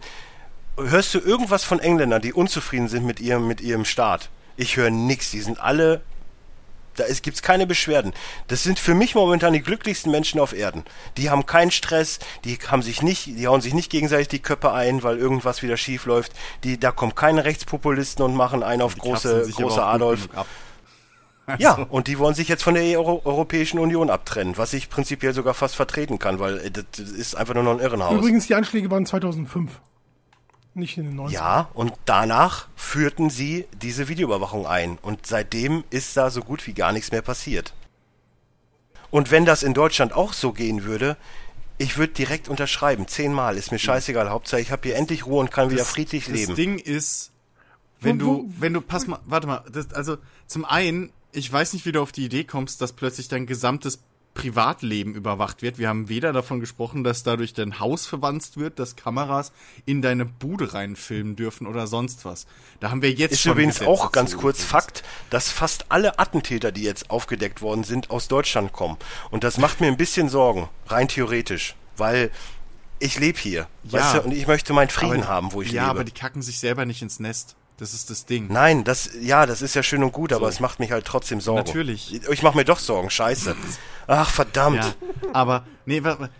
Hörst 0.77 1.13
du 1.13 1.19
irgendwas 1.19 1.63
von 1.63 1.79
Engländern, 1.79 2.21
die 2.21 2.33
unzufrieden 2.33 2.87
sind 2.87 3.05
mit 3.05 3.19
ihrem, 3.19 3.47
mit 3.47 3.61
ihrem 3.61 3.83
Staat? 3.85 4.29
Ich 4.57 4.77
höre 4.77 4.89
nix. 4.89 5.31
Die 5.31 5.41
sind 5.41 5.59
alle, 5.59 6.01
da 6.95 7.03
ist, 7.05 7.23
gibt's 7.23 7.41
keine 7.41 7.65
Beschwerden. 7.65 8.13
Das 8.47 8.63
sind 8.63 8.77
für 8.79 8.93
mich 8.93 9.15
momentan 9.15 9.53
die 9.53 9.61
glücklichsten 9.61 10.11
Menschen 10.11 10.39
auf 10.39 10.53
Erden. 10.53 10.83
Die 11.17 11.29
haben 11.29 11.45
keinen 11.45 11.71
Stress, 11.71 12.19
die 12.45 12.57
haben 12.67 12.81
sich 12.83 13.01
nicht, 13.01 13.25
die 13.25 13.47
hauen 13.47 13.61
sich 13.61 13.73
nicht 13.73 13.89
gegenseitig 13.91 14.27
die 14.27 14.39
Köpfe 14.39 14.71
ein, 14.71 15.01
weil 15.03 15.17
irgendwas 15.17 15.63
wieder 15.63 15.77
schief 15.77 16.05
läuft. 16.05 16.31
Die, 16.63 16.79
da 16.79 16.91
kommen 16.91 17.15
keine 17.15 17.43
Rechtspopulisten 17.45 18.23
und 18.23 18.35
machen 18.35 18.61
einen 18.63 18.81
auf 18.83 18.93
Die 18.95 19.01
große, 19.01 19.49
große 19.55 19.83
Adolf. 19.83 20.29
ab. 20.35 20.47
Ja, 21.59 21.75
Also, 21.75 21.87
und 21.89 22.07
die 22.09 22.19
wollen 22.19 22.35
sich 22.35 22.49
jetzt 22.49 22.61
von 22.61 22.73
der 22.73 22.83
Euro 22.99 23.21
Europäischen 23.23 23.79
Union 23.79 24.09
abtrennen, 24.09 24.57
was 24.57 24.73
ich 24.73 24.89
prinzipiell 24.89 25.33
sogar 25.33 25.53
fast 25.53 25.77
vertreten 25.77 26.19
kann, 26.19 26.39
weil 26.39 26.57
äh, 26.57 26.71
das 26.71 26.83
das 26.97 27.09
ist 27.09 27.35
einfach 27.37 27.53
nur 27.53 27.63
noch 27.63 27.71
ein 27.71 27.79
Irrenhaus. 27.79 28.15
Übrigens, 28.17 28.47
die 28.47 28.55
Anschläge 28.55 28.91
waren 28.91 29.05
2005. 29.05 29.71
Nicht 30.77 30.97
in 30.97 31.05
den 31.05 31.19
90ern. 31.19 31.31
ja, 31.31 31.69
und 31.73 31.91
danach 32.05 32.67
führten 32.75 33.31
sie 33.31 33.65
diese 33.81 34.07
Videoüberwachung 34.09 34.67
ein 34.67 34.99
und 35.01 35.25
seitdem 35.25 35.83
ist 35.89 36.15
da 36.15 36.29
so 36.29 36.41
gut 36.41 36.67
wie 36.67 36.73
gar 36.73 36.91
nichts 36.91 37.11
mehr 37.11 37.23
passiert. 37.23 37.73
Und 39.09 39.31
wenn 39.31 39.43
das 39.43 39.63
in 39.63 39.73
Deutschland 39.73 40.13
auch 40.13 40.33
so 40.33 40.51
gehen 40.53 40.83
würde, 40.83 41.17
ich 41.79 41.97
würde 41.97 42.13
direkt 42.13 42.47
unterschreiben, 42.47 43.07
zehnmal, 43.07 43.57
ist 43.57 43.71
mir 43.71 43.79
scheißegal, 43.79 44.29
Hauptsache 44.29 44.61
ich 44.61 44.71
habe 44.71 44.87
hier 44.87 44.97
endlich 44.97 45.25
Ruhe 45.25 45.39
und 45.39 45.49
kann 45.49 45.71
wieder 45.71 45.83
friedlich 45.83 46.25
das 46.25 46.33
leben. 46.33 46.55
Ding 46.55 46.77
ist, 46.77 47.31
wenn 47.99 48.19
du, 48.19 48.47
wenn 48.59 48.73
du, 48.73 48.81
pass 48.81 49.07
mal, 49.07 49.19
warte 49.25 49.47
mal, 49.47 49.63
das, 49.71 49.91
also 49.93 50.17
zum 50.45 50.63
einen, 50.63 51.11
ich 51.31 51.51
weiß 51.51 51.73
nicht, 51.73 51.87
wie 51.87 51.91
du 51.91 52.01
auf 52.01 52.11
die 52.11 52.25
Idee 52.25 52.43
kommst, 52.43 52.81
dass 52.81 52.93
plötzlich 52.93 53.27
dein 53.29 53.47
gesamtes 53.47 53.99
Privatleben 54.37 55.15
überwacht 55.15 55.61
wird. 55.63 55.79
Wir 55.79 55.89
haben 55.89 56.09
weder 56.09 56.31
davon 56.31 56.59
gesprochen, 56.59 57.03
dass 57.03 57.23
dadurch 57.23 57.53
dein 57.53 57.79
Haus 57.79 58.05
verwandt 58.05 58.55
wird, 58.55 58.77
dass 58.79 58.95
Kameras 58.95 59.51
in 59.85 60.01
deine 60.03 60.25
Bude 60.25 60.73
reinfilmen 60.73 61.35
dürfen 61.35 61.65
oder 61.67 61.87
sonst 61.87 62.23
was. 62.23 62.45
Da 62.79 62.91
haben 62.91 63.01
wir 63.01 63.11
jetzt 63.11 63.31
Ist 63.33 63.41
schon 63.41 63.53
übrigens 63.53 63.79
Gesetze 63.79 63.89
auch 63.91 64.11
ganz 64.11 64.37
kurz 64.37 64.57
übrigens. 64.59 64.63
Fakt, 64.71 65.03
dass 65.31 65.49
fast 65.51 65.87
alle 65.89 66.19
Attentäter, 66.19 66.71
die 66.71 66.83
jetzt 66.83 67.09
aufgedeckt 67.09 67.61
worden 67.61 67.83
sind, 67.83 68.11
aus 68.11 68.27
Deutschland 68.27 68.71
kommen. 68.73 68.97
Und 69.31 69.43
das 69.43 69.57
macht 69.57 69.81
mir 69.81 69.87
ein 69.87 69.97
bisschen 69.97 70.29
Sorgen, 70.29 70.69
rein 70.85 71.07
theoretisch, 71.07 71.75
weil 71.97 72.29
ich 72.99 73.19
lebe 73.19 73.37
hier, 73.39 73.67
Ja. 73.83 73.99
weißt 73.99 74.15
du, 74.15 74.21
und 74.21 74.31
ich 74.31 74.47
möchte 74.47 74.71
meinen 74.73 74.89
Frieden 74.89 75.23
Aber- 75.23 75.27
haben, 75.27 75.51
wo 75.53 75.61
ich 75.61 75.71
ja, 75.71 75.81
lebe. 75.83 75.89
aber 75.91 76.03
die 76.03 76.11
kacken 76.13 76.41
sich 76.41 76.59
selber 76.59 76.85
nicht 76.85 77.01
ins 77.01 77.19
Nest. 77.19 77.55
Das 77.77 77.93
ist 77.93 78.09
das 78.09 78.25
Ding. 78.25 78.47
Nein, 78.51 78.83
das, 78.83 79.11
ja, 79.21 79.45
das 79.45 79.61
ist 79.61 79.75
ja 79.75 79.83
schön 79.83 80.03
und 80.03 80.11
gut, 80.11 80.33
aber 80.33 80.47
So. 80.47 80.49
es 80.49 80.59
macht 80.59 80.79
mich 80.79 80.91
halt 80.91 81.05
trotzdem 81.05 81.39
Sorgen. 81.39 81.59
Natürlich. 81.59 82.21
Ich 82.29 82.41
mache 82.41 82.57
mir 82.57 82.65
doch 82.65 82.79
Sorgen, 82.79 83.11
scheiße. 83.11 83.55
Ach, 84.07 84.29
verdammt. 84.29 84.83
Ja, 84.83 84.93
aber, 85.33 85.65
nee, 85.85 86.03
warte, 86.03 86.31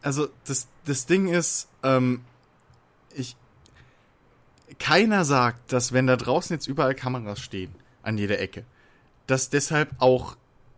also 0.00 0.28
das, 0.46 0.68
das 0.86 1.04
Ding 1.04 1.28
ist, 1.28 1.68
ähm, 1.82 2.22
ich, 3.14 3.36
keiner 4.78 5.24
sagt, 5.26 5.72
dass 5.72 5.92
wenn 5.92 6.06
da 6.06 6.16
draußen 6.16 6.54
jetzt 6.54 6.66
überall 6.66 6.94
Kameras 6.94 7.40
stehen, 7.40 7.74
an 8.02 8.16
jeder 8.16 8.38
Ecke, 8.38 8.64
dass 9.26 9.50
deshalb 9.50 9.90
auch 9.98 10.36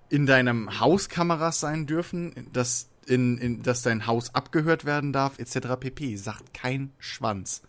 in 0.09 0.27
deinem 0.27 0.81
Haus 0.81 1.09
Kameras 1.09 1.61
sein 1.61 1.87
dürfen, 1.87 2.49
dass, 2.53 2.89
in, 3.07 3.39
in, 3.39 3.63
dass 3.63 3.83
dein 3.83 4.07
Haus 4.07 4.35
abgehört 4.35 4.85
werden 4.85 5.13
darf, 5.13 5.39
etc. 5.39 5.79
pp. 5.79 6.17
Sagt 6.17 6.55
kein 6.55 6.93
Schwanz. 6.99 7.63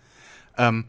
Ähm, 0.57 0.85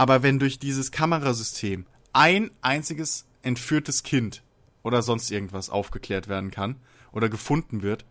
aber 0.00 0.22
wenn 0.22 0.38
durch 0.38 0.58
dieses 0.58 0.92
Kamerasystem 0.92 1.84
ein 2.14 2.50
einziges 2.62 3.26
entführtes 3.42 4.02
Kind 4.02 4.42
oder 4.82 5.02
sonst 5.02 5.30
irgendwas 5.30 5.68
aufgeklärt 5.68 6.26
werden 6.26 6.50
kann 6.50 6.76
oder 7.12 7.28
gefunden 7.28 7.82
wird, 7.82 8.06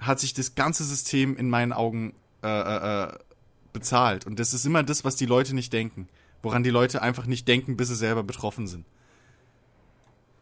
hat 0.00 0.18
sich 0.18 0.34
das 0.34 0.56
ganze 0.56 0.82
System 0.82 1.36
in 1.36 1.48
meinen 1.48 1.72
Augen 1.72 2.14
äh, 2.42 2.48
äh, 2.48 3.04
äh, 3.04 3.18
bezahlt. 3.72 4.26
Und 4.26 4.40
das 4.40 4.52
ist 4.52 4.66
immer 4.66 4.82
das, 4.82 5.04
was 5.04 5.14
die 5.14 5.26
Leute 5.26 5.54
nicht 5.54 5.72
denken. 5.72 6.08
Woran 6.42 6.64
die 6.64 6.70
Leute 6.70 7.02
einfach 7.02 7.26
nicht 7.26 7.46
denken, 7.46 7.76
bis 7.76 7.86
sie 7.86 7.94
selber 7.94 8.24
betroffen 8.24 8.66
sind. 8.66 8.84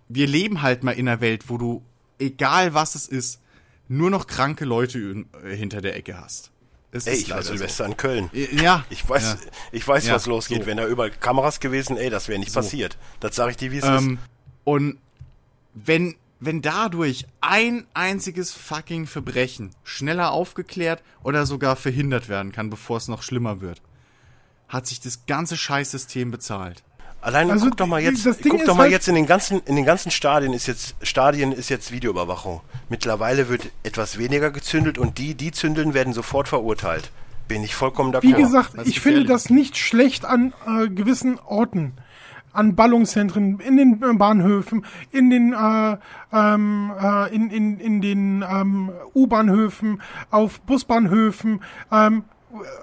Wir 0.09 0.27
leben 0.27 0.63
halt 0.63 0.83
mal 0.83 0.93
in 0.93 1.07
einer 1.07 1.21
Welt, 1.21 1.51
wo 1.51 1.59
du, 1.59 1.85
egal 2.19 2.73
was 2.73 2.95
es 2.95 3.07
ist, 3.07 3.43
nur 3.87 4.09
noch 4.09 4.27
kranke 4.27 4.65
Leute 4.65 5.27
äh, 5.45 5.55
hinter 5.55 5.83
der 5.83 5.95
Ecke 5.95 6.19
hast. 6.19 6.53
Es 6.93 7.07
Ey, 7.07 7.15
ist 7.15 7.21
ich 7.23 7.31
war 7.31 7.43
Silvester 7.43 7.87
in 7.87 7.97
Köln. 7.97 8.31
So. 8.33 8.39
Ja. 8.57 8.85
Ich 8.91 9.09
weiß, 9.09 9.23
Ja. 9.23 9.37
ich 9.73 9.87
weiß, 9.87 10.07
Ja, 10.07 10.15
was 10.15 10.27
losgeht. 10.27 10.63
so. 10.63 10.67
Wenn 10.67 10.77
da 10.77 10.87
überall 10.87 11.11
Kameras 11.11 11.61
gewesen, 11.61 11.97
ey, 11.97 12.11
das 12.11 12.27
wäre 12.29 12.39
nicht 12.39 12.51
So. 12.53 12.61
passiert. 12.61 12.99
Das 13.21 13.37
sage 13.37 13.53
ich 13.53 13.57
dir, 13.57 13.71
wie 13.71 13.79
es 13.79 13.85
ist. 13.85 13.91
Ähm, 13.91 14.19
und 14.65 14.99
wenn 15.75 16.17
wenn 16.43 16.63
dadurch 16.63 17.27
ein 17.43 17.87
einziges 17.93 18.51
fucking 18.55 19.07
Verbrechen 19.07 19.73
schneller 19.85 20.33
aufgeklärt 20.33 21.03
oder 21.23 21.45
sogar 21.45 21.77
verhindert 21.77 22.31
werden 22.31 22.51
kann, 22.51 22.71
bevor 22.71 22.97
es 22.97 23.09
noch 23.09 23.23
schlimmer 23.23 23.61
wird, 23.61 23.83
hat 24.67 24.87
sich 24.87 25.01
das 25.01 25.27
ganze 25.27 25.59
Scheißsystem 25.59 26.31
bezahlt. 26.31 26.83
Allein 27.23 27.51
Also, 27.51 27.67
guck 27.67 27.77
doch 27.77 27.87
mal 27.87 28.01
jetzt, 28.01 28.25
das 28.25 28.39
Ding 28.39 28.53
guck 28.53 28.61
ist 28.61 28.69
doch 28.69 28.77
mal 28.77 28.85
halt- 28.85 28.93
jetzt 28.93 29.09
in 29.09 29.15
den 29.15 29.27
ganzen, 29.27 29.61
in 29.67 29.77
den 29.77 29.85
ganzen 29.85 30.11
Stadien 30.11 30.53
ist 30.55 30.67
jetzt, 30.67 30.95
Stadien 31.03 31.53
ist 31.53 31.69
jetzt 31.69 31.93
Videoüberwachung. 31.93 32.63
Mittlerweile 32.89 33.49
wird 33.49 33.71
etwas 33.83 34.19
weniger 34.19 34.51
gezündelt 34.51 34.97
und 34.97 35.19
die, 35.19 35.35
die 35.35 35.53
zündeln, 35.53 35.93
werden 35.95 36.13
sofort 36.15 36.49
verurteilt. 36.49 37.11
Bin 37.47 37.63
ich 37.63 37.75
vollkommen 37.75 38.15
d'accord. 38.15 38.23
Wie 38.23 38.33
gesagt, 38.33 38.71
das 38.77 38.87
ich 38.87 39.01
finde 39.01 39.25
das 39.25 39.51
nicht 39.51 39.77
schlecht 39.77 40.25
an 40.25 40.55
äh, 40.67 40.89
gewissen 40.89 41.39
Orten, 41.41 41.93
an 42.53 42.75
Ballungszentren, 42.75 43.61
in 43.61 43.77
den 43.77 44.03
äh, 44.03 44.15
Bahnhöfen, 44.15 44.87
in 45.11 45.31
den 45.31 45.53
äh, 45.53 45.97
ähm, 46.33 46.93
äh, 47.01 47.35
in, 47.35 47.51
in, 47.51 47.81
in 47.81 48.01
den 48.01 48.45
ähm, 48.49 48.91
U-Bahnhöfen, 49.15 50.01
auf 50.31 50.61
Busbahnhöfen, 50.63 51.63
ähm, 51.93 52.25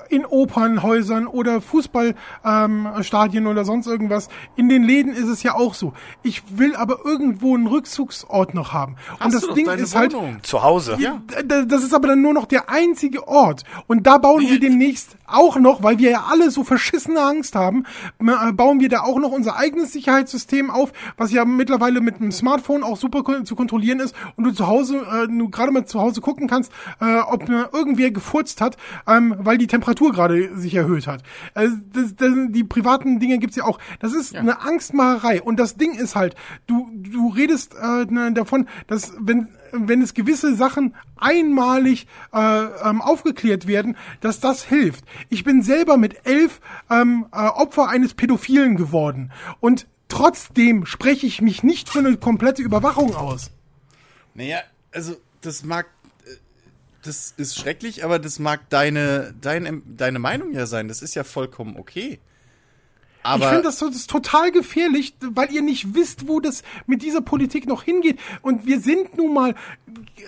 in 0.10 0.26
Opernhäusern 0.26 1.28
oder 1.28 1.62
Fußballstadien 1.62 2.86
ähm, 2.96 3.04
Stadien 3.04 3.48
oder 3.48 3.66
sonst 3.66 3.88
irgendwas. 3.88 4.30
In 4.56 4.70
den 4.70 4.84
Läden 4.84 5.14
ist 5.14 5.28
es 5.28 5.44
ja 5.44 5.56
auch 5.56 5.74
so. 5.74 5.94
Ich 6.24 6.44
will 6.58 6.76
aber 6.76 7.00
irgendwo 7.06 7.56
einen 7.56 7.68
Rückzugsort 7.68 8.54
noch 8.54 8.74
haben. 8.74 8.96
Und 9.14 9.26
Hast 9.26 9.34
das 9.36 9.42
du 9.42 9.48
doch 9.48 9.56
Ding 9.56 9.66
deine 9.66 9.82
ist 9.82 9.96
halt, 9.96 10.14
Wohnung. 10.14 10.40
Zu 10.44 10.64
Hause. 10.64 10.98
Ja. 11.00 11.22
Das 11.44 11.84
ist 11.84 11.94
aber 11.94 12.10
dann 12.10 12.22
nur 12.22 12.34
noch 12.34 12.46
der 12.46 12.70
einzige 12.70 13.28
Ort. 13.28 13.64
Und 13.88 14.08
da 14.08 14.18
bauen 14.18 14.42
wir 14.42 14.60
demnächst 14.60 15.18
auch 15.28 15.58
noch, 15.58 15.84
weil 15.84 16.00
wir 16.00 16.12
ja 16.12 16.26
alle 16.30 16.52
so 16.52 16.64
verschissene 16.64 17.22
Angst 17.22 17.56
haben, 17.56 17.84
äh, 18.20 18.52
bauen 18.54 18.80
wir 18.80 18.90
da 18.90 19.02
auch 19.02 19.20
noch 19.20 19.32
unser 19.32 19.58
eigenes 19.58 19.92
Sicherheitssystem 19.92 20.70
auf, 20.70 20.94
was 21.18 21.32
ja 21.32 21.46
mittlerweile 21.46 22.02
mit 22.02 22.20
dem 22.20 22.32
Smartphone 22.32 22.84
auch 22.84 22.98
super 22.98 23.24
zu 23.44 23.56
kontrollieren 23.56 24.00
ist 24.00 24.16
und 24.36 24.46
du 24.46 24.52
zu 24.52 24.68
Hause, 24.68 24.98
äh, 24.98 25.28
du 25.28 25.50
gerade 25.50 25.72
mal 25.72 25.86
zu 25.86 26.00
Hause 26.00 26.22
gucken 26.22 26.48
kannst, 26.48 26.72
äh, 27.02 27.20
ob 27.20 27.50
äh, 27.50 27.66
irgendwer 27.74 28.12
gefurzt 28.12 28.62
hat, 28.62 28.78
ähm, 29.08 29.36
weil 29.40 29.57
die 29.58 29.68
Temperatur 29.68 30.12
gerade 30.12 30.58
sich 30.58 30.76
erhöht 30.76 31.08
hat. 31.08 31.24
Also 31.54 31.76
das, 31.94 32.16
das, 32.16 32.34
die 32.50 32.64
privaten 32.64 33.20
Dinge 33.20 33.38
gibt's 33.38 33.56
ja 33.56 33.64
auch. 33.64 33.80
Das 34.00 34.14
ist 34.14 34.36
eine 34.36 34.62
Angstmacherei. 34.62 35.42
Und 35.42 35.60
das 35.60 35.76
Ding 35.76 35.94
ist 35.94 36.16
halt, 36.16 36.36
du, 36.66 36.90
du 36.94 37.30
redest 37.30 37.76
äh, 37.76 38.34
davon, 38.34 38.68
dass 38.88 39.14
wenn 39.20 39.50
wenn 39.72 40.02
es 40.02 40.14
gewisse 40.14 40.56
Sachen 40.56 40.96
einmalig 41.18 42.08
äh, 42.34 42.40
ähm, 42.40 43.02
aufgeklärt 43.02 43.68
werden, 43.68 43.98
dass 44.22 44.40
das 44.40 44.64
hilft. 44.64 45.06
Ich 45.30 45.44
bin 45.44 45.62
selber 45.62 45.98
mit 45.98 46.26
elf 46.26 46.62
ähm, 46.90 47.28
äh, 47.32 47.38
Opfer 47.38 47.90
eines 47.90 48.14
Pädophilen 48.14 48.76
geworden 48.76 49.32
und 49.60 49.88
trotzdem 50.08 50.86
spreche 50.86 51.28
ich 51.28 51.42
mich 51.42 51.64
nicht 51.64 51.90
für 51.90 52.00
eine 52.00 52.18
komplette 52.18 52.62
Überwachung 52.62 53.16
aus. 53.16 53.52
Naja, 54.34 54.60
also 54.92 55.16
das 55.42 55.64
mag, 55.64 55.88
das 57.08 57.34
ist 57.38 57.58
schrecklich, 57.58 58.04
aber 58.04 58.20
das 58.20 58.40
mag 58.40 58.70
deine, 58.70 59.34
deine, 59.40 59.82
deine 59.86 60.20
Meinung 60.20 60.54
ja 60.54 60.66
sein. 60.66 60.88
Das 60.88 61.02
ist 61.02 61.16
ja 61.16 61.24
vollkommen 61.24 61.78
okay. 61.78 62.20
Aber 63.28 63.44
ich 63.44 63.50
finde 63.50 63.64
das, 63.64 63.80
das 63.80 63.96
ist 63.96 64.10
total 64.10 64.52
gefährlich, 64.52 65.16
weil 65.22 65.52
ihr 65.52 65.62
nicht 65.62 65.94
wisst, 65.94 66.28
wo 66.28 66.40
das 66.40 66.64
mit 66.86 67.02
dieser 67.02 67.22
Politik 67.22 67.68
noch 67.68 67.84
hingeht. 67.84 68.20
Und 68.42 68.66
wir 68.66 68.80
sind 68.80 69.18
nun 69.18 69.34
mal 69.34 69.56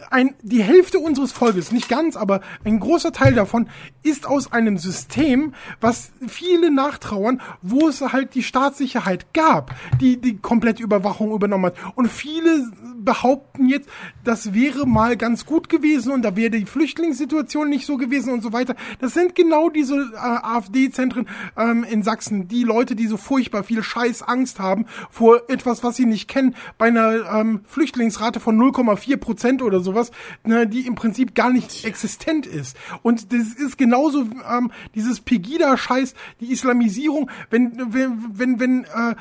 ein, 0.10 0.36
die 0.42 0.64
Hälfte 0.64 1.00
unseres 1.00 1.32
Volkes, 1.32 1.72
nicht 1.72 1.90
ganz, 1.90 2.16
aber 2.16 2.42
ein 2.64 2.80
großer 2.80 3.12
Teil 3.12 3.34
davon 3.34 3.70
ist 4.04 4.28
aus 4.28 4.52
einem 4.52 4.78
System, 4.78 5.54
was 5.82 6.12
viele 6.28 6.72
nachtrauern, 6.72 7.42
wo 7.62 7.88
es 7.88 8.02
halt 8.02 8.36
die 8.36 8.44
Staatssicherheit 8.44 9.34
gab, 9.34 9.76
die 10.00 10.18
die 10.18 10.38
komplette 10.38 10.84
Überwachung 10.84 11.32
übernommen 11.32 11.68
hat. 11.68 11.76
Und 11.96 12.10
viele 12.10 12.72
behaupten 13.04 13.68
jetzt, 13.68 13.90
das 14.24 14.54
wäre 14.54 14.88
mal 14.88 15.18
ganz 15.18 15.46
gut 15.46 15.70
gewesen 15.70 16.12
und 16.12 16.24
da 16.24 16.36
wäre 16.36 16.52
die 16.52 16.66
Flüchtlingssituation 16.66 17.70
nicht 17.70 17.86
so 17.86 17.98
gewesen 17.98 18.34
und 18.34 18.42
so 18.42 18.54
weiter. 18.54 18.76
Das 19.00 19.14
sind 19.14 19.36
genau 19.36 19.70
diese 19.70 19.96
äh, 20.14 20.18
AfD-Zentren 20.18 21.28
ähm, 21.58 21.84
in 21.84 22.04
Sachsen, 22.04 22.48
die 22.48 22.64
Leute, 22.64 22.89
die 22.96 23.08
so 23.08 23.18
furchtbar 23.18 23.64
viel 23.64 23.84
Scheiß 23.84 24.22
Angst 24.24 24.60
haben 24.60 24.86
vor 25.10 25.44
etwas, 25.50 25.84
was 25.84 25.96
sie 25.96 26.06
nicht 26.06 26.28
kennen, 26.28 26.56
bei 26.78 26.88
einer 26.88 27.32
ähm, 27.34 27.62
Flüchtlingsrate 27.66 28.40
von 28.40 28.58
0,4 28.58 29.18
Prozent 29.18 29.62
oder 29.62 29.80
sowas, 29.80 30.12
ne, 30.44 30.68
die 30.68 30.88
im 30.88 30.96
Prinzip 30.96 31.36
gar 31.36 31.52
nicht 31.52 31.86
existent 31.86 32.46
ist. 32.46 32.78
Und 33.02 33.34
das 33.34 33.54
ist 33.54 33.78
genauso 33.78 34.26
ähm, 34.50 34.72
dieses 34.96 35.22
Pegida-Scheiß, 35.22 36.14
die 36.40 36.52
Islamisierung, 36.52 37.30
wenn, 37.50 37.94
wenn, 37.94 38.26
wenn, 38.38 38.60
wenn 38.60 38.84
äh, 38.86 39.16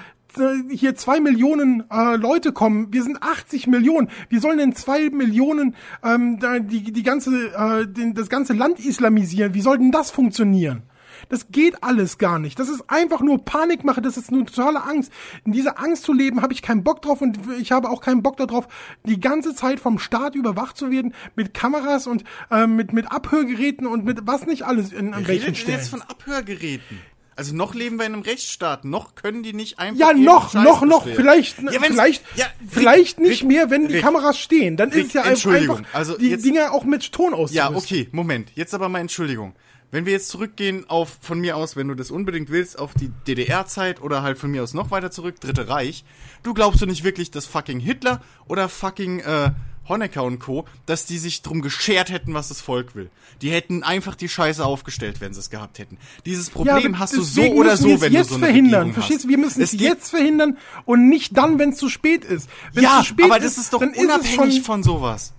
hier 0.70 0.94
zwei 0.94 1.20
Millionen 1.20 1.84
äh, 1.90 2.16
Leute 2.16 2.52
kommen, 2.52 2.92
wir 2.92 3.02
sind 3.02 3.22
80 3.22 3.66
Millionen. 3.66 4.10
Wie 4.28 4.38
sollen 4.38 4.58
denn 4.58 4.74
zwei 4.74 5.08
Millionen 5.10 5.74
ähm, 6.04 6.38
die, 6.68 6.92
die 6.92 7.02
ganze, 7.02 7.30
äh, 7.54 7.86
den, 7.86 8.14
das 8.14 8.28
ganze 8.28 8.52
Land 8.52 8.78
islamisieren? 8.78 9.54
Wie 9.54 9.60
soll 9.60 9.78
denn 9.78 9.90
das 9.90 10.10
funktionieren? 10.10 10.82
Das 11.28 11.48
geht 11.50 11.82
alles 11.82 12.18
gar 12.18 12.38
nicht. 12.38 12.58
Das 12.58 12.68
ist 12.68 12.84
einfach 12.88 13.20
nur 13.20 13.44
Panikmache, 13.44 14.00
das 14.00 14.16
ist 14.16 14.30
nur 14.30 14.46
totale 14.46 14.82
Angst. 14.82 15.12
In 15.44 15.52
dieser 15.52 15.78
Angst 15.78 16.04
zu 16.04 16.12
leben, 16.12 16.40
habe 16.42 16.52
ich 16.52 16.62
keinen 16.62 16.84
Bock 16.84 17.02
drauf 17.02 17.20
und 17.20 17.38
ich 17.60 17.70
habe 17.72 17.90
auch 17.90 18.00
keinen 18.00 18.22
Bock 18.22 18.36
darauf, 18.38 18.66
die 19.04 19.20
ganze 19.20 19.54
Zeit 19.54 19.80
vom 19.80 19.98
Staat 19.98 20.34
überwacht 20.34 20.76
zu 20.76 20.90
werden 20.90 21.14
mit 21.36 21.52
Kameras 21.54 22.06
und 22.06 22.24
äh, 22.50 22.66
mit, 22.66 22.92
mit 22.92 23.10
Abhörgeräten 23.12 23.86
und 23.86 24.04
mit 24.04 24.20
was 24.26 24.46
nicht 24.46 24.62
alles 24.64 24.92
in 24.92 25.12
an 25.14 25.26
welchen 25.28 25.54
Stellen. 25.54 25.78
jetzt 25.78 25.88
von 25.90 26.02
Abhörgeräten? 26.02 27.00
Also 27.36 27.54
noch 27.54 27.76
leben 27.76 27.98
wir 28.00 28.06
in 28.06 28.14
einem 28.14 28.22
Rechtsstaat, 28.22 28.84
noch 28.84 29.14
können 29.14 29.44
die 29.44 29.52
nicht 29.52 29.78
einfach. 29.78 30.00
Ja, 30.00 30.12
noch, 30.12 30.54
noch, 30.54 30.82
noch. 30.82 31.04
bestellen. 31.04 31.16
Vielleicht, 31.16 31.58
Ja, 31.62 31.80
vielleicht, 31.80 32.24
ja, 32.34 32.46
vielleicht 32.68 33.18
Rick, 33.18 33.28
nicht 33.28 33.42
Rick, 33.42 33.48
mehr, 33.48 33.70
wenn 33.70 33.86
die 33.86 33.94
Rick, 33.94 34.02
Kameras 34.02 34.40
stehen. 34.40 34.76
Dann 34.76 34.90
ist 34.90 35.12
ja 35.14 35.22
Entschuldigung, 35.22 35.76
einfach, 35.78 35.94
also 35.94 36.18
die 36.18 36.30
jetzt- 36.30 36.44
Dinger 36.44 36.72
auch 36.72 36.82
mit 36.84 37.12
Ton 37.12 37.30
Ja, 37.30 37.36
auszurüsten. 37.68 37.76
okay, 37.76 38.08
Moment. 38.10 38.50
Jetzt 38.56 38.74
aber 38.74 38.88
mal 38.88 38.98
Entschuldigung. 38.98 39.54
Wenn 39.90 40.04
wir 40.04 40.12
jetzt 40.12 40.28
zurückgehen 40.28 40.84
auf, 40.88 41.18
von 41.22 41.40
mir 41.40 41.56
aus, 41.56 41.74
wenn 41.74 41.88
du 41.88 41.94
das 41.94 42.10
unbedingt 42.10 42.50
willst, 42.50 42.78
auf 42.78 42.92
die 42.92 43.10
DDR-Zeit 43.26 44.02
oder 44.02 44.22
halt 44.22 44.38
von 44.38 44.50
mir 44.50 44.62
aus 44.62 44.74
noch 44.74 44.90
weiter 44.90 45.10
zurück, 45.10 45.40
Dritte 45.40 45.68
Reich, 45.68 46.04
du 46.42 46.52
glaubst 46.52 46.82
du 46.82 46.86
nicht 46.86 47.04
wirklich, 47.04 47.30
dass 47.30 47.46
fucking 47.46 47.80
Hitler 47.80 48.20
oder 48.46 48.68
fucking 48.68 49.20
äh, 49.20 49.52
Honecker 49.88 50.22
und 50.24 50.38
Co., 50.38 50.66
dass 50.86 51.06
die 51.06 51.16
sich 51.16 51.40
drum 51.40 51.62
geschert 51.62 52.10
hätten, 52.10 52.34
was 52.34 52.48
das 52.48 52.60
Volk 52.60 52.94
will. 52.94 53.10
Die 53.40 53.50
hätten 53.50 53.82
einfach 53.82 54.14
die 54.14 54.28
Scheiße 54.28 54.64
aufgestellt, 54.64 55.20
wenn 55.20 55.32
sie 55.32 55.40
es 55.40 55.48
gehabt 55.48 55.78
hätten. 55.78 55.96
Dieses 56.26 56.48
Ja, 56.48 56.52
Problem 56.52 56.94
aber 56.94 56.98
hast 56.98 57.16
du 57.16 57.22
so 57.22 57.42
oder 57.42 57.76
so, 57.78 58.00
wenn 58.00 58.12
jetzt 58.12 58.26
du 58.30 58.34
so 58.34 58.36
eine 58.36 58.46
verhindern. 58.46 58.74
Regierung 58.80 58.92
Verstehst 58.92 59.24
du? 59.24 59.28
Wir 59.28 59.38
müssen 59.38 59.62
es 59.62 59.72
jetzt 59.72 60.10
verhindern 60.10 60.58
und 60.84 61.08
nicht 61.08 61.36
dann, 61.36 61.58
wenn 61.58 61.70
es 61.70 61.78
zu 61.78 61.88
spät 61.88 62.24
ist. 62.24 62.48
Wenn 62.72 62.84
ja, 62.84 62.98
zu 62.98 63.06
spät 63.06 63.24
aber 63.24 63.38
das 63.40 63.56
ist 63.56 63.72
doch 63.72 63.80
unabhängig 63.80 64.62
von 64.62 64.82
sowas. 64.82 65.32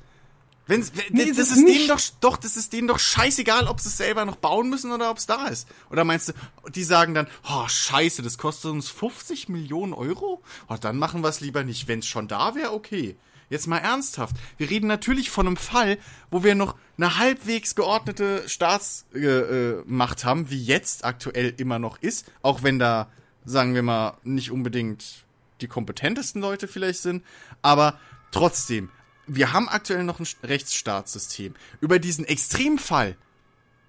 Wenn's, 0.69 0.91
Nee, 1.09 1.25
das 1.25 1.39
ist 1.39 1.57
ist 1.57 1.67
denen 1.67 1.87
doch, 1.87 1.99
doch, 2.21 2.37
das 2.37 2.55
ist 2.55 2.73
denen 2.73 2.87
doch 2.87 2.99
scheißegal, 2.99 3.65
ob 3.65 3.79
sie 3.79 3.89
es 3.89 3.97
selber 3.97 4.23
noch 4.23 4.35
bauen 4.35 4.69
müssen 4.69 4.91
oder 4.91 5.09
ob 5.09 5.17
es 5.17 5.25
da 5.25 5.47
ist. 5.47 5.67
Oder 5.89 6.03
meinst 6.03 6.29
du, 6.29 6.33
die 6.69 6.83
sagen 6.83 7.15
dann, 7.15 7.27
oh, 7.49 7.67
scheiße, 7.67 8.21
das 8.21 8.37
kostet 8.37 8.69
uns 8.69 8.87
50 8.87 9.49
Millionen 9.49 9.93
Euro? 9.93 10.43
Oh, 10.69 10.75
dann 10.79 10.97
machen 10.97 11.23
wir 11.23 11.29
es 11.29 11.41
lieber 11.41 11.63
nicht. 11.63 11.87
Wenn 11.87 11.99
es 11.99 12.05
schon 12.07 12.27
da 12.27 12.53
wäre, 12.53 12.71
okay. 12.73 13.17
Jetzt 13.49 13.65
mal 13.65 13.79
ernsthaft. 13.79 14.35
Wir 14.57 14.69
reden 14.69 14.85
natürlich 14.85 15.31
von 15.31 15.47
einem 15.47 15.57
Fall, 15.57 15.97
wo 16.29 16.43
wir 16.43 16.53
noch 16.53 16.75
eine 16.97 17.17
halbwegs 17.17 17.73
geordnete 17.73 18.47
Staatsmacht 18.47 19.15
äh, 19.15 20.23
äh, 20.23 20.25
haben, 20.25 20.51
wie 20.51 20.63
jetzt 20.63 21.03
aktuell 21.03 21.55
immer 21.57 21.79
noch 21.79 21.97
ist, 21.99 22.31
auch 22.43 22.61
wenn 22.61 22.77
da, 22.77 23.09
sagen 23.45 23.73
wir 23.73 23.81
mal, 23.81 24.17
nicht 24.23 24.51
unbedingt 24.51 25.25
die 25.61 25.67
kompetentesten 25.67 26.41
Leute 26.41 26.67
vielleicht 26.67 27.01
sind, 27.01 27.25
aber 27.63 27.99
trotzdem, 28.31 28.91
wir 29.29 29.53
haben 29.53 29.69
aktuell 29.69 30.03
noch 30.03 30.19
ein 30.19 30.27
Rechtsstaatssystem. 30.43 31.55
Über 31.81 31.99
diesen 31.99 32.25
Extremfall, 32.25 33.15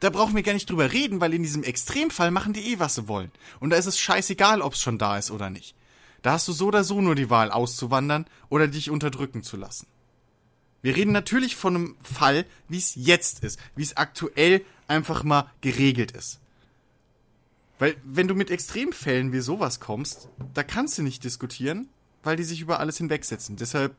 da 0.01 0.11
brauchen 0.11 0.35
wir 0.35 0.43
gar 0.43 0.53
nicht 0.53 0.69
drüber 0.69 0.93
reden, 0.93 1.21
weil 1.21 1.35
in 1.35 1.43
diesem 1.43 1.63
Extremfall 1.63 2.31
machen 2.31 2.53
die 2.53 2.73
eh, 2.73 2.79
was 2.79 2.95
sie 2.95 3.09
wollen. 3.09 3.31
Und 3.59 3.71
da 3.71 3.77
ist 3.77 3.87
es 3.87 3.99
scheißegal, 3.99 4.63
ob 4.63 4.75
es 4.75 4.81
schon 4.81 4.99
da 4.99 5.19
ist 5.19 5.31
oder 5.31 5.51
nicht. 5.51 5.75
Da 6.23 6.33
hast 6.33 6.49
du 6.49 6.53
so 6.53 6.67
oder 6.67 6.85
so 6.85 7.01
nur 7.01 7.15
die 7.15 7.31
Wahl, 7.31 7.51
auszuwandern 7.51 8.27
oder 8.49 8.69
dich 8.69 8.91
unterdrücken 8.91 9.43
zu 9.43 9.57
lassen. 9.57 9.87
Wir 10.83 10.97
reden 10.97 11.13
natürlich 11.13 11.57
von 11.57 11.75
einem 11.75 11.97
Fall, 12.03 12.47
wie 12.69 12.79
es 12.79 12.95
jetzt 12.95 13.45
ist, 13.45 13.59
wie 13.77 13.83
es 13.83 13.97
aktuell 13.97 14.65
einfach 14.89 15.25
mal 15.25 15.51
geregelt 15.61 16.13
ist. 16.13 16.41
Weil, 17.79 17.97
wenn 18.05 18.29
du 18.29 18.35
mit 18.35 18.51
Extremfällen 18.51 19.33
wie 19.33 19.41
sowas 19.41 19.81
kommst, 19.81 20.29
da 20.53 20.63
kannst 20.63 20.99
du 20.99 21.03
nicht 21.03 21.25
diskutieren, 21.25 21.89
weil 22.23 22.37
die 22.37 22.45
sich 22.45 22.61
über 22.61 22.81
alles 22.81 22.99
hinwegsetzen. 22.99 23.57
Deshalb 23.57 23.95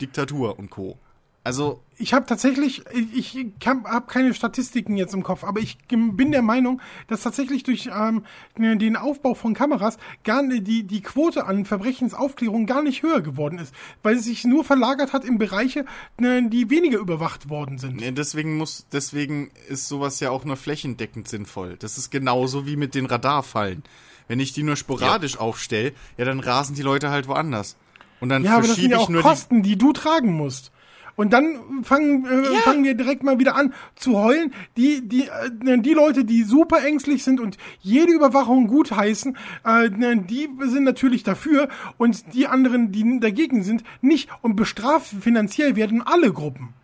Diktatur 0.00 0.58
und 0.58 0.70
Co. 0.70 0.98
Also, 1.44 1.80
ich 1.96 2.12
habe 2.12 2.26
tatsächlich, 2.26 2.82
ich 3.14 3.38
habe 3.64 4.06
keine 4.08 4.34
Statistiken 4.34 4.96
jetzt 4.96 5.14
im 5.14 5.22
Kopf, 5.22 5.44
aber 5.44 5.60
ich 5.60 5.78
bin 5.88 6.32
der 6.32 6.42
Meinung, 6.42 6.80
dass 7.06 7.22
tatsächlich 7.22 7.62
durch 7.62 7.88
ähm, 7.96 8.24
den 8.58 8.96
Aufbau 8.96 9.34
von 9.34 9.54
Kameras 9.54 9.96
gar 10.24 10.42
nicht- 10.42 10.66
die 10.66 10.82
die 10.82 11.02
Quote 11.02 11.46
an 11.46 11.64
Verbrechensaufklärung 11.64 12.66
gar 12.66 12.82
nicht 12.82 13.04
höher 13.04 13.20
geworden 13.20 13.60
ist, 13.60 13.72
weil 14.02 14.16
es 14.16 14.24
sich 14.24 14.44
nur 14.44 14.64
verlagert 14.64 15.12
hat 15.12 15.24
in 15.24 15.38
Bereiche, 15.38 15.84
ne, 16.18 16.48
die 16.50 16.68
weniger 16.68 16.98
überwacht 16.98 17.48
worden 17.48 17.78
sind. 17.78 18.00
Ja, 18.00 18.10
deswegen 18.10 18.56
muss, 18.56 18.88
deswegen 18.90 19.52
ist 19.68 19.86
sowas 19.86 20.18
ja 20.18 20.30
auch 20.30 20.44
nur 20.44 20.56
flächendeckend 20.56 21.28
sinnvoll. 21.28 21.76
Das 21.78 21.96
ist 21.96 22.10
genauso 22.10 22.66
wie 22.66 22.74
mit 22.74 22.96
den 22.96 23.06
Radarfallen. 23.06 23.84
Wenn 24.26 24.40
ich 24.40 24.52
die 24.52 24.64
nur 24.64 24.74
sporadisch 24.74 25.36
aufstelle, 25.38 25.92
ja, 26.16 26.24
dann 26.24 26.40
rasen 26.40 26.74
die 26.74 26.82
Leute 26.82 27.10
halt 27.10 27.28
woanders. 27.28 27.76
Und 28.20 28.28
dann 28.28 28.44
Ja, 28.44 28.56
aber 28.56 28.66
das 28.66 28.76
sind 28.76 28.90
ja 28.90 28.98
auch 28.98 29.08
nur 29.08 29.22
Kosten, 29.22 29.62
die 29.62 29.76
du 29.76 29.92
tragen 29.92 30.32
musst. 30.32 30.72
Und 31.16 31.32
dann 31.32 31.82
fangen, 31.82 32.26
äh, 32.26 32.58
fangen 32.58 32.84
wir 32.84 32.94
direkt 32.94 33.22
mal 33.22 33.38
wieder 33.38 33.56
an 33.56 33.72
zu 33.94 34.18
heulen. 34.18 34.52
Die, 34.76 35.08
die, 35.08 35.28
äh, 35.28 35.78
die 35.78 35.94
Leute, 35.94 36.26
die 36.26 36.42
super 36.42 36.84
ängstlich 36.84 37.24
sind 37.24 37.40
und 37.40 37.56
jede 37.80 38.12
Überwachung 38.12 38.66
gutheißen, 38.66 39.36
äh, 39.64 39.88
die 39.90 40.48
sind 40.66 40.84
natürlich 40.84 41.22
dafür 41.22 41.68
und 41.96 42.34
die 42.34 42.46
anderen, 42.46 42.92
die 42.92 43.18
dagegen 43.18 43.62
sind, 43.62 43.82
nicht 44.02 44.28
und 44.42 44.56
bestraft 44.56 45.08
finanziell 45.20 45.74
werden 45.74 46.02
alle 46.02 46.32
Gruppen. 46.32 46.74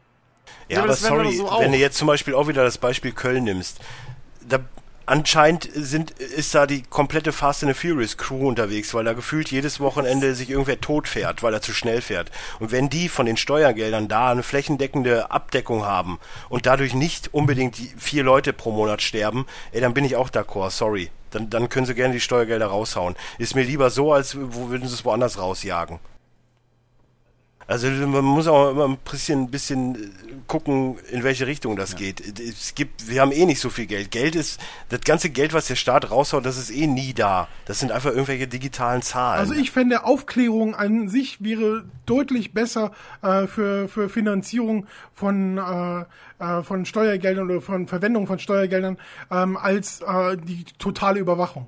Ja, 0.69 0.79
Ja, 0.79 0.79
aber 0.85 0.93
aber 0.93 0.97
sorry, 0.97 1.37
so 1.37 1.51
wenn 1.61 1.73
du 1.73 1.79
jetzt 1.79 1.99
zum 1.99 2.07
Beispiel 2.07 2.35
auch 2.35 2.49
wieder 2.49 2.65
das 2.65 2.79
Beispiel 2.79 3.13
Köln 3.13 3.45
nimmst, 3.45 3.81
da 4.49 4.61
anscheinend 5.07 5.69
sind, 5.73 6.11
ist 6.13 6.55
da 6.55 6.67
die 6.67 6.83
komplette 6.83 7.33
Fast 7.33 7.63
and 7.65 7.75
the 7.75 7.89
Furious 7.89 8.17
Crew 8.17 8.49
unterwegs, 8.49 8.95
weil 8.95 9.05
da 9.05 9.13
gefühlt 9.13 9.51
jedes 9.51 9.81
Wochenende 9.81 10.35
sich 10.35 10.51
irgendwer 10.51 10.81
tot 10.81 11.09
fährt, 11.09 11.43
weil 11.43 11.55
er 11.55 11.63
zu 11.63 11.73
schnell 11.73 12.01
fährt. 12.01 12.31
Und 12.61 12.73
wenn 12.73 12.89
die 12.89 13.09
von 13.09 13.27
den 13.27 13.37
Steuergeldern 13.37 14.09
da 14.09 14.31
eine 14.31 14.43
flächendeckende 14.43 15.31
Abdeckung 15.31 15.85
haben 15.85 16.19
und 16.49 16.67
dadurch 16.67 16.95
nicht 16.95 17.33
unbedingt 17.35 17.77
vier 17.97 18.25
Leute 18.25 18.53
pro 18.53 18.73
Monat 18.73 19.03
sterben, 19.03 19.47
ey, 19.73 19.81
dann 19.81 19.95
bin 19.95 20.05
ich 20.05 20.17
auch 20.17 20.31
d'accord, 20.31 20.71
sorry. 20.71 21.11
Dann, 21.31 21.49
dann 21.49 21.69
können 21.69 21.87
sie 21.87 21.95
gerne 21.95 22.13
die 22.13 22.21
Steuergelder 22.21 22.67
raushauen. 22.67 23.17
Ist 23.39 23.55
mir 23.55 23.65
lieber 23.65 23.89
so, 23.89 24.13
als 24.13 24.35
würden 24.37 24.87
sie 24.87 24.95
es 24.95 25.05
woanders 25.05 25.39
rausjagen. 25.39 25.99
Also 27.67 27.89
man 27.89 28.25
muss 28.25 28.47
auch 28.49 28.71
immer 28.71 28.87
ein 28.87 28.99
bisschen, 28.99 29.51
bisschen 29.51 29.95
äh, 29.95 29.99
gucken, 30.47 30.99
in 31.11 31.23
welche 31.23 31.47
Richtung 31.47 31.77
das 31.77 31.97
geht. 31.97 32.21
Es 32.41 32.75
gibt, 32.75 33.09
wir 33.09 33.21
haben 33.21 33.33
eh 33.33 33.47
nicht 33.47 33.61
so 33.61 33.71
viel 33.71 33.87
Geld. 33.87 34.11
Geld 34.11 34.35
ist, 34.35 34.61
das 34.89 35.01
ganze 35.01 35.31
Geld, 35.31 35.53
was 35.53 35.67
der 35.69 35.77
Staat 35.77 36.11
raushaut, 36.11 36.45
das 36.45 36.59
ist 36.59 36.71
eh 36.71 36.87
nie 36.87 37.15
da. 37.15 37.49
Das 37.65 37.81
sind 37.81 37.93
einfach 37.93 38.11
irgendwelche 38.11 38.49
digitalen 38.49 39.03
Zahlen. 39.03 39.41
Also 39.41 39.55
ich 39.55 39.71
fände, 39.71 40.05
Aufklärung 40.05 40.75
an 40.75 41.09
sich 41.09 41.43
wäre 41.43 41.85
deutlich 42.07 42.53
besser 42.53 42.93
äh, 43.23 43.47
für, 43.47 43.89
für 43.89 44.09
Finanzierung 44.09 44.87
von, 45.15 45.59
äh, 45.59 46.05
äh, 46.43 46.63
von 46.63 46.85
Steuergeldern 46.85 47.51
oder 47.51 47.61
von 47.61 47.87
Verwendung 47.87 48.27
von 48.27 48.39
Steuergeldern 48.39 48.99
ähm, 49.31 49.57
als 49.57 50.01
äh, 50.01 50.37
die 50.37 50.65
totale 50.79 51.21
Überwachung. 51.21 51.67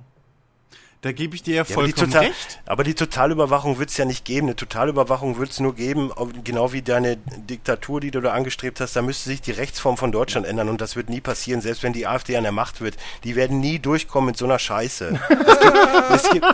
Da 1.05 1.11
gebe 1.11 1.35
ich 1.35 1.43
dir 1.43 1.53
ja 1.53 1.57
Ja, 1.57 1.75
aber, 1.75 1.83
vollkommen 1.83 2.13
recht. 2.13 2.59
aber 2.65 2.83
die 2.83 2.95
Totalüberwachung 2.95 3.77
wird 3.77 3.91
es 3.91 3.97
ja 3.97 4.05
nicht 4.05 4.25
geben. 4.25 4.47
Eine 4.47 4.55
Totalüberwachung 4.55 5.37
wird 5.37 5.51
es 5.51 5.59
nur 5.59 5.75
geben, 5.75 6.11
genau 6.43 6.73
wie 6.73 6.81
deine 6.81 7.17
Diktatur, 7.17 8.01
die 8.01 8.09
du 8.09 8.21
da 8.21 8.33
angestrebt 8.33 8.79
hast. 8.79 8.95
Da 8.95 9.03
müsste 9.03 9.29
sich 9.29 9.39
die 9.39 9.51
Rechtsform 9.51 9.97
von 9.97 10.11
Deutschland 10.11 10.47
ändern 10.47 10.67
und 10.67 10.81
das 10.81 10.95
wird 10.95 11.11
nie 11.11 11.21
passieren, 11.21 11.61
selbst 11.61 11.83
wenn 11.83 11.93
die 11.93 12.07
AfD 12.07 12.35
an 12.37 12.41
der 12.41 12.51
Macht 12.51 12.81
wird. 12.81 12.97
Die 13.23 13.35
werden 13.35 13.59
nie 13.59 13.77
durchkommen 13.77 14.25
mit 14.25 14.37
so 14.37 14.45
einer 14.45 14.57
Scheiße. 14.57 15.19
es 16.09 16.27
gibt, 16.31 16.45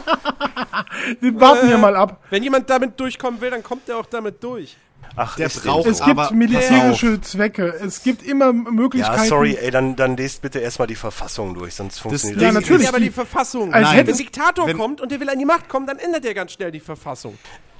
Warten 1.39 1.69
wir 1.69 1.77
mal 1.77 1.95
ab. 1.95 2.21
Wenn 2.29 2.43
jemand 2.43 2.69
damit 2.69 2.99
durchkommen 2.99 3.39
will, 3.39 3.51
dann 3.51 3.63
kommt 3.63 3.87
er 3.87 3.99
auch 3.99 4.05
damit 4.05 4.43
durch. 4.43 4.75
Ach, 5.15 5.35
Der 5.35 5.49
braucht 5.49 5.87
Es 5.87 6.03
gibt 6.03 6.31
militärische 6.31 7.21
Zwecke. 7.21 7.67
Es 7.83 8.03
gibt 8.03 8.23
immer 8.23 8.53
Möglichkeiten. 8.53 9.23
Ja, 9.23 9.25
sorry, 9.29 9.57
ey, 9.59 9.71
dann, 9.71 9.95
dann 9.95 10.17
lest 10.17 10.41
bitte 10.41 10.59
erstmal 10.59 10.87
die 10.87 10.95
Verfassung 10.95 11.53
durch, 11.53 11.75
sonst 11.75 11.99
funktioniert 11.99 12.41
das 12.41 12.53
natürlich. 12.53 12.83
Ja, 12.83 12.89
aber 12.89 12.99
die- 12.99 13.11
Verfassung. 13.11 13.73
als 13.73 13.83
Nein, 13.87 13.95
hätte 13.95 14.07
wenn 14.07 14.13
ein 14.15 14.17
Diktator 14.17 14.67
wenn- 14.67 14.77
kommt 14.77 15.01
und 15.01 15.11
der 15.11 15.19
will 15.19 15.29
an 15.29 15.37
die 15.39 15.45
Macht 15.45 15.67
kommen, 15.69 15.85
dann 15.87 15.97
ändert 15.99 16.25
er 16.25 16.33
ganz 16.33 16.51
schnell 16.53 16.71
die 16.71 16.79
Verfassung. 16.79 17.37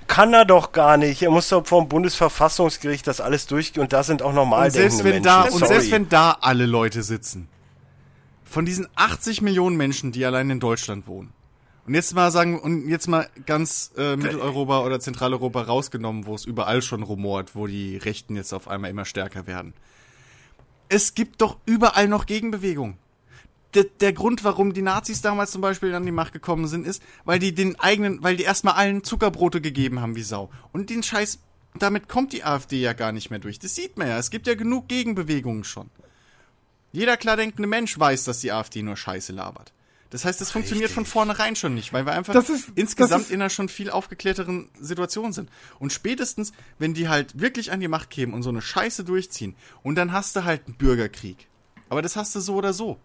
Kann 0.08 0.34
er 0.34 0.44
doch 0.46 0.72
gar 0.74 0.98
nicht. 0.98 1.22
Er 1.22 1.30
muss 1.32 1.48
doch 1.50 1.66
vom 1.66 1.88
Bundesverfassungsgericht 1.88 3.08
das 3.08 3.22
alles 3.22 3.48
durchgehen 3.48 3.82
und 3.84 3.94
da 3.94 4.04
sind 4.04 4.22
auch 4.22 4.34
normal 4.34 4.66
Und 4.66 4.72
selbst 4.72 5.04
wenn 5.04 5.24
da, 5.24 5.42
Menschen. 5.44 5.54
und 5.54 5.60
Sorry. 5.60 5.74
selbst 5.74 5.92
wenn 5.92 6.10
da 6.10 6.38
alle 6.42 6.66
Leute 6.66 7.02
sitzen, 7.04 7.48
von 8.44 8.66
diesen 8.66 8.88
80 8.96 9.42
Millionen 9.42 9.78
Menschen, 9.78 10.12
die 10.12 10.26
allein 10.26 10.50
in 10.50 10.60
Deutschland 10.60 11.08
wohnen, 11.08 11.32
und 11.88 11.96
jetzt 11.96 12.14
mal 12.14 12.32
sagen, 12.32 12.60
und 12.60 12.88
jetzt 12.88 13.08
mal 13.08 13.28
ganz 13.46 13.92
äh, 13.98 14.16
Mitteleuropa 14.16 14.82
oder 14.82 15.00
Zentraleuropa 15.00 15.64
rausgenommen, 15.64 16.26
wo 16.26 16.36
es 16.36 16.46
überall 16.46 16.82
schon 16.82 17.02
rumort, 17.02 17.56
wo 17.56 17.66
die 17.66 17.98
Rechten 17.98 18.36
jetzt 18.36 18.54
auf 18.54 18.68
einmal 18.68 18.92
immer 18.92 19.06
stärker 19.06 19.48
werden. 19.48 19.74
Es 20.90 21.16
gibt 21.16 21.42
doch 21.42 21.58
überall 21.66 22.08
noch 22.08 22.26
Gegenbewegung. 22.26 22.98
Der, 23.74 23.86
der 23.86 24.14
Grund, 24.14 24.44
warum 24.44 24.74
die 24.74 24.82
Nazis 24.82 25.22
damals 25.22 25.52
zum 25.52 25.62
Beispiel 25.62 25.96
an 25.96 26.06
die 26.06 26.12
Macht 26.12 26.34
gekommen 26.34 26.68
sind, 26.68 26.86
ist, 26.86 27.02
weil 27.24 27.40
die 27.40 27.56
den 27.56 27.80
eigenen, 27.80 28.22
weil 28.22 28.36
die 28.36 28.44
erstmal 28.44 28.74
allen 28.74 29.04
Zuckerbrote 29.04 29.62
gegeben 29.62 30.02
haben 30.02 30.16
wie 30.16 30.24
Sau. 30.24 30.52
Und 30.74 30.90
den 30.90 31.02
Scheiß, 31.02 31.40
damit 31.80 32.10
kommt 32.10 32.34
die 32.34 32.44
AfD 32.44 32.80
ja 32.82 32.94
gar 32.94 33.14
nicht 33.14 33.30
mehr 33.30 33.40
durch. 33.40 33.58
Das 33.58 33.74
sieht 33.74 33.98
man 33.98 34.10
ja. 34.10 34.18
Es 34.18 34.30
gibt 34.30 34.46
ja 34.46 34.56
genug 34.56 34.90
Gegenbewegungen 34.90 35.64
schon. 35.64 35.90
Jeder 36.92 37.16
klar 37.16 37.38
denkende 37.38 37.68
Mensch 37.68 37.98
weiß, 37.98 38.26
dass 38.26 38.42
die 38.42 38.52
AfD 38.52 38.84
nur 38.84 38.98
Scheiße 38.98 39.32
labert. 39.32 39.72
Das 40.12 40.26
heißt, 40.26 40.40
es 40.42 40.52
funktioniert 40.52 40.92
von 40.92 41.06
vornherein 41.06 41.56
schon 41.56 41.74
nicht, 41.74 41.94
weil 41.94 42.06
wir 42.06 42.12
einfach 42.14 42.34
Das 42.34 42.50
ist- 42.50 42.70
insgesamt 42.76 43.12
das 43.14 43.22
ist- 43.24 43.32
in 43.32 43.42
einer 43.42 43.50
schon 43.50 43.70
viel 43.70 43.90
aufgeklärteren 43.90 44.70
Situation 44.80 45.34
sind. 45.34 45.50
Und 45.80 45.92
spätestens, 45.94 46.52
wenn 46.80 46.94
die 46.94 47.08
halt 47.10 47.40
wirklich 47.40 47.72
an 47.72 47.80
die 47.80 47.88
Macht 47.88 48.10
kämen 48.10 48.34
und 48.34 48.44
so 48.44 48.50
eine 48.50 48.62
Scheiße 48.62 49.04
durchziehen, 49.06 49.56
und 49.84 49.96
dann 49.96 50.12
hast 50.12 50.36
du 50.36 50.44
halt 50.44 50.68
einen 50.68 50.76
Bürgerkrieg. 50.76 51.48
Aber 51.90 52.02
das 52.02 52.16
hast 52.16 52.36
du 52.36 52.40
so 52.42 52.56
oder 52.56 52.74
so. 52.74 53.00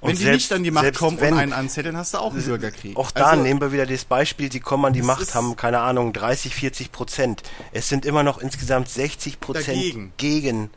Und 0.00 0.10
wenn 0.10 0.16
die 0.16 0.22
selbst- 0.22 0.50
nicht 0.50 0.52
an 0.56 0.64
die 0.64 0.70
Macht 0.70 0.94
kommen 0.94 1.20
wenn- 1.20 1.34
und 1.34 1.40
einen 1.40 1.52
anzetteln, 1.52 1.96
hast 1.96 2.14
du 2.14 2.18
auch 2.18 2.32
einen 2.32 2.42
Bürgerkrieg. 2.44 2.96
Auch 2.96 3.10
da 3.10 3.30
Also, 3.32 3.42
nehmen 3.42 3.60
wir 3.60 3.70
wieder 3.72 3.84
das 3.86 4.04
Beispiel, 4.06 4.48
die 4.48 4.60
kommen 4.60 4.84
an 4.86 4.92
die 4.94 5.02
Macht, 5.02 5.22
ist- 5.22 5.34
haben, 5.34 5.56
keine 5.56 5.80
Ahnung, 5.80 6.12
30, 6.14 6.54
40 6.54 6.90
Prozent. 6.92 7.42
Es 7.72 7.88
sind 7.88 8.04
immer 8.06 8.22
noch 8.22 8.38
insgesamt 8.38 8.88
60 8.88 9.40
Prozent 9.40 10.16
gegen. 10.18 10.70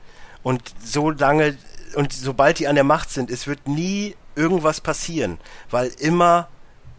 Und 0.43 0.61
so 0.83 1.09
lange, 1.11 1.57
und 1.95 2.11
sobald 2.13 2.59
die 2.59 2.67
an 2.67 2.75
der 2.75 2.83
Macht 2.85 3.09
sind, 3.11 3.29
es 3.31 3.47
wird 3.47 3.67
nie 3.67 4.15
irgendwas 4.37 4.79
passieren, 4.79 5.37
weil 5.69 5.91
immer 5.99 6.47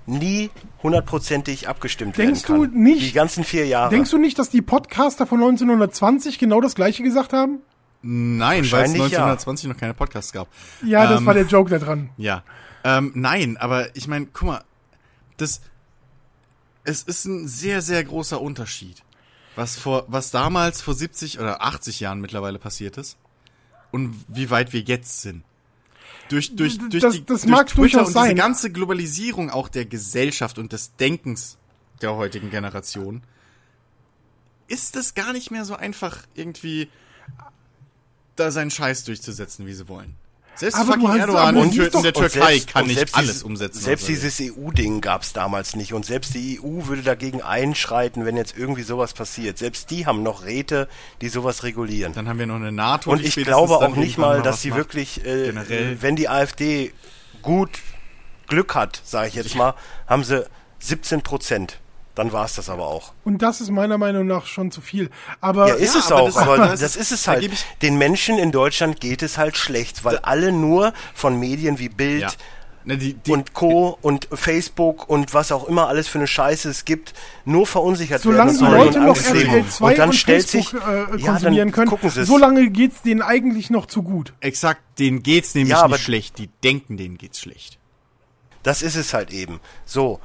nie 0.06 0.50
hundertprozentig 0.82 1.68
abgestimmt 1.68 2.16
Denkst 2.16 2.48
werden 2.48 2.62
du 2.64 2.70
kann. 2.70 2.82
nicht- 2.82 3.02
Die 3.02 3.12
ganzen 3.12 3.44
vier 3.44 3.66
Jahre. 3.66 3.90
Denkst 3.90 4.10
du 4.10 4.18
nicht, 4.18 4.38
dass 4.38 4.50
die 4.50 4.62
Podcaster 4.62 5.26
von 5.26 5.38
1920 5.40 6.38
genau 6.38 6.60
das 6.60 6.74
gleiche 6.74 7.02
gesagt 7.02 7.32
haben? 7.32 7.58
Nein, 8.00 8.58
weil 8.58 8.64
es 8.64 8.72
Wahrscheinlich 8.72 8.98
ja. 9.12 9.24
1920 9.24 9.68
noch 9.70 9.76
keine 9.76 9.92
Podcasts 9.94 10.32
gab. 10.32 10.48
Ja, 10.84 11.06
das 11.08 11.20
Ähm, 11.20 11.26
war 11.26 11.34
der 11.34 11.44
Joke 11.46 11.70
da 11.70 11.78
dran. 11.78 12.10
Ja. 12.16 12.42
Ähm, 12.84 13.12
nein, 13.14 13.56
aber 13.56 13.94
ich 13.96 14.06
meine, 14.06 14.26
guck 14.32 14.48
mal, 14.48 14.64
das 15.36 15.60
es 16.84 17.02
ist 17.02 17.26
ein 17.26 17.46
sehr, 17.48 17.82
sehr 17.82 18.02
großer 18.02 18.40
Unterschied. 18.40 19.02
Was 19.56 19.76
vor, 19.76 20.04
was 20.06 20.30
damals 20.30 20.80
vor 20.80 20.94
70 20.94 21.38
oder 21.40 21.60
80 21.62 22.00
Jahren 22.00 22.20
mittlerweile 22.20 22.58
passiert 22.58 22.96
ist 22.96 23.18
und 23.90 24.14
wie 24.28 24.48
weit 24.50 24.72
wir 24.72 24.80
jetzt 24.80 25.20
sind. 25.20 25.42
Durch, 26.28 26.54
durch, 26.56 26.78
durch, 26.78 27.02
Das- 27.02 27.14
die, 27.14 27.24
das 27.24 27.42
durch 27.42 27.50
mag 27.50 27.66
Twitter 27.68 27.80
durchaus 27.80 28.06
und 28.08 28.12
sein. 28.12 28.24
diese 28.30 28.34
ganze 28.36 28.70
Globalisierung 28.72 29.50
auch 29.50 29.68
der 29.68 29.86
Gesellschaft 29.86 30.58
und 30.58 30.72
des 30.72 30.94
Denkens 30.96 31.56
der 32.02 32.14
heutigen 32.16 32.50
Generation 32.50 33.22
ist 34.68 34.96
es 34.96 35.14
gar 35.14 35.32
nicht 35.32 35.50
mehr 35.50 35.64
so 35.64 35.74
einfach, 35.74 36.18
irgendwie 36.34 36.88
da 38.36 38.50
seinen 38.50 38.70
Scheiß 38.70 39.04
durchzusetzen, 39.04 39.66
wie 39.66 39.72
sie 39.72 39.88
wollen. 39.88 40.14
Selbst 40.58 40.76
Aber 40.76 40.94
fucking 40.94 41.20
Erdogan 41.20 41.70
siehst 41.70 41.94
in 41.94 42.02
der 42.02 42.16
Und 42.16 42.22
Türkei 42.30 42.50
selbst- 42.54 42.68
kann 42.68 42.82
und 42.82 42.88
nicht 42.88 43.14
alles 43.14 43.28
dieses- 43.28 43.42
umsetzen. 43.44 43.80
Selbst 43.80 44.08
will. 44.08 44.14
dieses 44.16 44.40
EU-Ding 44.40 45.00
gab 45.00 45.22
es 45.22 45.32
damals 45.32 45.76
nicht. 45.76 45.92
Und 45.94 46.04
selbst 46.04 46.34
die 46.34 46.58
EU 46.60 46.86
würde 46.86 47.02
dagegen 47.02 47.42
einschreiten, 47.42 48.24
wenn 48.24 48.36
jetzt 48.36 48.56
irgendwie 48.58 48.82
sowas 48.82 49.12
passiert. 49.12 49.56
Selbst 49.58 49.90
die 49.92 50.04
haben 50.06 50.24
noch 50.24 50.44
Räte, 50.44 50.88
die 51.20 51.28
sowas 51.28 51.62
regulieren. 51.62 52.12
Dann 52.12 52.28
haben 52.28 52.40
wir 52.40 52.46
noch 52.46 52.56
eine 52.56 52.72
NATO. 52.72 53.10
Und 53.10 53.24
ich 53.24 53.36
glaube 53.36 53.76
auch 53.76 53.94
nicht 53.94 54.18
mal, 54.18 54.42
dass 54.42 54.60
sie 54.60 54.74
wirklich, 54.74 55.24
äh, 55.24 55.52
wenn 56.02 56.16
die 56.16 56.28
AfD 56.28 56.92
gut 57.42 57.70
Glück 58.48 58.74
hat, 58.74 59.00
sage 59.04 59.28
ich 59.28 59.34
jetzt 59.34 59.54
mal, 59.54 59.74
haben 60.08 60.24
sie 60.24 60.44
17 60.80 61.22
Prozent. 61.22 61.78
Dann 62.18 62.32
war 62.32 62.44
es 62.46 62.54
das 62.54 62.68
aber 62.68 62.88
auch. 62.88 63.12
Und 63.24 63.42
das 63.42 63.60
ist 63.60 63.70
meiner 63.70 63.96
Meinung 63.96 64.26
nach 64.26 64.44
schon 64.46 64.72
zu 64.72 64.80
viel. 64.80 65.08
Aber 65.40 65.68
Ja, 65.68 65.74
ist 65.74 65.94
ja, 65.94 66.00
es 66.00 66.06
aber 66.10 66.22
auch, 66.22 66.26
das- 66.26 66.36
aber 66.36 66.56
das 66.58 66.80
das, 66.80 66.96
ist- 66.96 67.12
es 67.12 67.28
halt. 67.28 67.48
Den 67.80 67.96
Menschen 67.96 68.38
in 68.38 68.50
Deutschland 68.50 69.00
geht 69.00 69.22
es 69.22 69.38
halt 69.38 69.56
schlecht, 69.56 70.04
weil 70.04 70.18
alle 70.18 70.50
nur 70.50 70.92
von 71.14 71.38
Medien 71.38 71.78
wie 71.78 71.88
Bild 71.88 72.22
Ja. 72.22 72.28
Ne, 72.84 72.96
die, 72.96 73.14
die, 73.14 73.30
und 73.32 73.52
Co. 73.54 73.98
und 74.02 74.28
Facebook 74.32 75.08
und 75.08 75.32
was 75.34 75.52
auch 75.52 75.68
immer 75.68 75.86
alles 75.88 76.08
für 76.08 76.18
eine 76.18 76.26
Scheiße 76.26 76.70
es 76.70 76.84
gibt, 76.84 77.12
nur 77.44 77.66
verunsichert 77.66 78.20
solange 78.22 78.50
werden. 78.52 78.58
die 78.58 78.64
und 78.64 78.70
Leute 78.72 78.98
und 79.00 79.06
noch. 79.06 79.16
RTL 79.16 79.66
2 79.68 79.90
und 79.90 79.98
dann 79.98 80.08
und 80.08 80.14
stellt 80.14 80.48
Facebook 80.48 80.82
sich, 80.82 80.88
äh, 80.88 81.20
ja, 81.22 81.32
konsumieren 81.32 81.68
dann 81.68 81.72
können, 81.72 81.88
gucken 81.90 82.10
sie 82.10 82.20
es. 82.22 82.26
solange 82.28 82.70
geht's 82.70 83.02
denen 83.02 83.20
eigentlich 83.22 83.70
noch 83.70 83.86
zu 83.86 84.02
gut. 84.02 84.32
exakt, 84.40 84.80
denen 84.98 85.22
geht's 85.22 85.54
nämlich 85.54 85.70
Ja, 85.72 85.82
aber- 85.82 85.96
nicht 85.96 86.04
schlecht. 86.04 86.38
Die 86.38 86.48
denken, 86.64 86.96
denen 86.96 87.16
geht's 87.18 87.38
schlecht. 87.40 87.78
Das 88.64 88.82
ist 88.82 88.96
es 88.96 89.14
halt 89.14 89.32
eben. 89.32 89.60
So. 89.84 90.18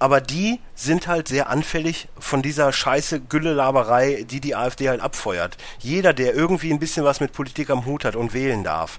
Aber 0.00 0.22
die 0.22 0.60
sind 0.74 1.06
halt 1.06 1.28
sehr 1.28 1.50
anfällig 1.50 2.08
von 2.18 2.40
dieser 2.40 2.72
scheiße 2.72 3.20
Gülle-Laberei, 3.20 4.24
die 4.28 4.40
die 4.40 4.56
AfD 4.56 4.88
halt 4.88 5.02
abfeuert. 5.02 5.58
Jeder, 5.78 6.14
der 6.14 6.34
irgendwie 6.34 6.72
ein 6.72 6.78
bisschen 6.78 7.04
was 7.04 7.20
mit 7.20 7.32
Politik 7.32 7.68
am 7.68 7.84
Hut 7.84 8.06
hat 8.06 8.16
und 8.16 8.32
wählen 8.32 8.64
darf, 8.64 8.98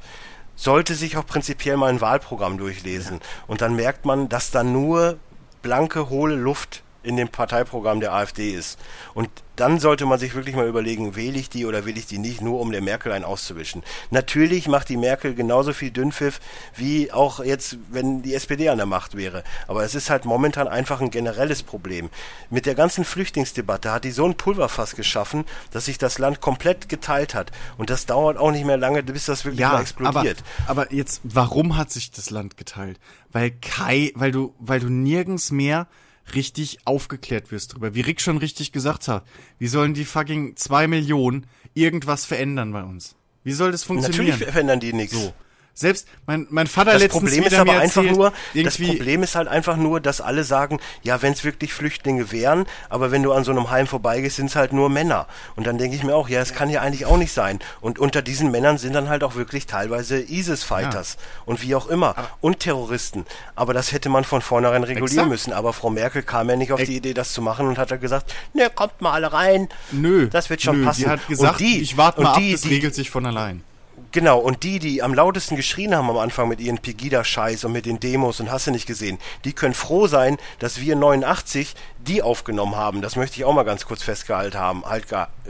sollte 0.55 0.93
sich 0.93 1.17
auch 1.17 1.25
prinzipiell 1.25 1.75
mal 1.75 1.89
ein 1.89 2.01
Wahlprogramm 2.01 2.59
durchlesen. 2.59 3.19
Und 3.47 3.61
dann 3.61 3.75
merkt 3.75 4.05
man, 4.05 4.29
dass 4.29 4.51
da 4.51 4.63
nur 4.63 5.17
blanke, 5.63 6.09
hohle 6.09 6.35
Luft 6.35 6.83
in 7.03 7.15
dem 7.17 7.29
Parteiprogramm 7.29 7.99
der 7.99 8.13
AfD 8.13 8.51
ist. 8.51 8.79
Und 9.13 9.29
dann 9.57 9.79
sollte 9.79 10.05
man 10.05 10.17
sich 10.17 10.33
wirklich 10.33 10.55
mal 10.55 10.67
überlegen, 10.67 11.15
wähle 11.15 11.37
ich 11.37 11.49
die 11.49 11.65
oder 11.65 11.85
will 11.85 11.97
ich 11.97 12.07
die 12.07 12.17
nicht, 12.17 12.41
nur 12.41 12.59
um 12.59 12.71
der 12.71 12.81
Merkel 12.81 13.11
einen 13.11 13.25
auszuwischen. 13.25 13.83
Natürlich 14.09 14.67
macht 14.67 14.89
die 14.89 14.97
Merkel 14.97 15.35
genauso 15.35 15.73
viel 15.73 15.91
Dünnpfiff, 15.91 16.39
wie 16.75 17.11
auch 17.11 17.43
jetzt, 17.43 17.77
wenn 17.91 18.23
die 18.23 18.33
SPD 18.33 18.69
an 18.69 18.77
der 18.77 18.87
Macht 18.87 19.15
wäre. 19.15 19.43
Aber 19.67 19.83
es 19.83 19.93
ist 19.93 20.09
halt 20.09 20.25
momentan 20.25 20.67
einfach 20.67 21.01
ein 21.01 21.11
generelles 21.11 21.61
Problem. 21.63 22.09
Mit 22.49 22.65
der 22.65 22.75
ganzen 22.75 23.03
Flüchtlingsdebatte 23.05 23.91
hat 23.91 24.03
die 24.03 24.11
so 24.11 24.25
ein 24.25 24.35
Pulverfass 24.35 24.95
geschaffen, 24.95 25.45
dass 25.71 25.85
sich 25.85 25.97
das 25.97 26.17
Land 26.17 26.41
komplett 26.41 26.89
geteilt 26.89 27.35
hat. 27.35 27.51
Und 27.77 27.89
das 27.89 28.05
dauert 28.07 28.37
auch 28.37 28.51
nicht 28.51 28.65
mehr 28.65 28.77
lange, 28.77 29.03
bis 29.03 29.25
das 29.25 29.45
wirklich 29.45 29.59
mal 29.59 29.65
Ja, 29.67 29.71
aber, 29.73 29.81
explodiert. 29.81 30.43
aber 30.65 30.93
jetzt, 30.93 31.21
warum 31.23 31.77
hat 31.77 31.91
sich 31.91 32.09
das 32.11 32.29
Land 32.31 32.57
geteilt? 32.57 32.99
Weil 33.31 33.51
Kai, 33.51 34.11
weil 34.15 34.31
du, 34.31 34.55
weil 34.59 34.79
du 34.79 34.89
nirgends 34.89 35.51
mehr 35.51 35.87
richtig 36.35 36.79
aufgeklärt 36.85 37.51
wirst 37.51 37.73
drüber. 37.73 37.95
Wie 37.95 38.01
Rick 38.01 38.21
schon 38.21 38.37
richtig 38.37 38.71
gesagt 38.71 39.07
hat, 39.07 39.25
wie 39.59 39.67
sollen 39.67 39.93
die 39.93 40.05
fucking 40.05 40.55
zwei 40.55 40.87
Millionen 40.87 41.47
irgendwas 41.73 42.25
verändern 42.25 42.71
bei 42.71 42.83
uns? 42.83 43.15
Wie 43.43 43.53
soll 43.53 43.71
das 43.71 43.83
funktionieren? 43.83 44.27
Natürlich 44.27 44.51
verändern 44.51 44.79
die 44.79 44.93
nichts. 44.93 45.15
So. 45.15 45.33
Selbst 45.73 46.07
mein, 46.25 46.47
mein 46.49 46.67
Vater 46.67 46.91
Das 46.93 47.01
letztens 47.01 47.23
Problem 47.23 47.43
ist 47.45 47.53
aber 47.53 47.71
einfach 47.73 48.03
erzählt, 48.03 48.17
nur, 48.17 48.33
das 48.63 48.77
Problem 48.77 49.23
ist 49.23 49.35
halt 49.35 49.47
einfach 49.47 49.77
nur, 49.77 49.99
dass 49.99 50.21
alle 50.21 50.43
sagen, 50.43 50.79
ja, 51.01 51.21
wenn 51.21 51.33
es 51.33 51.43
wirklich 51.43 51.73
Flüchtlinge 51.73 52.31
wären, 52.31 52.65
aber 52.89 53.11
wenn 53.11 53.23
du 53.23 53.31
an 53.31 53.43
so 53.43 53.51
einem 53.51 53.69
Heim 53.69 53.87
vorbeigehst, 53.87 54.35
sind 54.35 54.47
es 54.47 54.55
halt 54.55 54.73
nur 54.73 54.89
Männer. 54.89 55.27
Und 55.55 55.67
dann 55.67 55.77
denke 55.77 55.95
ich 55.95 56.03
mir 56.03 56.15
auch, 56.15 56.29
ja, 56.29 56.41
es 56.41 56.53
kann 56.53 56.69
ja 56.69 56.81
eigentlich 56.81 57.05
auch 57.05 57.17
nicht 57.17 57.31
sein. 57.31 57.59
Und 57.79 57.99
unter 57.99 58.21
diesen 58.21 58.51
Männern 58.51 58.77
sind 58.77 58.93
dann 58.93 59.09
halt 59.09 59.23
auch 59.23 59.35
wirklich 59.35 59.65
teilweise 59.65 60.19
ISIS-Fighters 60.19 61.17
und 61.45 61.61
wie 61.61 61.73
auch 61.75 61.87
immer 61.87 62.15
und 62.41 62.59
Terroristen. 62.59 63.25
Aber 63.55 63.73
das 63.73 63.91
hätte 63.91 64.09
man 64.09 64.23
von 64.23 64.41
vornherein 64.41 64.83
regulieren 64.83 65.07
Exakt. 65.11 65.29
müssen. 65.29 65.53
Aber 65.53 65.73
Frau 65.73 65.89
Merkel 65.89 66.23
kam 66.23 66.49
ja 66.49 66.55
nicht 66.55 66.71
auf 66.71 66.81
die 66.81 66.97
Idee, 66.97 67.13
das 67.13 67.33
zu 67.33 67.41
machen 67.41 67.67
und 67.67 67.77
hat 67.77 67.91
dann 67.91 67.99
gesagt, 67.99 68.33
ne, 68.53 68.69
kommt 68.73 69.01
mal 69.01 69.13
alle 69.13 69.31
rein. 69.31 69.69
nö, 69.91 70.27
Das 70.27 70.49
wird 70.49 70.61
schon 70.61 70.81
nö, 70.81 70.85
passen. 70.85 71.03
Die 71.03 71.09
hat 71.09 71.27
gesagt, 71.27 71.53
und 71.53 71.59
die, 71.59 71.81
ich 71.81 71.97
warte 71.97 72.21
mal 72.21 72.37
die, 72.37 72.47
ab, 72.47 72.51
das 72.53 72.61
die, 72.61 72.69
regelt 72.69 72.95
sich 72.95 73.09
von 73.09 73.25
allein. 73.25 73.63
Genau, 74.11 74.39
und 74.39 74.63
die, 74.63 74.79
die 74.79 75.01
am 75.01 75.13
lautesten 75.13 75.55
geschrien 75.55 75.95
haben 75.95 76.09
am 76.09 76.17
Anfang 76.17 76.49
mit 76.49 76.59
ihren 76.59 76.79
Pegida-Scheiß 76.79 77.63
und 77.63 77.71
mit 77.71 77.85
den 77.85 78.01
Demos 78.01 78.41
und 78.41 78.51
hast 78.51 78.67
du 78.67 78.71
nicht 78.71 78.85
gesehen, 78.85 79.17
die 79.45 79.53
können 79.53 79.73
froh 79.73 80.07
sein, 80.07 80.37
dass 80.59 80.81
wir 80.81 80.97
89 80.97 81.75
die 81.99 82.21
aufgenommen 82.21 82.75
haben. 82.75 83.01
Das 83.01 83.15
möchte 83.15 83.37
ich 83.37 83.45
auch 83.45 83.53
mal 83.53 83.63
ganz 83.63 83.85
kurz 83.85 84.03
festgehalten 84.03 84.57
haben, 84.57 84.83
halt 84.85 85.05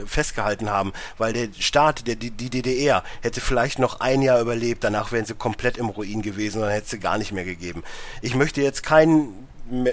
festgehalten 0.06 0.70
haben, 0.70 0.92
weil 1.18 1.32
der 1.32 1.48
Staat, 1.58 2.06
der, 2.06 2.14
die, 2.14 2.30
DDR, 2.30 3.02
hätte 3.20 3.40
vielleicht 3.40 3.80
noch 3.80 3.98
ein 4.00 4.22
Jahr 4.22 4.40
überlebt, 4.40 4.84
danach 4.84 5.10
wären 5.10 5.24
sie 5.24 5.34
komplett 5.34 5.76
im 5.76 5.88
Ruin 5.88 6.22
gewesen 6.22 6.58
und 6.58 6.64
dann 6.64 6.72
hätte 6.72 6.90
sie 6.90 7.00
gar 7.00 7.18
nicht 7.18 7.32
mehr 7.32 7.44
gegeben. 7.44 7.82
Ich 8.20 8.34
möchte 8.36 8.62
jetzt 8.62 8.84
keinen 8.84 9.48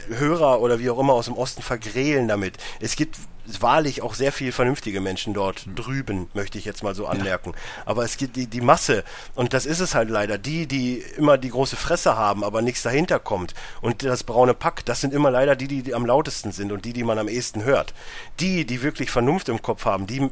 Hörer 0.09 0.61
oder 0.61 0.79
wie 0.79 0.89
auch 0.89 0.99
immer 0.99 1.13
aus 1.13 1.25
dem 1.25 1.37
Osten 1.37 1.61
vergrälen 1.61 2.27
damit. 2.27 2.57
Es 2.79 2.95
gibt 2.95 3.17
wahrlich 3.61 4.01
auch 4.01 4.13
sehr 4.13 4.31
viel 4.31 4.51
vernünftige 4.51 5.01
Menschen 5.01 5.33
dort 5.33 5.65
drüben, 5.75 6.29
möchte 6.33 6.57
ich 6.57 6.65
jetzt 6.65 6.83
mal 6.83 6.95
so 6.95 7.07
anmerken. 7.07 7.53
Aber 7.85 8.03
es 8.03 8.17
gibt 8.17 8.35
die, 8.35 8.47
die 8.47 8.61
Masse, 8.61 9.03
und 9.35 9.53
das 9.53 9.65
ist 9.65 9.79
es 9.79 9.95
halt 9.95 10.09
leider, 10.09 10.37
die, 10.37 10.67
die 10.67 11.03
immer 11.17 11.37
die 11.37 11.49
große 11.49 11.75
Fresse 11.75 12.15
haben, 12.15 12.43
aber 12.43 12.61
nichts 12.61 12.83
dahinter 12.83 13.19
kommt. 13.19 13.53
Und 13.81 14.03
das 14.03 14.23
braune 14.23 14.53
Pack, 14.53 14.85
das 14.85 15.01
sind 15.01 15.13
immer 15.13 15.31
leider 15.31 15.55
die, 15.55 15.67
die, 15.67 15.83
die 15.83 15.95
am 15.95 16.05
lautesten 16.05 16.51
sind 16.51 16.71
und 16.71 16.85
die, 16.85 16.93
die 16.93 17.03
man 17.03 17.19
am 17.19 17.27
ehesten 17.27 17.63
hört. 17.63 17.93
Die, 18.39 18.65
die 18.65 18.81
wirklich 18.81 19.11
Vernunft 19.11 19.49
im 19.49 19.61
Kopf 19.61 19.85
haben, 19.85 20.07
die 20.07 20.29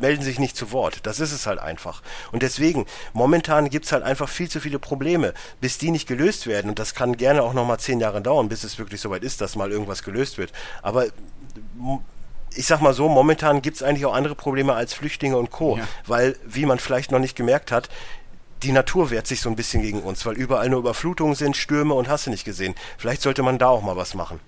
melden 0.00 0.22
sich 0.22 0.38
nicht 0.38 0.56
zu 0.56 0.72
Wort. 0.72 1.00
Das 1.04 1.20
ist 1.20 1.32
es 1.32 1.46
halt 1.46 1.58
einfach. 1.58 2.02
Und 2.32 2.42
deswegen, 2.42 2.86
momentan 3.12 3.70
gibt's 3.70 3.92
halt 3.92 4.02
einfach 4.02 4.28
viel 4.28 4.48
zu 4.48 4.60
viele 4.60 4.78
Probleme, 4.78 5.32
bis 5.60 5.78
die 5.78 5.90
nicht 5.90 6.06
gelöst 6.06 6.46
werden. 6.46 6.68
Und 6.68 6.78
das 6.78 6.94
kann 6.94 7.16
gerne 7.16 7.42
auch 7.42 7.54
nochmal 7.54 7.80
zehn 7.80 8.00
Jahre 8.00 8.20
dauern, 8.20 8.48
bis 8.48 8.64
es 8.64 8.78
wirklich 8.78 9.00
soweit 9.00 9.22
ist, 9.22 9.40
dass 9.40 9.56
mal 9.56 9.72
irgendwas 9.72 10.02
gelöst 10.02 10.38
wird. 10.38 10.52
Aber 10.82 11.06
ich 12.56 12.66
sag 12.66 12.80
mal 12.80 12.94
so, 12.94 13.08
momentan 13.08 13.62
gibt's 13.62 13.82
eigentlich 13.82 14.06
auch 14.06 14.14
andere 14.14 14.34
Probleme 14.34 14.74
als 14.74 14.94
Flüchtlinge 14.94 15.36
und 15.36 15.50
Co. 15.50 15.76
Ja. 15.76 15.88
Weil, 16.06 16.36
wie 16.44 16.66
man 16.66 16.78
vielleicht 16.78 17.12
noch 17.12 17.18
nicht 17.18 17.36
gemerkt 17.36 17.70
hat, 17.70 17.88
die 18.62 18.72
Natur 18.72 19.10
wehrt 19.10 19.26
sich 19.26 19.40
so 19.40 19.50
ein 19.50 19.56
bisschen 19.56 19.82
gegen 19.82 20.02
uns, 20.02 20.24
weil 20.24 20.34
überall 20.34 20.68
nur 20.68 20.80
Überflutungen 20.80 21.34
sind, 21.34 21.56
Stürme 21.56 21.94
und 21.94 22.08
hast 22.08 22.26
du 22.26 22.30
nicht 22.30 22.44
gesehen. 22.44 22.74
Vielleicht 22.96 23.22
sollte 23.22 23.42
man 23.42 23.58
da 23.58 23.68
auch 23.68 23.82
mal 23.82 23.96
was 23.96 24.14
machen. 24.14 24.40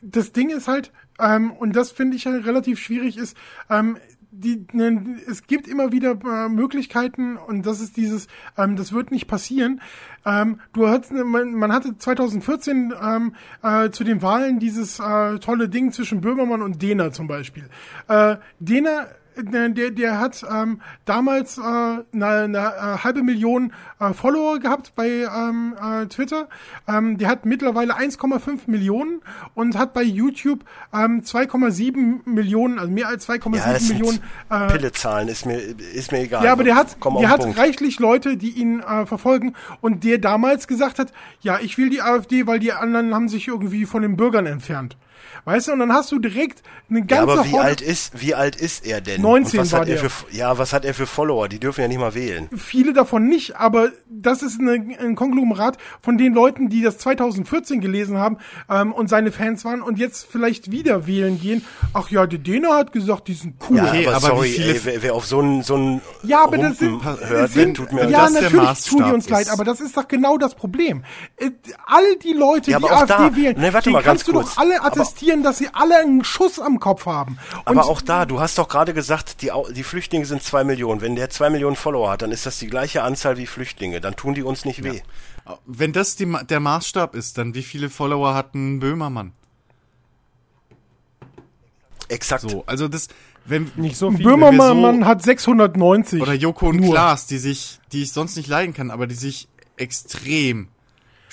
das 0.00 0.32
Ding 0.32 0.50
ist 0.50 0.68
halt, 0.68 0.92
ähm, 1.18 1.52
und 1.52 1.74
das 1.74 1.90
finde 1.90 2.16
ich 2.16 2.24
ja 2.24 2.32
relativ 2.32 2.78
schwierig, 2.78 3.16
ist, 3.16 3.36
ähm, 3.70 3.98
die, 4.38 4.66
ne, 4.72 5.20
es 5.28 5.46
gibt 5.46 5.66
immer 5.66 5.92
wieder 5.92 6.12
äh, 6.12 6.48
Möglichkeiten 6.48 7.36
und 7.36 7.66
das 7.66 7.80
ist 7.80 7.96
dieses, 7.96 8.26
ähm, 8.56 8.76
das 8.76 8.92
wird 8.92 9.10
nicht 9.10 9.26
passieren. 9.26 9.80
Ähm, 10.24 10.60
du 10.72 10.88
hast, 10.88 11.12
man, 11.12 11.52
man 11.52 11.72
hatte 11.72 11.96
2014 11.96 12.94
ähm, 13.00 13.34
äh, 13.62 13.90
zu 13.90 14.04
den 14.04 14.22
Wahlen 14.22 14.58
dieses 14.58 14.98
äh, 14.98 15.38
tolle 15.38 15.68
Ding 15.68 15.92
zwischen 15.92 16.20
Böhmermann 16.20 16.62
und 16.62 16.82
Dehner 16.82 17.12
zum 17.12 17.26
Beispiel. 17.26 17.68
Äh, 18.08 18.36
Dehner 18.60 19.08
der, 19.36 19.68
der, 19.68 19.90
der 19.90 20.18
hat 20.20 20.44
ähm, 20.50 20.80
damals 21.04 21.58
äh, 21.58 21.62
eine, 21.62 22.04
eine 22.12 22.58
äh, 22.58 22.98
halbe 23.04 23.22
Million 23.22 23.72
äh, 24.00 24.12
Follower 24.12 24.58
gehabt 24.58 24.92
bei 24.96 25.08
ähm, 25.08 25.74
äh, 25.80 26.06
Twitter. 26.06 26.48
Ähm, 26.88 27.18
der 27.18 27.28
hat 27.28 27.46
mittlerweile 27.46 27.94
1,5 27.96 28.60
Millionen 28.66 29.20
und 29.54 29.76
hat 29.78 29.92
bei 29.94 30.02
YouTube 30.02 30.64
ähm, 30.92 31.22
2,7 31.22 32.28
Millionen, 32.28 32.78
also 32.78 32.90
mehr 32.90 33.08
als 33.08 33.28
2,7 33.28 33.56
Ja, 33.56 33.94
Millionen. 33.94 34.18
Äh, 34.50 34.66
Pillezahlen, 34.68 35.28
ist 35.28 35.46
mir, 35.46 35.58
ist 35.58 36.12
mir 36.12 36.20
egal. 36.20 36.44
ja, 36.44 36.52
aber 36.52 36.64
der 36.64 36.76
hat, 36.76 36.96
Komm 37.00 37.18
der 37.18 37.28
hat 37.28 37.40
Punkt. 37.40 37.58
reichlich 37.58 37.98
Leute, 37.98 38.36
die 38.36 38.50
ihn 38.50 38.80
äh, 38.80 39.06
verfolgen 39.06 39.54
und 39.80 40.04
der 40.04 40.18
damals 40.18 40.66
gesagt 40.66 40.98
hat, 40.98 41.12
ja, 41.40 41.58
ich 41.60 41.78
will 41.78 41.90
die 41.90 42.02
AfD, 42.02 42.46
weil 42.46 42.58
die 42.58 42.72
anderen 42.72 43.14
haben 43.14 43.28
sich 43.28 43.48
irgendwie 43.48 43.86
von 43.86 44.02
den 44.02 44.16
Bürgern 44.16 44.46
entfernt. 44.46 44.96
Weißt 45.44 45.68
du, 45.68 45.72
und 45.72 45.78
dann 45.80 45.92
hast 45.92 46.10
du 46.12 46.18
direkt 46.18 46.62
eine 46.88 47.00
Ja, 47.00 47.04
ganze 47.06 47.32
aber 47.32 47.44
wie 47.44 47.52
Horde- 47.52 47.64
alt 47.66 47.80
ist, 47.80 48.20
wie 48.20 48.34
alt 48.34 48.56
ist 48.56 48.86
er 48.86 49.00
denn? 49.00 49.20
19 49.22 49.58
Und 49.60 49.66
was 49.66 49.72
war 49.72 49.80
hat 49.80 49.88
er 49.88 50.00
der. 50.00 50.10
für, 50.10 50.34
ja, 50.36 50.56
was 50.58 50.72
hat 50.72 50.84
er 50.84 50.94
für 50.94 51.06
Follower? 51.06 51.48
Die 51.48 51.58
dürfen 51.58 51.80
ja 51.80 51.88
nicht 51.88 51.98
mal 51.98 52.14
wählen. 52.14 52.48
viele 52.56 52.92
davon 52.92 53.26
nicht, 53.28 53.56
aber 53.56 53.90
das 54.08 54.42
ist 54.42 54.60
eine, 54.60 54.72
ein 55.00 55.14
Konglomerat 55.16 55.78
von 56.00 56.16
den 56.18 56.32
Leuten, 56.34 56.68
die 56.68 56.82
das 56.82 56.98
2014 56.98 57.80
gelesen 57.80 58.18
haben 58.18 58.38
ähm, 58.70 58.92
und 58.92 59.08
seine 59.08 59.32
Fans 59.32 59.64
waren 59.64 59.82
und 59.82 59.98
jetzt 59.98 60.26
vielleicht 60.30 60.70
wieder 60.70 61.06
wählen 61.06 61.40
gehen. 61.40 61.64
Ach 61.92 62.08
ja, 62.10 62.26
der 62.26 62.38
Däner 62.38 62.74
hat 62.76 62.92
gesagt, 62.92 63.28
die 63.28 63.34
sind 63.34 63.54
cool. 63.68 63.78
Ja, 63.78 63.86
Okay, 63.88 64.06
aber, 64.06 64.16
aber 64.16 64.26
sorry, 64.28 64.48
wie 64.48 64.52
viele- 64.52 64.74
ey, 64.74 64.80
wer, 64.84 65.02
wer 65.02 65.14
auf 65.14 65.26
so 65.26 65.38
einen, 65.40 65.62
so 65.62 65.74
einen 65.74 66.00
Ja, 66.22 66.44
aber 66.44 66.58
das 66.58 66.78
sind, 66.78 67.04
hört, 67.04 67.50
sind 67.50 67.76
tut 67.76 67.92
mir 67.92 68.08
ja 68.08 68.22
das 68.22 68.32
der 68.32 68.42
natürlich 68.42 68.64
Maßstab 68.64 68.98
tut 68.98 69.06
die 69.08 69.12
uns 69.12 69.28
leid, 69.28 69.48
aber 69.50 69.64
das 69.64 69.80
ist 69.80 69.96
doch 69.96 70.08
genau 70.08 70.38
das 70.38 70.54
Problem. 70.54 71.02
Äh, 71.36 71.50
All 71.86 72.16
die 72.22 72.32
Leute, 72.32 72.70
Ja, 72.70 72.78
die 72.78 72.88
AfD 72.90 73.06
da- 73.12 73.36
wählen, 73.36 73.60
Ne, 73.60 73.72
warte 73.72 73.88
die 73.88 73.92
mal, 73.92 74.02
ganz 74.02 74.24
kannst 74.24 74.28
du 74.28 74.32
kurz. 74.32 74.54
doch 74.54 74.58
alle 74.60 74.80
Aber- 74.80 74.90
attestieren, 75.26 75.42
dass 75.42 75.58
sie 75.58 75.68
alle 75.72 75.98
einen 75.98 76.24
Schuss 76.24 76.58
am 76.58 76.80
Kopf 76.80 77.06
haben. 77.06 77.38
Und 77.64 77.66
Aber 77.78 77.86
auch 77.86 78.00
da, 78.00 78.24
du 78.26 78.40
hast 78.40 78.58
doch 78.58 78.68
gerade 78.68 78.94
gesagt, 78.94 79.42
die, 79.42 79.50
die 79.72 79.82
Flüchtlinge 79.82 80.26
sind 80.26 80.42
zwei 80.42 80.64
Millionen. 80.64 81.00
Wenn 81.00 81.16
der 81.16 81.30
zwei 81.30 81.50
Millionen 81.50 81.76
Follower 81.76 82.10
hat, 82.10 82.22
dann 82.22 82.32
ist 82.32 82.46
das 82.46 82.58
die 82.58 82.66
gleiche 82.68 83.02
Anzahl 83.02 83.36
wie 83.36 83.46
Flüchtlinge. 83.46 84.00
Dann 84.00 84.16
tun 84.16 84.34
die 84.34 84.42
uns 84.42 84.64
nicht 84.64 84.82
weh. 84.84 85.00
Wenn 85.64 85.92
das 85.92 86.16
die, 86.16 86.32
der 86.48 86.60
Maßstab 86.60 87.14
ist, 87.14 87.38
dann 87.38 87.54
wie 87.54 87.62
viele 87.62 87.90
Follower 87.90 88.34
hat 88.34 88.54
ein 88.54 88.80
Böhmermann? 88.80 89.32
Exakt. 92.08 92.48
So, 92.48 92.64
also 92.66 92.88
das, 92.88 93.08
wenn 93.44 93.70
Nicht 93.76 93.96
so 93.96 94.10
viel. 94.10 94.24
Böhmermann 94.24 95.00
so- 95.00 95.06
hat 95.06 95.22
690. 95.22 96.22
oder 96.22 96.34
Joko 96.34 96.68
und 96.68 96.76
Nur. 96.76 96.92
Klaas, 96.92 97.26
die 97.26 97.38
sich, 97.38 97.80
die 97.92 98.02
ich 98.02 98.12
sonst 98.12 98.36
nicht 98.36 98.48
leiden 98.48 98.74
kann, 98.74 98.90
aber 98.90 99.06
die 99.06 99.14
sich 99.14 99.48
extrem 99.76 100.68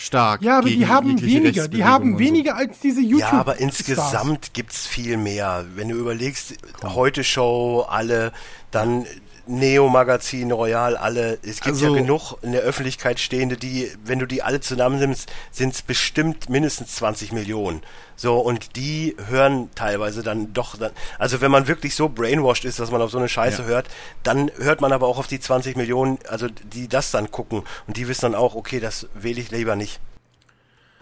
stark 0.04 0.42
Ja, 0.42 0.60
aber 0.60 0.70
die 0.70 0.88
haben 0.88 1.22
weniger. 1.22 1.68
Die 1.68 1.84
haben 1.84 2.20
weniger 2.20 2.56
als 2.56 2.80
diese 2.80 3.02
YouTube. 3.02 3.20
Ja, 3.20 3.32
aber 3.32 3.58
insgesamt 3.58 4.54
gibt's 4.54 4.86
viel 4.86 5.18
mehr. 5.18 5.66
Wenn 5.76 5.90
du 5.90 5.96
überlegst, 5.96 6.56
Heute 6.84 7.24
Show, 7.24 7.86
alle, 7.88 8.32
dann 8.72 9.06
Neo 9.46 9.90
Magazin, 9.90 10.52
Royal, 10.52 10.96
alle. 10.96 11.34
Es 11.44 11.58
gibt 11.62 11.76
Also- 11.76 11.88
ja 11.96 12.02
genug 12.02 12.38
in 12.42 12.54
der 12.54 12.62
Öffentlichkeit 12.62 13.20
stehende, 13.20 13.58
die, 13.58 13.92
wenn 14.06 14.20
du 14.20 14.26
die 14.26 14.42
alle 14.42 14.62
zusammennimmst, 14.62 15.32
sind's 15.52 15.82
bestimmt 15.82 16.50
mindestens 16.50 16.96
20 16.96 17.32
Millionen. 17.34 17.82
So, 18.16 18.40
und 18.40 18.76
die 18.78 19.18
hören 19.28 19.70
teilweise 19.76 20.24
dann 20.24 20.54
doch, 20.54 20.78
dann, 20.78 20.92
also 21.20 21.42
wenn 21.42 21.52
man 21.52 21.68
wirklich 21.68 21.96
so 21.96 22.08
brainwashed 22.10 22.64
ist, 22.64 22.80
dass 22.80 22.92
man 22.92 23.02
auf 23.02 23.12
so 23.12 23.18
eine 23.18 23.28
Scheiße 23.28 23.64
Ja. 23.64 23.68
hört, 23.68 23.88
dann 24.24 24.52
hört 24.58 24.82
man 24.82 24.94
aber 24.94 25.08
auch 25.08 25.18
auf 25.18 25.28
die 25.28 25.40
20 25.40 25.76
Millionen, 25.76 26.20
also 26.30 26.48
die 26.48 26.88
das 26.88 27.12
dann 27.12 27.32
gucken 27.32 27.64
und 27.88 27.98
die 27.98 28.08
wissen 28.08 28.22
dann 28.32 28.36
auch, 28.36 28.56
okay, 28.56 28.80
das 28.80 29.08
wähle 29.14 29.42
ich 29.42 29.52
lieber 29.52 29.76
nicht. 29.76 30.00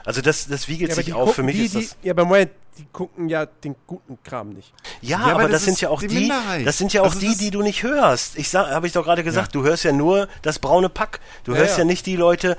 Also 0.05 0.21
das, 0.21 0.47
das 0.47 0.67
wiegelt 0.67 0.89
Ja, 0.89 0.95
sich 0.95 1.13
auf. 1.13 1.35
Für 1.35 1.43
mich 1.43 1.55
die, 1.55 1.65
ist 1.65 1.75
das. 1.75 1.97
Die, 2.01 2.07
ja, 2.07 2.13
aber 2.13 2.25
Moment, 2.25 2.51
die 2.77 2.85
gucken 2.91 3.29
ja 3.29 3.45
den 3.45 3.75
guten 3.87 4.17
Kram 4.23 4.49
nicht. 4.49 4.73
Ja, 5.01 5.19
Ja, 5.27 5.33
aber, 5.33 5.43
das, 5.43 5.51
das 5.51 5.63
sind 5.65 5.81
ja 5.81 5.89
auch 5.89 6.01
die 6.01 6.07
die, 6.07 6.31
das 6.65 6.77
sind 6.77 6.93
ja 6.93 7.01
auch 7.01 7.13
Also 7.13 7.19
die, 7.19 7.35
die 7.35 7.51
du 7.51 7.61
nicht 7.61 7.83
hörst. 7.83 8.37
Ich 8.37 8.53
habe 8.55 8.87
ich 8.87 8.93
doch 8.93 9.03
gerade 9.03 9.23
gesagt, 9.23 9.53
du 9.55 9.63
hörst 9.63 9.83
ja 9.83 9.91
nur 9.91 10.27
das 10.41 10.59
braune 10.59 10.89
Pack. 10.89 11.19
Du 11.43 11.51
Ja, 11.53 11.59
hörst 11.59 11.73
ja. 11.73 11.79
ja 11.79 11.85
nicht 11.85 12.05
die 12.05 12.15
Leute, 12.15 12.57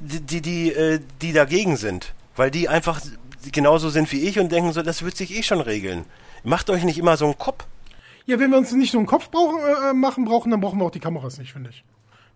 die, 0.00 0.20
die, 0.20 0.40
die, 0.40 0.72
äh, 0.72 1.00
die 1.22 1.32
dagegen 1.32 1.76
sind. 1.76 2.14
Weil 2.36 2.50
die 2.50 2.68
einfach 2.68 3.00
genauso 3.52 3.90
sind 3.90 4.10
wie 4.12 4.20
ich 4.28 4.38
und 4.38 4.50
denken 4.52 4.72
so, 4.72 4.82
das 4.82 5.02
wird 5.02 5.16
sich 5.16 5.34
eh 5.36 5.42
schon 5.42 5.60
regeln. 5.60 6.04
Macht 6.44 6.70
euch 6.70 6.84
nicht 6.84 6.98
immer 6.98 7.16
so 7.16 7.24
einen 7.24 7.38
Kopf. 7.38 7.64
Ja, 8.26 8.38
wenn 8.38 8.50
wir 8.50 8.58
uns 8.58 8.72
nicht 8.72 8.92
so 8.92 8.98
einen 8.98 9.06
Kopf 9.06 9.30
brauchen, 9.30 9.58
äh, 9.58 9.92
machen 9.94 10.24
brauchen, 10.24 10.50
dann 10.50 10.60
brauchen 10.60 10.78
wir 10.78 10.84
auch 10.86 10.90
die 10.90 11.00
Kameras 11.00 11.38
nicht, 11.38 11.52
finde 11.52 11.70
ich. 11.70 11.82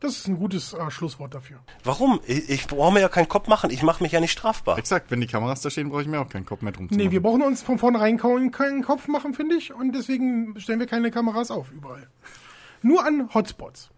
Das 0.02 0.16
ist 0.16 0.26
ein 0.26 0.36
gutes 0.36 0.72
äh, 0.72 0.90
Schlusswort 0.90 1.32
dafür. 1.32 1.60
Warum? 1.84 2.18
Ich, 2.26 2.50
ich 2.50 2.66
brauche 2.66 2.92
mir 2.92 2.98
ja 3.00 3.08
keinen 3.08 3.28
Kopf 3.28 3.46
machen. 3.46 3.70
Ich 3.70 3.84
mache 3.84 4.02
mich 4.02 4.10
ja 4.10 4.18
nicht 4.18 4.32
strafbar. 4.32 4.76
Exakt, 4.76 5.12
wenn 5.12 5.20
die 5.20 5.28
Kameras 5.28 5.60
da 5.60 5.70
stehen, 5.70 5.90
brauche 5.90 6.02
ich 6.02 6.08
mir 6.08 6.20
auch 6.20 6.28
keinen 6.28 6.44
Kopf 6.44 6.60
mehr 6.60 6.72
drum 6.72 6.88
zu 6.88 6.96
Nee, 6.96 7.04
machen. 7.04 7.12
wir 7.12 7.22
brauchen 7.22 7.42
uns 7.42 7.62
von 7.62 7.78
vornherein 7.78 8.18
keinen 8.18 8.82
Kopf 8.82 9.06
machen, 9.06 9.32
finde 9.32 9.54
ich. 9.54 9.72
Und 9.72 9.92
deswegen 9.92 10.58
stellen 10.58 10.80
wir 10.80 10.88
keine 10.88 11.12
Kameras 11.12 11.52
auf 11.52 11.70
überall. 11.70 12.08
Nur 12.82 13.06
an 13.06 13.32
Hotspots. 13.32 13.90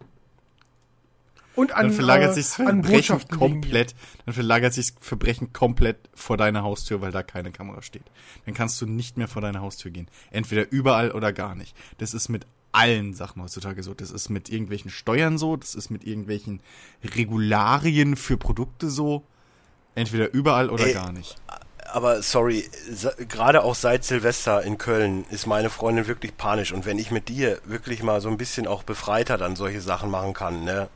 Und 1.55 1.72
an, 1.72 1.86
dann 1.86 1.93
verlagert 1.93 2.32
äh, 2.32 2.35
sich's 2.35 2.59
an 2.60 2.82
Verbrechen 2.82 3.20
komplett, 3.28 3.94
dann 4.26 4.35
verlagert 4.35 4.74
sich's 4.74 4.93
Verbrechen 5.01 5.52
komplett 5.52 6.10
vor 6.12 6.36
deiner 6.36 6.64
Haustür, 6.64 7.01
weil 7.01 7.12
da 7.12 7.22
keine 7.22 7.51
Kamera 7.52 7.81
steht. 7.81 8.02
Dann 8.44 8.55
kannst 8.55 8.78
du 8.82 8.86
nicht 8.86 9.16
mehr 9.16 9.28
vor 9.28 9.40
deine 9.40 9.60
Haustür 9.62 9.90
gehen. 9.90 10.09
Entweder 10.32 10.70
überall 10.70 11.12
oder 11.12 11.32
gar 11.32 11.55
nicht. 11.55 11.74
Das 11.98 12.12
ist 12.12 12.28
mit 12.28 12.47
allen 12.74 13.14
Sachen 13.14 13.42
heutzutage 13.42 13.82
so. 13.82 13.94
Das 13.94 14.10
ist 14.10 14.28
mit 14.28 14.51
irgendwelchen 14.51 14.90
Steuern 14.90 15.38
so, 15.38 15.56
das 15.56 15.74
ist 15.74 15.90
mit 15.90 16.05
irgendwelchen 16.05 16.60
Regularien 17.02 18.16
für 18.16 18.36
Produkte 18.36 18.90
so. 18.90 19.22
Entweder 19.94 20.32
überall 20.32 20.70
oder 20.70 20.86
Ey, 20.86 20.92
gar 20.92 21.12
nicht. 21.12 21.36
Aber 21.92 22.22
sorry, 22.22 22.68
gerade 23.28 23.62
auch 23.62 23.76
seit 23.76 24.05
Silvester 24.05 24.62
in 24.62 24.78
Köln 24.78 25.24
ist 25.30 25.46
meine 25.46 25.70
Freundin 25.70 26.09
wirklich 26.09 26.36
panisch. 26.36 26.72
Und 26.72 26.86
wenn 26.86 26.98
ich 26.98 27.12
mit 27.12 27.28
dir 27.28 27.60
wirklich 27.64 28.02
mal 28.02 28.20
so 28.20 28.28
ein 28.28 28.36
bisschen 28.36 28.66
auch 28.66 28.82
befreiter 28.82 29.38
dann 29.38 29.55
solche 29.55 29.80
Sachen 29.80 30.10
machen 30.10 30.32
kann, 30.34 30.64
ne? 30.64 30.88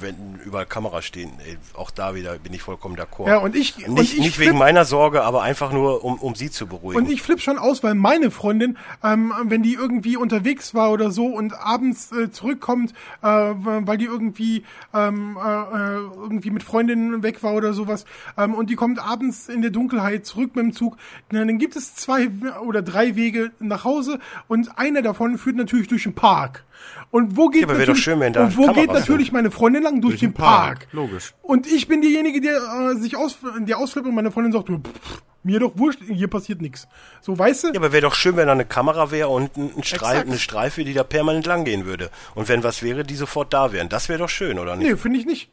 Wenn 0.00 0.38
überall 0.44 0.66
Kameras 0.66 1.04
stehen, 1.04 1.32
ey, 1.46 1.56
auch 1.74 1.90
da 1.90 2.14
wieder 2.14 2.38
bin 2.38 2.52
ich 2.52 2.62
vollkommen 2.62 2.96
d'accord. 2.96 3.28
Ja, 3.28 3.38
und 3.38 3.54
ich, 3.56 3.86
und 3.86 3.94
nicht 3.94 4.14
ich 4.14 4.20
nicht 4.20 4.38
wegen 4.38 4.58
meiner 4.58 4.84
Sorge, 4.84 5.22
aber 5.22 5.42
einfach 5.42 5.72
nur, 5.72 6.04
um, 6.04 6.16
um 6.16 6.34
sie 6.34 6.50
zu 6.50 6.66
beruhigen. 6.66 7.02
Und 7.02 7.10
ich 7.10 7.22
flipp 7.22 7.40
schon 7.40 7.58
aus, 7.58 7.82
weil 7.82 7.94
meine 7.94 8.30
Freundin, 8.30 8.76
ähm, 9.02 9.32
wenn 9.44 9.62
die 9.62 9.74
irgendwie 9.74 10.16
unterwegs 10.16 10.74
war 10.74 10.90
oder 10.90 11.10
so 11.10 11.26
und 11.26 11.54
abends 11.54 12.12
äh, 12.12 12.30
zurückkommt, 12.30 12.92
äh, 13.22 13.26
weil 13.26 13.98
die 13.98 14.06
irgendwie 14.06 14.64
ähm, 14.92 15.38
äh, 15.42 15.48
äh, 15.48 15.96
irgendwie 15.96 16.50
mit 16.50 16.62
Freundinnen 16.62 17.22
weg 17.22 17.42
war 17.42 17.54
oder 17.54 17.72
sowas, 17.72 18.04
ähm, 18.36 18.54
und 18.54 18.70
die 18.70 18.76
kommt 18.76 18.98
abends 18.98 19.48
in 19.48 19.62
der 19.62 19.70
Dunkelheit 19.70 20.26
zurück 20.26 20.56
mit 20.56 20.64
dem 20.64 20.72
Zug, 20.72 20.96
na, 21.30 21.44
dann 21.44 21.58
gibt 21.58 21.76
es 21.76 21.94
zwei 21.94 22.28
oder 22.64 22.82
drei 22.82 23.16
Wege 23.16 23.52
nach 23.58 23.84
Hause 23.84 24.18
und 24.48 24.78
einer 24.78 25.02
davon 25.02 25.38
führt 25.38 25.56
natürlich 25.56 25.88
durch 25.88 26.04
den 26.04 26.14
Park. 26.14 26.64
Und 27.10 27.36
wo 27.36 27.48
geht 27.48 27.62
Ja, 27.62 27.68
natürlich, 27.68 28.02
schön, 28.02 28.20
und 28.20 28.56
wo 28.56 28.72
geht 28.72 28.92
natürlich 28.92 29.30
meine 29.30 29.50
Freundin 29.50 29.82
lang? 29.82 30.00
Durch, 30.00 30.18
den 30.18 30.30
den 30.30 30.34
Park, 30.34 30.80
Park. 30.80 30.88
logisch. 30.92 31.34
Und 31.42 31.66
ich 31.66 31.86
bin 31.86 32.02
diejenige, 32.02 32.40
der 32.40 32.56
äh, 32.56 32.96
sich 32.96 33.16
aus, 33.16 33.38
der 33.60 33.78
ausflippt 33.78 34.08
und 34.08 34.14
meine 34.14 34.32
Freundin 34.32 34.52
sagt, 34.52 34.68
pff, 34.68 35.22
mir 35.44 35.60
doch 35.60 35.72
wurscht, 35.76 36.00
hier 36.08 36.28
passiert 36.28 36.60
nichts. 36.60 36.88
So, 37.20 37.38
weißt 37.38 37.64
du? 37.64 37.68
ja, 37.68 37.74
aber 37.76 37.92
wäre 37.92 38.02
doch 38.02 38.14
schön, 38.14 38.36
wenn 38.36 38.46
da 38.46 38.52
eine 38.52 38.64
Kamera 38.64 39.10
wäre 39.10 39.28
und 39.28 39.56
ein, 39.56 39.72
ein 39.76 39.84
Streif, 39.84 40.22
eine 40.22 40.38
Streife, 40.38 40.84
die 40.84 40.94
da 40.94 41.04
permanent 41.04 41.46
lang 41.46 41.64
gehen 41.64 41.84
würde. 41.86 42.10
Und 42.34 42.48
wenn 42.48 42.64
was 42.64 42.82
wäre, 42.82 43.04
die 43.04 43.14
sofort 43.14 43.52
da 43.52 43.72
wären. 43.72 43.88
Das 43.88 44.08
wäre 44.08 44.18
doch 44.18 44.28
schön, 44.28 44.58
oder 44.58 44.76
nicht? 44.76 44.90
Nee, 44.90 44.96
finde 44.96 45.18
ich 45.18 45.26
nicht. 45.26 45.50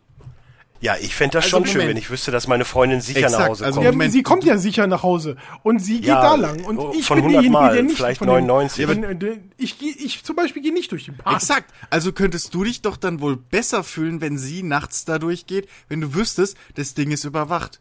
Ja, 0.81 0.95
ich 0.99 1.13
fände 1.13 1.33
das 1.33 1.45
Also 1.45 1.57
schon 1.57 1.65
schön, 1.67 1.73
Moment. 1.73 1.89
wenn 1.91 1.97
ich 1.97 2.09
wüsste, 2.09 2.31
dass 2.31 2.47
meine 2.47 2.65
Freundin 2.65 3.01
sicher 3.01 3.19
Exakt, 3.19 3.39
nach 3.39 3.49
Hause 3.49 3.65
also 3.65 3.81
kommt. 3.83 4.01
Ja, 4.01 4.09
sie 4.09 4.23
kommt 4.23 4.43
ja 4.45 4.57
sicher 4.57 4.87
nach 4.87 5.03
Hause 5.03 5.37
und 5.61 5.77
sie 5.79 5.97
geht 5.97 6.05
Ja, 6.07 6.21
da 6.21 6.35
lang 6.35 6.63
und 6.65 6.79
oh, 6.79 6.91
ich 6.97 7.05
von 7.05 7.17
bin 7.17 7.25
100 7.25 7.43
derjenige, 7.43 7.51
Mal, 7.51 7.73
der 7.75 7.83
nicht 7.83 7.97
vielleicht 7.97 8.17
von 8.17 8.27
den- 8.27 8.47
99. 8.47 8.87
Wenn, 8.87 9.03
äh, 9.21 9.37
ich 9.57 9.77
gehe, 9.77 9.93
ich 9.93 10.23
zum 10.23 10.35
Beispiel 10.35 10.63
gehe 10.63 10.73
nicht 10.73 10.91
durch 10.91 11.05
den 11.05 11.17
Park. 11.17 11.35
Exakt. 11.35 11.71
Also 11.91 12.11
könntest 12.13 12.53
du 12.55 12.63
dich 12.63 12.81
doch 12.81 12.97
dann 12.97 13.21
wohl 13.21 13.37
besser 13.37 13.83
fühlen, 13.83 14.21
wenn 14.21 14.39
sie 14.39 14.63
nachts 14.63 15.05
da 15.05 15.19
durchgeht, 15.19 15.69
wenn 15.87 16.01
du 16.01 16.15
wüsstest, 16.15 16.57
das 16.73 16.95
Ding 16.95 17.11
ist 17.11 17.25
überwacht. 17.25 17.79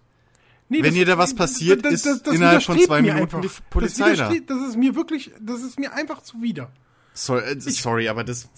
Nee, 0.69 0.83
Wenn 0.83 0.95
ihr 0.95 1.07
da 1.07 1.17
was 1.19 1.35
passiert, 1.35 1.85
ist 1.87 2.07
innerhalb 2.29 2.63
von 2.63 2.79
zwei 2.79 3.01
Minuten 3.01 3.23
einfach. 3.23 3.41
die 3.41 3.49
Polizei 3.71 4.11
das 4.15 4.19
da. 4.29 4.35
Das 4.47 4.69
ist 4.69 4.77
mir 4.77 4.95
wirklich, 4.95 5.31
das 5.41 5.63
ist 5.63 5.81
mir 5.81 5.93
einfach 5.95 6.23
zuwider. 6.23 6.71
Sorry, 7.15 7.41
äh, 7.45 7.59
sorry 7.61 8.09
aber 8.09 8.25
das, 8.25 8.49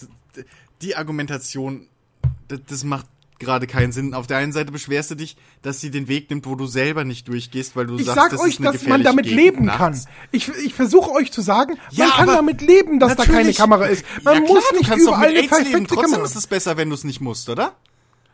die 0.82 0.94
Argumentation, 0.97 1.86
das, 2.48 2.59
das 2.69 2.85
macht 2.85 3.06
gerade 3.43 3.66
keinen 3.66 3.93
Sinn. 3.93 4.14
Auf 4.14 4.27
der 4.27 4.39
einen 4.39 4.52
Seite 4.52 4.73
beschwerst 4.73 5.10
du 5.10 5.14
dich, 5.14 5.36
dass 5.62 5.81
sie 5.81 5.90
den 5.90 6.09
Weg 6.09 6.31
nimmt, 6.31 6.47
wo 6.47 6.55
du 6.55 6.66
selber 6.66 7.05
nicht 7.05 7.28
durchgehst, 7.28 7.77
weil 7.77 7.86
du 7.86 7.97
Ich 7.98 8.06
sagst, 8.06 8.16
sag 8.20 8.31
das 8.31 8.40
euch, 8.40 8.55
ist 8.55 8.60
eine 8.60 8.73
dass 8.73 8.86
man 8.86 9.02
damit 9.02 9.24
Gegend 9.27 9.40
leben 9.40 9.64
nachts. 9.66 9.78
kann. 9.78 10.01
Ich, 10.31 10.48
ich 10.64 10.74
versuche 10.74 11.10
euch 11.12 11.31
zu 11.32 11.43
sagen, 11.43 11.77
Ja, 11.90 12.06
man 12.06 12.14
kann 12.16 12.27
damit 12.28 12.60
leben, 12.62 12.98
dass 12.98 13.16
da 13.16 13.24
keine. 13.24 13.52
Kamera 13.52 13.86
ist. 13.86 14.05
Man 14.23 14.35
ja, 14.35 14.40
muss 14.40 14.60
klar, 14.60 14.73
nicht 14.73 14.85
du 14.85 14.89
kannst 14.90 15.06
doch 15.06 15.12
überall 15.12 15.28
eine 15.28 15.39
AIDS 15.40 15.51
leben. 15.51 15.64
perfekte 15.70 15.94
Trotzdem 15.94 16.10
Kamera. 16.12 16.24
ist 16.27 16.36
es 16.36 16.47
besser, 16.47 16.77
wenn 16.77 16.89
du 16.89 16.94
es 16.94 17.05
nicht 17.05 17.20
musst, 17.20 17.48
oder? 17.48 17.77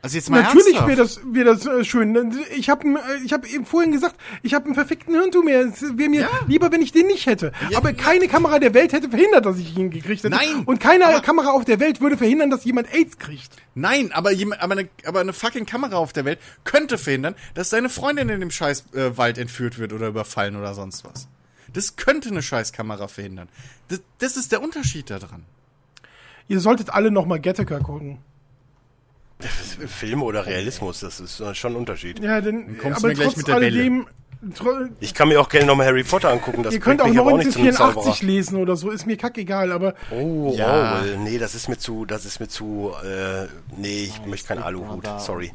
Also 0.01 0.17
jetzt 0.17 0.31
mal 0.31 0.43
Natürlich 0.43 0.77
wäre 0.87 0.95
das, 0.95 1.21
wäre 1.25 1.45
das 1.57 1.67
äh, 1.67 1.85
schön. 1.85 2.33
Ich 2.57 2.71
habe 2.71 2.87
ich 3.25 3.33
hab 3.33 3.45
eben 3.45 3.67
vorhin 3.67 3.91
gesagt, 3.91 4.15
ich 4.45 4.55
habe 4.55 4.67
einen 4.67 4.75
perfekten 4.75 5.13
Hirntumor. 5.13 5.51
Es 5.53 5.83
wäre 5.99 6.09
mir 6.09 6.21
Ja. 6.23 6.29
lieber, 6.47 6.71
wenn 6.71 6.83
ich 6.83 6.93
den 6.93 7.09
nicht 7.09 7.27
hätte. 7.27 7.51
Ja, 7.71 7.79
aber 7.79 7.91
ja. 7.91 7.97
keine 7.97 8.29
Kamera 8.29 8.61
der 8.61 8.75
Welt 8.75 8.93
hätte 8.93 9.09
verhindert, 9.11 9.45
dass 9.45 9.59
ich 9.59 9.77
ihn 9.77 9.91
gekriegt 9.91 10.23
hätte. 10.23 10.31
Nein. 10.35 10.63
Und 10.67 10.79
keine 10.79 11.07
Aber- 11.07 11.21
Kamera 11.21 11.51
auf 11.51 11.65
der 11.65 11.81
Welt 11.81 12.01
würde 12.01 12.17
verhindern, 12.17 12.49
dass 12.49 12.65
jemand 12.65 12.95
AIDS 12.95 13.19
kriegt. 13.19 13.51
Nein, 13.75 14.13
aber, 14.13 14.31
jemand, 14.31 14.63
aber, 14.63 14.75
eine, 14.75 14.89
aber 15.05 15.19
eine 15.21 15.33
fucking 15.33 15.67
Kamera 15.67 15.97
auf 15.97 16.13
der 16.13 16.25
Welt 16.25 16.39
könnte 16.63 16.97
verhindern, 16.97 17.35
dass 17.55 17.71
deine 17.71 17.89
Freundin 17.89 18.29
in 18.29 18.39
dem 18.39 18.53
scheiß 18.53 18.85
äh, 18.95 19.17
Wald 19.17 19.37
entführt 19.37 19.79
wird 19.81 19.93
oder 19.93 20.07
überfallen 20.09 20.55
oder 20.55 20.75
sonst 20.75 21.05
was. 21.05 21.27
Das 21.73 21.97
könnte 21.97 22.29
eine 22.29 22.41
scheiß 22.43 22.73
Kamera 22.73 23.09
verhindern. 23.09 23.49
Das, 23.89 24.01
das 24.19 24.37
ist 24.37 24.53
der 24.53 24.63
Unterschied 24.63 25.11
daran. 25.11 25.45
Ihr 26.47 26.61
solltet 26.61 26.91
alle 26.91 27.11
noch 27.11 27.27
mal 27.27 27.41
Gattaker 27.41 27.81
gucken. 27.81 28.19
Film 29.87 30.23
oder 30.23 30.47
Realismus, 30.47 31.01
das 31.01 31.21
ist 31.21 31.43
schon 31.57 31.73
ein 31.73 31.77
Unterschied. 31.77 32.19
Ja, 32.21 32.41
denn, 32.41 32.77
kommst 32.79 32.99
du 33.03 33.07
aber 33.07 33.09
mir 33.09 33.15
gleich 33.15 33.27
trotz 33.29 33.37
mit 33.37 33.49
der 33.49 33.55
alledem, 33.57 34.07
tro- 34.55 34.89
Ich 35.01 35.15
kann 35.15 35.29
mir 35.29 35.41
auch 35.41 35.49
gerne 35.49 35.67
nochmal 35.67 35.87
Harry 35.87 36.03
Potter 36.05 36.31
angucken. 36.31 36.63
Das 36.63 36.75
ihr 36.75 36.81
könnt 36.81 37.01
auch 37.01 37.05
bringt 37.05 37.17
mich 37.17 37.21
aber 37.27 37.37
nicht 37.39 37.53
zu 37.53 37.59
einem 37.61 37.69
1984 37.69 38.21
Zauberer. 38.21 38.33
lesen 38.35 38.57
oder 38.57 38.77
so, 38.77 38.91
ist 38.91 39.07
mir 39.07 39.17
kackegal, 39.17 39.71
aber 39.73 39.95
Oh, 40.11 40.53
Ja. 40.57 40.97
Orwell. 40.99 41.19
Nee, 41.19 41.39
das 41.39 41.55
ist 41.55 41.69
mir 41.69 41.79
zu, 41.79 42.05
das 42.05 42.25
ist 42.25 42.41
mir 42.41 42.49
zu, 42.49 42.93
äh, 43.05 43.47
nee, 43.77 44.05
ich 44.05 44.25
möchte 44.27 44.49
keinen 44.49 44.63
Aluhut. 44.63 45.05
Sorry. 45.19 45.53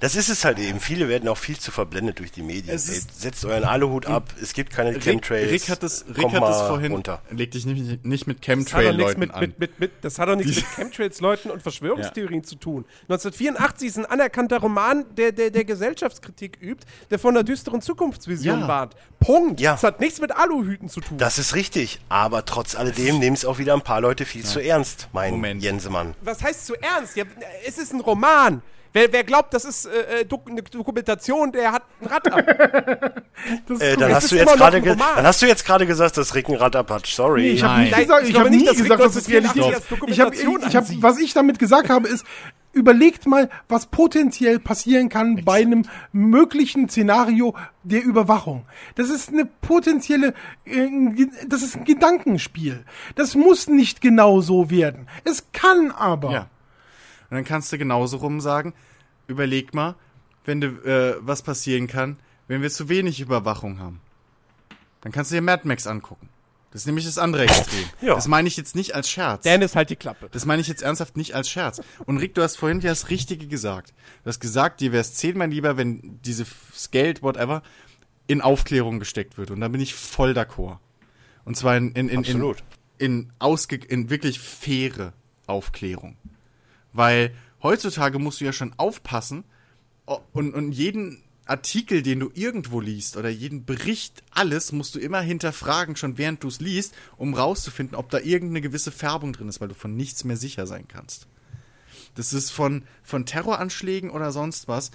Das 0.00 0.16
ist 0.16 0.28
es 0.28 0.44
halt 0.44 0.58
eben. 0.58 0.80
Viele 0.80 1.08
werden 1.08 1.28
auch 1.28 1.36
viel 1.38 1.58
zu 1.58 1.70
verblendet 1.70 2.18
durch 2.18 2.32
die 2.32 2.42
Medien. 2.42 2.74
Es 2.74 2.88
Ey, 2.88 3.00
setzt 3.12 3.44
euren 3.44 3.64
Aluhut 3.64 4.06
ab. 4.06 4.32
Es 4.40 4.52
gibt 4.52 4.72
keine 4.72 4.94
Rick, 4.94 5.02
Chemtrails. 5.02 5.50
Rick 5.50 5.68
hat 5.68 5.82
es, 5.82 6.04
Rick 6.08 6.24
hat 6.26 6.34
es 6.34 6.40
mal 6.40 6.68
vorhin. 6.68 6.92
runter. 6.92 7.22
Leg 7.30 7.50
dich 7.50 7.66
nicht, 7.66 8.04
nicht 8.04 8.26
mit 8.26 8.38
Das 8.38 8.46
Chemtrail-Leuten 8.46 9.20
mit, 9.20 9.34
an. 9.34 9.40
mit, 9.40 9.58
mit, 9.58 9.80
mit, 9.80 9.92
das 10.02 10.18
hat 10.18 10.28
doch 10.28 10.36
nichts 10.36 10.56
mit 10.56 10.64
Chemtrails-Leuten 10.76 11.50
und 11.50 11.62
Verschwörungstheorien 11.62 12.44
zu 12.44 12.56
tun. 12.56 12.84
1984 13.08 13.88
ist 13.88 13.98
ein 13.98 14.06
anerkannter 14.06 14.58
Roman, 14.58 15.04
der, 15.16 15.32
der, 15.32 15.50
der 15.50 15.64
Gesellschaftskritik 15.64 16.58
übt, 16.60 16.86
der 17.10 17.18
von 17.18 17.34
einer 17.36 17.44
düsteren 17.44 17.80
Zukunftsvision 17.82 18.60
Ja. 18.60 18.68
warnt. 18.68 18.94
Punkt. 19.20 19.60
Ja. 19.60 19.72
Das 19.72 19.82
hat 19.84 20.00
nichts 20.00 20.20
mit 20.20 20.32
Aluhüten 20.34 20.88
zu 20.88 21.00
tun. 21.00 21.18
Das 21.18 21.38
ist 21.38 21.54
richtig. 21.54 22.00
Aber 22.08 22.44
trotz 22.44 22.74
alledem 22.74 23.18
nehmen 23.18 23.34
es 23.36 23.44
auch 23.44 23.58
wieder 23.58 23.74
ein 23.74 23.82
paar 23.82 24.00
Leute 24.00 24.24
viel 24.24 24.44
zu 24.44 24.60
ernst, 24.60 25.08
mein 25.12 25.32
Moment. 25.32 25.62
Jensemann. 25.62 26.14
Was 26.22 26.42
heißt 26.42 26.66
zu 26.66 26.74
ernst? 26.74 27.16
Ja, 27.16 27.24
es 27.66 27.78
ist 27.78 27.92
ein 27.92 28.00
Roman. 28.00 28.62
Wer, 28.92 29.12
wer 29.12 29.24
glaubt, 29.24 29.54
das 29.54 29.64
ist 29.64 29.86
äh, 29.86 30.20
äh, 30.20 30.24
Dok 30.24 30.50
eine 30.50 30.62
Dokumentation, 30.62 31.50
der 31.50 31.72
hat 31.72 31.82
ein 32.00 32.08
Rad 32.08 32.32
ab. 32.32 32.44
das 33.66 33.78
ist 33.78 33.82
Äh, 33.82 33.96
dann, 33.96 34.14
hast 34.14 34.30
du 34.30 34.36
jetzt 34.36 34.56
gerade 34.56 34.82
dann 34.82 35.26
hast 35.26 35.40
du 35.40 35.46
jetzt 35.46 35.64
gerade 35.64 35.86
gesagt, 35.86 36.16
dass 36.18 36.34
Rick 36.34 36.48
ein 36.48 36.56
Rad 36.56 36.76
ab 36.76 36.90
hat. 36.90 37.06
Sorry. 37.06 37.42
Nee, 37.42 37.50
ich 37.52 37.62
habe 37.62 37.74
Nein. 37.74 37.84
nicht 37.84 37.96
gesagt, 37.96 38.22
ich 38.22 38.28
ich 38.28 38.34
glaube 38.34 38.46
habe 38.46 38.56
nicht, 38.56 38.60
nie 38.60 38.66
dass 38.66 38.76
gesagt, 38.76 39.00
dass 39.02 39.16
es 39.16 39.28
1984 39.28 39.32
Realität 39.32 39.78
ist. 39.78 40.10
Ich 40.10 40.20
habe, 40.20 40.36
Dokumentation 40.36 40.68
ich 40.68 40.76
hab, 40.76 41.02
was 41.02 41.18
ich 41.18 41.32
damit 41.32 41.58
gesagt 41.58 41.88
habe, 41.88 42.08
ist, 42.08 42.26
überlegt 42.72 43.26
mal, 43.26 43.48
was 43.68 43.86
potenziell 43.86 44.58
passieren 44.58 45.08
kann 45.08 45.42
bei 45.44 45.60
einem 45.60 45.84
möglichen 46.12 46.88
Szenario 46.88 47.54
der 47.82 48.02
Überwachung. 48.02 48.66
Das 48.94 49.10
ist 49.10 49.30
eine 49.30 49.46
potenzielle, 49.46 50.34
äh, 50.64 50.88
das 51.46 51.62
ist 51.62 51.76
ein 51.76 51.84
Gedankenspiel. 51.84 52.84
Das 53.14 53.34
muss 53.34 53.68
nicht 53.68 54.00
genau 54.00 54.40
so 54.40 54.70
werden. 54.70 55.08
Es 55.24 55.46
kann 55.52 55.90
aber. 55.90 56.32
Ja. 56.32 56.48
Und 57.32 57.36
dann 57.36 57.44
kannst 57.46 57.72
du 57.72 57.78
genauso 57.78 58.18
rum 58.18 58.42
sagen, 58.42 58.74
überleg 59.26 59.72
mal, 59.72 59.94
wenn 60.44 60.60
du, 60.60 60.66
äh, 60.66 61.16
was 61.20 61.40
passieren 61.40 61.86
kann, 61.86 62.18
wenn 62.46 62.60
wir 62.60 62.68
zu 62.68 62.90
wenig 62.90 63.20
Überwachung 63.20 63.78
haben. 63.78 64.02
Dann 65.00 65.12
kannst 65.12 65.30
du 65.30 65.36
dir 65.36 65.40
Mad 65.40 65.66
Max 65.66 65.86
angucken. 65.86 66.28
Das 66.72 66.82
ist 66.82 66.86
nämlich 66.86 67.06
das 67.06 67.16
andere 67.16 67.44
Extrem. 67.44 67.84
Ja. 68.02 68.16
Das 68.16 68.28
meine 68.28 68.48
ich 68.48 68.58
jetzt 68.58 68.76
nicht 68.76 68.94
als 68.94 69.08
Scherz. 69.08 69.44
Dennis, 69.44 69.74
halt 69.74 69.88
die 69.88 69.96
Klappe. 69.96 70.28
Das 70.30 70.44
meine 70.44 70.60
ich 70.60 70.68
jetzt 70.68 70.82
ernsthaft 70.82 71.16
nicht 71.16 71.34
als 71.34 71.48
Scherz. 71.48 71.80
Und 72.04 72.18
Rick, 72.18 72.34
du 72.34 72.42
hast 72.42 72.56
vorhin 72.56 72.80
ja 72.80 72.90
das 72.90 73.08
Richtige 73.08 73.46
gesagt. 73.46 73.94
Du 74.24 74.28
hast 74.28 74.40
gesagt, 74.40 74.82
dir 74.82 74.92
wäre 74.92 75.00
es 75.00 75.14
zehnmal 75.14 75.48
lieber, 75.48 75.78
wenn 75.78 76.20
dieses 76.20 76.90
Geld, 76.90 77.22
whatever, 77.22 77.62
in 78.26 78.42
Aufklärung 78.42 78.98
gesteckt 78.98 79.38
wird. 79.38 79.50
Und 79.50 79.62
da 79.62 79.68
bin 79.68 79.80
ich 79.80 79.94
voll 79.94 80.32
d'accord. 80.32 80.80
Und 81.46 81.56
zwar 81.56 81.78
in, 81.78 81.92
in, 81.92 82.10
in, 82.10 82.18
Absolut. 82.18 82.62
in, 82.98 83.20
in, 83.20 83.32
ausge, 83.38 83.76
in 83.76 84.10
wirklich 84.10 84.38
faire 84.38 85.14
Aufklärung. 85.46 86.18
Weil 86.92 87.34
heutzutage 87.62 88.18
musst 88.18 88.40
du 88.40 88.44
ja 88.44 88.52
schon 88.52 88.74
aufpassen 88.76 89.44
und, 90.32 90.54
und 90.54 90.72
jeden 90.72 91.22
Artikel, 91.46 92.02
den 92.02 92.20
du 92.20 92.30
irgendwo 92.34 92.80
liest 92.80 93.16
oder 93.16 93.28
jeden 93.28 93.64
Bericht, 93.64 94.22
alles 94.30 94.72
musst 94.72 94.94
du 94.94 95.00
immer 95.00 95.20
hinterfragen, 95.20 95.96
schon 95.96 96.16
während 96.18 96.42
du 96.42 96.48
es 96.48 96.60
liest, 96.60 96.94
um 97.16 97.34
rauszufinden, 97.34 97.96
ob 97.96 98.10
da 98.10 98.18
irgendeine 98.18 98.60
gewisse 98.60 98.92
Färbung 98.92 99.32
drin 99.32 99.48
ist, 99.48 99.60
weil 99.60 99.68
du 99.68 99.74
von 99.74 99.96
nichts 99.96 100.24
mehr 100.24 100.36
sicher 100.36 100.66
sein 100.66 100.86
kannst. 100.86 101.26
Das 102.14 102.32
ist 102.32 102.50
von, 102.50 102.84
von 103.02 103.26
Terroranschlägen 103.26 104.10
oder 104.10 104.32
sonst 104.32 104.68
was 104.68 104.90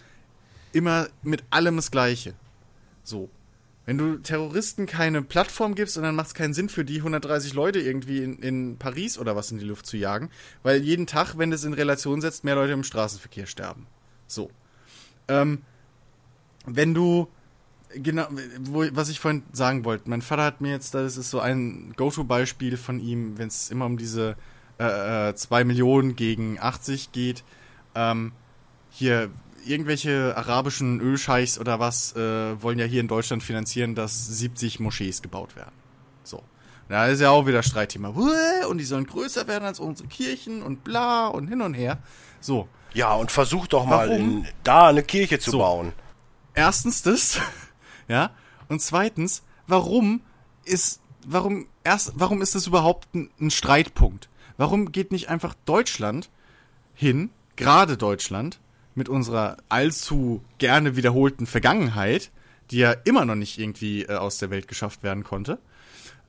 immer 0.71 1.09
mit 1.21 1.43
allem 1.49 1.75
das 1.75 1.91
Gleiche. 1.91 2.33
So. 3.03 3.29
Wenn 3.87 3.97
du 3.97 4.17
Terroristen 4.17 4.85
keine 4.85 5.21
Plattform 5.21 5.73
gibst 5.73 5.95
und 5.95 6.03
dann 6.03 6.13
macht 6.13 6.27
es 6.27 6.33
keinen 6.33 6.53
Sinn 6.53 6.67
für 6.67 6.83
die 6.83 6.97
130 6.97 7.53
Leute 7.53 7.79
irgendwie 7.79 8.21
in, 8.21 8.37
in 8.39 8.77
Paris 8.77 9.17
oder 9.17 9.37
was 9.37 9.49
in 9.49 9.59
die 9.59 9.65
Luft 9.65 9.85
zu 9.85 9.95
jagen, 9.95 10.29
weil 10.61 10.83
jeden 10.83 11.07
Tag, 11.07 11.37
wenn 11.37 11.51
du 11.51 11.55
es 11.55 11.63
in 11.63 11.71
Relation 11.71 12.19
setzt, 12.19 12.43
mehr 12.43 12.55
Leute 12.55 12.73
im 12.73 12.83
Straßenverkehr 12.83 13.45
sterben. 13.45 13.87
So. 14.27 14.51
Ähm, 15.29 15.61
wenn 16.65 16.93
du 16.93 17.29
genau, 17.93 18.27
wo, 18.59 18.83
was 18.91 19.07
ich 19.07 19.21
vorhin 19.21 19.43
sagen 19.53 19.85
wollte, 19.85 20.09
mein 20.09 20.21
Vater 20.21 20.43
hat 20.43 20.59
mir 20.59 20.71
jetzt, 20.71 20.93
das 20.93 21.15
ist 21.15 21.29
so 21.29 21.39
ein 21.39 21.93
Go-To-Beispiel 21.95 22.75
von 22.75 22.99
ihm, 22.99 23.37
wenn 23.37 23.47
es 23.47 23.71
immer 23.71 23.85
um 23.85 23.97
diese 23.97 24.35
äh, 24.79 25.33
2 25.33 25.63
Millionen 25.63 26.17
gegen 26.17 26.59
80 26.59 27.13
geht. 27.13 27.45
Ähm, 27.95 28.33
hier, 28.89 29.29
irgendwelche 29.69 30.35
arabischen 30.35 30.99
Ölscheichs 30.99 31.59
oder 31.59 31.79
was 31.79 32.15
äh, 32.15 32.61
wollen 32.61 32.79
ja 32.79 32.85
hier 32.85 33.01
in 33.01 33.07
Deutschland 33.07 33.43
finanzieren, 33.43 33.95
dass 33.95 34.27
70 34.27 34.79
Moschees 34.79 35.21
gebaut 35.21 35.55
werden. 35.55 35.73
So. 36.23 36.43
Da 36.89 37.07
ist 37.07 37.19
ja 37.19 37.29
auch 37.31 37.45
wieder 37.45 37.63
Streitthema. 37.63 38.09
Und 38.69 38.77
die 38.77 38.85
sollen 38.85 39.05
größer 39.05 39.47
werden 39.47 39.65
als 39.65 39.79
unsere 39.79 40.07
Kirchen 40.07 40.63
und 40.63 40.83
bla 40.83 41.27
und 41.27 41.47
hin 41.47 41.61
und 41.61 41.73
her. 41.73 41.99
So. 42.39 42.67
Ja, 42.93 43.13
und 43.13 43.31
versuch 43.31 43.67
doch 43.67 43.85
mal 43.85 44.09
in, 44.09 44.47
da 44.63 44.87
eine 44.87 45.03
Kirche 45.03 45.39
zu 45.39 45.51
So. 45.51 45.57
bauen. 45.59 45.93
Erstens 46.53 47.03
das, 47.03 47.39
ja. 48.07 48.31
Und 48.69 48.81
zweitens, 48.81 49.43
warum 49.67 50.21
ist, 50.65 51.01
warum 51.25 51.67
erst, 51.83 52.13
warum 52.15 52.41
ist 52.41 52.55
das 52.55 52.67
überhaupt 52.67 53.13
ein, 53.13 53.29
ein 53.39 53.51
Streitpunkt? 53.51 54.29
Warum 54.57 54.91
geht 54.91 55.11
nicht 55.11 55.29
einfach 55.29 55.53
Deutschland 55.65 56.29
hin, 56.93 57.29
gerade 57.55 57.97
Deutschland, 57.97 58.59
mit 58.97 59.07
unserer 59.09 59.57
allzu 59.69 60.41
gerne 60.57 60.95
wiederholten 60.95 61.45
Vergangenheit, 61.45 62.31
die 62.71 62.77
ja 62.79 62.91
immer 63.05 63.23
noch 63.25 63.35
nicht 63.35 63.57
irgendwie 63.59 64.03
äh, 64.03 64.15
aus 64.15 64.37
der 64.39 64.49
Welt 64.49 64.67
geschafft 64.67 65.03
werden 65.03 65.23
konnte. 65.23 65.59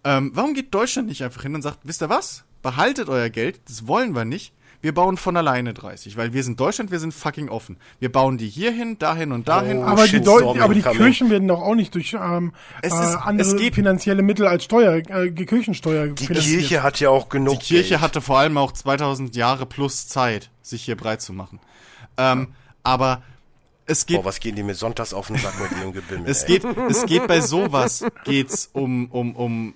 Ähm, 0.04 0.30
warum 0.34 0.54
geht 0.54 0.72
Deutschland 0.72 1.08
nicht 1.08 1.24
einfach 1.24 1.42
hin 1.42 1.54
und 1.54 1.62
sagt, 1.62 1.78
wisst 1.82 2.02
ihr 2.02 2.08
was? 2.08 2.44
Behaltet 2.62 3.08
euer 3.08 3.30
Geld, 3.30 3.60
das 3.68 3.86
wollen 3.88 4.14
wir 4.14 4.24
nicht. 4.24 4.52
Wir 4.80 4.94
bauen 4.94 5.16
von 5.16 5.36
alleine 5.36 5.74
30, 5.74 6.16
weil 6.16 6.32
wir 6.32 6.44
sind 6.44 6.60
Deutschland, 6.60 6.92
wir 6.92 7.00
sind 7.00 7.12
fucking 7.12 7.48
offen. 7.48 7.78
Wir 7.98 8.12
bauen 8.12 8.38
die 8.38 8.48
hierhin, 8.48 8.96
dahin 8.96 9.32
und 9.32 9.48
dahin. 9.48 9.78
Oh, 9.78 9.82
Aber 9.82 10.06
die, 10.06 10.18
aber 10.24 10.72
die. 10.72 10.82
Kirchen 10.82 11.30
werden 11.30 11.48
doch 11.48 11.60
auch 11.60 11.74
nicht 11.74 11.92
durch 11.96 12.14
ähm, 12.14 12.52
Es 12.80 12.92
äh, 12.92 12.96
ist- 13.02 13.16
andere 13.16 13.48
es 13.48 13.56
geht- 13.56 13.74
finanzielle 13.74 14.22
Mittel 14.22 14.46
als 14.46 14.62
Steuer, 14.62 14.94
äh, 15.08 15.32
Kirchensteuer 15.32 16.06
Die 16.08 16.26
finanziert. 16.26 16.58
Kirche 16.60 16.82
hat 16.84 17.00
ja 17.00 17.10
auch 17.10 17.28
genug 17.28 17.58
Die 17.58 17.66
Kirche 17.66 17.88
Geld. 17.90 18.00
hatte 18.02 18.20
vor 18.20 18.38
allem 18.38 18.56
auch 18.56 18.70
2000 18.70 19.34
Jahre 19.34 19.66
plus 19.66 20.06
Zeit, 20.06 20.48
sich 20.62 20.84
hier 20.84 20.94
breit 20.96 21.22
zu 21.22 21.32
machen. 21.32 21.58
Ähm, 22.18 22.48
aber 22.82 23.22
es 23.86 24.04
geht, 24.04 24.18
Boah, 24.18 24.24
was 24.26 24.40
gehen 24.40 24.54
die 24.54 24.62
mit 24.62 24.76
sonntags 24.76 25.14
auf 25.14 25.28
den 25.28 25.38
Sack 25.38 25.58
mit 25.60 25.72
ihrem 25.78 25.92
Gebimmel? 25.92 26.28
es 26.30 26.44
geht, 26.44 26.64
es 26.64 27.06
geht 27.06 27.26
bei 27.26 27.40
sowas 27.40 28.04
geht's 28.24 28.68
um, 28.72 29.06
um, 29.10 29.34
um, 29.34 29.74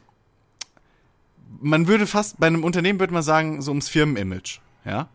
man 1.60 1.86
würde 1.86 2.06
fast, 2.06 2.38
bei 2.38 2.48
einem 2.48 2.64
Unternehmen 2.64 3.00
würde 3.00 3.14
man 3.14 3.22
sagen, 3.22 3.62
so 3.62 3.70
ums 3.70 3.88
Firmenimage, 3.88 4.60
ja. 4.84 5.08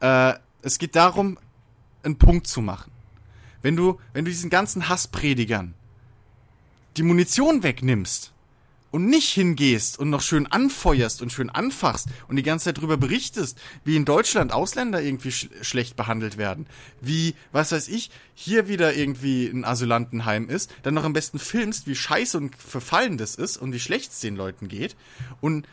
Äh, 0.00 0.34
es 0.62 0.78
geht 0.78 0.96
darum, 0.96 1.38
einen 2.02 2.18
Punkt 2.18 2.46
zu 2.46 2.60
machen. 2.60 2.90
Wenn 3.62 3.76
du, 3.76 4.00
wenn 4.12 4.24
du 4.24 4.30
diesen 4.30 4.50
ganzen 4.50 4.88
Hasspredigern 4.88 5.74
die 6.96 7.02
Munition 7.02 7.62
wegnimmst 7.62 8.32
und 8.96 9.10
nicht 9.10 9.28
hingehst 9.28 9.98
und 9.98 10.08
noch 10.08 10.22
schön 10.22 10.46
anfeuerst 10.46 11.20
und 11.20 11.30
schön 11.30 11.50
anfachst 11.50 12.08
und 12.28 12.36
die 12.36 12.42
ganze 12.42 12.64
Zeit 12.64 12.80
drüber 12.80 12.96
berichtest, 12.96 13.58
wie 13.84 13.94
in 13.94 14.06
Deutschland 14.06 14.52
Ausländer 14.52 15.02
irgendwie 15.02 15.32
sch 15.32 15.50
schlecht 15.60 15.96
behandelt 15.96 16.38
werden, 16.38 16.66
wie, 17.02 17.34
was 17.52 17.72
weiß 17.72 17.88
ich, 17.88 18.10
hier 18.34 18.68
wieder 18.68 18.94
irgendwie 18.94 19.48
ein 19.48 19.66
Asylantenheim 19.66 20.48
ist, 20.48 20.74
dann 20.82 20.94
noch 20.94 21.04
am 21.04 21.12
besten 21.12 21.38
filmst, 21.38 21.86
wie 21.86 21.94
scheiße 21.94 22.38
und 22.38 22.56
verfallen 22.56 23.18
das 23.18 23.34
ist 23.34 23.58
und 23.58 23.74
wie 23.74 23.80
schlecht 23.80 24.12
es 24.12 24.20
den 24.20 24.34
Leuten 24.34 24.66
geht 24.66 24.96
und 25.42 25.68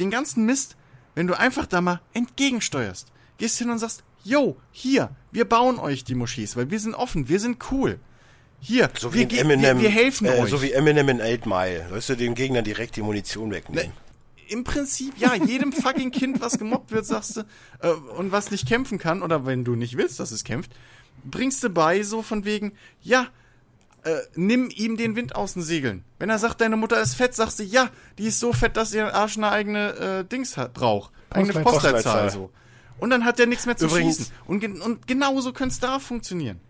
den 0.00 0.10
ganzen 0.10 0.44
Mist, 0.44 0.74
wenn 1.14 1.28
du 1.28 1.38
einfach 1.38 1.66
da 1.66 1.80
mal 1.80 2.00
entgegensteuerst, 2.14 3.12
gehst 3.38 3.58
hin 3.58 3.70
und 3.70 3.78
sagst, 3.78 4.02
yo, 4.24 4.56
hier, 4.72 5.10
wir 5.30 5.44
bauen 5.44 5.78
euch 5.78 6.02
die 6.02 6.16
Moschees, 6.16 6.56
weil 6.56 6.68
wir 6.68 6.80
sind 6.80 6.96
offen, 6.96 7.28
wir 7.28 7.38
sind 7.38 7.70
cool. 7.70 8.00
Hier, 8.60 8.90
so 8.98 9.12
wir, 9.14 9.30
wie 9.30 9.34
in 9.34 9.50
Eminem, 9.50 9.76
wir, 9.78 9.84
wir 9.84 9.90
helfen 9.90 10.26
äh, 10.26 10.38
euch. 10.40 10.50
so 10.50 10.60
wie 10.62 10.72
Eminem 10.72 11.08
in 11.08 11.20
8 11.20 11.46
Mile. 11.46 11.86
Weißt 11.90 12.08
du, 12.08 12.16
den 12.16 12.34
Gegnern 12.34 12.64
direkt 12.64 12.96
die 12.96 13.02
Munition 13.02 13.50
wegnehmen. 13.52 13.92
Im 14.48 14.64
Prinzip, 14.64 15.14
ja, 15.18 15.34
jedem 15.34 15.72
fucking 15.72 16.10
Kind, 16.10 16.40
was 16.40 16.58
gemobbt 16.58 16.90
wird, 16.92 17.06
sagst 17.06 17.36
du, 17.36 17.40
äh, 17.80 17.90
und 17.90 18.32
was 18.32 18.50
nicht 18.50 18.66
kämpfen 18.68 18.98
kann, 18.98 19.22
oder 19.22 19.46
wenn 19.46 19.64
du 19.64 19.74
nicht 19.74 19.96
willst, 19.96 20.18
dass 20.20 20.30
es 20.30 20.44
kämpft, 20.44 20.72
bringst 21.24 21.62
du 21.64 21.70
bei, 21.70 22.02
so 22.02 22.22
von 22.22 22.44
wegen, 22.44 22.72
ja, 23.02 23.26
äh, 24.04 24.16
nimm 24.36 24.70
ihm 24.70 24.96
den 24.96 25.16
Wind 25.16 25.34
aus 25.34 25.54
den 25.54 25.62
Segeln. 25.62 26.04
Wenn 26.18 26.30
er 26.30 26.38
sagt, 26.38 26.60
deine 26.60 26.76
Mutter 26.76 27.00
ist 27.00 27.14
fett, 27.14 27.34
sagst 27.34 27.58
du, 27.58 27.64
ja, 27.64 27.90
die 28.18 28.26
ist 28.26 28.38
so 28.38 28.52
fett, 28.52 28.76
dass 28.76 28.94
ihr 28.94 29.12
Arsch 29.14 29.36
eine 29.36 29.50
eigene 29.50 29.88
äh, 29.96 30.24
Dings 30.24 30.56
hat, 30.56 30.74
braucht. 30.74 31.12
Eigene 31.30 31.52
Postleitzahl. 31.54 31.92
Postleitzahl, 32.02 32.30
so. 32.30 32.50
Und 32.98 33.10
dann 33.10 33.24
hat 33.24 33.38
der 33.40 33.46
nichts 33.46 33.66
mehr 33.66 33.76
zu 33.76 33.86
Übrigens- 33.86 34.16
schießen. 34.16 34.32
Und, 34.46 34.64
und 34.80 35.06
genauso 35.08 35.52
könnte 35.52 35.72
es 35.72 35.80
da 35.80 35.98
funktionieren. 35.98 36.60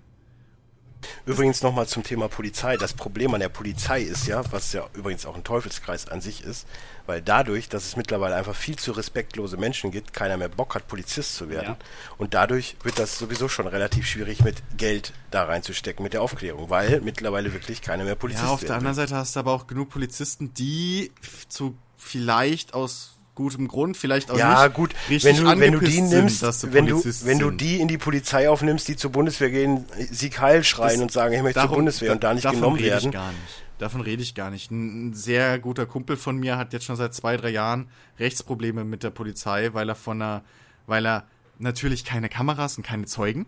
Übrigens 1.25 1.63
nochmal 1.63 1.87
zum 1.87 2.03
Thema 2.03 2.29
Polizei. 2.29 2.77
Das 2.77 2.95
Problem 2.95 3.35
an 3.35 3.41
der 3.41 3.49
Polizei 3.49 4.03
ist 4.03 4.27
ja, 4.27 4.43
was 4.53 4.73
ja 4.73 4.87
übrigens 4.95 5.27
auch 5.27 5.35
ein 5.35 5.45
Teufelskreis 5.45 6.09
an 6.09 6.21
sich 6.21 6.43
ist, 6.43 6.67
weil 7.07 7.23
dadurch, 7.23 7.69
dass 7.69 7.85
es 7.85 7.97
mittlerweile 7.97 8.35
einfach 8.35 8.55
viel 8.55 8.77
zu 8.77 8.93
respektlose 8.93 9.57
Menschen 9.57 9.91
gibt, 9.91 10.13
keiner 10.13 10.37
mehr 10.37 10.49
Bock 10.49 10.75
hat, 10.75 10.89
Polizist 10.89 11.37
zu 11.37 11.49
werden. 11.49 11.77
Und 12.19 12.35
dadurch 12.35 12.77
wird 12.83 12.99
das 12.99 13.19
sowieso 13.19 13.49
schon 13.49 13.67
relativ 13.67 14.07
schwierig, 14.07 14.43
mit 14.43 14.63
Geld 14.77 15.13
da 15.31 15.45
reinzustecken, 15.45 16.03
mit 16.03 16.13
der 16.13 16.23
Aufklärung, 16.23 16.71
weil 16.71 17.01
mittlerweile 17.01 17.53
wirklich 17.53 17.83
keiner 17.83 18.05
mehr 18.05 18.15
Polizist 18.15 18.47
Ja, 18.47 18.53
auf 18.53 18.61
der 18.65 18.77
anderen. 18.77 18.95
Seite 18.95 19.17
hast 19.17 19.37
du 19.37 19.41
aber 19.41 19.53
auch 19.53 19.67
genug 19.67 19.91
Polizisten, 19.91 20.55
die 20.55 21.13
zu 21.49 21.77
vielleicht 21.97 22.75
aus 22.75 23.16
gutem 23.37 23.69
Grund, 23.69 23.97
vielleicht 23.97 24.33
auch 24.33 24.37
Ja, 24.37 24.65
nicht 24.65 24.75
gut, 24.75 24.95
wenn 25.09 25.37
du, 25.37 25.61
wenn 25.61 25.73
du 25.73 25.79
die 25.79 26.01
nimmst, 26.01 26.41
sind, 26.41 26.55
sie 26.55 26.73
wenn, 26.73 26.87
du, 26.87 27.05
wenn 27.05 27.39
du 27.39 27.53
die 27.53 27.81
in 27.81 27.87
die 27.87 27.99
Polizei 27.99 28.51
aufnimmst, 28.51 28.89
die 28.89 28.97
zur 28.97 29.13
Bundeswehr 29.13 29.51
gehen, 29.51 29.85
Sieg 30.11 30.41
Heil 30.41 30.65
schreien 30.65 30.95
Das- 30.95 31.03
und 31.03 31.13
sagen, 31.13 31.35
ich 31.35 31.43
möchte 31.43 31.61
zur 31.61 31.69
Bundeswehr 31.69 32.13
und 32.13 32.25
da 32.25 32.35
nicht 32.35 32.45
davon 32.45 32.59
genommen 32.61 32.77
rede 32.79 32.91
werden. 32.91 33.09
Ich 33.11 33.15
gar 33.15 33.31
nicht. 33.31 33.63
Davon 33.79 34.01
rede 34.01 34.23
ich 34.23 34.35
gar 34.35 34.51
nicht. 34.51 34.71
Ein, 34.73 35.11
ein 35.11 35.15
sehr 35.15 35.59
guter 35.59 35.87
Kumpel 35.87 36.17
von 36.17 36.39
mir 36.39 36.57
hat 36.57 36.73
jetzt 36.73 36.87
schon 36.87 36.97
seit 36.97 37.15
zwei, 37.15 37.37
drei 37.37 37.51
Jahren 37.51 37.89
Rechtsprobleme 38.19 38.85
mit 38.85 39.03
der 39.03 39.11
Polizei, 39.11 39.71
weil 39.75 39.89
er 39.89 39.95
von 39.95 40.21
einer, 40.21 40.43
weil 40.87 41.07
er 41.07 41.25
natürlich 41.59 42.05
keine 42.05 42.29
Kameras 42.29 42.79
und 42.79 42.85
keine 42.87 43.05
Zeugen 43.05 43.47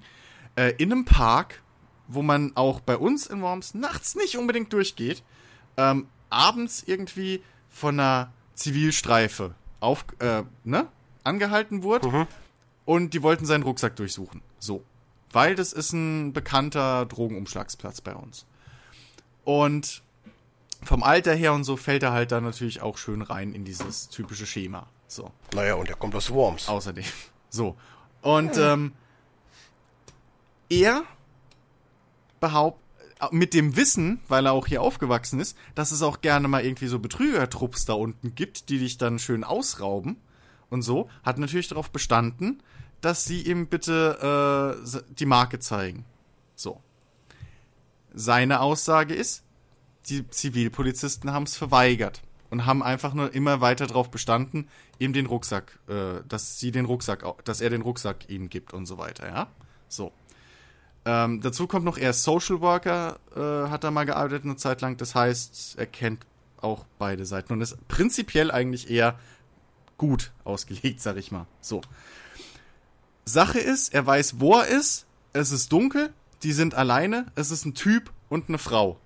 äh, 0.55 0.75
in 0.76 0.92
einem 0.92 1.07
Park, 1.07 1.62
wo 2.08 2.23
man 2.23 2.52
auch 2.57 2.81
bei 2.81 2.97
uns 2.97 3.26
in 3.26 3.41
Worms 3.41 3.75
nachts 3.75 4.15
nicht 4.17 4.36
unbedingt 4.36 4.73
durchgeht, 4.73 5.23
ähm, 5.78 6.07
abends 6.31 6.83
irgendwie 6.86 7.42
von 7.70 7.99
einer 7.99 8.33
Zivilstreife 8.55 9.55
auf, 9.81 10.05
äh, 10.20 10.42
ne, 10.65 10.89
angehalten 11.24 11.82
wurde 11.82 12.26
und 12.84 13.15
die 13.15 13.23
wollten 13.23 13.47
seinen 13.47 13.62
Rucksack 13.62 13.97
durchsuchen. 13.97 14.42
So. 14.58 14.82
Weil 15.31 15.55
das 15.55 15.73
ist 15.73 15.92
ein 15.92 16.32
bekannter 16.32 17.05
Drogenumschlagsplatz 17.05 18.00
bei 18.00 18.15
uns. 18.15 18.47
Und 19.44 20.02
vom 20.82 21.02
Alter 21.02 21.34
her 21.34 21.52
und 21.52 21.65
so 21.65 21.76
fällt 21.76 22.02
er 22.02 22.12
halt 22.12 22.32
dann 22.32 22.44
natürlich 22.44 22.81
auch 22.81 22.97
schön 22.97 23.23
rein 23.23 23.52
in 23.52 23.65
dieses 23.65 24.08
typische 24.08 24.47
Schema. 24.47 24.86
So. 25.07 25.31
Naja, 25.55 25.74
und 25.74 25.89
er 25.89 25.97
kommt 25.97 26.15
aus 26.15 26.31
Worms. 26.31 26.68
Außerdem. 26.68 27.05
So. 27.50 27.76
Und 28.20 28.58
ähm, 28.58 28.92
er 30.68 31.02
behauptet, 32.40 32.88
mit 33.30 33.55
dem 33.55 33.76
Wissen, 33.76 34.20
weil 34.28 34.47
er 34.47 34.52
auch 34.52 34.66
hier 34.66 34.82
aufgewachsen 34.82 35.40
ist, 35.40 35.56
dass 35.74 35.90
es 35.90 36.02
auch 36.02 36.20
gerne 36.20 36.48
mal 36.48 36.64
irgendwie 36.64 36.86
so 36.86 36.98
Betrügertrupps 36.98 37.84
da 37.84 37.94
unten 37.94 38.34
gibt, 38.34 38.68
die 38.68 38.78
dich 38.78 38.98
dann 38.98 39.18
schön 39.18 39.44
ausrauben 39.44 40.16
und 40.70 40.82
so, 40.82 41.08
hat 41.24 41.38
natürlich 41.38 41.68
darauf 41.68 41.90
bestanden, 41.90 42.62
dass 43.00 43.24
sie 43.24 43.42
ihm 43.42 43.68
bitte 43.68 44.76
äh, 44.84 45.00
die 45.18 45.26
Marke 45.26 45.58
zeigen. 45.58 46.05
So. 46.55 46.80
Seine 48.12 48.60
Aussage 48.60 49.14
ist, 49.14 49.44
die 50.08 50.28
Zivilpolizisten 50.28 51.32
haben 51.32 51.44
es 51.44 51.56
verweigert 51.56 52.22
und 52.50 52.66
haben 52.66 52.82
einfach 52.82 53.14
nur 53.14 53.34
immer 53.34 53.60
weiter 53.60 53.86
darauf 53.86 54.10
bestanden, 54.10 54.68
ihm 54.98 55.12
den 55.12 55.26
Rucksack, 55.26 55.78
äh, 55.88 56.22
dass 56.26 56.58
sie 56.58 56.70
den 56.70 56.86
Rucksack, 56.86 57.24
dass 57.44 57.60
er 57.60 57.70
den 57.70 57.82
Rucksack 57.82 58.28
ihnen 58.28 58.48
gibt 58.48 58.72
und 58.72 58.86
so 58.86 58.98
weiter, 58.98 59.28
ja. 59.28 59.48
So. 59.88 60.12
Ähm, 61.08 61.40
dazu 61.40 61.66
kommt 61.66 61.86
noch, 61.86 61.96
er 61.96 62.10
ist 62.10 62.22
Social 62.22 62.60
Worker, 62.60 63.18
äh, 63.34 63.70
hat 63.70 63.82
da 63.82 63.90
mal 63.90 64.04
gearbeitet 64.04 64.44
eine 64.44 64.56
Zeit 64.56 64.82
lang. 64.82 64.98
Das 64.98 65.14
heißt, 65.14 65.78
er 65.78 65.86
kennt 65.86 66.26
auch 66.60 66.84
beide 66.98 67.24
Seiten 67.24 67.54
und 67.54 67.62
ist 67.62 67.88
prinzipiell 67.88 68.50
eigentlich 68.50 68.90
eher 68.90 69.18
gut 69.96 70.32
ausgelegt, 70.44 71.00
sag 71.00 71.16
ich 71.16 71.32
mal. 71.32 71.46
So. 71.62 71.80
Sache 73.24 73.58
ist, 73.58 73.94
er 73.94 74.04
weiß, 74.04 74.38
wo 74.38 74.58
er 74.58 74.66
ist. 74.66 75.06
Es 75.32 75.50
ist 75.50 75.72
dunkel. 75.72 76.12
Die 76.42 76.52
sind 76.52 76.74
alleine. 76.74 77.32
Es 77.36 77.50
ist 77.50 77.64
ein 77.64 77.74
Typ 77.74 78.12
und 78.28 78.50
eine 78.50 78.58
Frau. 78.58 79.00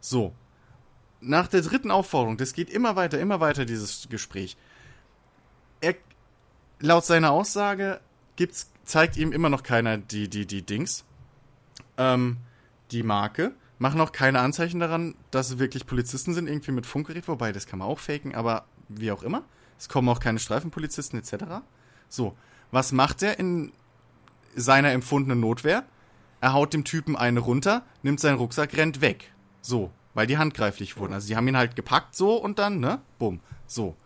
So. 0.00 0.32
Nach 1.20 1.46
der 1.46 1.60
dritten 1.60 1.90
Aufforderung, 1.90 2.38
das 2.38 2.54
geht 2.54 2.70
immer 2.70 2.96
weiter, 2.96 3.20
immer 3.20 3.40
weiter, 3.40 3.66
dieses 3.66 4.08
Gespräch. 4.08 4.56
Er, 5.82 5.94
laut 6.80 7.04
seiner 7.04 7.32
Aussage 7.32 8.00
gibt's, 8.36 8.70
zeigt 8.86 9.18
ihm 9.18 9.30
immer 9.30 9.50
noch 9.50 9.62
keiner 9.62 9.98
die, 9.98 10.30
die, 10.30 10.46
die 10.46 10.62
Dings, 10.62 11.04
ähm, 11.98 12.38
die 12.90 13.02
Marke. 13.02 13.52
machen 13.78 14.00
auch 14.00 14.12
keine 14.12 14.40
Anzeichen 14.40 14.80
daran, 14.80 15.14
dass 15.30 15.50
es 15.50 15.58
wirklich 15.58 15.86
Polizisten 15.86 16.32
sind, 16.34 16.48
irgendwie 16.48 16.72
mit 16.72 16.86
Funkgerät, 16.86 17.28
wobei 17.28 17.52
das 17.52 17.66
kann 17.66 17.80
man 17.80 17.88
auch 17.88 17.98
faken, 17.98 18.34
aber 18.34 18.64
wie 18.88 19.10
auch 19.10 19.22
immer. 19.22 19.42
Es 19.78 19.88
kommen 19.88 20.08
auch 20.08 20.20
keine 20.20 20.38
Streifenpolizisten 20.38 21.18
etc. 21.18 21.62
So, 22.08 22.36
was 22.70 22.92
macht 22.92 23.22
er 23.22 23.38
in 23.38 23.72
seiner 24.54 24.92
empfundenen 24.92 25.40
Notwehr? 25.40 25.84
Er 26.40 26.52
haut 26.52 26.72
dem 26.74 26.84
Typen 26.84 27.16
eine 27.16 27.40
runter, 27.40 27.82
nimmt 28.02 28.20
seinen 28.20 28.36
Rucksack, 28.36 28.76
rennt 28.76 29.00
weg. 29.00 29.32
So, 29.60 29.90
weil 30.12 30.26
die 30.26 30.38
handgreiflich 30.38 30.96
wurden. 30.96 31.12
Also 31.12 31.26
die 31.28 31.36
haben 31.36 31.48
ihn 31.48 31.56
halt 31.56 31.76
gepackt 31.76 32.14
so 32.14 32.36
und 32.36 32.58
dann, 32.58 32.80
ne? 32.80 33.00
Bumm. 33.18 33.40
So. 33.66 33.96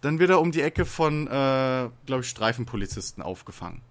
Dann 0.00 0.18
wird 0.18 0.30
er 0.30 0.40
um 0.40 0.50
die 0.50 0.62
Ecke 0.62 0.84
von, 0.84 1.26
äh, 1.26 1.90
glaube 2.06 2.22
ich, 2.22 2.28
Streifenpolizisten 2.28 3.22
aufgefangen. 3.22 3.82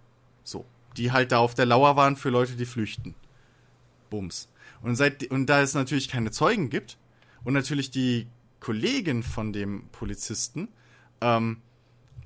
So. 0.44 0.66
Die 0.98 1.12
halt 1.12 1.32
da 1.32 1.40
auf 1.40 1.54
der 1.54 1.66
Lauer 1.66 1.96
waren 1.96 2.16
für 2.16 2.30
Leute, 2.30 2.56
die 2.56 2.66
flüchten. 2.66 3.16
Bums. 4.10 4.50
Und, 4.82 4.96
seit, 4.96 5.30
und 5.32 5.48
da 5.48 5.62
es 5.62 5.74
natürlich 5.74 6.10
keine 6.10 6.32
Zeugen 6.32 6.70
gibt 6.70 6.98
und 7.44 7.54
natürlich 7.54 7.92
die 7.92 8.28
Kollegin 8.60 9.24
von 9.24 9.54
dem 9.54 9.88
Polizisten, 9.92 10.70
ähm, 11.22 11.62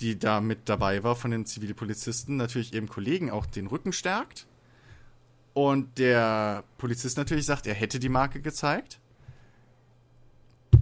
die 0.01 0.19
da 0.19 0.41
mit 0.41 0.67
dabei 0.67 1.03
war, 1.03 1.15
von 1.15 1.31
den 1.31 1.45
Zivilpolizisten, 1.45 2.35
natürlich 2.35 2.73
eben 2.73 2.89
Kollegen 2.89 3.31
auch 3.31 3.45
den 3.45 3.67
Rücken 3.67 3.93
stärkt. 3.93 4.47
Und 5.53 5.97
der 5.97 6.65
Polizist 6.77 7.17
natürlich 7.17 7.45
sagt, 7.45 7.65
er 7.65 7.73
hätte 7.73 7.99
die 7.99 8.09
Marke 8.09 8.41
gezeigt. 8.41 8.99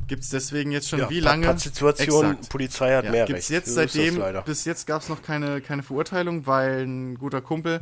Gibt 0.07 0.23
es 0.23 0.29
deswegen 0.29 0.71
jetzt 0.71 0.89
schon 0.89 0.99
Ja, 0.99 1.09
wie 1.09 1.19
lange? 1.19 1.45
Pat-Situation, 1.47 2.31
Exakt. 2.31 2.49
Polizei 2.49 2.95
hat 2.95 3.05
Ja, 3.05 3.11
mehr 3.11 3.25
gibt's 3.25 3.49
Recht. 3.49 3.51
jetzt 3.51 3.69
So 3.69 3.75
seitdem, 3.75 4.21
bis 4.45 4.65
jetzt 4.65 4.85
gab 4.87 5.01
es 5.01 5.09
noch 5.09 5.21
keine, 5.21 5.61
keine 5.61 5.83
Verurteilung, 5.83 6.45
weil 6.45 6.83
ein 6.83 7.15
guter 7.17 7.41
Kumpel 7.41 7.81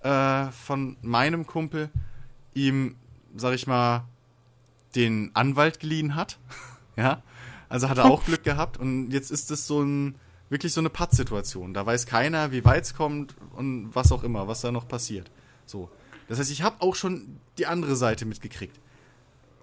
äh, 0.00 0.46
von 0.50 0.96
meinem 1.02 1.46
Kumpel 1.46 1.90
ihm, 2.54 2.96
sag 3.36 3.54
ich 3.54 3.66
mal, 3.66 4.04
den 4.94 5.30
Anwalt 5.34 5.80
geliehen 5.80 6.14
hat. 6.14 6.38
ja, 6.96 7.22
also 7.68 7.88
hat 7.88 7.98
er 7.98 8.06
auch 8.06 8.24
Glück 8.26 8.44
gehabt 8.44 8.78
und 8.78 9.10
jetzt 9.10 9.30
ist 9.30 9.50
es 9.50 9.66
so 9.66 9.82
ein, 9.82 10.14
wirklich 10.48 10.72
so 10.72 10.80
eine 10.80 10.90
Pattsituation. 10.90 11.74
Da 11.74 11.84
weiß 11.84 12.06
keiner, 12.06 12.52
wie 12.52 12.64
weit 12.64 12.84
es 12.84 12.94
kommt 12.94 13.34
und 13.56 13.90
was 13.94 14.12
auch 14.12 14.22
immer, 14.22 14.48
was 14.48 14.60
da 14.60 14.70
noch 14.72 14.86
passiert. 14.88 15.30
So. 15.66 15.90
Das 16.28 16.38
heißt, 16.38 16.50
ich 16.50 16.62
habe 16.62 16.80
auch 16.80 16.94
schon 16.94 17.38
die 17.58 17.66
andere 17.66 17.94
Seite 17.96 18.24
mitgekriegt. 18.24 18.78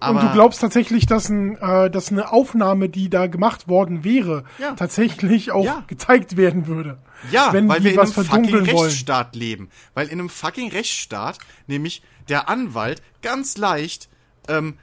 Und 0.01 0.21
du 0.21 0.31
glaubst 0.33 0.59
tatsächlich, 0.59 1.05
dass, 1.05 1.29
ein, 1.29 1.55
äh, 1.57 1.89
dass 1.89 2.11
eine 2.11 2.33
Aufnahme, 2.33 2.89
die 2.89 3.09
da 3.09 3.27
gemacht 3.27 3.69
worden 3.69 4.03
wäre, 4.03 4.43
Ja. 4.59 4.73
tatsächlich 4.73 5.51
auch 5.51 5.63
Ja. 5.63 5.83
gezeigt 5.87 6.35
werden 6.35 6.67
würde. 6.67 6.97
Ja, 7.31 7.53
wenn 7.53 7.69
weil 7.69 7.79
die 7.79 7.85
wir 7.85 7.91
in 7.93 7.97
was 7.97 8.17
einem 8.17 8.27
fucking 8.27 8.51
wollen. 8.51 8.65
Rechtsstaat 8.65 9.35
leben. 9.35 9.69
Weil 9.93 10.07
in 10.07 10.19
einem 10.19 10.29
fucking 10.29 10.71
Rechtsstaat 10.71 11.37
nämlich 11.67 12.03
der 12.27 12.49
Anwalt 12.49 13.01
ganz 13.21 13.57
leicht 13.57 14.09
ähm, 14.49 14.77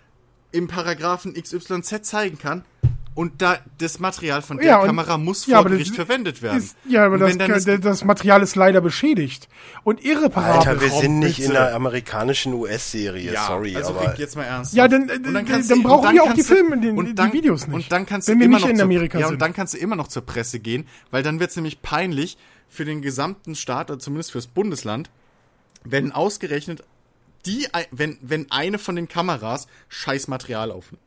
im 0.52 0.68
Paragraphen 0.68 1.34
XYZ 1.34 2.02
zeigen 2.02 2.38
kann 2.38 2.64
und 3.14 3.42
da 3.42 3.58
das 3.78 3.98
Material 3.98 4.40
von 4.40 4.56
der 4.58 4.66
Ja, 4.66 4.80
und- 4.80 4.86
Kamera 4.86 5.18
muss 5.18 5.46
ja, 5.46 5.56
vor 5.60 5.64
das 5.64 5.72
Gericht 5.78 5.94
verwendet 5.96 6.42
werden. 6.42 6.58
Ist, 6.58 6.76
ja, 6.88 7.04
aber 7.06 7.18
das, 7.18 7.36
dann 7.36 7.50
das, 7.50 7.64
das 7.64 8.04
Material 8.04 8.42
ist 8.42 8.54
leider 8.56 8.80
beschädigt. 8.80 9.48
Und 9.84 10.04
irreparabel. 10.04 10.58
Alter, 10.68 10.80
wir 10.80 10.88
komm, 10.88 11.00
sind 11.00 11.18
nicht 11.18 11.40
in 11.40 11.50
einer 11.56 11.74
amerikanischen 11.74 12.54
US-serie, 12.54 13.32
ja, 13.32 13.46
sorry, 13.46 13.76
also 13.76 13.90
aber 13.96 14.16
jetzt 14.18 14.36
mal 14.36 14.44
ernst. 14.44 14.74
Ja, 14.74 14.86
dann- 14.88 15.02
Und 15.10 15.24
dann- 15.34 15.44
dann 15.46 15.68
du- 15.68 15.82
brauchen 15.82 16.14
wir 16.14 16.22
auch 16.22 16.32
die 16.34 16.42
Filme, 16.44 16.78
die- 16.78 16.90
und 16.90 17.06
die 17.06 17.14
dann- 17.14 17.32
Videos 17.32 17.66
nicht. 17.66 17.74
Und 17.74 17.92
dann 17.92 18.06
kannst 18.06 18.28
Wenn 18.28 18.34
du 18.38 18.40
wir 18.40 18.46
immer 18.46 18.56
nicht 18.58 18.64
noch 18.64 18.70
in 18.70 18.76
zur, 18.76 18.84
Amerika 18.84 19.18
ja, 19.18 19.26
sind. 19.26 19.34
und 19.34 19.42
dann 19.42 19.52
kannst 19.54 19.74
du 19.74 19.78
immer 19.78 19.96
noch 19.96 20.08
zur 20.08 20.24
Presse 20.24 20.60
gehen, 20.60 20.86
weil 21.10 21.22
dann 21.22 21.40
wird 21.40 21.50
es 21.50 21.56
nämlich 21.56 21.82
peinlich 21.82 22.38
für 22.68 22.84
den 22.84 23.02
gesamten 23.02 23.56
Staat 23.56 23.90
oder 23.90 23.98
zumindest 23.98 24.30
fürs 24.30 24.46
Bundesland, 24.46 25.10
wenn 25.84 26.12
ausgerechnet 26.12 26.84
die, 27.46 27.66
wenn, 27.90 28.18
wenn 28.22 28.50
eine 28.50 28.78
von 28.78 28.94
den 28.96 29.08
Kameras 29.08 29.66
scheiß 29.88 30.28
Material 30.28 30.70
aufnimmt. 30.70 31.02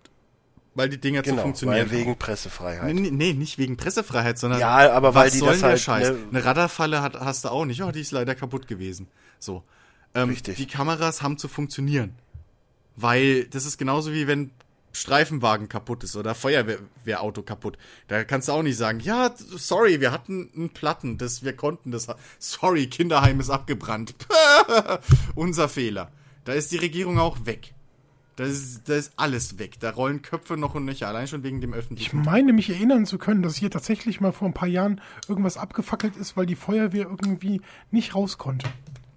Weil 0.75 0.89
die 0.89 0.99
Dinger 0.99 1.23
zu 1.23 1.29
genau, 1.29 1.43
funktionieren. 1.43 1.91
weil 1.91 1.97
wegen. 1.99 2.15
Pressefreiheit. 2.17 2.93
Nee, 2.95 3.11
nee, 3.11 3.33
nicht 3.33 3.57
wegen 3.59 3.77
Pressefreiheit, 3.77 4.39
sondern 4.39 4.59
Ja, 4.59 4.91
aber 4.91 5.13
weil 5.13 5.29
die 5.29 5.37
soll 5.37 5.49
das 5.51 5.59
der 5.59 5.69
halt, 5.69 5.79
Scheiß? 5.81 6.09
ne- 6.09 6.17
Eine 6.31 6.45
Radarfalle 6.45 7.01
hat, 7.01 7.15
hast 7.19 7.45
du 7.45 7.49
auch 7.49 7.65
nicht. 7.65 7.83
Oh, 7.83 7.91
die 7.91 8.01
ist 8.01 8.11
leider 8.11 8.33
kaputt 8.33 8.67
gewesen. 8.67 9.07
So. 9.39 9.63
Ähm, 10.15 10.29
Richtig. 10.29 10.57
Die 10.57 10.65
Kameras 10.67 11.21
haben 11.21 11.37
zu 11.37 11.47
funktionieren. 11.47 12.15
Weil 12.95 13.45
das 13.45 13.65
ist 13.65 13.77
genauso 13.77 14.13
wie 14.13 14.27
wenn 14.27 14.51
Streifenwagen 14.91 15.69
kaputt 15.69 16.03
ist 16.03 16.15
oder 16.15 16.35
Feuerwehrauto 16.35 17.41
kaputt. 17.41 17.77
Da 18.07 18.23
kannst 18.23 18.47
du 18.47 18.51
auch 18.51 18.61
nicht 18.61 18.77
sagen, 18.77 18.99
ja, 18.99 19.33
sorry, 19.37 19.99
wir 20.01 20.11
hatten 20.11 20.51
einen 20.55 20.69
Platten, 20.69 21.17
das, 21.17 21.43
wir 21.43 21.55
konnten 21.55 21.89
das. 21.91 22.07
Sorry, 22.37 22.85
Kinderheim 22.87 23.39
ist 23.39 23.49
abgebrannt. 23.49 24.13
Unser 25.35 25.69
Fehler. 25.69 26.11
Da 26.45 26.53
ist 26.53 26.71
die 26.71 26.77
Regierung 26.77 27.17
auch 27.19 27.45
weg. 27.45 27.72
Da 28.35 28.45
ist, 28.45 28.89
da 28.89 28.95
ist 28.95 29.13
alles 29.15 29.59
weg. 29.59 29.79
Da 29.79 29.91
rollen 29.91 30.21
Köpfe 30.21 30.57
noch 30.57 30.73
und 30.73 30.85
nöcher, 30.85 31.07
allein 31.07 31.27
schon 31.27 31.43
wegen 31.43 31.61
dem 31.61 31.73
Ich 31.73 31.79
öffentlichen. 31.79 32.21
meine 32.23 32.51
mich 32.51 32.69
erinnern 32.69 33.05
zu 33.05 33.17
können, 33.17 33.43
dass 33.43 33.55
hier 33.57 33.69
tatsächlich 33.69 34.21
mal 34.21 34.31
vor 34.31 34.47
ein 34.47 34.53
paar 34.53 34.67
Jahren 34.67 35.01
irgendwas 35.27 35.57
abgefackelt 35.57 36.15
ist, 36.15 36.35
weil 36.35 36.47
die 36.47 36.55
Feuerwehr 36.55 37.05
irgendwie 37.05 37.61
nicht 37.91 38.15
raus 38.15 38.37
konnte. 38.39 38.67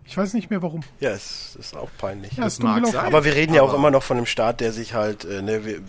Ich 0.08 0.16
weiß 0.16 0.34
nicht 0.34 0.50
mehr 0.50 0.62
warum. 0.62 0.82
Ja, 1.00 1.10
es 1.10 1.56
ist 1.56 1.76
auch 1.76 1.90
peinlich. 1.98 2.32
Ja, 2.36 2.46
ist 2.46 2.62
mag 2.62 2.86
sein. 2.86 3.04
Aber 3.04 3.24
wir 3.24 3.34
reden 3.34 3.54
ja 3.54 3.62
auch 3.62 3.74
immer 3.74 3.90
noch 3.90 4.04
von 4.04 4.16
einem 4.16 4.26
Staat, 4.26 4.60
der 4.60 4.72
sich 4.72 4.94
halt, 4.94 5.24
äh, 5.24 5.42
ne, 5.42 5.64
wir, 5.64 5.80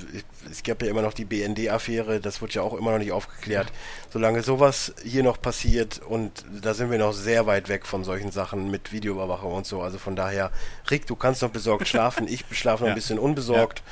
es 0.50 0.64
gab 0.64 0.82
ja 0.82 0.90
immer 0.90 1.04
noch 1.04 1.14
die 1.14 1.26
BND-Affäre, 1.26 2.20
das 2.20 2.42
wird 2.42 2.54
ja 2.56 2.64
auch 2.64 2.74
immer 2.74 2.92
noch 2.92 2.98
nicht 2.98 3.12
aufgeklärt. 3.12 3.72
Solange 4.12 4.42
sowas 4.42 4.94
hier 5.04 5.22
noch 5.24 5.40
passiert 5.40 6.02
und 6.08 6.46
da 6.62 6.74
sind 6.74 6.90
wir 6.90 6.98
noch 6.98 7.14
sehr 7.14 7.46
weit 7.46 7.70
weg 7.70 7.86
von 7.86 8.04
solchen 8.04 8.32
Sachen 8.32 8.72
mit 8.72 8.92
Videoüberwachung 8.92 9.54
und 9.54 9.68
so. 9.68 9.82
Also 9.82 10.00
von 10.00 10.16
daher, 10.16 10.52
Rick, 10.90 11.06
du 11.06 11.16
kannst 11.16 11.44
noch 11.44 11.52
besorgt 11.52 11.88
schlafen, 11.88 12.28
ich 12.28 12.44
schlafe 12.52 12.84
noch 12.84 12.88
Ja. 12.88 12.94
ein 12.94 12.96
bisschen 12.96 13.20
unbesorgt. 13.20 13.84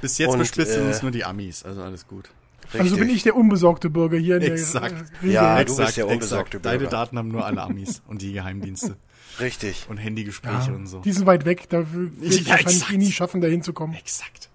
Bis 0.00 0.16
jetzt 0.18 0.30
Und, 0.30 0.38
bespitzen 0.38 0.84
äh, 0.84 0.86
uns 0.86 1.02
nur 1.02 1.10
die 1.10 1.24
Amis, 1.24 1.62
also 1.64 1.82
alles 1.82 2.06
gut. 2.06 2.30
Also 2.72 2.96
bin 2.96 3.10
ich 3.10 3.22
der 3.22 3.36
unbesorgte 3.36 3.90
Bürger 3.90 4.16
hier 4.16 4.36
in 4.36 4.42
Exakt. 4.42 4.92
der 4.92 5.22
Regel. 5.22 5.32
Ja, 5.32 5.56
du 5.56 5.60
Exakt, 5.62 5.86
bist 5.86 5.96
der 5.98 6.06
unbesorgte 6.08 6.56
exakt. 6.56 6.66
Deine 6.66 6.78
Bürger. 6.78 6.90
Daten 6.90 7.18
haben 7.18 7.28
nur 7.28 7.44
alle 7.44 7.62
Amis 7.62 8.02
und 8.06 8.22
die 8.22 8.32
Geheimdienste 8.32 8.96
Richtig. 9.40 9.86
und 9.88 9.96
Handygespräche 9.98 10.70
Ja, 10.70 10.76
und 10.76 10.86
so. 10.86 11.00
Die 11.00 11.12
sind 11.12 11.26
weit 11.26 11.44
weg, 11.44 11.68
da 11.68 11.80
ich 12.20 12.40
Ja, 12.46 12.50
wahrscheinlich 12.52 12.76
exakt. 12.76 12.92
eh 12.92 12.96
nie 12.98 13.12
schaffen, 13.12 13.40
da 13.40 13.48
hinzukommen. 13.48 13.96
Exakt. 13.96 14.48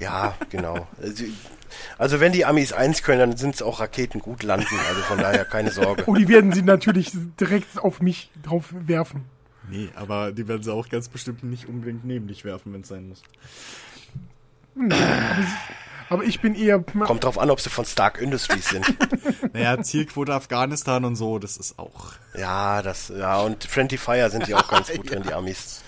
Ja, 0.00 0.34
genau. 0.50 0.86
Also, 1.00 1.24
also 1.98 2.20
wenn 2.20 2.32
die 2.32 2.44
Amis 2.44 2.72
eins 2.72 3.02
können, 3.02 3.20
dann 3.30 3.36
sind 3.36 3.54
es 3.54 3.62
auch 3.62 3.80
Raketen 3.80 4.20
gut 4.20 4.42
landen. 4.42 4.66
Also 4.88 5.00
von 5.02 5.18
daher 5.18 5.44
keine 5.44 5.70
Sorge. 5.70 6.04
Oh, 6.06 6.14
die 6.14 6.28
werden 6.28 6.52
sie 6.52 6.62
natürlich 6.62 7.12
direkt 7.40 7.78
auf 7.78 8.00
mich 8.00 8.30
drauf 8.42 8.66
werfen. 8.72 9.24
Nee, 9.70 9.88
aber 9.94 10.32
die 10.32 10.46
werden 10.48 10.62
sie 10.62 10.72
auch 10.72 10.88
ganz 10.88 11.08
bestimmt 11.08 11.42
nicht 11.44 11.66
unbedingt 11.68 12.04
neben 12.04 12.28
dich 12.28 12.44
werfen, 12.44 12.72
wenn 12.72 12.82
es 12.82 12.88
sein 12.88 13.08
muss. 13.08 13.22
Aber 16.08 16.22
ich 16.24 16.40
bin 16.40 16.54
eher. 16.54 16.78
Kommt 16.80 17.24
drauf 17.24 17.38
an, 17.38 17.50
ob 17.50 17.60
sie 17.60 17.70
von 17.70 17.84
Stark 17.84 18.20
Industries 18.20 18.68
sind. 18.68 18.86
Naja, 19.52 19.82
Zielquote 19.82 20.34
Afghanistan 20.34 21.04
und 21.04 21.16
so, 21.16 21.38
das 21.38 21.56
ist 21.56 21.78
auch. 21.78 22.12
Ja, 22.36 22.82
das, 22.82 23.08
ja, 23.16 23.40
und 23.40 23.64
Friendly 23.64 23.96
Fire 23.96 24.28
sind 24.28 24.46
die 24.46 24.54
auch 24.54 24.68
ganz 24.68 24.92
gut 24.96 25.10
drin, 25.10 25.22
die 25.26 25.32
Amis. 25.32 25.82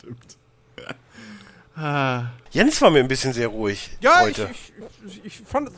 Ah, 1.77 2.31
Jens 2.51 2.81
war 2.81 2.91
mir 2.91 3.01
ein 3.01 3.09
bisschen 3.09 3.33
sehr 3.33 3.49
ruhig 3.49 3.91
Ja, 4.01 4.27
ich, 4.27 4.39
heute. 4.39 4.51
ich, 4.51 4.73
ich, 5.07 5.25
ich 5.25 5.41
fand, 5.47 5.71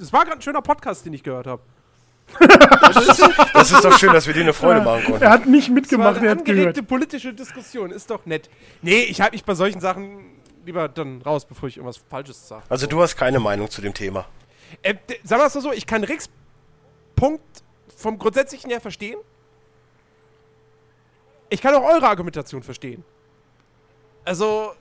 es 0.00 0.12
war 0.12 0.24
gerade 0.24 0.38
ein 0.38 0.42
schöner 0.42 0.62
Podcast, 0.62 1.04
den 1.04 1.12
ich 1.12 1.22
gehört 1.22 1.46
habe. 1.46 1.62
Das 3.52 3.70
ist 3.70 3.84
doch 3.84 3.98
schön, 3.98 4.12
dass 4.12 4.26
wir 4.26 4.34
dir 4.34 4.40
eine 4.40 4.52
Freude 4.52 4.80
machen 4.80 5.04
konnten. 5.04 5.22
Er 5.22 5.30
hat 5.30 5.46
nicht 5.46 5.70
mitgemacht, 5.70 6.16
eine 6.18 6.26
er 6.26 6.30
hat 6.32 6.44
gehört. 6.44 6.88
politische 6.88 7.32
Diskussion, 7.34 7.90
ist 7.90 8.10
doch 8.10 8.26
nett. 8.26 8.48
Nee, 8.82 9.02
ich 9.02 9.20
halte 9.20 9.34
mich 9.34 9.44
bei 9.44 9.54
solchen 9.54 9.80
Sachen 9.80 10.24
lieber 10.66 10.88
dann 10.88 11.22
raus, 11.22 11.44
bevor 11.46 11.68
ich 11.68 11.76
irgendwas 11.78 12.00
Falsches 12.10 12.46
sage. 12.48 12.64
Also 12.68 12.86
du 12.86 13.00
hast 13.00 13.16
keine 13.16 13.40
Meinung 13.40 13.70
zu 13.70 13.80
dem 13.80 13.94
Thema. 13.94 14.26
Äh, 14.82 14.94
sagen 15.24 15.40
wir 15.40 15.46
es 15.46 15.54
mal 15.54 15.60
so, 15.60 15.72
ich 15.72 15.86
kann 15.86 16.04
Ricks 16.04 16.28
Punkt 17.14 17.42
vom 17.96 18.18
Grundsätzlichen 18.18 18.68
her 18.70 18.80
verstehen. 18.80 19.18
Ich 21.48 21.62
kann 21.62 21.74
auch 21.74 21.82
eure 21.84 22.08
Argumentation 22.08 22.62
verstehen. 22.62 23.04
Also, 24.24 24.72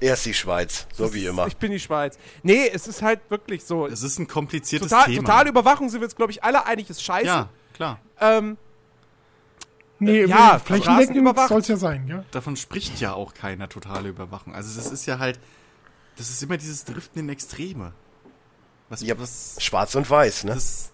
Er 0.00 0.14
ist 0.14 0.24
die 0.24 0.32
Schweiz, 0.34 0.86
so 0.94 1.12
wie 1.12 1.26
immer. 1.26 1.48
ich 1.48 1.56
bin 1.56 1.72
die 1.72 1.80
Schweiz. 1.80 2.16
Nee, 2.44 2.68
es 2.72 2.86
ist 2.86 3.02
halt 3.02 3.20
wirklich 3.28 3.64
so. 3.64 3.86
es 3.86 4.02
ist 4.02 4.18
ein 4.18 4.28
kompliziertes 4.28 4.88
Total, 4.88 5.06
Thema. 5.06 5.20
totale 5.26 5.48
Überwachung 5.50 5.88
sind 5.88 6.00
wir 6.00 6.04
uns, 6.06 6.14
glaube 6.14 6.30
ich, 6.32 6.44
alle 6.44 6.64
einig, 6.64 6.88
ist 6.88 7.02
scheiße. 7.02 7.26
ja, 7.26 7.48
klar. 7.74 7.98
Ähm, 8.20 8.56
Nee, 10.00 10.24
Ja, 10.24 10.58
flächendeckend 10.58 11.38
soll 11.48 11.60
es 11.60 11.68
ja 11.68 11.76
sein, 11.76 12.08
ja. 12.08 12.24
Davon 12.30 12.56
spricht 12.56 13.00
ja 13.00 13.12
auch 13.12 13.34
keiner 13.34 13.68
totale 13.68 14.08
Überwachung. 14.08 14.54
Also 14.54 14.74
das 14.74 14.90
ist 14.90 15.06
ja 15.06 15.18
halt, 15.18 15.38
das 16.16 16.30
ist 16.30 16.42
immer 16.42 16.56
dieses 16.56 16.84
Driften 16.84 17.20
in 17.20 17.28
Extreme. 17.28 17.92
Was, 18.88 19.02
Ja, 19.02 19.18
was, 19.18 19.56
Schwarz 19.60 19.94
und 19.94 20.08
Weiß, 20.08 20.44
ne? 20.44 20.54
das, 20.54 20.90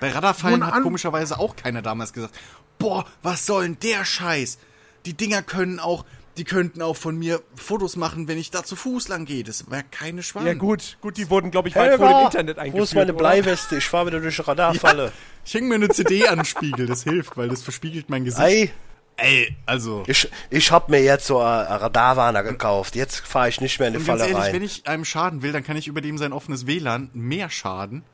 bei 0.00 0.10
Radarfallen 0.10 0.66
hat 0.66 0.82
komischerweise 0.82 1.38
auch 1.38 1.56
keiner 1.56 1.80
damals 1.80 2.12
gesagt, 2.12 2.34
boah, 2.78 3.06
was 3.22 3.46
soll 3.46 3.62
denn 3.62 3.78
der 3.80 4.04
Scheiß? 4.04 4.58
Die 5.06 5.14
Dinger 5.14 5.42
können 5.42 5.78
auch, 5.78 6.04
die 6.36 6.44
könnten 6.44 6.80
auch 6.82 6.96
von 6.96 7.16
mir 7.16 7.42
Fotos 7.54 7.96
machen, 7.96 8.28
wenn 8.28 8.38
ich 8.38 8.50
da 8.50 8.64
zu 8.64 8.76
Fuß 8.76 9.08
lang 9.08 9.24
gehe. 9.24 9.44
Das 9.44 9.70
wäre 9.70 9.84
keine 9.90 10.22
Schwein. 10.22 10.46
ja 10.46 10.54
gut, 10.54 10.96
gut, 11.00 11.16
die 11.16 11.28
wurden, 11.28 11.50
glaube 11.50 11.68
ich, 11.68 11.76
weit 11.76 11.96
vor 11.96 12.06
dem 12.06 12.14
Helga, 12.14 12.24
Internet 12.26 12.58
eingeführt. 12.58 12.80
wo 12.80 12.84
ist 12.84 12.94
meine? 12.94 13.12
Bleiweste? 13.12 13.76
Ich 13.76 13.84
fahre 13.84 14.06
wieder 14.06 14.20
durch 14.20 14.36
die 14.36 14.42
Radarfalle. 14.42 15.12
Ich 15.44 15.54
hänge 15.54 15.66
mir 15.66 15.74
eine 15.74 15.88
CD 15.88 16.28
an 16.28 16.38
den 16.38 16.44
Spiegel, 16.44 16.86
das 16.86 17.02
hilft, 17.02 17.36
weil 17.36 17.48
das 17.48 17.64
verspiegelt 17.64 18.08
mein 18.08 18.24
Gesicht. 18.24 18.40
Ei, 18.40 18.72
Ey, 19.16 19.56
also. 19.66 20.04
Ich, 20.06 20.28
ich 20.50 20.70
hab 20.72 20.88
mir 20.88 21.02
jetzt 21.02 21.26
so 21.26 21.40
ein 21.40 21.66
Radarwarner 21.66 22.42
gekauft. 22.42 22.94
Jetzt 22.96 23.26
fahre 23.26 23.48
ich 23.48 23.60
nicht 23.60 23.78
mehr 23.78 23.88
in 23.88 23.94
die 23.94 24.00
Falle 24.00 24.22
ehrlich, 24.22 24.36
rein. 24.36 24.52
wenn 24.54 24.62
ich 24.62 24.86
einem 24.86 25.04
schaden 25.04 25.42
will, 25.42 25.52
dann 25.52 25.64
kann 25.64 25.76
ich 25.76 25.86
über 25.86 26.00
dem 26.00 26.16
sein 26.16 26.32
offenes 26.32 26.66
WLAN 26.66 27.10
mehr 27.12 27.50
schaden 27.50 28.04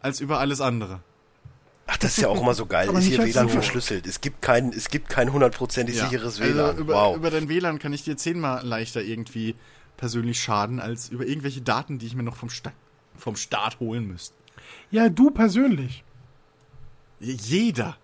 als 0.00 0.20
über 0.20 0.38
alles 0.38 0.60
andere. 0.60 1.00
Ach, 1.92 1.96
das 1.96 2.12
ist 2.16 2.22
ja 2.22 2.28
auch 2.28 2.40
immer 2.40 2.54
so 2.54 2.66
geil. 2.66 2.88
Aber 2.90 2.98
ist 2.98 3.06
hier 3.06 3.18
WLAN 3.22 3.48
so. 3.48 3.54
verschlüsselt. 3.54 4.06
Es 4.06 4.20
gibt 4.20 4.42
kein, 4.42 4.68
es 4.70 4.88
gibt 4.88 5.08
kein 5.08 5.32
hundertprozentig 5.32 5.98
sicheres 5.98 6.38
WLAN. 6.40 6.66
Also 6.66 6.80
über, 6.82 6.94
wow. 6.94 7.16
über 7.16 7.30
dein 7.30 7.48
WLAN 7.48 7.78
kann 7.78 7.92
ich 7.92 8.04
dir 8.04 8.16
zehnmal 8.16 8.64
leichter 8.64 9.02
irgendwie 9.02 9.56
persönlich 9.96 10.40
schaden, 10.40 10.80
als 10.80 11.08
über 11.10 11.26
irgendwelche 11.26 11.60
Daten, 11.62 11.98
die 11.98 12.06
ich 12.06 12.14
mir 12.14 12.22
noch 12.22 12.36
vom, 12.36 12.48
Sta 12.48 12.72
vom 13.16 13.36
Staat 13.36 13.80
holen 13.80 14.06
müsste. 14.06 14.34
Ja, 14.90 15.08
du 15.08 15.30
persönlich. 15.30 16.04
Jeder. 17.18 17.96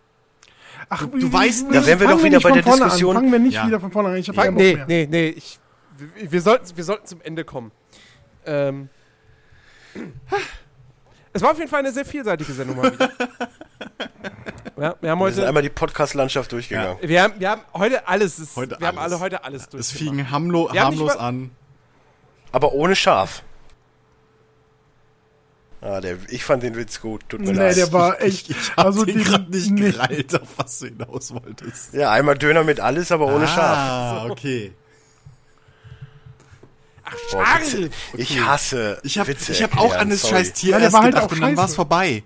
Ach, 0.89 1.07
Du- 1.07 1.19
du 1.19 1.29
weißt- 1.29 1.73
Da 1.73 1.87
wären 1.87 2.01
wir 2.01 2.09
doch 2.09 2.19
wieder 2.19 2.31
nicht 2.37 2.43
bei 2.43 2.49
von 2.51 2.53
der 2.55 2.63
vorne 2.65 2.85
Diskussion. 2.85 3.17
An. 3.17 3.23
Fangen 3.23 3.33
wir 3.33 3.39
nicht 3.39 3.55
Ja. 3.55 3.67
wieder 3.67 3.81
von 3.81 3.91
vorne 3.93 4.11
an. 4.11 4.17
Ich 4.17 4.29
hab 4.29 4.37
Bock 4.37 4.53
nee, 4.53 4.75
mehr. 4.75 4.87
nee, 4.87 5.07
nee, 5.11 5.29
ich, 5.29 5.59
wir, 5.97 6.33
wir, 6.33 6.43
sollten, 6.43 6.77
wir 6.77 6.85
sollten 6.85 7.07
zum 7.07 7.21
Ende 7.23 7.45
kommen. 7.45 7.71
Ähm, 8.45 8.89
es 11.33 11.41
war 11.43 11.53
auf 11.53 11.59
jeden 11.59 11.71
Fall 11.71 11.81
eine 11.81 11.93
sehr 11.93 12.05
vielseitige 12.05 12.53
Sendung 12.53 12.77
mal 12.77 12.93
wieder. 12.93 13.11
ja, 14.79 14.95
wir 15.01 15.11
haben 15.11 15.21
Wir 15.21 15.27
sind 15.33 15.37
heute, 15.41 15.49
einmal 15.49 15.63
die 15.63 15.71
Podcast-Landschaft 15.71 16.53
durchgegangen. 16.53 16.97
wir 17.01 17.23
haben, 17.23 17.35
wir 17.39 17.51
haben 17.51 17.63
heute 17.75 18.07
alles, 18.09 18.39
es- 18.39 18.57
Heute 18.57 18.77
wir 18.79 18.87
haben 18.87 18.99
alles. 18.99 19.13
alle 19.15 19.21
heute 19.23 19.45
alles 19.45 19.63
Es 19.65 19.69
durchgemacht. 19.71 20.17
fing 20.17 20.31
harmlo 20.31 20.69
haben 20.71 20.79
harmlos 20.79 21.15
mal- 21.15 21.19
an. 21.21 21.51
Aber 22.53 22.73
ohne 22.73 22.97
Schaf. 22.97 23.43
Ah, 25.83 26.01
der, 26.01 26.17
ich 26.31 26.43
fand 26.43 26.63
den 26.63 26.75
Witz 26.75 27.01
gut. 27.01 27.29
Tut 27.29 27.41
mir 27.41 27.53
Nee, 27.53 27.59
leid. 27.59 27.77
der 27.77 27.93
war 27.93 28.21
echt. 28.21 28.49
Ich, 28.51 28.57
ich 28.59 28.73
also 28.77 29.05
den 29.05 29.23
grad 29.23 29.51
nicht 29.51 29.71
nee. 29.71 29.91
gerallt, 29.91 30.35
auf 30.41 30.49
was 30.57 30.79
du 30.81 30.87
hinaus 30.87 31.33
wolltest. 31.35 31.93
ja, 31.95 32.11
einmal 32.11 32.37
Döner 32.37 32.65
mit 32.65 32.81
alles, 32.81 33.13
aber 33.13 33.27
ohne 33.27 33.47
Schaf. 33.47 33.77
Ah, 33.77 34.27
okay. 34.31 34.73
Boah, 37.31 37.45
Charles! 37.45 37.75
Witze. 37.77 37.93
Ich 38.15 38.41
hasse 38.41 38.99
Ich 39.05 39.19
habe 39.19 39.29
Witze 39.29 39.53
ich 39.53 39.63
hab 39.63 39.79
auch 39.79 39.95
an 39.95 40.11
das 40.11 40.29
scheiß 40.29 40.55
Tier 40.55 40.71
Ja, 40.73 40.77
der 40.79 40.85
erst 40.87 40.95
war 40.95 41.03
halt 41.03 41.15
gedacht 41.15 41.29
auch 41.29 41.33
und 41.33 41.41
dann 41.41 41.51
scheiße. 41.51 41.63
war's 41.63 41.75
vorbei. 41.77 42.25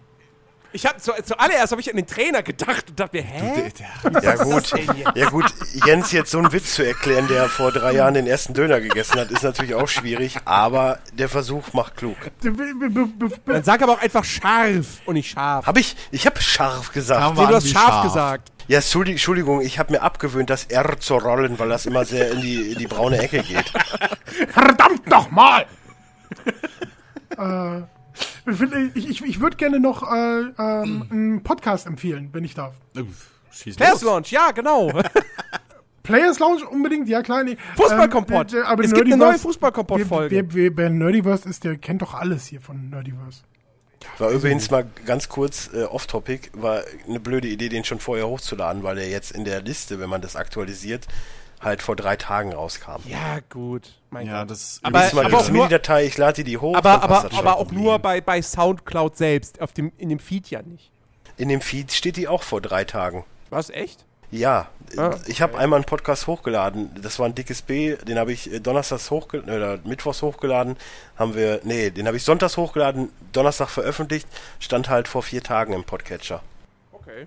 Ich 0.73 0.87
hab 0.87 1.01
zu, 1.01 1.13
zuallererst 1.25 1.73
habe 1.73 1.81
ich 1.81 1.91
an 1.91 1.97
den 1.97 2.07
Trainer 2.07 2.43
gedacht 2.45 2.91
und 2.91 3.01
dachte 3.01 3.17
mir, 3.17 3.23
hä? 3.25 3.73
Der, 4.05 4.11
der, 4.11 4.23
Ja 4.23 4.35
gut, 4.45 4.73
ja 5.17 5.29
gut, 5.31 5.47
Jens 5.85 6.13
jetzt 6.13 6.31
so 6.31 6.39
einen 6.39 6.53
Witz 6.53 6.75
zu 6.75 6.87
erklären, 6.87 7.27
der 7.29 7.49
vor 7.49 7.73
drei 7.73 7.93
Jahren 7.93 8.15
den 8.15 8.27
ersten 8.29 8.55
Döner 8.55 8.81
gegessen 8.81 9.19
hat, 9.19 9.31
ist 9.33 9.43
natürlich 9.43 9.75
auch 9.75 9.89
schwierig, 9.89 10.37
aber 10.45 11.01
der 11.13 11.29
Versuch 11.29 11.73
macht 11.73 11.97
klug. 11.97 12.17
Dann 12.41 13.65
sag 13.65 13.83
aber 13.83 13.95
auch 13.95 14.01
einfach 14.01 14.25
scharf 14.25 14.87
und 15.07 15.15
nicht 15.15 15.31
scharf. 15.31 15.67
Hab 15.67 15.77
ich, 15.77 15.97
ich 16.13 16.25
habe 16.27 16.41
scharf 16.41 16.93
gesagt. 16.93 17.37
Nee, 17.37 17.47
du 17.47 17.55
hast 17.57 17.69
scharf, 17.69 17.85
scharf. 17.89 18.05
gesagt. 18.05 18.53
Ja, 18.69 18.79
Entschuldi- 18.79 19.11
Entschuldigung, 19.11 19.63
ich 19.63 19.81
habe 19.81 19.93
mir 19.93 20.03
abgewöhnt, 20.03 20.49
das 20.51 20.67
R 20.67 21.01
zu 21.01 21.17
rollen, 21.17 21.59
weil 21.59 21.69
das 21.69 21.87
immer 21.87 22.05
sehr 22.05 22.31
in 22.31 22.41
die, 22.43 22.71
in 22.73 22.79
die 22.79 22.87
braune 22.87 23.19
Ecke 23.19 23.43
geht. 23.43 23.73
Verdammt 24.51 25.09
nochmal! 25.09 25.67
äh, 27.37 27.83
ich 28.95 29.09
ich 29.09 29.25
ich, 29.25 29.41
würde 29.41 29.57
gerne 29.57 29.81
noch 29.81 30.03
äh, 30.03 30.41
ähm, 30.59 31.07
einen 31.11 31.43
Podcast 31.43 31.87
empfehlen, 31.87 32.31
wenn 32.33 32.45
ich 32.45 32.55
darf. 32.55 32.75
Schieß 33.53 33.77
Players 33.77 34.03
los. 34.03 34.03
Launch, 34.03 34.33
ja, 34.33 34.51
genau. 34.53 34.93
Players 36.03 36.39
Lounge 36.39 36.67
unbedingt, 36.67 37.09
ja 37.09 37.23
klar. 37.23 37.45
Nee. 37.45 37.57
Fußballkompott. 37.77 38.53
Ähm, 38.53 38.61
äh, 38.61 38.63
aber 38.63 38.85
Es 38.85 38.93
gibt 38.93 39.07
eine 39.07 39.17
neue 39.17 39.39
Fußballkompott-Folge. 39.39 40.49
Wer, 40.53 40.77
wer, 40.77 40.91
Nerdiverse 40.91 41.49
ist, 41.49 41.65
der 41.65 41.77
kennt 41.77 42.03
doch 42.03 42.15
alles 42.15 42.47
hier 42.47 42.61
von 42.61 42.91
Nerdiverse. 42.91 43.43
War 44.19 44.31
übrigens 44.31 44.71
mal 44.71 44.87
ganz 45.05 45.29
kurz 45.29 45.71
äh, 45.75 45.85
off-topic, 45.85 46.51
war 46.55 46.83
eine 47.07 47.21
blöde 47.21 47.49
Idee, 47.49 47.69
den 47.69 47.85
schon 47.85 48.01
vorher 48.01 48.27
hochzuladen, 48.27 48.83
weil 48.83 48.97
der 48.97 49.09
jetzt 49.09 49.31
in 49.31 49.45
der 49.45 49.61
Liste, 49.61 50.01
wenn 50.01 50.09
man 50.09 50.23
das 50.23 50.37
aktualisiert, 50.37 51.07
halt 51.61 51.83
vor 51.83 51.97
drei 51.97 52.17
Tagen 52.17 52.53
rauskam. 52.53 53.01
Ja, 53.07 53.39
gut. 53.51 53.93
Mein 54.11 54.27
Ja, 54.27 54.41
Gott. 54.43 54.51
das 54.53 54.81
Aber- 54.83 54.99
mal 55.13 55.27
aber 55.27 55.39
auch 55.39 55.49
nur- 55.51 55.63
MIDI-Datei, 55.65 56.05
ich 56.07 56.17
lade 56.19 56.43
die 56.45 56.59
hoch. 56.59 56.75
Aber, 56.77 57.03
aber, 57.03 57.31
aber 57.37 57.57
auch 57.59 57.71
nur 57.71 57.99
bei, 57.99 58.21
bei 58.21 58.41
Soundcloud 58.43 59.17
selbst, 59.17 59.61
auf 59.61 59.73
dem, 59.73 59.93
in 59.99 60.09
dem 60.09 60.19
Feed 60.19 60.49
ja 60.51 60.63
nicht. 60.63 60.91
In 61.37 61.49
dem 61.49 61.61
Feed 61.61 61.93
steht 61.93 62.17
die 62.17 62.29
auch 62.29 62.43
vor 62.43 62.61
drei 62.61 62.85
Tagen. 62.85 63.25
Was, 63.51 63.71
echt? 63.71 64.05
Ja, 64.33 64.69
Ah, 64.97 65.17
ich 65.27 65.41
habe 65.41 65.57
einmal 65.57 65.77
einen 65.79 65.85
Podcast 65.85 66.27
hochgeladen. 66.27 66.91
Das 67.01 67.19
war 67.21 67.27
ein 67.27 67.35
dickes 67.37 67.63
B, 67.63 67.95
den 67.97 68.19
habe 68.19 68.33
ich 68.33 68.53
äh, 68.53 68.59
donnerstags 68.59 69.11
hochgeladen 69.11 69.55
oder 69.55 69.79
mittwochs 69.85 70.23
hochgeladen. 70.23 70.77
Haben 71.17 71.35
wir, 71.37 71.61
nee, 71.63 71.91
den 71.91 72.07
habe 72.09 72.17
ich 72.17 72.25
sonntags 72.25 72.57
hochgeladen, 72.57 73.11
Donnerstag 73.33 73.69
veröffentlicht, 73.69 74.27
stand 74.59 74.89
halt 74.89 75.07
vor 75.09 75.23
vier 75.23 75.43
Tagen 75.45 75.73
im 75.73 75.85
Podcatcher. 75.85 76.43
Okay. 76.93 77.27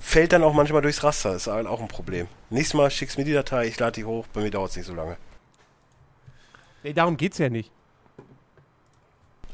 Fällt 0.00 0.32
dann 0.32 0.42
auch 0.42 0.54
manchmal 0.54 0.80
durchs 0.82 1.02
Raster, 1.02 1.34
ist 1.34 1.46
halt 1.46 1.66
auch 1.66 1.80
ein 1.80 1.88
Problem. 1.88 2.26
Nächstes 2.50 2.74
Mal 2.74 2.90
schickst 2.90 3.18
mir 3.18 3.24
die 3.24 3.32
Datei, 3.32 3.66
ich 3.66 3.78
lade 3.78 3.92
die 3.92 4.04
hoch, 4.04 4.26
bei 4.32 4.40
mir 4.42 4.50
dauert 4.50 4.70
es 4.70 4.76
nicht 4.76 4.86
so 4.86 4.94
lange. 4.94 5.16
Nee, 6.82 6.92
darum 6.92 7.16
geht's 7.16 7.38
ja 7.38 7.48
nicht. 7.50 7.70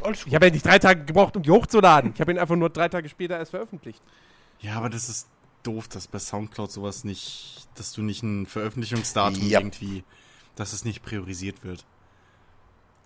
Alles 0.02 0.24
Ich 0.26 0.34
habe 0.34 0.46
ja 0.46 0.52
nicht 0.52 0.64
drei 0.64 0.78
Tage 0.78 1.04
gebraucht, 1.04 1.36
um 1.36 1.42
die 1.42 1.50
hochzuladen. 1.50 2.12
Ich 2.14 2.20
habe 2.20 2.32
ihn 2.32 2.38
einfach 2.38 2.56
nur 2.56 2.70
drei 2.70 2.88
Tage 2.88 3.08
später 3.08 3.38
erst 3.38 3.50
veröffentlicht. 3.50 4.00
Ja, 4.60 4.74
aber 4.76 4.88
das 4.88 5.08
ist 5.08 5.26
doof, 5.62 5.88
dass 5.88 6.06
bei 6.06 6.18
Soundcloud 6.18 6.70
sowas 6.70 7.04
nicht, 7.04 7.68
dass 7.74 7.92
du 7.92 8.02
nicht 8.02 8.22
ein 8.22 8.46
Veröffentlichungsdatum 8.46 9.46
Ja. 9.48 9.60
irgendwie, 9.60 10.04
dass 10.56 10.72
es 10.72 10.84
nicht 10.84 11.02
priorisiert 11.02 11.64
wird. 11.64 11.84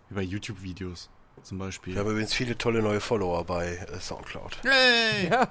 Wie 0.09 0.15
bei 0.15 0.23
YouTube-Videos 0.23 1.09
zum 1.43 1.59
Beispiel. 1.59 1.95
Ich 1.95 1.99
habe 1.99 2.11
übrigens 2.13 2.33
viele 2.35 2.57
tolle 2.57 2.81
neue 2.83 3.01
Follower 3.01 3.45
bei 3.45 3.77
äh, 3.77 4.01
Soundcloud. 4.01 4.59
Hey! 4.63 5.29
Ja. 5.31 5.49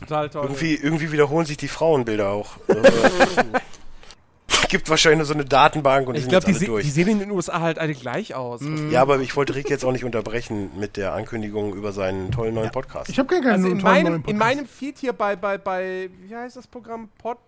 Total 0.00 0.28
toll. 0.30 0.44
Irgendwie, 0.44 0.74
irgendwie 0.76 1.12
wiederholen 1.12 1.46
sich 1.46 1.56
die 1.56 1.68
Frauenbilder 1.68 2.28
auch. 2.30 2.56
Also, 2.68 2.88
gibt 4.68 4.88
wahrscheinlich 4.90 5.18
nur 5.18 5.26
so 5.26 5.34
eine 5.34 5.44
Datenbank 5.46 6.08
und 6.08 6.14
die 6.14 6.18
ich 6.18 6.24
sind 6.24 6.30
glaube, 6.30 6.46
die, 6.46 6.52
se 6.52 6.66
durch. 6.66 6.84
die 6.84 6.90
sehen 6.90 7.08
in 7.08 7.18
den 7.20 7.30
USA 7.30 7.60
halt 7.60 7.78
alle 7.78 7.94
gleich 7.94 8.34
aus. 8.34 8.60
Ja, 8.90 9.00
aber 9.02 9.18
ich 9.20 9.34
wollte 9.34 9.54
Rick 9.54 9.70
jetzt 9.70 9.84
auch 9.84 9.92
nicht 9.92 10.04
unterbrechen 10.04 10.70
mit 10.78 10.96
der 10.98 11.14
Ankündigung 11.14 11.74
über 11.74 11.92
seinen 11.92 12.30
tollen 12.30 12.54
neuen 12.54 12.70
Podcast. 12.70 13.08
Ich 13.08 13.18
habe 13.18 13.28
gar 13.28 13.40
keinen 13.40 13.52
Also 13.64 13.68
in 13.68 13.78
tollen 13.78 13.82
neuen 13.94 14.04
meinem, 14.04 14.14
in 14.16 14.22
Podcast. 14.22 14.38
meinem 14.38 14.66
Feed 14.66 14.98
hier 14.98 15.12
bei, 15.14 15.36
bei, 15.36 15.56
bei, 15.58 16.10
wie 16.22 16.36
heißt 16.36 16.56
das 16.56 16.66
Programm? 16.66 17.08
Pod, 17.18 17.38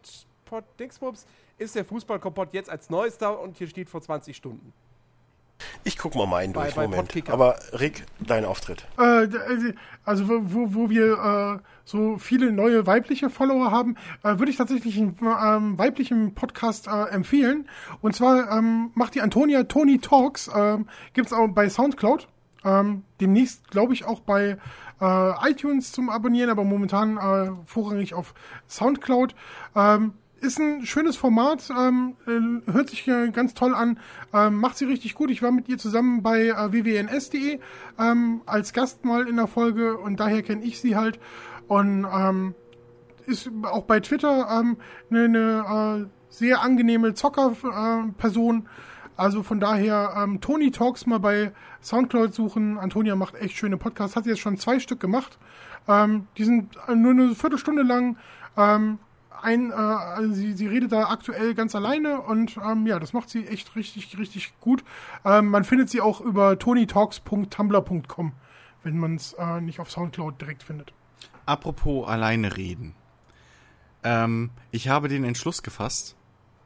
Pod 0.46 0.64
Dingsbums, 0.78 1.26
ist 1.58 1.74
der 1.74 1.84
Fußballkompott 1.84 2.54
jetzt 2.54 2.70
als 2.70 2.88
neuester 2.88 3.38
und 3.38 3.58
hier 3.58 3.68
steht 3.68 3.90
vor 3.90 4.00
20 4.00 4.34
Stunden. 4.34 4.72
Ich 5.84 5.98
guck 5.98 6.14
mal 6.14 6.26
meinen 6.26 6.54
Bei- 6.54 6.62
durch, 6.64 6.74
bei 6.74 6.82
Moment. 6.84 7.02
Podkicker. 7.02 7.34
Aber 7.34 7.58
Rick, 7.78 8.06
dein 8.20 8.46
Auftritt. 8.46 8.86
Äh, 8.98 9.24
äh, 9.24 9.74
also 10.06 10.26
wo, 10.26 10.40
wo- 10.44 10.74
wo 10.74 10.88
wir 10.88 11.60
äh, 11.60 11.79
so 11.90 12.18
viele 12.18 12.52
neue 12.52 12.86
weibliche 12.86 13.30
Follower 13.30 13.70
haben, 13.70 13.96
äh, 14.22 14.38
würde 14.38 14.50
ich 14.50 14.56
tatsächlich 14.56 14.96
einen 14.96 15.16
ähm, 15.20 15.78
weiblichen 15.78 16.34
Podcast 16.34 16.86
äh, 16.86 17.10
empfehlen. 17.10 17.68
Und 18.00 18.14
zwar 18.14 18.50
ähm, 18.56 18.90
macht 18.94 19.14
die 19.14 19.20
Antonia 19.20 19.64
Tony 19.64 19.98
Talks, 19.98 20.50
ähm, 20.54 20.86
gibt's 21.12 21.32
auch 21.32 21.48
bei 21.48 21.68
Soundcloud. 21.68 22.28
Ähm, 22.62 23.04
demnächst, 23.20 23.70
glaube 23.70 23.94
ich, 23.94 24.04
auch 24.04 24.20
bei 24.20 24.58
äh, 25.00 25.50
iTunes 25.50 25.92
zum 25.92 26.10
Abonnieren, 26.10 26.50
aber 26.50 26.62
momentan 26.62 27.16
äh, 27.16 27.50
vorrangig 27.64 28.14
auf 28.14 28.34
Soundcloud. 28.68 29.34
Ähm, 29.74 30.12
ist 30.40 30.58
ein 30.58 30.86
schönes 30.86 31.16
Format, 31.16 31.70
ähm, 31.70 32.16
äh, 32.26 32.72
hört 32.72 32.90
sich 32.90 33.06
äh, 33.08 33.30
ganz 33.30 33.54
toll 33.54 33.74
an, 33.74 33.98
ähm, 34.32 34.56
macht 34.56 34.78
sie 34.78 34.86
richtig 34.86 35.14
gut. 35.14 35.30
Ich 35.30 35.42
war 35.42 35.52
mit 35.52 35.68
ihr 35.68 35.78
zusammen 35.78 36.22
bei 36.22 36.48
äh, 36.48 36.72
wwns.de 36.72 37.60
ähm, 37.98 38.40
als 38.46 38.72
Gast 38.72 39.04
mal 39.04 39.28
in 39.28 39.36
der 39.36 39.46
Folge 39.46 39.98
und 39.98 40.18
daher 40.18 40.42
kenne 40.42 40.64
ich 40.64 40.80
sie 40.80 40.96
halt. 40.96 41.18
Und 41.70 42.04
ähm, 42.12 42.56
ist 43.26 43.48
auch 43.62 43.84
bei 43.84 44.00
Twitter 44.00 44.48
ähm, 44.50 44.76
eine, 45.08 45.24
eine 45.24 46.02
äh, 46.02 46.06
sehr 46.28 46.62
angenehme 46.62 47.14
Zocker-Person. 47.14 48.66
Äh, 48.66 48.68
also 49.16 49.44
von 49.44 49.60
daher 49.60 50.14
ähm, 50.16 50.40
Tony 50.40 50.72
Talks 50.72 51.06
mal 51.06 51.20
bei 51.20 51.52
Soundcloud 51.80 52.34
suchen. 52.34 52.76
Antonia 52.76 53.14
macht 53.14 53.36
echt 53.36 53.56
schöne 53.56 53.76
Podcasts, 53.76 54.16
hat 54.16 54.24
sie 54.24 54.30
jetzt 54.30 54.40
schon 54.40 54.56
zwei 54.56 54.80
Stück 54.80 54.98
gemacht. 54.98 55.38
Ähm, 55.86 56.26
die 56.36 56.42
sind 56.42 56.76
äh, 56.88 56.96
nur 56.96 57.12
eine 57.12 57.36
Viertelstunde 57.36 57.84
lang. 57.84 58.16
Ähm, 58.56 58.98
ein, 59.40 59.70
äh, 59.70 59.74
also 59.74 60.32
sie, 60.32 60.54
sie 60.54 60.66
redet 60.66 60.90
da 60.90 61.04
aktuell 61.04 61.54
ganz 61.54 61.76
alleine 61.76 62.20
und 62.20 62.58
ähm, 62.66 62.84
ja, 62.88 62.98
das 62.98 63.12
macht 63.12 63.30
sie 63.30 63.46
echt 63.46 63.76
richtig, 63.76 64.18
richtig 64.18 64.58
gut. 64.58 64.82
Ähm, 65.24 65.46
man 65.46 65.62
findet 65.62 65.88
sie 65.88 66.00
auch 66.00 66.20
über 66.20 66.58
tonytalks.tumblr.com, 66.58 68.32
wenn 68.82 68.98
man 68.98 69.14
es 69.14 69.34
äh, 69.34 69.60
nicht 69.60 69.78
auf 69.78 69.88
Soundcloud 69.88 70.40
direkt 70.40 70.64
findet. 70.64 70.92
Apropos 71.46 72.08
alleine 72.08 72.56
reden. 72.56 72.94
Ähm, 74.02 74.50
ich 74.70 74.88
habe 74.88 75.08
den 75.08 75.24
Entschluss 75.24 75.62
gefasst. 75.62 76.16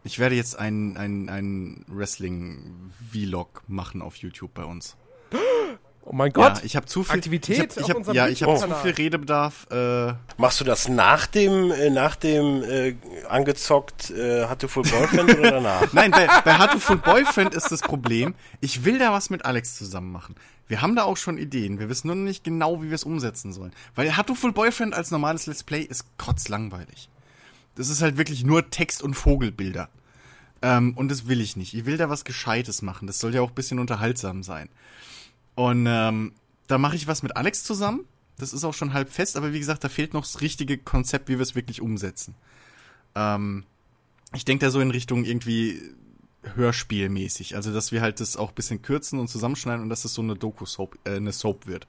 Ich 0.05 0.19
werde 0.19 0.35
jetzt 0.35 0.59
ein, 0.59 0.97
ein, 0.97 1.29
ein 1.29 1.85
Wrestling-Vlog 1.89 3.65
machen 3.69 4.03
auf 4.03 4.17
YouTube 4.17 4.53
bei 4.55 4.65
uns. 4.65 4.97
Oh 6.07 6.13
mein 6.13 6.33
Gott. 6.33 6.59
Ja, 6.59 6.65
ich 6.65 6.77
habe 6.77 6.85
zu 6.85 7.03
viel 7.03 7.15
Aktivität 7.15 7.77
Ich 7.77 7.79
hab, 7.79 7.83
ich 7.83 7.91
hab, 7.91 7.97
unserem 7.97 8.17
ja, 8.17 8.29
ich 8.29 8.43
habe 8.43 8.59
zu 8.59 8.69
viel 8.83 8.91
Redebedarf. 8.91 9.67
Äh, 9.71 10.13
Machst 10.37 10.61
du 10.61 10.65
das 10.65 10.89
nach 10.89 11.27
dem, 11.27 11.71
äh, 11.71 11.89
nach 11.89 12.15
dem 12.17 12.63
äh, 12.63 12.95
angezockt 13.29 14.11
äh, 14.11 14.47
Hatte 14.47 14.69
Full 14.69 14.83
Boyfriend 14.83 15.39
oder 15.39 15.51
danach? 15.51 15.87
Nein, 15.93 16.11
bei, 16.11 16.27
bei 16.45 16.55
Hatoful 16.55 16.99
Boyfriend 16.99 17.55
ist 17.55 17.73
das 17.73 17.81
Problem, 17.81 18.35
ich 18.61 18.85
will 18.85 18.99
da 18.99 19.13
was 19.13 19.31
mit 19.31 19.47
Alex 19.47 19.77
zusammen 19.77 20.13
machen. 20.13 20.35
Wir 20.69 20.83
haben 20.83 20.95
da 20.95 21.05
auch 21.05 21.17
schon 21.17 21.39
Ideen, 21.39 21.79
wir 21.79 21.89
wissen 21.89 22.09
nur 22.09 22.17
noch 22.17 22.25
nicht 22.25 22.45
genau, 22.45 22.83
wie 22.83 22.89
wir 22.89 22.95
es 22.95 23.05
umsetzen 23.05 23.55
sollen. 23.55 23.73
Weil 23.95 24.15
Hatoful 24.15 24.53
Boyfriend 24.53 24.93
als 24.93 25.11
normales 25.11 25.47
Let's 25.47 25.63
Play 25.63 25.81
ist 25.81 26.05
kotzlangweilig. 26.19 27.09
Das 27.77 27.89
ist 27.89 28.03
halt 28.03 28.19
wirklich 28.19 28.45
nur 28.45 28.69
Text 28.69 29.03
und 29.03 29.15
Vogelbilder. 29.15 29.89
Ähm, 30.61 30.93
und 30.97 31.11
das 31.11 31.29
will 31.29 31.41
ich 31.41 31.57
nicht. 31.57 31.75
Ich 31.75 31.87
will 31.87 31.97
da 31.97 32.11
was 32.11 32.25
Gescheites 32.25 32.83
machen. 32.83 33.07
Das 33.07 33.19
soll 33.19 33.35
ja 33.35 33.41
auch 33.41 33.51
ein 33.51 33.55
bisschen 33.55 33.79
unterhaltsam 33.79 34.43
sein. 34.43 34.69
Und 35.55 35.87
ähm, 35.89 36.33
da 36.67 36.79
mache 36.79 36.97
ich 36.97 37.07
was 37.07 37.23
mit 37.23 37.37
Alex 37.37 37.65
zusammen. 37.65 38.07
Das 38.39 38.53
ist 38.53 38.65
auch 38.65 38.75
schon 38.75 38.93
halb 38.93 39.11
fest, 39.11 39.37
aber 39.37 39.53
wie 39.53 39.59
gesagt, 39.59 39.85
da 39.85 39.89
fehlt 39.89 40.13
noch 40.13 40.23
das 40.23 40.41
richtige 40.41 40.77
Konzept, 40.77 41.29
wie 41.29 41.35
wir 41.35 41.43
es 41.43 41.55
wirklich 41.55 41.81
umsetzen. 41.81 42.35
Ähm, 43.15 43.65
ich 44.35 44.45
denke 44.45 44.67
da 44.67 44.71
so 44.71 44.81
in 44.81 44.91
Richtung 44.91 45.25
irgendwie 45.25 45.81
Hörspielmäßig. 46.43 47.57
Also, 47.57 47.73
dass 47.73 47.93
wir 47.93 48.03
halt 48.03 48.21
das 48.21 48.37
auch 48.37 48.53
bisschen 48.53 48.83
kürzen 48.83 49.19
und 49.19 49.29
zusammenschneiden 49.29 49.83
und 49.83 49.89
dass 49.89 50.05
es 50.05 50.15
so 50.15 50.23
eine 50.23 50.35
Doku-Soap, 50.35 50.99
äh, 51.05 51.17
eine 51.17 51.33
Soap 51.33 51.67
wird. 51.67 51.87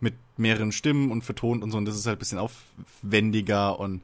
Mit 0.00 0.14
mehreren 0.36 0.72
Stimmen 0.72 1.10
und 1.10 1.22
vertont 1.22 1.62
und 1.62 1.70
so. 1.70 1.78
Und 1.78 1.84
das 1.84 1.96
ist 1.96 2.06
halt 2.06 2.18
bisschen 2.18 2.38
aufwendiger 2.38 3.78
und 3.78 4.02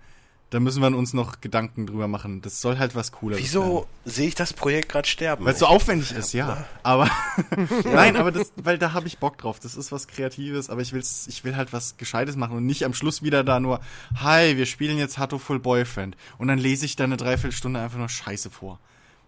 da 0.51 0.59
müssen 0.59 0.83
wir 0.83 0.97
uns 0.97 1.15
noch 1.15 1.41
Gedanken 1.41 1.87
drüber 1.87 2.09
machen. 2.09 2.43
Das 2.43 2.61
soll 2.61 2.79
halt 2.79 2.97
was 2.97 3.13
cooler 3.13 3.39
Wieso 3.39 3.87
sehe 4.05 4.27
ich 4.27 4.35
das 4.35 4.53
Projekt 4.53 4.89
gerade 4.89 5.09
sterben? 5.09 5.45
Weil 5.45 5.53
es 5.53 5.61
so 5.61 5.67
aufwendig 5.67 6.11
ist, 6.11 6.33
ja. 6.33 6.67
Aber 6.83 7.09
nein, 7.85 8.17
aber 8.17 8.33
das, 8.33 8.53
weil 8.57 8.77
da 8.77 8.93
habe 8.93 9.07
ich 9.07 9.19
Bock 9.19 9.39
drauf. 9.39 9.61
Das 9.61 9.77
ist 9.77 9.93
was 9.93 10.09
Kreatives, 10.09 10.69
aber 10.69 10.83
ich 10.83 10.93
will's, 10.93 11.29
ich 11.29 11.45
will 11.45 11.55
halt 11.55 11.73
was 11.73 11.97
Gescheites 11.99 12.35
machen 12.35 12.57
und 12.57 12.67
nicht 12.67 12.85
am 12.85 12.95
Schluss 12.95 13.23
wieder 13.23 13.45
da 13.45 13.61
nur, 13.61 13.81
hi, 14.17 14.57
wir 14.57 14.67
spielen 14.67 14.99
jetzt 14.99 15.19
Hatto 15.19 15.39
Full 15.39 15.61
Boyfriend 15.61 16.17
und 16.39 16.49
dann 16.49 16.59
lese 16.59 16.85
ich 16.85 16.97
da 16.97 17.05
eine 17.05 17.17
Dreiviertelstunde 17.17 17.79
einfach 17.79 17.99
nur 17.99 18.09
Scheiße 18.09 18.51
vor. 18.51 18.81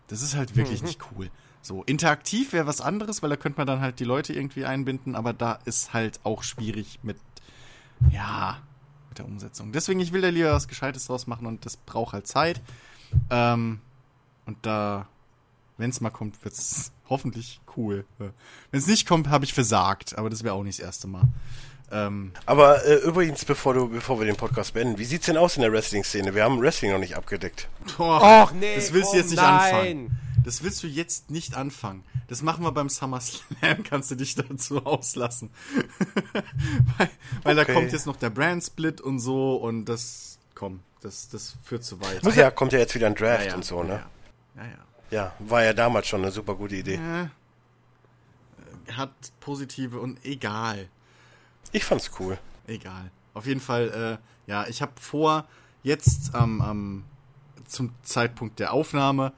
Das 0.08 0.22
ist 0.22 0.34
halt 0.34 0.56
wirklich 0.56 0.82
nicht 0.82 0.98
cool. 1.12 1.30
So, 1.62 1.84
interaktiv 1.84 2.52
wäre 2.52 2.66
was 2.66 2.80
anderes, 2.80 3.22
weil 3.22 3.30
da 3.30 3.36
könnte 3.36 3.58
man 3.58 3.68
dann 3.68 3.80
halt 3.80 4.00
die 4.00 4.04
Leute 4.04 4.32
irgendwie 4.32 4.64
einbinden, 4.64 5.14
aber 5.14 5.32
da 5.32 5.60
ist 5.64 5.94
halt 5.94 6.18
auch 6.24 6.42
schwierig 6.42 6.98
mit, 7.04 7.16
ja, 8.10 8.58
mit 9.12 9.18
der 9.18 9.26
Umsetzung. 9.26 9.72
Deswegen, 9.72 10.00
ich 10.00 10.12
will 10.12 10.22
da 10.22 10.28
lieber 10.28 10.52
was 10.52 10.68
Gescheites 10.68 11.06
draus 11.06 11.26
machen 11.26 11.46
und 11.46 11.66
das 11.66 11.76
braucht 11.76 12.14
halt 12.14 12.26
Zeit. 12.26 12.62
Ähm, 13.30 13.80
und 14.46 14.56
da, 14.62 15.06
wenn 15.76 15.90
es 15.90 16.00
mal 16.00 16.10
kommt, 16.10 16.42
wird 16.44 16.54
es 16.54 16.92
hoffentlich 17.10 17.60
cool. 17.76 18.06
Wenn 18.18 18.32
es 18.80 18.86
nicht 18.86 19.06
kommt, 19.06 19.28
habe 19.28 19.44
ich 19.44 19.52
versagt, 19.52 20.16
aber 20.16 20.30
das 20.30 20.44
wäre 20.44 20.54
auch 20.54 20.62
nicht 20.62 20.78
das 20.78 20.86
erste 20.86 21.08
Mal. 21.08 21.24
Ähm, 21.90 22.32
Aber 22.46 22.86
äh, 22.86 22.94
übrigens, 23.06 23.44
bevor 23.44 23.74
du, 23.74 23.88
bevor 23.88 24.18
wir 24.18 24.24
den 24.24 24.36
Podcast 24.36 24.72
beenden, 24.72 24.96
wie 24.96 25.04
sieht's 25.04 25.26
denn 25.26 25.36
aus 25.36 25.56
in 25.56 25.60
der 25.60 25.70
Wrestling-Szene? 25.72 26.34
Wir 26.34 26.44
haben 26.44 26.58
Wrestling 26.58 26.90
noch 26.90 26.98
nicht 26.98 27.16
abgedeckt. 27.16 27.68
Och, 27.98 28.52
nee, 28.54 28.76
das 28.76 28.94
willst 28.94 29.12
du 29.12 29.16
oh 29.16 29.18
jetzt 29.18 29.30
nicht 29.30 29.42
nein. 29.42 29.74
anfangen. 29.74 30.18
Das 30.42 30.62
willst 30.62 30.82
du 30.82 30.86
jetzt 30.86 31.30
nicht 31.30 31.54
anfangen. 31.54 32.02
Das 32.32 32.40
machen 32.40 32.64
wir 32.64 32.72
beim 32.72 32.88
SummerSlam, 32.88 33.82
kannst 33.84 34.10
du 34.10 34.14
dich 34.14 34.34
dazu 34.34 34.86
auslassen. 34.86 35.50
weil 36.96 37.10
weil 37.42 37.56
da 37.56 37.60
Okay. 37.60 37.74
kommt 37.74 37.92
jetzt 37.92 38.06
noch 38.06 38.16
der 38.16 38.30
Brand-Split 38.30 39.02
und 39.02 39.18
so 39.18 39.56
und 39.56 39.84
das, 39.84 40.38
komm, 40.54 40.80
das, 41.02 41.28
das 41.28 41.58
führt 41.62 41.84
zu 41.84 42.00
weit. 42.00 42.22
Ach 42.24 42.34
ja, 42.34 42.50
kommt 42.50 42.72
ja 42.72 42.78
jetzt 42.78 42.94
wieder 42.94 43.06
ein 43.06 43.14
Draft 43.14 43.42
Ja, 43.44 43.48
ja, 43.50 43.54
und 43.54 43.66
so, 43.66 43.82
ne? 43.82 44.02
Ja, 44.56 44.62
ja. 44.64 44.70
Ja, 45.10 45.32
war 45.40 45.62
ja 45.62 45.74
damals 45.74 46.06
schon 46.08 46.22
eine 46.22 46.30
super 46.32 46.54
gute 46.54 46.76
Idee. 46.76 46.94
ja. 46.94 47.24
Äh, 47.24 48.92
hat 48.94 49.12
positive 49.40 50.00
und 50.00 50.24
egal. 50.24 50.88
Ich 51.70 51.84
fand's 51.84 52.10
cool. 52.18 52.38
Egal. 52.66 53.10
Auf 53.34 53.44
jeden 53.44 53.60
Fall, 53.60 54.18
äh, 54.48 54.50
ja, 54.50 54.66
ich 54.68 54.80
habe 54.80 54.92
vor, 54.98 55.44
jetzt 55.82 56.34
am 56.34 56.62
am 56.62 57.04
zum 57.66 57.92
Zeitpunkt 58.02 58.58
der 58.58 58.72
Aufnahme, 58.72 59.34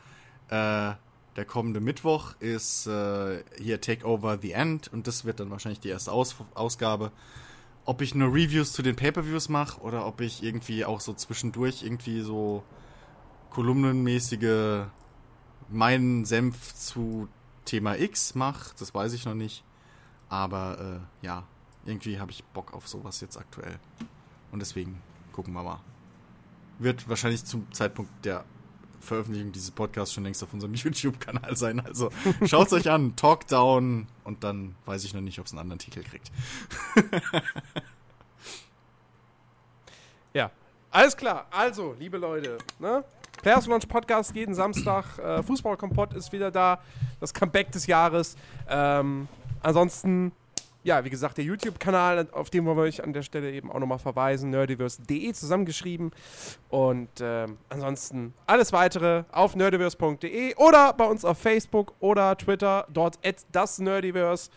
äh, 0.48 0.92
der 1.37 1.45
kommende 1.45 1.81
Mittwoch 1.81 2.35
ist 2.41 2.87
äh, 2.87 3.43
hier 3.59 3.81
Take 3.81 4.07
Over 4.07 4.39
the 4.41 4.53
End 4.53 4.93
und 4.93 5.07
das 5.07 5.25
wird 5.25 5.41
dann 5.41 5.51
wahrscheinlich 5.51 5.81
die 5.81 5.89
erste 5.89 6.13
Aus 6.13 6.37
Ausgabe. 6.55 7.11
Ob 7.85 8.01
ich 8.01 8.15
nur 8.15 8.29
Reviews 8.29 8.73
zu 8.73 8.83
den 8.83 8.97
Pay-Per-Views 8.97 9.49
mache 9.49 9.81
oder 9.81 10.07
ob 10.07 10.21
ich 10.21 10.43
irgendwie 10.43 10.85
auch 10.85 11.01
so 11.01 11.13
zwischendurch 11.13 11.83
irgendwie 11.83 12.23
so 12.23 12.63
kolumnenmäßige 13.51 14.87
meinen 15.69 16.25
Senf 16.25 16.75
zu 16.75 17.29
Thema 17.65 17.99
X 17.99 18.35
mache, 18.35 18.75
das 18.79 18.95
weiß 18.95 19.13
ich 19.13 19.25
noch 19.25 19.35
nicht. 19.35 19.65
Aber 20.29 21.03
äh, 21.23 21.27
ja, 21.27 21.45
irgendwie 21.85 22.19
habe 22.19 22.31
ich 22.31 22.45
Bock 22.45 22.73
auf 22.73 22.89
sowas 22.89 23.21
jetzt 23.21 23.37
aktuell. 23.37 23.79
Und 24.51 24.61
deswegen 24.61 25.01
gucken 25.33 25.53
wir 25.53 25.63
mal. 25.63 25.81
Wird 26.79 27.09
wahrscheinlich 27.09 27.45
zum 27.45 27.71
Zeitpunkt 27.73 28.11
der 28.25 28.45
Veröffentlichung 29.05 29.52
dieses 29.52 29.70
Podcasts 29.70 30.12
schon 30.12 30.24
längst 30.24 30.42
auf 30.42 30.52
unserem 30.52 30.74
YouTube-Kanal 30.74 31.57
sein. 31.57 31.81
Also 31.81 32.10
schaut 32.44 32.73
euch 32.73 32.91
an, 32.91 33.15
Talk 33.16 33.47
Down 33.47 34.07
und 34.24 34.42
dann 34.42 34.74
weiß 34.86 35.05
ich 35.05 35.15
noch 35.15 35.20
nicht, 35.20 35.39
ob 35.39 35.47
es 35.47 35.52
einen 35.52 35.60
anderen 35.60 35.78
Titel 35.78 36.02
kriegt. 36.02 36.33
Ja, 40.34 40.50
alles 40.91 41.16
klar. 41.16 41.47
Also, 41.52 41.94
liebe 41.99 42.18
Leute, 42.18 42.58
ne? 42.81 43.05
Players 43.41 43.66
Launch 43.66 43.86
Podcast 43.86 44.34
jeden 44.34 44.55
Samstag. 44.55 45.18
Äh, 45.18 45.42
Fußballkompott 45.44 46.12
ist 46.15 46.33
wieder 46.33 46.50
da. 46.50 46.81
Das 47.20 47.33
Comeback 47.33 47.70
des 47.70 47.86
Jahres. 47.86 48.36
Ähm, 48.68 49.28
ansonsten, 49.62 50.33
ja, 50.85 51.03
wie 51.05 51.11
gesagt, 51.11 51.39
der 51.39 51.45
YouTube-Kanal, 51.45 52.29
auf 52.33 52.51
den 52.51 52.65
wollen 52.67 52.77
wir 52.77 52.83
euch 52.83 53.03
an 53.03 53.13
der 53.15 53.23
Stelle 53.23 53.51
eben 53.51 53.73
auch 53.73 53.79
nochmal 53.79 53.99
verweisen. 53.99 54.51
nerdiverse.de 54.51 55.33
zusammengeschrieben. 55.33 56.13
Und 56.69 57.09
ähm, 57.21 57.57
ansonsten 57.71 58.35
alles 58.47 58.73
weitere 58.73 59.25
auf 59.33 59.57
nerdiverse.de 59.57 60.55
oder 60.57 60.93
bei 60.93 61.07
uns 61.07 61.25
auf 61.25 61.39
Facebook 61.39 61.95
oder 62.01 62.37
Twitter, 62.37 62.87
dort 62.93 63.19
at 63.27 63.37
das 63.51 63.79
Nerdiverse. 63.79 64.51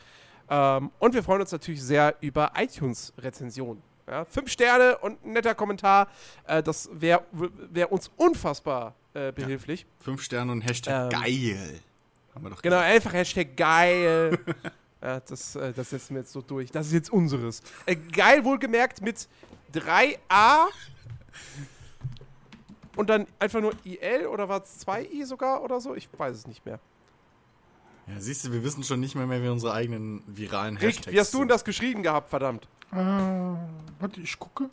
Ähm, 0.50 0.92
und 1.00 1.14
wir 1.14 1.24
freuen 1.24 1.42
uns 1.42 1.52
natürlich 1.54 1.82
sehr 1.82 2.16
über 2.20 2.52
iTunes-Rezensionen. 2.56 3.82
Ja, 4.10 4.26
fünf 4.26 4.50
Sterne 4.52 4.98
und 4.98 5.26
ein 5.26 5.32
netter 5.34 5.56
Kommentar. 5.56 6.08
Äh, 6.46 6.62
das 6.62 6.90
wäre 6.94 7.24
wär 7.32 7.92
uns 7.92 8.12
unfassbar 8.18 8.96
äh, 9.14 9.32
behilflich. 9.32 9.86
Fünf 10.00 10.22
Sterne 10.22 10.52
und 10.52 10.62
Hashtag 10.62 11.14
Ähm, 11.14 11.22
geil. 11.22 11.80
Haben 12.36 12.44
wir 12.46 12.50
doch 12.50 12.62
Genau, 12.62 12.78
einfach 12.78 13.14
Hashtag 13.14 13.56
geil. 13.56 14.38
ja, 15.02 15.20
das, 15.20 15.56
äh, 15.56 15.74
das 15.74 15.90
setzen 15.92 16.16
wir 16.16 16.22
jetzt 16.22 16.32
so 16.34 16.42
durch. 16.42 16.72
Das 16.72 16.88
ist 16.88 16.94
jetzt 16.94 17.12
unseres. 17.12 17.62
Äh, 17.86 17.96
geil 17.96 18.44
wohlgemerkt 18.44 19.02
mit 19.02 19.28
3a 19.74 20.66
und 22.96 23.10
dann 23.10 23.28
einfach 23.40 23.62
nur 23.62 23.74
IL 23.86 24.26
oder 24.28 24.50
war 24.50 24.64
es 24.64 24.86
2i 24.88 25.26
sogar 25.26 25.62
oder 25.64 25.80
so? 25.80 25.94
Ich 25.96 26.10
weiß 26.18 26.36
es 26.36 26.48
nicht 26.48 26.66
mehr. 26.66 26.80
Ja, 28.08 28.20
siehst 28.20 28.46
du, 28.46 28.52
wir 28.54 28.64
wissen 28.64 28.84
schon 28.84 29.00
nicht 29.02 29.16
mehr, 29.16 29.28
mehr 29.28 29.44
wie 29.44 29.50
unsere 29.50 29.74
eigenen 29.74 30.24
viralen 30.28 30.78
Rick, 30.78 30.90
Hashtags 30.96 31.14
wie 31.14 31.20
hast 31.20 31.34
du 31.34 31.40
denn 31.40 31.50
das 31.50 31.66
geschrieben 31.66 32.02
gehabt, 32.04 32.30
verdammt? 32.30 32.68
Äh, 32.92 32.96
warte, 32.96 34.22
ich 34.22 34.40
gucke. 34.40 34.70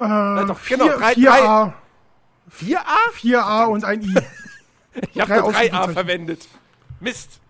Äh, 0.00 0.46
doch, 0.46 0.58
vier, 0.58 0.78
genau, 0.78 0.96
drei- 0.96 1.14
4a, 1.14 1.72
4a? 2.50 2.84
4a 3.12 3.64
und 3.66 3.84
ein 3.84 4.02
i. 4.02 4.14
Ich 5.12 5.20
habe 5.20 5.28
Drei 5.32 5.38
nur 5.40 5.50
3a 5.50 5.52
Ausrufezeichen. 5.52 5.92
verwendet. 5.92 6.48
Mist. 7.00 7.40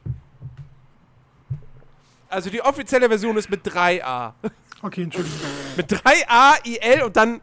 Also 2.28 2.50
die 2.50 2.60
offizielle 2.62 3.08
Version 3.08 3.36
ist 3.36 3.48
mit 3.50 3.66
3a. 3.66 4.32
Okay, 4.82 5.02
Entschuldigung. 5.04 5.38
Mit 5.76 5.90
3a, 5.90 6.54
IL 6.66 7.02
und 7.04 7.16
dann 7.16 7.40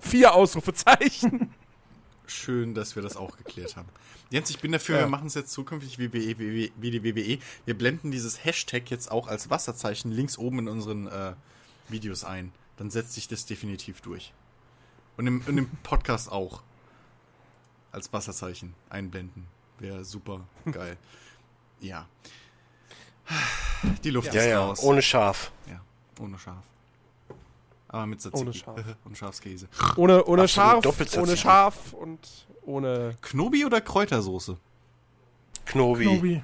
vier 0.00 0.34
Ausrufezeichen. 0.34 1.54
Schön, 2.26 2.74
dass 2.74 2.96
wir 2.96 3.02
das 3.02 3.16
auch 3.16 3.36
geklärt 3.36 3.76
haben. 3.76 3.88
Jens, 4.30 4.50
ich 4.50 4.58
bin 4.58 4.72
dafür, 4.72 4.96
Ja. 4.96 5.02
wir 5.02 5.08
machen 5.08 5.26
es 5.28 5.34
jetzt 5.34 5.52
zukünftig 5.52 5.98
wie, 5.98 6.12
wie, 6.12 6.38
wie, 6.38 6.72
wie 6.76 6.90
die 6.90 7.04
WWE. 7.04 7.38
Wir 7.64 7.78
blenden 7.78 8.10
dieses 8.10 8.44
Hashtag 8.44 8.90
jetzt 8.90 9.10
auch 9.10 9.28
als 9.28 9.50
Wasserzeichen 9.50 10.10
links 10.10 10.36
oben 10.38 10.60
in 10.60 10.68
unseren 10.68 11.06
äh, 11.06 11.34
Videos 11.88 12.24
ein. 12.24 12.50
Dann 12.76 12.90
setzt 12.90 13.12
sich 13.12 13.28
das 13.28 13.46
definitiv 13.46 14.00
durch. 14.00 14.32
Und 15.16 15.26
im, 15.26 15.42
und 15.46 15.56
im 15.58 15.68
Podcast 15.84 16.32
auch. 16.32 16.62
Als 17.92 18.12
Wasserzeichen 18.12 18.74
einblenden. 18.90 19.46
Wäre 19.78 20.04
super 20.04 20.40
geil. 20.72 20.96
Ja. 21.80 22.06
Die 24.02 24.10
Luft 24.10 24.32
Ja, 24.34 24.40
ist 24.40 24.46
ja, 24.48 24.60
raus. 24.64 24.82
ohne 24.82 25.02
Schaf. 25.02 25.50
ja, 25.68 25.80
ohne 26.20 26.38
Schaf. 26.38 26.62
Aber 27.88 28.06
mit 28.06 28.20
Tzatziki. 28.20 28.42
Ohne 28.42 28.52
Schaf. 28.54 28.80
und 29.04 29.16
Schafskäse. 29.18 29.68
Ohne, 29.96 30.24
ohne 30.24 30.42
Absolut 30.42 30.50
Schaf, 30.50 30.82
doppelt 30.82 31.16
ohne. 31.16 31.36
Schaf 31.36 31.92
und 31.92 32.46
ohne. 32.62 33.16
Knobi 33.22 33.64
oder 33.64 33.80
Kräutersoße? 33.80 34.56
Knobi. 35.66 36.04
Knobi. 36.04 36.42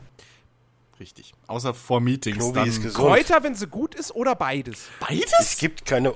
Richtig. 1.00 1.34
Außer 1.46 1.74
vor 1.74 2.00
Meetings. 2.00 2.38
Knobi 2.38 2.54
dann 2.54 2.68
ist 2.68 2.82
gesund. 2.82 2.94
Kräuter, 2.94 3.42
wenn 3.42 3.54
sie 3.54 3.66
gut 3.66 3.94
ist, 3.94 4.14
oder 4.14 4.34
beides? 4.34 4.88
Beides? 5.00 5.32
Es 5.40 5.58
gibt 5.58 5.84
keine. 5.84 6.14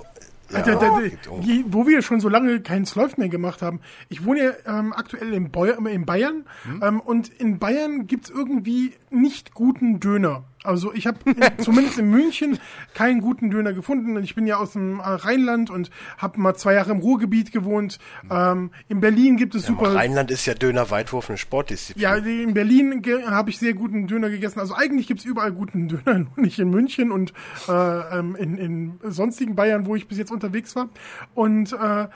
Ja, 0.54 1.00
gibt 1.08 1.26
um- 1.28 1.40
je- 1.42 1.64
wo 1.68 1.86
wir 1.86 2.02
schon 2.02 2.20
so 2.20 2.28
lange 2.28 2.60
keinen 2.60 2.86
Slurf 2.86 3.16
mehr 3.16 3.28
gemacht 3.28 3.62
haben. 3.62 3.80
Ich 4.08 4.24
wohne 4.24 4.44
ja 4.44 4.78
ähm, 4.78 4.92
aktuell 4.92 5.32
in, 5.32 5.50
Beu 5.50 5.70
in 5.70 6.06
Bayern 6.06 6.44
Hm? 6.64 6.82
ähm, 6.82 7.00
und 7.00 7.28
in 7.28 7.58
Bayern 7.58 8.06
gibt's 8.06 8.30
irgendwie 8.30 8.92
nicht 9.10 9.54
guten 9.54 10.00
Döner. 10.00 10.44
Also 10.64 10.92
ich 10.94 11.06
habe 11.06 11.18
zumindest 11.58 11.98
in 11.98 12.08
München 12.10 12.58
keinen 12.94 13.20
guten 13.20 13.50
Döner 13.50 13.74
gefunden. 13.74 14.16
Ich 14.22 14.34
bin 14.34 14.46
ja 14.46 14.56
aus 14.56 14.72
dem 14.72 14.98
äh, 14.98 15.02
Rheinland 15.02 15.70
und 15.70 15.90
habe 16.16 16.40
mal 16.40 16.54
zwei 16.54 16.74
Jahre 16.74 16.90
im 16.90 16.98
Ruhrgebiet 16.98 17.52
gewohnt. 17.52 17.98
Ähm, 18.30 18.70
in 18.88 19.00
Berlin 19.00 19.36
gibt 19.36 19.54
es 19.54 19.68
Im 19.68 19.76
super. 19.76 19.94
Rheinland 19.94 20.30
ist 20.30 20.46
ja 20.46 20.54
Döner-Weitwurf 20.54 21.28
eine 21.28 21.36
Sportdisziplin. 21.36 22.02
Ja, 22.02 22.16
in 22.16 22.54
Berlin 22.54 23.02
habe 23.26 23.50
ich 23.50 23.58
sehr 23.58 23.74
guten 23.74 24.06
Döner 24.06 24.30
gegessen. 24.30 24.58
Also 24.58 24.74
eigentlich 24.74 25.06
gibt's 25.06 25.24
überall 25.24 25.52
guten 25.52 25.88
Döner, 25.88 26.18
nur 26.18 26.30
nicht 26.36 26.58
in 26.58 26.70
München 26.70 27.12
und 27.12 27.34
äh, 27.68 27.72
ähm, 28.18 28.34
in, 28.34 28.56
in 28.56 28.98
sonstigen 29.02 29.54
Bayern, 29.54 29.84
wo 29.84 29.94
ich 29.94 30.08
bis 30.08 30.16
jetzt 30.16 30.32
unterwegs 30.32 30.74
war. 30.74 30.88
Und 31.34 31.74
äh, 31.74 32.06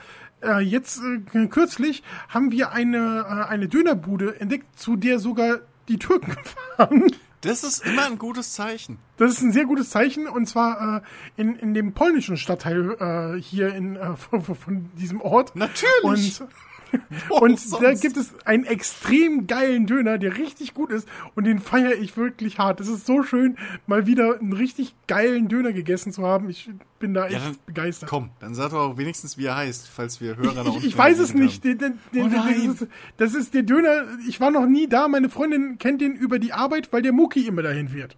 äh, 0.41 0.59
jetzt 0.59 1.01
äh, 1.33 1.45
kürzlich 1.47 2.01
haben 2.29 2.51
wir 2.51 2.71
eine, 2.71 3.25
äh, 3.27 3.47
eine 3.47 3.67
Dönerbude 3.67 4.39
entdeckt, 4.39 4.79
zu 4.79 4.95
der 4.95 5.19
sogar 5.19 5.59
die 5.87 5.99
Türken 5.99 6.35
fahren. 6.77 7.11
Das 7.41 7.63
ist 7.63 7.85
immer 7.85 8.05
ein 8.05 8.17
gutes 8.17 8.53
Zeichen. 8.53 8.97
Das 9.17 9.31
ist 9.31 9.41
ein 9.41 9.51
sehr 9.53 9.65
gutes 9.65 9.89
Zeichen 9.89 10.27
und 10.27 10.45
zwar 10.47 10.97
äh, 11.37 11.41
in, 11.41 11.55
in 11.55 11.73
dem 11.73 11.93
polnischen 11.93 12.35
Stadtteil 12.37 12.97
äh, 13.37 13.41
hier 13.41 13.73
in, 13.73 13.95
äh, 13.95 14.15
von, 14.17 14.43
von- 14.43 14.89
diesem 14.95 15.21
Ort. 15.21 15.55
Natürlich. 15.55 16.41
Und, 16.41 16.49
Und 17.29 17.53
da 17.73 17.79
sonst? 17.79 18.01
gibt 18.01 18.17
es 18.17 18.33
einen 18.45 18.65
extrem 18.65 19.47
geilen 19.47 19.85
Döner, 19.85 20.17
der 20.17 20.37
richtig 20.37 20.73
gut 20.73 20.91
ist 20.91 21.07
und 21.35 21.45
den 21.45 21.59
feiere 21.59 21.93
ich 21.95 22.17
wirklich 22.17 22.57
hart. 22.59 22.79
Es 22.79 22.87
ist 22.87 23.05
so 23.05 23.23
schön, 23.23 23.57
mal 23.87 24.07
wieder 24.07 24.39
einen 24.39 24.53
richtig 24.53 24.95
geilen 25.07 25.47
Döner 25.47 25.71
gegessen 25.73 26.11
zu 26.11 26.23
haben. 26.23 26.49
Ich 26.49 26.69
bin 26.99 27.13
da 27.13 27.27
echt 27.27 27.35
Ja, 27.35 27.51
begeistert. 27.65 28.09
Komm, 28.09 28.29
dann 28.39 28.55
sag 28.55 28.71
doch 28.71 28.79
auch 28.79 28.97
wenigstens, 28.97 29.37
wie 29.37 29.45
er 29.45 29.55
heißt, 29.55 29.87
falls 29.87 30.19
wir 30.21 30.37
Hörer 30.37 30.63
da 30.63 30.69
Ich, 30.77 30.85
ich 30.85 30.97
weiß 30.97 31.19
es 31.19 31.33
nicht. 31.33 31.63
Den, 31.63 31.77
den, 31.77 31.99
den, 32.13 32.23
Oh 32.25 32.29
das, 32.29 32.57
ist, 32.81 32.87
das 33.17 33.33
ist 33.35 33.53
der 33.53 33.63
Döner. 33.63 34.05
Ich 34.27 34.39
war 34.39 34.51
noch 34.51 34.65
nie 34.65 34.87
da. 34.87 35.07
Meine 35.07 35.29
Freundin 35.29 35.77
kennt 35.77 36.01
den 36.01 36.15
über 36.15 36.39
die 36.39 36.53
Arbeit, 36.53 36.91
weil 36.91 37.01
der 37.01 37.13
Muki 37.13 37.47
immer 37.47 37.61
dahin 37.61 37.93
wird. 37.93 38.15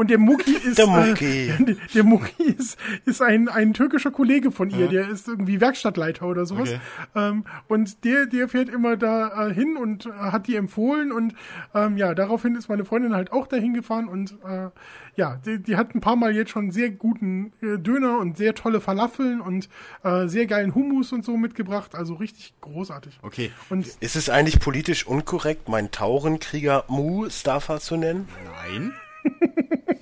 Und 0.00 0.08
der 0.08 0.16
Muki 0.16 0.52
ist 0.64 0.78
Der 0.78 0.86
Muki. 0.86 1.50
Äh, 1.50 1.76
der, 1.94 2.04
Muki 2.04 2.44
ist, 2.44 2.78
ist 3.04 3.20
ein, 3.20 3.50
ein 3.50 3.74
türkischer 3.74 4.10
Kollege 4.10 4.50
von 4.50 4.70
ihr, 4.70 4.88
der 4.88 5.06
ist 5.10 5.28
irgendwie 5.28 5.60
Werkstattleiter 5.60 6.24
oder 6.26 6.46
sowas. 6.46 6.70
Okay. 6.70 6.80
Ähm, 7.14 7.44
und 7.68 8.02
der, 8.02 8.24
der 8.24 8.48
fährt 8.48 8.70
immer 8.70 8.96
da 8.96 9.48
äh, 9.48 9.52
hin 9.52 9.76
und 9.76 10.06
äh, 10.06 10.10
hat 10.12 10.46
die 10.46 10.56
empfohlen 10.56 11.12
und 11.12 11.34
ähm, 11.74 11.98
ja, 11.98 12.14
daraufhin 12.14 12.56
ist 12.56 12.70
meine 12.70 12.86
Freundin 12.86 13.14
halt 13.14 13.30
auch 13.30 13.46
dahin 13.46 13.74
gefahren 13.74 14.08
und 14.08 14.38
äh, 14.42 14.70
ja, 15.16 15.38
die, 15.44 15.62
die 15.62 15.76
hat 15.76 15.94
ein 15.94 16.00
paar 16.00 16.16
Mal 16.16 16.34
jetzt 16.34 16.50
schon 16.50 16.70
sehr 16.70 16.88
guten 16.88 17.52
äh, 17.60 17.76
Döner 17.76 18.20
und 18.20 18.38
sehr 18.38 18.54
tolle 18.54 18.80
Falafeln 18.80 19.42
und 19.42 19.68
äh, 20.02 20.28
sehr 20.28 20.46
geilen 20.46 20.74
Hummus 20.74 21.12
und 21.12 21.26
so 21.26 21.36
mitgebracht. 21.36 21.94
Also 21.94 22.14
richtig 22.14 22.54
großartig. 22.62 23.18
Okay, 23.20 23.50
Und 23.68 23.86
Ist 24.00 24.16
es 24.16 24.30
eigentlich 24.30 24.60
politisch 24.60 25.06
unkorrekt, 25.06 25.68
meinen 25.68 25.90
Taurenkrieger 25.90 26.84
Mustafa 26.88 27.80
zu 27.80 27.98
nennen? 27.98 28.26
nein. 28.72 28.94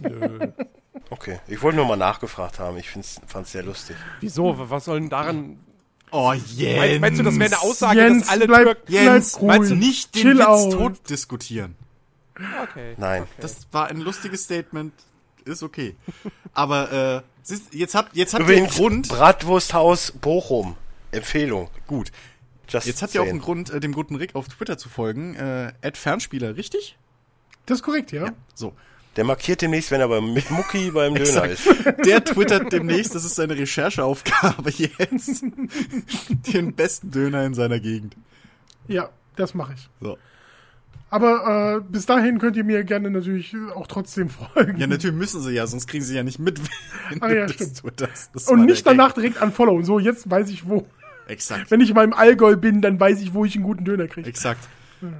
Okay, 1.10 1.40
ich 1.46 1.62
wollte 1.62 1.76
nur 1.76 1.86
mal 1.86 1.96
nachgefragt 1.96 2.58
haben. 2.58 2.76
Ich 2.76 2.90
fand 2.90 3.06
es 3.46 3.52
sehr 3.52 3.62
lustig. 3.62 3.96
Wieso? 4.20 4.54
Was 4.70 4.84
soll 4.84 5.00
denn 5.00 5.08
daran. 5.08 5.58
Oh, 6.10 6.28
Meinst, 6.28 6.52
Jens. 6.58 7.00
meinst 7.00 7.20
du, 7.20 7.22
das 7.24 7.38
wäre 7.38 7.46
eine 7.54 7.60
Aussage, 7.62 8.00
Jens, 8.00 8.22
dass 8.24 8.30
alle 8.30 8.46
bleib, 8.46 8.64
Türken. 8.64 8.92
Jens, 8.92 9.32
bleib 9.32 9.42
cool. 9.42 9.48
meinst 9.48 9.70
du 9.70 9.74
nicht 9.76 10.14
den 10.14 10.22
Chill 10.22 10.38
Witz 10.38 10.46
out. 10.46 10.72
tot 10.72 11.10
diskutieren? 11.10 11.76
Okay. 12.62 12.94
Nein. 12.98 13.24
Das 13.40 13.66
war 13.72 13.88
ein 13.88 13.98
lustiges 14.00 14.44
Statement. 14.44 14.92
Ist 15.44 15.62
okay. 15.62 15.96
Aber 16.52 16.92
äh, 16.92 17.22
siehst- 17.42 17.72
jetzt 17.74 17.94
habt 17.94 18.14
jetzt 18.14 18.34
habt 18.34 18.42
ihr 18.42 18.48
einen 18.48 18.56
Übrigens, 18.66 18.76
Grund. 18.76 19.08
Bratwursthaus 19.08 20.12
Bochum. 20.12 20.76
Empfehlung. 21.10 21.70
Gut. 21.86 22.10
Just 22.68 22.86
Jetzt 22.86 23.00
habt 23.02 23.14
ihr 23.14 23.22
auch 23.22 23.26
einen 23.26 23.40
Grund, 23.40 23.70
äh, 23.70 23.80
dem 23.80 23.92
guten 23.92 24.14
Rick 24.16 24.34
auf 24.34 24.46
Twitter 24.48 24.76
zu 24.76 24.90
folgen. 24.90 25.34
Äh, 25.36 25.72
Ad 25.82 25.96
Fernspieler, 25.98 26.56
richtig? 26.56 26.98
das 27.64 27.78
ist 27.78 27.82
korrekt, 27.82 28.12
ja. 28.12 28.30
So. 28.54 28.74
Der 29.18 29.24
markiert 29.24 29.60
demnächst, 29.62 29.90
wenn 29.90 30.00
er 30.00 30.06
beim, 30.08 30.32
mit 30.32 30.48
Mucki 30.50 30.92
beim 30.92 31.14
Döner 31.16 31.44
ist. 31.46 31.68
Der 32.06 32.24
twittert 32.24 32.72
demnächst, 32.72 33.14
das 33.16 33.24
ist 33.24 33.34
seine 33.34 33.58
Rechercheaufgabe 33.58 34.70
jetzt, 34.70 35.42
den 36.54 36.72
besten 36.72 37.10
Döner 37.10 37.44
in 37.44 37.52
seiner 37.52 37.80
Gegend. 37.80 38.16
Ja, 38.86 39.08
das 39.36 39.54
mache 39.54 39.74
ich. 39.74 39.88
So. 40.00 40.16
Aber 41.10 41.78
äh, 41.78 41.90
bis 41.90 42.06
dahin 42.06 42.38
könnt 42.38 42.56
ihr 42.56 42.62
mir 42.64 42.84
gerne 42.84 43.10
natürlich 43.10 43.56
auch 43.74 43.86
trotzdem 43.88 44.28
folgen. 44.28 44.78
Ja, 44.78 44.86
natürlich 44.86 45.16
müssen 45.16 45.40
sie 45.42 45.52
ja, 45.52 45.66
sonst 45.66 45.88
kriegen 45.88 46.04
sie 46.04 46.14
ja 46.14 46.22
nicht 46.22 46.38
mit, 46.38 46.60
wenn 47.10 47.20
Ah, 47.22 47.32
ja, 47.32 47.46
du 47.46 47.54
stimmt. 47.54 47.76
twitterst. 47.76 48.30
Das 48.34 48.46
Und 48.46 48.66
nicht 48.66 48.86
der 48.86 48.92
Gag. 48.92 48.98
danach 48.98 49.12
direkt 49.14 49.42
unfollowen. 49.42 49.84
So, 49.84 49.98
jetzt 49.98 50.30
weiß 50.30 50.48
ich 50.50 50.68
wo. 50.68 50.86
Exakt, 51.26 51.70
Wenn 51.72 51.80
ich 51.80 51.92
mal 51.92 52.04
im 52.04 52.12
Allgäu 52.14 52.56
bin, 52.56 52.80
dann 52.82 53.00
weiß 53.00 53.20
ich, 53.20 53.34
wo 53.34 53.44
ich 53.44 53.54
einen 53.56 53.64
guten 53.64 53.84
Döner 53.84 54.06
kriege. 54.06 54.28
exakt. 54.28 54.66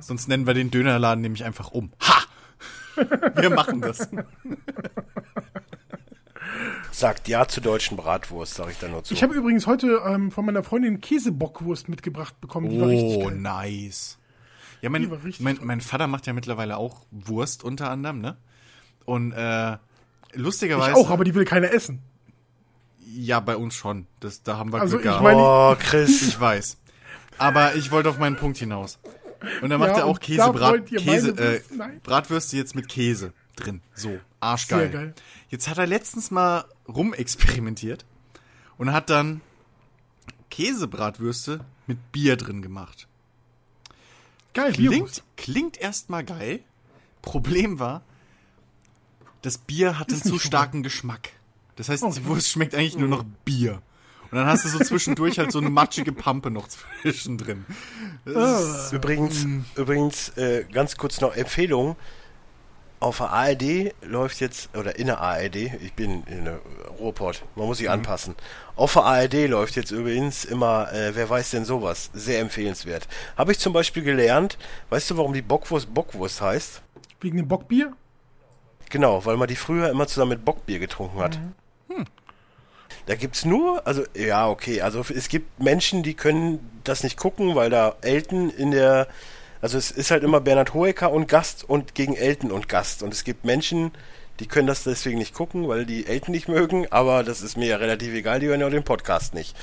Sonst 0.01 0.29
nennen 0.29 0.47
wir 0.47 0.55
den 0.55 0.71
Dönerladen 0.71 1.21
nämlich 1.21 1.45
einfach 1.45 1.71
um. 1.73 1.91
Ha! 2.03 2.23
Wir 3.37 3.51
machen 3.51 3.81
das. 3.81 4.09
Sagt 6.91 7.29
ja 7.29 7.47
zur 7.47 7.63
deutschen 7.63 7.97
Bratwurst, 7.97 8.55
sage 8.55 8.73
ich 8.73 8.79
da 8.79 8.89
nur 8.89 9.05
zu. 9.05 9.15
Ich 9.15 9.23
habe 9.23 9.35
übrigens 9.35 9.67
heute 9.67 10.01
ähm, 10.07 10.31
von 10.31 10.45
meiner 10.45 10.63
Freundin 10.65 11.01
Käsebockwurst 11.01 11.89
mitgebracht 11.89 12.41
bekommen. 12.41 12.71
Die 12.71 12.81
war 12.81 12.89
richtig 12.89 13.17
Oh, 13.19 13.25
geil. 13.29 13.37
nice. 13.37 14.19
Ja, 14.81 14.91
mein, 14.91 15.11
mein, 15.41 15.59
mein 15.63 15.81
Vater 15.81 16.07
macht 16.07 16.27
ja 16.27 16.33
mittlerweile 16.33 16.77
auch 16.77 17.05
Wurst 17.11 17.65
unter 17.65 17.91
anderem, 17.91 18.21
ne? 18.21 18.37
Und 19.05 19.33
äh, 19.33 19.77
lustigerweise. 20.35 20.91
Ich 20.91 20.97
auch, 20.97 21.11
aber 21.11 21.25
die 21.25 21.35
will 21.35 21.45
keiner 21.45 21.73
essen. 21.73 22.01
Ja, 23.05 23.41
bei 23.41 23.57
uns 23.57 23.75
schon. 23.75 24.07
Das, 24.21 24.43
da 24.43 24.57
haben 24.57 24.73
wir 24.73 24.81
Also 24.81 24.97
Glück 24.99 25.05
ich 25.07 25.11
gehabt. 25.11 25.23
meine- 25.25 25.41
oh, 25.41 25.75
Chris. 25.79 26.23
Ich 26.29 26.39
weiß. 26.41 26.79
Aber 27.39 27.75
ich 27.77 27.91
wollte 27.91 28.09
auf 28.11 28.19
meinen 28.19 28.37
Punkt 28.37 28.59
hinaus. 28.59 28.99
Und 29.63 29.71
da 29.71 29.79
macht 29.79 29.91
Ja, 29.91 29.99
er 29.99 30.07
auch 30.07 30.19
und 30.19 30.21
Käse, 30.21 31.31
äh. 31.31 31.61
Bratwürste 32.03 32.57
jetzt 32.57 32.75
mit 32.75 32.89
Käse 32.89 33.33
drin. 33.57 33.81
So, 33.95 34.19
arschgeil. 34.41 34.81
Sehr 34.81 34.89
geil. 34.91 35.15
Jetzt 35.49 35.69
hat 35.69 35.79
er 35.79 35.87
letztens 35.87 36.31
mal 36.31 36.65
rumexperimentiert 36.89 38.05
und 38.79 38.93
hat 38.93 39.11
dann 39.11 39.41
Käsebratwürste 40.51 41.65
mit 41.87 42.13
Bier 42.13 42.37
drin 42.37 42.63
gemacht. 42.63 43.07
Geil, 44.55 44.73
Klingt, 44.73 45.23
klingt 45.37 45.77
erstmal 45.77 46.25
geil. 46.25 46.61
Problem 47.23 47.79
war, 47.79 48.03
das 49.43 49.59
Bier 49.59 49.99
hat 49.99 50.11
einen 50.11 50.23
zu 50.23 50.39
starken 50.39 50.83
Geschmack. 50.83 51.31
Das 51.77 51.89
heißt, 51.89 52.03
Oh. 52.03 52.13
die 52.13 52.25
Wurst 52.25 52.49
schmeckt 52.51 52.75
eigentlich 52.75 52.97
nur 52.97 53.09
noch 53.09 53.25
Bier. 53.45 53.83
Und 54.31 54.39
dann 54.39 54.47
hast 54.47 54.65
du 54.65 54.69
so 54.69 54.79
zwischendurch 54.79 55.39
halt 55.39 55.53
so 55.53 55.59
eine 55.59 55.71
matschige 55.71 56.13
Pampe 56.13 56.51
noch 56.51 56.69
zwischendrin. 57.03 57.65
Das 58.25 58.63
ist- 58.87 58.93
Übrigens, 58.93 59.47
übrigens 59.77 60.31
äh, 60.37 60.65
ganz 60.71 60.97
kurz 60.97 61.21
noch 61.21 61.35
Empfehlung. 61.37 61.97
Auf 63.01 63.19
der 63.19 63.31
ARD 63.31 63.95
läuft 64.03 64.41
jetzt, 64.41 64.77
oder 64.77 64.99
in 64.99 65.07
der 65.07 65.21
ARD, 65.21 65.55
ich 65.55 65.93
bin 65.95 66.25
in 66.25 66.47
der 66.47 66.59
Ruhrpott, 66.99 67.45
man 67.55 67.67
muss 67.67 67.79
sich 67.79 67.89
anpassen. 67.89 68.35
Auf 68.75 68.95
der 68.95 69.05
ARD 69.05 69.47
läuft 69.47 69.77
jetzt 69.77 69.93
übrigens 69.93 70.45
immer, 70.45 70.93
äh, 70.93 71.15
wer 71.15 71.31
weiß 71.31 71.51
denn 71.51 71.65
sowas, 71.65 72.11
sehr 72.13 72.41
empfehlenswert. 72.41 73.07
Habe 73.37 73.53
ich 73.53 73.61
zum 73.61 73.73
Beispiel 73.73 74.03
gelernt, 74.03 74.59
weißt 74.91 75.11
du, 75.11 75.17
warum 75.17 75.33
die 75.33 75.43
Bockwurst 75.43 75.95
Bockwurst 75.95 76.41
heißt? 76.41 76.83
Wegen 77.21 77.37
dem 77.37 77.47
Bockbier? 77.47 77.93
Genau, 78.91 79.25
weil 79.25 79.37
man 79.37 79.47
die 79.47 79.55
früher 79.57 79.91
immer 79.91 80.09
zusammen 80.09 80.31
mit 80.31 80.45
Bockbier 80.45 80.81
getrunken 80.81 81.21
hat. 81.21 81.39
Da 83.09 83.15
gibt's 83.15 83.47
nur, 83.47 83.87
also 83.87 84.05
ja, 84.15 84.51
okay, 84.51 84.83
also 84.83 85.03
es 85.15 85.31
gibt 85.31 85.63
Menschen, 85.63 86.03
die 86.03 86.13
können 86.13 86.59
das 86.85 87.03
nicht 87.03 87.17
gucken, 87.17 87.55
weil 87.55 87.71
da 87.71 87.97
Elton 88.03 88.51
in 88.51 88.71
der, 88.71 89.09
also 89.63 89.79
es 89.79 89.91
ist 89.91 90.11
halt 90.11 90.23
immer 90.25 90.43
Bernhard 90.43 90.75
Hoeker 90.75 91.11
und 91.11 91.27
Gast 91.27 91.65
und 91.67 91.95
gegen 91.95 92.15
Elton 92.15 92.51
und 92.53 92.69
Gast. 92.69 93.03
Und 93.03 93.15
es 93.15 93.25
gibt 93.25 93.47
Menschen, 93.47 93.93
die 94.41 94.47
können 94.47 94.67
das 94.67 94.85
deswegen 94.85 95.17
nicht 95.17 95.33
gucken, 95.33 95.69
weil 95.69 95.87
die 95.87 96.07
Elton 96.07 96.33
nicht 96.33 96.49
mögen, 96.49 96.87
aber 96.91 97.25
das 97.25 97.41
ist 97.41 97.57
mir 97.57 97.69
ja 97.69 97.77
relativ 97.77 98.13
egal, 98.13 98.41
die 98.41 98.49
hören 98.49 98.61
ja 98.61 98.67
auch 98.67 98.71
den 98.71 98.85
Podcast 98.85 99.33
nicht. 99.33 99.57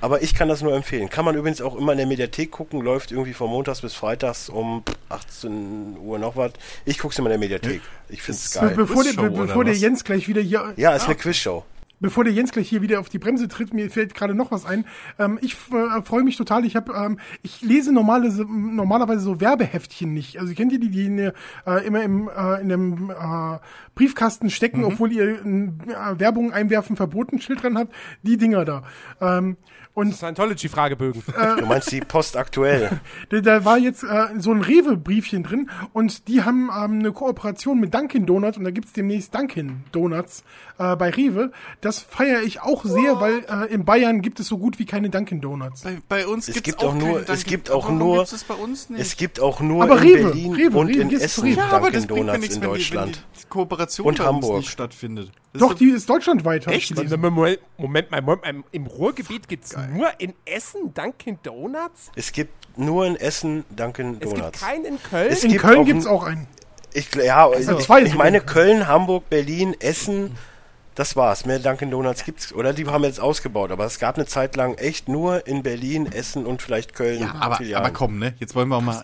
Aber 0.00 0.20
ich 0.22 0.34
kann 0.34 0.48
das 0.48 0.60
nur 0.60 0.74
empfehlen. 0.74 1.08
Kann 1.08 1.24
man 1.24 1.36
übrigens 1.36 1.60
auch 1.60 1.76
immer 1.76 1.92
in 1.92 1.98
der 1.98 2.06
Mediathek 2.08 2.50
gucken, 2.50 2.80
läuft 2.80 3.12
irgendwie 3.12 3.32
von 3.34 3.48
Montags 3.48 3.82
bis 3.82 3.94
Freitags 3.94 4.48
um 4.48 4.82
18 5.08 5.98
Uhr 6.02 6.18
noch 6.18 6.34
was. 6.34 6.52
Ich 6.84 6.98
guck's 6.98 7.16
immer 7.18 7.28
in 7.30 7.38
der 7.38 7.48
Mediathek. 7.48 7.80
Ich 8.08 8.22
find's 8.22 8.46
Ist- 8.46 8.54
Be 8.60 8.66
geil. 8.66 8.74
bevor 8.76 9.04
der, 9.04 9.12
bevor 9.12 9.64
der? 9.64 9.74
Jens 9.74 10.02
gleich 10.02 10.26
wieder 10.26 10.40
hier, 10.40 10.72
Ja, 10.76 10.96
ist 10.96 11.04
eine 11.04 11.14
Quizshow. 11.14 11.64
Bevor 12.00 12.24
der 12.24 12.32
Jens 12.32 12.52
gleich 12.52 12.68
hier 12.68 12.82
wieder 12.82 13.00
auf 13.00 13.08
die 13.08 13.18
Bremse 13.18 13.48
tritt, 13.48 13.72
mir 13.72 13.90
fällt 13.90 14.14
gerade 14.14 14.34
noch 14.34 14.50
was 14.50 14.64
ein. 14.64 14.84
Ähm, 15.18 15.38
ich 15.42 15.54
äh, 15.72 16.02
freue 16.02 16.24
mich 16.24 16.36
total. 16.36 16.64
Ich 16.64 16.76
habe, 16.76 16.92
ähm, 16.92 17.18
ich 17.42 17.62
lese 17.62 17.92
normale, 17.92 18.30
normalerweise 18.46 19.20
so 19.20 19.40
Werbeheftchen 19.40 20.12
nicht. 20.12 20.38
Also 20.38 20.54
kennt 20.54 20.72
ihr 20.72 20.80
die, 20.80 20.90
die 20.90 21.06
in, 21.06 21.18
äh, 21.18 21.32
immer 21.84 22.02
im 22.02 22.28
äh, 22.28 22.60
in 22.60 22.68
dem 22.68 23.10
äh, 23.10 23.58
Briefkasten 23.94 24.50
stecken, 24.50 24.84
obwohl 24.84 25.12
ihr 25.12 25.40
ein 25.44 25.80
äh, 25.88 26.18
Werbung 26.18 26.52
einwerfen 26.52 26.96
verboten 26.96 27.40
Schild 27.40 27.62
dran 27.62 27.76
habt? 27.76 27.94
Die 28.22 28.36
Dinger 28.36 28.64
da. 28.64 28.82
Ähm, 29.20 29.56
und 29.92 30.14
Scientology-Fragebögen. 30.14 31.22
Du 31.58 31.66
meinst 31.66 31.90
die 31.90 32.00
Post 32.00 32.36
aktuell. 32.36 33.00
Da, 33.28 33.40
da 33.40 33.64
war 33.64 33.76
jetzt 33.78 34.02
äh, 34.04 34.26
so 34.38 34.52
ein 34.52 34.60
Rewe-Briefchen 34.62 35.42
drin 35.42 35.68
und 35.92 36.26
die 36.28 36.42
haben 36.42 36.70
ähm, 36.76 37.00
eine 37.00 37.12
Kooperation 37.12 37.78
mit 37.80 37.92
Dunkin' 37.94 38.24
Donuts 38.26 38.56
und 38.56 38.64
da 38.64 38.70
gibt's 38.70 38.92
demnächst 38.92 39.34
Dunkin' 39.34 39.84
Donuts 39.92 40.42
äh, 40.78 40.96
bei 40.96 41.10
Rewe, 41.10 41.52
das 41.80 42.00
feiere 42.00 42.42
ich 42.42 42.60
auch 42.62 42.84
sehr, 42.84 43.20
weil 43.20 43.44
äh, 43.48 43.72
in 43.72 43.84
Bayern 43.84 44.22
gibt 44.22 44.40
es 44.40 44.46
so 44.46 44.58
gut 44.58 44.78
wie 44.78 44.86
keine 44.86 45.10
Dunkin' 45.10 45.40
Donuts. 45.40 45.82
Bei, 45.82 45.98
bei 46.08 46.26
uns 46.26 46.48
Es 46.48 46.62
gibt 46.62 46.82
auch 46.82 46.90
keinen 46.92 46.98
nur- 47.08 47.28
es 47.28 47.44
gibt 47.44 47.70
auch 47.70 47.90
nur- 47.90 48.22
es 48.22 48.44
bei 48.44 48.54
uns 48.54 48.90
nicht? 48.90 49.00
Es 49.00 49.16
gibt 49.16 49.40
auch 49.40 49.60
nur 49.60 49.82
Aber 49.82 49.96
in 50.02 50.08
Rewe, 50.08 50.22
Berlin 50.30 50.54
Rewe, 50.54 50.78
und 50.78 50.88
Rewe, 50.88 51.00
in 51.02 51.10
Essen 51.20 51.44
Rewe? 51.44 51.56
ja, 51.56 51.68
aber 51.68 51.90
das 51.90 52.06
Dunkin' 52.06 52.26
Donuts 52.26 52.40
nichts, 52.40 52.56
in 52.56 52.62
wenn 52.62 52.68
die, 52.70 52.74
Deutschland. 52.78 53.24
wenn 53.34 53.40
die 53.42 53.48
Kooperation 53.80 54.06
Und 54.06 54.18
bei 54.18 54.24
uns 54.24 54.34
Hamburg. 54.44 54.56
nicht 54.58 54.70
stattfindet. 54.70 55.30
Das 55.52 55.60
Doch, 55.60 55.70
ist 55.72 55.80
die 55.80 55.90
ist 55.90 56.08
deutschlandweit. 56.08 56.66
Echt? 56.68 56.94
gelesen. 56.94 57.20
Moment, 57.20 57.58
Moment 57.78 58.10
mal, 58.10 58.20
Moment 58.22 58.42
mal, 58.42 58.64
im 58.72 58.86
Ruhrgebiet 58.86 59.48
gibt 59.48 59.64
es 59.64 59.76
nur 59.94 60.08
in 60.18 60.32
Essen 60.44 60.94
Dunkin' 60.94 61.38
Donuts? 61.42 62.10
Es 62.14 62.32
gibt 62.32 62.78
nur 62.78 63.06
in 63.06 63.16
Essen 63.16 63.64
Dunkin' 63.70 64.14
Es 64.14 64.20
gibt 64.20 64.38
Donuts. 64.38 64.60
keinen 64.60 64.84
in 64.84 65.02
Köln? 65.02 65.28
Es 65.30 65.44
In 65.44 65.50
gibt 65.52 65.62
Köln 65.62 65.84
gibt 65.84 66.00
es 66.00 66.06
auch 66.06 66.22
einen. 66.24 66.46
Ich, 66.92 67.14
ja, 67.14 67.48
Also 67.48 67.78
ich, 67.78 67.84
zwei 67.84 68.02
ich 68.02 68.14
meine. 68.14 68.40
Köln, 68.40 68.86
Hamburg, 68.88 69.28
Berlin, 69.30 69.74
Essen, 69.80 70.36
das 71.00 71.16
war's. 71.16 71.46
Mehr 71.46 71.58
Dunkin' 71.58 71.90
Donuts 71.90 72.24
gibt's. 72.24 72.52
Oder 72.52 72.72
die 72.72 72.86
haben 72.86 73.04
jetzt 73.04 73.20
ausgebaut, 73.20 73.70
aber 73.72 73.86
es 73.86 73.98
gab 73.98 74.16
eine 74.16 74.26
Zeit 74.26 74.54
lang 74.54 74.74
echt 74.74 75.08
nur 75.08 75.46
in 75.46 75.62
Berlin, 75.62 76.06
Essen 76.06 76.46
und 76.46 76.62
vielleicht 76.62 76.94
Köln. 76.94 77.20
ja, 77.20 77.34
aber, 77.34 77.58
aber 77.74 77.90
komm, 77.90 78.18
ne? 78.18 78.34
Jetzt 78.38 78.54
wollen 78.54 78.68
wir 78.68 78.76
auch 78.76 78.82
mal, 78.82 79.02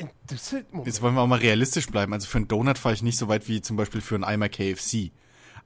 jetzt 0.85 1.03
wollen 1.03 1.15
wir 1.15 1.23
auch 1.23 1.27
mal 1.27 1.39
realistisch 1.39 1.87
bleiben. 1.89 2.13
Also 2.13 2.29
für 2.29 2.39
einen 2.39 2.49
Donut 2.49 2.79
fahre 2.79 2.95
ich 2.95 3.03
nicht 3.03 3.19
so 3.19 3.29
weit 3.29 3.49
wie 3.49 3.63
zum 3.63 3.77
Beispiel 3.77 4.01
für 4.01 4.15
einen 4.15 4.25
Eimer 4.25 4.49
KFC. 4.49 5.11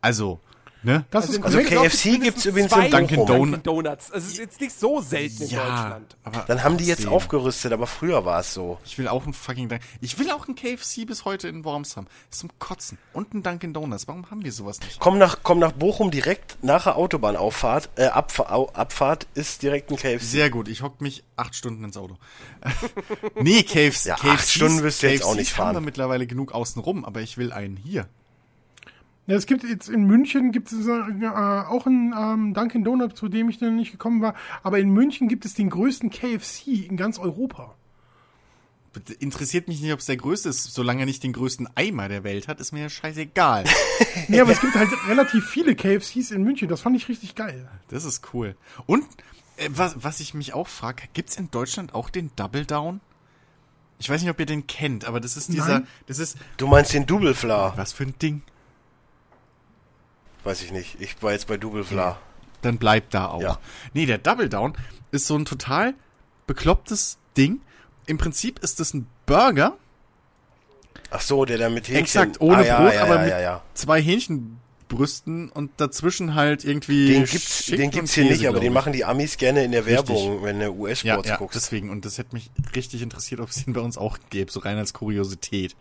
Also, 0.01 0.41
ne? 0.83 1.05
Das 1.11 1.23
Also 1.29 1.33
ist 1.33 1.39
in 1.39 1.45
Also 1.45 1.59
KFC 1.59 1.71
gibt's 1.73 1.93
gibt's 1.93 2.05
mindestens 2.45 2.45
übrigens 2.47 2.73
in 2.73 2.91
Dunkin'. 2.91 3.27
Dunkin' 3.27 3.63
Donuts. 3.63 4.11
Also 4.13 4.27
es 4.27 4.33
ist 4.33 4.39
jetzt 4.39 4.61
nicht 4.61 4.79
so 4.79 5.01
selten 5.01 5.43
in 5.43 5.49
Ja, 5.51 5.59
Deutschland. 5.65 6.17
aber 6.25 6.45
Dann 6.47 6.65
haben 6.65 6.77
die 6.77 6.85
jetzt 6.85 6.99
trotzdem. 7.03 7.13
aufgerüstet, 7.15 7.73
aber 7.73 7.87
früher 7.87 8.25
war 8.25 8.41
es 8.41 8.55
so. 8.55 8.79
Ich 8.85 8.99
will 8.99 9.09
auch 9.09 9.27
ein 9.27 9.33
fucking 9.33 9.69
Dun 9.69 9.79
Ich 10.01 10.19
will 10.19 10.31
auch 10.31 10.49
ein 10.49 10.55
KFC 10.55 11.05
bis 11.07 11.25
heute 11.25 11.49
in 11.49 11.65
Worms 11.65 11.97
haben. 11.97 12.07
Das 12.29 12.37
ist 12.37 12.41
zum 12.41 12.51
Kotzen. 12.59 12.99
Und 13.13 13.35
ein 13.35 13.43
Dunkin' 13.43 13.73
Donuts. 13.75 14.09
Warum 14.09 14.31
haben 14.31 14.45
wir 14.45 14.53
sowas 14.53 14.81
nicht? 14.81 14.99
Komm 15.01 15.19
nach, 15.19 15.39
komm 15.43 15.59
nach 15.59 15.73
Bochum 15.73 16.11
direkt 16.11 16.59
nach 16.63 16.85
der 16.85 16.97
Autobahnauffahrt, 16.97 17.91
äh, 17.97 18.07
Abfa 18.07 18.51
Au- 18.53 18.71
Abfahrt 18.73 19.27
ist 19.35 19.63
direkt 19.63 19.91
ein 19.91 19.97
KFC. 19.97 20.23
Sehr 20.25 20.51
gut. 20.51 20.69
Ich 20.69 20.83
hock 20.83 21.01
mich 21.01 21.25
acht 21.37 21.55
Stunden 21.55 21.85
ins 21.85 21.97
Auto. 21.97 22.17
nee, 23.41 23.63
KFC. 23.63 24.07
Ja, 24.07 24.15
acht 24.15 24.23
KFCs 24.23 24.53
Stunden 24.53 24.83
wirst 24.83 25.03
du 25.03 25.11
jetzt 25.11 25.25
auch 25.25 25.35
nicht 25.35 25.57
haben 25.59 25.69
wir 25.69 25.73
fahren. 25.75 25.85
mittlerweile 25.85 26.27
genug 26.27 26.53
außen 26.53 26.81
rum, 26.83 27.05
aber 27.05 27.21
ich 27.21 27.37
will 27.39 27.53
einen 27.53 27.77
hier. 27.77 28.07
Ja, 29.31 29.37
es 29.37 29.47
gibt 29.47 29.63
jetzt 29.63 29.89
in 29.89 30.09
München 30.09 30.51
gibt 30.51 30.73
es 30.73 30.89
äh, 30.89 31.29
auch 31.29 31.87
einen 31.87 32.13
ähm, 32.13 32.53
Dunkin' 32.53 32.83
Donut, 32.83 33.17
zu 33.17 33.29
dem 33.29 33.49
ich 33.49 33.61
noch 33.61 33.71
nicht 33.71 33.93
gekommen 33.93 34.21
war. 34.23 34.35
Aber 34.65 34.81
in 34.81 34.91
München 34.91 35.29
gibt 35.29 35.45
es 35.45 35.55
den 35.55 35.71
größten 35.71 36.11
KFC 36.11 36.89
in 36.89 36.97
ganz 36.97 37.17
Europa. 37.21 37.77
Interessiert 39.21 39.69
mich 39.69 39.81
nicht, 39.81 39.93
ob 39.93 40.01
es 40.01 40.07
der 40.07 40.17
größte 40.17 40.49
ist. 40.49 40.75
Solange 40.75 41.03
er 41.03 41.07
nicht 41.07 41.23
den 41.23 41.33
größten 41.33 41.69
Eimer 41.77 42.09
der 42.09 42.25
Welt 42.25 42.49
hat, 42.49 42.59
ist 42.59 42.73
mir 42.73 42.81
ja 42.83 42.89
scheißegal. 42.89 43.67
Nee, 44.27 44.41
aber 44.41 44.51
es 44.51 44.61
gibt 44.61 44.75
halt 44.75 44.91
relativ 45.07 45.47
viele 45.49 45.77
KFCs 45.77 46.33
in 46.33 46.43
München. 46.43 46.67
Das 46.67 46.81
fand 46.81 46.97
ich 46.97 47.09
richtig 47.09 47.37
geil. 47.37 47.69
Das 47.87 48.05
ist 48.05 48.35
cool. 48.35 48.57
Und 48.87 49.05
äh, 49.59 49.69
was, 49.71 50.03
was 50.03 50.19
ich 50.19 50.35
mich 50.35 50.55
auch 50.55 50.67
frage, 50.67 51.05
gibt's 51.13 51.37
in 51.37 51.53
Deutschland 51.53 51.95
auch 51.95 52.11
den 52.11 52.33
Double 52.35 52.67
Down? 52.67 53.01
Ich 54.01 54.11
weiß 54.11 54.23
nicht, 54.23 54.31
ob 54.31 54.41
ihr 54.41 54.47
den 54.47 54.67
kennt, 54.67 55.05
aber 55.05 55.21
das 55.21 55.37
ist 55.37 55.53
dieser, 55.53 55.81
Nein. 55.81 55.87
das 56.07 56.19
ist, 56.19 56.37
Du 56.57 56.67
meinst 56.67 56.93
den 56.93 57.07
Double 57.07 57.35
Fla? 57.35 57.75
was 57.77 57.93
für 57.93 58.03
ein 58.03 58.19
Ding. 58.19 58.43
Weiß 60.45 60.63
ich 60.63 60.73
nicht. 60.73 61.01
Ich 61.01 61.23
war 61.23 61.33
jetzt 61.33 61.47
bei 61.47 61.57
Double 61.57 61.85
Fla. 61.85 62.19
Dann 62.63 62.79
bleibt 62.79 63.15
da 63.15 63.27
auch. 63.27 63.43
Ja. 63.43 63.59
Nee, 63.95 64.07
der 64.07 64.19
Double 64.19 64.49
Down 64.49 64.75
ist 65.13 65.27
so 65.27 65.37
ein 65.37 65.45
total 65.45 65.95
beklopptes 66.47 67.19
Ding. 67.37 67.61
Im 68.07 68.19
Prinzip 68.19 68.59
ist 68.61 68.81
das 68.81 68.95
ein 68.95 69.07
Burger, 69.27 69.77
Ach 71.11 71.21
so, 71.21 71.45
der 71.45 71.59
da 71.59 71.69
mit 71.69 71.89
Hähnchen. 71.89 72.05
exakt 72.05 72.41
ohne 72.41 72.59
ah, 72.59 72.65
ja, 72.65 72.81
Brot, 72.81 72.95
ja, 72.95 73.03
aber 73.03 73.15
ja, 73.17 73.21
mit 73.23 73.31
ja, 73.31 73.41
ja. 73.41 73.63
zwei 73.75 74.01
Hähnchenbrüsten 74.01 75.51
und 75.51 75.73
dazwischen 75.77 76.35
halt 76.35 76.65
irgendwie 76.65 77.09
Den 77.09 77.25
gibt's, 77.25 77.67
den 77.67 77.91
gibt's 77.91 78.15
hier 78.15 78.25
Käse, 78.25 78.37
nicht, 78.37 78.49
aber 78.49 78.61
den 78.61 78.73
machen 78.73 78.93
die 78.93 79.05
Amis 79.05 79.37
gerne 79.37 79.65
in 79.65 79.73
der 79.73 79.87
Richtig. 79.87 80.09
Werbung, 80.09 80.43
wenn 80.45 80.59
du 80.59 80.67
ja, 80.67 80.71
US-Sports 80.71 81.29
ja, 81.29 81.37
guckst. 81.37 81.57
deswegen. 81.57 81.91
Und 81.91 82.05
das 82.05 82.19
hätte 82.19 82.35
mich 82.35 82.51
richtig 82.77 83.03
interessiert, 83.03 83.41
ob 83.41 83.49
es 83.49 83.65
den 83.65 83.73
bei 83.73 83.81
uns 83.81 83.99
auch 83.99 84.19
gäbe, 84.31 84.53
so 84.53 84.61
rein 84.61 84.79
als 84.79 84.93
Kuriosität. 84.93 85.75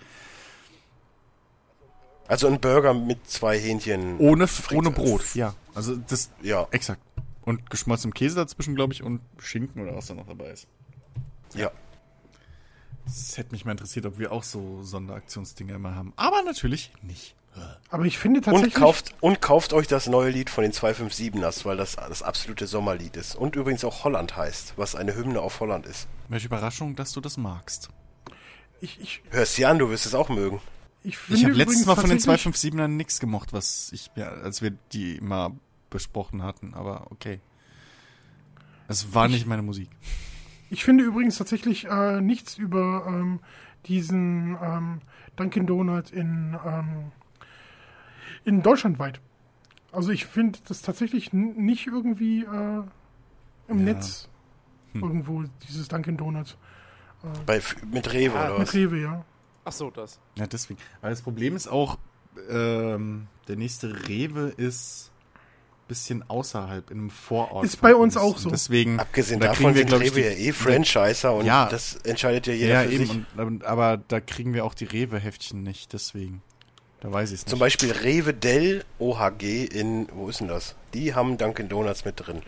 Also 2.30 2.48
ein 2.48 2.62
Burger 2.62 2.94
mit 2.94 3.28
zwei 3.30 3.60
Hähnchen. 3.60 4.20
Ohne, 4.20 4.48
ohne 4.72 4.92
Brot, 4.92 5.34
ja. 5.34 5.56
Also 5.74 5.96
das, 5.96 6.30
Ja, 6.42 6.68
exakt. 6.72 7.02
Und 7.44 7.70
geschmolzenem 7.72 8.14
Käse 8.14 8.36
dazwischen, 8.36 8.76
glaube 8.76 8.94
ich, 8.94 9.02
und 9.02 9.22
Schinken 9.40 9.82
oder 9.82 9.96
was 9.96 10.08
da 10.08 10.14
noch 10.14 10.28
dabei 10.28 10.52
ist. 10.52 10.68
ja. 11.54 11.72
Das 13.06 13.40
hätte 13.40 13.54
mich 13.54 13.66
mal 13.66 13.72
interessiert, 13.72 14.06
ob 14.06 14.20
wir 14.20 14.32
auch 14.32 14.44
so 14.44 14.84
Sonderaktionsdinger 14.84 15.74
immer 15.74 15.96
haben. 15.96 16.14
Aber 16.16 16.44
natürlich 16.44 16.92
nicht. 17.02 17.34
Aber 17.90 18.06
ich 18.06 18.20
finde 18.20 18.38
Und 18.40 18.44
tatsächlich. 18.46 18.76
kauft, 18.76 19.16
und 19.20 19.42
kauft 19.42 19.74
euch 19.74 19.88
das 19.88 20.06
neue 20.06 20.30
Lied 20.30 20.52
von 20.52 20.62
den 20.62 20.72
257ers, 20.72 21.66
weil 21.66 21.78
das 21.78 21.96
das 21.96 22.22
absolute 22.22 22.68
Sommerlied 22.68 23.18
ist. 23.18 23.36
Und 23.36 23.56
übrigens 23.56 23.84
auch 23.84 24.04
Holland 24.04 24.38
heißt, 24.38 24.74
was 24.78 24.94
eine 24.94 25.16
Hymne 25.16 25.42
auf 25.42 25.60
Holland 25.60 25.88
ist. 25.88 26.08
Welche 26.28 26.46
Überraschung, 26.46 26.96
dass 26.96 27.12
du 27.12 27.22
das 27.22 27.38
magst. 27.38 27.90
ich, 28.80 29.02
ich, 29.02 29.24
Hörst 29.32 29.58
dir 29.58 29.70
an, 29.70 29.80
du 29.80 29.90
wirst 29.90 30.06
es 30.06 30.14
auch 30.14 30.30
mögen. 30.30 30.62
Ich, 31.04 31.18
finde 31.18 31.40
Ich 31.40 31.46
habe 31.46 31.54
letztes 31.56 31.86
Mal 31.86 31.96
von 31.96 32.10
den 32.10 32.20
tatsächlich- 32.20 32.74
257ern 32.74 32.88
nichts 32.88 33.20
gemocht, 33.20 33.54
was 33.54 33.92
ich, 33.94 34.12
ja, 34.16 34.28
als 34.30 34.62
wir 34.62 34.72
die 34.94 35.20
mal 35.22 35.52
besprochen 35.90 36.44
hatten, 36.44 36.74
aber 36.74 37.12
okay. 37.12 37.40
Es 38.88 39.14
war 39.14 39.28
nicht 39.28 39.46
meine 39.48 39.62
Musik. 39.62 39.90
Ich 40.70 40.84
finde 40.84 41.04
übrigens 41.04 41.38
tatsächlich 41.38 41.86
äh, 41.86 42.22
nichts 42.22 42.58
über 42.58 43.06
ähm, 43.08 43.40
diesen 43.86 44.58
ähm, 44.62 45.02
Dunkin' 45.36 45.66
Donut 45.68 46.12
in, 46.12 46.58
ähm, 46.66 47.12
in 48.46 48.62
Deutschland 48.62 49.00
weit. 49.00 49.20
Also 49.92 50.12
ich 50.12 50.26
finde 50.26 50.60
das 50.68 50.82
tatsächlich 50.82 51.34
nicht 51.34 51.88
irgendwie 51.88 52.44
äh, 52.44 52.84
im 53.68 53.78
Ja. 53.80 53.94
Netz 53.94 54.28
Hm. 54.94 55.04
irgendwo, 55.04 55.44
dieses 55.68 55.88
Dunkin' 55.88 56.18
Donut. 56.18 56.58
Bei, 57.46 57.62
mit 57.92 58.12
Rewe 58.12 58.40
Ah, 58.40 58.46
oder 58.50 58.60
Mit 58.60 58.68
was? 58.70 58.74
Rewe, 58.74 59.02
ja. 59.02 59.26
Ach 59.70 59.74
so, 59.74 59.92
das. 59.92 60.20
Ja, 60.36 60.48
deswegen. 60.48 60.80
Aber 61.02 61.12
das 61.12 61.22
Problem 61.22 61.56
ist 61.56 61.68
auch, 61.68 61.98
ähm, 62.50 63.28
der 63.48 63.56
nächste 63.56 64.08
Rewe 64.08 64.52
ist 64.58 65.12
bisschen 65.88 66.24
außerhalb, 66.30 66.92
in 66.92 67.00
einem 67.00 67.10
Vorort. 67.10 67.66
Ist 67.66 67.82
bei 67.82 67.96
uns 67.96 68.16
Und 68.16 68.22
auch 68.22 68.38
so. 68.38 68.50
Deswegen, 68.50 69.00
Abgesehen 69.00 69.40
da 69.40 69.48
davon 69.48 69.74
kriegen 69.74 69.90
wir, 69.90 69.98
sind 69.98 70.16
Rewe 70.16 70.22
ja 70.24 70.38
eh 70.38 70.52
Franchiser 70.54 71.34
und 71.34 71.46
Ja. 71.46 71.68
das 71.68 71.96
entscheidet 72.04 72.48
ja 72.48 72.54
jeder 72.54 72.84
Ja, 72.84 72.88
für 72.88 72.94
eben. 72.94 73.06
sich. 73.06 73.22
Und, 73.38 73.66
aber 73.66 73.98
da 74.08 74.20
kriegen 74.22 74.54
wir 74.54 74.66
auch 74.66 74.76
die 74.76 74.86
Rewe-Heftchen 74.86 75.64
nicht, 75.64 75.92
deswegen. 75.94 76.42
Da 77.02 77.12
weiß 77.12 77.30
ich 77.30 77.36
es 77.36 77.42
nicht. 77.42 77.50
Zum 77.50 77.60
Beispiel 77.60 77.92
Rewe 77.92 78.34
Dell 78.34 78.86
OHG 79.00 79.66
in, 79.66 80.08
wo 80.14 80.30
ist 80.30 80.40
denn 80.42 80.48
das? 80.48 80.76
Die 80.94 81.16
haben 81.16 81.38
Dunkin' 81.38 81.70
Donuts 81.70 82.06
mit 82.06 82.16
drin. 82.18 82.42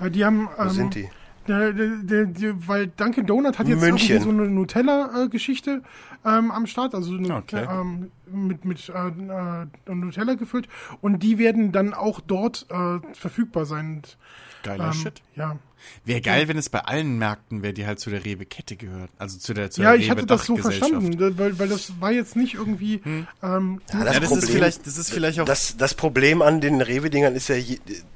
Äh, 0.00 0.10
die 0.10 0.24
haben. 0.24 0.48
Wo 0.56 0.62
ähm, 0.64 0.70
sind 0.70 0.94
die? 0.94 1.08
Der, 1.48 1.72
der, 1.72 1.88
der, 2.02 2.24
der, 2.26 2.68
weil 2.68 2.88
Dunkin' 2.88 3.26
Donut 3.26 3.58
hat 3.58 3.66
jetzt 3.68 3.80
München. 3.80 4.20
so 4.20 4.28
eine 4.28 4.48
Nutella-Geschichte 4.48 5.82
ähm, 6.24 6.50
am 6.50 6.66
Start, 6.66 6.94
also 6.94 7.14
eine, 7.14 7.34
Okay. 7.36 7.66
ähm, 7.70 8.10
mit, 8.30 8.64
mit 8.64 8.88
äh, 8.90 9.08
äh, 9.08 9.94
Nutella 9.94 10.34
gefüllt 10.34 10.68
und 11.00 11.22
die 11.22 11.38
werden 11.38 11.72
dann 11.72 11.94
auch 11.94 12.20
dort 12.20 12.66
äh, 12.70 12.98
verfügbar 13.14 13.64
sein. 13.66 13.96
Und, 13.96 14.18
Geiler 14.62 14.86
ähm, 14.88 14.92
Shit. 14.92 15.22
Ja, 15.36 15.56
Wäre 16.04 16.20
geil, 16.20 16.48
wenn 16.48 16.58
es 16.58 16.68
bei 16.68 16.80
allen 16.80 17.18
Märkten 17.18 17.62
wäre, 17.62 17.72
die 17.72 17.86
halt 17.86 18.00
zu 18.00 18.10
der 18.10 18.24
Rewe-Kette 18.24 18.74
gehört. 18.76 19.10
Also 19.16 19.38
zu 19.38 19.54
der, 19.54 19.70
zu 19.70 19.80
ja 19.80 19.92
der 19.92 20.00
ich 20.00 20.10
hatte 20.10 20.26
das 20.26 20.44
so 20.44 20.56
verstanden, 20.56 21.18
weil, 21.38 21.56
weil 21.58 21.68
das 21.68 22.00
war 22.00 22.10
jetzt 22.10 22.34
nicht 22.34 22.54
irgendwie. 22.54 23.00
Hm. 23.04 23.26
Ähm, 23.44 23.80
Ja, 23.92 23.98
Ja, 24.00 24.04
das 24.06 24.14
ist 24.16 24.28
Problem- 24.30 24.48
vielleicht, 24.56 24.86
das 24.88 24.98
ist 24.98 25.10
vielleicht 25.12 25.38
auch. 25.40 25.44
Das, 25.44 25.76
das 25.76 25.94
Problem 25.94 26.42
an 26.42 26.60
den 26.60 26.80
Rewe-Dingern 26.80 27.34
ist 27.36 27.48
ja, 27.48 27.54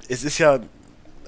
es 0.08 0.24
ist 0.24 0.38
ja, 0.38 0.58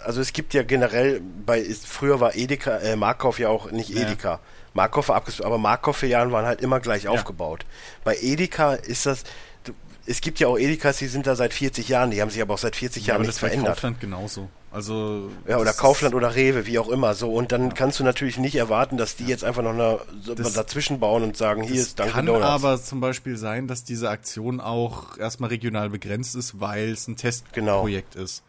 also 0.05 0.21
es 0.21 0.33
gibt 0.33 0.55
ja 0.55 0.63
generell, 0.63 1.21
bei 1.45 1.59
ist, 1.59 1.87
früher 1.87 2.21
war 2.21 2.35
Edeka, 2.35 2.79
äh, 2.79 2.97
Markov 2.97 3.39
ja 3.39 3.49
auch 3.49 3.71
nicht 3.71 3.91
Ja. 3.91 4.03
Edeka. 4.03 4.41
Markov 4.73 5.09
war 5.09 5.17
abgeschlossen, 5.17 5.47
aber 5.47 5.59
Markov-Filialen 5.59 6.33
waren 6.33 6.47
halt 6.47 6.61
immer 6.61 6.81
gleich 6.81 7.07
aufgebaut. 7.07 7.65
Bei 8.03 8.17
Edeka 8.21 8.75
ist 8.75 9.07
das, 9.07 9.23
du, 9.63 9.73
es 10.05 10.21
gibt 10.21 10.41
ja 10.41 10.49
auch 10.49 10.59
Edekas, 10.59 10.97
die 10.99 11.07
sind 11.07 11.27
da 11.29 11.37
seit 11.37 11.55
40 11.55 11.89
Jahren, 11.89 12.11
die 12.11 12.21
haben 12.21 12.31
sich 12.31 12.43
aber 12.43 12.55
auch 12.55 12.59
seit 12.59 12.75
40 12.75 13.07
ja, 13.07 13.15
Jahren 13.15 13.23
nichts 13.23 13.39
verändert. 13.39 13.75
Kaufland 13.75 14.01
genauso. 14.01 14.49
Also. 14.73 15.31
Ja, 15.47 15.59
oder 15.59 15.73
Kaufland 15.73 16.17
oder 16.17 16.35
Rewe, 16.35 16.67
wie 16.67 16.81
auch 16.81 16.89
immer. 16.89 17.15
So, 17.15 17.33
und 17.33 17.53
dann 17.53 17.75
kannst 17.75 18.01
du 18.01 18.05
natürlich 18.05 18.37
nicht 18.39 18.57
erwarten, 18.57 18.97
dass 18.97 19.15
die 19.15 19.25
jetzt 19.27 19.45
einfach 19.45 19.63
noch 19.63 19.71
eine, 19.75 20.01
so 20.21 20.35
Das- 20.35 20.53
dazwischen 20.55 20.99
bauen 20.99 21.23
und 21.23 21.37
sagen, 21.37 21.63
hier 21.63 21.81
ist 21.81 22.01
Dunkin' 22.01 22.13
kann 22.13 22.27
Donuts. 22.27 22.45
aber 22.45 22.83
zum 22.83 23.01
Beispiel 23.01 23.37
sein, 23.37 23.69
dass 23.69 23.85
diese 23.85 24.11
Aktion 24.11 24.59
auch 24.61 25.17
erstmal 25.19 25.51
regional 25.51 25.89
begrenzt 25.91 26.35
ist, 26.35 26.59
weil 26.61 26.89
es 26.91 27.07
ein 27.07 27.15
Testprojekt 27.15 28.17
ist. 28.17 28.43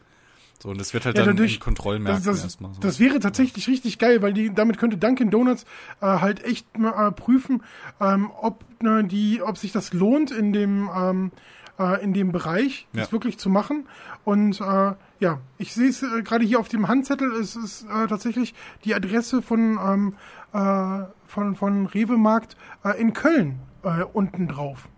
So, 0.62 0.70
und 0.70 0.78
das 0.80 0.94
wird 0.94 1.04
halt 1.04 1.18
Ja, 1.18 1.24
dann 1.24 1.36
in 1.36 1.58
Kontrollmärkten 1.60 2.24
das, 2.24 2.36
das, 2.36 2.44
erstmal 2.44 2.72
so. 2.72 2.80
das 2.80 2.98
wäre 2.98 3.20
tatsächlich 3.20 3.68
richtig 3.68 3.98
geil, 3.98 4.22
weil 4.22 4.32
die, 4.32 4.52
damit 4.52 4.78
könnte 4.78 4.96
Dunkin' 4.96 5.30
Donuts 5.30 5.64
äh, 6.00 6.06
halt 6.06 6.42
echt 6.44 6.78
mal, 6.78 7.08
äh, 7.08 7.12
prüfen, 7.12 7.62
ähm, 8.00 8.30
ob, 8.40 8.64
ne, 8.82 9.04
die, 9.04 9.42
ob 9.42 9.58
sich 9.58 9.72
das 9.72 9.92
lohnt 9.92 10.30
in 10.30 10.52
dem, 10.52 10.88
ähm, 10.96 11.30
äh, 11.78 12.02
in 12.02 12.14
dem 12.14 12.32
Bereich, 12.32 12.86
das 12.94 13.08
Ja. 13.08 13.12
wirklich 13.12 13.38
zu 13.38 13.50
machen. 13.50 13.86
Und 14.24 14.60
äh, 14.60 14.92
ja, 15.20 15.40
ich 15.58 15.74
sehe 15.74 15.88
es 15.88 16.02
äh, 16.02 16.22
gerade 16.22 16.44
hier 16.44 16.58
auf 16.58 16.68
dem 16.68 16.88
Handzettel, 16.88 17.32
es 17.32 17.54
ist 17.54 17.84
äh, 17.84 18.06
tatsächlich 18.06 18.54
die 18.84 18.94
Adresse 18.94 19.42
von, 19.42 19.78
ähm, 19.78 20.14
äh, 20.52 21.04
von, 21.26 21.54
von 21.54 21.86
Rewe 21.86 22.16
Markt 22.16 22.56
äh, 22.82 22.98
in 23.00 23.12
Köln 23.12 23.58
äh, 23.82 24.04
unten 24.12 24.48
drauf. 24.48 24.88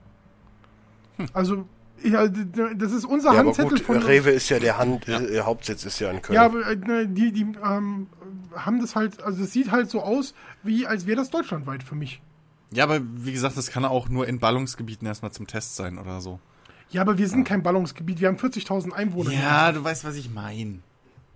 Hm. 1.16 1.26
Also 1.32 1.66
Ja, 2.04 2.28
d- 2.28 2.46
das 2.76 2.92
ist 2.92 3.04
unser 3.04 3.32
Ja, 3.32 3.40
aber 3.40 3.48
Handzettel 3.48 3.70
gut, 3.78 3.80
von. 3.80 3.98
Rewe 3.98 4.30
ist 4.30 4.48
ja 4.48 4.58
der 4.58 4.78
Hand, 4.78 5.08
äh, 5.08 5.40
Hauptsitz 5.40 5.84
ist 5.84 5.98
ja 5.98 6.10
in 6.10 6.22
Köln. 6.22 6.34
Ja, 6.36 6.44
aber 6.44 6.66
äh, 6.66 6.76
ne, 6.76 7.08
die, 7.08 7.32
die 7.32 7.42
ähm, 7.64 8.06
haben 8.54 8.80
das 8.80 8.94
halt, 8.94 9.22
also 9.22 9.42
es 9.42 9.52
sieht 9.52 9.70
halt 9.70 9.90
so 9.90 10.02
aus, 10.02 10.34
wie 10.62 10.86
als 10.86 11.06
wäre 11.06 11.16
das 11.16 11.30
deutschlandweit 11.30 11.82
für 11.82 11.94
mich. 11.94 12.20
Ja, 12.70 12.84
aber 12.84 13.00
wie 13.02 13.32
gesagt, 13.32 13.56
das 13.56 13.70
kann 13.70 13.84
auch 13.84 14.08
nur 14.08 14.28
in 14.28 14.38
Ballungsgebieten 14.38 15.06
erstmal 15.06 15.32
zum 15.32 15.46
Test 15.46 15.76
sein 15.76 15.98
oder 15.98 16.20
so. 16.20 16.38
Ja, 16.90 17.00
aber 17.02 17.18
wir 17.18 17.28
sind 17.28 17.44
kein 17.44 17.62
Ballungsgebiet, 17.62 18.20
wir 18.20 18.28
haben 18.28 18.36
40.000 18.36 18.92
Einwohner. 18.92 19.30
Ja, 19.32 19.72
du 19.72 19.82
weißt, 19.82 20.04
was 20.04 20.16
ich 20.16 20.30
meine. 20.30 20.80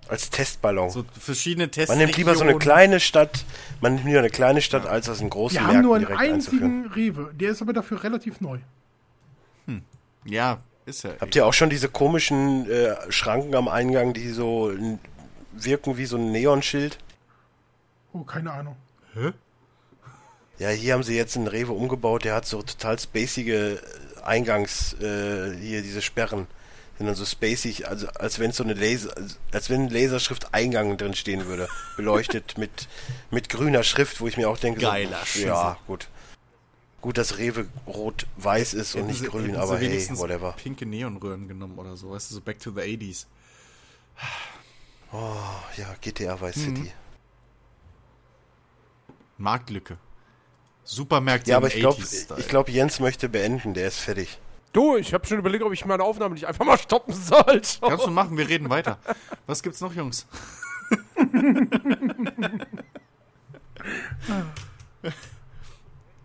Als 0.08 0.30
Testballon. 0.30 0.90
So 0.90 1.04
verschiedene 1.18 1.70
Tests. 1.70 1.88
man 1.88 1.98
nimmt 1.98 2.16
lieber 2.16 2.34
so 2.34 2.42
eine 2.42 2.58
kleine 2.58 3.00
Stadt, 3.00 3.44
man 3.80 3.94
nimmt 3.94 4.06
lieber 4.06 4.18
eine 4.18 4.30
kleine 4.30 4.60
Stadt, 4.60 4.86
als 4.86 5.06
das 5.06 5.20
in 5.20 5.30
großen 5.30 5.56
Wir 5.56 5.62
Märkten 5.62 5.76
haben 5.78 5.84
nur 5.84 5.96
einen 5.96 6.06
einzigen 6.18 6.86
Rewe, 6.88 7.32
der 7.38 7.50
ist 7.50 7.62
aber 7.62 7.72
dafür 7.72 8.02
relativ 8.02 8.40
neu. 8.40 8.58
Ja, 10.24 10.60
ist 10.86 11.04
ja. 11.04 11.12
Habt 11.20 11.34
ihr 11.36 11.46
auch 11.46 11.52
schon 11.54 11.70
diese 11.70 11.88
komischen 11.88 12.70
äh, 12.70 12.94
Schranken 13.10 13.54
am 13.54 13.68
Eingang, 13.68 14.12
die 14.14 14.30
so 14.30 14.72
wirken 15.52 15.96
wie 15.96 16.06
so 16.06 16.16
ein 16.16 16.32
Neonschild? 16.32 16.98
Oh, 18.12 18.22
keine 18.24 18.52
Ahnung. 18.52 18.76
Ja, 20.58 20.68
hier 20.68 20.94
haben 20.94 21.02
sie 21.02 21.16
jetzt 21.16 21.36
einen 21.36 21.46
Rewe 21.48 21.72
umgebaut, 21.72 22.24
der 22.24 22.34
hat 22.34 22.46
so 22.46 22.62
total 22.62 22.98
spacige 22.98 23.74
äh, 23.74 24.22
Eingangs, 24.22 24.94
äh, 25.00 25.54
hier 25.56 25.82
diese 25.82 26.02
Sperren. 26.02 26.46
Sind 26.98 27.06
dann 27.06 27.16
so 27.16 27.24
spacig, 27.24 27.88
also 27.88 28.06
als 28.08 28.38
wenn 28.38 28.52
so 28.52 28.62
eine 28.62 28.74
Laser, 28.74 29.12
als- 29.50 29.70
wenn 29.70 29.88
Laserschrift 29.88 30.54
Eingang 30.54 30.96
drin 30.98 31.14
stehen 31.14 31.46
würde. 31.46 31.68
Beleuchtet 31.96 32.58
mit, 32.58 32.86
mit 33.30 33.48
grüner 33.48 33.82
Schrift, 33.82 34.20
wo 34.20 34.28
ich 34.28 34.36
mir 34.36 34.48
auch 34.48 34.58
denke, 34.58 34.82
Geiler 34.82 35.18
so, 35.24 35.40
ja, 35.40 35.78
gut. 35.86 36.08
Gut, 37.02 37.18
dass 37.18 37.36
Rewe 37.38 37.66
rot-weiß 37.86 38.74
ist 38.74 38.94
und 38.94 39.08
nicht 39.08 39.18
sie- 39.20 39.26
grün, 39.26 39.56
aber 39.56 39.76
hey, 39.78 40.08
whatever. 40.12 40.52
pinke 40.52 40.86
Neonröhren 40.86 41.48
genommen 41.48 41.76
oder 41.78 41.96
so. 41.96 42.10
Weißt 42.12 42.30
du, 42.30 42.36
so 42.36 42.40
back 42.40 42.58
to 42.60 42.70
the 42.70 42.80
80s. 42.80 43.26
Oh, 45.12 45.34
ja, 45.76 45.94
GTA 46.00 46.40
Vice 46.40 46.56
Mhm. 46.58 46.76
City. 46.76 46.92
Marktlücke. 49.36 49.98
Supermärkte 50.84 51.50
Ja, 51.50 51.56
aber 51.58 51.66
im 51.70 51.74
ich 51.74 51.80
glaube, 51.80 52.00
80s-Style. 52.02 52.40
ich 52.40 52.48
glaube, 52.48 52.70
Jens 52.70 53.00
möchte 53.00 53.28
beenden, 53.28 53.74
der 53.74 53.88
ist 53.88 53.98
fertig. 53.98 54.38
Du, 54.72 54.96
ich 54.96 55.12
habe 55.12 55.26
schon 55.26 55.38
überlegt, 55.38 55.64
ob 55.64 55.72
ich 55.72 55.84
meine 55.84 56.02
Aufnahme 56.04 56.34
nicht 56.34 56.46
einfach 56.46 56.64
mal 56.64 56.78
stoppen 56.78 57.12
sollte. 57.14 57.78
Kannst 57.80 58.06
du 58.06 58.10
machen, 58.10 58.36
wir 58.38 58.48
reden 58.48 58.70
weiter. 58.70 58.98
Was 59.46 59.62
gibt's 59.62 59.80
noch, 59.80 59.92
Jungs? 59.94 60.26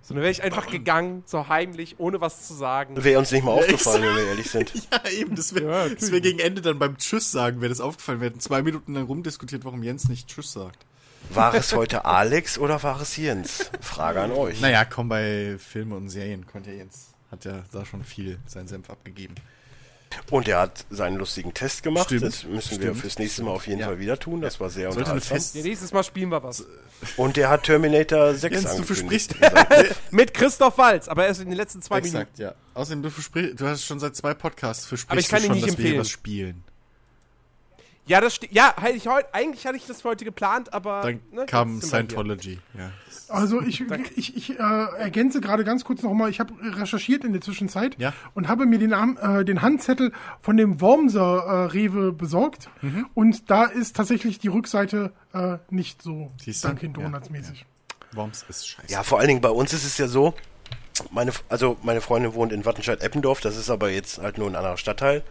So, 0.08 0.14
dann 0.14 0.24
wäre 0.24 0.32
ich 0.32 0.42
einfach 0.42 0.68
gegangen, 0.68 1.24
so 1.26 1.50
heimlich, 1.50 2.00
ohne 2.00 2.22
was 2.22 2.48
zu 2.48 2.54
sagen. 2.54 3.04
Wäre 3.04 3.20
uns 3.20 3.30
nicht 3.30 3.44
mal 3.44 3.52
aufgefallen, 3.52 4.04
wenn 4.04 4.16
wir 4.16 4.28
ehrlich 4.28 4.50
sind. 4.50 4.72
Ja, 4.90 5.10
eben, 5.10 5.36
das 5.36 5.54
wäre 5.54 5.90
Ja, 5.90 5.90
das 5.94 6.14
wär 6.14 6.22
gegen 6.22 6.40
Ende 6.40 6.62
dann 6.62 6.80
beim 6.80 6.98
Tschüss 6.98 7.30
sagen, 7.30 7.60
wäre 7.60 7.68
das 7.68 7.82
aufgefallen. 7.82 8.22
Wir 8.22 8.28
hätten 8.28 8.40
zwei 8.40 8.62
Minuten 8.62 8.94
lang 8.94 9.04
rumdiskutiert, 9.04 9.66
warum 9.66 9.84
Jens 9.84 10.08
nicht 10.08 10.30
Tschüss 10.30 10.54
sagt. 10.54 10.86
War 11.32 11.54
es 11.56 11.76
heute 11.76 12.06
Alex 12.06 12.58
oder 12.58 12.82
war 12.84 13.02
es 13.02 13.18
Jens? 13.18 13.70
Frage 13.82 14.22
an 14.22 14.32
euch. 14.32 14.62
Naja, 14.62 14.86
komm, 14.86 15.10
bei 15.10 15.58
Filme 15.60 15.98
und 15.98 16.08
Serien 16.08 16.48
konnte 16.48 16.72
ja 16.72 16.78
Jens, 16.78 17.10
hat 17.30 17.44
ja 17.44 17.66
da 17.74 17.84
schon 17.84 18.02
viel 18.06 18.40
seinen 18.46 18.70
Senf 18.70 18.90
abgegeben. 18.90 19.36
Und 20.32 20.48
er 20.48 20.60
hat 20.62 20.86
seinen 20.90 21.18
lustigen 21.18 21.54
Test 21.54 21.84
gemacht. 21.84 22.08
Stimmt, 22.08 22.24
Das 22.24 22.44
müssen 22.44 22.72
wir 22.72 22.78
stimmt. 22.88 22.98
fürs 22.98 23.20
nächste 23.20 23.44
Mal 23.44 23.52
auf 23.52 23.68
jeden 23.68 23.80
Ja. 23.80 23.88
Fall 23.88 24.00
wieder 24.00 24.18
tun. 24.20 24.42
Das 24.42 24.60
war 24.60 24.70
sehr 24.70 24.92
Sollte 24.92 25.00
unterhaltsam. 25.12 25.38
Fest... 25.38 25.56
Ja, 25.56 25.62
nächstes 25.64 25.94
Mal 25.94 26.04
spielen 26.04 26.30
wir 26.30 26.44
was. 26.44 26.66
Und 27.16 27.38
er 27.38 27.50
hat 27.50 27.64
Terminator 27.64 28.34
6 28.36 28.64
Jens, 28.64 28.76
du 28.76 28.84
versprichst... 28.84 29.36
Mit 30.12 30.34
Christoph 30.34 30.78
Walz, 30.78 31.08
aber 31.08 31.28
erst 31.28 31.42
in 31.42 31.50
den 31.50 31.58
letzten 31.58 31.82
zwei 31.82 31.98
Minuten. 32.02 32.18
Exakt, 32.18 32.40
ja. 32.40 32.56
Außerdem, 32.74 33.04
du 33.04 33.10
versprichst, 33.12 33.60
du 33.60 33.68
hast 33.68 33.84
schon 33.86 34.00
seit 34.00 34.16
zwei 34.16 34.34
Podcasts 34.34 34.86
versprichst 34.86 35.12
Aber 35.12 35.20
ich 35.20 35.28
kann 35.30 35.40
du 35.42 35.46
ihn 35.46 35.48
schon, 35.50 35.56
nicht 35.56 35.68
dass 35.68 35.78
wir 35.78 35.84
hier 35.84 35.86
empfehlen. 35.96 36.00
was 36.02 36.10
spielen. 36.10 36.64
Ja, 38.08 38.22
das 38.22 38.36
steht. 38.36 38.52
Ja, 38.54 38.74
halt 38.80 38.96
ich 38.96 39.08
heute. 39.08 39.34
Eigentlich 39.34 39.66
hatte 39.68 39.78
ich 39.78 39.86
das 39.86 40.02
für 40.02 40.10
heute 40.10 40.26
geplant, 40.26 40.74
aber. 40.74 41.02
Dann 41.02 41.20
ne, 41.32 41.46
kam. 41.46 41.82
Scientology, 41.82 42.60
ja. 42.78 42.90
Also 43.30 43.62
ich, 43.62 43.84
ich, 44.16 44.38
ich 44.38 44.52
äh, 44.52 44.64
ergänze 44.98 45.42
gerade 45.42 45.66
ganz 45.66 45.84
kurz 45.84 46.02
nochmal, 46.02 46.30
ich 46.30 46.40
habe 46.40 46.54
recherchiert 46.62 47.26
in 47.26 47.34
der 47.34 47.42
Zwischenzeit 47.42 48.00
Ja. 48.00 48.14
und 48.36 48.48
habe 48.48 48.66
mir 48.66 48.80
den, 48.80 48.94
äh, 48.94 49.44
den 49.44 49.62
Handzettel 49.62 50.14
von 50.42 50.56
dem 50.56 50.80
Wormser 50.80 51.44
äh, 51.44 51.66
Rewe 51.66 52.14
besorgt 52.14 52.70
Mhm. 52.82 53.06
und 53.16 53.50
da 53.50 53.66
ist 53.66 53.98
tatsächlich 53.98 54.40
die 54.40 54.48
Rückseite 54.48 55.12
äh, 55.34 55.58
nicht 55.70 56.02
so? 56.02 56.32
Dunkin' 56.46 56.94
Ja, 56.98 57.04
Donuts 57.04 57.30
mäßig. 57.30 57.66
Worms 58.14 58.46
ist 58.48 58.66
scheiße. 58.70 58.94
Ja, 58.94 59.04
vor 59.04 59.20
allen 59.20 59.28
Dingen 59.28 59.42
bei 59.42 59.50
uns 59.50 59.74
ist 59.74 59.84
es 59.84 59.98
ja 59.98 60.08
so, 60.08 60.34
meine, 61.12 61.32
also 61.50 61.76
meine 61.84 62.00
Freundin 62.00 62.34
wohnt 62.34 62.54
in 62.54 62.64
Wattenscheid-Eppendorf, 62.64 63.42
das 63.42 63.58
ist 63.58 63.70
aber 63.70 63.90
jetzt 63.90 64.20
halt 64.20 64.38
nur 64.38 64.48
ein 64.50 64.56
anderer 64.56 64.78
Stadtteil. 64.78 65.24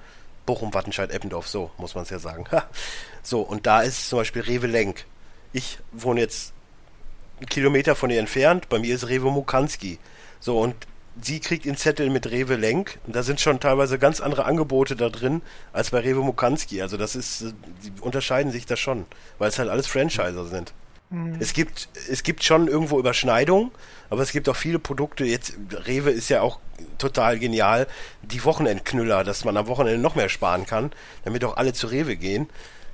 Bochum, 0.47 0.73
Wattenscheid-Eppendorf, 0.73 1.49
so 1.49 1.71
muss 1.77 1.95
man 1.95 2.05
es 2.05 2.11
ja 2.11 2.19
sagen. 2.19 2.45
So, 3.23 3.41
und 3.41 3.67
da 3.67 3.83
ist 3.83 4.09
zum 4.09 4.21
Beispiel 4.21 4.43
Rewe 4.43 4.69
Lenk. 4.69 5.05
Ich 5.53 5.81
wohne 5.91 6.21
jetzt 6.21 6.53
einen 7.39 7.49
Kilometer 7.49 7.97
von 7.97 8.09
ihr 8.09 8.21
entfernt, 8.21 8.69
bei 8.69 8.79
mir 8.79 8.95
ist 8.95 9.09
Rewe 9.09 9.33
Mukanski. 9.33 9.99
So, 10.39 10.61
und 10.61 10.77
sie 11.21 11.41
kriegt 11.41 11.65
den 11.65 11.77
Zettel 11.77 12.11
mit 12.11 12.31
Rewe 12.31 12.57
Lenk 12.57 12.99
und 13.07 13.17
da 13.17 13.23
sind 13.23 13.41
schon 13.41 13.59
teilweise 13.59 13.99
ganz 13.99 14.21
andere 14.21 14.45
Angebote 14.45 14.97
da 14.97 15.09
drin 15.09 15.43
als 15.73 15.91
bei 15.91 16.01
Rewe 16.01 16.23
Mukanski. 16.23 16.83
Also 16.83 16.97
das 16.97 17.17
ist, 17.17 17.43
äh, 17.43 17.53
die 17.85 18.01
unterscheiden 18.01 18.53
sich 18.53 18.67
da 18.67 18.77
schon, 18.77 19.07
weil 19.39 19.49
es 19.49 19.59
halt 19.59 19.71
alles 19.71 19.87
Franchiser 19.87 20.45
sind. 20.47 20.73
Es 21.39 21.53
gibt, 21.53 21.89
es 22.11 22.25
gibt 22.25 22.43
schon 22.43 22.67
irgendwo 22.67 22.99
Überschneidungen, 22.99 23.71
aber 24.11 24.23
es 24.23 24.33
gibt 24.33 24.49
auch 24.49 24.57
viele 24.57 24.81
Produkte. 24.81 25.25
Jetzt, 25.25 25.55
Rewe 25.87 26.11
ist 26.11 26.29
ja 26.29 26.41
auch 26.41 26.59
total 26.99 27.39
genial. 27.39 27.87
Die 28.23 28.45
Wochenendknüller, 28.45 29.23
dass 29.23 29.45
man 29.45 29.57
am 29.57 29.69
Wochenende 29.69 30.01
noch 30.01 30.17
mehr 30.17 30.29
sparen 30.29 30.67
kann, 30.67 30.91
damit 31.25 31.45
auch 31.45 31.57
alle 31.57 31.73
zu 31.73 31.87
Rewe 31.87 32.17
gehen. 32.17 32.49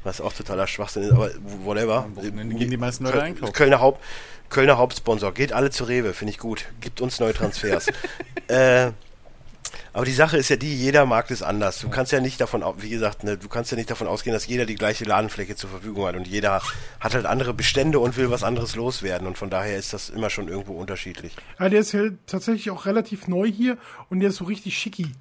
Was 0.04 0.20
auch 0.20 0.32
totaler 0.32 0.66
Schwachsinn 0.66 1.04
ist, 1.04 1.12
aber 1.12 1.30
whatever. 1.64 2.04
Am 2.04 2.16
Wochenende 2.16 2.56
gehen 2.56 2.70
die 2.70 2.76
meisten 2.76 3.04
Leute 3.04 3.22
einkaufen. 3.22 3.52
Kölner, 3.52 3.80
Haupt, 3.80 4.02
Kölner 4.50 4.76
Hauptsponsor. 4.76 5.32
Geht 5.32 5.52
alle 5.52 5.70
zu 5.70 5.84
Rewe, 5.84 6.12
finde 6.12 6.32
ich 6.32 6.38
gut. 6.38 6.66
Gibt 6.80 7.00
uns 7.00 7.18
neue 7.18 7.32
Transfers. 7.32 7.86
äh, 8.48 8.90
aber 9.92 10.04
die 10.04 10.12
Sache 10.12 10.36
ist 10.36 10.48
ja 10.48 10.56
die, 10.56 10.74
jeder 10.74 11.04
Markt 11.06 11.30
ist 11.30 11.42
anders. 11.42 11.78
Du 11.80 11.88
kannst 11.88 12.12
ja 12.12 12.20
nicht 12.20 12.40
davon, 12.40 12.64
wie 12.78 12.88
gesagt, 12.88 13.24
ne, 13.24 13.36
du 13.36 13.48
kannst 13.48 13.70
ja 13.70 13.76
nicht 13.76 13.90
davon 13.90 14.06
ausgehen, 14.06 14.32
dass 14.32 14.46
jeder 14.46 14.64
die 14.64 14.74
gleiche 14.74 15.04
Ladenfläche 15.04 15.56
zur 15.56 15.70
Verfügung 15.70 16.06
hat 16.06 16.16
und 16.16 16.26
jeder 16.26 16.62
hat 17.00 17.14
halt 17.14 17.26
andere 17.26 17.52
Bestände 17.52 17.98
und 17.98 18.16
will 18.16 18.30
was 18.30 18.42
anderes 18.42 18.74
loswerden 18.74 19.26
und 19.26 19.36
von 19.36 19.50
daher 19.50 19.76
ist 19.76 19.92
das 19.92 20.08
immer 20.08 20.30
schon 20.30 20.48
irgendwo 20.48 20.74
unterschiedlich. 20.74 21.34
Ja, 21.58 21.68
der 21.68 21.80
ist 21.80 21.92
ja 21.92 22.04
tatsächlich 22.26 22.70
auch 22.70 22.86
relativ 22.86 23.28
neu 23.28 23.50
hier 23.50 23.76
und 24.08 24.20
der 24.20 24.30
ist 24.30 24.36
so 24.36 24.44
richtig 24.44 24.78
schicki. 24.78 25.12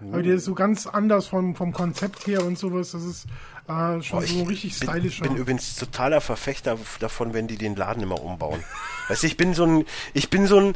Aber 0.00 0.22
der 0.22 0.34
ist 0.34 0.44
so 0.44 0.54
ganz 0.54 0.86
anders 0.86 1.26
vom, 1.26 1.54
vom 1.54 1.72
Konzept 1.72 2.26
her 2.26 2.44
und 2.44 2.58
sowas. 2.58 2.92
Das 2.92 3.04
ist 3.04 3.26
äh, 3.68 4.02
schon 4.02 4.20
Boah, 4.20 4.26
so 4.26 4.38
ein 4.40 4.46
richtig 4.46 4.78
bin, 4.78 4.88
stylisch. 4.88 5.20
bin 5.20 5.36
übrigens 5.36 5.76
totaler 5.76 6.20
Verfechter 6.20 6.78
davon, 7.00 7.32
wenn 7.32 7.46
die 7.46 7.56
den 7.56 7.76
Laden 7.76 8.02
immer 8.02 8.22
umbauen. 8.22 8.62
Weißt 9.08 9.22
du, 9.22 9.26
ich 9.26 9.36
bin 9.36 9.54
so 9.54 9.64
ein, 9.64 9.86
ich 10.12 10.30
bin 10.30 10.46
so 10.46 10.58
ein, 10.58 10.74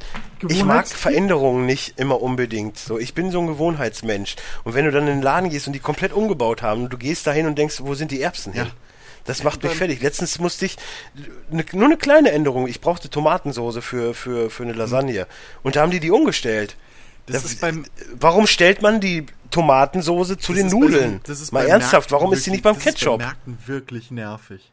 ich 0.49 0.65
mag? 0.65 0.89
Veränderungen 0.89 1.67
nicht 1.67 1.99
immer 1.99 2.23
unbedingt. 2.23 2.79
So, 2.79 2.99
ich 2.99 3.15
bin 3.15 3.31
so 3.31 3.41
ein 3.41 3.47
Gewohnheitsmensch. 3.47 4.37
Und 4.65 4.75
wenn 4.75 4.85
du 4.85 4.91
dann 4.91 5.07
in 5.09 5.17
den 5.17 5.23
Laden 5.23 5.51
gehst 5.51 5.67
und 5.67 5.73
die 5.73 5.81
komplett 5.81 6.13
umgebaut 6.13 6.63
haben, 6.63 6.85
und 6.85 6.93
du 6.93 6.99
gehst 6.99 7.27
dahin 7.27 7.47
und 7.47 7.59
denkst, 7.59 7.81
wo 7.83 7.95
sind 7.95 8.11
die 8.11 8.23
Erbsen 8.23 8.53
hin? 8.53 8.71
Das 9.25 9.45
macht 9.45 9.63
mich 9.63 9.73
fertig. 9.73 10.01
Letztens 10.01 10.39
musste 10.39 10.65
ich 10.65 10.79
ne, 11.51 11.63
nur 11.73 11.85
eine 11.85 11.99
kleine 11.99 12.31
Änderung. 12.31 12.67
Ich 12.67 12.81
brauchte 12.81 13.11
Tomatensoße 13.11 13.83
für 13.83 14.15
für 14.15 14.49
für 14.49 14.63
eine 14.63 14.73
Lasagne 14.73 15.27
und 15.63 15.77
da 15.77 15.83
haben 15.83 15.91
die 15.91 16.01
die 16.01 16.11
umgestellt. 16.11 16.77
Das 17.33 17.43
Da- 17.43 17.49
ist 17.49 17.61
beim- 17.61 17.85
warum 18.19 18.47
stellt 18.47 18.83
man 18.83 19.01
die 19.01 19.27
Tomatensoße 19.51 20.39
zu 20.39 20.53
Das 20.53 20.61
den 20.63 20.71
bei 20.71 20.77
Nudeln? 20.79 21.13
so- 21.15 21.21
das 21.25 21.41
ist 21.41 21.53
Mal 21.53 21.65
bei 21.65 21.71
ernsthaft, 21.71 22.11
Märkten 22.11 22.13
warum 22.15 22.33
ist 22.33 22.47
die 22.47 22.51
nicht 22.51 22.63
beim 22.63 22.75
wirklich- 22.77 22.85
das 22.87 22.95
ist 22.95 23.01
Ketchup? 23.01 23.19
bei 23.19 23.25
Märkten 23.27 23.59
wirklich 23.67 24.11
nervig. 24.11 24.73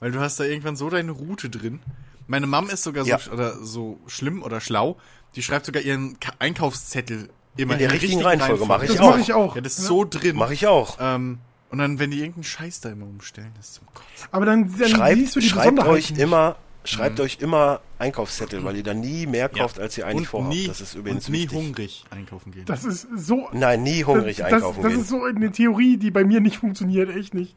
Weil 0.00 0.10
du 0.12 0.20
hast 0.20 0.40
da 0.40 0.44
irgendwann 0.44 0.76
so 0.76 0.90
deine 0.90 1.12
Route 1.12 1.48
drin. 1.48 1.80
Meine 2.26 2.46
Mom 2.46 2.68
ist 2.70 2.82
sogar 2.82 3.04
so, 3.04 3.10
Ja. 3.10 3.18
oder 3.32 3.56
so 3.64 3.98
schlimm 4.06 4.42
oder 4.42 4.60
schlau. 4.60 4.96
Die 5.36 5.42
schreibt 5.42 5.66
sogar 5.66 5.82
ihren 5.82 6.18
Ka- 6.20 6.32
Einkaufszettel 6.38 7.28
immer 7.56 7.74
In 7.74 7.78
der 7.80 7.92
richtigen 7.92 8.22
Reihenfolge, 8.22 8.64
mach 8.66 8.82
ich 8.82 8.90
das 8.90 9.00
auch. 9.00 9.10
mache 9.10 9.20
ich 9.20 9.32
auch. 9.32 9.54
Ja, 9.54 9.60
das 9.60 9.78
ist 9.78 9.86
so 9.86 10.04
drin. 10.04 10.36
Mache 10.36 10.54
ich 10.54 10.66
auch. 10.66 10.96
Ähm, 11.00 11.38
und 11.70 11.78
dann, 11.78 11.98
wenn 11.98 12.10
die 12.10 12.18
irgendeinen 12.18 12.44
Scheiß 12.44 12.80
da 12.80 12.90
immer 12.90 13.06
umstellen, 13.06 13.52
das 13.56 13.68
ist 13.68 13.74
zum 13.74 13.86
Kotzen. 13.86 14.28
Aber 14.30 14.44
dann, 14.46 14.74
dann 14.78 14.88
Schreibt, 14.88 15.18
siehst 15.18 15.36
du 15.36 15.40
die 15.40 15.48
schreibt 15.48 15.64
Besonderheiten 15.76 15.94
euch 15.94 16.10
nicht. 16.10 16.20
immer, 16.20 16.56
schreibt 16.84 17.20
euch 17.20 17.38
immer 17.40 17.80
Einkaufszettel, 17.98 18.64
weil 18.64 18.76
ihr 18.76 18.82
dann 18.82 19.00
nie 19.00 19.26
mehr 19.26 19.48
kauft, 19.48 19.78
als 19.78 19.96
ihr 19.96 20.06
eigentlich 20.06 20.20
und 20.20 20.26
vorhabt. 20.26 20.54
nie, 20.54 20.66
das 20.66 20.80
ist 20.80 20.94
übrigens 20.94 21.26
und 21.26 21.32
nie 21.32 21.42
wichtig. 21.42 21.58
hungrig 21.58 22.04
einkaufen 22.10 22.52
gehen. 22.52 22.64
Das 22.66 22.84
ist 22.84 23.06
so. 23.16 23.48
Nein, 23.52 23.82
nie 23.82 24.04
hungrig 24.04 24.38
das, 24.38 24.52
einkaufen 24.52 24.82
das, 24.82 24.82
das 24.82 24.92
gehen. 24.92 25.00
ist 25.02 25.08
so 25.08 25.22
eine 25.24 25.52
Theorie, 25.52 25.96
die 25.96 26.10
bei 26.10 26.24
mir 26.24 26.40
nicht 26.40 26.58
funktioniert, 26.58 27.14
echt 27.14 27.34
nicht. 27.34 27.54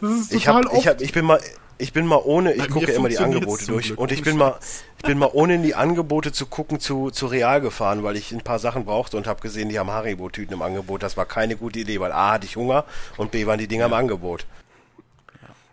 Das 0.00 0.12
ist 0.12 0.32
ich 0.32 0.44
total 0.44 0.64
hab, 0.64 0.74
ich 0.74 0.86
hab, 0.86 1.00
ich 1.00 1.12
bin 1.12 1.24
mal, 1.24 1.40
ich 1.78 1.92
bin 1.92 2.06
mal 2.06 2.20
ohne, 2.22 2.52
ich 2.52 2.58
Bei 2.58 2.68
gucke 2.68 2.90
ja 2.90 2.96
immer 2.96 3.08
die 3.08 3.18
Angebote 3.18 3.66
durch 3.66 3.86
Glück, 3.86 3.98
und 3.98 4.12
ich 4.12 4.22
bin 4.22 4.36
mal, 4.36 4.58
ich 4.98 5.02
bin 5.02 5.18
mal 5.18 5.30
ohne 5.32 5.54
in 5.54 5.62
die 5.62 5.74
Angebote 5.74 6.30
zu 6.30 6.46
gucken 6.46 6.78
zu, 6.78 7.10
zu 7.10 7.26
Real 7.26 7.60
gefahren, 7.60 8.02
weil 8.02 8.16
ich 8.16 8.32
ein 8.32 8.42
paar 8.42 8.58
Sachen 8.58 8.84
brauchte 8.84 9.16
und 9.16 9.26
habe 9.26 9.40
gesehen, 9.40 9.70
die 9.70 9.78
haben 9.78 9.90
Haribo-Tüten 9.90 10.54
im 10.54 10.62
Angebot. 10.62 11.02
Das 11.02 11.16
war 11.16 11.24
keine 11.24 11.56
gute 11.56 11.80
Idee, 11.80 11.98
weil 12.00 12.12
A 12.12 12.32
hatte 12.32 12.46
ich 12.46 12.56
Hunger 12.56 12.84
und 13.16 13.30
B 13.30 13.46
waren 13.46 13.58
die 13.58 13.66
Dinger 13.66 13.86
im 13.86 13.94
Angebot. 13.94 14.46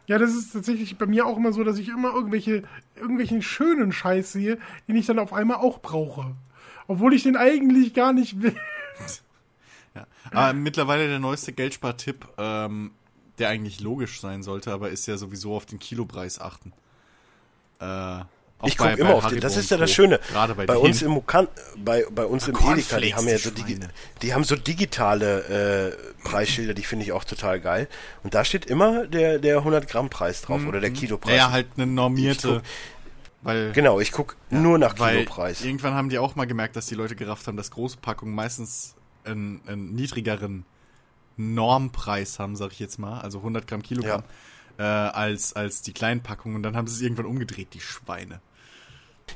Ja, 0.08 0.18
das 0.18 0.34
ist 0.34 0.54
tatsächlich 0.54 0.98
bei 0.98 1.06
mir 1.06 1.26
auch 1.26 1.38
immer 1.38 1.52
so, 1.52 1.64
dass 1.64 1.78
ich 1.78 1.90
immer 1.90 2.14
irgendwelche, 2.14 2.64
irgendwelchen 2.96 3.42
schönen 3.42 3.92
Scheiß 3.92 4.32
sehe, 4.32 4.58
den 4.88 4.96
ich 4.96 5.06
dann 5.06 5.20
auf 5.20 5.34
einmal 5.34 5.58
auch 5.58 5.82
brauche. 5.82 6.36
Obwohl 6.88 7.14
ich 7.14 7.24
den 7.24 7.36
eigentlich 7.36 7.94
gar 7.94 8.14
nicht 8.14 8.42
will. 8.42 8.56
Ja. 9.94 10.08
Aber 10.32 10.54
mittlerweile 10.54 11.08
der 11.08 11.20
neueste 11.20 11.54
Geldspartipp, 11.54 12.28
ähm, 12.38 12.92
der 13.40 13.50
eigentlich 13.50 13.82
logisch 13.82 14.22
sein 14.22 14.44
sollte, 14.44 14.72
aber 14.72 14.90
ist 14.90 15.08
ja 15.08 15.18
sowieso 15.18 15.56
auf 15.56 15.66
den 15.66 15.80
Kilopreis 15.80 16.40
achten. 16.40 16.72
Äh, 17.80 18.22
auch 18.60 18.68
Ich 18.68 18.78
gucke 18.78 18.94
immer 18.94 19.16
auf 19.16 19.28
den. 19.28 19.40
Das 19.40 19.56
ist 19.56 19.70
ja 19.70 19.78
das. 19.78 19.92
Schöne. 19.92 20.20
Gerade 20.32 20.56
bei, 20.56 20.66
bei 20.66 20.78
uns 20.78 21.02
im 21.02 21.12
Mukan, 21.12 21.48
bei, 21.78 22.06
bei 22.10 22.26
uns 22.26 22.48
im 22.48 22.56
Edeka, 22.56 23.00
die 23.00 23.14
haben 23.14 23.28
ja 23.28 23.38
die 23.38 23.42
so 23.44 23.52
Schweine. 23.52 23.90
die 24.22 24.34
haben 24.34 24.44
so 24.44 24.56
digitale 24.56 25.94
äh, 25.94 26.24
Preisschilder, 26.28 26.74
die 26.74 26.84
finde 26.84 27.06
ich 27.06 27.12
auch 27.12 27.24
total 27.24 27.60
geil. 27.60 27.88
Und 28.24 28.34
da 28.34 28.44
steht 28.44 28.66
immer 28.66 29.06
der 29.06 29.40
der 29.40 29.58
100 29.58 29.88
Gramm 29.88 30.10
Preis 30.10 30.42
drauf 30.42 30.66
oder 30.66 30.80
der 30.80 30.92
Kilopreis. 30.92 31.32
Naja, 31.32 31.52
halt 31.52 31.68
eine 31.78 31.86
normierte. 31.86 32.62
Ich 32.64 33.44
Weil, 33.44 33.72
Genau, 33.74 34.00
ich 34.00 34.12
gucke 34.12 34.36
nur 34.50 34.80
nach 34.80 34.96
Kilopreis. 34.96 35.64
irgendwann 35.64 35.94
haben 35.94 36.10
die 36.10 36.18
auch 36.18 36.36
mal 36.36 36.46
gemerkt, 36.48 36.76
dass 36.76 36.88
die 36.88 36.96
Leute 36.96 37.16
gerafft 37.16 37.48
haben, 37.48 37.58
dass 37.58 37.70
große 37.72 37.98
Packungen 37.98 38.34
meistens 38.34 38.96
einen, 39.24 39.62
einen 39.68 39.94
niedrigeren 39.94 40.66
Normpreis 41.38 42.40
haben, 42.40 42.56
sag 42.56 42.72
ich 42.72 42.80
jetzt 42.80 42.98
mal, 42.98 43.22
also 43.22 43.38
100 43.40 43.68
Gramm 43.68 43.84
Kilogramm, 43.84 44.24
äh, 44.80 44.84
als, 44.84 45.54
als 45.54 45.84
die 45.84 45.94
kleinen 45.94 46.22
Packungen. 46.24 46.56
Und 46.56 46.64
dann 46.64 46.76
haben 46.76 46.88
sie 46.88 46.96
es 46.96 47.02
irgendwann 47.02 47.28
umgedreht, 47.28 47.74
die 47.74 47.80
Schweine. 47.80 48.42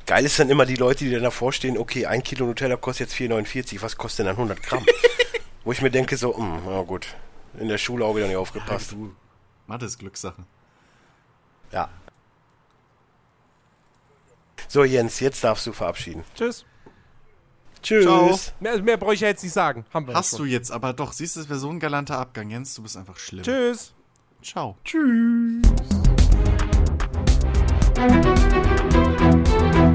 Geil 0.06 0.26
ist 0.26 0.40
dann 0.40 0.50
immer 0.50 0.66
die 0.66 0.76
Leute, 0.76 1.06
die 1.06 1.12
dann 1.12 1.24
davor 1.24 1.54
stehen, 1.54 1.78
okay, 1.78 2.06
ein 2.06 2.24
Kilo 2.24 2.46
Nutella 2.46 2.76
kostet 2.76 3.10
jetzt 3.10 3.20
4,49, 3.20 3.82
was 3.82 3.98
kostet 3.98 4.20
denn 4.20 4.26
dann 4.28 4.36
100 4.36 4.64
Gramm? 4.64 4.86
Wo 5.64 5.72
ich 5.72 5.82
mir 5.82 5.92
denke 5.92 6.18
so, 6.18 6.36
hm, 6.36 6.62
na 6.66 6.82
gut, 6.82 7.08
in 7.60 7.68
der 7.68 7.78
Schule 7.78 8.06
auch 8.06 8.16
wieder 8.16 8.28
nicht 8.28 8.36
aufgepasst. 8.36 8.94
Du, 8.94 9.14
Mathe 9.68 9.86
ist 9.86 10.00
Glückssache. 10.00 10.44
Ja. 11.72 11.90
So 14.68 14.84
Jens, 14.84 15.20
jetzt 15.20 15.44
darfst 15.44 15.68
du 15.68 15.74
verabschieden. 15.74 16.24
Tschüss. 16.36 16.66
Tschüss. 17.84 18.04
Ciao. 18.04 18.40
Mehr, 18.60 18.82
mehr 18.82 18.98
brauche 18.98 19.14
ich 19.14 19.20
ja 19.20 19.28
jetzt 19.28 19.44
nicht 19.44 19.54
sagen. 19.54 19.86
Haben 19.94 20.08
wir 20.08 20.14
Hast 20.14 20.34
ja 20.34 20.38
du 20.40 20.46
jetzt 20.46 20.72
aber 20.72 20.94
doch, 20.94 21.14
siehst 21.14 21.36
du, 21.36 21.42
es 21.42 21.50
wäre 21.50 21.60
so 21.60 21.70
ein 21.70 21.80
galanter 21.80 22.18
Abgang, 22.18 22.50
Jens, 22.50 22.74
du 22.76 22.84
bist 22.84 22.98
einfach 22.98 23.18
schlimm. 23.18 23.44
Tschüss. 23.44 23.94
Ciao. 24.42 24.78
Tschüss. 24.84 25.62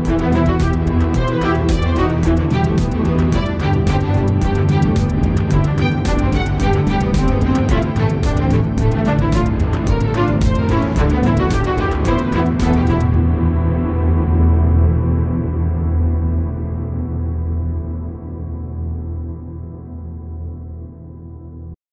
Thank 0.04 0.50
you. 0.50 0.55